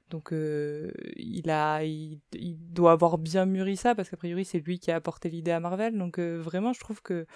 donc 0.08 0.30
il, 0.32 1.50
a, 1.50 1.84
il, 1.84 2.18
il, 2.32 2.56
doit 2.72 2.92
avoir 2.92 3.18
bien 3.18 3.44
mûri 3.44 3.76
ça, 3.76 3.94
parce 3.94 4.08
qu'a 4.08 4.16
priori, 4.16 4.46
c'est 4.46 4.58
lui 4.58 4.78
qui 4.78 4.90
a 4.90 4.96
apporté 4.96 5.28
l'idée 5.28 5.50
à 5.50 5.60
Marvel, 5.60 5.98
donc 5.98 6.18
vraiment, 6.18 6.72
je 6.72 6.80
trouve 6.80 7.02
que 7.02 7.26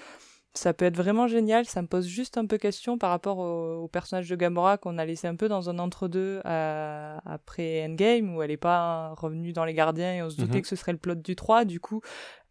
ça 0.54 0.72
peut 0.72 0.84
être 0.84 0.96
vraiment 0.96 1.26
génial. 1.26 1.66
Ça 1.66 1.82
me 1.82 1.88
pose 1.88 2.06
juste 2.06 2.38
un 2.38 2.46
peu 2.46 2.58
question 2.58 2.96
par 2.96 3.10
rapport 3.10 3.38
au, 3.38 3.88
personnage 3.88 4.28
de 4.28 4.36
Gamora 4.36 4.78
qu'on 4.78 4.98
a 4.98 5.04
laissé 5.04 5.26
un 5.26 5.36
peu 5.36 5.48
dans 5.48 5.68
un 5.68 5.78
entre-deux 5.78 6.40
euh, 6.46 7.18
après 7.24 7.84
Endgame, 7.84 8.34
où 8.34 8.42
elle 8.42 8.50
n'est 8.50 8.56
pas 8.56 9.14
revenue 9.16 9.52
dans 9.52 9.64
les 9.64 9.74
gardiens 9.74 10.14
et 10.14 10.22
on 10.22 10.30
se 10.30 10.36
doutait 10.36 10.56
mhm. 10.56 10.62
que 10.62 10.68
ce 10.68 10.76
serait 10.76 10.92
le 10.92 10.98
plot 10.98 11.16
du 11.16 11.34
3. 11.34 11.64
Du 11.64 11.80
coup, 11.80 12.00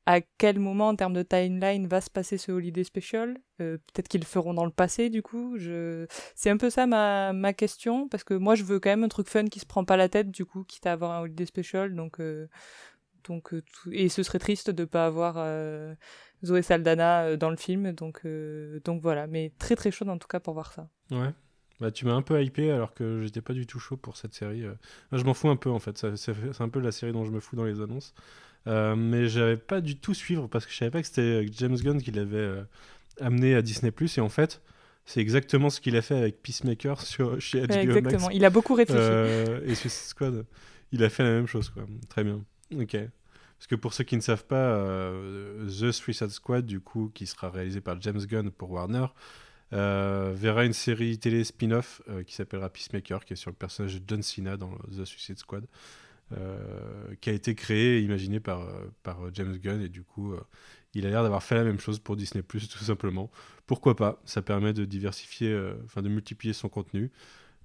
à 0.05 0.19
quel 0.37 0.59
moment 0.59 0.89
en 0.89 0.95
termes 0.95 1.13
de 1.13 1.23
timeline 1.23 1.87
va 1.87 2.01
se 2.01 2.09
passer 2.09 2.37
ce 2.37 2.51
holiday 2.51 2.83
special? 2.83 3.37
Euh, 3.61 3.77
peut-être 3.77 4.09
qu'ils 4.09 4.21
le 4.21 4.25
feront 4.25 4.53
dans 4.53 4.65
le 4.65 4.71
passé 4.71 5.09
du 5.09 5.21
coup. 5.21 5.57
Je... 5.57 6.05
C'est 6.35 6.49
un 6.49 6.57
peu 6.57 6.69
ça 6.69 6.85
ma, 6.87 7.31
ma 7.31 7.53
question 7.53 8.09
parce 8.09 8.25
que 8.25 8.33
moi 8.33 8.55
je 8.55 8.63
veux 8.63 8.79
quand 8.81 8.89
même 8.89 9.05
un 9.05 9.09
truc 9.09 9.29
fun 9.29 9.45
qui 9.45 9.59
se 9.59 9.65
prend 9.65 9.85
pas 9.85 9.95
la 9.95 10.09
tête 10.09 10.29
du 10.29 10.45
coup, 10.45 10.65
quitte 10.65 10.85
à 10.85 10.91
avoir 10.91 11.11
un 11.11 11.21
holiday 11.21 11.45
special. 11.45 11.95
Donc, 11.95 12.19
euh, 12.19 12.49
donc 13.29 13.53
et 13.91 14.09
ce 14.09 14.23
serait 14.23 14.39
triste 14.39 14.69
de 14.69 14.83
pas 14.83 15.05
avoir 15.05 15.37
Zoé 16.43 16.61
Saldana 16.61 17.37
dans 17.37 17.49
le 17.49 17.57
film. 17.57 17.91
Donc, 17.93 18.21
donc 18.83 19.01
voilà, 19.01 19.27
mais 19.27 19.51
très 19.59 19.75
très 19.75 19.91
chaud 19.91 20.07
en 20.07 20.17
tout 20.17 20.27
cas 20.27 20.39
pour 20.39 20.53
voir 20.53 20.73
ça. 20.73 20.87
Ouais. 21.11 21.31
Bah, 21.79 21.91
tu 21.91 22.05
m'as 22.05 22.13
un 22.13 22.21
peu 22.21 22.41
hypé 22.41 22.71
alors 22.71 22.93
que 22.93 23.21
j'étais 23.23 23.41
pas 23.41 23.53
du 23.53 23.65
tout 23.65 23.79
chaud 23.79 23.97
pour 23.97 24.15
cette 24.17 24.33
série. 24.33 24.63
je 25.11 25.23
m'en 25.23 25.33
fous 25.33 25.49
un 25.49 25.55
peu 25.55 25.69
en 25.69 25.79
fait. 25.79 26.15
C'est 26.15 26.61
un 26.61 26.69
peu 26.69 26.79
la 26.79 26.91
série 26.91 27.11
dont 27.11 27.25
je 27.25 27.31
me 27.31 27.39
fous 27.39 27.55
dans 27.55 27.65
les 27.65 27.81
annonces. 27.81 28.13
Euh, 28.67 28.95
mais 28.95 29.27
j'avais 29.27 29.57
pas 29.57 29.81
du 29.81 29.97
tout 29.97 30.13
suivre 30.13 30.47
parce 30.47 30.65
que 30.65 30.71
je 30.71 30.77
savais 30.77 30.91
pas 30.91 31.01
que 31.01 31.07
c'était 31.07 31.45
James 31.57 31.75
Gunn 31.75 32.01
qui 32.01 32.11
l'avait 32.11 32.37
euh, 32.37 32.63
amené 33.19 33.55
à 33.55 33.61
Disney 33.61 33.91
Plus 33.91 34.17
et 34.17 34.21
en 34.21 34.29
fait 34.29 34.61
c'est 35.05 35.19
exactement 35.19 35.69
ce 35.69 35.81
qu'il 35.81 35.97
a 35.97 36.01
fait 36.01 36.15
avec 36.15 36.41
Peacemaker 36.41 37.01
sur, 37.05 37.41
chez 37.41 37.67
HBO 37.67 37.73
exactement. 37.73 38.29
Il 38.29 38.45
a 38.45 38.49
beaucoup 38.49 38.73
réfléchi. 38.73 39.01
Euh, 39.01 39.59
et 39.65 39.75
Suicide 39.75 40.07
Squad, 40.07 40.45
il 40.93 41.03
a 41.03 41.09
fait 41.09 41.23
la 41.23 41.31
même 41.31 41.47
chose 41.47 41.69
quoi. 41.69 41.83
Très 42.07 42.23
bien. 42.23 42.41
Ok. 42.79 42.97
Parce 43.63 43.67
que 43.69 43.75
pour 43.75 43.93
ceux 43.93 44.03
qui 44.03 44.17
ne 44.17 44.21
savent 44.21 44.45
pas, 44.45 44.77
The 45.67 45.91
Suicide 45.91 46.29
Squad, 46.29 46.65
du 46.65 46.81
coup, 46.81 47.09
qui 47.13 47.25
sera 47.25 47.49
réalisé 47.49 47.79
par 47.79 48.01
James 48.01 48.19
Gunn 48.19 48.51
pour 48.51 48.71
Warner, 48.71 49.05
verra 49.71 50.65
une 50.65 50.73
série 50.73 51.17
télé 51.17 51.45
spin-off 51.45 52.01
qui 52.27 52.35
s'appellera 52.35 52.69
Peacemaker, 52.69 53.23
qui 53.23 53.33
est 53.33 53.37
sur 53.37 53.51
le 53.51 53.55
personnage 53.55 53.95
de 53.95 54.03
John 54.05 54.21
Cena 54.21 54.57
dans 54.57 54.77
The 54.91 55.05
Suicide 55.05 55.37
Squad. 55.39 55.65
Euh, 56.31 57.15
qui 57.21 57.29
a 57.29 57.33
été 57.33 57.53
créé 57.53 57.97
et 57.97 58.01
imaginé 58.01 58.39
par, 58.39 58.61
euh, 58.61 58.91
par 59.03 59.19
James 59.33 59.55
Gunn. 59.57 59.81
Et 59.81 59.89
du 59.89 60.03
coup, 60.03 60.33
euh, 60.33 60.41
il 60.93 61.05
a 61.05 61.09
l'air 61.09 61.21
d'avoir 61.21 61.43
fait 61.43 61.55
la 61.55 61.63
même 61.63 61.79
chose 61.79 61.99
pour 61.99 62.15
Disney 62.15 62.43
tout 62.47 62.83
simplement. 62.83 63.29
Pourquoi 63.67 63.95
pas? 63.95 64.21
Ça 64.25 64.41
permet 64.41 64.73
de 64.73 64.85
diversifier, 64.85 65.55
enfin 65.85 66.01
de 66.01 66.09
multiplier 66.09 66.53
son 66.53 66.69
contenu. 66.69 67.11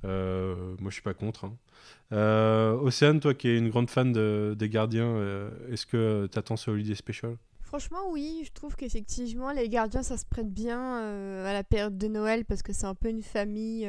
Moi, 0.04 0.88
je 0.88 0.94
suis 0.94 1.02
pas 1.02 1.14
contre. 1.14 1.46
Hein. 1.46 2.78
Océane, 2.82 3.20
toi 3.20 3.34
qui 3.34 3.48
es 3.48 3.58
une 3.58 3.70
grande 3.70 3.90
fan 3.90 4.12
des 4.12 4.68
Gardiens, 4.68 5.50
est-ce 5.70 5.86
que 5.86 6.28
tu 6.30 6.38
attends 6.38 6.56
ce 6.56 6.70
Holiday 6.70 6.94
Special? 6.94 7.36
Franchement, 7.60 8.10
oui, 8.10 8.44
je 8.46 8.52
trouve 8.52 8.76
qu'effectivement, 8.76 9.52
les 9.52 9.68
Gardiens, 9.68 10.02
ça 10.02 10.16
se 10.16 10.24
prête 10.24 10.50
bien 10.50 10.98
à 11.44 11.52
la 11.52 11.64
période 11.64 11.98
de 11.98 12.08
Noël 12.08 12.44
parce 12.44 12.62
que 12.62 12.72
c'est 12.72 12.86
un 12.86 12.94
peu 12.94 13.08
une 13.08 13.22
famille 13.22 13.86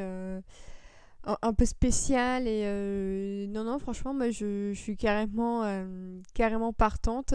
un, 1.24 1.52
peu 1.52 1.66
spécial 1.66 2.46
et 2.46 2.62
euh, 2.64 3.46
non 3.48 3.64
non 3.64 3.78
franchement 3.78 4.14
moi 4.14 4.30
je, 4.30 4.72
je 4.72 4.80
suis 4.80 4.96
carrément 4.96 5.64
euh, 5.64 6.18
carrément 6.34 6.72
partante 6.72 7.34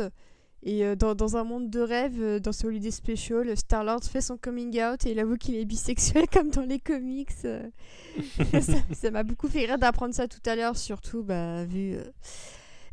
et 0.63 0.85
euh, 0.85 0.95
dans, 0.95 1.15
dans, 1.15 1.37
un 1.37 1.43
monde 1.43 1.69
de 1.69 1.79
rêve 1.79 2.39
dans 2.39 2.51
ce 2.51 2.67
holiday 2.67 2.91
special 2.91 3.55
Star 3.57 3.83
Lord 3.83 4.03
fait 4.03 4.21
son 4.21 4.37
coming 4.37 4.81
out 4.81 5.05
et 5.05 5.11
il 5.11 5.19
avoue 5.19 5.37
qu'il 5.37 5.55
est 5.55 5.65
bisexuel 5.65 6.25
comme 6.33 6.49
dans 6.49 6.63
les 6.63 6.79
comics 6.79 7.31
ça 8.93 9.11
m'a 9.11 9.23
beaucoup 9.23 9.47
fait 9.47 9.65
rire 9.65 9.77
d'apprendre 9.77 10.13
ça 10.13 10.27
tout 10.27 10.41
à 10.45 10.55
l'heure 10.55 10.77
surtout 10.77 11.23
bah, 11.23 11.65
vu 11.65 11.97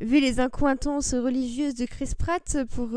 vu 0.01 0.21
les 0.21 0.41
incointances 0.41 1.15
religieuses 1.15 1.75
de 1.75 1.87
Chris 1.87 2.13
Pratt 2.19 2.59
pour 2.71 2.91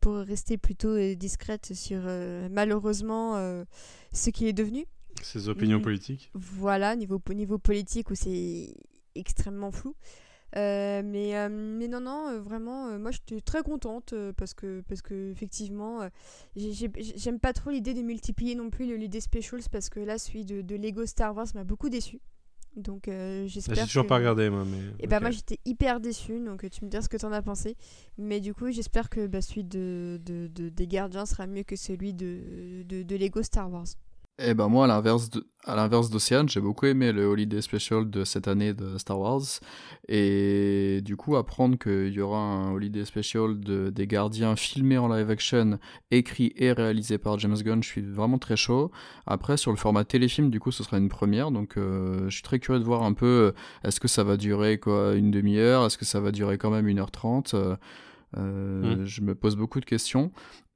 pour 0.00 0.16
rester 0.16 0.56
plutôt 0.56 0.96
discrète 1.14 1.74
sur 1.74 2.02
malheureusement 2.50 3.64
ce 4.12 4.30
qu'il 4.30 4.46
est 4.46 4.52
devenu 4.52 4.86
ses 5.22 5.48
opinions 5.48 5.78
mm. 5.78 5.82
politiques 5.82 6.30
Voilà, 6.34 6.96
niveau, 6.96 7.20
niveau 7.34 7.58
politique 7.58 8.10
où 8.10 8.14
c'est 8.14 8.74
extrêmement 9.14 9.70
flou. 9.70 9.94
Euh, 10.56 11.02
mais, 11.04 11.36
euh, 11.36 11.48
mais 11.50 11.88
non, 11.88 12.00
non, 12.00 12.28
euh, 12.28 12.40
vraiment, 12.40 12.98
moi 12.98 13.10
je 13.10 13.18
suis 13.26 13.42
très 13.42 13.62
contente 13.62 14.14
parce 14.36 14.52
que, 14.54 14.82
parce 14.88 15.00
que 15.00 15.30
effectivement, 15.30 16.00
j'aime 16.56 17.38
pas 17.38 17.52
trop 17.52 17.70
l'idée 17.70 17.94
de 17.94 18.02
multiplier 18.02 18.54
non 18.54 18.70
plus 18.70 18.96
l'idée 18.96 19.20
specials 19.20 19.62
parce 19.70 19.88
que 19.88 20.00
là, 20.00 20.18
celui 20.18 20.44
de, 20.44 20.60
de 20.60 20.76
Lego 20.76 21.06
Star 21.06 21.34
Wars 21.34 21.46
m'a 21.54 21.64
beaucoup 21.64 21.88
déçu. 21.88 22.20
Donc 22.76 23.10
j'espère. 23.46 23.76
J'ai 23.76 23.82
toujours 23.82 24.06
pas 24.06 24.16
regardé 24.16 24.48
moi, 24.48 24.64
mais. 24.64 24.78
Et 25.00 25.06
bah 25.06 25.20
moi 25.20 25.30
j'étais 25.30 25.58
hyper 25.66 26.00
déçue, 26.00 26.40
donc 26.40 26.68
tu 26.70 26.84
me 26.84 26.90
dis 26.90 26.96
ce 27.02 27.08
que 27.08 27.18
t'en 27.18 27.32
as 27.32 27.42
pensé. 27.42 27.76
Mais 28.16 28.40
du 28.40 28.54
coup 28.54 28.70
j'espère 28.70 29.10
que 29.10 29.26
bah, 29.26 29.42
celui 29.42 29.64
de, 29.64 30.20
de, 30.24 30.48
de, 30.48 30.68
des 30.70 30.86
Gardiens 30.86 31.26
sera 31.26 31.46
mieux 31.46 31.64
que 31.64 31.76
celui 31.76 32.14
de, 32.14 32.82
de, 32.84 33.02
de 33.02 33.16
Lego 33.16 33.42
Star 33.42 33.70
Wars. 33.70 33.86
Eh 34.38 34.54
ben 34.54 34.68
moi, 34.68 34.86
à 34.86 34.88
l'inverse 34.88 35.30
à 35.64 35.76
l'inverse 35.76 36.10
d'Océane, 36.10 36.48
j'ai 36.48 36.60
beaucoup 36.60 36.86
aimé 36.86 37.12
le 37.12 37.24
Holiday 37.24 37.62
Special 37.62 38.10
de 38.10 38.24
cette 38.24 38.48
année 38.48 38.74
de 38.74 38.98
Star 38.98 39.20
Wars. 39.20 39.42
Et 40.08 41.00
du 41.04 41.16
coup, 41.16 41.36
apprendre 41.36 41.78
qu'il 41.78 42.12
y 42.12 42.20
aura 42.20 42.38
un 42.38 42.72
Holiday 42.72 43.04
Special 43.04 43.60
de, 43.60 43.90
des 43.90 44.06
Gardiens 44.08 44.56
filmé 44.56 44.98
en 44.98 45.06
live 45.06 45.30
action, 45.30 45.78
écrit 46.10 46.52
et 46.56 46.72
réalisé 46.72 47.18
par 47.18 47.38
James 47.38 47.56
Gunn, 47.56 47.82
je 47.82 47.88
suis 47.88 48.02
vraiment 48.02 48.38
très 48.38 48.56
chaud. 48.56 48.90
Après, 49.26 49.56
sur 49.56 49.70
le 49.70 49.76
format 49.76 50.04
téléfilm, 50.04 50.50
du 50.50 50.58
coup, 50.58 50.72
ce 50.72 50.82
sera 50.82 50.98
une 50.98 51.08
première. 51.10 51.52
Donc, 51.52 51.76
euh, 51.76 52.28
je 52.28 52.34
suis 52.34 52.42
très 52.42 52.58
curieux 52.58 52.80
de 52.80 52.84
voir 52.84 53.04
un 53.04 53.12
peu, 53.12 53.26
euh, 53.26 53.52
est-ce 53.84 54.00
que 54.00 54.08
ça 54.08 54.24
va 54.24 54.36
durer 54.36 54.78
quoi, 54.78 55.14
une 55.14 55.30
demi-heure? 55.30 55.86
Est-ce 55.86 55.98
que 55.98 56.04
ça 56.04 56.18
va 56.18 56.32
durer 56.32 56.58
quand 56.58 56.70
même 56.70 56.88
une 56.88 56.98
heure 56.98 57.12
trente? 57.12 57.54
Euh, 57.54 58.96
mmh. 58.96 59.04
Je 59.04 59.20
me 59.20 59.34
pose 59.34 59.56
beaucoup 59.56 59.78
de 59.78 59.84
questions. 59.84 60.32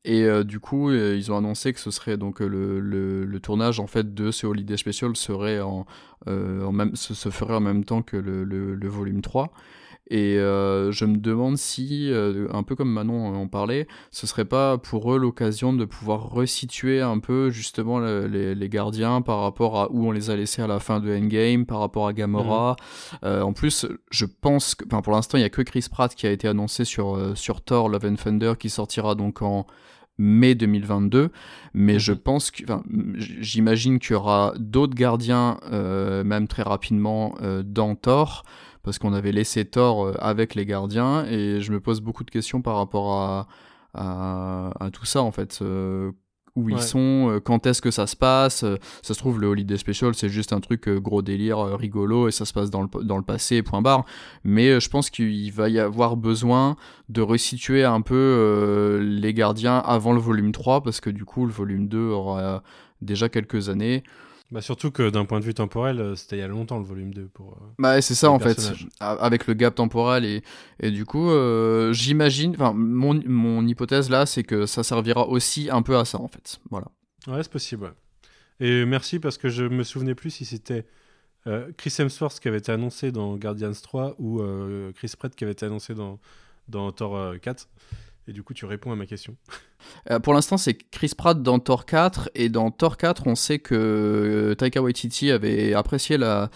Et 0.06 0.22
euh, 0.22 0.44
du 0.44 0.60
coup, 0.60 0.90
euh, 0.90 1.16
ils 1.16 1.32
ont 1.32 1.36
annoncé 1.36 1.72
que 1.72 1.80
ce 1.80 1.90
serait 1.90 2.16
donc 2.16 2.40
euh, 2.40 2.46
le, 2.46 2.78
le, 2.78 3.24
le, 3.24 3.40
tournage 3.40 3.80
en 3.80 3.88
fait 3.88 4.14
de 4.14 4.30
ce 4.30 4.46
Holiday 4.46 4.76
Special 4.76 5.16
serait 5.16 5.60
en, 5.60 5.84
en 6.26 6.72
même, 6.72 6.94
se, 6.94 7.12
se, 7.12 7.28
ferait 7.28 7.54
en 7.54 7.60
même 7.60 7.84
temps 7.84 8.02
que 8.02 8.16
le, 8.16 8.44
le 8.44 8.88
volume 8.88 9.20
3. 9.20 9.50
Et 10.08 10.36
je 10.36 11.04
me 11.04 11.16
demande 11.16 11.58
si, 11.58 12.12
un 12.52 12.62
peu 12.62 12.76
comme 12.76 12.92
Manon 12.92 13.34
en 13.34 13.48
parlait, 13.48 13.88
ce 14.12 14.28
serait 14.28 14.44
pas 14.44 14.78
pour 14.78 15.12
eux 15.12 15.18
l'occasion 15.18 15.72
de 15.72 15.84
pouvoir 15.84 16.30
resituer 16.30 17.00
un 17.00 17.18
peu 17.18 17.50
justement 17.50 17.98
les, 17.98 18.54
les, 18.54 18.68
gardiens 18.68 19.20
par 19.20 19.40
rapport 19.40 19.80
à 19.80 19.90
où 19.90 20.06
on 20.06 20.12
les 20.12 20.30
a 20.30 20.36
laissés 20.36 20.62
à 20.62 20.68
la 20.68 20.78
fin 20.78 21.00
de 21.00 21.12
Endgame, 21.12 21.66
par 21.66 21.80
rapport 21.80 22.06
à 22.06 22.12
Gamora. 22.12 22.76
Mmh. 23.22 23.26
en 23.26 23.52
plus, 23.52 23.86
je 24.12 24.26
pense 24.26 24.76
que, 24.76 24.84
pour 24.84 25.12
l'instant, 25.12 25.38
il 25.38 25.40
y 25.40 25.44
a 25.44 25.50
que 25.50 25.62
Chris 25.62 25.86
Pratt 25.90 26.14
qui 26.14 26.28
a 26.28 26.30
été 26.30 26.46
annoncé 26.46 26.84
sur, 26.84 27.36
sur 27.36 27.60
Thor 27.60 27.88
Love 27.88 28.06
and 28.06 28.14
Thunder 28.14 28.52
qui 28.56 28.70
sortira 28.70 29.16
donc 29.16 29.42
en 29.42 29.66
mai 30.18 30.54
2022, 30.54 31.30
mais 31.74 31.98
je 31.98 32.12
mhm. 32.12 32.18
pense 32.18 32.50
que, 32.50 32.64
j'imagine 33.16 33.98
qu'il 33.98 34.12
y 34.12 34.14
aura 34.14 34.54
d'autres 34.58 34.94
gardiens, 34.94 35.58
euh, 35.72 36.24
même 36.24 36.48
très 36.48 36.62
rapidement, 36.62 37.34
euh, 37.42 37.62
dans 37.62 37.94
Thor, 37.94 38.44
parce 38.82 38.98
qu'on 38.98 39.12
avait 39.12 39.32
laissé 39.32 39.64
Thor 39.64 40.06
euh, 40.06 40.14
avec 40.18 40.54
les 40.54 40.66
gardiens, 40.66 41.24
et 41.26 41.60
je 41.60 41.72
me 41.72 41.80
pose 41.80 42.00
beaucoup 42.00 42.24
de 42.24 42.30
questions 42.30 42.62
par 42.62 42.76
rapport 42.76 43.12
à, 43.12 43.48
à, 43.94 44.72
à 44.80 44.90
tout 44.90 45.06
ça, 45.06 45.22
en 45.22 45.32
fait 45.32 45.62
où 46.56 46.70
ils 46.70 46.80
sont, 46.80 47.30
euh, 47.30 47.40
quand 47.40 47.66
est-ce 47.66 47.82
que 47.82 47.90
ça 47.90 48.06
se 48.06 48.16
passe. 48.16 48.64
Euh, 48.64 48.76
ça 49.02 49.14
se 49.14 49.18
trouve, 49.18 49.40
le 49.40 49.46
Holiday 49.46 49.76
Special, 49.76 50.14
c'est 50.14 50.30
juste 50.30 50.52
un 50.52 50.60
truc 50.60 50.88
euh, 50.88 50.98
gros 50.98 51.22
délire, 51.22 51.58
rigolo, 51.58 52.28
et 52.28 52.32
ça 52.32 52.44
se 52.46 52.52
passe 52.52 52.70
dans 52.70 52.82
le, 52.82 53.04
dans 53.04 53.18
le 53.18 53.22
passé, 53.22 53.62
point 53.62 53.82
barre. 53.82 54.04
Mais 54.42 54.80
je 54.80 54.88
pense 54.88 55.10
qu'il 55.10 55.52
va 55.52 55.68
y 55.68 55.78
avoir 55.78 56.16
besoin 56.16 56.76
de 57.10 57.20
resituer 57.20 57.84
un 57.84 58.00
peu 58.00 58.98
les 59.02 59.34
gardiens 59.34 59.78
avant 59.78 60.12
le 60.12 60.20
volume 60.20 60.52
3, 60.52 60.82
parce 60.82 61.00
que 61.00 61.10
du 61.10 61.24
coup, 61.24 61.46
le 61.46 61.52
volume 61.52 61.88
2 61.88 61.98
aura 62.08 62.62
déjà 63.02 63.28
quelques 63.28 63.68
années. 63.68 64.02
Bah 64.52 64.60
surtout 64.60 64.92
que 64.92 65.10
d'un 65.10 65.24
point 65.24 65.40
de 65.40 65.44
vue 65.44 65.54
temporel, 65.54 66.00
euh, 66.00 66.14
c'était 66.14 66.36
il 66.36 66.38
y 66.38 66.42
a 66.42 66.46
longtemps 66.46 66.78
le 66.78 66.84
volume 66.84 67.12
2 67.12 67.26
pour. 67.26 67.54
Euh, 67.54 67.66
bah 67.78 68.00
c'est 68.00 68.14
ça 68.14 68.30
en 68.30 68.38
fait, 68.38 68.72
avec 69.00 69.48
le 69.48 69.54
gap 69.54 69.74
temporel 69.74 70.24
et, 70.24 70.42
et 70.78 70.92
du 70.92 71.04
coup, 71.04 71.30
euh, 71.30 71.92
j'imagine, 71.92 72.52
enfin 72.52 72.72
mon, 72.72 73.20
mon 73.26 73.66
hypothèse 73.66 74.08
là, 74.08 74.24
c'est 74.24 74.44
que 74.44 74.66
ça 74.66 74.84
servira 74.84 75.26
aussi 75.26 75.68
un 75.70 75.82
peu 75.82 75.96
à 75.96 76.04
ça 76.04 76.20
en 76.20 76.28
fait, 76.28 76.60
voilà. 76.70 76.86
Ouais, 77.26 77.42
c'est 77.42 77.50
possible. 77.50 77.92
Et 78.60 78.84
merci 78.84 79.18
parce 79.18 79.36
que 79.36 79.48
je 79.48 79.64
me 79.64 79.82
souvenais 79.82 80.14
plus 80.14 80.30
si 80.30 80.44
c'était 80.44 80.86
Chris 81.76 81.94
Hemsworth 81.98 82.40
qui 82.40 82.48
avait 82.48 82.58
été 82.58 82.72
annoncé 82.72 83.12
dans 83.12 83.36
Guardians 83.36 83.72
3 83.72 84.14
ou 84.18 84.40
Chris 84.94 85.12
Pratt 85.18 85.34
qui 85.34 85.44
avait 85.44 85.52
été 85.52 85.66
annoncé 85.66 85.94
dans, 85.94 86.18
dans 86.68 86.90
Thor 86.92 87.34
4. 87.40 87.68
Et 88.28 88.32
du 88.32 88.42
coup, 88.42 88.54
tu 88.54 88.66
réponds 88.66 88.90
à 88.90 88.96
ma 88.96 89.06
question. 89.06 89.36
Euh, 90.10 90.18
pour 90.18 90.34
l'instant, 90.34 90.56
c'est 90.56 90.74
Chris 90.74 91.12
Pratt 91.16 91.40
dans 91.40 91.60
Thor 91.60 91.86
4. 91.86 92.30
Et 92.34 92.48
dans 92.48 92.72
Thor 92.72 92.96
4, 92.96 93.28
on 93.28 93.36
sait 93.36 93.60
que 93.60 93.74
euh, 93.74 94.54
Taika 94.56 94.82
Waititi 94.82 95.30
avait 95.30 95.74
apprécié 95.74 96.18
la, 96.18 96.50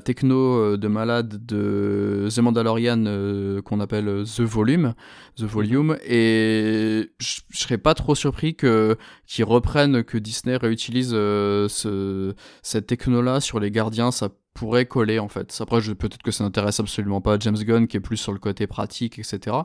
techno 0.00 0.36
euh, 0.36 0.76
de 0.76 0.88
malade 0.88 1.46
de 1.46 2.28
The 2.34 2.38
Mandalorian 2.40 3.62
qu'on 3.64 3.80
appelle 3.80 4.24
The 4.24 4.40
Volume. 4.40 4.94
The 5.36 5.44
Volume. 5.44 5.96
Et 6.06 7.10
je 7.18 7.40
serais 7.52 7.78
pas 7.78 7.94
trop 7.94 8.14
surpris 8.14 8.54
que 8.54 8.98
qu'ils 9.26 9.44
reprennent, 9.44 10.04
que 10.04 10.18
Disney 10.18 10.56
réutilise 10.56 11.10
ce, 11.10 12.34
cette 12.62 12.86
techno-là 12.86 13.40
sur 13.40 13.60
les 13.60 13.70
gardiens. 13.70 14.10
Ça 14.10 14.28
pourrait 14.54 14.86
coller 14.86 15.18
en 15.18 15.28
fait. 15.28 15.56
Après, 15.60 15.80
peut-être 15.80 16.22
que 16.22 16.30
ça 16.30 16.44
n'intéresse 16.44 16.80
absolument 16.80 17.20
pas 17.20 17.38
James 17.40 17.56
Gunn 17.56 17.86
qui 17.88 17.96
est 17.96 18.00
plus 18.00 18.16
sur 18.16 18.32
le 18.32 18.38
côté 18.38 18.66
pratique, 18.66 19.18
etc. 19.18 19.56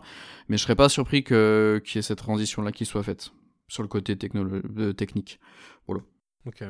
Mais 0.49 0.57
je 0.57 0.63
serais 0.63 0.75
pas 0.75 0.89
surpris 0.89 1.23
que 1.23 1.81
qu'il 1.85 1.97
y 1.97 1.99
ait 1.99 2.01
cette 2.01 2.17
transition 2.17 2.63
là 2.63 2.71
qui 2.71 2.85
soit 2.85 3.03
faite 3.03 3.31
sur 3.67 3.83
le 3.83 3.87
côté 3.87 4.17
euh, 4.35 4.93
technique. 4.93 5.39
Voilà. 5.87 6.01
Ok, 6.45 6.63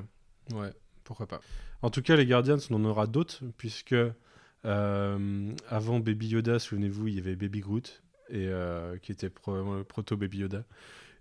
ouais, 0.54 0.74
pourquoi 1.06 1.28
pas. 1.28 1.40
En 1.82 1.90
tout 1.90 2.02
cas, 2.02 2.18
les 2.18 2.26
Guardians, 2.26 2.58
on 2.70 2.76
en 2.76 2.86
aura 2.86 3.08
d'autres 3.08 3.41
puisque 3.58 3.96
euh, 4.66 5.56
avant 5.70 6.00
Baby 6.00 6.28
Yoda, 6.28 6.60
souvenez-vous, 6.60 7.08
il 7.08 7.16
y 7.16 7.20
avait 7.20 7.38
Baby 7.38 7.62
Groot. 7.62 8.04
et 8.30 8.50
qui 9.02 9.14
était 9.14 9.30
probablement 9.30 9.82
proto 9.86 10.18
Baby 10.18 10.40
Yoda, 10.40 10.66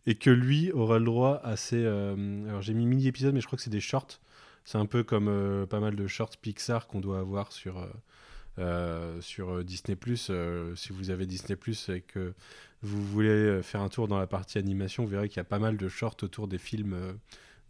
et 0.06 0.16
que 0.16 0.30
lui 0.30 0.72
aura 0.72 0.98
le 0.98 1.04
droit 1.04 1.40
à 1.44 1.56
ses. 1.56 1.86
alors 1.86 2.60
j'ai 2.60 2.74
mis 2.74 2.86
mini 2.86 3.06
épisodes, 3.06 3.34
mais 3.34 3.40
je 3.40 3.46
crois 3.46 3.56
que 3.56 3.62
c'est 3.62 3.70
des 3.70 3.80
shorts. 3.80 4.18
C'est 4.68 4.76
un 4.76 4.84
peu 4.84 5.02
comme 5.02 5.66
pas 5.70 5.80
mal 5.80 5.96
de 5.96 6.06
shorts 6.06 6.36
Pixar 6.42 6.88
qu'on 6.88 7.00
doit 7.00 7.20
avoir 7.20 7.52
sur 7.52 7.88
sur 9.20 9.64
Disney 9.64 9.96
si 10.76 10.92
vous 10.92 11.10
avez 11.10 11.24
Disney 11.24 11.58
et 11.88 12.00
que 12.02 12.34
vous 12.82 13.02
voulez 13.02 13.62
faire 13.62 13.80
un 13.80 13.88
tour 13.88 14.08
dans 14.08 14.18
la 14.18 14.26
partie 14.26 14.58
animation, 14.58 15.04
vous 15.04 15.10
verrez 15.10 15.30
qu'il 15.30 15.38
y 15.38 15.40
a 15.40 15.44
pas 15.44 15.58
mal 15.58 15.78
de 15.78 15.88
shorts 15.88 16.16
autour 16.22 16.48
des 16.48 16.58
films 16.58 17.18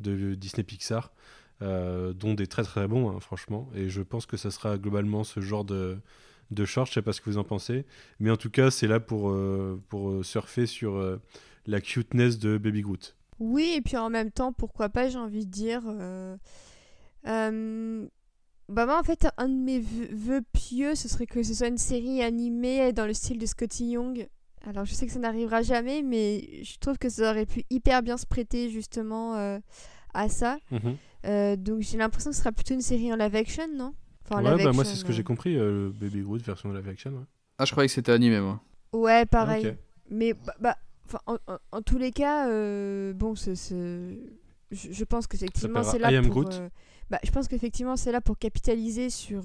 de 0.01 0.35
Disney 0.35 0.65
Pixar. 0.65 1.13
Euh, 1.61 2.13
dont 2.13 2.35
des 2.35 2.47
très 2.47 2.63
très 2.63 2.87
bons, 2.87 3.11
hein, 3.11 3.19
franchement. 3.19 3.69
Et 3.75 3.89
je 3.89 4.01
pense 4.01 4.27
que 4.27 4.37
ça 4.37 4.53
sera 4.53 4.79
globalement 4.79 5.25
ce 5.25 5.41
genre 5.41 5.65
de, 5.65 5.99
de 6.53 6.65
short, 6.65 6.87
je 6.87 6.95
sais 6.95 7.03
pas 7.03 7.13
ce 7.13 7.21
que 7.21 7.31
vous 7.31 7.39
en 7.39 7.43
pensez. 7.43 7.85
Mais 8.21 8.31
en 8.31 8.37
tout 8.37 8.51
cas, 8.51 8.71
c'est 8.71 8.87
là 8.87 9.01
pour, 9.01 9.31
euh, 9.31 9.83
pour 9.89 10.11
euh, 10.11 10.23
surfer 10.23 10.67
sur 10.67 11.19
la 11.67 11.81
cuteness 11.81 12.39
de 12.39 12.59
Baby 12.59 12.83
Groot. 12.83 13.17
Oui, 13.41 13.75
et 13.77 13.81
puis 13.81 13.97
en 13.97 14.09
même 14.09 14.31
temps, 14.31 14.53
pourquoi 14.53 14.89
pas, 14.89 15.09
j'ai 15.09 15.19
envie 15.19 15.47
de 15.47 15.51
dire. 15.51 15.83
Bah 17.25 18.85
moi 18.85 19.01
en 19.01 19.03
fait 19.03 19.27
un 19.39 19.49
de 19.49 19.55
mes 19.55 19.81
vœux 19.81 20.43
pieux 20.53 20.95
ce 20.95 21.09
serait 21.09 21.27
que 21.27 21.43
ce 21.43 21.55
soit 21.55 21.69
une 21.69 21.79
série 21.79 22.23
animée 22.23 22.93
dans 22.93 23.07
le 23.07 23.15
style 23.15 23.39
de 23.39 23.47
Scotty 23.47 23.93
Young. 23.93 24.29
Alors 24.67 24.85
je 24.85 24.93
sais 24.93 25.07
que 25.07 25.13
ça 25.13 25.19
n'arrivera 25.19 25.63
jamais 25.63 26.03
mais 26.03 26.63
je 26.63 26.79
trouve 26.79 26.99
que 26.99 27.09
ça 27.09 27.31
aurait 27.31 27.47
pu 27.47 27.65
hyper 27.71 28.03
bien 28.03 28.19
se 28.19 28.27
prêter 28.27 28.69
justement 28.69 29.61
à 30.15 30.29
ça. 30.29 30.59
Mhm. 30.71 30.97
Euh, 31.27 31.57
donc 31.57 31.81
j'ai 31.81 31.99
l'impression 31.99 32.31
que 32.31 32.37
ce 32.37 32.43
sera 32.43 32.53
plutôt 32.53 32.75
une 32.75 32.81
série 32.81 33.13
en 33.13 33.17
live 33.17 33.35
action, 33.35 33.67
non? 33.75 33.95
Enfin, 34.25 34.43
Ouais, 34.43 34.63
bah 34.63 34.73
moi 34.73 34.85
c'est 34.85 34.95
ce 34.95 35.05
que 35.05 35.13
j'ai 35.13 35.25
compris, 35.25 35.57
euh, 35.57 35.91
Baby 35.95 36.21
Groot 36.21 36.43
version 36.43 36.73
live 36.73 36.89
action. 36.89 37.11
Ouais. 37.13 37.25
Ah, 37.59 37.65
je 37.65 37.73
croyais 37.73 37.89
que 37.89 37.95
c'était 37.95 38.13
animé, 38.13 38.41
moi. 38.41 38.61
Ouais, 38.93 39.27
pareil. 39.27 39.75
Mais 40.11 40.35
bah, 40.35 40.55
bah 40.61 40.77
en, 41.27 41.37
en, 41.73 41.83
tous 41.83 41.99
les 41.99 42.13
cas, 42.13 42.49
euh, 42.49 43.13
bon, 43.15 43.35
c'est, 43.35 43.55
je, 43.57 44.17
je, 44.71 45.05
pense 45.05 45.27
que 45.27 45.37
effectivement 45.37 45.83
c'est 45.83 45.99
là 45.99 46.23
pour. 46.23 46.45
Bah, 47.11 47.19
je 47.25 47.31
pense 47.31 47.49
qu'effectivement 47.49 47.97
c'est 47.97 48.13
là 48.13 48.21
pour 48.21 48.39
capitaliser 48.39 49.11
sur 49.11 49.45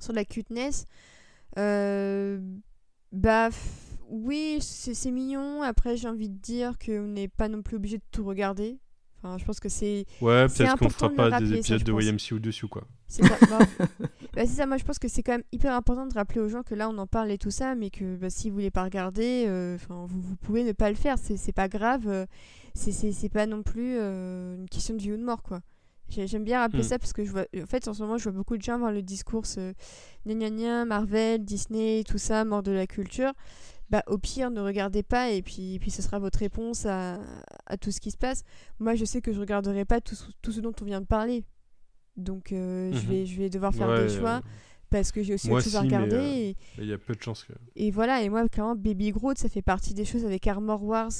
sur 0.00 0.12
la 0.12 0.24
cuteness. 0.24 0.86
bah 1.56 3.48
oui, 4.10 4.58
c'est 4.60 5.10
mignon. 5.10 5.62
Après, 5.62 5.96
j'ai 5.96 6.08
envie 6.08 6.28
de 6.28 6.38
dire 6.38 6.78
qu'on 6.78 7.08
n'est 7.08 7.28
pas 7.28 7.48
non 7.48 7.62
plus 7.62 7.76
obligé 7.76 7.96
de 7.96 8.04
tout 8.10 8.24
regarder 8.24 8.78
je 9.38 9.44
pense 9.44 9.60
que 9.60 9.68
c'est. 9.68 10.06
Ouais, 10.20 10.46
peut-être 10.48 10.76
qu'on 10.76 10.90
fera 10.90 11.10
pas 11.10 11.40
des 11.40 11.54
épisodes 11.54 11.82
de 11.82 11.92
YMCU 11.92 12.40
dessus, 12.40 12.68
quoi. 12.68 12.84
C'est 13.06 13.24
ça. 13.24 13.38
bah, 14.34 14.46
ça, 14.46 14.66
moi 14.66 14.76
je 14.76 14.84
pense 14.84 14.98
que 14.98 15.08
c'est 15.08 15.22
quand 15.22 15.32
même 15.32 15.44
hyper 15.52 15.74
important 15.74 16.06
de 16.06 16.14
rappeler 16.14 16.40
aux 16.40 16.48
gens 16.48 16.62
que 16.62 16.74
là 16.74 16.88
on 16.88 16.98
en 16.98 17.06
parle 17.06 17.30
et 17.30 17.38
tout 17.38 17.50
ça, 17.50 17.74
mais 17.74 17.90
que 17.90 18.16
bah, 18.16 18.30
si 18.30 18.50
vous 18.50 18.56
voulez 18.56 18.70
pas 18.70 18.84
regarder, 18.84 19.44
euh, 19.46 19.78
vous, 19.88 20.06
vous, 20.06 20.36
pouvez 20.36 20.64
ne 20.64 20.72
pas 20.72 20.90
le 20.90 20.96
faire, 20.96 21.16
c'est 21.18 21.52
pas 21.52 21.68
grave, 21.68 22.08
euh, 22.08 22.26
c'est 22.74 23.28
pas 23.32 23.46
non 23.46 23.62
plus 23.62 23.96
euh, 23.98 24.56
une 24.56 24.68
question 24.68 24.94
de 24.94 25.00
vie 25.00 25.12
ou 25.12 25.16
de 25.16 25.24
mort, 25.24 25.42
quoi. 25.42 25.60
J'aime 26.08 26.44
bien 26.44 26.60
rappeler 26.60 26.80
hmm. 26.80 26.88
ça 26.88 26.98
parce 26.98 27.12
que 27.12 27.24
je 27.24 27.30
vois, 27.30 27.46
en 27.56 27.66
fait, 27.66 27.88
en 27.88 27.94
ce 27.94 28.02
moment, 28.02 28.18
je 28.18 28.24
vois 28.24 28.32
beaucoup 28.32 28.56
de 28.56 28.62
gens 28.62 28.74
avoir 28.74 28.92
le 28.92 29.02
discours 29.02 29.44
euh, 29.58 29.72
gna 30.26 30.50
gna 30.50 30.84
Marvel, 30.84 31.44
Disney, 31.44 32.04
tout 32.06 32.18
ça, 32.18 32.44
mort 32.44 32.62
de 32.62 32.72
la 32.72 32.86
culture 32.86 33.32
bah, 33.90 34.02
au 34.06 34.18
pire, 34.18 34.50
ne 34.50 34.60
regardez 34.60 35.02
pas 35.02 35.30
et 35.30 35.42
puis, 35.42 35.78
puis 35.78 35.90
ce 35.90 36.02
sera 36.02 36.18
votre 36.18 36.38
réponse 36.38 36.86
à, 36.86 37.20
à, 37.66 37.76
tout 37.76 37.90
ce 37.90 38.00
qui 38.00 38.10
se 38.10 38.16
passe. 38.16 38.42
Moi, 38.78 38.94
je 38.94 39.04
sais 39.04 39.20
que 39.20 39.32
je 39.32 39.38
regarderai 39.38 39.84
pas 39.84 40.00
tout, 40.00 40.16
tout 40.42 40.52
ce 40.52 40.60
dont 40.60 40.72
on 40.80 40.84
vient 40.84 41.00
de 41.00 41.06
parler. 41.06 41.44
Donc, 42.16 42.52
euh, 42.52 42.92
je, 42.92 42.98
mhm. 42.98 43.06
vais, 43.06 43.26
je 43.26 43.38
vais 43.38 43.50
devoir 43.50 43.74
faire 43.74 43.94
des 43.94 44.08
choix 44.08 44.42
parce 44.90 45.12
que 45.12 45.22
j'ai 45.22 45.34
aussi 45.34 45.50
autre 45.50 45.64
chose 45.64 45.76
à 45.76 45.80
regarder. 45.80 46.56
Euh, 46.78 46.82
il 46.82 46.88
y 46.88 46.92
a 46.92 46.98
peu 46.98 47.14
de 47.14 47.22
chances 47.22 47.44
que. 47.44 47.52
Et 47.76 47.90
voilà, 47.90 48.22
et 48.22 48.28
moi, 48.28 48.48
clairement, 48.48 48.76
Baby 48.76 49.10
Groot, 49.10 49.38
ça 49.38 49.48
fait 49.48 49.62
partie 49.62 49.94
des 49.94 50.04
choses 50.04 50.24
avec 50.24 50.46
Armor 50.46 50.82
Wars 50.82 51.12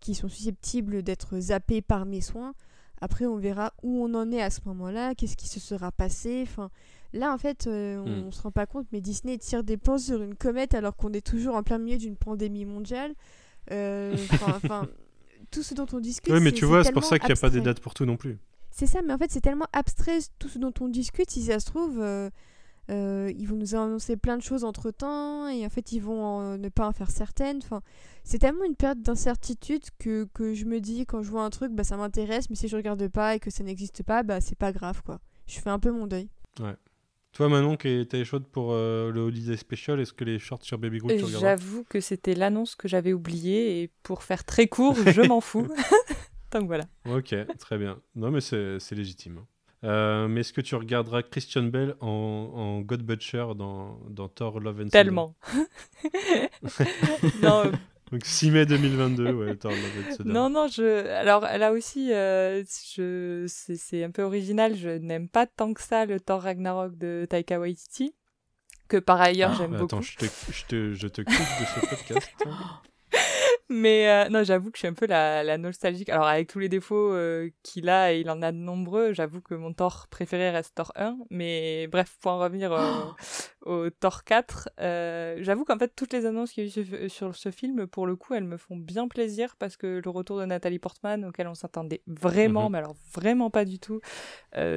qui 0.00 0.14
sont 0.14 0.28
susceptibles 0.28 1.02
d'être 1.02 1.38
zappées 1.38 1.80
par 1.80 2.06
mes 2.06 2.20
soins. 2.20 2.54
Après, 3.00 3.26
on 3.26 3.36
verra 3.36 3.72
où 3.82 4.04
on 4.04 4.14
en 4.14 4.30
est 4.32 4.42
à 4.42 4.50
ce 4.50 4.60
moment-là, 4.66 5.14
qu'est-ce 5.14 5.36
qui 5.36 5.48
se 5.48 5.60
sera 5.60 5.92
passé. 5.92 6.40
Enfin, 6.42 6.70
Là, 7.14 7.32
en 7.32 7.38
fait, 7.38 7.68
euh, 7.68 7.98
on, 8.04 8.26
hmm. 8.26 8.32
se 8.32 8.42
rend 8.42 8.50
pas 8.50 8.66
compte, 8.66 8.88
mais 8.92 9.00
Disney 9.00 9.38
tire 9.38 9.62
des 9.62 9.76
plans 9.76 9.98
sur 9.98 10.20
une 10.20 10.34
comète 10.34 10.74
alors 10.74 10.96
qu'on 10.96 11.12
est 11.12 11.24
toujours 11.24 11.54
en 11.54 11.62
plein 11.62 11.78
milieu 11.78 11.96
d'une 11.96 12.16
pandémie 12.16 12.64
mondiale. 12.64 13.14
Euh, 13.70 14.16
enfin, 14.32 14.88
tout 15.52 15.62
ce 15.62 15.74
dont 15.74 15.86
on 15.92 16.00
discute. 16.00 16.32
Oui, 16.32 16.40
mais 16.40 16.50
tu 16.50 16.64
vois, 16.64 16.82
c'est 16.82 16.92
pour 16.92 17.04
ça 17.04 17.20
qu'il 17.20 17.28
n'y 17.28 17.38
a 17.38 17.40
pas 17.40 17.50
des 17.50 17.60
dates 17.60 17.78
pour 17.78 17.94
tout 17.94 18.04
non 18.04 18.16
plus. 18.16 18.36
C'est 18.72 18.88
ça, 18.88 19.00
mais 19.02 19.12
en 19.12 19.18
fait, 19.18 19.30
c'est 19.30 19.40
tellement 19.40 19.68
abstrait 19.72 20.18
tout 20.40 20.48
ce 20.48 20.58
dont 20.58 20.74
on 20.80 20.88
discute. 20.88 21.30
Si 21.30 21.44
ça 21.44 21.60
se 21.60 21.66
trouve, 21.66 22.00
euh, 22.00 22.30
ils 22.88 23.46
vont 23.46 23.56
nous 23.56 23.74
annoncer 23.74 24.16
plein 24.16 24.36
de 24.36 24.42
choses 24.42 24.64
entre 24.64 24.90
temps 24.90 25.48
et 25.48 25.64
en 25.64 25.70
fait, 25.70 25.92
ils 25.92 26.00
vont 26.00 26.56
ne 26.56 26.68
pas 26.68 26.86
en 26.86 26.92
faire 26.92 27.10
certaines. 27.10 27.58
Enfin, 27.58 27.80
c'est 28.24 28.38
tellement 28.38 28.64
une 28.64 28.76
perte 28.76 29.00
d'incertitude 29.00 29.84
que, 29.98 30.26
que, 30.32 30.54
je 30.54 30.64
me 30.64 30.80
dis 30.80 31.06
quand 31.06 31.22
je 31.22 31.30
vois 31.30 31.44
un 31.44 31.50
truc, 31.50 31.72
bah, 31.72 31.84
ça 31.84 31.96
m'intéresse, 31.96 32.50
mais 32.50 32.56
si 32.56 32.68
je 32.68 32.76
regarde 32.76 33.06
pas 33.08 33.34
et 33.36 33.40
que 33.40 33.50
ça 33.50 33.62
n'existe 33.64 34.02
pas, 34.02 34.22
bah, 34.22 34.40
c'est 34.40 34.58
pas 34.58 34.72
grave, 34.72 35.02
quoi. 35.02 35.20
Je 35.46 35.60
fais 35.60 35.70
un 35.70 35.78
peu 35.78 35.90
mon 35.90 36.06
deuil. 36.06 36.28
Ouais. 36.60 36.74
Toi, 37.34 37.48
Manon, 37.48 37.76
qui 37.76 37.88
étais 37.88 38.24
chaude 38.24 38.46
pour 38.46 38.72
euh, 38.72 39.10
le 39.10 39.20
Holiday 39.22 39.56
Special, 39.56 39.98
est-ce 40.00 40.12
que 40.12 40.24
les 40.24 40.38
shorts 40.38 40.62
sur 40.62 40.78
Baby 40.78 40.98
Groot, 40.98 41.16
tu 41.16 41.26
J'avoue 41.26 41.84
que 41.84 42.00
c'était 42.00 42.34
l'annonce 42.34 42.76
que 42.76 42.86
j'avais 42.86 43.12
oubliée 43.12 43.82
et 43.82 43.90
pour 44.04 44.22
faire 44.22 44.44
très 44.44 44.68
court, 44.68 44.94
je 44.94 45.20
m'en 45.22 45.40
fous. 45.40 45.66
Donc 46.52 46.66
voilà. 46.66 46.84
Ok, 47.06 47.34
très 47.58 47.76
bien. 47.76 48.00
Non, 48.14 48.30
mais 48.30 48.40
c'est 48.40 48.92
légitime. 48.92 49.40
Euh, 49.84 50.28
mais 50.28 50.40
est-ce 50.40 50.52
que 50.52 50.60
tu 50.60 50.74
regarderas 50.74 51.22
Christian 51.22 51.64
Bell 51.64 51.94
en, 52.00 52.08
en 52.08 52.80
God 52.80 53.02
Butcher 53.02 53.46
dans, 53.56 53.98
dans 54.08 54.28
Thor 54.28 54.60
Love 54.60 54.82
and 54.82 54.88
Tellement. 54.88 55.36
non, 57.42 57.70
donc 58.10 58.24
6 58.24 58.50
mai 58.50 58.64
2022, 58.64 59.32
ouais, 59.32 59.58
Non, 60.24 60.48
non, 60.48 60.68
je... 60.68 61.06
alors 61.08 61.42
là 61.42 61.72
aussi, 61.72 62.12
euh, 62.12 62.62
je... 62.94 63.44
c'est 63.48 64.04
un 64.04 64.10
peu 64.10 64.22
original, 64.22 64.76
je 64.76 64.90
n'aime 64.90 65.28
pas 65.28 65.46
tant 65.46 65.74
que 65.74 65.82
ça 65.82 66.06
le 66.06 66.18
Thor 66.18 66.42
Ragnarok 66.42 66.96
de 66.96 67.26
Taika 67.28 67.60
Waititi, 67.60 68.14
que 68.88 68.96
par 68.96 69.20
ailleurs 69.20 69.50
ah, 69.52 69.58
j'aime 69.58 69.72
beaucoup. 69.72 69.96
Attends, 69.96 70.00
je 70.00 70.16
te, 70.16 70.24
je 70.24 70.64
te, 70.66 70.94
je 70.94 71.08
te 71.08 71.20
quitte 71.22 71.28
de 71.28 71.64
ce 71.66 71.86
podcast. 71.88 72.30
Mais 73.70 74.08
euh, 74.10 74.28
non, 74.28 74.44
j'avoue 74.44 74.70
que 74.70 74.76
je 74.76 74.80
suis 74.80 74.88
un 74.88 74.92
peu 74.92 75.06
la, 75.06 75.42
la 75.42 75.56
nostalgique. 75.56 76.10
Alors, 76.10 76.26
avec 76.26 76.48
tous 76.48 76.58
les 76.58 76.68
défauts 76.68 77.12
euh, 77.12 77.48
qu'il 77.62 77.88
a, 77.88 78.12
et 78.12 78.20
il 78.20 78.28
en 78.28 78.42
a 78.42 78.52
de 78.52 78.58
nombreux, 78.58 79.14
j'avoue 79.14 79.40
que 79.40 79.54
mon 79.54 79.72
Thor 79.72 80.06
préféré 80.10 80.50
reste 80.50 80.74
Thor 80.74 80.92
1. 80.96 81.16
Mais 81.30 81.86
bref, 81.86 82.18
pour 82.20 82.32
en 82.32 82.38
revenir 82.38 82.72
au, 83.62 83.88
Thor 84.00 84.24
4, 84.24 84.68
euh, 84.80 85.38
j'avoue 85.40 85.64
qu'en 85.64 85.78
fait, 85.78 85.94
toutes 85.96 86.12
les 86.12 86.26
annonces 86.26 86.52
qu'il 86.52 86.66
y 86.66 86.78
a 86.78 87.04
eu 87.06 87.08
sur 87.08 87.34
ce 87.34 87.50
film, 87.50 87.86
pour 87.86 88.06
le 88.06 88.16
coup, 88.16 88.34
elles 88.34 88.44
me 88.44 88.58
font 88.58 88.76
bien 88.76 89.08
plaisir 89.08 89.56
parce 89.58 89.78
que 89.78 90.02
le 90.04 90.10
retour 90.10 90.38
de 90.38 90.44
Nathalie 90.44 90.78
Portman, 90.78 91.24
auquel 91.24 91.48
on 91.48 91.54
s'attendait 91.54 92.02
vraiment, 92.06 92.66
mhm. 92.66 92.72
mais 92.72 92.78
alors 92.78 92.96
vraiment 93.14 93.48
pas 93.48 93.64
du 93.64 93.78
tout, 93.78 94.00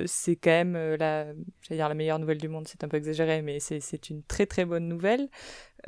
c'est 0.06 0.38
quand 0.38 0.50
même 0.50 0.96
la, 0.96 1.34
dire 1.70 1.90
la 1.90 1.94
meilleure 1.94 2.20
nouvelle 2.20 2.38
du 2.38 2.48
monde, 2.48 2.68
c'est 2.70 2.86
un 2.86 2.88
peu 2.88 2.98
exagéré, 2.98 3.42
mais 3.42 3.60
c'est 3.60 4.10
une 4.10 4.24
très 4.24 4.46
très 4.46 4.64
bonne 4.64 4.88
nouvelle. 4.88 5.30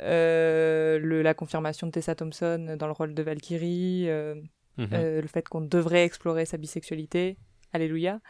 Euh, 0.02 0.98
le, 0.98 1.22
la 1.22 1.34
confirmation 1.34 1.86
de 1.86 1.92
Tessa 1.92 2.14
Thompson 2.14 2.76
dans 2.78 2.86
le 2.86 2.92
rôle 2.92 3.14
de 3.14 3.22
Valkyrie, 3.22 4.08
euh, 4.08 4.34
mhm. 4.78 4.88
euh, 4.92 5.20
le 5.20 5.28
fait 5.28 5.48
qu'on 5.48 5.60
devrait 5.60 6.04
explorer 6.04 6.44
sa 6.44 6.56
bisexualité. 6.56 7.36
Alléluia. 7.72 8.20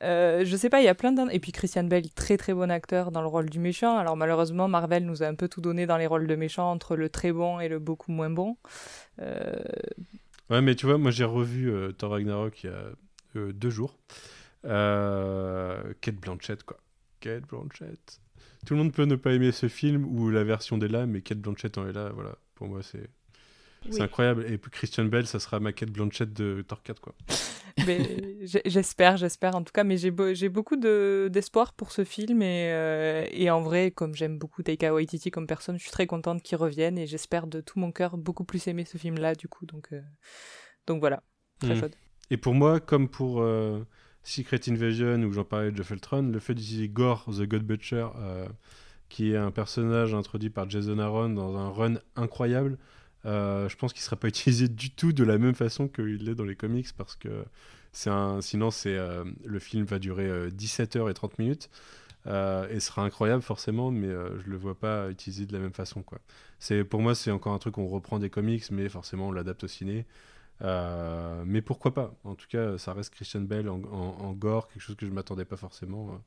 je 0.00 0.56
sais 0.56 0.70
pas, 0.70 0.80
il 0.80 0.84
y 0.84 0.88
a 0.88 0.94
plein 0.94 1.10
d'un. 1.10 1.28
Et 1.28 1.40
puis 1.40 1.50
Christian 1.50 1.84
Bell, 1.84 2.08
très 2.12 2.36
très 2.36 2.54
bon 2.54 2.70
acteur 2.70 3.10
dans 3.10 3.20
le 3.20 3.26
rôle 3.26 3.50
du 3.50 3.58
méchant. 3.58 3.98
Alors 3.98 4.16
malheureusement, 4.16 4.68
Marvel 4.68 5.04
nous 5.04 5.24
a 5.24 5.26
un 5.26 5.34
peu 5.34 5.48
tout 5.48 5.60
donné 5.60 5.86
dans 5.86 5.96
les 5.96 6.06
rôles 6.06 6.28
de 6.28 6.36
méchant 6.36 6.70
entre 6.70 6.94
le 6.94 7.08
très 7.08 7.32
bon 7.32 7.58
et 7.58 7.68
le 7.68 7.80
beaucoup 7.80 8.12
moins 8.12 8.30
bon. 8.30 8.56
Ouais, 9.18 10.60
mais 10.62 10.76
tu 10.76 10.86
vois, 10.86 10.98
moi 10.98 11.10
j'ai 11.10 11.24
revu 11.24 11.72
Thor 11.94 12.12
Ragnarok 12.12 12.62
il 12.62 12.70
y 12.70 12.72
a 12.72 13.52
deux 13.52 13.70
jours. 13.70 13.98
Kate 14.62 16.14
Blanchett, 16.20 16.62
quoi. 16.62 16.78
Kate 17.18 17.42
Blanchett 17.48 18.20
tout 18.66 18.74
le 18.74 18.80
monde 18.80 18.92
peut 18.92 19.04
ne 19.04 19.16
pas 19.16 19.32
aimer 19.32 19.52
ce 19.52 19.68
film 19.68 20.04
ou 20.04 20.28
la 20.28 20.44
version 20.44 20.76
des 20.76 20.88
mais 21.06 21.22
Kate 21.22 21.38
Blanchett 21.38 21.78
en 21.78 21.88
est 21.88 21.92
là. 21.92 22.10
Voilà, 22.12 22.36
pour 22.54 22.68
moi, 22.68 22.82
c'est. 22.82 23.08
C'est 23.88 24.00
incroyable. 24.00 24.44
Et 24.50 24.58
Christian 24.58 25.04
Bell, 25.04 25.28
ça 25.28 25.38
sera 25.38 25.60
ma 25.60 25.72
Kate 25.72 25.90
Blanchett 25.90 26.32
de 26.32 26.64
Thor 26.66 26.82
4, 26.82 27.00
quoi. 27.00 27.14
j'espère, 28.64 29.16
j'espère 29.16 29.54
en 29.54 29.62
tout 29.62 29.72
cas. 29.72 29.84
Mais 29.84 29.96
j'ai, 29.96 30.12
j'ai 30.32 30.48
beaucoup 30.48 30.74
de, 30.74 31.28
d'espoir 31.32 31.72
pour 31.72 31.92
ce 31.92 32.02
film. 32.02 32.42
Et, 32.42 32.72
euh, 32.72 33.26
et 33.30 33.48
en 33.48 33.62
vrai, 33.62 33.92
comme 33.92 34.16
j'aime 34.16 34.38
beaucoup 34.38 34.64
Taika 34.64 34.92
Waititi 34.92 35.30
comme 35.30 35.46
personne, 35.46 35.76
je 35.76 35.82
suis 35.82 35.92
très 35.92 36.08
contente 36.08 36.42
qu'il 36.42 36.56
revienne. 36.56 36.98
Et 36.98 37.06
j'espère 37.06 37.46
de 37.46 37.60
tout 37.60 37.78
mon 37.78 37.92
cœur 37.92 38.16
beaucoup 38.16 38.42
plus 38.42 38.66
aimer 38.66 38.84
ce 38.84 38.98
film-là, 38.98 39.36
du 39.36 39.46
coup. 39.46 39.66
Donc, 39.66 39.92
euh, 39.92 40.00
donc 40.88 40.98
voilà, 40.98 41.22
très 41.60 41.76
mmh. 41.76 41.90
Et 42.30 42.36
pour 42.36 42.54
moi, 42.54 42.80
comme 42.80 43.08
pour. 43.08 43.40
Euh, 43.40 43.86
Secret 44.26 44.60
Invasion, 44.68 45.22
où 45.22 45.32
j'en 45.32 45.44
parlais 45.44 45.70
de 45.70 45.76
Jeff 45.76 45.92
le 45.92 46.40
fait 46.40 46.54
d'utiliser 46.54 46.88
Gore, 46.88 47.24
The 47.26 47.42
God 47.42 47.62
Butcher, 47.62 48.08
euh, 48.16 48.48
qui 49.08 49.30
est 49.30 49.36
un 49.36 49.52
personnage 49.52 50.14
introduit 50.14 50.50
par 50.50 50.68
Jason 50.68 50.98
Aaron 50.98 51.28
dans 51.28 51.56
un 51.56 51.70
run 51.70 51.94
incroyable, 52.16 52.76
euh, 53.24 53.68
je 53.68 53.76
pense 53.76 53.92
qu'il 53.92 54.00
ne 54.00 54.04
sera 54.04 54.16
pas 54.16 54.26
utilisé 54.34 54.66
du 54.66 54.90
tout 54.90 55.12
de 55.12 55.22
la 55.22 55.38
même 55.38 55.54
façon 55.54 55.86
qu'il 55.86 56.24
l'est 56.24 56.34
dans 56.34 56.44
les 56.44 56.56
comics, 56.56 56.88
parce 56.96 57.14
que 57.14 57.44
c'est 57.92 58.10
un, 58.10 58.40
sinon 58.40 58.72
c'est, 58.72 58.96
euh, 58.98 59.22
le 59.44 59.60
film 59.60 59.84
va 59.84 60.00
durer 60.00 60.50
17 60.50 60.96
heures 60.96 61.08
et 61.08 61.14
30 61.14 61.38
minutes. 61.38 61.70
et 62.26 62.80
sera 62.80 63.02
incroyable 63.02 63.42
forcément, 63.42 63.92
mais 63.92 64.08
je 64.08 64.50
le 64.50 64.56
vois 64.56 64.74
pas 64.74 65.08
utilisé 65.08 65.46
de 65.46 65.52
la 65.52 65.60
même 65.60 65.72
façon. 65.72 66.02
Quoi. 66.02 66.18
Pour 66.90 67.00
moi, 67.00 67.14
c'est 67.14 67.30
encore 67.30 67.52
un 67.52 67.58
truc 67.60 67.76
qu'on 67.76 67.86
reprend 67.86 68.18
des 68.18 68.30
comics, 68.30 68.64
mais 68.72 68.88
forcément 68.88 69.28
on 69.28 69.32
l'adapte 69.32 69.62
au 69.62 69.68
ciné. 69.68 70.04
Mais 70.60 71.62
pourquoi 71.62 71.94
pas? 71.94 72.14
En 72.24 72.34
tout 72.34 72.46
cas, 72.48 72.78
ça 72.78 72.92
reste 72.92 73.10
Christian 73.10 73.42
Bale 73.42 73.68
en, 73.68 73.80
en 73.82 74.32
gore, 74.32 74.68
quelque 74.68 74.82
chose 74.82 74.96
que 74.96 75.06
je 75.06 75.12
m'attendais 75.12 75.44
pas 75.44 75.56
forcément. 75.56 76.20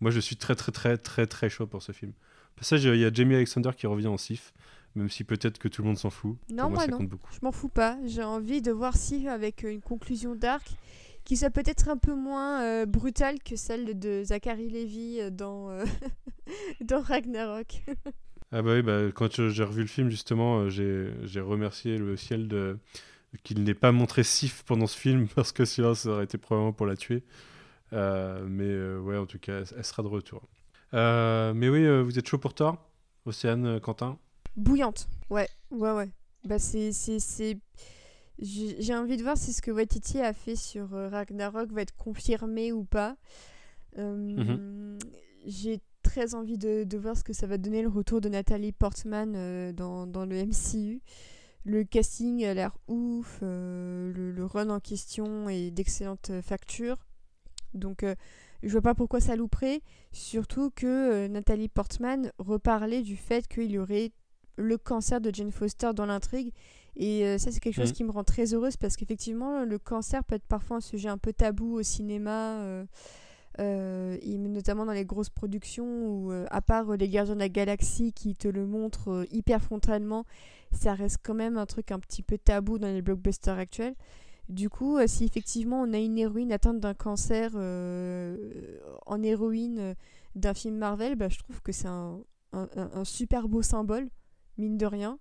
Moi, 0.00 0.10
je 0.10 0.20
suis 0.20 0.36
très, 0.36 0.54
très, 0.54 0.72
très, 0.72 0.96
très, 0.98 1.26
très 1.26 1.48
chaud 1.48 1.66
pour 1.66 1.82
ce 1.82 1.92
film. 1.92 2.12
passage, 2.56 2.84
il 2.84 2.96
y 2.96 3.04
a 3.04 3.12
Jamie 3.12 3.34
Alexander 3.34 3.70
qui 3.76 3.86
revient 3.86 4.08
en 4.08 4.18
Sif, 4.18 4.52
même 4.94 5.08
si 5.08 5.24
peut-être 5.24 5.58
que 5.58 5.68
tout 5.68 5.82
le 5.82 5.88
monde 5.88 5.98
s'en 5.98 6.10
fout. 6.10 6.36
Non, 6.50 6.70
moi, 6.70 6.86
non. 6.86 6.98
Je 7.00 7.38
m'en 7.42 7.52
fous 7.52 7.68
pas. 7.68 7.98
J'ai 8.04 8.22
envie 8.22 8.62
de 8.62 8.72
voir 8.72 8.96
Sif 8.96 9.26
avec 9.26 9.62
une 9.62 9.80
conclusion 9.80 10.34
d'arc 10.34 10.76
qui 11.24 11.36
soit 11.36 11.50
peut-être 11.50 11.88
un 11.88 11.96
peu 11.96 12.14
moins 12.14 12.62
euh, 12.62 12.86
brutale 12.86 13.42
que 13.42 13.56
celle 13.56 13.98
de 13.98 14.22
Zachary 14.22 14.70
Levy 14.70 15.20
euh, 15.20 15.30
dans, 15.30 15.70
euh, 15.70 15.84
dans 16.80 17.00
Ragnarok. 17.00 17.82
ah 18.52 18.62
bah 18.62 18.74
oui, 18.74 18.82
bah, 18.82 19.10
quand 19.12 19.48
j'ai 19.48 19.64
revu 19.64 19.80
le 19.82 19.88
film, 19.88 20.08
justement, 20.08 20.68
j'ai 20.70 21.40
remercié 21.40 21.98
le 21.98 22.16
ciel 22.16 22.46
de 22.46 22.78
qu'il 23.42 23.62
n'ait 23.64 23.74
pas 23.74 23.92
montré 23.92 24.22
Sif 24.22 24.62
pendant 24.64 24.86
ce 24.86 24.98
film, 24.98 25.28
parce 25.34 25.52
que 25.52 25.64
sinon 25.64 25.94
ça 25.94 26.10
aurait 26.10 26.24
été 26.24 26.38
probablement 26.38 26.72
pour 26.72 26.86
la 26.86 26.96
tuer. 26.96 27.22
Euh, 27.92 28.44
mais 28.48 28.64
euh, 28.64 28.98
ouais, 29.00 29.16
en 29.16 29.26
tout 29.26 29.38
cas, 29.38 29.62
elle 29.76 29.84
sera 29.84 30.02
de 30.02 30.08
retour. 30.08 30.42
Euh, 30.94 31.52
mais 31.54 31.68
oui, 31.68 32.02
vous 32.02 32.18
êtes 32.18 32.26
chaud 32.26 32.38
pour 32.38 32.54
Thor 32.54 32.76
Océane, 33.24 33.80
Quentin? 33.80 34.18
Bouillante, 34.56 35.08
ouais, 35.30 35.48
ouais, 35.70 35.92
ouais. 35.92 36.08
Bah, 36.44 36.58
c'est. 36.58 36.90
J'ai 38.38 38.94
envie 38.94 39.16
de 39.16 39.22
voir 39.22 39.36
si 39.36 39.52
ce 39.52 39.62
que 39.62 39.70
Waititi 39.70 40.20
a 40.20 40.32
fait 40.32 40.56
sur 40.56 40.90
Ragnarok 40.90 41.72
va 41.72 41.82
être 41.82 41.96
confirmé 41.96 42.72
ou 42.72 42.84
pas. 42.84 43.16
Mhm. 43.96 44.98
J'ai 45.46 45.80
très 46.02 46.34
envie 46.34 46.58
de, 46.58 46.84
de, 46.84 46.98
voir 46.98 47.16
ce 47.16 47.24
que 47.24 47.32
ça 47.32 47.46
va 47.46 47.56
donner 47.56 47.82
le 47.82 47.88
retour 47.88 48.20
de 48.20 48.28
Nathalie 48.28 48.72
Portman 48.72 49.72
dans, 49.72 50.06
dans, 50.06 50.26
le 50.26 50.44
MCU. 50.44 51.00
Le 51.68 51.82
casting 51.82 52.44
a 52.44 52.54
l'air 52.54 52.78
ouf, 52.86 53.40
le, 53.42 54.32
le, 54.32 54.44
run 54.44 54.70
en 54.70 54.78
question 54.78 55.48
est 55.48 55.72
d'excellente 55.72 56.30
facture. 56.40 56.96
Donc 57.76 57.98
je 58.02 58.06
euh, 58.06 58.14
je 58.62 58.72
vois 58.72 58.82
pas 58.82 58.94
pourquoi 58.94 59.20
ça 59.20 59.36
louperait, 59.36 59.80
surtout 60.12 60.70
que 60.74 60.86
euh, 60.86 61.28
Nathalie 61.28 61.68
Portman 61.68 62.32
reparlait 62.38 63.02
du 63.02 63.16
fait 63.16 63.46
qu'il 63.46 63.70
y 63.70 63.78
aurait 63.78 64.12
le 64.56 64.78
cancer 64.78 65.20
de 65.20 65.32
Jane 65.32 65.52
Foster 65.52 65.90
dans 65.94 66.06
l'intrigue. 66.06 66.52
Et 66.96 67.24
euh, 67.24 67.38
ça, 67.38 67.52
c'est 67.52 67.60
quelque 67.60 67.74
chose 67.74 67.90
mm. 67.90 67.94
qui 67.94 68.04
me 68.04 68.10
rend 68.10 68.24
très 68.24 68.54
heureuse 68.54 68.76
parce 68.76 68.96
qu'effectivement, 68.96 69.64
le 69.64 69.78
cancer 69.78 70.24
peut 70.24 70.36
être 70.36 70.46
parfois 70.46 70.78
un 70.78 70.80
sujet 70.80 71.10
un 71.10 71.18
peu 71.18 71.32
tabou 71.34 71.74
au 71.74 71.82
cinéma, 71.82 72.86
notamment 73.58 74.86
dans 74.86 74.92
les 74.92 75.04
grosses 75.04 75.30
productions 75.30 76.08
où, 76.08 76.32
à 76.50 76.62
part 76.62 76.96
Les 76.96 77.08
Gardiens 77.08 77.34
de 77.34 77.40
la 77.40 77.50
Galaxie 77.50 78.14
qui 78.14 78.34
te 78.34 78.48
le 78.48 78.66
montrent 78.66 79.26
hyper 79.30 79.62
frontalement, 79.62 80.24
ça 80.76 80.94
reste 80.94 81.18
quand 81.22 81.34
même 81.34 81.56
un 81.56 81.66
truc 81.66 81.90
un 81.90 81.98
petit 81.98 82.22
peu 82.22 82.38
tabou 82.38 82.78
dans 82.78 82.88
les 82.88 83.02
blockbusters 83.02 83.58
actuels. 83.58 83.94
Du 84.48 84.70
coup, 84.70 84.96
euh, 84.96 85.06
si 85.08 85.24
effectivement 85.24 85.82
on 85.82 85.92
a 85.92 85.98
une 85.98 86.18
héroïne 86.18 86.52
atteinte 86.52 86.78
d'un 86.78 86.94
cancer 86.94 87.50
euh, 87.54 88.78
en 89.06 89.22
héroïne 89.22 89.78
euh, 89.78 89.94
d'un 90.36 90.54
film 90.54 90.76
Marvel, 90.76 91.16
bah, 91.16 91.28
je 91.28 91.38
trouve 91.38 91.60
que 91.62 91.72
c'est 91.72 91.88
un, 91.88 92.20
super 93.04 93.48
beau 93.48 93.60
symbole, 93.60 94.08
mine 94.56 94.78
de 94.78 94.86
rien, 94.86 95.18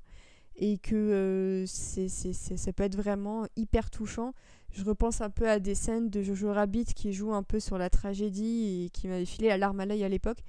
et 0.56 0.78
que 0.78 1.66
c'est, 1.68 2.08
ça 2.08 2.72
peut 2.72 2.84
être 2.84 2.96
vraiment 2.96 3.46
hyper 3.58 3.90
touchant. 3.90 4.34
Je 4.72 4.86
repense 4.86 5.22
un 5.22 5.30
peu 5.30 5.50
à 5.50 5.60
des 5.60 5.76
scènes 5.76 6.10
de 6.10 6.22
Jojo 6.22 6.54
Rabbit 6.54 6.86
qui 6.86 7.12
joue 7.12 7.34
un 7.34 7.44
peu 7.44 7.60
sur 7.60 7.78
la 7.78 7.90
tragédie 7.90 8.86
et 8.86 8.90
qui 8.90 9.08
m'avait 9.08 9.26
filé 9.26 9.50
la 9.50 9.58
larme 9.58 9.80
à 9.82 9.86
l'œil 9.86 10.04
à 10.04 10.10
l'époque. 10.10 10.40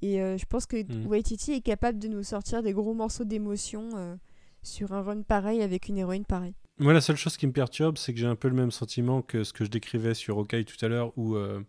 Et 0.00 0.18
je 0.18 0.44
pense 0.46 0.66
que 0.66 0.76
mm. 0.76 1.06
Waititi 1.06 1.52
est 1.52 1.60
capable 1.60 1.98
de 1.98 2.06
nous 2.06 2.22
sortir 2.22 2.62
des 2.62 2.72
gros 2.72 2.94
morceaux 2.94 3.24
d'émotion 3.24 4.18
sur 4.68 4.92
un 4.92 5.02
run 5.02 5.22
pareil 5.22 5.62
avec 5.62 5.88
une 5.88 5.98
héroïne 5.98 6.24
pareille. 6.24 6.54
Moi, 6.78 6.92
la 6.92 7.00
seule 7.00 7.16
chose 7.16 7.36
qui 7.36 7.46
me 7.46 7.52
perturbe, 7.52 7.98
c'est 7.98 8.14
que 8.14 8.20
j'ai 8.20 8.26
un 8.26 8.36
peu 8.36 8.48
le 8.48 8.54
même 8.54 8.70
sentiment 8.70 9.20
que 9.20 9.42
ce 9.42 9.52
que 9.52 9.64
je 9.64 9.70
décrivais 9.70 10.14
sur 10.14 10.38
Okai 10.38 10.64
tout 10.64 10.76
à 10.84 10.88
l'heure, 10.88 11.12
où 11.16 11.34
euh, 11.34 11.60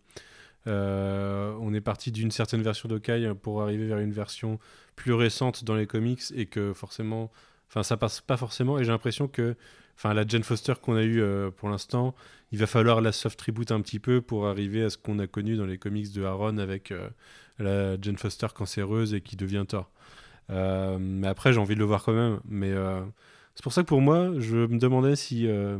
euh, 0.68 1.52
on 1.60 1.74
est 1.74 1.80
parti 1.80 2.12
d'une 2.12 2.30
certaine 2.30 2.62
version 2.62 2.88
d'Okai 2.88 3.32
pour 3.42 3.62
arriver 3.62 3.86
vers 3.86 3.98
une 3.98 4.12
version 4.12 4.60
plus 4.94 5.12
récente 5.12 5.64
dans 5.64 5.74
les 5.74 5.86
comics 5.86 6.22
et 6.36 6.46
que 6.46 6.72
forcément, 6.74 7.32
enfin, 7.68 7.82
ça 7.82 7.96
passe 7.96 8.20
pas 8.20 8.36
forcément. 8.36 8.78
Et 8.78 8.84
j'ai 8.84 8.92
l'impression 8.92 9.26
que, 9.26 9.56
enfin, 9.96 10.14
la 10.14 10.24
Jane 10.24 10.44
Foster 10.44 10.74
qu'on 10.80 10.94
a 10.94 11.02
eue 11.02 11.20
euh, 11.20 11.50
pour 11.50 11.68
l'instant, 11.70 12.14
il 12.52 12.58
va 12.58 12.68
falloir 12.68 13.00
la 13.00 13.10
soft 13.10 13.40
reboot 13.42 13.72
un 13.72 13.80
petit 13.80 13.98
peu 13.98 14.20
pour 14.20 14.46
arriver 14.46 14.84
à 14.84 14.90
ce 14.90 14.98
qu'on 14.98 15.18
a 15.18 15.26
connu 15.26 15.56
dans 15.56 15.66
les 15.66 15.78
comics 15.78 16.12
de 16.12 16.22
Aaron 16.22 16.58
avec 16.58 16.92
la 17.58 18.00
Jane 18.00 18.16
Foster 18.16 18.48
cancéreuse 18.54 19.12
et 19.12 19.20
qui 19.20 19.34
devient 19.34 19.64
Thor. 19.66 19.90
Mais 20.50 21.28
après, 21.28 21.52
j'ai 21.52 21.58
envie 21.58 21.74
de 21.74 21.80
le 21.80 21.86
voir 21.86 22.02
quand 22.02 22.12
même. 22.12 22.40
Mais 22.48 22.74
c'est 23.60 23.62
pour 23.62 23.72
ça 23.72 23.82
que 23.82 23.88
pour 23.88 24.00
moi, 24.00 24.30
je 24.38 24.56
me 24.56 24.78
demandais 24.78 25.16
si 25.16 25.46
euh, 25.46 25.78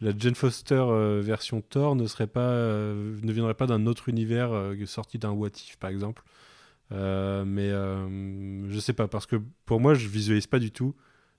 la 0.00 0.12
Jane 0.16 0.34
Foster 0.34 0.74
euh, 0.74 1.20
version 1.22 1.60
Thor 1.60 1.94
ne 1.94 2.06
serait 2.06 2.26
pas, 2.26 2.40
euh, 2.40 3.16
ne 3.22 3.32
viendrait 3.32 3.54
pas 3.54 3.66
d'un 3.66 3.86
autre 3.86 4.08
univers 4.08 4.50
sorti 4.86 5.18
d'un 5.18 5.30
What 5.30 5.50
If 5.50 5.76
par 5.76 5.90
exemple. 5.90 6.24
mais 6.90 7.70
je 7.70 8.78
sais 8.80 8.92
pas 8.92 9.08
parce 9.08 9.26
que 9.26 9.36
pour 9.66 9.80
moi, 9.80 9.94
je 9.94 10.08
visualise 10.08 10.46
pas 10.46 10.58
du 10.58 10.72
tout 10.72 10.94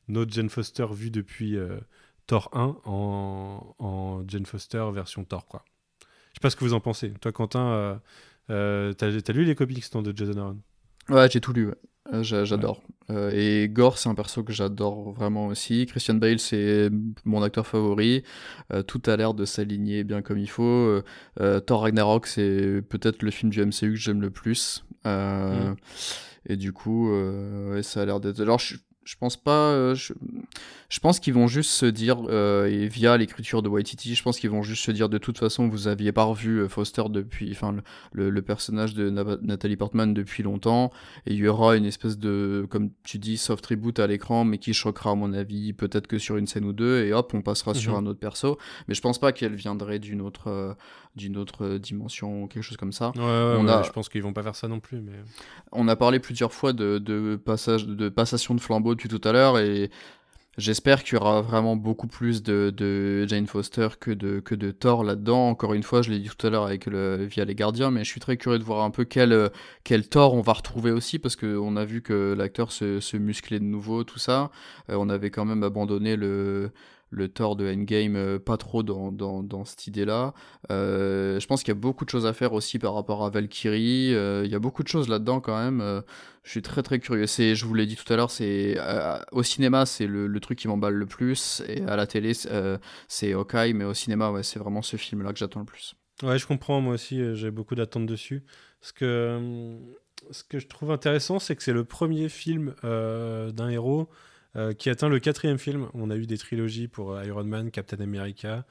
notre 0.08 0.32
Jane 0.32 0.50
Foster 0.50 0.86
vue 0.92 1.12
depuis 1.12 1.58
Thor 2.28 2.50
1 2.54 2.78
en, 2.86 3.76
en 3.80 4.24
Jane 4.28 4.46
Foster 4.46 4.86
version 4.94 5.26
Thor 5.26 5.48
quoi. 5.48 5.66
Je 6.00 6.36
sais 6.36 6.42
pas 6.42 6.50
ce 6.50 6.56
que 6.56 6.64
vous 6.64 6.74
en 6.74 6.80
pensez. 6.80 7.12
Toi, 7.22 7.32
Quentin, 7.32 8.02
t'as 8.48 8.54
as 9.02 9.34
lu 9.34 9.44
les 9.44 9.56
comics 9.56 9.94
de 9.94 10.14
Jason 10.16 10.38
Aaron? 10.38 10.60
Ouais, 11.10 11.30
j'ai 11.30 11.42
tout 11.42 11.52
lu. 11.52 11.72
J'adore. 12.12 12.82
Euh, 13.10 13.32
et 13.34 13.70
Gore, 13.70 13.98
c'est 13.98 14.10
un 14.10 14.16
perso 14.16 14.44
que 14.44 14.54
j'adore 14.54 15.12
vraiment 15.12 15.48
aussi. 15.48 15.86
Christian 15.86 16.16
Bale, 16.16 16.40
c'est 16.40 16.90
mon 17.26 17.42
acteur 17.42 17.66
favori. 17.68 18.24
Euh, 18.72 18.84
tout 18.84 19.02
a 19.08 19.16
l'air 19.16 19.34
de 19.34 19.46
s'aligner 19.46 20.04
bien 20.04 20.22
comme 20.22 20.38
il 20.38 20.50
faut. 20.50 21.02
Euh, 21.40 21.60
Thor 21.60 21.82
Ragnarok, 21.82 22.28
c'est 22.28 22.82
peut-être 22.88 23.24
le 23.24 23.32
film 23.32 23.52
du 23.52 23.66
MCU 23.66 23.92
que 23.92 23.96
j'aime 23.96 24.22
le 24.22 24.30
plus. 24.30 24.84
Mm. 25.06 25.76
Et 26.48 26.58
du 26.58 26.74
coup, 26.74 27.10
ça 27.82 28.02
a 28.02 28.06
l'air 28.06 28.20
d'être. 28.20 28.42
Alors, 28.42 28.60
je, 28.60 28.76
je 29.06 29.16
pense 29.18 29.36
pas. 29.36 29.72
Euh, 29.72 29.96
je, 29.96 31.00
pense 31.00 31.20
qu'ils 31.20 31.34
vont 31.34 31.48
juste 31.48 31.72
se 31.72 31.86
dire, 31.86 32.18
euh, 32.30 32.66
et 32.68 32.88
via 32.88 33.18
l'écriture 33.18 33.62
de 33.62 33.70
Waititi, 33.70 34.16
je 34.16 34.24
pense 34.24 34.40
qu'ils 34.40 34.50
vont 34.50 34.64
juste 34.64 34.84
se 34.84 34.92
dire 34.92 35.10
de 35.10 35.18
toute 35.18 35.38
façon, 35.38 35.68
vous 35.68 35.88
aviez 35.88 36.12
pas 36.12 36.24
revu 36.24 36.60
euh, 36.60 36.70
Foster 36.70 37.04
depuis, 37.10 37.52
enfin 37.52 37.76
le, 38.12 38.30
le, 38.30 38.42
personnage 38.42 38.94
de 38.94 39.10
Nathalie 39.10 39.76
Portman 39.76 40.14
depuis 40.14 40.44
longtemps, 40.44 40.92
et 41.26 41.34
il 41.34 41.40
y 41.40 41.48
aura 41.48 41.76
une 41.76 41.86
espèce 41.86 42.18
de, 42.18 42.66
comme 42.70 42.92
tu 43.04 43.20
dis, 43.20 43.38
soft 43.38 43.66
reboot 43.66 44.00
à 44.00 44.08
l'écran, 44.08 44.46
mais 44.46 44.58
qui 44.58 44.74
choquera 44.74 45.12
à 45.12 45.16
mon 45.16 45.34
avis, 45.34 45.74
peut-être 45.74 46.08
que 46.08 46.18
sur 46.18 46.38
une 46.38 46.48
scène 46.48 46.66
ou 46.66 46.74
deux, 46.74 47.04
et 47.04 47.14
hop, 47.14 47.34
on 47.34 47.42
passera 47.42 47.74
sur 47.74 47.94
mhm. 47.94 48.06
un 48.06 48.10
autre 48.10 48.20
perso. 48.20 48.58
Mais 48.88 48.94
je 48.94 49.02
pense 49.02 49.20
pas 49.20 49.32
qu'elle 49.32 49.56
viendrait 49.56 50.00
d'une 50.00 50.22
autre, 50.22 50.76
d'une 51.16 51.38
autre 51.38 51.78
dimension 51.78 52.44
ou 52.44 52.48
quelque 52.48 52.64
chose 52.64 52.78
comme 52.78 52.92
ça. 52.92 53.12
Ouais, 53.16 53.22
on 53.22 53.68
a... 53.68 53.84
je 53.84 53.92
pense 53.92 54.10
qu'ils 54.10 54.24
vont 54.24 54.34
pas 54.34 54.44
faire 54.44 54.56
ça 54.56 54.68
non 54.68 54.80
plus. 54.80 55.02
Mais... 55.02 55.14
On 55.72 55.88
a 55.88 55.96
parlé 55.96 56.20
plusieurs 56.20 56.54
fois 56.54 56.74
de, 56.74 56.98
de 56.98 57.36
passage, 57.36 57.86
de 57.86 58.10
passation 58.10 58.56
de 58.56 58.62
flambeau 58.62 58.96
depuis 58.96 59.10
tout 59.10 59.22
à 59.28 59.32
l'heure 59.32 59.60
et 59.60 59.90
J'espère 60.58 61.04
qu'il 61.04 61.18
y 61.18 61.20
aura 61.20 61.42
vraiment 61.42 61.76
beaucoup 61.76 62.06
plus 62.06 62.44
de, 62.44 62.72
de, 62.76 63.26
Jane 63.28 63.48
Foster 63.48 63.88
que 64.00 64.12
de, 64.12 64.40
que 64.40 64.54
de 64.54 64.70
Thor 64.70 65.04
là-dedans. 65.04 65.50
Encore 65.50 65.74
une 65.74 65.82
fois, 65.82 66.04
je 66.04 66.12
l'ai 66.12 66.20
dit 66.20 66.30
tout 66.30 66.46
à 66.46 66.52
l'heure 66.52 66.66
avec 66.66 66.86
le, 66.86 67.26
via 67.26 67.44
les 67.44 67.56
gardiens, 67.56 67.90
mais 67.90 68.04
je 68.04 68.10
suis 68.10 68.20
très 68.20 68.38
curieux 68.38 68.60
de 68.60 68.64
voir 68.64 68.84
un 68.84 68.92
peu 68.92 69.04
quel, 69.04 69.50
quel 69.84 70.08
Thor 70.08 70.36
on 70.36 70.42
va 70.42 70.54
retrouver 70.54 70.92
aussi, 70.92 71.18
parce 71.18 71.36
qu'on 71.36 71.76
a 71.76 71.86
vu 71.86 72.04
que 72.04 72.36
l'acteur 72.38 72.72
se, 72.72 73.00
se 73.00 73.18
musclait 73.18 73.60
de 73.60 73.64
nouveau, 73.64 74.04
tout 74.04 74.20
ça. 74.20 74.52
Euh, 74.92 74.96
on 75.00 75.10
avait 75.10 75.32
quand 75.32 75.46
même 75.46 75.64
abandonné 75.64 76.16
le, 76.16 76.72
le 77.14 77.28
Thor 77.30 77.56
de 77.56 77.72
Endgame 77.72 78.16
euh, 78.16 78.40
pas 78.40 78.58
trop 78.58 78.84
dans, 78.84 79.12
dans, 79.12 79.44
dans 79.44 79.66
cette 79.66 79.88
idée-là. 79.88 80.34
Euh, 80.72 81.40
je 81.40 81.48
pense 81.48 81.62
qu'il 81.62 81.74
y 81.74 81.78
a 81.78 81.80
beaucoup 81.80 82.06
de 82.06 82.10
choses 82.10 82.26
à 82.26 82.34
faire 82.34 82.54
aussi 82.54 82.80
par 82.80 82.94
rapport 82.96 83.24
à 83.24 83.30
Valkyrie. 83.30 84.14
Euh, 84.14 84.44
il 84.46 84.52
y 84.52 84.56
a 84.56 84.60
beaucoup 84.60 84.84
de 84.84 84.88
choses 84.88 85.08
là-dedans 85.08 85.40
quand 85.40 85.58
même. 85.58 86.04
je 86.44 86.50
suis 86.50 86.62
très 86.62 86.82
très 86.82 87.00
curieux. 87.00 87.28
C'est, 87.28 87.56
je 87.56 87.66
vous 87.66 87.74
l'ai 87.74 87.86
dit 87.86 87.96
tout 87.96 88.12
à 88.12 88.16
l'heure, 88.16 88.32
c'est 88.32 88.78
au 89.32 89.44
cinéma 89.44 89.86
c'est 89.86 90.08
le, 90.08 90.28
le, 90.28 90.40
truc 90.40 90.58
qui 90.60 90.68
m'emballe 90.68 90.96
le 90.96 91.06
plus 91.06 91.62
et 91.68 91.84
à 91.84 91.96
la 91.96 92.08
télé 92.08 92.34
c'est 93.08 93.34
Hawkeye, 93.34 93.74
mais 93.74 93.86
au 93.86 93.94
cinéma 93.94 94.32
ouais, 94.32 94.44
c'est 94.44 94.60
vraiment 94.60 94.82
ce 94.82 94.98
film-là 94.98 95.32
que 95.32 95.40
j'attends 95.40 95.60
le 95.60 95.66
plus. 95.66 95.96
Ouais, 96.24 96.38
je 96.38 96.48
comprends. 96.48 96.82
Moi 96.82 96.96
aussi, 96.96 97.36
j'ai 97.36 97.52
beaucoup 97.52 97.76
d'attentes 97.76 98.06
dessus. 98.06 98.44
Ce 98.82 98.94
que 98.94 99.78
ce 100.32 100.44
que 100.44 100.58
je 100.60 100.68
trouve 100.68 100.92
intéressant, 100.92 101.40
c'est 101.40 101.56
que 101.56 101.64
c'est 101.64 101.74
le 101.74 101.84
premier 101.84 102.30
film 102.30 102.74
d'un 102.82 103.70
héros 103.70 104.10
euh, 104.56 104.74
qui 104.74 104.92
atteint 104.92 105.10
le 105.10 105.20
quatrième 105.20 105.58
film. 105.58 105.88
On 105.96 106.12
a 106.12 106.16
eu 106.16 106.28
des 106.28 106.38
trilogies 106.38 106.88
pour 106.88 107.14
euh, 107.14 107.26
Iron 107.26 107.44
Man, 107.44 107.72
Captain 107.72 108.00
America, 108.00 108.66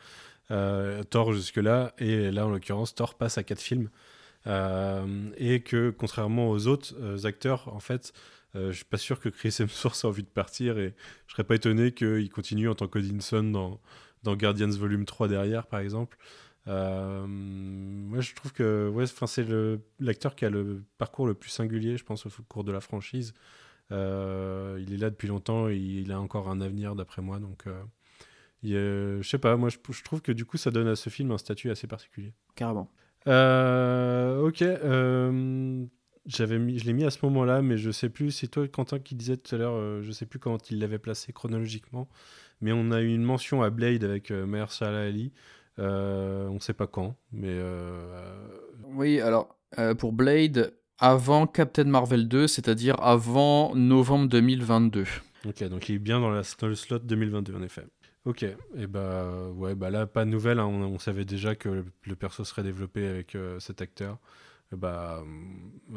euh, 0.52 1.02
Thor 1.02 1.32
jusque-là, 1.32 1.92
et 1.98 2.30
là 2.30 2.46
en 2.46 2.50
l'occurrence 2.50 2.94
Thor 2.94 3.14
passe 3.16 3.36
à 3.36 3.42
quatre 3.42 3.60
films. 3.60 3.90
et 4.46 5.62
que 5.64 5.90
contrairement 5.90 6.50
aux 6.50 6.68
autres 6.68 7.26
acteurs, 7.26 7.74
en 7.74 7.80
fait, 7.80 8.12
je 8.54 8.72
suis 8.72 8.84
pas 8.84 8.98
sûr 8.98 9.18
que 9.18 9.28
Chris 9.28 9.56
Hemsworth 9.58 10.04
ait 10.04 10.06
envie 10.06 10.22
de 10.22 10.28
partir 10.28 10.78
et 10.78 10.94
je 11.26 11.32
serais 11.32 11.44
pas 11.44 11.54
étonné 11.54 11.92
qu'il 11.92 12.28
continue 12.30 12.68
en 12.68 12.74
tant 12.74 12.86
qu'Odinson 12.86 13.42
dans, 13.44 13.80
dans 14.22 14.36
Guardians 14.36 14.68
Volume 14.70 15.04
3 15.04 15.28
derrière, 15.28 15.66
par 15.66 15.80
exemple. 15.80 16.16
moi, 16.66 18.20
je 18.20 18.34
trouve 18.34 18.52
que 18.52 18.88
ouais, 18.88 19.06
c'est 19.06 19.46
l'acteur 20.00 20.36
qui 20.36 20.44
a 20.44 20.50
le 20.50 20.84
parcours 20.98 21.26
le 21.26 21.34
plus 21.34 21.50
singulier, 21.50 21.96
je 21.96 22.04
pense, 22.04 22.26
au 22.26 22.30
cours 22.48 22.64
de 22.64 22.72
la 22.72 22.80
franchise. 22.80 23.34
Il 23.92 24.92
est 24.92 24.98
là 24.98 25.10
depuis 25.10 25.28
longtemps 25.28 25.68
et 25.68 25.76
il 25.76 26.10
a 26.12 26.20
encore 26.20 26.48
un 26.48 26.60
avenir, 26.60 26.94
d'après 26.94 27.22
moi. 27.22 27.38
Donc, 27.38 27.64
je 28.62 29.20
sais 29.22 29.38
pas, 29.38 29.56
moi, 29.56 29.68
je, 29.68 29.78
je, 29.90 30.02
trouve 30.02 30.22
que 30.22 30.32
du 30.32 30.44
coup, 30.44 30.56
ça 30.56 30.70
donne 30.70 30.88
à 30.88 30.96
ce 30.96 31.10
film 31.10 31.30
un 31.30 31.38
statut 31.38 31.70
assez 31.70 31.86
particulier. 31.86 32.32
Carrément. 32.54 32.88
ok. 33.26 34.64
J'avais 36.24 36.58
mis, 36.58 36.78
je 36.78 36.84
l'ai 36.84 36.92
mis 36.92 37.04
à 37.04 37.10
ce 37.10 37.18
moment-là, 37.24 37.62
mais 37.62 37.76
je 37.76 37.90
sais 37.90 38.08
plus. 38.08 38.30
C'est 38.30 38.46
toi, 38.46 38.68
Quentin, 38.68 39.00
qui 39.00 39.16
disait 39.16 39.36
tout 39.36 39.54
à 39.54 39.58
l'heure. 39.58 39.74
Euh, 39.74 40.02
je 40.02 40.12
sais 40.12 40.26
plus 40.26 40.38
comment 40.38 40.58
il 40.70 40.78
l'avait 40.78 40.98
placé 40.98 41.32
chronologiquement, 41.32 42.08
mais 42.60 42.70
on 42.72 42.92
a 42.92 43.00
eu 43.00 43.12
une 43.12 43.24
mention 43.24 43.62
à 43.62 43.70
Blade 43.70 44.04
avec 44.04 44.30
euh, 44.30 44.46
Mahershala 44.46 45.00
Ali. 45.00 45.32
Euh, 45.78 46.46
on 46.48 46.54
ne 46.54 46.58
sait 46.60 46.74
pas 46.74 46.86
quand, 46.86 47.16
mais. 47.32 47.48
Euh, 47.48 48.46
oui, 48.94 49.20
alors 49.20 49.56
pour 49.98 50.12
Blade, 50.12 50.74
avant 50.98 51.46
Captain 51.46 51.84
Marvel 51.84 52.28
2, 52.28 52.46
c'est-à-dire 52.46 53.00
avant 53.00 53.74
novembre 53.74 54.28
2022. 54.28 55.04
Ok, 55.46 55.64
donc 55.64 55.88
il 55.88 55.96
est 55.96 55.98
bien 55.98 56.20
dans, 56.20 56.30
la, 56.30 56.42
le 56.62 56.74
slot 56.74 57.00
2022 57.00 57.54
en 57.56 57.62
effet. 57.62 57.84
Ok, 58.24 58.44
et 58.44 58.86
bah 58.86 59.48
ouais, 59.56 59.74
bah 59.74 59.90
là 59.90 60.06
pas 60.06 60.24
de 60.24 60.30
nouvelle. 60.30 60.60
Hein. 60.60 60.66
on, 60.66 60.98
savait 61.00 61.24
déjà 61.24 61.56
que 61.56 61.68
le, 61.68 61.84
le 62.04 62.14
perso 62.14 62.44
serait 62.44 62.62
développé 62.62 63.06
avec 63.06 63.36
cet 63.58 63.82
acteur. 63.82 64.18
Eh 64.72 64.76
bah, 64.76 65.22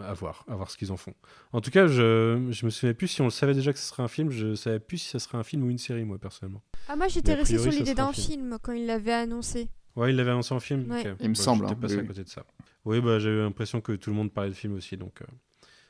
à 0.04 0.14
voir, 0.14 0.44
à 0.50 0.56
voir 0.56 0.70
ce 0.70 0.76
qu'ils 0.78 0.92
en 0.92 0.98
font. 0.98 1.14
En 1.54 1.62
tout 1.62 1.72
cas, 1.72 1.88
je, 1.88 2.48
je 2.50 2.66
me 2.66 2.70
souviens 2.70 2.94
plus 2.94 3.08
si 3.08 3.22
on 3.22 3.26
le 3.26 3.30
savait 3.30 3.54
déjà 3.54 3.72
que 3.72 3.80
ce 3.80 3.86
serait 3.86 4.04
un 4.04 4.10
film, 4.10 4.30
je 4.32 4.54
savais 4.56 4.80
plus 4.80 4.98
si 4.98 5.10
ce 5.10 5.20
serait 5.20 5.38
un 5.38 5.44
film 5.44 5.64
ou 5.64 5.70
une 5.70 5.78
série, 5.78 6.04
moi, 6.04 6.18
personnellement. 6.18 6.62
Ah, 6.90 6.98
moi, 6.98 7.08
j'étais 7.08 7.36
resté 7.36 7.58
sur 7.58 7.72
l'idée 7.72 7.94
d'un 7.94 8.12
film. 8.12 8.58
quand 8.62 8.74
il 8.74 8.86
l'avait 8.86 9.14
annoncé. 9.14 9.70
Ouais, 9.96 10.10
il 10.10 10.18
l'avait 10.18 10.32
annoncé 10.32 10.54
en 10.54 10.60
film 10.60 10.82
Il 11.22 11.30
me 11.30 11.36
bah, 11.36 11.42
semble. 11.42 11.68
J'étais 11.70 11.80
passé 11.80 12.00
à 12.00 12.04
côté 12.04 12.24
de 12.26 12.30
ça. 12.30 12.46
Oui, 12.86 13.02
bah, 13.02 13.18
j'ai 13.18 13.36
l'impression 13.36 13.82
que 13.82 13.94
tout 13.94 14.12
le 14.12 14.16
monde 14.16 14.32
parlait 14.32 14.52
de 14.52 14.56
film 14.56 14.76
aussi, 14.76 14.96
donc 14.96 15.22
euh, 15.22 15.26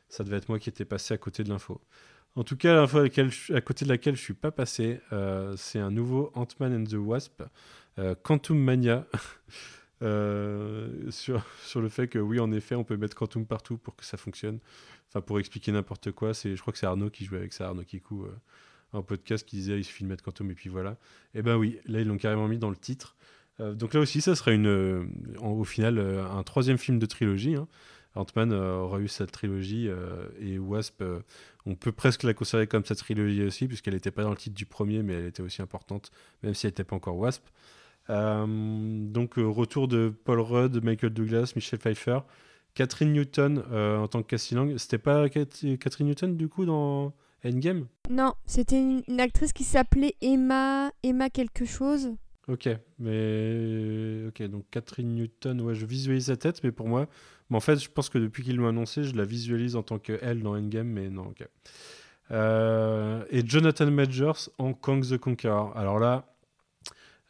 ça 0.08 0.24
devait 0.24 0.38
être 0.38 0.48
moi 0.48 0.60
qui 0.60 0.70
étais 0.70 0.86
passé 0.86 1.14
à 1.14 1.18
côté 1.18 1.44
de 1.44 1.50
l'info. 1.50 1.82
En 2.36 2.44
tout 2.44 2.56
cas, 2.56 2.74
l'info 2.74 3.00
à, 3.00 3.62
côté 3.62 3.86
de 3.86 3.90
laquelle 3.90 4.16
je 4.16 4.22
suis 4.22 4.34
pas 4.34 4.52
passé, 4.52 5.02
euh, 5.12 5.56
c'est 5.58 5.80
un 5.80 5.92
nouveau 5.92 6.32
Ant-Man 6.36 6.74
and 6.74 6.86
the 6.86 6.96
Wasp, 6.96 7.44
euh, 8.00 8.16
Quantum 8.24 8.58
Mania. 8.58 9.06
Sur, 11.10 11.44
sur 11.64 11.82
le 11.82 11.90
fait 11.90 12.08
que 12.08 12.20
oui, 12.20 12.40
en 12.40 12.52
effet, 12.52 12.76
on 12.76 12.84
peut 12.84 12.96
mettre 12.96 13.16
Quantum 13.16 13.48
partout 13.48 13.80
pour 13.80 13.96
que 13.96 14.06
ça 14.06 14.18
fonctionne. 14.18 14.60
Enfin, 15.08 15.22
pour 15.22 15.40
expliquer 15.40 15.72
n'importe 15.72 16.12
quoi, 16.12 16.34
je 16.34 16.62
crois 16.62 16.72
que 16.74 16.78
c'est 16.78 16.86
Arnaud 16.86 17.10
qui 17.10 17.26
jouait 17.26 17.40
avec 17.40 17.54
ça, 17.54 17.70
Arnaud 17.70 17.86
Kikou, 17.86 18.28
un 18.94 19.02
podcast 19.02 19.48
qui 19.48 19.56
disait 19.56 19.80
il 19.80 19.84
suffit 19.84 20.04
de 20.04 20.10
mettre 20.10 20.24
Quantum 20.24 20.52
et 20.52 20.54
puis 20.54 20.70
voilà. 20.70 20.92
Et 21.34 21.40
eh 21.40 21.42
ben 21.42 21.56
oui, 21.58 21.80
là 21.86 22.02
ils 22.02 22.08
l'ont 22.08 22.18
carrément 22.18 22.48
mis 22.48 22.60
dans 22.60 22.70
le 22.70 22.76
titre. 22.76 23.16
Euh, 23.60 23.74
donc 23.74 23.94
là 23.94 24.00
aussi, 24.00 24.22
ça 24.22 24.36
serait 24.36 24.56
une, 24.56 25.10
au 25.42 25.64
final 25.64 26.00
un 26.00 26.44
troisième 26.44 26.78
film 26.78 27.00
de 27.00 27.06
trilogie. 27.06 27.56
Hein. 27.56 27.68
Ant-Man 28.16 28.54
aura 28.54 29.00
eu 29.00 29.10
cette 29.10 29.32
trilogie 29.32 29.90
et 30.40 30.58
Wasp, 30.58 31.04
on 31.66 31.76
peut 31.76 31.92
presque 31.92 32.24
la 32.24 32.34
considérer 32.34 32.66
comme 32.66 32.86
sa 32.86 32.96
trilogie 32.96 33.44
aussi, 33.44 33.68
puisqu'elle 33.68 33.94
n'était 33.94 34.12
pas 34.12 34.24
dans 34.24 34.30
le 34.30 34.38
titre 34.38 34.56
du 34.56 34.66
premier, 34.66 35.04
mais 35.04 35.16
elle 35.16 35.26
était 35.26 35.44
aussi 35.44 35.62
importante, 35.62 36.12
même 36.42 36.54
si 36.54 36.66
elle 36.66 36.70
n'était 36.70 36.86
pas 36.86 36.96
encore 36.96 37.18
Wasp. 37.18 37.44
Euh, 38.10 38.46
donc, 38.48 39.38
euh, 39.38 39.48
retour 39.48 39.88
de 39.88 40.14
Paul 40.24 40.40
Rudd, 40.40 40.84
Michael 40.84 41.12
Douglas, 41.12 41.54
Michel 41.56 41.80
Pfeiffer. 41.80 42.20
Catherine 42.74 43.14
Newton 43.14 43.64
euh, 43.72 43.98
en 43.98 44.08
tant 44.08 44.22
que 44.22 44.28
Cassie 44.28 44.54
Lang. 44.54 44.78
C'était 44.78 44.98
pas 44.98 45.30
Catherine 45.30 46.08
Newton 46.08 46.36
du 46.36 46.50
coup 46.50 46.66
dans 46.66 47.14
Endgame? 47.46 47.88
Non, 48.10 48.34
c'était 48.46 48.80
une, 48.80 49.20
actrice 49.20 49.54
qui 49.54 49.64
s'appelait 49.64 50.16
Emma 50.22 50.92
Emma 51.02 51.30
quelque 51.30 51.64
chose. 51.64 52.12
Ok, 52.48 52.70
mais 53.00 54.26
ok 54.28 54.44
donc 54.44 54.66
Catherine 54.70 55.16
Newton, 55.16 55.62
ouais, 55.62 55.74
je 55.74 55.86
visualise 55.86 56.28
sa 56.28 56.38
tête, 56.38 56.64
mais 56.64 56.72
pour 56.72 56.88
moi, 56.88 57.08
mais 57.50 57.58
en 57.58 57.62
fait, 57.62 57.78
je 57.78 57.90
pense 57.90 58.10
que 58.10 58.20
depuis 58.20 58.44
qu'ils 58.44 58.58
l'ont 58.58 58.68
annoncé, 58.68 59.04
je 59.04 59.16
la 59.16 59.26
visualise 59.26 59.76
en 59.76 59.84
tant 59.84 59.98
que 59.98 60.20
elle 60.22 60.44
dans 60.44 60.56
Endgame, 60.56 60.88
mais 60.88 61.10
non, 61.10 61.28
ok. 61.28 61.42
et 62.32 63.48
Jonathan 63.48 63.90
Majors 63.90 64.50
en 64.58 64.74
Kong 64.74 65.04
the 65.04 65.18
Conqueror. 65.18 65.76
Alors 65.76 66.00
là, 66.00 66.36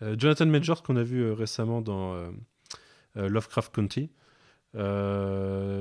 euh, 0.02 0.16
Jonathan 0.18 0.46
Majors, 0.46 0.84
qu'on 0.84 0.96
a 0.98 1.04
vu 1.04 1.24
euh, 1.24 1.34
récemment 1.34 1.82
dans 1.82 2.16
euh, 2.16 2.32
Lovecraft 3.16 3.74
County. 3.74 4.10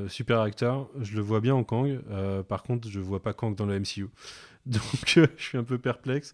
super 0.08 0.40
acteur, 0.40 0.88
je 1.00 1.16
le 1.16 1.22
vois 1.22 1.40
bien 1.40 1.54
en 1.54 1.64
Kang. 1.64 2.00
par 2.48 2.62
contre, 2.62 2.88
je 2.88 3.00
vois 3.00 3.22
pas 3.22 3.32
Kang 3.32 3.54
dans 3.54 3.66
le 3.66 3.78
MCU. 3.78 4.08
Donc, 4.66 4.82
je 5.06 5.26
suis 5.36 5.58
un 5.58 5.64
peu 5.64 5.78
perplexe. 5.78 6.32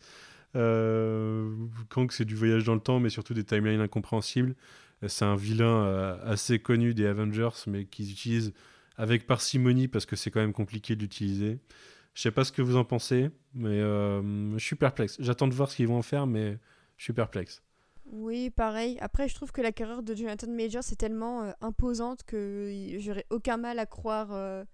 Kang, 0.55 2.11
c'est 2.11 2.25
du 2.25 2.35
voyage 2.35 2.65
dans 2.65 2.75
le 2.75 2.81
temps, 2.81 3.01
mais 3.01 3.11
surtout 3.11 3.35
des 3.35 3.45
timelines 3.45 3.81
incompréhensibles. 3.81 4.55
C'est 5.07 5.25
un 5.25 5.37
vilain 5.37 6.19
assez 6.25 6.59
connu 6.59 6.93
des 6.93 7.07
Avengers, 7.07 7.57
mais 7.67 7.87
qu'ils 7.87 8.11
utilisent 8.11 8.53
avec 8.97 9.27
parcimonie 9.27 9.89
parce 9.89 10.05
que 10.05 10.15
c'est 10.15 10.31
quand 10.31 10.41
même 10.41 10.53
compliqué 10.53 10.95
d'utiliser. 10.97 11.59
Je 12.13 12.23
sais 12.23 12.31
pas 12.31 12.45
ce 12.45 12.53
que 12.53 12.61
vous 12.61 12.77
en 12.77 12.85
pensez, 12.85 13.31
mais 13.55 13.81
je 13.81 14.59
suis 14.59 14.77
perplexe. 14.77 15.17
J'attends 15.21 15.49
de 15.49 15.55
voir 15.55 15.71
ce 15.71 15.77
qu'ils 15.77 15.89
vont 15.89 15.99
en 15.99 16.03
faire, 16.03 16.27
mais 16.27 16.59
je 16.99 17.05
suis 17.05 17.15
perplexe. 17.15 17.63
Oui, 18.13 18.51
pareil. 18.51 18.99
Après, 19.01 19.29
je 19.29 19.35
trouve 19.35 19.53
que 19.53 19.61
la 19.61 19.73
carrière 19.73 20.03
de 20.03 20.15
Jonathan 20.15 20.49
Major 20.51 20.83
c'est 20.83 20.97
tellement 20.97 21.43
euh, 21.43 21.53
imposante 21.61 22.25
que 22.25 22.97
j'aurais 22.99 23.27
aucun 23.31 23.57
mal 23.57 23.79
à 23.79 23.87
croire 23.87 24.33
euh, 24.33 24.65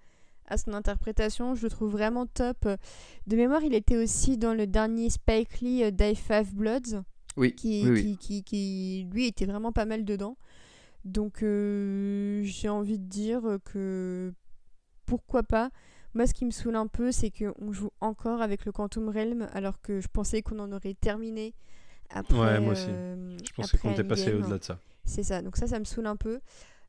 à 0.49 0.57
son 0.59 0.73
interprétation. 0.73 1.55
Je 1.55 1.63
le 1.63 1.71
trouve 1.71 1.91
vraiment 1.91 2.27
top. 2.27 2.69
De 3.27 3.37
mémoire, 3.37 3.63
il 3.63 3.75
était 3.75 3.97
aussi 3.97 4.37
dans 4.37 4.55
le 4.55 4.67
dernier 4.67 5.11
Spike 5.11 5.61
Lee 5.61 5.85
euh, 5.85 5.91
Die 5.91 6.15
Five 6.15 6.55
Bloods. 6.55 7.03
Oui. 7.37 7.55
Qui, 7.55 7.85
oui, 7.87 8.17
qui, 8.19 8.43
qui, 8.43 9.07
lui, 9.13 9.27
était 9.27 9.45
vraiment 9.45 9.73
pas 9.73 9.85
mal 9.85 10.05
dedans. 10.05 10.37
Donc, 11.05 11.41
j'ai 11.41 12.69
envie 12.69 12.99
de 12.99 13.05
dire 13.05 13.59
que 13.65 14.33
pourquoi 15.05 15.43
pas. 15.43 15.71
Moi, 16.15 16.27
ce 16.27 16.33
qui 16.33 16.47
me 16.47 16.51
saoule 16.51 16.77
un 16.77 16.87
peu, 16.87 17.13
c'est 17.13 17.31
qu'on 17.31 17.73
joue 17.73 17.91
encore 18.01 18.41
avec 18.41 18.65
le 18.65 18.73
Quantum 18.73 19.11
Realm 19.11 19.47
alors 19.53 19.83
que 19.83 20.01
je 20.01 20.09
pensais 20.09 20.41
qu'on 20.41 20.59
en 20.59 20.73
aurait 20.73 20.95
terminé 20.95 21.55
ouais, 22.31 22.61
moi 22.61 22.73
aussi. 22.73 22.87
Euh, 22.89 23.37
je 23.45 23.53
pensais 23.53 23.79
qu'on 23.79 23.93
était 23.93 24.05
passé 24.05 24.33
au-delà 24.33 24.59
de 24.59 24.65
ça. 24.65 24.79
C'est 25.05 25.23
ça, 25.23 25.41
donc 25.41 25.57
ça, 25.57 25.67
ça 25.67 25.79
me 25.79 25.85
saoule 25.85 26.07
un 26.07 26.17
peu. 26.17 26.41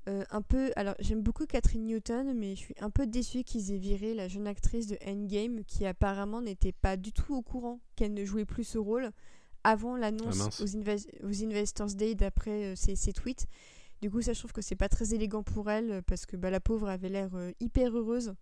Euh, 0.08 0.24
un 0.32 0.42
peu, 0.42 0.72
alors 0.78 0.96
j'aime 1.00 1.22
beaucoup 1.22 1.46
Catherine 1.46 1.86
Newton, 1.86 2.34
mais 2.34 2.56
je 2.56 2.62
suis 2.62 2.76
un 2.80 2.90
peu 2.90 3.06
déçue 3.06 3.44
qu'ils 3.44 3.72
aient 3.74 3.78
viré 3.78 4.14
la 4.14 4.28
jeune 4.28 4.48
actrice 4.48 4.88
de 4.88 4.98
Endgame 5.06 5.64
qui 5.66 5.86
apparemment 5.86 6.42
n'était 6.42 6.72
pas 6.72 6.96
du 6.96 7.12
tout 7.12 7.36
au 7.36 7.42
courant 7.42 7.82
qu'elle 7.96 8.14
ne 8.14 8.24
jouait 8.24 8.46
plus 8.46 8.64
ce 8.64 8.78
rôle 8.78 9.12
avant 9.66 9.98
l'annonce 9.98 10.40
ah, 10.42 10.64
aux, 10.64 11.28
aux, 11.28 11.44
Investors 11.44 11.94
Day 11.96 12.16
d'après 12.16 12.72
euh, 12.72 12.76
ses, 12.76 13.12
tweets. 13.12 13.48
Du 14.02 14.10
coup, 14.10 14.22
ça 14.22 14.32
je 14.32 14.40
trouve 14.40 14.54
que 14.54 14.62
c'est 14.62 14.76
pas 14.76 14.88
très 14.88 15.14
élégant 15.14 15.44
pour 15.44 15.70
elle 15.70 16.02
parce 16.04 16.26
que 16.26 16.38
bah, 16.38 16.52
la 16.52 16.62
pauvre 16.62 16.88
avait 16.88 17.10
l'air 17.10 17.30
hyper 17.60 17.98
heureuse. 17.98 18.34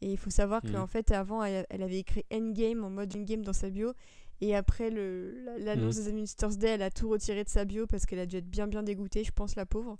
Et 0.00 0.12
il 0.12 0.18
faut 0.18 0.30
savoir 0.30 0.62
qu'en 0.62 0.84
mm. 0.84 0.88
fait, 0.88 1.10
avant, 1.10 1.42
elle, 1.42 1.66
elle, 1.70 1.82
avait 1.82 1.98
écrit 1.98 2.24
Endgame 2.32 2.84
en 2.84 2.90
mode 2.90 3.16
Endgame 3.16 3.42
dans 3.42 3.52
sa 3.52 3.70
bio. 3.70 3.94
Et 4.40 4.54
après 4.54 4.90
l'annonce 4.90 5.96
des 5.96 6.08
Administrators 6.08 6.56
Day, 6.56 6.68
elle 6.68 6.82
a 6.82 6.90
tout 6.90 7.08
retiré 7.08 7.42
de 7.42 7.48
sa 7.48 7.64
bio 7.64 7.86
parce 7.86 8.06
qu'elle 8.06 8.20
a 8.20 8.26
dû 8.26 8.36
être 8.36 8.48
bien 8.48 8.68
bien 8.68 8.82
dégoûtée, 8.82 9.24
je 9.24 9.32
pense, 9.32 9.56
la 9.56 9.66
pauvre. 9.66 9.98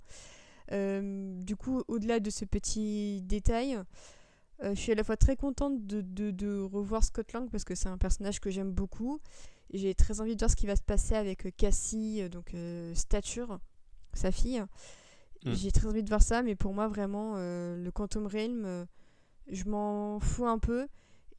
Euh, 0.71 1.41
du 1.41 1.55
coup, 1.55 1.83
au-delà 1.87 2.19
de 2.19 2.29
ce 2.29 2.45
petit 2.45 3.21
détail, 3.23 3.77
euh, 4.63 4.75
je 4.75 4.79
suis 4.79 4.91
à 4.91 4.95
la 4.95 5.03
fois 5.03 5.17
très 5.17 5.35
contente 5.35 5.85
de, 5.85 6.01
de, 6.01 6.31
de 6.31 6.59
revoir 6.59 7.03
Scott 7.03 7.31
Lang 7.33 7.49
parce 7.49 7.63
que 7.63 7.75
c'est 7.75 7.89
un 7.89 7.97
personnage 7.97 8.39
que 8.39 8.49
j'aime 8.49 8.71
beaucoup. 8.71 9.19
J'ai 9.73 9.93
très 9.93 10.19
envie 10.21 10.35
de 10.35 10.39
voir 10.39 10.49
ce 10.49 10.55
qui 10.55 10.67
va 10.67 10.75
se 10.75 10.83
passer 10.83 11.15
avec 11.15 11.45
euh, 11.45 11.51
Cassie, 11.55 12.27
donc 12.29 12.55
Stature, 12.93 13.59
sa 14.13 14.31
fille. 14.31 14.63
Mm. 15.45 15.53
J'ai 15.53 15.71
très 15.71 15.87
envie 15.87 16.03
de 16.03 16.09
voir 16.09 16.21
ça, 16.21 16.41
mais 16.41 16.55
pour 16.55 16.73
moi, 16.73 16.87
vraiment, 16.87 17.35
le 17.35 17.89
Quantum 17.91 18.27
Realm, 18.27 18.85
je 19.47 19.63
m'en 19.65 20.19
fous 20.19 20.47
un 20.47 20.59
peu. 20.59 20.87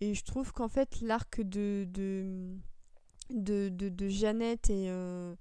Et 0.01 0.15
je 0.15 0.25
trouve 0.25 0.53
qu'en 0.53 0.69
fait, 0.69 1.01
l'arc 1.03 1.43
de, 1.43 1.87
de 1.91 2.57
de, 3.31 3.69
de, 3.69 3.89
de 3.89 4.09
Jeannette 4.09 4.71
et, 4.71 4.87
euh, 4.89 5.35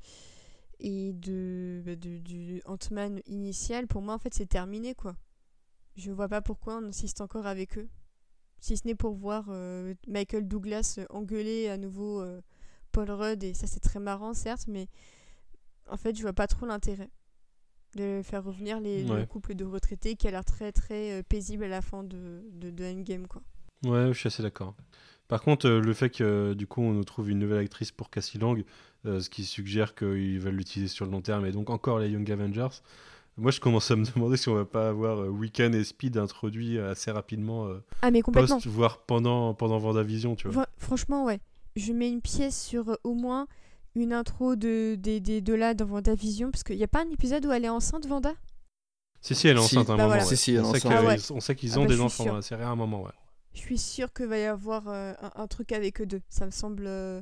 et 0.79 1.13
de, 1.13 1.81
bah, 1.85 1.95
du 1.95 2.61
Ant-Man 2.65 3.21
initial, 3.25 3.87
pour 3.87 4.01
moi, 4.01 4.13
en 4.13 4.19
fait, 4.19 4.33
c'est 4.33 4.45
terminé, 4.47 4.95
quoi. 4.95 5.15
Je 5.95 6.11
vois 6.11 6.27
pas 6.29 6.41
pourquoi 6.41 6.77
on 6.77 6.85
insiste 6.85 7.21
encore 7.21 7.45
avec 7.45 7.77
eux. 7.77 7.89
Si 8.61 8.77
ce 8.77 8.87
n'est 8.87 8.95
pour 8.95 9.13
voir 9.13 9.45
euh, 9.49 9.93
Michael 10.07 10.47
Douglas 10.47 10.99
engueuler 11.09 11.69
à 11.69 11.77
nouveau 11.77 12.21
euh, 12.21 12.41
Paul 12.91 13.09
Rudd, 13.11 13.43
et 13.43 13.53
ça, 13.53 13.67
c'est 13.67 13.79
très 13.79 13.99
marrant, 13.99 14.33
certes, 14.33 14.67
mais 14.67 14.87
en 15.89 15.97
fait, 15.97 16.15
je 16.15 16.21
vois 16.21 16.33
pas 16.33 16.47
trop 16.47 16.65
l'intérêt 16.65 17.09
de 17.95 18.21
faire 18.23 18.43
revenir 18.43 18.79
les, 18.79 19.03
le 19.03 19.25
couple 19.25 19.55
de 19.55 19.65
retraités 19.65 20.15
qui 20.15 20.27
a 20.27 20.31
l'air 20.31 20.45
très 20.45 20.71
très 20.71 21.23
paisible 21.23 21.63
à 21.63 21.67
la 21.69 21.81
fin 21.81 22.03
de, 22.03 22.43
de, 22.51 22.69
de 22.69 22.85
Endgame, 22.85 23.27
quoi. 23.27 23.41
Ouais, 23.85 24.07
je 24.11 24.13
suis 24.17 24.27
assez 24.27 24.43
d'accord. 24.43 24.75
Par 25.27 25.41
contre, 25.41 25.67
euh, 25.67 25.79
le 25.79 25.93
fait 25.93 26.09
que 26.09 26.23
euh, 26.23 26.55
du 26.55 26.65
coup 26.67 26.81
on 26.81 26.91
nous 26.91 27.03
trouve 27.03 27.29
une 27.29 27.39
nouvelle 27.39 27.59
actrice 27.59 27.91
pour 27.91 28.09
Cassie 28.09 28.37
Lang, 28.39 28.63
euh, 29.05 29.19
ce 29.21 29.29
qui 29.29 29.45
suggère 29.45 29.93
qu'ils 29.95 30.39
veulent 30.39 30.55
l'utiliser 30.55 30.91
sur 30.93 31.05
le 31.05 31.11
long 31.11 31.21
terme, 31.21 31.45
et 31.45 31.51
donc 31.51 31.69
encore 31.69 31.99
les 31.99 32.09
Young 32.09 32.29
Avengers. 32.31 32.81
Moi, 33.37 33.51
je 33.51 33.61
commence 33.61 33.89
à 33.89 33.95
me 33.95 34.03
demander 34.15 34.35
si 34.35 34.49
on 34.49 34.55
va 34.55 34.65
pas 34.65 34.89
avoir 34.89 35.19
Weekend 35.29 35.73
et 35.75 35.83
Speed 35.85 36.17
introduits 36.17 36.77
assez 36.77 37.09
rapidement, 37.11 37.69
ah, 38.01 38.11
mais 38.11 38.21
complètement. 38.21 38.57
voire 38.65 38.97
pendant, 39.03 39.53
pendant 39.53 39.77
Vendavision, 39.77 40.35
tu 40.35 40.49
vois. 40.49 40.65
franchement, 40.77 41.23
ouais. 41.25 41.39
Je 41.77 41.93
mets 41.93 42.09
une 42.09 42.21
pièce 42.21 42.61
sur 42.61 42.97
au 43.05 43.13
moins 43.13 43.47
une 43.95 44.11
intro 44.11 44.55
de, 44.57 44.95
des, 44.95 45.19
des 45.21 45.39
deux 45.39 45.55
là 45.55 45.73
dans 45.73 45.85
Vendavision 45.85 46.51
Parce 46.51 46.63
qu'il 46.63 46.75
n'y 46.75 46.83
a 46.83 46.87
pas 46.87 47.03
un 47.03 47.09
épisode 47.11 47.45
où 47.45 47.51
elle 47.51 47.63
est 47.63 47.69
enceinte, 47.69 48.05
Vanda? 48.07 48.33
Si, 49.21 49.35
si, 49.35 49.47
elle 49.47 49.57
est 49.57 49.61
Si. 49.61 49.77
enceinte 49.77 49.89
à 49.89 49.93
un 49.93 49.97
Bah 49.97 50.03
moment. 50.03 50.15
voilà. 50.15 50.23
ouais. 50.29 50.35
Si, 50.35 50.37
si, 50.37 50.51
elle 50.51 50.57
est 50.57 50.59
on, 50.61 50.63
sait 50.73 50.77
enceinte. 50.85 50.91
que- 50.91 50.97
Ah 50.97 51.07
ouais. 51.07 51.17
on 51.31 51.39
sait 51.39 51.55
qu'ils 51.55 51.73
Ah 51.75 51.79
ont 51.79 51.83
bah, 51.83 51.89
des 51.89 52.01
enfants 52.01 52.33
la 52.35 52.41
série 52.41 52.63
à 52.63 52.69
un 52.69 52.75
moment, 52.75 53.03
ouais. 53.03 53.11
Je 53.53 53.59
suis 53.59 53.77
sûre 53.77 54.13
qu'il 54.13 54.27
va 54.27 54.37
y 54.37 54.45
avoir 54.45 54.87
euh, 54.87 55.13
un, 55.35 55.47
truc 55.47 55.71
avec 55.71 56.01
eux 56.01 56.05
deux. 56.05 56.21
Ça 56.29 56.45
me 56.45 56.51
semble 56.51 56.85
euh, 56.87 57.21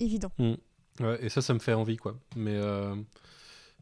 évident. 0.00 0.32
Ouais, 0.38 0.56
et 1.20 1.28
ça, 1.28 1.42
ça 1.42 1.54
me 1.54 1.58
fait 1.58 1.74
envie, 1.74 1.96
quoi. 1.96 2.18
Mais, 2.36 2.54
euh, 2.54 2.94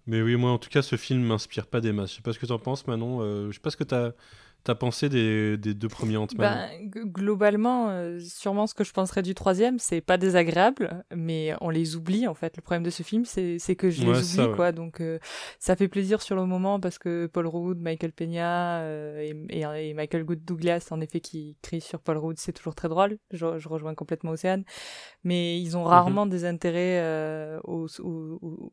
mais 0.07 0.23
oui, 0.23 0.37
moi, 0.37 0.51
en 0.51 0.59
tout 0.59 0.71
cas, 0.71 0.83
ce 0.83 0.97
film 0.97 1.23
m'inspire 1.23 1.67
pas 1.67 1.81
des 1.81 1.93
masses. 1.93 2.11
Je 2.11 2.17
sais 2.17 2.23
pas 2.23 2.33
ce 2.33 2.39
que 2.39 2.47
t'en 2.47 2.59
penses, 2.59 2.87
Manon. 2.87 3.21
Je 3.51 3.53
sais 3.53 3.61
pas 3.61 3.71
ce 3.71 3.77
que 3.77 3.85
t'as 3.85 4.13
as 4.71 4.75
pensé 4.75 5.09
des, 5.09 5.57
des 5.57 5.75
deux 5.75 5.89
premiers 5.89 6.17
Ant-Man? 6.17 6.69
Ben, 6.85 6.91
globalement, 7.07 7.91
euh, 7.91 8.19
sûrement 8.21 8.67
ce 8.67 8.75
que 8.75 8.85
je 8.85 8.93
penserais 8.93 9.23
du 9.23 9.35
troisième, 9.35 9.79
c'est 9.79 10.01
pas 10.01 10.17
désagréable, 10.19 11.05
mais 11.15 11.55
on 11.61 11.71
les 11.71 11.97
oublie 11.97 12.27
en 12.29 12.35
fait. 12.35 12.57
Le 12.57 12.63
problème 12.63 12.83
de 12.83 12.91
ce 12.91 13.03
film, 13.03 13.25
c'est 13.25 13.59
que 13.77 13.91
je 13.91 14.03
Ouais, 14.07 14.15
les 14.15 14.23
ça, 14.23 14.43
oublie 14.43 14.51
ouais. 14.51 14.57
quoi. 14.57 14.73
Donc 14.73 15.01
euh, 15.01 15.19
ça 15.59 15.77
fait 15.77 15.89
plaisir 15.89 16.23
sur 16.23 16.37
le 16.37 16.45
moment 16.47 16.81
parce 16.81 16.99
que 16.99 17.27
Paul 17.27 17.47
Rudd, 17.47 17.79
Michael 17.81 18.13
Peña 18.13 18.81
euh, 18.81 19.19
et, 19.21 19.59
et- 19.61 19.89
et 19.91 19.95
Michael 19.95 20.25
Good 20.25 20.45
Douglas, 20.45 20.89
en 20.91 21.01
effet, 21.01 21.21
qui 21.21 21.57
crient 21.63 21.81
sur 21.81 22.01
Paul 22.01 22.19
Rudd, 22.19 22.37
c'est 22.39 22.53
toujours 22.53 22.75
très 22.75 22.89
drôle. 22.89 23.19
Je, 23.33 23.59
je 23.59 23.69
rejoins 23.69 23.95
complètement 23.95 24.31
Océane, 24.33 24.65
mais 25.25 25.61
ils 25.61 25.77
ont 25.77 25.85
rarement 25.85 26.27
des 26.27 26.45
intérêts 26.45 27.01
euh, 27.01 27.59
au, 27.65 27.87
au, 28.01 28.39
au, 28.43 28.73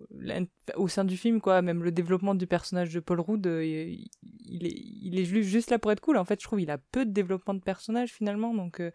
au 0.75 0.87
sein 0.87 1.05
du 1.05 1.17
film 1.17 1.41
quoi. 1.41 1.61
Même 1.61 1.83
le 1.83 1.91
développement 1.91 2.35
du 2.35 2.45
personnage 2.47 2.93
de 2.93 2.99
Paul 2.99 3.19
Rudd, 3.21 3.47
euh, 3.47 3.63
il, 3.63 4.65
est, 4.67 4.75
il 5.01 5.17
est 5.19 5.25
ju- 5.25 5.43
juste 5.43 5.71
là 5.71 5.79
pour 5.79 5.91
être 5.91 6.01
cool. 6.01 6.17
En 6.17 6.25
fait, 6.25 6.39
je 6.41 6.45
trouve 6.45 6.61
il 6.61 6.69
a 6.69 6.77
peu 6.77 7.05
de 7.05 7.11
développement 7.11 7.53
de 7.53 7.61
personnage 7.61 8.11
finalement, 8.11 8.53
donc 8.53 8.79
euh, 8.79 8.91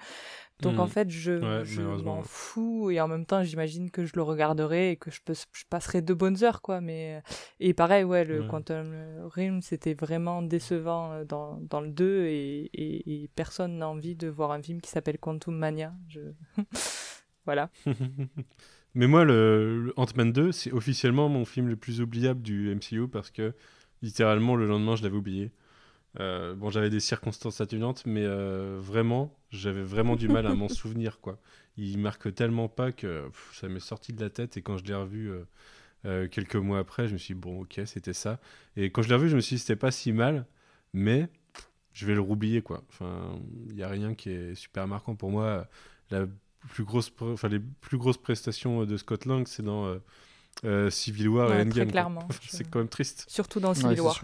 donc 0.63 0.79
en 0.79 0.87
fait 0.87 1.11
je, 1.11 1.33
Ouais, 1.33 1.65
je 1.67 1.83
m'en 1.83 2.23
fous 2.23 2.91
et 2.91 2.99
en 3.01 3.09
même 3.09 3.27
temps 3.27 3.43
j'imagine 3.43 3.91
que 3.91 4.07
je 4.07 4.13
le 4.17 4.23
regarderai 4.23 4.93
et 4.93 4.97
que 4.97 5.11
je 5.11 5.21
peux 5.23 5.35
je 5.35 5.65
passerai 5.69 6.01
de 6.01 6.15
bonnes 6.15 6.43
heures 6.45 6.63
quoi. 6.63 6.81
Mais 6.81 7.23
et 7.61 7.75
pareil 7.75 8.05
ouais 8.05 8.25
le 8.25 8.41
Ouais. 8.41 8.47
Quantum 8.49 8.95
Realm 9.35 9.61
c'était 9.61 9.93
vraiment 9.95 10.41
décevant 10.43 11.13
euh, 11.13 11.25
dans 11.25 11.59
dans 11.61 11.81
le 11.83 11.91
2 11.91 12.25
et, 12.27 12.71
et, 12.73 13.23
et 13.25 13.29
personne 13.35 13.77
n'a 13.79 13.89
envie 13.89 14.15
de 14.17 14.29
voir 14.29 14.51
un 14.53 14.63
film 14.63 14.81
qui 14.81 14.91
s'appelle 14.91 15.19
Quantum 15.19 15.57
Mania. 15.57 15.93
Je... 16.09 16.21
voilà. 17.47 17.71
Mais 18.95 19.07
moi, 19.07 19.25
le, 19.25 19.85
le 19.85 19.93
Ant-Man 19.97 20.33
2, 20.33 20.53
c'est 20.53 20.73
officiellement 20.73 21.29
mon 21.29 21.45
film 21.45 21.69
le 21.69 21.77
plus 21.77 22.01
oubliable 22.01 22.43
du 22.43 22.75
MCU 22.75 23.09
parce 23.09 23.31
que 23.31 23.55
littéralement 24.03 24.57
le 24.57 24.67
lendemain, 24.67 24.97
je 24.97 25.03
l'avais 25.03 25.17
oublié. 25.17 25.51
Euh, 26.19 26.55
bon, 26.55 26.71
j'avais 26.71 26.91
des 26.91 27.01
circonstances 27.01 27.61
atténuantes, 27.61 28.05
mais 28.07 28.25
euh, 28.25 28.79
vraiment, 28.81 29.39
j'avais 29.51 29.83
vraiment 29.83 30.17
du 30.17 30.29
mal 30.29 30.47
à 30.47 30.55
m'en 30.55 30.69
souvenir, 30.71 31.21
quoi. 31.21 31.39
Il 31.77 31.99
marque 31.99 32.35
tellement 32.35 32.69
pas 32.69 32.93
que 32.93 33.27
pff, 33.27 33.51
ça 33.55 33.69
m'est 33.69 33.81
sorti 33.81 34.13
de 34.15 34.21
la 34.23 34.31
tête 34.31 34.57
et 34.57 34.63
quand 34.63 34.79
je 34.79 34.85
l'ai 34.85 34.95
revu 34.95 35.31
euh, 36.07 36.27
quelques 36.29 36.57
mois 36.57 36.79
après, 36.79 37.07
je 37.07 37.13
me 37.13 37.19
suis 37.19 37.35
dit, 37.35 37.41
bon, 37.41 37.61
ok, 37.61 37.83
c'était 37.85 38.15
ça. 38.15 38.41
Et 38.77 38.91
quand 38.91 39.03
je 39.03 39.09
l'ai 39.09 39.15
revu, 39.15 39.29
je 39.29 39.37
me 39.37 39.41
suis 39.41 39.57
dit, 39.57 39.61
c'était 39.61 39.77
pas 39.77 39.91
si 39.91 40.13
mal, 40.13 40.47
mais 40.95 41.29
je 41.93 42.07
vais 42.07 42.15
le 42.15 42.21
roublier, 42.21 42.63
quoi. 42.63 42.83
Enfin, 42.89 43.39
il 43.69 43.75
n'y 43.75 43.83
a 43.83 43.89
rien 43.89 44.15
qui 44.15 44.31
est 44.31 44.55
super 44.55 44.89
marquant 44.89 45.17
pour 45.17 45.31
moi. 45.31 45.69
La 46.11 46.27
plus 46.69 46.85
grosse, 46.85 47.11
pre- 47.11 47.33
enfin, 47.33 47.49
les 47.49 47.61
plus 47.61 47.99
grosses 47.99 48.19
prestations 48.19 48.85
de 48.85 48.97
Scott 48.97 49.25
Lang, 49.25 49.47
c'est 49.47 49.63
dans 49.63 49.87
euh, 49.87 49.99
euh, 50.65 50.91
Civil 50.91 51.29
War 51.29 51.49
Ouais, 51.51 51.59
et 51.59 51.63
Endgame. 51.63 51.91
clairement, 51.91 52.27
c'est 52.49 52.69
quand 52.71 52.79
même 52.79 52.89
triste. 52.89 53.25
Surtout 53.29 53.61
dans 53.61 53.75
Civil 53.75 54.01
War. 54.01 54.21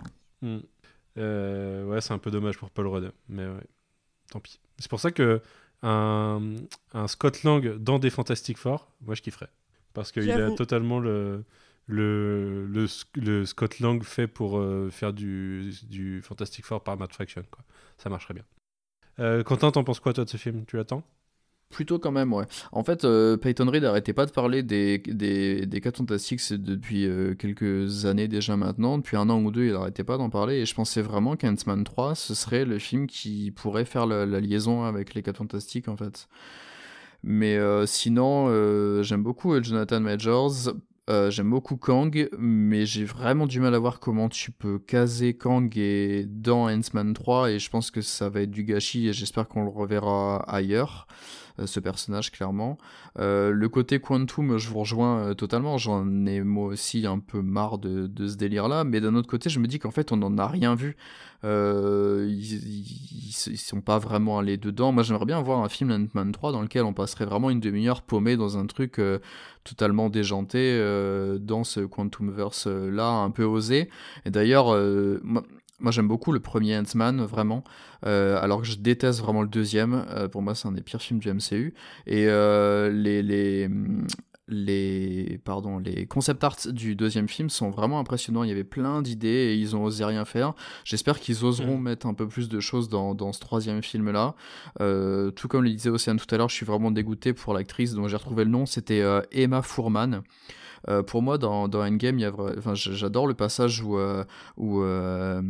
Euh, 1.18 1.84
ouais, 1.86 2.00
c'est 2.00 2.12
un 2.12 2.18
peu 2.18 2.30
dommage 2.30 2.56
pour 2.56 2.70
Paul 2.70 2.86
Rudd, 2.86 3.12
mais 3.28 3.46
ouais, 3.46 3.66
tant 4.30 4.40
pis. 4.40 4.60
C'est 4.78 4.88
pour 4.88 5.00
ça 5.00 5.10
que 5.10 5.42
un, 5.82 6.40
un 6.94 7.08
Scott 7.08 7.42
Lang 7.42 7.76
dans 7.76 7.98
des 7.98 8.08
Fantastic 8.10 8.56
Four, 8.56 8.90
moi 9.02 9.14
je 9.14 9.22
kifferais. 9.22 9.50
Parce 9.92 10.10
qu'il 10.10 10.30
a 10.30 10.50
totalement 10.56 11.00
le, 11.00 11.44
le, 11.86 12.66
le, 12.66 12.86
le 13.16 13.44
Scott 13.44 13.78
Lang 13.80 14.02
fait 14.02 14.26
pour 14.26 14.58
euh, 14.58 14.88
faire 14.90 15.12
du, 15.12 15.72
du 15.82 16.22
Fantastic 16.22 16.64
Four 16.64 16.82
par 16.82 16.96
Matt 16.96 17.12
Fraction. 17.12 17.42
Quoi. 17.50 17.62
Ça 17.98 18.08
marcherait 18.08 18.34
bien. 18.34 18.44
Euh, 19.18 19.42
Quentin, 19.42 19.70
t'en 19.70 19.84
penses 19.84 20.00
quoi 20.00 20.14
toi 20.14 20.24
de 20.24 20.30
ce 20.30 20.38
film? 20.38 20.64
Tu 20.64 20.76
l'attends? 20.78 21.02
Plutôt 21.72 21.98
quand 21.98 22.12
même, 22.12 22.34
ouais. 22.34 22.44
En 22.70 22.84
fait, 22.84 23.06
euh, 23.06 23.38
Peyton 23.38 23.66
Reed 23.70 23.82
arrêtait 23.86 24.12
pas 24.12 24.26
de 24.26 24.30
parler 24.30 24.62
des, 24.62 24.98
des, 24.98 25.64
des 25.64 25.80
4 25.80 25.96
Fantastiques 25.96 26.52
depuis 26.52 27.06
euh, 27.06 27.34
quelques 27.34 28.04
années 28.04 28.28
déjà 28.28 28.58
maintenant. 28.58 28.98
Depuis 28.98 29.16
un 29.16 29.30
an 29.30 29.42
ou 29.42 29.50
deux, 29.50 29.64
il 29.64 29.74
arrêtait 29.74 30.04
pas 30.04 30.18
d'en 30.18 30.28
parler. 30.28 30.56
Et 30.56 30.66
je 30.66 30.74
pensais 30.74 31.00
vraiment 31.00 31.34
qu'Ant-Man 31.34 31.84
3, 31.84 32.14
ce 32.14 32.34
serait 32.34 32.66
le 32.66 32.78
film 32.78 33.06
qui 33.06 33.52
pourrait 33.52 33.86
faire 33.86 34.04
la, 34.04 34.26
liaison 34.38 34.84
avec 34.84 35.14
les 35.14 35.22
4 35.22 35.38
Fantastiques, 35.38 35.88
en 35.88 35.96
fait. 35.96 36.28
Mais 37.22 37.56
euh, 37.56 37.86
sinon, 37.86 38.48
j'aime 39.02 39.22
beaucoup 39.22 39.58
Jonathan 39.62 40.00
Majors. 40.00 40.74
J'aime 41.28 41.50
beaucoup 41.50 41.76
Kang, 41.76 42.28
mais 42.38 42.86
j'ai 42.86 43.04
vraiment 43.04 43.46
du 43.46 43.60
mal 43.60 43.74
à 43.74 43.78
voir 43.78 44.00
comment 44.00 44.30
tu 44.30 44.50
peux 44.50 44.78
caser 44.78 45.34
Kang 45.34 45.70
dans 46.26 46.70
Ant-Man 46.70 47.12
3, 47.12 47.50
et 47.50 47.58
je 47.58 47.68
pense 47.68 47.90
que 47.90 48.00
ça 48.00 48.30
va 48.30 48.40
être 48.40 48.50
du 48.50 48.64
gâchis, 48.64 49.08
et 49.08 49.12
j'espère 49.12 49.46
qu'on 49.46 49.62
le 49.62 49.68
reverra 49.68 50.42
ailleurs, 50.48 51.06
ce 51.64 51.80
personnage, 51.80 52.30
clairement. 52.30 52.78
Euh, 53.18 53.50
le 53.50 53.68
côté 53.68 54.00
Quantum, 54.00 54.56
je 54.56 54.68
vous 54.68 54.80
rejoins 54.80 55.18
euh, 55.18 55.34
totalement, 55.34 55.78
j'en 55.78 56.26
ai 56.26 56.40
moi 56.40 56.66
aussi 56.68 57.06
un 57.06 57.18
peu 57.18 57.42
marre 57.42 57.78
de, 57.78 58.08
ce 58.26 58.36
délire-là, 58.36 58.84
mais 58.84 59.00
d'un 59.00 59.14
autre 59.14 59.28
côté, 59.28 59.50
je 59.50 59.58
me 59.60 59.66
dis 59.66 59.78
qu'en 59.78 59.90
fait, 59.90 60.12
on 60.12 60.16
n'en 60.16 60.36
a 60.38 60.46
rien 60.46 60.74
vu. 60.74 60.96
Euh, 61.44 62.28
ils, 62.30 63.28
ils, 63.48 63.58
sont 63.58 63.80
pas 63.80 63.98
vraiment 63.98 64.38
allés 64.38 64.56
dedans. 64.56 64.92
Moi, 64.92 65.02
j'aimerais 65.02 65.24
bien 65.24 65.40
voir 65.40 65.58
un 65.58 65.68
film 65.68 65.90
Ant-Man 65.90 66.30
3 66.30 66.52
dans 66.52 66.62
lequel 66.62 66.84
on 66.84 66.92
passerait 66.92 67.24
vraiment 67.24 67.50
une 67.50 67.58
demi-heure 67.58 68.02
paumé 68.02 68.36
dans 68.36 68.58
un 68.58 68.66
truc 68.66 69.00
euh, 69.00 69.18
totalement 69.64 70.08
déjanté 70.08 70.58
euh, 70.58 71.38
dans 71.38 71.64
ce 71.64 71.80
Quantumverse 71.80 72.66
euh, 72.66 72.90
là, 72.90 73.08
un 73.08 73.30
peu 73.30 73.44
osé. 73.44 73.88
Et 74.24 74.30
d'ailleurs, 74.30 74.74
euh, 74.74 75.20
moi, 75.82 75.90
j'aime 75.90 76.08
beaucoup 76.08 76.32
le 76.32 76.40
premier 76.40 76.78
Ant-Man, 76.78 77.22
vraiment, 77.24 77.64
euh, 78.06 78.40
alors 78.40 78.60
que 78.62 78.66
je 78.66 78.76
déteste 78.76 79.20
vraiment 79.20 79.42
le 79.42 79.48
deuxième. 79.48 80.06
Euh, 80.10 80.28
pour 80.28 80.40
moi, 80.42 80.54
c'est 80.54 80.68
un 80.68 80.72
des 80.72 80.82
pires 80.82 81.02
films 81.02 81.18
du 81.18 81.32
MCU. 81.32 81.74
Et 82.06 82.26
euh, 82.28 82.90
les, 82.90 83.22
les, 83.22 83.68
les, 84.46 85.40
pardon, 85.44 85.78
les 85.78 86.06
concept 86.06 86.44
arts 86.44 86.68
du 86.68 86.94
deuxième 86.94 87.28
film 87.28 87.50
sont 87.50 87.70
vraiment 87.70 87.98
impressionnants. 87.98 88.44
Il 88.44 88.48
y 88.48 88.52
avait 88.52 88.64
plein 88.64 89.02
d'idées 89.02 89.28
et 89.28 89.54
ils 89.56 89.74
ont 89.74 89.82
osé 89.82 90.04
rien 90.04 90.24
faire. 90.24 90.54
J'espère 90.84 91.18
qu'ils 91.18 91.44
oseront 91.44 91.76
Mm. 91.78 91.82
mettre 91.82 92.06
un 92.06 92.14
peu 92.14 92.28
plus 92.28 92.48
de 92.48 92.60
choses 92.60 92.88
dans, 92.88 93.14
dans 93.14 93.32
ce 93.32 93.40
troisième 93.40 93.82
film-là. 93.82 94.34
Tout 94.78 95.48
comme 95.48 95.64
le 95.64 95.70
disait 95.70 95.90
Océane 95.90 96.18
tout 96.18 96.32
à 96.32 96.38
l'heure, 96.38 96.48
je 96.48 96.54
suis 96.54 96.66
vraiment 96.66 96.90
dégoûté 96.90 97.32
pour 97.32 97.54
l'actrice 97.54 97.94
dont 97.94 98.06
j'ai 98.08 98.16
retrouvé 98.16 98.44
le 98.44 98.50
nom. 98.50 98.66
C'était 98.66 99.02
Emma 99.32 99.62
Fourman. 99.62 100.22
Euh, 100.88 101.02
pour 101.02 101.22
moi, 101.22 101.38
dans, 101.38 101.68
dans 101.68 101.82
Endgame, 101.84 102.18
il 102.18 102.22
y 102.22 102.24
a 102.24 102.32
enfin, 102.58 102.74
j'adore 102.74 103.26
le 103.26 103.34
passage 103.34 103.82
où, 103.82 103.98
euh, 103.98 104.24
où 104.56 104.82
euh, 104.82 105.42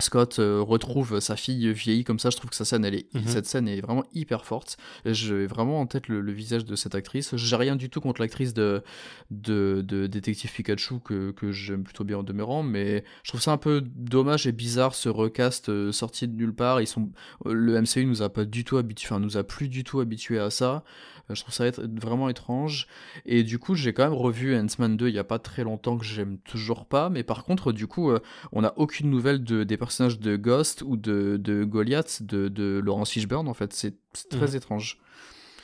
Scott 0.00 0.40
euh, 0.40 0.60
retrouve 0.60 1.20
sa 1.20 1.36
fille 1.36 1.72
vieillie 1.72 2.02
comme 2.02 2.18
ça. 2.18 2.28
Je 2.30 2.36
trouve 2.36 2.50
que 2.50 2.56
sa 2.56 2.64
scène, 2.64 2.84
elle 2.84 2.96
est, 2.96 3.06
Mhm. 3.14 3.26
cette 3.28 3.46
scène 3.46 3.68
est 3.68 3.80
vraiment 3.80 4.02
hyper 4.12 4.44
forte. 4.44 4.76
J'ai 5.04 5.46
vraiment 5.46 5.80
en 5.80 5.86
tête 5.86 6.08
le, 6.08 6.20
le 6.20 6.32
visage 6.32 6.64
de 6.64 6.74
cette 6.74 6.96
actrice. 6.96 7.36
J'ai 7.36 7.54
rien 7.54 7.76
du 7.76 7.88
tout 7.90 8.00
contre 8.00 8.20
l'actrice 8.20 8.54
de, 8.54 8.82
de, 9.30 9.84
de 9.86 10.08
Détective 10.08 10.52
Pikachu 10.52 10.98
que, 10.98 11.30
que 11.30 11.52
j'aime 11.52 11.84
plutôt 11.84 12.02
bien 12.02 12.18
en 12.18 12.22
demeurant, 12.24 12.64
mais 12.64 13.04
je 13.22 13.30
trouve 13.30 13.40
ça 13.40 13.52
un 13.52 13.56
peu 13.56 13.82
dommage 13.94 14.48
et 14.48 14.52
bizarre 14.52 14.96
ce 14.96 15.08
recast 15.08 15.68
euh, 15.68 15.92
sorti 15.92 16.26
de 16.26 16.34
nulle 16.34 16.56
part. 16.56 16.80
Ils 16.80 16.88
sont, 16.88 17.10
le 17.46 17.80
MCU 17.80 18.04
nous 18.04 18.22
a 18.22 18.30
pas 18.30 18.44
du 18.44 18.64
tout 18.64 18.78
habitué, 18.78 19.06
enfin 19.06 19.20
nous 19.20 19.36
a 19.36 19.44
plus 19.44 19.68
du 19.68 19.84
tout 19.84 20.00
habitué 20.00 20.40
à 20.40 20.50
ça. 20.50 20.82
Euh, 21.30 21.34
Je 21.34 21.40
trouve 21.42 21.54
ça 21.54 21.66
être 21.66 21.80
vraiment 22.00 22.28
étrange. 22.28 22.86
Et 23.26 23.42
du 23.42 23.58
coup, 23.58 23.74
j'ai 23.74 23.92
quand 23.92 24.04
même 24.04 24.12
revu 24.12 24.56
Ant-Man 24.56 24.96
2 24.96 25.08
il 25.08 25.14
y 25.14 25.18
a 25.18 25.24
pas 25.24 25.38
très 25.38 25.64
longtemps 25.64 25.96
que 25.96 26.04
j'aime 26.04 26.38
toujours 26.38 26.86
pas. 26.86 27.08
Mais 27.10 27.22
par 27.22 27.44
contre, 27.44 27.72
du 27.72 27.86
coup, 27.86 28.10
euh, 28.10 28.20
on 28.52 28.62
n'a 28.62 28.72
aucune 28.76 29.10
nouvelle 29.10 29.42
de, 29.44 29.64
des 29.64 29.76
personnages 29.76 30.18
de 30.18 30.36
Ghost 30.36 30.82
ou 30.86 30.96
de, 30.96 31.36
de 31.40 31.64
Goliath 31.64 32.22
de, 32.22 32.48
de 32.48 32.80
Laurence 32.84 33.10
Fishburne. 33.10 33.48
En 33.48 33.54
fait, 33.54 33.72
c'est 33.72 33.94
très 34.30 34.50
Mhm. 34.50 34.56
étrange. 34.56 34.98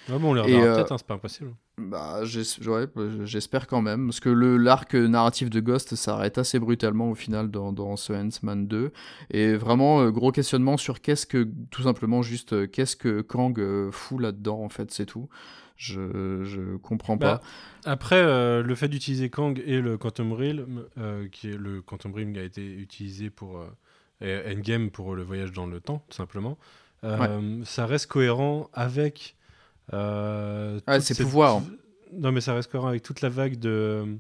Ouais, 0.09 0.19
bon, 0.19 0.31
on 0.31 0.35
les 0.35 0.41
reverra 0.41 0.63
euh, 0.63 0.75
peut-être, 0.77 0.93
hein, 0.93 0.99
c'est 0.99 1.07
pas 1.07 1.15
impossible. 1.15 1.55
Bah, 1.81 2.21
bah, 2.21 2.25
j'espère 3.25 3.67
quand 3.67 3.83
même. 3.83 4.07
Parce 4.07 4.21
que 4.21 4.29
le 4.29 4.57
l'arc 4.57 4.95
narratif 4.95 5.51
de 5.51 5.61
Ghost 5.61 5.95
s'arrête 5.97 6.39
assez 6.39 6.59
brutalement 6.59 7.11
au 7.11 7.15
final 7.15 7.51
dans, 7.51 7.73
dans 7.73 7.97
ce 7.97 8.13
Ant-Man 8.13 8.67
2. 8.67 8.93
Et 9.31 9.55
vraiment, 9.55 10.01
euh, 10.03 10.11
gros 10.11 10.33
questionnement 10.33 10.77
sur 10.77 11.01
qu'est-ce 11.01 11.27
que, 11.27 11.49
tout 11.71 11.83
simplement, 11.83 12.23
juste, 12.23 12.53
euh, 12.53 12.67
qu'est-ce 12.67 12.97
que 12.97 13.21
Kang 13.21 13.59
euh, 13.59 13.91
fout 13.91 14.21
là-dedans, 14.21 14.63
en 14.63 14.69
fait, 14.69 14.91
c'est 14.91 15.07
tout. 15.07 15.29
Je, 15.77 16.45
je 16.45 16.77
comprends 16.77 17.17
Bah, 17.17 17.41
pas. 17.85 17.91
Après, 17.91 18.21
euh, 18.21 18.63
le 18.63 18.75
fait 18.75 18.89
d'utiliser 18.89 19.31
Kang 19.31 19.63
et 19.65 19.81
le 19.81 19.97
Quantum 19.97 20.35
Realm, 20.35 20.85
euh, 20.99 21.27
qui 21.29 21.49
est 21.49 21.57
le 21.57 21.81
Quantum 21.81 22.13
Realm 22.13 22.35
qui 22.35 22.39
a 22.39 22.43
été 22.43 22.63
utilisé 22.63 23.31
pour 23.31 23.59
euh, 24.23 24.53
Endgame 24.53 24.91
pour 24.91 25.15
le 25.15 25.23
voyage 25.23 25.53
dans 25.53 25.65
le 25.67 25.81
temps, 25.81 26.05
tout 26.11 26.17
simplement, 26.17 26.59
ça 27.65 27.87
reste 27.87 28.09
cohérent 28.09 28.69
avec. 28.75 29.37
Euh, 29.93 30.81
Ah, 30.87 31.01
cette- 31.01 31.23
pouvoirs. 31.23 31.63
Non, 32.13 32.33
mais 32.33 32.41
ça 32.41 32.55
reste 32.55 32.71
cohérent 32.71 32.89
avec 32.89 33.03
toute 33.03 33.21
la 33.21 33.29
vague 33.29 33.59
de 33.59 34.19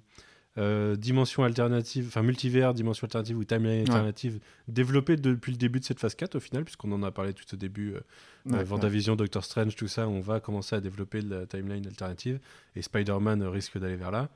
euh, 0.58 0.96
dimension 0.96 1.44
alternative, 1.44 2.06
enfin 2.08 2.22
multivers, 2.22 2.74
dimension 2.74 3.04
alternative 3.04 3.38
ou 3.38 3.44
timeline 3.44 3.80
alternative 3.80 4.40
développée 4.68 5.16
depuis 5.16 5.52
le 5.52 5.58
début 5.58 5.80
de 5.80 5.84
cette 5.84 6.00
phase 6.00 6.14
4 6.14 6.36
au 6.36 6.40
final, 6.40 6.64
puisqu'on 6.64 6.90
en 6.92 7.02
a 7.02 7.10
parlé 7.10 7.32
tout 7.32 7.44
au 7.52 7.56
début, 7.56 7.94
euh, 7.94 8.00
euh 8.52 8.64
Vendavision, 8.64 9.16
Doctor 9.16 9.44
Strange, 9.44 9.74
tout 9.76 9.88
ça, 9.88 10.08
on 10.08 10.20
va 10.20 10.40
commencer 10.40 10.76
à 10.76 10.80
développer 10.80 11.20
la 11.20 11.46
timeline 11.46 11.86
alternative 11.86 12.40
et 12.76 12.82
Spider-Man 12.82 13.42
risque 13.44 13.78
d'aller 13.78 13.96
vers 13.96 14.10
là. 14.10 14.28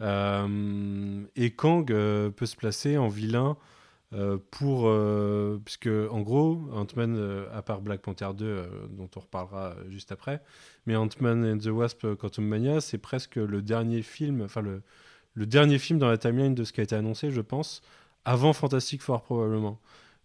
Euh, 0.00 1.22
et 1.36 1.50
Kang 1.50 1.86
peut 1.86 2.46
se 2.46 2.56
placer 2.56 2.98
en 2.98 3.08
vilain 3.08 3.56
pour, 4.50 4.92
puisque 5.64 5.88
en 6.10 6.20
gros, 6.20 6.60
Ant-Man, 6.72 7.46
à 7.52 7.62
part 7.62 7.80
Black 7.80 8.02
Panther 8.02 8.30
2, 8.34 8.66
dont 8.90 9.08
on 9.16 9.20
reparlera 9.20 9.74
juste 9.88 10.12
après, 10.12 10.42
mais 10.86 10.96
Ant-Man 10.96 11.44
and 11.44 11.58
the 11.58 11.68
Wasp 11.68 12.06
Quantum 12.16 12.46
Mania, 12.46 12.80
c'est 12.80 12.98
presque 12.98 13.36
le 13.36 13.62
dernier 13.62 14.02
film, 14.02 14.42
enfin 14.42 14.60
le 14.60 14.82
le 15.34 15.46
dernier 15.46 15.78
film 15.78 15.98
dans 15.98 16.08
la 16.08 16.18
timeline 16.18 16.54
de 16.54 16.64
ce 16.64 16.72
qui 16.72 16.80
a 16.80 16.84
été 16.84 16.94
annoncé, 16.94 17.30
je 17.30 17.40
pense, 17.40 17.82
avant 18.24 18.52
Fantastic 18.52 19.02
Four 19.02 19.22
probablement. 19.22 19.80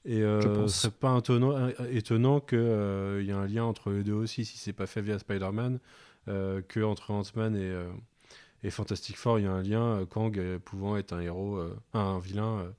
Et 0.06 0.22
euh, 0.22 0.68
ce 0.68 0.82
serait 0.82 0.94
pas 0.94 1.18
étonnant, 1.18 1.52
euh, 1.52 1.72
étonnant 1.92 2.40
qu'il 2.40 2.58
euh, 2.60 3.22
y 3.24 3.30
ait 3.30 3.34
un 3.34 3.46
lien 3.46 3.64
entre 3.64 3.90
les 3.92 4.04
deux 4.04 4.14
aussi, 4.14 4.46
si 4.46 4.58
c'est 4.58 4.74
pas 4.74 4.88
fait 4.88 5.02
via 5.02 5.20
Spider-Man, 5.20 5.80
euh, 6.28 6.62
que 6.68 6.80
entre 6.82 7.12
Ant-Man 7.12 7.56
et, 7.56 8.68
et, 8.68 8.70
Fantastic 8.70 9.18
Four, 9.18 9.40
il 9.40 9.46
y 9.46 9.48
a 9.48 9.52
un 9.52 9.64
lien, 9.64 10.06
Kang 10.10 10.40
pouvant 10.60 10.98
être 10.98 11.14
un 11.14 11.20
héros, 11.20 11.62
un 11.94 12.20
vilain 12.20 12.74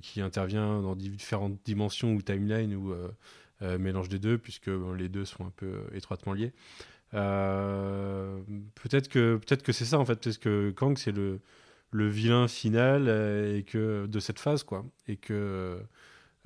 qui 0.00 0.20
intervient 0.20 0.80
dans 0.80 0.96
différentes 0.96 1.58
dimensions 1.64 2.14
ou 2.14 2.22
timelines 2.22 2.74
ou 2.74 2.94
mélange 3.78 4.08
des 4.08 4.18
deux, 4.18 4.38
puisque 4.38 4.70
les 4.96 5.08
deux 5.08 5.24
sont 5.24 5.44
un 5.44 5.52
peu 5.54 5.82
étroitement 5.92 6.32
liés. 6.32 6.52
Euh, 7.14 8.40
peut-être 8.74 9.08
que, 9.08 9.36
peut 9.36 9.56
que 9.56 9.72
c'est 9.72 9.84
ça 9.84 9.98
en 9.98 10.04
fait, 10.04 10.16
peut-être 10.16 10.38
que 10.38 10.70
Kang 10.70 10.98
c'est 10.98 11.12
le, 11.12 11.40
le 11.92 12.08
vilain 12.08 12.48
final 12.48 13.06
euh, 13.08 13.58
et 13.58 13.62
que, 13.62 14.06
de 14.06 14.20
cette 14.20 14.40
phase, 14.40 14.64
quoi. 14.64 14.84
Et 15.08 15.16
que. 15.16 15.78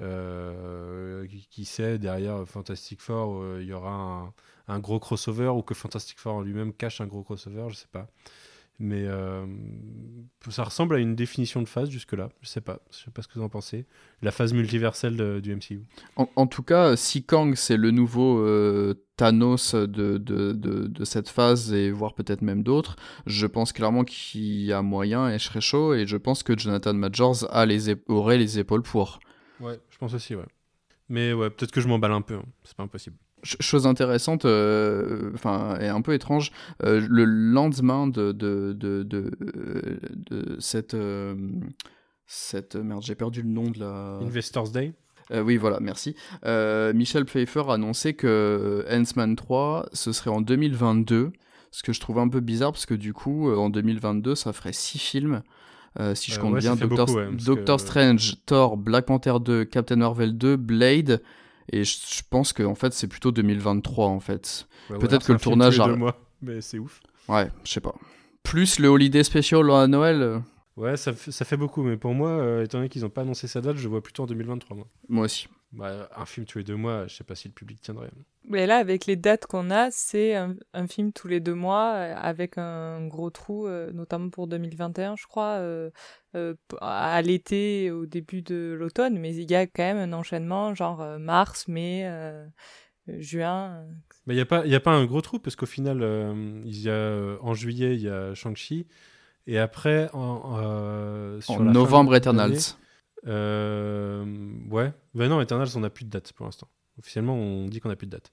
Euh, 0.01 1.27
qui 1.51 1.65
sait, 1.65 1.99
derrière 1.99 2.47
Fantastic 2.47 3.01
Four, 3.01 3.59
il 3.59 3.67
y 3.67 3.73
aura 3.73 3.91
un, 3.91 4.33
un, 4.69 4.79
gros 4.79 5.01
crossover 5.01 5.49
ou 5.49 5.63
que 5.63 5.75
Fantastic 5.75 6.21
Four 6.21 6.43
lui-même 6.43 6.73
cache 6.73 7.01
un 7.01 7.09
gros 7.09 7.25
crossover, 7.25 7.67
je 7.71 7.75
sais 7.75 7.89
pas. 7.91 8.07
Mais 8.81 9.05
euh, 9.07 9.45
ça 10.51 10.63
ressemble 10.63 10.95
à 10.95 10.99
une 10.99 11.17
définition 11.17 11.61
de 11.63 11.69
phase 11.69 11.91
jusque-là. 11.91 12.29
Je 12.43 12.49
sais 12.49 12.61
pas. 12.61 12.79
Je 12.93 12.99
sais 13.05 13.11
pas 13.11 13.23
ce 13.23 13.29
que 13.29 13.35
vous 13.35 13.45
en 13.45 13.49
pensez. 13.49 13.87
La 14.23 14.31
phase 14.31 14.53
multiverselle 14.53 15.41
du 15.41 15.55
MCU. 15.55 15.83
En, 16.17 16.47
tout 16.47 16.63
cas, 16.63 16.95
si 16.95 17.25
Kang 17.25 17.55
c'est 17.57 17.77
le 17.77 17.91
nouveau 17.91 18.39
euh, 18.39 18.95
Thanos 19.17 19.75
de, 19.75 20.19
de, 20.19 20.53
de, 20.53 21.05
cette 21.05 21.29
phase 21.29 21.73
et 21.73 21.91
voire 21.91 22.15
peut-être 22.15 22.43
même 22.43 22.63
d'autres, 22.63 22.95
je 23.27 23.47
pense 23.47 23.73
clairement 23.73 24.05
qu'il 24.05 24.63
y 24.63 24.73
a 24.73 24.81
moyen 24.81 25.29
et 25.29 25.41
je 25.41 25.45
serais 25.45 25.61
chaud 25.61 25.95
et 25.95 26.07
je 26.07 26.17
pense 26.17 26.45
que 26.45 26.57
Jonathan 26.57 26.95
Majors 26.95 27.53
a 27.53 27.67
les 27.67 27.97
aurait 28.07 28.39
les 28.39 28.61
épaules 28.61 28.83
pour. 28.83 29.19
Ouais, 29.61 29.81
je 29.91 29.99
pense 29.99 30.15
aussi, 30.15 30.37
ouais. 30.37 30.47
Mais 31.09 31.33
ouais, 31.33 31.51
peut-être 31.51 31.73
que 31.73 31.81
je 31.81 31.89
m'emballe 31.89 32.13
un 32.13 32.21
peu. 32.21 32.37
Hein. 32.37 32.45
C'est 32.63 32.77
pas 32.77 32.85
impossible. 32.85 33.17
Chose 33.43 33.87
intéressante, 33.87 34.45
euh, 34.45 35.31
enfin, 35.35 35.79
et 35.81 35.89
un 35.89 36.01
peu 36.01 36.13
étrange, 36.13 36.51
euh, 36.83 37.05
le 37.09 37.25
lendemain 37.25 38.07
de, 38.07 38.33
de, 38.33 38.73
de, 38.73 39.03
de, 39.03 39.31
de 40.31 40.57
cette, 40.59 40.95
euh, 40.95 41.35
cette. 42.27 42.77
Merde, 42.77 43.03
j'ai 43.03 43.15
perdu 43.15 43.43
le 43.43 43.49
nom 43.49 43.71
de 43.71 43.79
la. 43.81 44.19
Investors 44.23 44.71
Day 44.71 44.95
Oui, 45.31 45.57
voilà, 45.57 45.79
merci. 45.81 46.17
Michel 46.45 47.25
Pfeiffer 47.25 47.65
a 47.69 47.75
annoncé 47.75 48.15
que 48.15 48.85
Ant-Man 48.91 49.37
3, 49.37 49.89
ce 49.93 50.13
serait 50.13 50.31
en 50.31 50.41
2022, 50.41 51.33
ce 51.71 51.83
que 51.83 51.93
je 51.93 52.01
trouve 52.01 52.19
un 52.19 52.29
peu 52.29 52.41
bizarre 52.41 52.73
parce 52.73 52.87
que 52.87 52.95
du 52.95 53.13
coup, 53.13 53.51
en 53.53 53.71
2022, 53.71 54.35
ça 54.35 54.53
ferait 54.53 54.73
6 54.73 54.99
films. 54.99 55.43
si 56.15 56.33
je 56.33 56.41
compte 56.41 56.59
bien, 56.59 56.77
Doctor, 56.77 57.79
Strange, 57.79 58.37
Thor, 58.47 58.77
Black 58.77 59.07
Panther 59.07 59.35
2, 59.41 59.65
Captain 59.65 59.97
Marvel 59.97 60.37
2, 60.37 60.57
Blade 60.57 61.23
et 61.73 61.85
je, 61.85 62.23
pense 62.29 62.53
que 62.53 62.63
en 62.63 62.75
fait 62.75 62.93
c'est 62.93 63.07
plutôt 63.09 63.33
2023 63.33 64.07
en 64.07 64.21
fait. 64.21 64.67
Peut-être 64.89 65.27
que 65.27 65.33
le 65.33 65.39
tournage. 65.39 65.81
a... 65.81 65.89
mois, 65.89 66.19
mais 66.43 66.61
c'est 66.61 66.79
ouf. 66.79 67.01
Ouais, 67.29 67.49
je 67.65 67.73
sais 67.73 67.81
pas. 67.81 67.95
Plus 68.43 68.79
le 68.79 68.89
holiday 68.89 69.23
special 69.23 69.71
à 69.71 69.87
Noël. 69.87 70.43
Ouais, 70.79 70.97
ça, 70.97 71.13
ça, 71.15 71.45
fait 71.45 71.57
beaucoup, 71.57 71.83
mais 71.83 71.97
pour 71.97 72.15
moi, 72.15 72.31
euh, 72.31 72.65
étant 72.65 72.79
donné 72.79 72.89
qu'ils 72.89 73.03
n'ont 73.03 73.11
pas 73.11 73.23
annoncé 73.23 73.49
sa 73.49 73.61
date, 73.61 73.77
je 73.77 73.89
vois 73.89 74.01
plutôt 74.01 74.23
en 74.23 74.27
2023. 74.27 74.77
Moi, 74.77 74.87
moi 75.09 75.25
aussi. 75.25 75.49
Bah, 75.73 76.09
un 76.17 76.25
film 76.25 76.47
tous 76.47 76.59
les 76.59 76.65
deux 76.65 76.77
mois, 76.77 77.07
je 77.09 77.17
sais 77.17 77.25
pas 77.25 77.35
si 77.35 77.47
le 77.49 77.53
public 77.53 77.81
tiendrait. 77.83 78.11
Mais 78.45 78.67
là, 78.67 78.79
avec 78.79 79.05
les 79.05 79.17
dates 79.17 79.47
qu'on 79.47 79.71
a, 79.71 79.91
c'est 79.91 80.35
un, 80.35 80.57
film 80.89 81.13
tous 81.13 81.29
les 81.29 81.41
deux 81.41 81.55
mois 81.55 81.93
euh, 81.95 82.15
avec 82.17 82.57
un 82.57 83.07
gros 83.07 83.29
trou, 83.29 83.67
euh, 83.67 83.93
notamment 83.93 84.31
pour 84.31 84.47
2021, 84.47 85.17
je 85.17 85.27
crois, 85.27 85.59
euh, 85.59 85.91
à 86.81 87.21
l'été, 87.21 87.91
au 87.91 88.07
début 88.07 88.41
de 88.41 88.75
l'automne. 88.79 89.19
Mais 89.19 89.35
il 89.35 89.51
y 89.51 89.55
a 89.55 89.67
quand 89.67 89.83
même 89.83 89.99
un 89.99 90.17
enchaînement, 90.17 90.75
genre 90.75 91.19
mars, 91.19 91.69
mai, 91.69 92.11
juin. 93.07 93.85
Mais 94.27 94.35
il 94.35 94.37
n'y 94.37 94.43
a, 94.43 94.47
pas, 94.47 94.65
a 94.65 94.81
pas 94.81 94.93
un 94.93 95.05
gros 95.05 95.21
trou, 95.21 95.39
parce 95.39 95.57
qu'au 95.57 95.67
final, 95.67 95.99
il 96.65 96.81
y 96.81 96.89
a, 96.89 97.37
en 97.43 97.53
juillet, 97.53 97.95
il 97.95 98.01
y 98.01 98.09
a 98.09 98.33
Shang-Chi. 98.33 98.87
Et 99.49 99.59
après, 99.59 100.11
en, 100.13 101.41
en 101.49 101.61
novembre, 101.61 102.15
Eternals. 102.15 102.77
Euh, 103.27 104.25
ouais. 104.71 104.93
Ben 105.15 105.29
non, 105.29 105.41
Eternals, 105.41 105.71
on 105.75 105.81
n'a 105.81 105.89
plus 105.89 106.05
de 106.05 106.11
date 106.11 106.35
pour 106.35 106.45
l'instant. 106.45 106.69
Officiellement, 106.99 107.35
on 107.35 107.67
dit 107.67 107.81
qu'on 107.81 107.89
n'a 107.89 107.97
plus 107.97 108.07
de 108.07 108.13
date. 108.13 108.31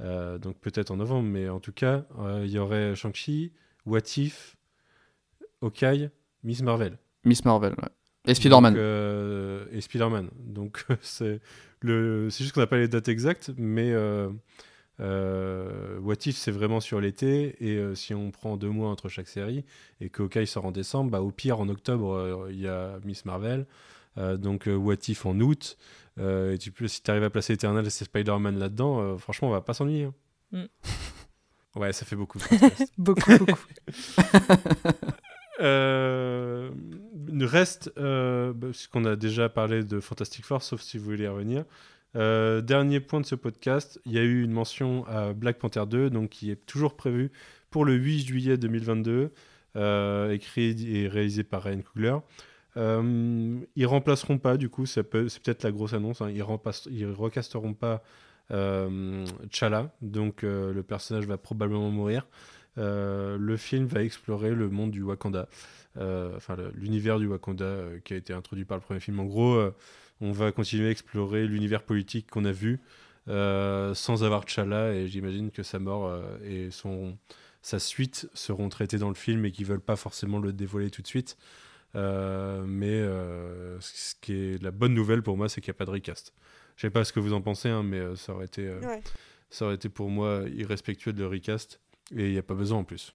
Euh, 0.00 0.36
donc 0.38 0.58
peut-être 0.58 0.90
en 0.90 0.96
novembre, 0.96 1.28
mais 1.28 1.48
en 1.48 1.60
tout 1.60 1.72
cas, 1.72 2.06
euh, 2.18 2.42
il 2.44 2.50
y 2.50 2.58
aurait 2.58 2.96
Shang-Chi, 2.96 3.52
What 3.86 4.00
If, 4.16 4.56
Hawkeye, 5.62 6.10
Miss 6.42 6.60
Marvel. 6.62 6.98
Miss 7.24 7.44
Marvel, 7.44 7.72
ouais. 7.72 7.88
Et 8.26 8.34
Spider-Man. 8.34 8.76
et 9.72 9.80
Spider-Man. 9.80 10.30
Donc 10.38 10.84
c'est 11.02 11.40
juste 11.82 12.52
qu'on 12.52 12.60
n'a 12.60 12.66
pas 12.66 12.78
les 12.78 12.88
dates 12.88 13.08
exactes, 13.08 13.52
mais 13.56 13.94
What 14.98 16.26
If, 16.26 16.36
c'est 16.36 16.50
vraiment 16.50 16.80
sur 16.80 17.00
l'été. 17.00 17.56
Et 17.60 17.94
si 17.94 18.14
on 18.14 18.30
prend 18.30 18.56
deux 18.56 18.70
mois 18.70 18.90
entre 18.90 19.08
chaque 19.08 19.28
série 19.28 19.64
et 20.00 20.08
que 20.08 20.22
Hawkeye 20.22 20.46
sort 20.46 20.64
en 20.64 20.72
décembre, 20.72 21.10
bah, 21.10 21.20
au 21.20 21.30
pire, 21.30 21.60
en 21.60 21.68
octobre, 21.68 22.48
il 22.50 22.60
y 22.60 22.68
a 22.68 22.98
Miss 23.04 23.24
Marvel. 23.24 23.66
Euh, 24.18 24.36
donc 24.36 24.68
euh, 24.68 24.74
What 24.74 24.96
If 25.08 25.26
en 25.26 25.38
août. 25.40 25.76
Euh, 26.18 26.54
et 26.54 26.58
tu 26.58 26.72
peux, 26.72 26.88
si 26.88 27.02
tu 27.02 27.10
arrives 27.10 27.22
à 27.22 27.30
placer 27.30 27.52
Eternal 27.52 27.86
et 27.86 27.90
Spider-Man 27.90 28.58
là-dedans, 28.58 29.16
franchement, 29.18 29.48
on 29.48 29.52
va 29.52 29.60
pas 29.60 29.74
s'ennuyer. 29.74 30.04
Hein. 30.04 30.14
Mm. 30.52 30.64
Ouais, 31.76 31.92
ça 31.92 32.04
fait 32.04 32.16
beaucoup. 32.16 32.40
beaucoup, 32.98 33.38
beaucoup. 33.38 33.66
euh, 35.60 36.70
reste, 37.40 37.92
euh, 37.96 38.52
puisqu'on 38.52 39.04
a 39.04 39.14
déjà 39.14 39.48
parlé 39.48 39.84
de 39.84 40.00
Fantastic 40.00 40.44
Four, 40.44 40.62
sauf 40.62 40.80
si 40.80 40.98
vous 40.98 41.04
voulez 41.04 41.24
y 41.24 41.28
revenir. 41.28 41.64
Dernier 42.14 43.00
point 43.00 43.20
de 43.20 43.26
ce 43.26 43.34
podcast, 43.34 44.00
il 44.04 44.12
y 44.12 44.18
a 44.18 44.22
eu 44.22 44.42
une 44.42 44.52
mention 44.52 45.04
à 45.06 45.32
Black 45.32 45.58
Panther 45.58 45.84
2, 45.88 46.10
donc 46.10 46.30
qui 46.30 46.50
est 46.50 46.66
toujours 46.66 46.96
prévu 46.96 47.30
pour 47.70 47.84
le 47.84 47.94
8 47.94 48.26
juillet 48.26 48.56
2022, 48.56 49.32
écrit 50.30 50.94
et 50.94 51.08
réalisé 51.08 51.44
par 51.44 51.62
Ryan 51.62 51.80
Coogler. 51.82 52.16
Euh, 52.78 53.60
ils 53.76 53.86
remplaceront 53.86 54.38
pas, 54.38 54.56
du 54.56 54.68
coup, 54.68 54.86
c'est 54.86 55.02
peut-être 55.02 55.62
la 55.64 55.72
grosse 55.72 55.94
annonce, 55.94 56.20
hein, 56.20 56.30
ils, 56.30 56.44
ils 56.90 57.06
recasteront 57.06 57.74
pas 57.74 58.02
euh, 58.50 59.26
T'Challa, 59.50 59.92
donc 60.00 60.44
euh, 60.44 60.72
le 60.72 60.82
personnage 60.82 61.26
va 61.26 61.38
probablement 61.38 61.90
mourir. 61.90 62.26
le 62.76 63.56
film 63.56 63.86
va 63.86 64.02
explorer 64.04 64.54
le 64.54 64.68
monde 64.68 64.92
du 64.92 65.02
Wakanda, 65.02 65.48
enfin 65.96 66.56
l'univers 66.74 67.18
du 67.18 67.26
Wakanda 67.26 67.84
qui 68.04 68.14
a 68.14 68.16
été 68.16 68.32
introduit 68.32 68.64
par 68.64 68.76
le 68.76 68.82
premier 68.82 69.00
film. 69.00 69.18
En 69.18 69.24
gros, 69.24 69.60
on 70.20 70.32
va 70.32 70.52
continuer 70.52 70.88
à 70.88 70.90
explorer 70.90 71.46
l'univers 71.46 71.82
politique 71.82 72.30
qu'on 72.30 72.44
a 72.44 72.52
vu 72.52 72.80
sans 73.26 74.24
avoir 74.24 74.46
T'Challa, 74.46 74.94
et 74.94 75.06
j'imagine 75.06 75.50
que 75.50 75.62
sa 75.62 75.78
mort 75.78 76.18
et 76.42 76.70
son, 76.70 77.18
sa 77.62 77.78
suite 77.78 78.28
seront 78.32 78.68
traités 78.68 78.98
dans 78.98 79.08
le 79.08 79.14
film 79.14 79.44
et 79.44 79.52
qu'ils 79.52 79.66
veulent 79.66 79.80
pas 79.80 79.96
forcément 79.96 80.38
le 80.38 80.52
dévoiler 80.52 80.90
tout 80.90 81.02
de 81.02 81.06
suite. 81.06 81.36
Euh, 81.94 82.64
mais 82.66 82.86
euh, 82.92 83.78
ce 83.80 84.14
qui 84.20 84.32
est 84.32 84.62
la 84.62 84.70
bonne 84.70 84.94
nouvelle 84.94 85.22
pour 85.22 85.36
moi, 85.36 85.48
c'est 85.48 85.60
qu'il 85.60 85.70
n'y 85.70 85.76
a 85.76 85.78
pas 85.78 85.86
de 85.86 85.90
recast. 85.90 86.34
Je 86.76 86.82
sais 86.82 86.90
pas 86.90 87.04
ce 87.04 87.12
que 87.12 87.20
vous 87.20 87.32
en 87.32 87.40
pensez, 87.40 87.68
hein, 87.68 87.82
mais 87.82 87.98
euh, 87.98 88.16
ça 88.16 88.34
aurait 88.34 88.44
été, 88.44 88.70
ça 89.50 89.66
aurait 89.66 89.74
été 89.74 89.88
pour 89.88 90.10
moi 90.10 90.44
irrespectueux 90.48 91.12
de 91.12 91.24
recast 91.24 91.80
et 92.14 92.26
il 92.26 92.32
n'y 92.32 92.38
a 92.38 92.42
pas 92.42 92.54
besoin 92.54 92.78
en 92.78 92.84
plus. 92.84 93.14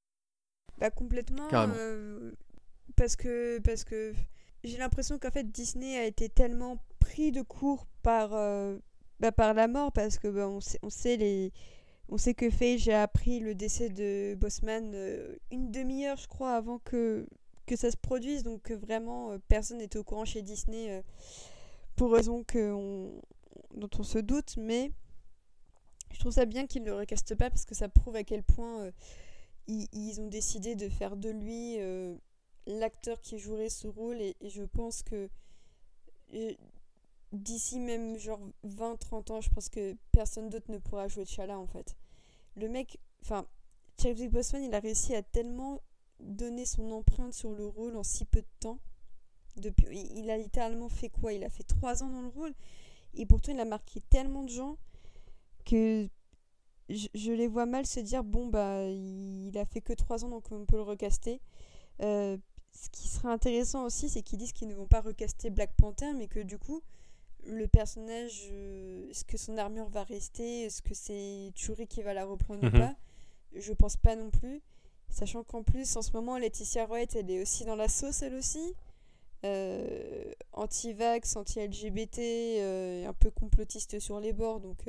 Bah 0.80 0.90
complètement. 0.90 1.48
parce 2.96 3.16
que 3.16 3.60
parce 3.60 3.84
que 3.84 4.14
j'ai 4.64 4.78
l'impression 4.78 5.20
qu'en 5.20 5.32
fait 5.32 5.52
Disney 5.52 5.98
a 5.98 6.06
été 6.06 6.30
tellement 6.30 6.84
pris 7.14 7.32
de 7.32 7.42
court 7.42 7.86
par 8.02 8.30
bah, 9.20 9.32
par 9.32 9.54
la 9.54 9.68
mort 9.68 9.92
parce 9.92 10.18
que 10.18 10.28
bah, 10.28 10.48
on 10.48 10.60
sait 10.60 10.80
on 10.82 10.90
sait 10.90 11.18
les 11.18 11.52
on 12.10 12.18
sait 12.18 12.34
que 12.34 12.50
Feige 12.50 12.90
a 12.90 13.04
appris 13.04 13.40
le 13.40 13.56
décès 13.56 13.90
de 13.90 14.36
Bossman 14.36 14.96
une 15.52 15.72
demi-heure, 15.72 16.18
je 16.18 16.28
crois, 16.28 16.54
avant 16.56 16.80
que 16.80 17.28
que 17.66 17.76
ça 17.76 17.92
se 17.92 17.98
produise. 17.98 18.44
Donc 18.44 18.72
vraiment, 18.72 19.32
euh, 19.32 19.38
personne 19.48 19.78
n'était 19.78 19.98
au 19.98 20.04
courant 20.04 20.26
chez 20.26 20.42
Disney 20.42 20.92
euh, 20.92 21.02
pour 21.96 22.12
raison 22.12 22.44
que 22.44 22.74
dont 23.74 23.90
on 23.98 24.04
se 24.04 24.20
doute. 24.20 24.58
Mais 24.58 24.92
je 26.12 26.20
trouve 26.20 26.34
ça 26.34 26.46
bien 26.46 26.68
qu'ils 26.68 26.84
ne 26.84 26.88
le 26.88 26.96
recastent 26.96 27.36
pas 27.36 27.50
parce 27.50 27.66
que 27.66 27.76
ça 27.76 27.90
prouve 27.90 28.16
à 28.16 28.24
quel 28.24 28.44
point 28.44 28.82
euh, 28.82 28.92
ils, 29.68 30.20
ont 30.20 30.28
décidé 30.28 30.76
de 30.76 30.90
faire 30.90 31.16
de 31.16 31.30
lui 31.30 31.78
l'acteur 32.66 33.22
qui 33.22 33.40
jouerait 33.40 33.70
ce 33.70 33.88
rôle 33.88 34.22
et, 34.22 34.36
je 34.42 34.64
pense 34.64 35.04
que 35.04 35.30
d'ici 37.34 37.80
même 37.80 38.18
genre 38.18 38.40
20-30 38.66 39.32
ans, 39.32 39.42
je 39.42 39.50
pense 39.50 39.68
que 39.68 39.98
personne 40.12 40.50
d'autre 40.50 40.72
ne 40.72 40.78
pourra 40.78 41.08
jouer 41.08 41.26
T'Challa 41.26 41.60
en 41.60 41.68
fait. 41.68 41.98
Le 42.56 42.70
mec, 42.70 43.00
enfin, 43.24 43.46
Chadwick 44.02 44.32
Boseman, 44.32 44.64
il 44.64 44.74
a 44.74 44.80
réussi 44.80 45.16
à 45.16 45.24
tellement 45.24 45.82
donner 46.20 46.66
son 46.66 46.92
empreinte 46.92 47.34
sur 47.34 47.52
le 47.54 47.66
rôle 47.66 47.98
en 47.98 48.04
si 48.04 48.24
peu 48.26 48.42
de 48.42 48.48
temps. 48.60 48.80
Depuis, 49.58 50.10
il 50.16 50.30
a 50.30 50.38
littéralement 50.38 50.90
fait 50.90 51.10
quoi? 51.10 51.34
Il 51.34 51.44
a 51.44 51.50
fait 51.50 51.64
3 51.64 52.04
ans 52.04 52.10
dans 52.10 52.22
le 52.22 52.30
rôle 52.30 52.54
et 53.16 53.26
pourtant 53.26 53.52
il 53.52 53.60
a 53.60 53.66
marqué 53.66 54.02
tellement 54.10 54.44
de 54.44 54.50
gens 54.50 54.78
que 55.66 56.08
je, 56.90 57.32
les 57.32 57.48
vois 57.48 57.66
mal 57.66 57.86
se 57.86 58.00
dire 58.00 58.24
bon 58.24 58.48
bah 58.48 58.90
il 58.90 59.56
a 59.58 59.66
fait 59.66 59.82
que 59.82 59.94
3 59.94 60.26
ans 60.26 60.30
donc 60.30 60.52
on 60.52 60.66
peut 60.66 60.78
le 60.78 60.84
recaster. 60.84 61.40
Euh, 62.02 62.38
ce 62.72 62.90
qui 62.90 63.08
serait 63.08 63.30
intéressant 63.30 63.86
aussi 63.86 64.10
c'est 64.10 64.24
qu'ils 64.24 64.40
disent 64.40 64.54
qu'ils 64.54 64.68
ne 64.68 64.74
vont 64.74 64.88
pas 64.88 65.02
recaster 65.02 65.52
Black 65.52 65.76
Panther 65.76 66.12
mais 66.14 66.28
que 66.28 66.40
du 66.40 66.58
coup 66.58 66.82
le 67.46 67.68
personnage, 67.68 68.50
euh, 68.52 69.10
est-ce 69.10 69.26
que 69.26 69.38
son 69.38 69.58
armure 69.58 69.90
va 69.90 70.04
rester? 70.04 70.64
Est-ce 70.64 70.82
que 70.82 70.94
c'est 70.94 71.52
Churi 71.56 71.88
qui 71.88 72.02
va 72.02 72.14
la 72.14 72.26
reprendre 72.26 72.64
ou 72.64 72.68
mhm. 72.68 72.80
pas? 72.80 72.96
Je 73.56 73.74
pense 73.74 73.98
pas 73.98 74.16
non 74.16 74.30
plus. 74.30 74.62
Sachant 75.10 75.44
qu'en 75.44 75.64
plus, 75.64 75.96
en 75.96 76.02
ce 76.02 76.12
moment, 76.12 76.38
Laetitia 76.38 76.86
Wright, 76.88 77.16
elle 77.16 77.30
est 77.30 77.42
aussi 77.42 77.66
dans 77.66 77.76
la 77.76 77.88
sauce, 77.88 78.22
elle 78.24 78.34
aussi. 78.34 78.74
Euh, 79.46 80.34
anti-vax, 80.54 81.36
anti-LGBT, 81.36 82.20
euh, 82.20 83.08
un 83.08 83.14
peu 83.14 83.30
complotiste 83.30 84.00
sur 84.00 84.20
les 84.20 84.34
bords. 84.34 84.60
Donc 84.60 84.86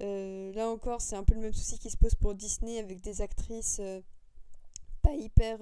là 0.00 0.68
encore, 0.68 1.00
c'est 1.00 1.16
un 1.16 1.24
peu 1.24 1.34
le 1.34 1.40
même 1.40 1.52
souci 1.52 1.78
qui 1.78 1.90
se 1.90 1.96
pose 1.96 2.14
pour 2.14 2.34
Disney 2.34 2.78
avec 2.78 3.00
des 3.00 3.20
actrices 3.20 3.80
pas 5.02 5.14
hyper 5.14 5.58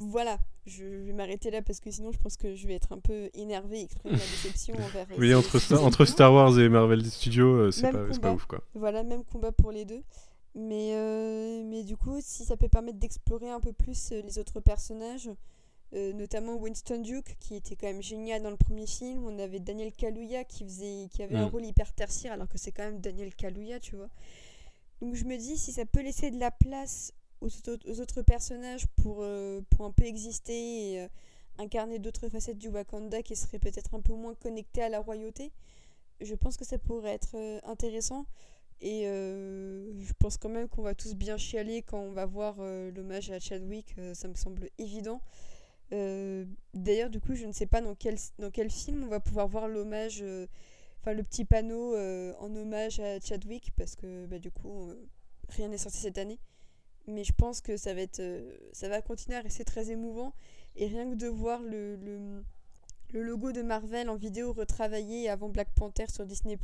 voilà, 0.00 0.38
je 0.66 0.82
vais 0.84 1.12
m'arrêter 1.12 1.50
là 1.50 1.60
parce 1.60 1.78
que 1.78 1.90
sinon 1.90 2.10
je 2.10 2.18
pense 2.18 2.38
que 2.38 2.54
je 2.54 2.66
vais 2.66 2.74
être 2.74 2.92
un 2.92 2.98
peu 2.98 3.28
énervé 3.34 3.80
et 3.80 3.82
exprimer 3.82 4.16
ma 4.16 4.18
déception 4.18 4.74
envers. 4.74 5.06
Euh, 5.10 5.16
oui, 5.18 5.34
entre, 5.34 5.58
Star, 5.58 5.84
entre 5.84 6.04
Star 6.06 6.32
Wars 6.32 6.58
et 6.58 6.68
Marvel 6.70 7.04
Studios, 7.04 7.54
euh, 7.54 7.70
c'est 7.70 7.92
pas, 7.92 8.06
pas, 8.20 8.32
ouf 8.32 8.46
quoi. 8.46 8.62
Voilà, 8.74 9.02
même 9.02 9.24
combat 9.24 9.52
pour 9.52 9.72
les 9.72 9.84
deux. 9.84 10.02
Mais, 10.54 10.94
euh, 10.94 11.62
mais 11.64 11.84
du 11.84 11.96
coup, 11.96 12.18
si 12.20 12.44
ça 12.44 12.56
peut 12.56 12.68
permettre 12.68 12.98
d'explorer 12.98 13.50
un 13.50 13.60
peu 13.60 13.72
plus 13.72 14.10
les 14.10 14.38
autres 14.38 14.60
personnages, 14.60 15.30
notamment 15.92 16.54
Winston 16.54 17.02
Duke 17.02 17.36
qui 17.40 17.56
était 17.56 17.76
quand 17.76 17.88
même 17.88 18.02
génial 18.02 18.42
dans 18.42 18.50
le 18.50 18.56
premier 18.56 18.86
film. 18.86 19.26
On 19.26 19.38
avait 19.38 19.60
Daniel 19.60 19.92
Kaluuya 19.92 20.44
qui, 20.44 20.64
faisait, 20.64 21.08
qui 21.10 21.22
avait 21.22 21.36
un 21.36 21.46
mm. 21.46 21.50
rôle 21.50 21.64
hyper 21.66 21.92
tertiaire 21.92 22.32
alors 22.32 22.48
que 22.48 22.58
c'est 22.58 22.72
quand 22.72 22.84
même 22.84 23.00
Daniel 23.00 23.34
Kaluuya, 23.34 23.80
tu 23.80 23.96
vois. 23.96 24.08
Donc 25.02 25.14
je 25.14 25.24
me 25.24 25.36
dis, 25.36 25.56
si 25.56 25.72
ça 25.72 25.84
peut 25.84 26.02
laisser 26.02 26.30
de 26.30 26.38
la 26.38 26.50
place 26.50 27.12
aux, 27.40 28.00
autres 28.00 28.22
personnages 28.22 28.86
pour, 28.96 29.18
euh, 29.20 29.60
pour 29.70 29.84
un 29.84 29.92
peu 29.92 30.04
exister 30.04 30.92
et 30.92 31.00
euh, 31.00 31.08
incarner 31.58 31.98
d'autres 31.98 32.28
facettes 32.28 32.58
du 32.58 32.68
Wakanda 32.68 33.22
qui 33.22 33.36
seraient 33.36 33.58
peut-être 33.58 33.94
un 33.94 34.00
peu 34.00 34.14
moins 34.14 34.34
connectées 34.34 34.82
à 34.82 34.88
la 34.88 35.00
royauté, 35.00 35.52
je 36.20 36.34
pense 36.34 36.56
que 36.56 36.64
ça 36.64 36.78
pourrait 36.78 37.14
être 37.14 37.36
euh, 37.36 37.60
intéressant. 37.64 38.26
Et 38.82 39.02
je 39.02 40.12
pense 40.18 40.38
quand 40.38 40.48
même 40.48 40.66
qu'on 40.66 40.80
va 40.80 40.94
tous 40.94 41.14
bien 41.14 41.36
chialer 41.36 41.82
quand 41.82 41.98
on 41.98 42.12
va 42.12 42.24
voir 42.24 42.56
l'hommage 42.96 43.30
à 43.30 43.38
Chadwick, 43.38 43.94
ça 44.14 44.26
me 44.26 44.34
semble 44.34 44.70
évident. 44.78 45.20
D'ailleurs, 46.72 47.10
du 47.10 47.20
coup, 47.20 47.34
je 47.34 47.44
ne 47.44 47.52
sais 47.52 47.66
pas 47.66 47.82
dans 47.82 47.94
quel, 47.94 48.16
dans 48.38 48.50
quel 48.50 48.70
film 48.70 49.04
on 49.04 49.08
va 49.08 49.20
pouvoir 49.20 49.48
voir 49.48 49.68
l'hommage, 49.68 50.24
enfin 51.02 51.12
le 51.12 51.22
petit 51.22 51.44
panneau 51.44 51.94
en 51.94 52.56
hommage 52.56 53.00
à 53.00 53.20
Chadwick, 53.20 53.70
parce 53.76 53.96
que 53.96 54.24
bah, 54.24 54.38
du 54.38 54.50
coup, 54.50 54.88
rien 55.50 55.68
n'est 55.68 55.76
sorti 55.76 55.98
cette 55.98 56.16
année 56.16 56.38
mais 57.10 57.24
je 57.24 57.32
pense 57.32 57.60
que 57.60 57.76
ça 57.76 57.94
va 57.94 58.00
être 58.00 58.20
euh, 58.20 58.56
ça 58.72 58.88
va 58.88 59.02
continuer 59.02 59.36
à 59.36 59.40
rester 59.40 59.64
très 59.64 59.90
émouvant 59.90 60.32
et 60.76 60.86
rien 60.86 61.10
que 61.10 61.16
de 61.16 61.26
voir 61.26 61.62
le, 61.62 61.96
le, 61.96 63.22
logo 63.22 63.52
de 63.52 63.62
Marvel 63.62 64.08
en 64.08 64.16
vidéo 64.16 64.52
retravaillé 64.52 65.28
avant 65.28 65.48
Black 65.48 65.68
Panther 65.74 66.06
sur 66.08 66.26
Disney 66.26 66.58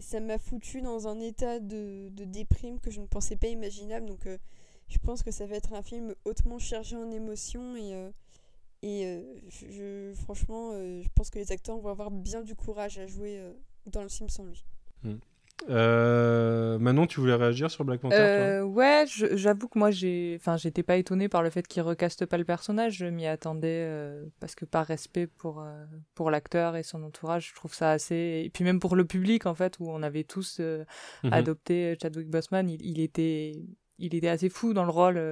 ça 0.00 0.18
m'a 0.18 0.38
foutu 0.38 0.80
dans 0.82 1.06
un 1.06 1.20
état 1.20 1.60
de, 1.60 2.08
de, 2.10 2.24
déprime 2.24 2.80
que 2.80 2.90
je 2.90 3.00
ne 3.00 3.06
pensais 3.06 3.36
pas 3.36 3.46
imaginable 3.46 4.06
donc 4.06 4.26
euh, 4.26 4.38
je 4.88 4.98
pense 4.98 5.22
que 5.22 5.30
ça 5.30 5.46
va 5.46 5.56
être 5.56 5.72
un 5.72 5.82
film 5.82 6.14
hautement 6.24 6.58
chargé 6.58 6.96
en 6.96 7.10
émotions 7.10 7.76
et 7.76 7.94
euh, 7.94 8.10
et 8.82 10.12
franchement 10.14 10.72
je 10.72 11.08
pense 11.14 11.30
que 11.30 11.38
les 11.38 11.52
acteurs 11.52 11.78
vont 11.78 11.88
avoir 11.88 12.10
bien 12.10 12.42
du 12.42 12.54
courage 12.54 12.98
à 12.98 13.06
jouer 13.06 13.40
dans 13.86 14.02
le 14.02 14.10
film 14.10 14.28
sans 14.28 14.44
lui. 14.44 14.62
Hmm. 15.02 15.16
Euh, 15.70 16.78
Manon, 16.78 17.06
tu 17.06 17.20
voulais 17.20 17.34
réagir 17.34 17.70
sur 17.70 17.84
Black 17.84 18.00
Panther 18.00 18.16
euh, 18.18 18.62
Ouais, 18.62 19.04
j'avoue 19.08 19.68
que 19.68 19.78
moi, 19.78 19.90
j'ai, 19.90 20.36
enfin, 20.38 20.56
j'étais 20.56 20.82
pas 20.82 20.96
étonnée 20.96 21.28
par 21.28 21.42
le 21.42 21.50
fait 21.50 21.66
qu'il 21.66 21.82
recaste 21.82 22.26
pas 22.26 22.36
le 22.36 22.44
personnage. 22.44 22.96
Je 22.96 23.06
m'y 23.06 23.26
attendais 23.26 23.86
euh, 23.88 24.24
parce 24.40 24.54
que 24.54 24.64
par 24.64 24.84
respect 24.86 25.26
pour 25.26 25.64
pour 26.14 26.30
l'acteur 26.30 26.76
et 26.76 26.82
son 26.82 27.02
entourage, 27.02 27.48
je 27.50 27.54
trouve 27.54 27.72
ça 27.72 27.90
assez. 27.90 28.42
Et 28.44 28.50
puis 28.52 28.64
même 28.64 28.80
pour 28.80 28.96
le 28.96 29.04
public, 29.04 29.46
en 29.46 29.54
fait, 29.54 29.78
où 29.78 29.88
on 29.90 30.02
avait 30.02 30.24
tous 30.24 30.60
mhm. 30.60 31.32
adopté 31.32 31.96
Chadwick 32.00 32.28
Boseman, 32.28 32.68
il, 32.68 33.00
était 33.00 33.52
il 33.98 34.14
était 34.14 34.28
assez 34.28 34.48
fou 34.48 34.74
dans 34.74 34.84
le 34.84 34.90
rôle. 34.90 35.22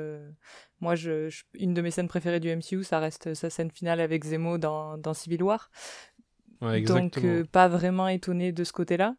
Moi, 0.81 0.95
je, 0.95 1.29
une 1.55 1.75
de 1.75 1.83
mes 1.83 1.91
scènes 1.91 2.09
préférées 2.09 2.41
du 2.41 2.55
MCU, 2.55 2.85
ça 2.85 3.01
reste 3.01 3.35
sa 3.35 3.51
scène 3.51 3.71
finale 3.71 4.01
avec 4.01 4.25
Zemo 4.25 4.59
dans, 4.59 4.97
dans 4.99 5.15
Civil 5.15 5.43
War. 5.43 5.71
Ouais, 6.61 6.81
Donc, 6.81 7.21
pas 7.51 7.67
vraiment 7.67 8.07
étonné 8.07 8.53
de 8.53 8.63
ce 8.63 8.73
côté-là. 8.73 9.17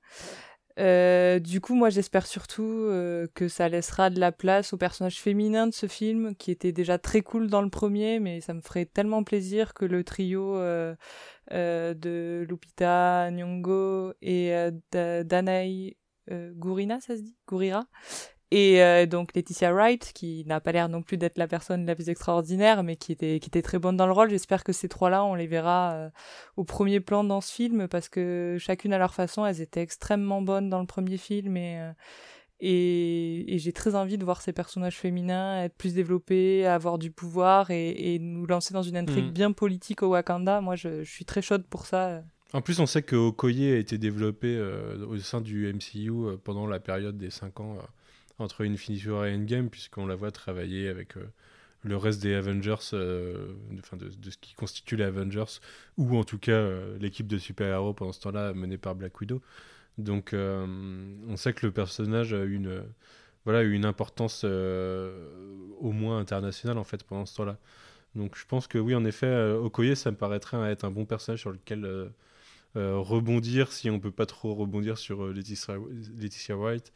Euh, 0.80 1.40
du 1.40 1.62
coup, 1.62 1.76
moi, 1.76 1.90
j'espère 1.90 2.26
surtout 2.26 2.64
euh, 2.64 3.28
que 3.36 3.48
ça 3.48 3.70
laissera 3.70 4.10
de 4.10 4.20
la 4.20 4.32
place 4.32 4.74
aux 4.74 4.78
personnages 4.78 5.20
féminins 5.20 5.68
de 5.68 5.74
ce 5.74 5.88
film, 5.88 6.36
qui 6.36 6.52
était 6.52 6.72
déjà 6.72 6.98
très 6.98 7.22
cool 7.22 7.48
dans 7.48 7.62
le 7.62 7.70
premier, 7.70 8.20
mais 8.20 8.42
ça 8.42 8.54
me 8.54 8.62
ferait 8.62 8.86
tellement 8.86 9.24
plaisir 9.24 9.74
que 9.74 9.86
le 9.86 10.04
trio 10.04 10.58
euh, 10.58 10.96
de 11.52 12.46
Lupita 12.50 13.30
Nyong'o 13.32 14.14
et 14.22 14.52
Danae 14.92 15.96
Gurina, 16.30 17.00
ça 17.02 17.18
se 17.18 17.22
dit? 17.22 17.36
Gurira? 17.48 17.86
Et 18.56 18.84
euh, 18.84 19.08
donc 19.08 19.34
Laetitia 19.34 19.74
Wright, 19.74 20.12
qui 20.14 20.44
n'a 20.46 20.62
pas 20.62 20.72
l'air 20.72 20.88
non 20.88 21.02
plus 21.02 21.18
d'être 21.18 21.40
la 21.40 21.48
personne 21.48 21.88
la 21.88 21.96
plus 21.96 22.10
extraordinaire, 22.10 22.84
mais 22.84 22.98
qui 22.98 23.12
était, 23.12 23.40
qui 23.40 23.50
était 23.50 23.64
très 23.64 23.80
bonne 23.80 23.98
dans 23.98 24.06
le 24.06 24.12
rôle. 24.12 24.30
J'espère 24.30 24.64
que 24.64 24.72
ces 24.72 24.88
trois-là, 24.88 25.26
on 25.26 25.34
les 25.34 25.48
verra 25.48 25.94
euh, 25.94 26.10
au 26.56 26.64
premier 26.64 27.00
plan 27.00 27.24
dans 27.24 27.42
ce 27.42 27.52
film, 27.52 27.88
parce 27.88 28.10
que 28.10 28.58
chacune 28.60 28.94
à 28.94 29.00
leur 29.00 29.16
façon, 29.16 29.44
elles 29.44 29.60
étaient 29.60 29.82
extrêmement 29.82 30.44
bonnes 30.44 30.70
dans 30.70 30.82
le 30.82 30.86
premier 30.86 31.18
film. 31.18 31.58
Et, 31.58 31.80
euh, 31.80 31.94
et, 32.60 33.58
j'ai 33.58 33.74
très 33.74 33.96
envie 33.96 34.20
de 34.20 34.24
voir 34.24 34.44
ces 34.44 34.54
personnages 34.54 34.98
féminins 34.98 35.64
être 35.64 35.76
plus 35.76 35.96
développés, 35.96 36.68
avoir 36.68 37.00
du 37.00 37.10
pouvoir 37.10 37.72
et, 37.72 38.20
nous 38.20 38.46
lancer 38.46 38.76
dans 38.76 38.84
une 38.84 38.98
intrigue 38.98 39.30
mm. 39.30 39.32
bien 39.32 39.52
politique 39.52 40.04
au 40.04 40.10
Wakanda. 40.10 40.62
Moi, 40.62 40.76
je, 40.76 41.04
suis 41.04 41.26
très 41.26 41.42
chaude 41.42 41.66
pour 41.68 41.88
ça. 41.88 42.22
En 42.54 42.62
plus, 42.62 42.80
on 42.80 42.86
sait 42.86 43.02
que 43.02 43.16
Okoye 43.16 43.72
a 43.72 43.78
été 43.78 43.98
développé 43.98 44.62
au 45.10 45.18
sein 45.18 45.42
du 45.42 45.74
MCU 45.74 46.38
pendant 46.44 46.68
la 46.68 46.80
période 46.80 47.18
des 47.18 47.32
5 47.32 47.60
ans 47.60 47.78
entre 48.40 48.66
Infinity 48.66 49.10
War 49.10 49.26
et 49.26 49.36
Endgame, 49.36 49.70
puisqu'on 49.70 50.06
la 50.06 50.16
voit 50.16 50.32
travailler 50.32 50.88
avec 50.88 51.18
euh, 51.18 51.26
le 51.84 51.98
reste 51.98 52.22
des 52.22 52.34
Avengers, 52.34 52.76
euh, 52.94 53.54
de, 53.72 54.30
ce 54.30 54.38
qui 54.38 54.54
constitue 54.56 54.96
les 54.96 55.06
Avengers, 55.06 55.60
ou 55.98 56.18
en 56.18 56.24
tout 56.24 56.40
cas 56.40 56.52
euh, 56.54 56.98
l'équipe 57.00 57.28
de 57.28 57.38
super-héros 57.38 57.94
pendant 57.94 58.12
ce 58.12 58.22
temps-là 58.22 58.54
menée 58.54 58.78
par 58.78 58.96
Black 58.96 59.20
Widow. 59.20 59.42
Donc 60.00 60.34
on 60.34 61.36
sait 61.38 61.54
que 61.54 61.68
le 61.68 61.72
personnage 61.72 62.34
a 62.34 62.44
une, 62.44 62.84
voilà, 63.46 63.62
une 63.62 63.86
importance 63.86 64.44
au 64.44 65.92
moins 65.92 66.18
internationale 66.18 66.80
en 66.80 66.84
fait 66.84 67.04
pendant 67.04 67.28
ce 67.28 67.36
temps-là. 67.36 67.60
Donc 68.16 68.36
je 68.36 68.44
pense 68.48 68.66
que 68.66 68.80
oui, 68.80 68.96
en 68.96 69.06
effet, 69.06 69.52
Okoye, 69.52 69.96
ça 69.96 70.10
me 70.10 70.18
paraîtrait 70.18 70.58
être 70.72 70.84
un 70.84 70.90
bon 70.90 71.06
personnage 71.06 71.42
sur 71.42 71.52
lequel 71.52 72.10
rebondir 72.74 73.72
si 73.72 73.92
on 73.92 74.00
peut 74.00 74.10
pas 74.10 74.26
trop 74.26 74.56
rebondir 74.56 74.98
sur 74.98 75.28
Laetitia, 75.28 75.76
Laetitia 76.18 76.58
White. 76.58 76.92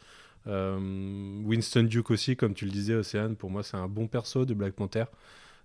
Euh, 0.47 1.41
Winston 1.43 1.83
Duke 1.83 2.11
aussi, 2.11 2.35
comme 2.35 2.53
tu 2.53 2.65
le 2.65 2.71
disais, 2.71 2.95
Océane, 2.95 3.35
pour 3.35 3.49
moi, 3.49 3.63
c'est 3.63 3.77
un 3.77 3.87
bon 3.87 4.07
perso 4.07 4.45
de 4.45 4.53
Black 4.53 4.73
Panther. 4.73 5.05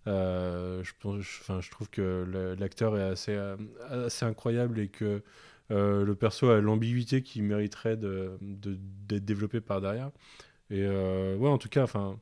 Euh, 0.08 0.82
je, 0.82 1.70
trouve 1.70 1.88
que 1.90 2.56
l'acteur 2.58 2.98
est 2.98 3.02
assez, 3.02 3.34
euh, 3.34 3.56
assez 3.88 4.24
incroyable 4.24 4.80
et 4.80 4.88
que 4.88 5.22
le 5.70 6.12
perso 6.14 6.50
a 6.50 6.60
l'ambiguïté 6.60 7.22
qui 7.22 7.40
mériterait 7.40 7.96
d'être 7.96 9.24
développé 9.24 9.60
par 9.60 9.80
derrière. 9.80 10.10
Et 10.70 10.86
ouais, 10.86 11.48
en 11.48 11.58
tout 11.58 11.68
cas, 11.68 11.82
enfin, 11.84 12.18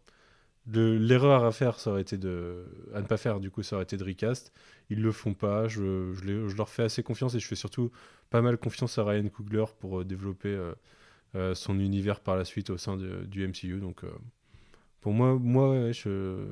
l'erreur 0.67 1.45
à 1.45 1.53
faire, 1.53 1.81
ça 1.81 1.91
aurait 1.91 2.03
été 2.03 2.17
de, 2.17 2.65
à 2.95 3.01
ne 3.01 3.07
pas 3.07 3.17
faire, 3.17 3.41
du 3.41 3.51
coup, 3.51 3.63
ça 3.63 3.77
aurait 3.77 3.85
été 3.85 3.97
de 3.97 4.05
recast. 4.05 4.53
Ils 4.89 5.03
le 5.03 5.13
font 5.13 5.35
pas. 5.35 5.67
Je, 5.69 6.15
leur 6.57 6.69
fais 6.69 6.85
assez 6.85 7.03
confiance 7.03 7.35
et 7.35 7.41
je 7.41 7.47
fais 7.47 7.57
surtout 7.57 7.91
pas 8.31 8.43
mal 8.43 8.57
confiance 8.57 8.99
à 8.99 9.05
Ryan 9.05 9.29
Coogler 9.29 9.65
pour 9.81 10.05
développer 10.05 10.57
son 11.55 11.78
univers 11.78 12.20
par 12.20 12.36
la 12.36 12.44
suite 12.44 12.70
au 12.70 12.78
sein 12.78 12.97
du 12.97 13.47
MCU. 13.47 13.78
Donc, 13.78 14.05
euh, 14.05 14.09
pour 15.00 15.12
moi, 15.12 15.39
moi 15.41 15.92
je, 15.92 16.44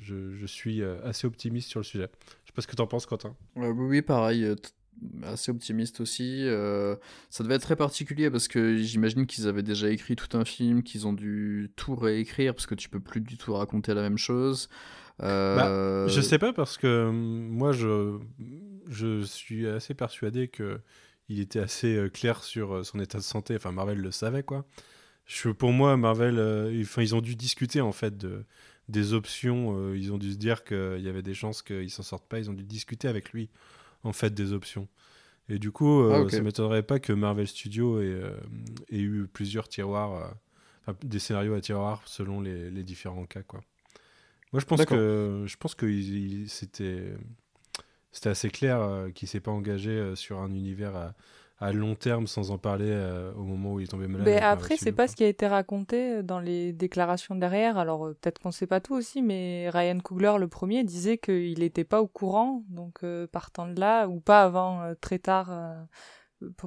je, 0.00 0.46
suis 0.46 0.82
euh, 0.82 0.96
assez 1.04 1.26
optimiste 1.26 1.68
sur 1.68 1.80
le 1.80 1.84
sujet. 1.84 2.08
Je 2.44 2.50
sais 2.50 2.54
pas 2.54 2.62
ce 2.62 2.66
que 2.66 2.76
tu 2.76 2.82
en 2.82 2.86
penses, 2.86 3.06
Quentin. 3.06 3.34
oui, 3.56 4.00
pareil. 4.02 4.46
assez 5.24 5.50
optimiste 5.50 6.00
aussi. 6.00 6.44
Euh, 6.44 6.96
ça 7.30 7.42
devait 7.42 7.56
être 7.56 7.62
très 7.62 7.76
particulier 7.76 8.30
parce 8.30 8.46
que 8.46 8.76
j'imagine 8.76 9.26
qu'ils 9.26 9.48
avaient 9.48 9.64
déjà 9.64 9.90
écrit 9.90 10.14
tout 10.14 10.36
un 10.36 10.44
film, 10.44 10.82
qu'ils 10.82 11.06
ont 11.06 11.12
dû 11.12 11.72
tout 11.74 11.96
réécrire 11.96 12.54
parce 12.54 12.66
que 12.66 12.76
tu 12.76 12.88
peux 12.88 13.00
plus 13.00 13.20
du 13.20 13.36
tout 13.36 13.54
raconter 13.54 13.92
la 13.92 14.02
même 14.02 14.18
chose. 14.18 14.68
Euh... 15.22 15.56
Bah, 15.56 16.08
je 16.08 16.20
sais 16.20 16.38
pas 16.38 16.52
parce 16.52 16.76
que 16.76 17.06
hum, 17.08 17.48
moi 17.48 17.72
je, 17.72 18.18
je 18.88 19.22
suis 19.22 19.66
assez 19.66 19.94
persuadé 19.94 20.46
que 20.46 20.78
il 21.28 21.40
était 21.40 21.58
assez 21.58 21.96
euh, 21.96 22.08
clair 22.08 22.42
sur 22.42 22.74
euh, 22.74 22.84
son 22.84 23.00
état 23.00 23.18
de 23.18 23.22
santé. 23.22 23.56
Enfin, 23.56 23.72
Marvel 23.72 23.98
le 23.98 24.10
savait 24.10 24.42
quoi. 24.42 24.64
Je, 25.26 25.48
pour 25.48 25.72
moi, 25.72 25.96
Marvel, 25.96 26.38
enfin, 26.82 27.02
ils 27.02 27.14
ont 27.16 27.20
dû 27.20 27.34
discuter 27.34 27.80
en 27.80 27.90
fait 27.90 28.16
de, 28.16 28.44
des 28.88 29.12
options. 29.12 29.92
ils 29.92 30.12
ont 30.12 30.18
dû 30.18 30.32
se 30.32 30.36
dire 30.36 30.62
qu'il 30.62 31.00
y 31.00 31.08
avait 31.08 31.22
des 31.22 31.34
chances 31.34 31.62
qu'ils 31.62 31.90
s'en 31.90 32.04
sortent 32.04 32.28
pas. 32.28 32.38
Ils 32.38 32.48
ont 32.48 32.52
dû 32.54 32.62
discuter 32.62 33.08
avec 33.08 33.32
lui 33.32 33.50
en 34.04 34.12
fait 34.12 34.32
des 34.32 34.52
options. 34.52 34.86
Et 35.48 35.58
du 35.58 35.70
coup, 35.70 36.00
euh, 36.00 36.24
ah, 36.26 36.30
ça 36.30 36.38
ne 36.38 36.42
m'étonnerait 36.42 36.82
pas 36.82 36.98
que 36.98 37.12
Marvel 37.12 37.46
Studios 37.46 38.00
ait, 38.00 38.06
euh, 38.06 38.36
eu 38.90 39.26
plusieurs 39.32 39.68
tiroirs, 39.68 40.34
euh, 40.88 40.92
des 41.04 41.18
scénarios 41.18 41.54
à 41.54 41.60
tiroirs 41.60 42.02
selon 42.06 42.40
les, 42.40 42.70
les, 42.70 42.82
différents 42.82 43.26
cas. 43.26 43.42
Quoi. 43.42 43.60
Moi, 44.52 44.60
je 44.60 44.66
pense 44.66 44.84
que, 44.84 45.44
je 45.46 45.56
pense 45.56 45.74
que 45.74 46.46
c'était, 46.48 47.12
c'était 48.16 48.30
assez 48.30 48.50
clair 48.50 48.80
qu'il 49.14 49.26
ne 49.26 49.30
s'est 49.30 49.40
pas 49.40 49.50
engagé 49.50 50.14
sur 50.16 50.40
un 50.40 50.48
univers 50.54 51.12
à 51.58 51.72
long 51.72 51.94
terme 51.94 52.26
sans 52.26 52.50
en 52.50 52.58
parler 52.58 52.88
euh, 52.88 53.32
au 53.34 53.42
moment 53.42 53.74
où 53.74 53.80
il 53.80 53.84
est 53.84 53.88
tombé 53.88 54.06
malade. 54.06 54.26
Mais 54.26 54.40
après, 54.40 54.76
c'est 54.76 54.92
pas 54.92 55.08
ce 55.08 55.16
qui 55.16 55.24
a 55.24 55.28
été 55.28 55.46
raconté 55.46 56.16
euh, 56.16 56.22
dans 56.22 56.38
les 56.38 56.72
déclarations 56.72 57.34
derrière. 57.34 57.78
Alors 57.78 58.06
euh, 58.06 58.16
peut-être 58.20 58.40
qu'on 58.40 58.50
sait 58.50 58.66
pas 58.66 58.80
tout 58.80 58.94
aussi, 58.94 59.22
mais 59.22 59.70
Ryan 59.70 59.98
Coogler, 60.00 60.34
le 60.38 60.48
premier, 60.48 60.84
disait 60.84 61.16
qu'il 61.16 61.58
n'était 61.60 61.84
pas 61.84 62.02
au 62.02 62.06
courant, 62.06 62.62
donc 62.68 63.00
partant 63.32 63.66
de 63.66 63.80
là, 63.80 64.06
ou 64.06 64.20
pas 64.20 64.42
avant 64.42 64.94
très 65.00 65.18
tard 65.18 65.50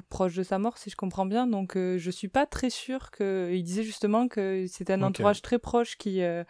proche 0.08 0.34
de 0.34 0.42
sa 0.42 0.58
mort, 0.58 0.78
si 0.78 0.90
je 0.90 0.96
comprends 0.96 1.26
bien. 1.26 1.46
Donc, 1.46 1.76
euh, 1.76 1.98
je 1.98 2.10
suis 2.10 2.28
pas 2.28 2.46
très 2.46 2.70
sûre 2.70 3.10
que. 3.10 3.50
Il 3.52 3.62
disait 3.62 3.82
justement 3.82 4.28
que 4.28 4.66
c'était 4.68 4.92
un 4.92 5.02
entourage 5.02 5.42
très 5.42 5.58
proche 5.58 5.96
qui 5.96 6.22
euh, 6.22 6.44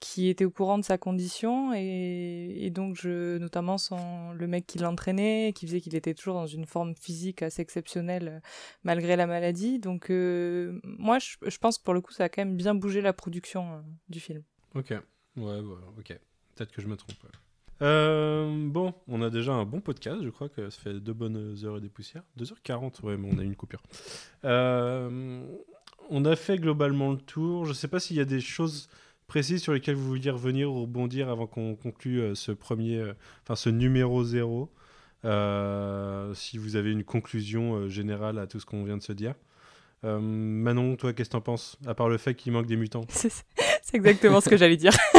qui 0.00 0.28
était 0.28 0.44
au 0.44 0.50
courant 0.50 0.78
de 0.78 0.84
sa 0.84 0.98
condition 0.98 1.72
et, 1.74 2.66
et 2.66 2.70
donc 2.70 2.96
je, 2.96 3.38
notamment 3.38 3.78
son 3.78 4.32
le 4.32 4.46
mec 4.46 4.66
qui 4.66 4.78
l'entraînait, 4.78 5.52
qui 5.54 5.66
faisait 5.66 5.80
qu'il 5.80 5.94
était 5.94 6.14
toujours 6.14 6.34
dans 6.34 6.46
une 6.46 6.66
forme 6.66 6.94
physique 6.96 7.42
assez 7.42 7.62
exceptionnelle 7.62 8.28
euh, 8.28 8.40
malgré 8.82 9.16
la 9.16 9.26
maladie. 9.26 9.78
Donc, 9.78 10.10
moi, 10.10 11.18
je, 11.18 11.36
je, 11.46 11.58
pense 11.58 11.78
que 11.78 11.84
pour 11.84 11.94
le 11.94 12.00
coup, 12.00 12.12
ça 12.12 12.24
a 12.24 12.28
quand 12.28 12.42
même 12.42 12.56
bien 12.56 12.74
bougé 12.74 13.00
la 13.00 13.12
production 13.12 13.84
du 14.08 14.20
film. 14.20 14.42
Ok, 14.74 14.90
ouais, 14.90 15.02
ouais 15.36 15.60
ok. 15.98 16.18
Peut-être 16.54 16.72
que 16.72 16.82
je 16.82 16.86
me 16.86 16.96
trompe. 16.96 17.16
Euh, 17.82 18.68
bon, 18.68 18.94
on 19.08 19.22
a 19.22 19.30
déjà 19.30 19.52
un 19.52 19.64
bon 19.64 19.80
podcast, 19.80 20.18
je 20.22 20.30
crois 20.30 20.48
que 20.48 20.70
ça 20.70 20.80
fait 20.80 20.94
deux 20.94 21.12
bonnes 21.12 21.56
heures 21.64 21.78
et 21.78 21.80
des 21.80 21.88
poussières. 21.88 22.22
2h40, 22.38 23.02
ouais, 23.02 23.16
mais 23.16 23.28
on 23.32 23.38
a 23.38 23.42
eu 23.42 23.46
une 23.46 23.56
coupure. 23.56 23.82
Euh, 24.44 25.44
on 26.10 26.24
a 26.24 26.36
fait 26.36 26.58
globalement 26.58 27.12
le 27.12 27.18
tour. 27.18 27.64
Je 27.64 27.70
ne 27.70 27.74
sais 27.74 27.88
pas 27.88 28.00
s'il 28.00 28.16
y 28.16 28.20
a 28.20 28.24
des 28.24 28.40
choses 28.40 28.88
précises 29.26 29.62
sur 29.62 29.72
lesquelles 29.72 29.96
vous 29.96 30.06
vouliez 30.06 30.30
revenir 30.30 30.70
ou 30.70 30.82
rebondir 30.82 31.28
avant 31.28 31.46
qu'on 31.46 31.74
conclue 31.74 32.20
euh, 32.20 32.34
ce 32.34 32.52
premier, 32.52 33.02
enfin 33.42 33.56
ce 33.56 33.70
numéro 33.70 34.22
0. 34.22 34.70
si 36.34 36.58
vous 36.58 36.76
avez 36.76 36.92
une 36.92 37.04
conclusion 37.04 37.88
générale 37.88 38.38
à 38.38 38.46
tout 38.46 38.60
ce 38.60 38.66
qu'on 38.66 38.84
vient 38.84 38.96
de 38.96 39.02
se 39.02 39.12
dire. 39.12 39.34
Manon, 40.02 40.96
toi, 40.96 41.14
qu'est-ce 41.14 41.30
que 41.30 41.32
t'en 41.32 41.40
penses? 41.40 41.78
À 41.86 41.94
part 41.94 42.10
le 42.10 42.18
fait 42.18 42.34
qu'il 42.34 42.52
manque 42.52 42.66
des 42.66 42.76
mutants. 42.76 43.06
C'est 43.08 43.94
exactement 43.94 44.40
ce 44.40 44.50
que 44.50 44.56
j'allais 44.56 44.76
dire. 44.76 44.92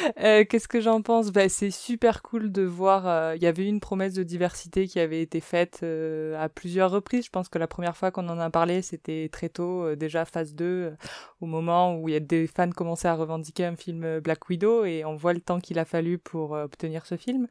Euh, 0.20 0.44
qu'est-ce 0.44 0.68
que 0.68 0.80
j'en 0.80 1.02
pense? 1.02 1.30
Bah, 1.30 1.48
C'est 1.48 1.70
super 1.70 2.22
cool 2.22 2.52
de 2.52 2.62
voir. 2.62 3.06
Euh, 3.06 3.36
il 3.36 3.42
y 3.42 3.46
avait 3.46 3.66
une 3.66 3.80
promesse 3.80 4.14
de 4.14 4.22
diversité 4.22 4.86
qui 4.86 5.00
avait 5.00 5.22
été 5.22 5.40
faite 5.40 5.80
euh, 5.82 6.42
à 6.42 6.48
plusieurs 6.48 6.90
reprises. 6.90 7.26
Je 7.26 7.30
pense 7.30 7.48
que 7.48 7.58
la 7.58 7.66
première 7.66 7.96
fois 7.96 8.10
qu'on 8.10 8.28
en 8.28 8.38
a 8.38 8.50
parlé, 8.50 8.82
c'était 8.82 9.28
très 9.32 9.48
tôt, 9.48 9.94
déjà 9.96 10.24
phase 10.24 10.54
2, 10.54 10.94
au 11.40 11.46
moment 11.46 11.96
où 11.96 12.08
il 12.08 12.12
y 12.12 12.16
a 12.16 12.20
des 12.20 12.46
fans 12.46 12.70
commençaient 12.70 13.08
à 13.08 13.14
revendiquer 13.14 13.64
un 13.64 13.76
film 13.76 14.20
Black 14.20 14.48
Widow 14.48 14.84
et 14.84 15.04
on 15.04 15.16
voit 15.16 15.32
le 15.32 15.40
temps 15.40 15.60
qu'il 15.60 15.78
a 15.78 15.84
fallu 15.84 16.18
pour 16.18 16.52
obtenir 16.52 17.06
ce 17.06 17.16
film. 17.16 17.46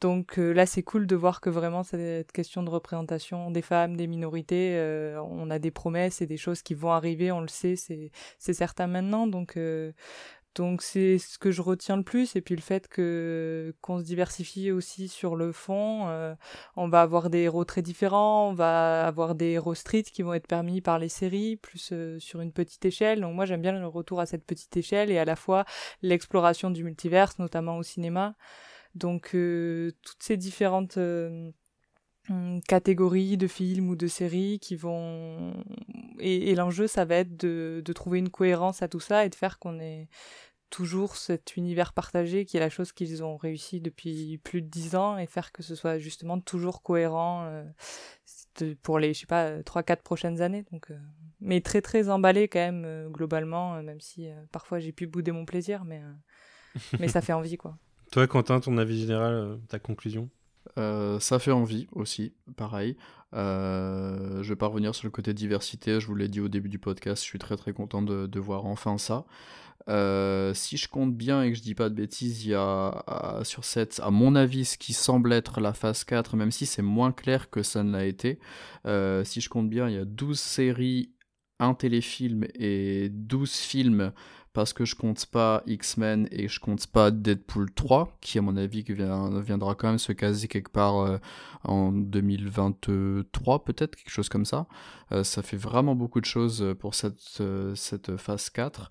Donc 0.00 0.36
là, 0.38 0.66
c'est 0.66 0.82
cool 0.82 1.06
de 1.06 1.16
voir 1.16 1.40
que 1.40 1.50
vraiment 1.50 1.82
cette 1.82 2.32
question 2.32 2.62
de 2.62 2.70
représentation 2.70 3.50
des 3.50 3.62
femmes, 3.62 3.96
des 3.96 4.06
minorités, 4.06 4.80
on 5.30 5.50
a 5.50 5.58
des 5.58 5.70
promesses 5.70 6.22
et 6.22 6.26
des 6.26 6.38
choses 6.38 6.62
qui 6.62 6.74
vont 6.74 6.92
arriver, 6.92 7.30
on 7.32 7.40
le 7.40 7.48
sait, 7.48 7.76
c'est 7.76 8.52
certain 8.52 8.86
maintenant. 8.86 9.26
Donc 9.26 9.56
donc 10.56 10.82
c'est 10.82 11.18
ce 11.18 11.38
que 11.38 11.52
je 11.52 11.62
retiens 11.62 11.96
le 11.96 12.02
plus 12.02 12.34
et 12.34 12.40
puis 12.40 12.56
le 12.56 12.60
fait 12.60 12.88
que 12.88 13.74
qu'on 13.80 14.00
se 14.00 14.04
diversifie 14.04 14.72
aussi 14.72 15.08
sur 15.08 15.36
le 15.36 15.52
fond. 15.52 16.08
Euh, 16.08 16.34
on 16.76 16.88
va 16.88 17.02
avoir 17.02 17.30
des 17.30 17.40
héros 17.40 17.64
très 17.64 17.82
différents, 17.82 18.50
on 18.50 18.54
va 18.54 19.06
avoir 19.06 19.34
des 19.36 19.50
héros 19.50 19.74
street 19.74 20.02
qui 20.02 20.22
vont 20.22 20.34
être 20.34 20.48
permis 20.48 20.80
par 20.80 20.98
les 20.98 21.08
séries 21.08 21.56
plus 21.56 21.90
euh, 21.92 22.18
sur 22.18 22.40
une 22.40 22.52
petite 22.52 22.84
échelle. 22.84 23.20
Donc 23.20 23.34
moi 23.34 23.44
j'aime 23.44 23.62
bien 23.62 23.72
le 23.78 23.86
retour 23.86 24.20
à 24.20 24.26
cette 24.26 24.44
petite 24.44 24.76
échelle 24.76 25.10
et 25.10 25.18
à 25.18 25.24
la 25.24 25.36
fois 25.36 25.64
l'exploration 26.02 26.70
du 26.70 26.82
multiverse, 26.82 27.38
notamment 27.38 27.76
au 27.76 27.82
cinéma. 27.84 28.34
Donc 28.96 29.34
euh, 29.34 29.92
toutes 30.02 30.22
ces 30.22 30.36
différentes 30.36 30.96
hum, 30.96 31.52
catégories 32.68 33.36
de 33.36 33.46
films 33.46 33.88
ou 33.88 33.96
de 33.96 34.06
séries 34.06 34.58
qui 34.60 34.76
vont 34.76 35.52
et, 36.18 36.54
l'enjeu 36.54 36.86
ça 36.86 37.04
va 37.04 37.16
être 37.16 37.36
de, 37.36 37.82
de, 37.84 37.92
trouver 37.92 38.18
une 38.18 38.30
cohérence 38.30 38.82
à 38.82 38.88
tout 38.88 39.00
ça 39.00 39.24
et 39.24 39.28
de 39.28 39.34
faire 39.34 39.58
qu'on 39.58 39.80
ait 39.80 40.08
toujours 40.70 41.16
cet 41.16 41.56
univers 41.56 41.92
partagé 41.92 42.44
qui 42.44 42.56
est 42.56 42.60
la 42.60 42.70
chose 42.70 42.92
qu'ils 42.92 43.22
ont 43.22 43.36
réussi 43.36 43.80
depuis 43.80 44.38
plus 44.38 44.62
de 44.62 44.68
dix 44.68 44.94
ans 44.94 45.18
et 45.18 45.26
faire 45.26 45.52
que 45.52 45.62
ce 45.62 45.74
soit 45.74 45.98
justement 45.98 46.40
toujours 46.40 46.82
cohérent 46.82 47.44
euh, 47.46 48.74
pour 48.82 48.98
les 48.98 49.12
je 49.12 49.20
sais 49.20 49.26
pas 49.26 49.62
trois 49.64 49.82
quatre 49.82 50.02
prochaines 50.02 50.40
années. 50.40 50.64
Donc 50.70 50.90
euh, 50.90 50.98
mais 51.40 51.60
très 51.60 51.82
très 51.82 52.08
emballé 52.08 52.46
quand 52.48 52.60
même 52.60 52.84
euh, 52.86 53.08
globalement 53.08 53.82
même 53.82 54.00
si 54.00 54.28
parfois 54.52 54.78
j'ai 54.78 54.92
pu 54.92 55.06
bouder 55.06 55.32
mon 55.32 55.44
plaisir 55.44 55.84
mais 55.84 56.00
mais 56.98 57.08
ça 57.08 57.20
fait 57.22 57.32
envie 57.32 57.56
quoi. 57.56 57.76
Toi 58.12 58.26
Quentin 58.26 58.60
ton 58.60 58.78
avis 58.78 59.00
général 59.00 59.58
ta 59.68 59.78
conclusion? 59.78 60.30
Ça 60.76 61.38
fait 61.38 61.52
envie 61.52 61.88
aussi, 61.92 62.34
pareil. 62.56 62.96
je 63.32 64.48
vais 64.48 64.56
pas 64.56 64.66
revenir 64.66 64.94
sur 64.94 65.06
le 65.06 65.10
côté 65.10 65.34
diversité, 65.34 66.00
je 66.00 66.06
vous 66.06 66.14
l'ai 66.14 66.28
dit 66.28 66.40
au 66.40 66.48
début 66.48 66.68
du 66.68 66.78
podcast, 66.78 67.22
je 67.22 67.28
suis 67.28 67.38
très 67.38 67.56
très 67.56 67.72
content 67.72 68.02
de, 68.02 68.40
voir 68.40 68.66
enfin 68.66 68.98
ça. 68.98 69.24
Euh, 69.88 70.52
si 70.54 70.76
je 70.76 70.88
compte 70.88 71.16
bien 71.16 71.42
et 71.42 71.50
que 71.50 71.56
je 71.56 71.62
dis 71.62 71.74
pas 71.74 71.88
de 71.88 71.94
bêtises, 71.94 72.44
il 72.44 72.50
y 72.50 72.54
a 72.54 73.40
sur 73.44 73.64
cette, 73.64 74.00
à 74.00 74.10
mon 74.10 74.34
avis, 74.34 74.64
ce 74.64 74.78
qui 74.78 74.92
semble 74.92 75.32
être 75.32 75.60
la 75.60 75.72
phase 75.72 76.04
4, 76.04 76.36
même 76.36 76.50
si 76.50 76.66
c'est 76.66 76.82
moins 76.82 77.12
clair 77.12 77.50
que 77.50 77.62
ça 77.62 77.82
ne 77.82 77.92
l'a 77.92 78.04
été. 78.04 78.38
Euh, 78.86 79.24
si 79.24 79.40
je 79.40 79.48
compte 79.48 79.70
bien, 79.70 79.88
il 79.88 79.94
y 79.94 79.98
a 79.98 80.04
12 80.04 80.38
séries, 80.38 81.12
un 81.58 81.74
téléfilm 81.74 82.46
et 82.54 83.08
12 83.10 83.52
films 83.52 84.12
parce 84.52 84.72
que 84.72 84.84
je 84.84 84.96
compte 84.96 85.26
pas 85.26 85.62
X-Men 85.66 86.28
et 86.32 86.48
je 86.48 86.58
compte 86.58 86.86
pas 86.88 87.10
Deadpool 87.10 87.72
3, 87.72 88.16
qui 88.20 88.38
à 88.38 88.42
mon 88.42 88.56
avis 88.56 88.84
viendra 88.84 89.74
quand 89.74 89.88
même 89.88 89.98
se 89.98 90.12
caser 90.12 90.48
quelque 90.48 90.70
part 90.70 90.98
euh, 90.98 91.18
en 91.62 91.92
2023 91.92 93.64
peut-être, 93.64 93.94
quelque 93.94 94.10
chose 94.10 94.28
comme 94.28 94.44
ça. 94.44 94.66
Euh, 95.12 95.24
ça 95.24 95.42
fait 95.42 95.56
vraiment 95.56 95.94
beaucoup 95.94 96.20
de 96.20 96.26
choses 96.26 96.74
pour 96.78 96.94
cette, 96.94 97.38
euh, 97.40 97.74
cette 97.74 98.16
phase 98.16 98.50
4, 98.50 98.90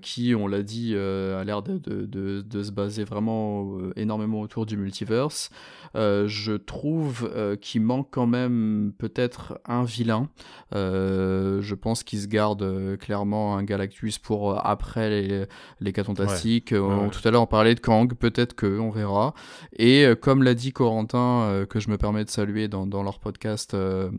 qui, 0.00 0.34
on 0.34 0.46
l'a 0.46 0.62
dit, 0.62 0.94
a 0.94 1.42
l'air 1.42 1.62
de, 1.62 1.78
de, 1.78 2.42
de, 2.42 2.62
se 2.62 2.70
baser 2.70 3.04
vraiment 3.04 3.78
énormément 3.96 4.40
autour 4.40 4.66
du 4.66 4.76
multiverse. 4.76 5.50
je 5.94 6.52
trouve 6.52 7.30
qu'il 7.60 7.82
manque 7.82 8.08
quand 8.12 8.26
même 8.26 8.92
peut-être 8.96 9.58
un 9.64 9.84
vilain. 9.84 10.28
je 10.72 11.74
pense 11.74 12.04
qu'il 12.04 12.20
se 12.20 12.28
garde 12.28 12.96
clairement 12.98 13.56
un 13.56 13.64
Galactus 13.64 14.18
pour 14.18 14.64
après 14.64 14.83
après 14.84 15.08
les, 15.08 15.46
les 15.80 15.92
cas 15.92 16.04
fantastiques. 16.04 16.72
Euh, 16.72 17.08
tout 17.08 17.26
à 17.26 17.30
l'heure, 17.30 17.42
on 17.42 17.46
parlait 17.46 17.74
de 17.74 17.80
Kang, 17.80 18.12
peut-être 18.14 18.54
que, 18.54 18.78
on 18.78 18.90
verra. 18.90 19.34
Et 19.76 20.04
euh, 20.04 20.14
comme 20.14 20.42
l'a 20.42 20.54
dit 20.54 20.72
Corentin, 20.72 21.42
euh, 21.42 21.66
que 21.66 21.80
je 21.80 21.88
me 21.88 21.96
permets 21.96 22.24
de 22.24 22.30
saluer 22.30 22.68
dans, 22.68 22.86
dans 22.86 23.02
leur 23.02 23.18
podcast 23.18 23.74
euh, 23.74 24.10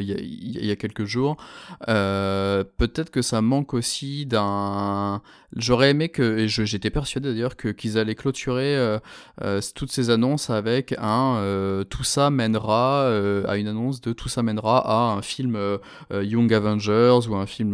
il 0.00 0.10
y, 0.10 0.66
y, 0.66 0.70
a 0.70 0.76
quelques 0.76 1.04
jours. 1.04 1.36
Euh, 1.88 2.64
Peut-être 2.78 3.10
que 3.10 3.20
ça 3.20 3.42
manque 3.42 3.74
aussi 3.74 4.24
d'un. 4.24 5.20
J'aurais 5.56 5.90
aimé 5.90 6.08
que, 6.08 6.38
et 6.38 6.48
j'étais 6.48 6.90
persuadé 6.90 7.32
d'ailleurs 7.32 7.56
que 7.56 7.68
qu'ils 7.68 7.96
allaient 7.96 8.16
clôturer 8.16 8.76
euh, 8.76 8.98
euh 9.42 9.60
toutes 9.74 9.92
ces 9.92 10.10
annonces 10.10 10.50
avec 10.50 10.94
un 10.98 11.36
euh, 11.36 11.84
tout 11.84 12.02
ça 12.02 12.30
mènera 12.30 13.06
à 13.46 13.56
une 13.56 13.68
annonce 13.68 14.00
de 14.00 14.12
tout 14.12 14.28
ça 14.28 14.42
mènera 14.42 14.78
à 14.78 15.16
un 15.16 15.22
film 15.22 15.58
Young 16.12 16.52
Avengers 16.52 17.20
ou 17.28 17.36
un 17.36 17.46
film 17.46 17.72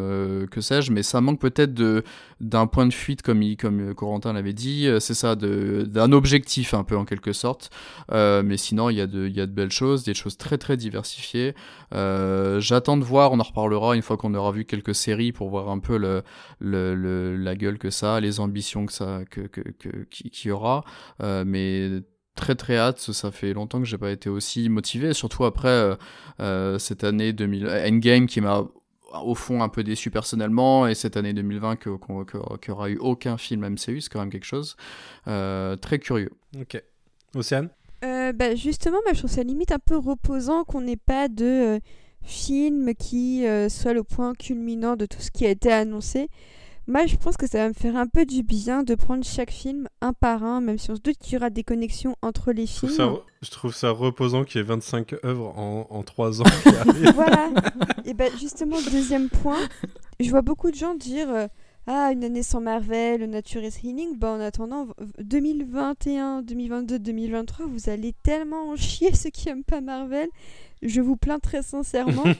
que 0.51 0.61
sais-je, 0.61 0.93
mais 0.93 1.03
ça 1.03 1.21
manque 1.21 1.41
peut-être 1.41 1.73
de 1.73 2.05
d'un 2.41 2.67
point 2.67 2.87
de 2.87 2.93
fuite 2.93 3.21
comme 3.21 3.43
il, 3.43 3.57
comme 3.59 3.95
Corentin 3.95 4.33
l'avait 4.33 4.55
dit, 4.55 4.89
c'est 4.99 5.15
ça, 5.15 5.37
d'un 5.37 6.13
objectif 6.13 6.73
un 6.73 6.85
peu 6.85 6.97
en 6.97 7.05
quelque 7.05 7.33
sorte. 7.33 7.71
mais 8.11 8.57
sinon 8.57 8.91
il 8.91 8.97
y 8.97 9.01
a 9.01 9.07
de 9.07 9.27
il 9.27 9.37
y 9.37 9.41
a 9.41 9.47
de 9.47 9.53
belles 9.53 9.73
choses, 9.73 10.05
des 10.05 10.15
choses 10.15 10.37
très 10.37 10.59
très 10.59 10.77
diversifiées. 10.77 11.55
J'attends 11.93 12.97
de 12.97 13.05
voir, 13.05 13.33
on 13.33 13.41
en 13.41 13.45
reparlera 13.45 13.97
une 13.97 14.03
fois 14.03 14.17
qu'on 14.17 14.35
aura 14.35 14.53
vu 14.53 14.65
quelques 14.65 14.95
séries 14.95 15.33
pour 15.33 15.49
voir 15.49 15.69
un 15.71 15.79
peu 15.79 15.97
le, 15.97 16.23
le, 16.61 17.37
la 17.37 17.55
gueule 17.57 17.70
que 17.79 17.91
ça, 17.91 18.21
les 18.21 18.41
ambitions 18.41 18.87
que 18.87 18.93
ça, 18.93 19.21
que, 19.31 19.43
que, 19.43 19.61
qu'il 20.11 20.49
y 20.49 20.51
aura. 20.51 20.85
Euh, 21.23 21.45
mais 21.47 21.89
très 22.35 22.55
très 22.55 22.77
hâte. 22.77 22.99
Ça 22.99 23.31
fait 23.31 23.53
longtemps 23.53 23.81
que 23.81 23.87
j'ai 23.87 23.99
pas 23.99 24.11
été 24.11 24.29
aussi 24.29 24.69
motivé, 24.69 25.13
surtout 25.13 25.45
après 25.45 25.97
cette 26.79 27.05
année 27.05 27.33
2000 27.33 27.67
Endgame 27.69 28.27
qui 28.27 28.41
m'a 28.41 28.65
au 29.25 29.35
fond 29.35 29.63
un 29.63 29.69
peu 29.69 29.83
déçu 29.83 30.11
personnellement 30.11 30.87
et 30.87 30.95
cette 30.95 31.17
année 31.17 31.33
2020 31.33 31.77
qu'il 31.77 31.93
n'y 31.93 32.73
aura 32.73 32.89
eu 32.89 32.97
aucun 32.99 33.37
film 33.37 33.69
MCU, 33.69 34.01
c'est 34.01 34.09
quand 34.09 34.21
même 34.21 34.31
quelque 34.31 34.45
chose. 34.45 34.77
très 35.25 35.99
curieux. 35.99 36.31
Ok. 36.59 36.83
Océane? 37.35 37.69
Bah 38.03 38.55
Justement, 38.55 38.99
je 39.13 39.19
trouve 39.19 39.31
ça 39.31 39.43
limite 39.43 39.73
un 39.73 39.79
peu 39.79 39.99
reposant 39.99 40.65
qu'on 40.65 40.81
n'ait 40.81 40.97
pas 40.97 41.29
de 41.29 41.81
film 42.23 42.95
qui 42.95 43.45
soit 43.69 43.93
le 43.93 44.05
point 44.05 44.35
culminant 44.35 44.97
de 44.97 45.07
tout 45.07 45.21
ce 45.21 45.31
qui 45.31 45.47
a 45.47 45.51
été 45.51 45.73
annoncé. 45.73 46.29
Moi, 46.87 47.07
je 47.07 47.17
pense 47.17 47.37
que 47.37 47.47
ça 47.47 47.59
va 47.59 47.69
me 47.69 47.75
faire 47.75 47.97
un 47.97 48.07
peu 48.07 48.27
du 48.27 48.43
bien 48.43 48.83
de 48.83 48.95
prendre 48.95 49.25
chaque 49.25 49.51
film 49.51 49.89
un 50.01 50.13
par 50.13 50.43
un, 50.43 50.61
même 50.61 50.79
si 50.79 50.91
on 50.91 50.97
se 50.97 51.01
doute 51.01 51.19
qu'il 51.19 51.35
y 51.35 51.37
aura 51.37 51.51
des 51.51 51.63
connexions 51.63 52.17
entre 52.23 52.53
les 52.53 52.67
films. 52.67 52.93
je 53.43 53.51
trouve 53.51 53.75
ça 53.75 53.91
reposant 53.91 54.45
qu'il 54.45 54.61
y 54.61 54.65
ait 54.65 54.67
25 54.67 55.15
œuvres 55.25 55.57
en, 55.57 55.87
en 55.91 56.03
3 56.03 56.43
ans. 56.43 56.45
voilà. 57.15 57.51
Et 58.05 58.15
ben 58.15 58.31
justement, 58.41 58.77
deuxième 58.91 59.29
point, 59.29 59.61
je 60.19 60.31
vois 60.31 60.43
beaucoup 60.43 60.71
de 60.71 60.77
gens 60.77 60.95
dire 60.95 61.29
euh, 61.31 61.47
Ah, 61.87 62.11
une 62.13 62.25
année 62.25 62.43
sans 62.43 62.61
Marvel, 62.61 63.25
Nature 63.31 63.63
is 63.63 63.79
Healing. 63.85 64.17
Bah, 64.19 64.33
en 64.33 64.41
attendant, 64.41 64.89
2021, 65.21 66.43
2022, 66.43 66.99
2023, 66.99 67.67
vous 67.67 67.89
allez 67.89 68.15
tellement 68.23 68.71
en 68.71 68.77
chier 68.77 69.15
ceux 69.15 69.31
qui 69.31 69.47
n'aiment 69.49 69.65
pas 69.65 69.81
Marvel. 69.81 70.29
Je 70.83 71.01
vous 71.01 71.17
plains 71.17 71.39
très 71.39 71.63
sincèrement. 71.63 72.25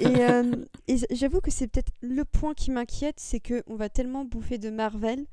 Euh, 0.00 0.54
et, 0.88 0.96
j'avoue 1.10 1.40
que 1.40 1.50
c'est 1.50 1.66
peut-être 1.66 1.92
le 2.00 2.24
point 2.24 2.54
qui 2.54 2.70
m'inquiète, 2.70 3.16
c'est 3.18 3.40
qu'on 3.40 3.74
va 3.76 3.88
tellement 3.88 4.24
bouffer 4.24 4.58
de 4.58 4.70
Marvel. 4.70 5.24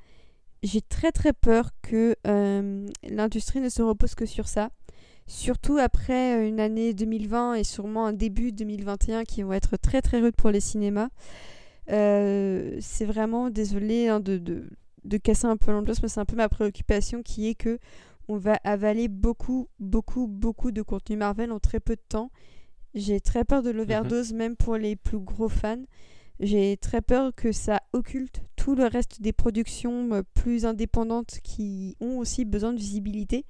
J'ai 0.62 0.82
très 0.82 1.12
très 1.12 1.34
peur 1.34 1.72
que 1.82 2.16
euh, 2.26 2.88
l'industrie 3.04 3.60
ne 3.60 3.70
se 3.70 3.82
repose 3.82 4.14
que 4.16 4.26
sur 4.26 4.48
ça. 4.48 4.70
Surtout 5.26 5.78
après 5.78 6.38
euh, 6.38 6.48
une 6.48 6.60
année 6.60 6.94
2020 6.94 7.56
et 7.56 7.64
sûrement 7.64 8.06
un 8.08 8.14
début 8.14 8.52
2021 8.52 9.24
qui 9.24 9.44
vont 9.44 9.54
être 9.54 9.78
très 9.78 10.02
très 10.02 10.20
rudes 10.20 10.36
pour 10.36 10.52
les 10.52 10.60
cinémas. 10.62 11.10
c'est 11.88 13.06
vraiment 13.06 13.50
désolé 13.50 14.10
hein, 14.10 14.20
de, 14.20 14.38
de, 14.38 14.70
de, 15.06 15.18
casser 15.18 15.48
un 15.48 15.58
peu 15.58 15.72
l'ambiance, 15.72 16.02
mais 16.04 16.10
c'est 16.10 16.20
un 16.20 16.26
peu 16.26 16.36
ma 16.36 16.50
préoccupation 16.50 17.24
qui 17.24 17.48
est 17.50 17.56
que 17.56 17.80
on 18.28 18.38
va 18.38 18.60
avaler 18.64 19.08
beaucoup, 19.08 19.70
beaucoup, 19.80 20.28
beaucoup 20.28 20.72
de 20.72 20.82
contenu 20.82 21.16
Marvel 21.16 21.52
en 21.52 21.60
très 21.60 21.80
peu 21.80 21.96
de 21.96 22.02
temps. 22.08 22.32
J'ai 22.94 23.20
très 23.22 23.46
peur 23.46 23.64
de 23.64 23.70
l'overdose, 23.70 24.34
même 24.34 24.56
pour 24.56 24.78
les 24.78 24.96
plus 24.96 25.20
gros 25.20 25.50
fans. 25.50 25.84
J'ai 26.40 26.78
très 26.78 27.02
peur 27.02 27.34
que 27.36 27.52
ça 27.52 27.82
occulte 27.94 28.44
tout 28.56 28.76
le 28.76 28.86
reste 28.86 29.22
des 29.22 29.34
productions 29.34 30.14
euh, 30.14 30.22
plus 30.34 30.66
indépendantes 30.66 31.40
qui 31.44 31.96
ont 32.00 32.20
aussi 32.20 32.46
besoin 32.46 32.74
de 32.74 32.80
visibilité. 32.80 33.46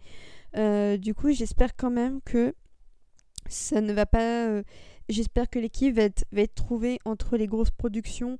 Euh, 0.55 0.97
du 0.97 1.13
coup, 1.13 1.31
j'espère 1.31 1.75
quand 1.75 1.91
même 1.91 2.21
que 2.21 2.53
ça 3.49 3.81
ne 3.81 3.91
va 3.91 4.05
pas. 4.05 4.47
Euh, 4.47 4.63
j'espère 5.09 5.49
que 5.49 5.59
l'équipe 5.59 5.95
va 5.95 6.03
être, 6.03 6.25
va 6.31 6.41
être 6.41 6.55
trouvée 6.55 6.99
entre 7.03 7.35
les 7.35 7.47
grosses 7.47 7.71
productions 7.71 8.37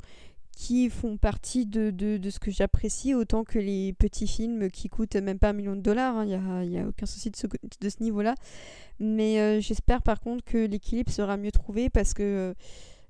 qui 0.57 0.89
font 0.89 1.17
partie 1.17 1.67
de, 1.67 1.91
de, 1.91 2.29
ce 2.31 2.39
que 2.39 2.49
j'apprécie 2.49 3.13
autant 3.13 3.43
que 3.43 3.59
les 3.59 3.93
petits 3.93 4.25
films 4.25 4.71
qui 4.71 4.89
coûtent 4.89 5.15
même 5.15 5.37
pas 5.37 5.49
un 5.49 5.53
million 5.53 5.75
de 5.75 5.81
dollars. 5.81 6.25
Il 6.25 6.33
hein. 6.33 6.65
n'y 6.65 6.79
a, 6.79 6.83
a, 6.83 6.87
aucun 6.87 7.05
souci 7.05 7.29
de 7.29 7.35
ce, 7.35 7.45
de 7.45 7.89
ce 7.89 8.01
niveau-là. 8.01 8.33
Mais 8.99 9.39
euh, 9.39 9.61
j'espère 9.61 10.01
par 10.01 10.19
contre 10.19 10.43
que 10.43 10.57
l'équilibre 10.57 11.11
sera 11.11 11.37
mieux 11.37 11.51
trouvé 11.51 11.91
parce 11.91 12.15
que 12.15 12.55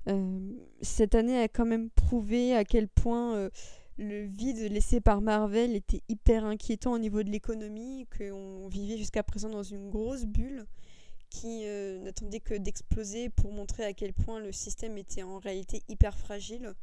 euh, 0.09 0.51
cette 0.81 1.15
année 1.15 1.39
a 1.39 1.47
quand 1.47 1.65
même 1.65 1.89
prouvé 1.91 2.53
à 2.53 2.65
quel 2.65 2.89
point 2.89 3.35
euh, 3.35 3.49
le 3.97 4.25
vide 4.25 4.69
laissé 4.69 4.99
par 4.99 5.21
Marvel 5.21 5.73
était 5.73 6.01
hyper 6.09 6.43
inquiétant 6.43 6.91
au 6.91 6.99
niveau 6.99 7.23
de 7.23 7.29
l'économie, 7.29 8.07
qu'on 8.17 8.67
vivait 8.67 8.97
jusqu'à 8.97 9.23
présent 9.23 9.49
dans 9.49 9.63
une 9.63 9.89
grosse 9.89 10.25
bulle 10.25 10.65
qui 11.29 11.65
n'attendait 12.03 12.39
que 12.39 12.53
d'exploser 12.55 13.29
pour 13.29 13.51
montrer 13.51 13.85
à 13.85 13.93
quel 13.93 14.13
point 14.13 14.39
le 14.39 14.51
système 14.51 14.97
était 14.97 15.23
en 15.23 15.39
réalité 15.39 15.81
hyper 15.89 16.17
fragile. 16.17 16.73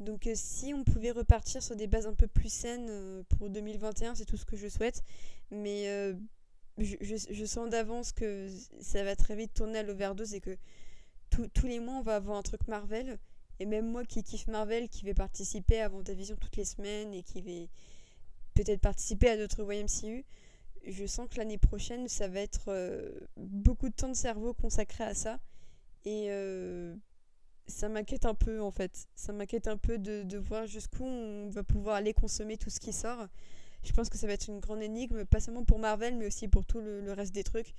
Donc 0.00 0.26
euh, 0.26 0.32
si 0.34 0.72
on 0.74 0.84
pouvait 0.84 1.10
repartir 1.10 1.62
sur 1.62 1.74
des 1.74 1.86
bases 1.86 2.06
un 2.06 2.14
peu 2.14 2.28
plus 2.28 2.52
saines 2.52 2.88
euh, 2.88 3.22
pour 3.36 3.50
2021, 3.50 4.14
c'est 4.14 4.24
tout 4.24 4.36
ce 4.36 4.44
que 4.44 4.56
je 4.56 4.68
souhaite. 4.68 5.02
Mais 5.50 5.88
euh, 5.88 6.14
je, 6.78 7.44
sens 7.44 7.68
d'avance 7.68 8.12
que 8.12 8.48
ça 8.80 9.02
va 9.02 9.16
très 9.16 9.34
vite 9.34 9.54
tourner 9.54 9.80
à 9.80 9.82
l'overdose 9.82 10.34
et 10.34 10.40
que 10.40 10.56
tous 11.30 11.66
les 11.66 11.80
mois 11.80 11.94
on 11.94 12.02
va 12.02 12.16
avoir 12.16 12.38
un 12.38 12.42
truc 12.42 12.66
Marvel. 12.68 13.18
Et 13.60 13.66
même 13.66 13.90
moi 13.90 14.04
qui 14.04 14.22
kiffe 14.22 14.46
Marvel, 14.46 14.88
qui 14.88 15.04
vais 15.04 15.14
participer 15.14 15.80
à 15.80 15.88
Vendavision 15.88 16.36
toutes 16.36 16.56
les 16.56 16.64
semaines 16.64 17.12
et 17.12 17.24
qui 17.24 17.40
vais 17.42 17.68
peut-être 18.54 18.80
participer 18.80 19.30
à 19.30 19.36
d'autres 19.36 19.66
YMCU, 19.72 20.24
je 20.86 21.06
sens 21.06 21.28
que 21.28 21.38
l'année 21.38 21.58
prochaine 21.58 22.06
ça 22.06 22.28
va 22.28 22.38
être 22.38 22.70
beaucoup 23.36 23.88
de 23.88 23.94
temps 23.94 24.08
de 24.08 24.14
cerveau 24.14 24.54
consacré 24.54 25.02
à 25.02 25.14
ça. 25.14 25.40
Et 26.04 26.28
ça 27.68 27.88
m'inquiète 27.88 28.24
un 28.24 28.34
peu 28.34 28.60
en 28.60 28.70
fait. 28.70 29.06
Ça 29.14 29.32
m'inquiète 29.32 29.68
un 29.68 29.76
peu 29.76 29.98
de, 29.98 30.38
voir 30.38 30.66
jusqu'où 30.66 31.04
on 31.04 31.48
va 31.50 31.62
pouvoir 31.62 31.96
aller 31.96 32.14
consommer 32.14 32.56
tout 32.56 32.70
ce 32.70 32.80
qui 32.80 32.92
sort. 32.92 33.26
Je 33.84 33.92
pense 33.92 34.08
que 34.08 34.18
ça 34.18 34.26
va 34.26 34.32
être 34.32 34.48
une 34.48 34.58
grande 34.58 34.82
énigme, 34.82 35.24
pas 35.24 35.40
seulement 35.40 35.64
pour 35.64 35.78
Marvel, 35.78 36.16
mais 36.16 36.26
aussi 36.26 36.48
pour 36.48 36.64
tout 36.64 36.80
le, 36.80 37.12
reste 37.12 37.32
des 37.32 37.44
trucs. 37.44 37.74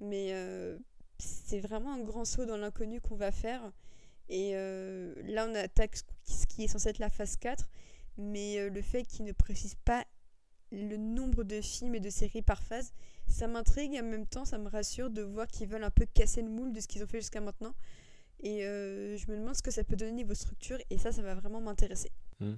Mais 0.00 0.32
euh, 0.32 0.76
c'est 1.18 1.60
vraiment 1.60 1.94
un 1.94 2.00
grand 2.00 2.24
saut 2.24 2.46
dans 2.46 2.56
l'inconnu 2.56 3.00
qu'on 3.00 3.14
va 3.14 3.30
faire. 3.30 3.72
Et 4.28 4.52
euh, 4.54 5.14
là, 5.24 5.46
on 5.48 5.54
attaque 5.54 5.98
ce 6.24 6.46
qui 6.46 6.64
est 6.64 6.68
censé 6.68 6.88
être 6.88 6.98
la 6.98 7.10
phase 7.10 7.36
4, 7.36 7.68
mais 8.18 8.58
euh, 8.58 8.70
le 8.70 8.82
fait 8.82 9.04
qu'ils 9.04 9.24
ne 9.24 9.32
précisent 9.32 9.78
pas 9.84 10.04
le 10.72 10.96
nombre 10.96 11.44
de 11.44 11.60
films 11.60 11.94
et 11.94 12.00
de 12.00 12.10
séries 12.10 12.42
par 12.42 12.60
phase, 12.60 12.92
ça 13.28 13.46
m'intrigue 13.46 13.94
et 13.94 14.00
en 14.00 14.04
même 14.04 14.26
temps, 14.26 14.44
ça 14.44 14.58
me 14.58 14.68
rassure 14.68 15.10
de 15.10 15.22
voir 15.22 15.46
qu'ils 15.46 15.68
veulent 15.68 15.84
un 15.84 15.90
peu 15.90 16.06
casser 16.06 16.42
le 16.42 16.48
moule 16.48 16.72
de 16.72 16.80
ce 16.80 16.88
qu'ils 16.88 17.04
ont 17.04 17.06
fait 17.06 17.20
jusqu'à 17.20 17.40
maintenant. 17.40 17.74
Et 18.42 18.64
euh, 18.64 19.16
je 19.16 19.30
me 19.30 19.36
demande 19.36 19.54
ce 19.54 19.62
que 19.62 19.70
ça 19.70 19.82
peut 19.82 19.96
donner 19.96 20.12
niveau 20.12 20.34
structure, 20.34 20.78
et 20.90 20.98
ça, 20.98 21.10
ça 21.10 21.22
va 21.22 21.34
vraiment 21.34 21.60
m'intéresser. 21.60 22.10
Mmh. 22.40 22.52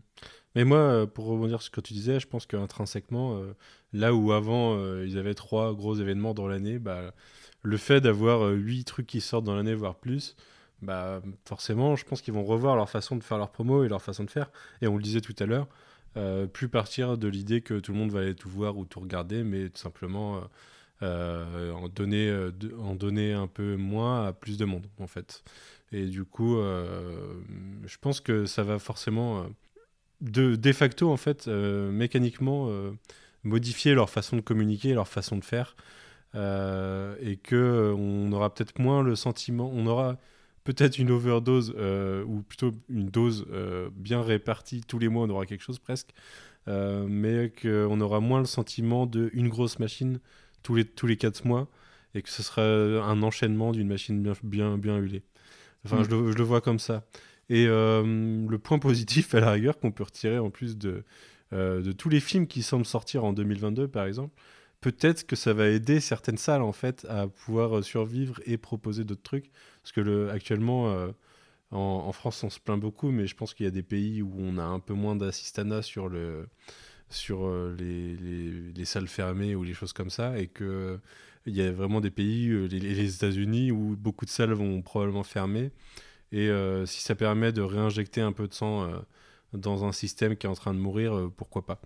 Mais 0.57 0.65
moi, 0.65 0.79
euh, 0.79 1.07
pour 1.07 1.27
rebondir 1.27 1.63
sur 1.63 1.67
ce 1.67 1.71
que 1.71 1.81
tu 1.81 1.93
disais, 1.93 2.19
je 2.19 2.27
pense 2.27 2.47
qu'intrinsèquement, 2.47 3.39
euh, 3.39 3.55
là 3.93 4.13
où 4.13 4.33
avant 4.33 4.77
ils 5.03 5.19
avaient 5.19 5.35
trois 5.35 5.75
gros 5.75 5.95
événements 5.95 6.35
dans 6.35 6.49
l'année, 6.49 6.79
bah, 6.79 7.15
le 7.63 7.77
fait 7.77 8.01
d'avoir 8.01 8.51
huit 8.51 8.85
trucs 8.85 9.07
qui 9.07 9.21
sortent 9.21 9.45
dans 9.45 9.55
l'année, 9.55 9.75
voire 9.75 9.95
plus, 9.95 10.37
bah, 10.83 11.23
forcément, 11.45 11.97
je 11.97 12.05
pense 12.05 12.23
qu'ils 12.23 12.35
vont 12.35 12.45
revoir 12.45 12.77
leur 12.77 12.91
façon 12.91 13.17
de 13.17 13.23
faire 13.23 13.39
leur 13.39 13.51
promo 13.51 13.85
et 13.85 13.89
leur 13.89 14.03
façon 14.03 14.25
de 14.25 14.31
faire. 14.31 14.51
Et 14.83 14.89
on 14.89 14.97
le 14.97 15.03
disait 15.03 15.21
tout 15.21 15.37
à 15.39 15.47
l'heure, 15.47 15.69
plus 16.53 16.69
partir 16.69 17.17
de 17.17 17.29
l'idée 17.29 17.61
que 17.61 17.79
tout 17.79 17.93
le 17.93 17.99
monde 17.99 18.11
va 18.11 18.21
aller 18.21 18.35
tout 18.35 18.49
voir 18.49 18.77
ou 18.77 18.85
tout 18.85 19.01
regarder, 19.01 19.45
mais 19.45 19.69
tout 19.69 19.79
simplement 19.79 20.43
en, 21.03 21.89
donner, 21.89 22.29
euh, 22.29 22.51
en 22.81 22.95
donner 22.95 23.33
un 23.33 23.47
peu 23.47 23.77
moins 23.77 24.27
à 24.27 24.33
plus 24.33 24.59
de 24.59 24.65
monde, 24.65 24.87
en 24.99 25.07
fait. 25.07 25.45
Et 25.93 26.07
du 26.07 26.25
coup, 26.25 26.59
euh, 26.59 27.41
je 27.87 27.97
pense 27.99 28.21
que 28.21 28.47
ça 28.47 28.63
va 28.63 28.79
forcément, 28.79 29.47
de, 30.21 30.57
de 30.57 30.73
facto, 30.73 31.11
en 31.11 31.17
fait, 31.17 31.47
mécaniquement, 31.47 32.71
modifier 33.45 33.95
leur 33.95 34.11
façon 34.11 34.37
de 34.37 34.43
communiquer, 34.43 34.93
leur 34.95 35.09
façon 35.09 35.37
de 35.37 35.45
faire. 35.45 35.77
et 36.35 37.39
que 37.43 37.95
on 37.97 38.33
aura 38.33 38.53
peut-être 38.53 38.79
moins 38.79 39.03
le 39.03 39.17
sentiment, 39.17 39.71
on 39.73 39.87
aura 39.87 40.19
peut-être 40.65 40.99
une 40.99 41.11
overdose 41.11 41.71
ou 42.27 42.43
plutôt 42.43 42.75
une 42.91 43.09
dose 43.09 43.47
bien 43.95 44.21
répartie 44.21 44.83
tous 44.83 44.99
les 44.99 45.09
mois, 45.09 45.25
on 45.25 45.31
aura 45.31 45.47
quelque 45.47 45.65
chose 45.65 45.79
presque, 45.79 46.11
mais 46.67 47.51
qu'on 47.63 48.01
aura 48.01 48.21
moins 48.21 48.41
le 48.41 48.47
sentiment 48.47 49.07
d'une 49.07 49.49
grosse 49.49 49.79
machine 49.79 50.21
tous 50.63 50.75
les, 50.75 50.85
tous 50.85 51.07
les 51.07 51.17
4 51.17 51.45
mois 51.45 51.69
et 52.15 52.23
que 52.23 52.29
ce 52.29 52.43
sera 52.43 52.63
un 52.63 53.23
enchaînement 53.23 53.73
d'une 53.73 53.89
machine 53.89 54.23
bien, 54.23 54.35
bien, 54.43 54.79
bien 54.79 54.99
huilée. 54.99 55.23
Enfin, 55.85 56.01
mm. 56.01 56.05
je, 56.05 56.11
le, 56.11 56.33
je, 56.33 56.39
le, 56.39 56.45
vois 56.45 56.61
comme 56.61 56.79
ça. 56.79 57.05
Et 57.49 57.67
euh, 57.67 58.47
le 58.49 58.59
point 58.59 58.79
positif, 58.79 59.35
à 59.35 59.41
la 59.41 59.53
rigueur, 59.53 59.79
qu'on 59.79 59.93
peut 59.93 60.05
retirer 60.05 60.39
en 60.39 60.51
plus 60.51 60.77
de, 60.77 61.05
euh, 61.53 61.83
de 61.83 61.93
tous 61.93 62.09
les 62.09 62.21
films 62.21 62.47
qui 62.47 62.63
semblent 62.63 62.87
sortir 62.87 63.25
en 63.25 63.33
2022, 63.33 63.89
par 63.89 64.07
exemple, 64.07 64.35
peut-être 64.81 65.27
que 65.27 65.37
ça 65.37 65.53
va 65.53 65.69
aider 65.69 66.01
certaines 66.01 66.39
salles, 66.39 66.63
en 66.63 66.73
fait, 66.73 67.07
à 67.09 67.29
pouvoir 67.29 67.83
survivre 67.85 68.41
et 68.47 68.59
proposer 68.59 69.05
d'autres 69.05 69.23
trucs. 69.23 69.51
Parce 69.83 69.93
que 69.93 70.01
le, 70.01 70.31
actuellement, 70.31 70.91
euh, 70.91 71.09
en, 71.71 72.05
en, 72.07 72.13
France, 72.13 72.43
on 72.45 72.51
se 72.51 72.61
plaint 72.61 72.81
beaucoup, 72.81 73.11
mais 73.11 73.27
je 73.27 73.35
pense 73.37 73.55
qu'il 73.55 73.65
y 73.65 73.69
a 73.69 73.73
des 73.73 73.83
pays 73.83 74.23
où 74.23 74.35
on 74.39 74.59
a 74.59 74.65
un 74.65 74.81
peu 74.81 74.95
moins 74.95 75.17
d'assistanat 75.17 75.83
sur 75.83 76.09
le 76.09 76.49
sur 77.11 77.47
euh, 77.47 77.75
les, 77.79 78.15
les, 78.75 78.85
salles 78.85 79.09
fermées 79.09 79.55
ou 79.55 79.65
les 79.65 79.75
choses 79.75 79.93
comme 79.93 80.11
ça, 80.11 80.39
et 80.39 80.47
que 80.47 80.99
il 81.47 81.57
y 81.57 81.63
a 81.63 81.73
vraiment 81.73 82.01
des 82.01 82.11
pays, 82.11 82.49
euh, 82.51 82.67
les, 82.67 82.79
les 82.81 83.15
États-Unis, 83.15 83.73
où 83.73 83.97
beaucoup 83.97 84.25
de 84.25 84.31
salles 84.31 84.53
vont 84.53 84.83
probablement 84.83 85.23
fermer. 85.23 85.71
Et 86.33 86.49
euh, 86.51 86.87
si 86.87 87.01
ça 87.03 87.15
permet 87.15 87.53
de 87.53 87.63
réinjecter 87.63 88.21
un 88.21 88.33
peu 88.33 88.49
de 88.49 88.55
sang 88.55 88.91
dans 89.55 89.85
un 89.85 89.93
système 89.93 90.37
qui 90.37 90.47
est 90.47 90.51
en 90.51 90.55
train 90.55 90.75
de 90.75 90.79
mourir, 90.79 91.31
pourquoi 91.37 91.65
pas? 91.65 91.81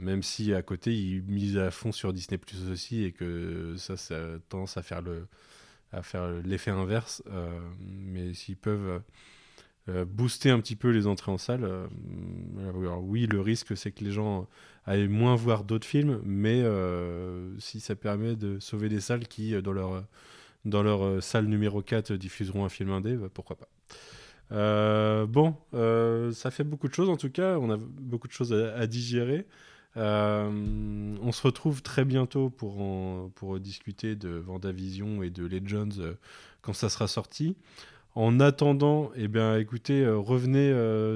Même 0.00 0.22
si 0.22 0.54
à 0.54 0.62
côté 0.62 0.94
ils 0.94 1.22
misent 1.22 1.58
à 1.58 1.70
fond 1.70 1.92
sur 1.92 2.12
Disney 2.12 2.38
Plus 2.38 2.70
aussi 2.70 3.04
et 3.04 3.12
que 3.12 3.74
ça, 3.76 3.96
ça 3.96 4.16
a 4.16 4.38
tendance 4.48 4.76
à 4.76 4.82
faire 4.82 5.02
le 5.02 5.26
à 5.92 6.02
faire 6.02 6.30
l'effet 6.44 6.70
inverse 6.70 7.22
mais 7.80 8.34
s'ils 8.34 8.56
peuvent 8.56 9.02
booster 9.88 10.50
un 10.50 10.60
petit 10.60 10.76
peu 10.76 10.90
les 10.90 11.06
entrées 11.06 11.32
en 11.32 11.38
salle. 11.38 11.68
Alors, 12.60 13.02
oui, 13.02 13.26
le 13.26 13.40
risque, 13.40 13.76
c'est 13.76 13.90
que 13.90 14.04
les 14.04 14.12
gens 14.12 14.46
aillent 14.86 15.08
moins 15.08 15.34
voir 15.34 15.64
d'autres 15.64 15.86
films, 15.86 16.20
mais 16.24 16.62
si 17.58 17.80
ça 17.80 17.96
permet 17.96 18.36
de 18.36 18.58
sauver 18.60 18.88
des 18.88 19.00
salles 19.00 19.26
qui, 19.26 19.60
dans 19.60 19.72
leur, 19.72 20.04
dans 20.64 20.82
leur 20.82 21.22
salle 21.22 21.46
numéro 21.46 21.82
4, 21.82 22.12
diffuseront 22.14 22.64
un 22.64 22.68
film 22.68 22.90
indé, 22.90 23.16
bah, 23.16 23.28
pourquoi 23.32 23.56
pas. 23.56 25.26
bon, 25.26 25.56
ça 26.32 26.50
fait 26.50 26.64
beaucoup 26.64 26.88
de 26.88 26.94
choses 26.94 27.08
en 27.08 27.16
tout 27.16 27.30
cas, 27.30 27.58
on 27.58 27.70
a 27.70 27.76
beaucoup 27.76 28.28
de 28.28 28.32
choses 28.32 28.52
à 28.52 28.86
digérer. 28.86 29.46
Euh, 29.96 31.16
on 31.20 31.32
se 31.32 31.42
retrouve 31.42 31.82
très 31.82 32.04
bientôt 32.04 32.50
pour, 32.50 33.30
pour 33.34 33.60
discuter 33.60 34.16
de 34.16 34.30
Vendavision 34.30 35.22
et 35.22 35.30
de 35.30 35.44
Legends 35.44 35.98
euh, 35.98 36.14
quand 36.62 36.72
ça 36.72 36.88
sera 36.88 37.08
sorti. 37.08 37.56
En 38.14 38.40
attendant, 38.40 39.10
eh 39.16 39.26
bien, 39.26 39.56
écoutez, 39.56 40.02
euh, 40.02 40.18
revenez 40.18 40.70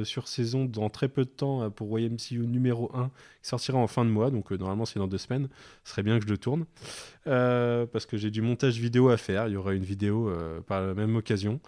sur 0.04 0.28
saison 0.28 0.64
dans 0.64 0.88
très 0.88 1.08
peu 1.08 1.24
de 1.24 1.30
temps 1.30 1.70
pour 1.70 1.98
YMCU 1.98 2.46
numéro 2.46 2.90
1 2.94 3.10
qui 3.42 3.48
sortira 3.48 3.78
en 3.78 3.86
fin 3.86 4.04
de 4.04 4.10
mois, 4.10 4.30
donc 4.30 4.50
normalement 4.50 4.86
c'est 4.86 4.98
dans 4.98 5.08
deux 5.08 5.18
semaines. 5.18 5.48
Ce 5.84 5.90
serait 5.90 6.02
bien 6.02 6.18
que 6.18 6.24
je 6.24 6.30
le 6.30 6.38
tourne 6.38 6.64
parce 7.24 8.06
que 8.06 8.16
j'ai 8.16 8.30
du 8.30 8.40
montage 8.40 8.78
vidéo 8.78 9.10
à 9.10 9.16
faire. 9.16 9.48
Il 9.48 9.52
y 9.52 9.56
aura 9.56 9.74
une 9.74 9.84
vidéo 9.84 10.32
par 10.66 10.80
la 10.80 10.94
même 10.94 11.16
occasion. 11.16 11.60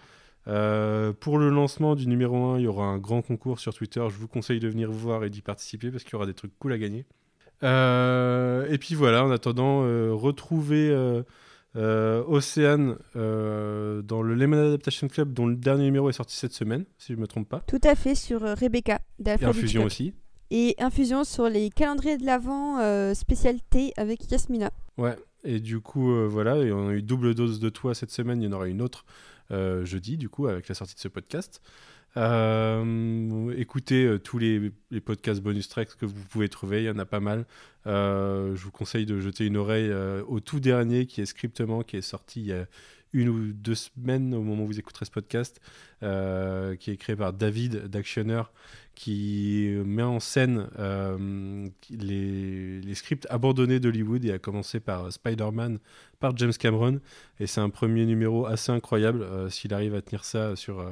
Euh, 0.49 1.13
pour 1.13 1.37
le 1.37 1.49
lancement 1.49 1.95
du 1.95 2.07
numéro 2.07 2.51
1, 2.53 2.59
il 2.59 2.63
y 2.63 2.67
aura 2.67 2.85
un 2.85 2.97
grand 2.97 3.21
concours 3.21 3.59
sur 3.59 3.73
Twitter. 3.73 4.03
Je 4.09 4.17
vous 4.17 4.27
conseille 4.27 4.59
de 4.59 4.67
venir 4.67 4.91
voir 4.91 5.23
et 5.23 5.29
d'y 5.29 5.41
participer 5.41 5.91
parce 5.91 6.03
qu'il 6.03 6.13
y 6.13 6.15
aura 6.15 6.25
des 6.25 6.33
trucs 6.33 6.57
cool 6.59 6.73
à 6.73 6.77
gagner. 6.77 7.05
Euh, 7.63 8.67
et 8.69 8.77
puis 8.77 8.95
voilà, 8.95 9.23
en 9.23 9.31
attendant, 9.31 9.83
euh, 9.83 10.11
retrouvez 10.13 10.89
Océane 11.75 12.97
dans 13.15 14.21
le 14.21 14.33
Lemon 14.33 14.67
Adaptation 14.67 15.07
Club, 15.07 15.33
dont 15.33 15.47
le 15.47 15.55
dernier 15.55 15.83
numéro 15.83 16.09
est 16.09 16.13
sorti 16.13 16.35
cette 16.35 16.53
semaine, 16.53 16.85
si 16.97 17.13
je 17.13 17.17
ne 17.17 17.21
me 17.21 17.27
trompe 17.27 17.47
pas. 17.47 17.61
Tout 17.67 17.81
à 17.83 17.95
fait, 17.95 18.15
sur 18.15 18.41
Rebecca 18.41 18.99
Et 19.25 19.43
Infusion 19.43 19.85
aussi. 19.85 20.13
Et 20.51 20.75
Infusion 20.79 21.23
sur 21.23 21.47
les 21.47 21.69
calendriers 21.69 22.17
de 22.17 22.25
l'Avent 22.25 23.13
spécialité 23.13 23.93
avec 23.97 24.31
Yasmina. 24.31 24.71
Ouais, 24.97 25.15
et 25.43 25.59
du 25.59 25.79
coup, 25.79 26.11
voilà, 26.27 26.57
et 26.57 26.71
on 26.71 26.89
a 26.89 26.93
eu 26.93 27.01
double 27.01 27.35
dose 27.35 27.59
de 27.59 27.69
toi 27.69 27.93
cette 27.93 28.11
semaine, 28.11 28.41
il 28.41 28.45
y 28.45 28.47
en 28.47 28.53
aura 28.53 28.67
une 28.67 28.81
autre 28.81 29.05
euh, 29.51 29.83
jeudi, 29.83 30.17
du 30.17 30.29
coup, 30.29 30.47
avec 30.47 30.67
la 30.67 30.75
sortie 30.75 30.95
de 30.95 30.99
ce 30.99 31.07
podcast. 31.07 31.61
Euh, 32.17 33.53
écoutez 33.55 34.05
euh, 34.05 34.19
tous 34.19 34.39
les, 34.39 34.71
podcasts 34.99 35.41
bonus 35.41 35.69
tracks 35.69 35.95
que 35.95 36.05
vous 36.05 36.23
pouvez 36.29 36.49
trouver, 36.49 36.83
il 36.83 36.85
y 36.85 36.89
en 36.89 36.97
a 36.99 37.05
pas 37.05 37.19
mal. 37.19 37.45
je 37.85 38.61
vous 38.61 38.71
conseille 38.71 39.05
de 39.05 39.19
jeter 39.19 39.45
une 39.45 39.57
oreille 39.57 39.91
au 40.27 40.39
tout 40.39 40.59
dernier 40.59 41.05
qui 41.05 41.21
est 41.21 41.25
Scriptement, 41.25 41.83
qui 41.83 41.97
est 41.97 42.01
sorti 42.01 42.41
il 42.41 42.47
y 42.47 42.53
a 42.53 42.65
une 43.11 43.29
ou 43.29 43.53
deux 43.53 43.75
semaines 43.75 44.35
au 44.35 44.43
moment 44.43 44.63
où 44.63 44.67
vous 44.67 44.79
écouterez 44.79 45.05
ce 45.05 45.11
podcast, 45.11 45.59
qui 46.01 46.91
est 46.91 46.97
créé 46.97 47.15
par 47.15 47.33
David 47.33 47.87
d'Actioner, 47.87 48.43
qui 48.95 49.73
met 49.85 50.03
en 50.03 50.19
scène 50.19 50.67
les, 51.89 52.81
les, 52.81 52.95
scripts 52.95 53.25
abandonnés 53.29 53.79
d'Hollywood 53.79 54.25
et 54.25 54.31
a 54.31 54.39
commencé 54.39 54.79
par 54.79 55.11
Spider-Man 55.11 55.79
par 56.19 56.35
James 56.37 56.53
Cameron. 56.53 56.99
Et 57.39 57.47
c'est 57.47 57.61
un 57.61 57.69
premier 57.69 58.05
numéro 58.05 58.45
assez 58.45 58.71
incroyable. 58.71 59.23
Euh, 59.23 59.49
s'il 59.49 59.73
arrive 59.73 59.95
à 59.95 60.01
tenir 60.01 60.25
ça 60.25 60.55
sur 60.55 60.79
euh, 60.79 60.91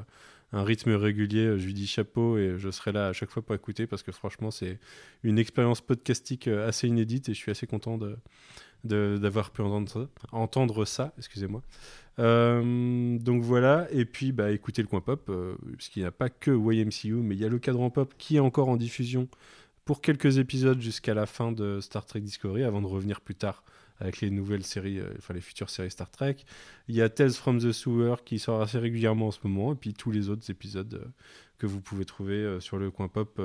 un 0.54 0.64
rythme 0.64 0.92
régulier, 0.92 1.46
euh, 1.46 1.58
je 1.58 1.66
lui 1.66 1.74
dis 1.74 1.88
chapeau 1.88 2.38
et 2.38 2.56
je 2.58 2.70
serai 2.72 2.92
là 2.92 3.08
à 3.08 3.14
chaque 3.14 3.30
fois 3.30 3.42
pour 3.44 3.56
écouter 3.56 3.88
parce 3.88 4.04
que 4.04 4.12
franchement, 4.12 4.52
c'est 4.52 4.80
une 5.24 5.40
expérience 5.40 5.82
podcastique 5.82 6.48
assez 6.48 6.88
inédite 6.88 7.30
et 7.30 7.34
je 7.34 7.38
suis 7.38 7.52
assez 7.52 7.68
content 7.68 7.98
de 7.98 8.18
d'avoir 8.84 9.52
pu 9.52 9.62
entendre 10.32 10.86
ça, 10.86 11.14
excusez-moi. 11.18 11.62
donc 12.18 13.42
voilà, 13.42 13.88
et 13.92 14.06
puis 14.06 14.32
bah, 14.32 14.52
écoutez 14.52 14.82
le 14.82 14.88
coin 14.88 15.02
pop, 15.02 15.30
puisqu'il 15.76 16.04
n'y 16.04 16.06
a 16.06 16.12
pas 16.12 16.30
que 16.30 16.52
YMCU, 16.52 17.16
mais 17.16 17.36
il 17.36 17.42
y 17.42 17.44
a 17.44 17.50
le 17.50 17.60
cadran 17.60 17.90
pop 17.90 18.14
qui 18.18 18.38
est 18.38 18.40
encore 18.40 18.70
en 18.70 18.78
diffusion 18.78 19.28
pour 19.84 20.00
quelques 20.00 20.38
épisodes 20.38 20.80
jusqu'à 20.80 21.14
la 21.14 21.26
fin 21.26 21.52
de 21.52 21.82
Star 21.82 22.06
Trek 22.06 22.22
Discovery, 22.22 22.64
avant 22.64 22.82
de 22.82 22.88
revenir 22.88 23.20
plus 23.20 23.36
tard 23.36 23.64
avec 24.00 24.22
les 24.22 24.30
nouvelles 24.30 24.64
séries, 24.64 25.00
euh, 25.00 25.10
enfin 25.18 25.34
les 25.34 25.42
futures 25.42 25.70
séries 25.70 25.92
Star 25.92 26.10
Trek. 26.10 26.38
Il 26.88 26.96
y 26.96 27.02
a 27.02 27.10
Tales 27.10 27.32
from 27.32 27.60
the 27.60 27.72
Sewer 27.72 28.16
qui 28.24 28.40
sort 28.40 28.62
assez 28.62 28.78
régulièrement 28.78 29.28
en 29.28 29.32
ce 29.32 29.40
moment, 29.44 29.74
et 29.74 29.76
puis 29.76 29.94
tous 29.94 30.12
les 30.12 30.30
autres 30.30 30.50
épisodes 30.50 30.94
euh, 30.94 31.08
que 31.58 31.66
vous 31.66 31.82
pouvez 31.82 32.06
trouver 32.06 32.36
euh, 32.36 32.60
sur 32.60 32.78
le 32.78 32.92
coin 32.92 33.08
pop 33.08 33.42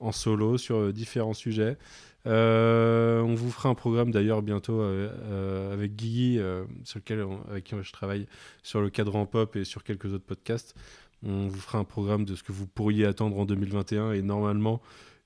en 0.00 0.12
solo 0.12 0.58
sur 0.58 0.92
différents 0.92 1.34
sujets. 1.34 1.76
on 2.24 3.34
vous 3.34 3.50
fera 3.50 3.68
un 3.68 3.74
programme 3.74 4.10
d'ailleurs 4.10 4.42
bientôt 4.42 4.80
avec 4.80 5.94
Guigui, 5.94 6.40
sur 6.84 6.98
lequel 6.98 7.24
avec 7.48 7.64
qui 7.64 7.74
je 7.80 7.92
travaille 7.92 8.26
sur 8.62 8.80
le 8.80 8.90
cadran 8.90 9.26
pop 9.26 9.56
et 9.56 9.64
sur 9.64 9.84
quelques 9.84 10.12
autres 10.12 10.24
podcasts. 10.24 10.74
On 11.22 11.48
vous 11.48 11.60
fera 11.60 11.78
un 11.78 11.84
programme 11.84 12.24
de 12.24 12.34
ce 12.34 12.42
que 12.42 12.52
vous 12.52 12.66
pourriez 12.66 13.06
attendre 13.06 13.38
en 13.38 13.46
2021 13.46 14.12
et 14.12 14.22
normalement 14.22 14.82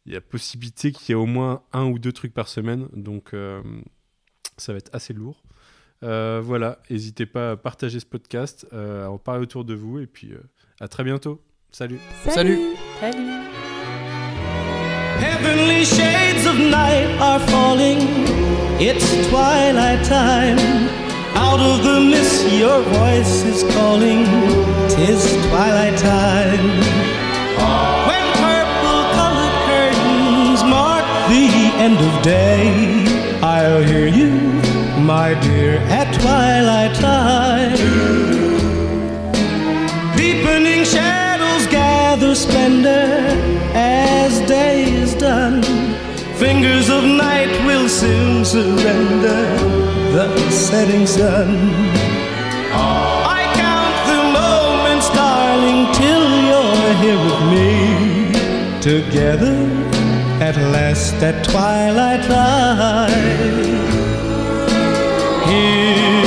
il 0.07 0.13
y 0.13 0.17
a 0.17 0.21
possibilité 0.21 0.93
qu'il 0.93 1.09
y 1.09 1.13
ait 1.13 1.21
au 1.21 1.27
moins 1.27 1.63
un 1.73 1.87
ou 1.87 1.99
deux 1.99 2.13
trucs 2.13 2.35
par 2.35 2.49
semaine. 2.49 2.89
Donc 2.93 3.35
ça 4.61 4.73
va 4.73 4.79
être 4.79 4.95
assez 4.95 5.13
lourd. 5.13 5.43
Euh, 6.05 6.41
voilà, 6.43 6.79
n'hésitez 6.91 7.27
pas 7.27 7.53
à 7.53 7.57
partager 7.57 7.99
ce 8.01 8.07
podcast, 8.07 8.67
euh, 8.73 9.07
à 9.07 9.11
en 9.11 9.19
parler 9.19 9.43
autour 9.43 9.65
de 9.65 9.75
vous, 9.75 9.99
et 9.99 10.07
puis 10.07 10.33
euh, 10.33 10.39
à 10.81 10.89
très 10.89 11.03
bientôt. 11.05 11.41
Salut. 11.73 11.99
Salut. 12.29 12.59
Salut. 13.01 13.29
Heavenly 15.21 15.85
shades 15.85 16.47
of 16.47 16.59
night 16.59 17.09
are 17.21 17.41
falling. 17.49 17.99
It's 18.81 19.29
twilight 19.29 20.05
time. 20.05 20.59
Out 21.35 21.61
of 21.61 21.83
the 21.83 22.01
mist, 22.01 22.47
your 22.53 22.81
voice 22.83 23.45
is 23.45 23.65
calling. 23.75 24.25
Tis 24.89 25.37
twilight 25.49 25.99
time. 25.99 26.81
When 28.07 28.25
purple 28.39 29.03
colored 29.19 29.57
curtains 29.67 30.63
mark 30.65 31.05
the 31.29 31.49
end 31.79 31.99
of 31.99 32.23
day. 32.23 33.28
I'll 33.59 33.83
hear 33.83 34.07
you, 34.07 34.31
my 35.03 35.35
dear, 35.41 35.79
at 35.99 36.15
twilight 36.21 36.95
time. 36.95 37.77
Deepening 40.17 40.85
shadows 40.85 41.67
gather 41.67 42.37
splendor 42.37 43.11
as 43.75 44.39
day 44.47 44.85
is 44.85 45.13
done. 45.15 45.65
Fingers 46.39 46.89
of 46.89 47.03
night 47.03 47.51
will 47.67 47.89
soon 47.89 48.45
surrender 48.45 49.43
the 50.17 50.51
setting 50.53 51.05
sun. 51.05 51.51
I 53.39 53.43
count 53.65 53.97
the 54.13 54.21
moments, 54.39 55.09
darling, 55.19 55.81
till 56.01 56.27
you're 56.49 56.95
here 57.03 57.21
with 57.27 57.43
me 57.55 57.71
together 58.81 59.88
at 60.49 60.57
last 60.73 61.15
at 61.29 61.37
twilight 61.45 62.23
time. 62.23 63.11
Here 65.51 66.25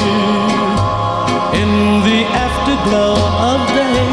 in 1.61 1.71
the 2.07 2.21
afterglow 2.45 3.17
of 3.51 3.59
day, 3.79 4.05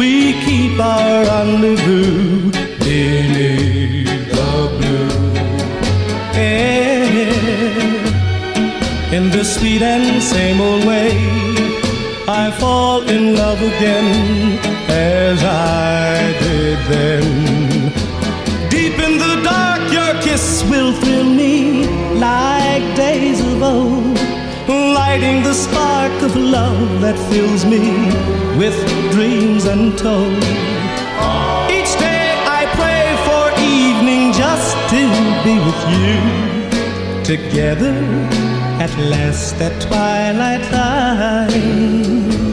we 0.00 0.10
keep 0.46 0.78
our 0.78 1.24
rendezvous 1.30 2.50
beneath 2.84 4.26
the 4.36 4.54
blue 4.76 5.16
air. 6.34 7.06
In 9.16 9.24
the 9.30 9.44
sweet 9.44 9.80
and 9.80 10.22
same 10.22 10.60
old 10.60 10.84
way, 10.84 11.12
I 12.42 12.44
fall 12.60 13.00
in 13.08 13.34
love 13.34 13.60
again 13.62 14.10
as 14.90 15.42
I 15.42 16.36
did 16.42 16.78
then 16.92 17.75
will 20.76 20.92
thrill 20.92 21.24
me 21.24 21.86
like 22.26 22.84
days 22.94 23.40
of 23.40 23.62
old, 23.62 24.18
lighting 24.68 25.42
the 25.42 25.54
spark 25.54 26.12
of 26.22 26.36
love 26.36 27.00
that 27.00 27.16
fills 27.30 27.64
me 27.64 27.84
with 28.60 28.76
dreams 29.12 29.64
untold. 29.64 30.42
Each 31.76 31.92
day 32.06 32.24
I 32.60 32.62
pray 32.80 33.06
for 33.26 33.44
evening 33.78 34.24
just 34.44 34.72
to 34.92 35.02
be 35.46 35.54
with 35.66 35.82
you, 36.00 36.18
together 37.32 37.96
at 38.84 38.92
last 39.12 39.54
at 39.66 39.74
twilight 39.80 40.62
time. 40.64 42.45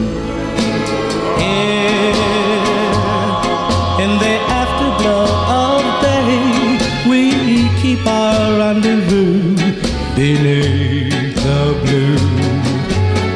Beneath 10.16 11.34
the 11.42 11.62
blue. 11.82 12.16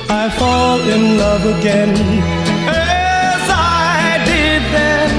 I 0.09 0.31
fall 0.39 0.81
in 0.81 1.19
love 1.19 1.45
again 1.47 1.95
as 2.69 3.45
I 3.51 4.23
did 4.31 4.63
then. 4.77 5.11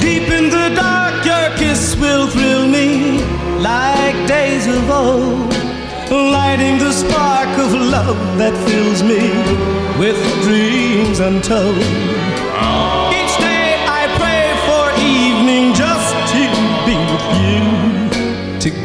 Deep 0.00 0.28
in 0.38 0.50
the 0.50 0.68
dark, 0.76 1.24
your 1.24 1.48
kiss 1.56 1.96
will 1.96 2.26
thrill 2.28 2.68
me 2.68 3.22
like 3.58 4.16
days 4.28 4.66
of 4.66 4.90
old. 4.90 5.50
lighting 6.10 6.78
the 6.78 6.92
spark 6.92 7.48
of 7.58 7.72
love 7.72 8.20
that 8.36 8.54
fills 8.68 9.02
me 9.02 9.22
with 9.98 10.18
dreams 10.42 11.20
untold. 11.20 12.29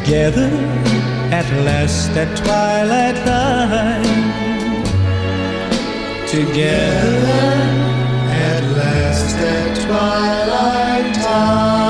together 0.06 0.52
at 1.32 1.52
last 1.66 2.12
at 2.12 2.38
twilight 2.38 3.16
time. 3.26 4.04
Together 6.28 7.42
at 8.30 8.64
last 8.78 9.36
at 9.38 9.88
twilight 9.88 11.16
time. 11.16 11.85